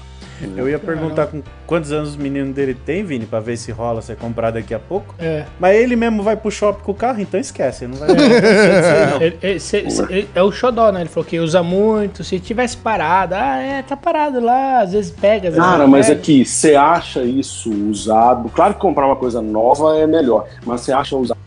Eu 0.56 0.70
ia 0.70 0.78
perguntar 0.78 1.28
com 1.28 1.42
quantos 1.66 1.92
anos 1.92 2.16
o 2.16 2.20
menino 2.20 2.54
dele 2.54 2.74
tem, 2.74 3.04
Vini, 3.04 3.26
pra 3.26 3.40
ver 3.40 3.58
se 3.58 3.72
rola 3.72 4.02
você 4.02 4.16
comprar 4.16 4.52
daqui 4.52 4.74
a 4.74 4.80
pouco. 4.80 5.16
É. 5.18 5.46
Mas 5.60 5.78
ele 5.78 5.96
mesmo 5.96 6.22
vai 6.22 6.36
pro 6.36 6.52
shopping 6.52 6.84
com 6.84 6.92
o 6.92 6.96
carro, 6.96 7.22
então 7.22 7.40
esquece. 7.40 7.86
Ele 7.86 7.94
não 7.94 8.00
vai. 8.00 8.10
é 10.36 10.44
o 10.44 10.52
xodó, 10.52 10.92
né? 10.92 11.02
Ele 11.02 11.10
falou 11.10 11.26
que 11.26 11.40
usa 11.40 11.64
muito. 11.64 12.24
Se 12.24 12.40
tivesse 12.40 12.78
parado, 12.78 13.34
ah, 13.36 13.58
é, 13.58 13.82
tá 13.82 13.98
parado 13.98 14.40
lá, 14.40 14.82
às 14.82 14.94
vezes 14.94 15.12
pega, 15.12 15.50
às 15.50 15.56
vezes 15.56 15.70
Cara, 15.70 15.88
mas 15.88 16.08
pega. 16.08 16.20
aqui, 16.20 16.46
você 16.46 16.76
acha 16.76 17.24
isso 17.24 17.72
usado? 17.90 18.50
Claro 18.50 18.76
que 18.76 18.80
comprar 18.80 19.08
uma 19.08 19.16
coisa 19.16 19.42
nova 19.42 19.98
é 19.98 20.06
melhor, 20.06 20.48
mas 20.66 20.82
você 20.82 20.92
acha 20.92 21.16
usado 21.16 21.38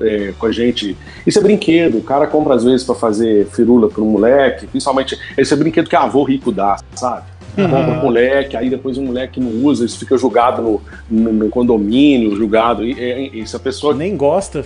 é, 0.00 0.32
com 0.38 0.46
a 0.46 0.52
gente? 0.52 0.96
Isso 1.26 1.38
é 1.38 1.42
brinquedo. 1.42 1.98
O 1.98 2.02
cara 2.02 2.26
compra 2.26 2.54
às 2.54 2.64
vezes 2.64 2.84
pra 2.84 2.94
fazer 2.94 3.46
firula 3.48 3.88
pro 3.88 4.04
moleque, 4.04 4.66
principalmente 4.66 5.18
esse 5.36 5.52
é 5.52 5.56
brinquedo 5.56 5.88
que 5.88 5.96
avô 5.96 6.24
rico 6.24 6.50
dá, 6.50 6.76
sabe? 6.94 7.37
Compra 7.66 7.92
pro 7.94 8.02
moleque, 8.04 8.56
aí 8.56 8.70
depois 8.70 8.96
o 8.98 9.02
moleque 9.02 9.40
não 9.40 9.50
usa, 9.66 9.84
isso 9.84 9.98
fica 9.98 10.16
jogado 10.16 10.62
no, 10.62 10.80
no- 11.10 11.32
no 11.32 11.48
condomínio, 11.48 12.36
jogado. 12.36 12.84
E, 12.84 12.92
e, 12.92 13.40
e 13.42 13.46
se 13.46 13.56
a 13.56 13.58
pessoa 13.58 13.94
Nem 13.94 14.16
gosta. 14.16 14.64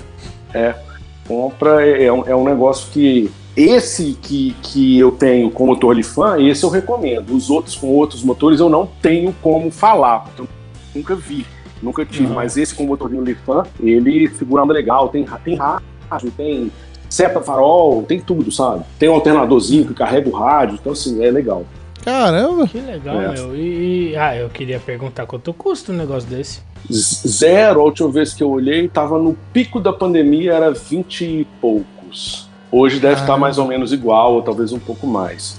compra, 1.26 1.86
é, 1.86 2.04
é 2.04 2.12
um, 2.12 2.26
é 2.26 2.34
um 2.36 2.44
negócio 2.44 2.88
que. 2.92 3.30
Esse 3.54 4.16
que, 4.22 4.56
que 4.62 4.98
eu 4.98 5.10
tenho 5.12 5.50
com 5.50 5.66
motor 5.66 5.94
Lifan, 5.94 6.40
esse 6.40 6.64
eu 6.64 6.70
recomendo. 6.70 7.34
Os 7.34 7.50
outros 7.50 7.76
com 7.76 7.88
outros 7.88 8.22
motores 8.22 8.60
eu 8.60 8.68
não 8.70 8.88
tenho 9.02 9.34
como 9.42 9.70
falar, 9.70 10.20
porque 10.20 10.40
eu 10.42 10.48
nunca 10.94 11.14
vi, 11.14 11.44
nunca 11.82 12.02
tive. 12.06 12.26
Uhum. 12.28 12.34
Mas 12.34 12.56
esse 12.56 12.74
com 12.74 12.84
motorzinho 12.84 13.22
Lifan, 13.22 13.64
ele 13.78 14.26
segura 14.30 14.64
legal, 14.64 15.10
tem, 15.10 15.26
tem 15.44 15.54
rádio, 15.54 16.30
tem 16.34 16.72
seta 17.10 17.42
farol, 17.42 18.02
tem 18.04 18.20
tudo, 18.20 18.50
sabe? 18.50 18.84
Tem 18.98 19.10
um 19.10 19.12
alternadorzinho 19.14 19.84
que 19.86 19.92
carrega 19.92 20.30
o 20.30 20.32
rádio, 20.32 20.78
então 20.80 20.92
assim, 20.92 21.22
é 21.22 21.30
legal. 21.30 21.66
Caramba! 22.04 22.66
Que 22.66 22.78
legal, 22.80 23.20
É. 23.20 23.28
meu. 23.32 23.54
E, 23.56 24.10
e- 24.12 24.16
ah, 24.16 24.36
eu 24.36 24.48
queria 24.48 24.78
perguntar 24.80 25.26
quanto 25.26 25.52
custa 25.54 25.92
um 25.92 25.96
negócio 25.96 26.28
desse. 26.28 26.60
Zero, 26.90 27.80
a 27.80 27.84
última 27.84 28.10
vez 28.10 28.34
que 28.34 28.42
eu 28.42 28.50
olhei, 28.50 28.88
tava 28.88 29.18
no 29.18 29.36
pico 29.52 29.78
da 29.80 29.92
pandemia, 29.92 30.52
era 30.52 30.70
20 30.72 31.24
e 31.24 31.44
poucos. 31.60 32.48
Hoje 32.70 32.98
deve 32.98 33.20
estar 33.20 33.36
mais 33.36 33.56
ou 33.58 33.66
menos 33.66 33.92
igual, 33.92 34.34
ou 34.34 34.42
talvez 34.42 34.72
um 34.72 34.78
pouco 34.78 35.06
mais. 35.06 35.56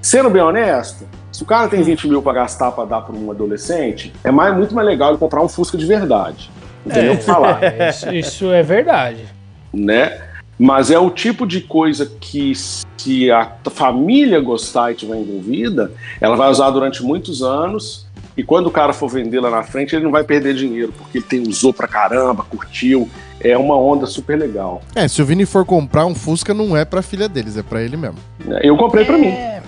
Sendo 0.00 0.30
bem 0.30 0.42
honesto, 0.42 1.04
se 1.30 1.42
o 1.42 1.46
cara 1.46 1.68
tem 1.68 1.82
20 1.82 2.08
mil 2.08 2.22
pra 2.22 2.32
gastar 2.32 2.72
pra 2.72 2.84
dar 2.84 3.02
pra 3.02 3.14
um 3.14 3.30
adolescente, 3.30 4.12
é 4.24 4.30
mais, 4.30 4.56
muito 4.56 4.74
mais 4.74 4.86
legal 4.86 5.10
ele 5.10 5.18
comprar 5.18 5.42
um 5.42 5.48
Fusca 5.48 5.76
de 5.76 5.84
verdade. 5.86 6.50
O 6.86 6.90
que 6.90 7.16
falar, 7.22 7.62
É, 7.62 7.90
isso, 7.90 8.12
isso 8.12 8.50
é 8.52 8.62
verdade. 8.62 9.24
né? 9.72 10.18
Mas 10.58 10.90
é 10.90 10.98
o 10.98 11.10
tipo 11.10 11.46
de 11.46 11.60
coisa 11.60 12.10
que, 12.20 12.52
se 12.54 13.30
a 13.30 13.50
família 13.70 14.40
gostar 14.40 14.90
e 14.90 14.94
estiver 14.94 15.16
envolvida, 15.16 15.90
ela 16.20 16.36
vai 16.36 16.50
usar 16.50 16.70
durante 16.70 17.02
muitos 17.02 17.42
anos. 17.42 18.06
E 18.36 18.42
quando 18.42 18.68
o 18.68 18.70
cara 18.70 18.92
for 18.92 19.08
vender 19.08 19.40
lá 19.40 19.50
na 19.50 19.62
frente, 19.62 19.94
ele 19.94 20.04
não 20.04 20.10
vai 20.10 20.24
perder 20.24 20.54
dinheiro, 20.54 20.92
porque 20.96 21.18
ele 21.18 21.24
tem, 21.24 21.42
usou 21.46 21.72
pra 21.72 21.86
caramba, 21.88 22.42
curtiu. 22.44 23.08
É 23.40 23.58
uma 23.58 23.76
onda 23.76 24.06
super 24.06 24.38
legal. 24.38 24.80
É, 24.94 25.06
se 25.08 25.20
o 25.20 25.24
Vini 25.26 25.44
for 25.44 25.64
comprar 25.66 26.06
um 26.06 26.14
Fusca, 26.14 26.54
não 26.54 26.76
é 26.76 26.84
pra 26.84 27.02
filha 27.02 27.28
deles, 27.28 27.56
é 27.56 27.62
pra 27.62 27.82
ele 27.82 27.96
mesmo. 27.96 28.16
né? 28.44 28.60
Eu 28.62 28.76
comprei 28.76 29.04
pra 29.04 29.18
mim. 29.18 29.26
É, 29.28 29.60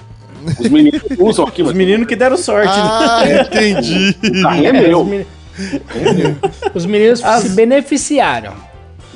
Os 0.61 0.69
meninos 0.71 1.03
usam 1.19 1.45
aqui, 1.47 1.63
Os 1.63 1.73
meninos 1.73 2.07
que 2.07 2.15
deram 2.15 2.37
sorte, 2.37 2.69
né? 2.69 2.73
Ah, 2.75 3.23
entendi. 3.43 4.17
o 4.23 4.43
carrinho 4.43 4.67
é 4.69 4.73
os, 4.73 4.89
meu. 4.89 5.05
meni- 5.05 5.27
os 6.75 6.87
meninos 6.87 7.21
se 7.21 7.49
beneficiaram. 7.51 8.53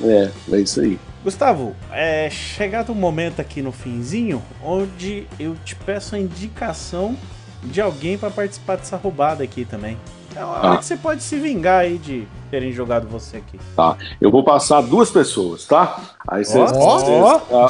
É, 0.02 0.28
é 0.52 0.56
isso 0.60 0.80
aí. 0.80 0.98
Gustavo, 1.24 1.74
é 1.92 2.30
chegado 2.30 2.90
o 2.90 2.94
momento 2.94 3.40
aqui 3.40 3.60
no 3.60 3.72
finzinho 3.72 4.42
onde 4.64 5.26
eu 5.38 5.56
te 5.64 5.74
peço 5.74 6.14
a 6.14 6.18
indicação 6.18 7.16
de 7.64 7.80
alguém 7.80 8.16
pra 8.16 8.30
participar 8.30 8.76
dessa 8.76 8.96
roubada 8.96 9.42
aqui 9.42 9.64
também. 9.64 9.96
É 10.36 10.44
uma 10.44 10.52
hora 10.58 10.72
Ah. 10.74 10.76
que 10.76 10.84
você 10.84 10.96
pode 10.96 11.22
se 11.22 11.36
vingar 11.36 11.80
aí 11.80 11.98
de 11.98 12.26
terem 12.50 12.70
jogado 12.70 13.08
você 13.08 13.38
aqui. 13.38 13.58
Tá. 13.74 13.96
Eu 14.20 14.30
vou 14.30 14.44
passar 14.44 14.80
duas 14.82 15.10
pessoas, 15.10 15.64
tá? 15.66 16.00
Aí 16.28 16.44
vocês, 16.44 16.70
Ó, 16.72 16.98
vocês 16.98 17.10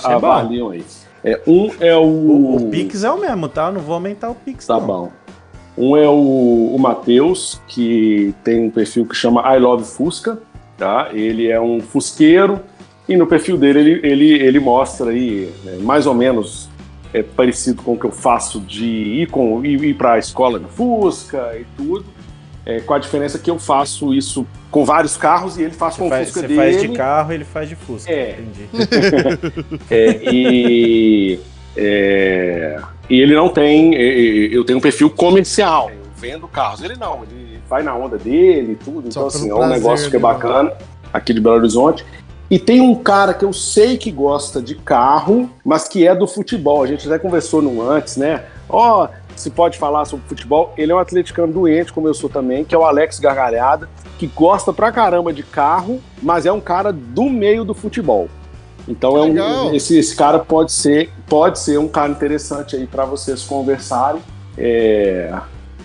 é 0.05 0.09
bom. 0.09 0.27
avaliam 0.27 0.71
aí. 0.71 0.85
É, 1.25 1.41
um 1.47 1.71
é 1.81 1.97
o. 1.97 2.03
O, 2.03 2.57
o 2.57 2.71
Pix 2.71 3.03
é 3.03 3.11
o 3.11 3.19
mesmo, 3.19 3.49
tá? 3.49 3.67
Eu 3.69 3.73
não 3.73 3.81
vou 3.81 3.95
aumentar 3.95 4.29
o 4.29 4.35
Pix, 4.35 4.67
Tá 4.67 4.75
não. 4.75 4.87
bom. 4.87 5.13
Um 5.77 5.97
é 5.97 6.07
o, 6.09 6.75
o 6.75 6.79
Matheus, 6.79 7.61
que 7.67 8.35
tem 8.45 8.67
um 8.67 8.71
perfil 8.71 9.07
que 9.07 9.15
chama 9.15 9.43
I 9.55 9.59
Love 9.59 9.85
Fusca, 9.85 10.39
tá? 10.77 11.09
Ele 11.13 11.49
é 11.49 11.61
um 11.61 11.81
fusqueiro 11.81 12.61
e 13.09 13.17
no 13.17 13.27
perfil 13.27 13.57
dele 13.57 13.81
ele, 13.81 14.01
ele, 14.07 14.33
ele 14.35 14.61
mostra 14.61 15.11
aí 15.11 15.53
né, 15.65 15.79
mais 15.81 16.07
ou 16.07 16.15
menos 16.15 16.69
é, 17.13 17.23
parecido 17.23 17.83
com 17.83 17.95
o 17.95 17.99
que 17.99 18.05
eu 18.05 18.13
faço 18.13 18.61
de 18.61 18.85
ir, 18.85 19.31
com, 19.31 19.65
ir, 19.65 19.83
ir 19.83 19.95
para 19.95 20.15
a 20.15 20.19
escola 20.19 20.59
no 20.59 20.69
Fusca 20.69 21.57
e 21.59 21.65
tudo. 21.77 22.05
É, 22.67 22.81
com 22.81 22.93
a 22.93 22.99
diferença 22.99 23.39
que 23.39 23.51
eu 23.51 23.59
faço 23.59 24.13
isso 24.13 24.47
com 24.71 24.85
vários 24.85 25.17
carros 25.17 25.57
e 25.57 25.63
ele 25.63 25.73
faz 25.73 25.97
com 25.97 26.03
Você, 26.03 26.07
o 26.07 26.11
faz, 26.11 26.29
Fusca 26.29 26.41
você 26.41 26.47
dele. 26.49 26.61
faz 26.61 26.83
de 26.83 26.89
carro, 26.91 27.33
ele 27.33 27.45
faz 27.45 27.69
de 27.69 27.77
Fusca. 27.77 28.13
É. 28.13 28.39
Entendi. 28.39 28.69
É, 29.91 30.21
e, 30.31 31.41
é, 31.75 32.79
e 33.09 33.21
ele 33.21 33.35
não 33.35 33.49
tem. 33.49 33.95
é, 33.95 34.03
é, 34.03 34.57
Eu 34.57 34.65
tenho 34.65 34.79
um 34.79 34.83
perfil 34.83 35.09
comercial. 35.09 35.91
Eu 35.91 36.03
vendo 36.17 36.47
carros. 36.47 36.83
Ele 36.83 36.97
não, 36.97 37.23
ele 37.23 37.59
vai 37.69 37.83
na 37.83 37.95
onda 37.95 38.19
dele 38.19 38.73
e 38.73 38.77
tudo. 38.77 39.11
Só 39.13 39.21
Então, 39.21 39.27
assim, 39.29 39.51
é 39.51 39.55
um 39.55 39.69
negócio 39.69 40.11
que 40.11 40.17
é 40.17 40.19
né? 40.19 40.23
bacana 40.23 40.73
aqui 41.13 41.33
de 41.33 41.41
Belo 41.41 41.57
Horizonte. 41.57 42.05
E 42.51 42.59
tem 42.59 42.81
um 42.81 42.95
cara 42.95 43.35
que 43.35 43.45
eu 43.45 43.53
sei 43.53 43.99
que 43.99 44.11
gosta 44.11 44.63
de 44.63 44.75
carro, 44.75 45.51
mas 45.65 45.87
que 45.87 46.07
é 46.07 46.15
do 46.15 46.27
futebol. 46.27 46.83
A 46.83 46.87
gente 46.87 47.07
até 47.07 47.19
conversou 47.19 47.61
no 47.61 47.83
antes, 47.83 48.17
né? 48.17 48.45
Ó, 48.69 49.05
oh, 49.05 49.09
se 49.37 49.51
pode 49.51 49.79
falar 49.79 50.07
sobre 50.07 50.27
futebol. 50.27 50.73
Ele 50.77 50.91
é 50.91 50.95
um 50.95 50.99
atleticano 50.99 51.53
doente, 51.53 51.93
como 51.93 52.09
eu 52.09 52.15
sou 52.15 52.31
também, 52.31 52.65
que 52.65 52.75
é 52.75 52.79
o 52.79 52.85
Alex 52.85 53.19
Gargalhada, 53.19 53.89
que 54.19 54.27
gosta 54.27 54.73
pra 54.73 54.91
caramba 54.91 55.33
de 55.33 55.43
carro, 55.43 56.01
mas 56.23 56.47
é 56.47 56.53
um 56.53 56.61
cara 56.61 56.93
do 56.93 57.25
meio 57.25 57.65
do 57.65 57.75
futebol. 57.75 58.29
Então 58.87 59.19
é 59.19 59.23
um, 59.23 59.75
esse, 59.75 59.99
esse 59.99 60.17
cara 60.17 60.39
pode 60.39 60.73
ser, 60.73 61.11
pode 61.29 61.59
ser 61.59 61.79
um 61.79 61.89
cara 61.89 62.11
interessante 62.11 62.75
aí 62.75 62.87
para 62.87 63.05
vocês 63.05 63.45
conversarem. 63.45 64.23
É, 64.57 65.33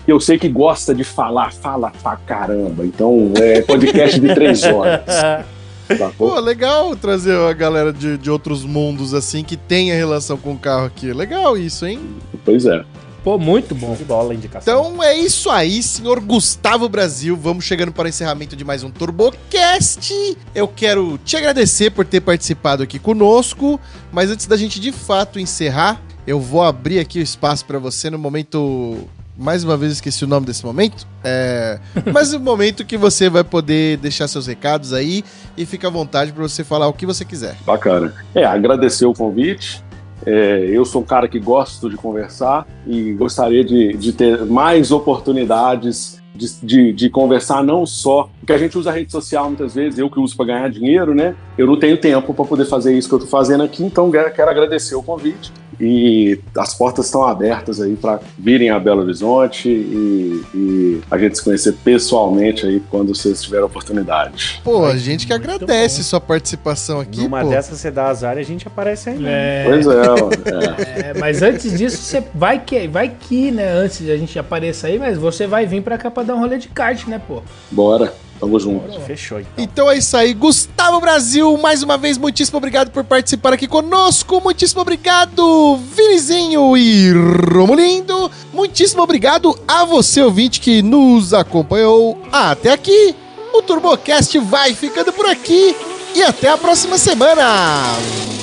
eu 0.08 0.18
sei 0.18 0.38
que 0.38 0.48
gosta 0.48 0.94
de 0.94 1.04
falar, 1.04 1.52
fala 1.52 1.92
pra 2.02 2.16
caramba. 2.16 2.84
Então 2.86 3.32
é 3.36 3.60
podcast 3.60 4.18
de 4.18 4.34
três 4.34 4.64
horas. 4.64 5.02
Tá 5.86 6.10
Pô, 6.16 6.38
legal 6.40 6.96
trazer 6.96 7.36
a 7.36 7.52
galera 7.52 7.92
de, 7.92 8.16
de 8.16 8.30
outros 8.30 8.64
mundos 8.64 9.12
assim 9.12 9.44
que 9.44 9.56
tenha 9.56 9.94
relação 9.94 10.36
com 10.36 10.52
o 10.52 10.58
carro 10.58 10.86
aqui. 10.86 11.12
Legal 11.12 11.56
isso, 11.56 11.86
hein? 11.86 12.00
Pois 12.44 12.64
é. 12.64 12.84
Pô, 13.24 13.38
muito 13.38 13.74
bom. 13.74 13.94
De 13.94 14.04
bola, 14.04 14.34
indicação. 14.34 14.90
Então 14.90 15.02
é 15.02 15.16
isso 15.16 15.48
aí, 15.48 15.82
senhor 15.82 16.20
Gustavo 16.20 16.90
Brasil. 16.90 17.34
Vamos 17.34 17.64
chegando 17.64 17.90
para 17.90 18.04
o 18.04 18.08
encerramento 18.08 18.54
de 18.54 18.64
mais 18.64 18.82
um 18.82 18.90
TurboCast. 18.90 20.36
Eu 20.54 20.68
quero 20.68 21.18
te 21.24 21.34
agradecer 21.34 21.90
por 21.90 22.04
ter 22.04 22.20
participado 22.20 22.82
aqui 22.82 22.98
conosco, 22.98 23.80
mas 24.12 24.30
antes 24.30 24.46
da 24.46 24.58
gente 24.58 24.78
de 24.78 24.92
fato 24.92 25.40
encerrar, 25.40 26.02
eu 26.26 26.38
vou 26.38 26.62
abrir 26.62 26.98
aqui 26.98 27.18
o 27.18 27.22
espaço 27.22 27.64
para 27.64 27.78
você 27.78 28.10
no 28.10 28.18
momento 28.18 29.08
mais 29.36 29.64
uma 29.64 29.76
vez 29.76 29.92
esqueci 29.92 30.24
o 30.24 30.28
nome 30.28 30.46
desse 30.46 30.64
momento. 30.64 31.06
É, 31.22 31.78
mas 32.12 32.32
o 32.32 32.40
momento 32.40 32.84
que 32.84 32.96
você 32.96 33.28
vai 33.28 33.44
poder 33.44 33.96
deixar 33.98 34.28
seus 34.28 34.46
recados 34.46 34.92
aí 34.92 35.24
e 35.56 35.66
fica 35.66 35.88
à 35.88 35.90
vontade 35.90 36.32
para 36.32 36.42
você 36.42 36.62
falar 36.62 36.88
o 36.88 36.92
que 36.92 37.06
você 37.06 37.24
quiser. 37.24 37.56
Bacana. 37.66 38.14
É, 38.34 38.44
agradecer 38.44 39.06
o 39.06 39.12
convite. 39.12 39.82
É, 40.24 40.68
eu 40.70 40.84
sou 40.84 41.02
um 41.02 41.04
cara 41.04 41.28
que 41.28 41.38
gosto 41.38 41.90
de 41.90 41.96
conversar 41.96 42.66
e 42.86 43.12
gostaria 43.12 43.64
de, 43.64 43.94
de 43.94 44.12
ter 44.12 44.44
mais 44.46 44.90
oportunidades 44.90 46.22
de, 46.34 46.46
de, 46.62 46.92
de, 46.92 47.10
conversar 47.10 47.62
não 47.62 47.84
só. 47.84 48.30
Porque 48.40 48.52
a 48.52 48.58
gente 48.58 48.76
usa 48.78 48.90
a 48.90 48.92
rede 48.92 49.12
social 49.12 49.46
muitas 49.46 49.74
vezes, 49.74 49.98
eu 49.98 50.08
que 50.08 50.18
uso 50.18 50.36
para 50.36 50.46
ganhar 50.46 50.70
dinheiro, 50.70 51.14
né? 51.14 51.36
Eu 51.58 51.66
não 51.66 51.78
tenho 51.78 51.96
tempo 51.96 52.32
para 52.32 52.44
poder 52.44 52.64
fazer 52.64 52.96
isso 52.96 53.08
que 53.08 53.14
eu 53.14 53.18
estou 53.18 53.30
fazendo 53.30 53.62
aqui, 53.62 53.84
então 53.84 54.10
quero 54.10 54.50
agradecer 54.50 54.94
o 54.94 55.02
convite 55.02 55.52
e 55.80 56.40
as 56.56 56.74
portas 56.74 57.06
estão 57.06 57.24
abertas 57.24 57.80
aí 57.80 57.96
para 57.96 58.20
virem 58.38 58.70
a 58.70 58.78
Belo 58.78 59.02
Horizonte 59.02 59.68
e, 59.68 60.42
e, 60.54 61.00
a 61.10 61.18
gente 61.18 61.38
se 61.38 61.44
conhecer 61.44 61.74
pessoalmente 61.84 62.66
aí 62.66 62.82
quando 62.90 63.14
vocês 63.14 63.42
tiverem 63.42 63.64
oportunidade. 63.64 64.60
Pô, 64.64 64.84
a 64.84 64.96
gente 64.96 65.26
que 65.26 65.32
agradece 65.32 66.02
sua 66.02 66.20
participação 66.20 67.00
aqui. 67.00 67.22
Numa 67.22 67.42
pô. 67.42 67.50
dessas 67.50 67.78
você 67.78 67.90
dá 67.90 68.06
azar 68.06 68.36
e 68.36 68.40
a 68.40 68.44
gente 68.44 68.66
aparece 68.66 69.10
aí. 69.10 69.24
É... 69.24 69.64
Pois 69.66 69.86
é, 69.86 69.90
é. 69.90 71.10
é, 71.10 71.14
Mas 71.18 71.42
antes 71.42 71.76
disso, 71.76 71.98
você 71.98 72.22
vai 72.34 72.58
que, 72.58 72.88
vai 72.88 73.08
que, 73.08 73.50
né? 73.50 73.68
Antes 73.68 73.98
de 73.98 74.10
a 74.10 74.16
gente 74.16 74.38
aparecer 74.38 74.88
aí, 74.88 74.98
mas 74.98 75.18
você 75.18 75.46
vai 75.46 75.66
vir 75.66 75.82
para 75.82 75.98
cá 75.98 76.10
para 76.10 76.24
dar 76.24 76.34
um 76.34 76.40
rolê 76.40 76.58
de 76.58 76.68
kart, 76.68 77.06
né, 77.06 77.20
pô? 77.26 77.42
Bora. 77.70 78.12
Tamo 78.44 78.60
junto. 78.60 79.00
Fechou, 79.00 79.40
então. 79.40 79.52
Então 79.56 79.90
é 79.90 79.96
isso 79.96 80.14
aí. 80.16 80.34
Gustavo 80.34 81.00
Brasil, 81.00 81.56
mais 81.56 81.82
uma 81.82 81.96
vez, 81.96 82.18
muitíssimo 82.18 82.58
obrigado 82.58 82.90
por 82.90 83.02
participar 83.02 83.54
aqui 83.54 83.66
conosco. 83.66 84.38
Muitíssimo 84.38 84.82
obrigado, 84.82 85.78
Vinizinho 85.96 86.76
e 86.76 87.10
Romulindo. 87.54 88.30
Muitíssimo 88.52 89.02
obrigado 89.02 89.58
a 89.66 89.86
você, 89.86 90.20
ouvinte, 90.20 90.60
que 90.60 90.82
nos 90.82 91.32
acompanhou 91.32 92.18
até 92.30 92.72
aqui. 92.72 93.16
O 93.54 93.62
TurboCast 93.62 94.38
vai 94.40 94.74
ficando 94.74 95.10
por 95.10 95.24
aqui. 95.24 95.74
E 96.14 96.22
até 96.22 96.50
a 96.50 96.58
próxima 96.58 96.98
semana. 96.98 97.82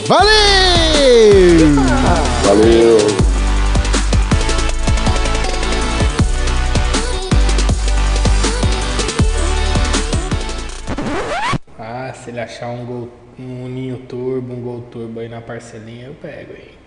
Valeu! 0.07 0.31
Valeu! 2.43 3.20
Se 12.13 12.29
ele 12.29 12.39
achar 12.39 12.69
um, 12.69 12.85
gol, 12.85 13.09
um 13.39 13.67
ninho 13.67 13.97
turbo, 14.07 14.53
um 14.53 14.61
gol 14.61 14.81
turbo 14.91 15.19
aí 15.19 15.29
na 15.29 15.41
parcelinha, 15.41 16.07
eu 16.07 16.15
pego 16.15 16.53
aí. 16.53 16.80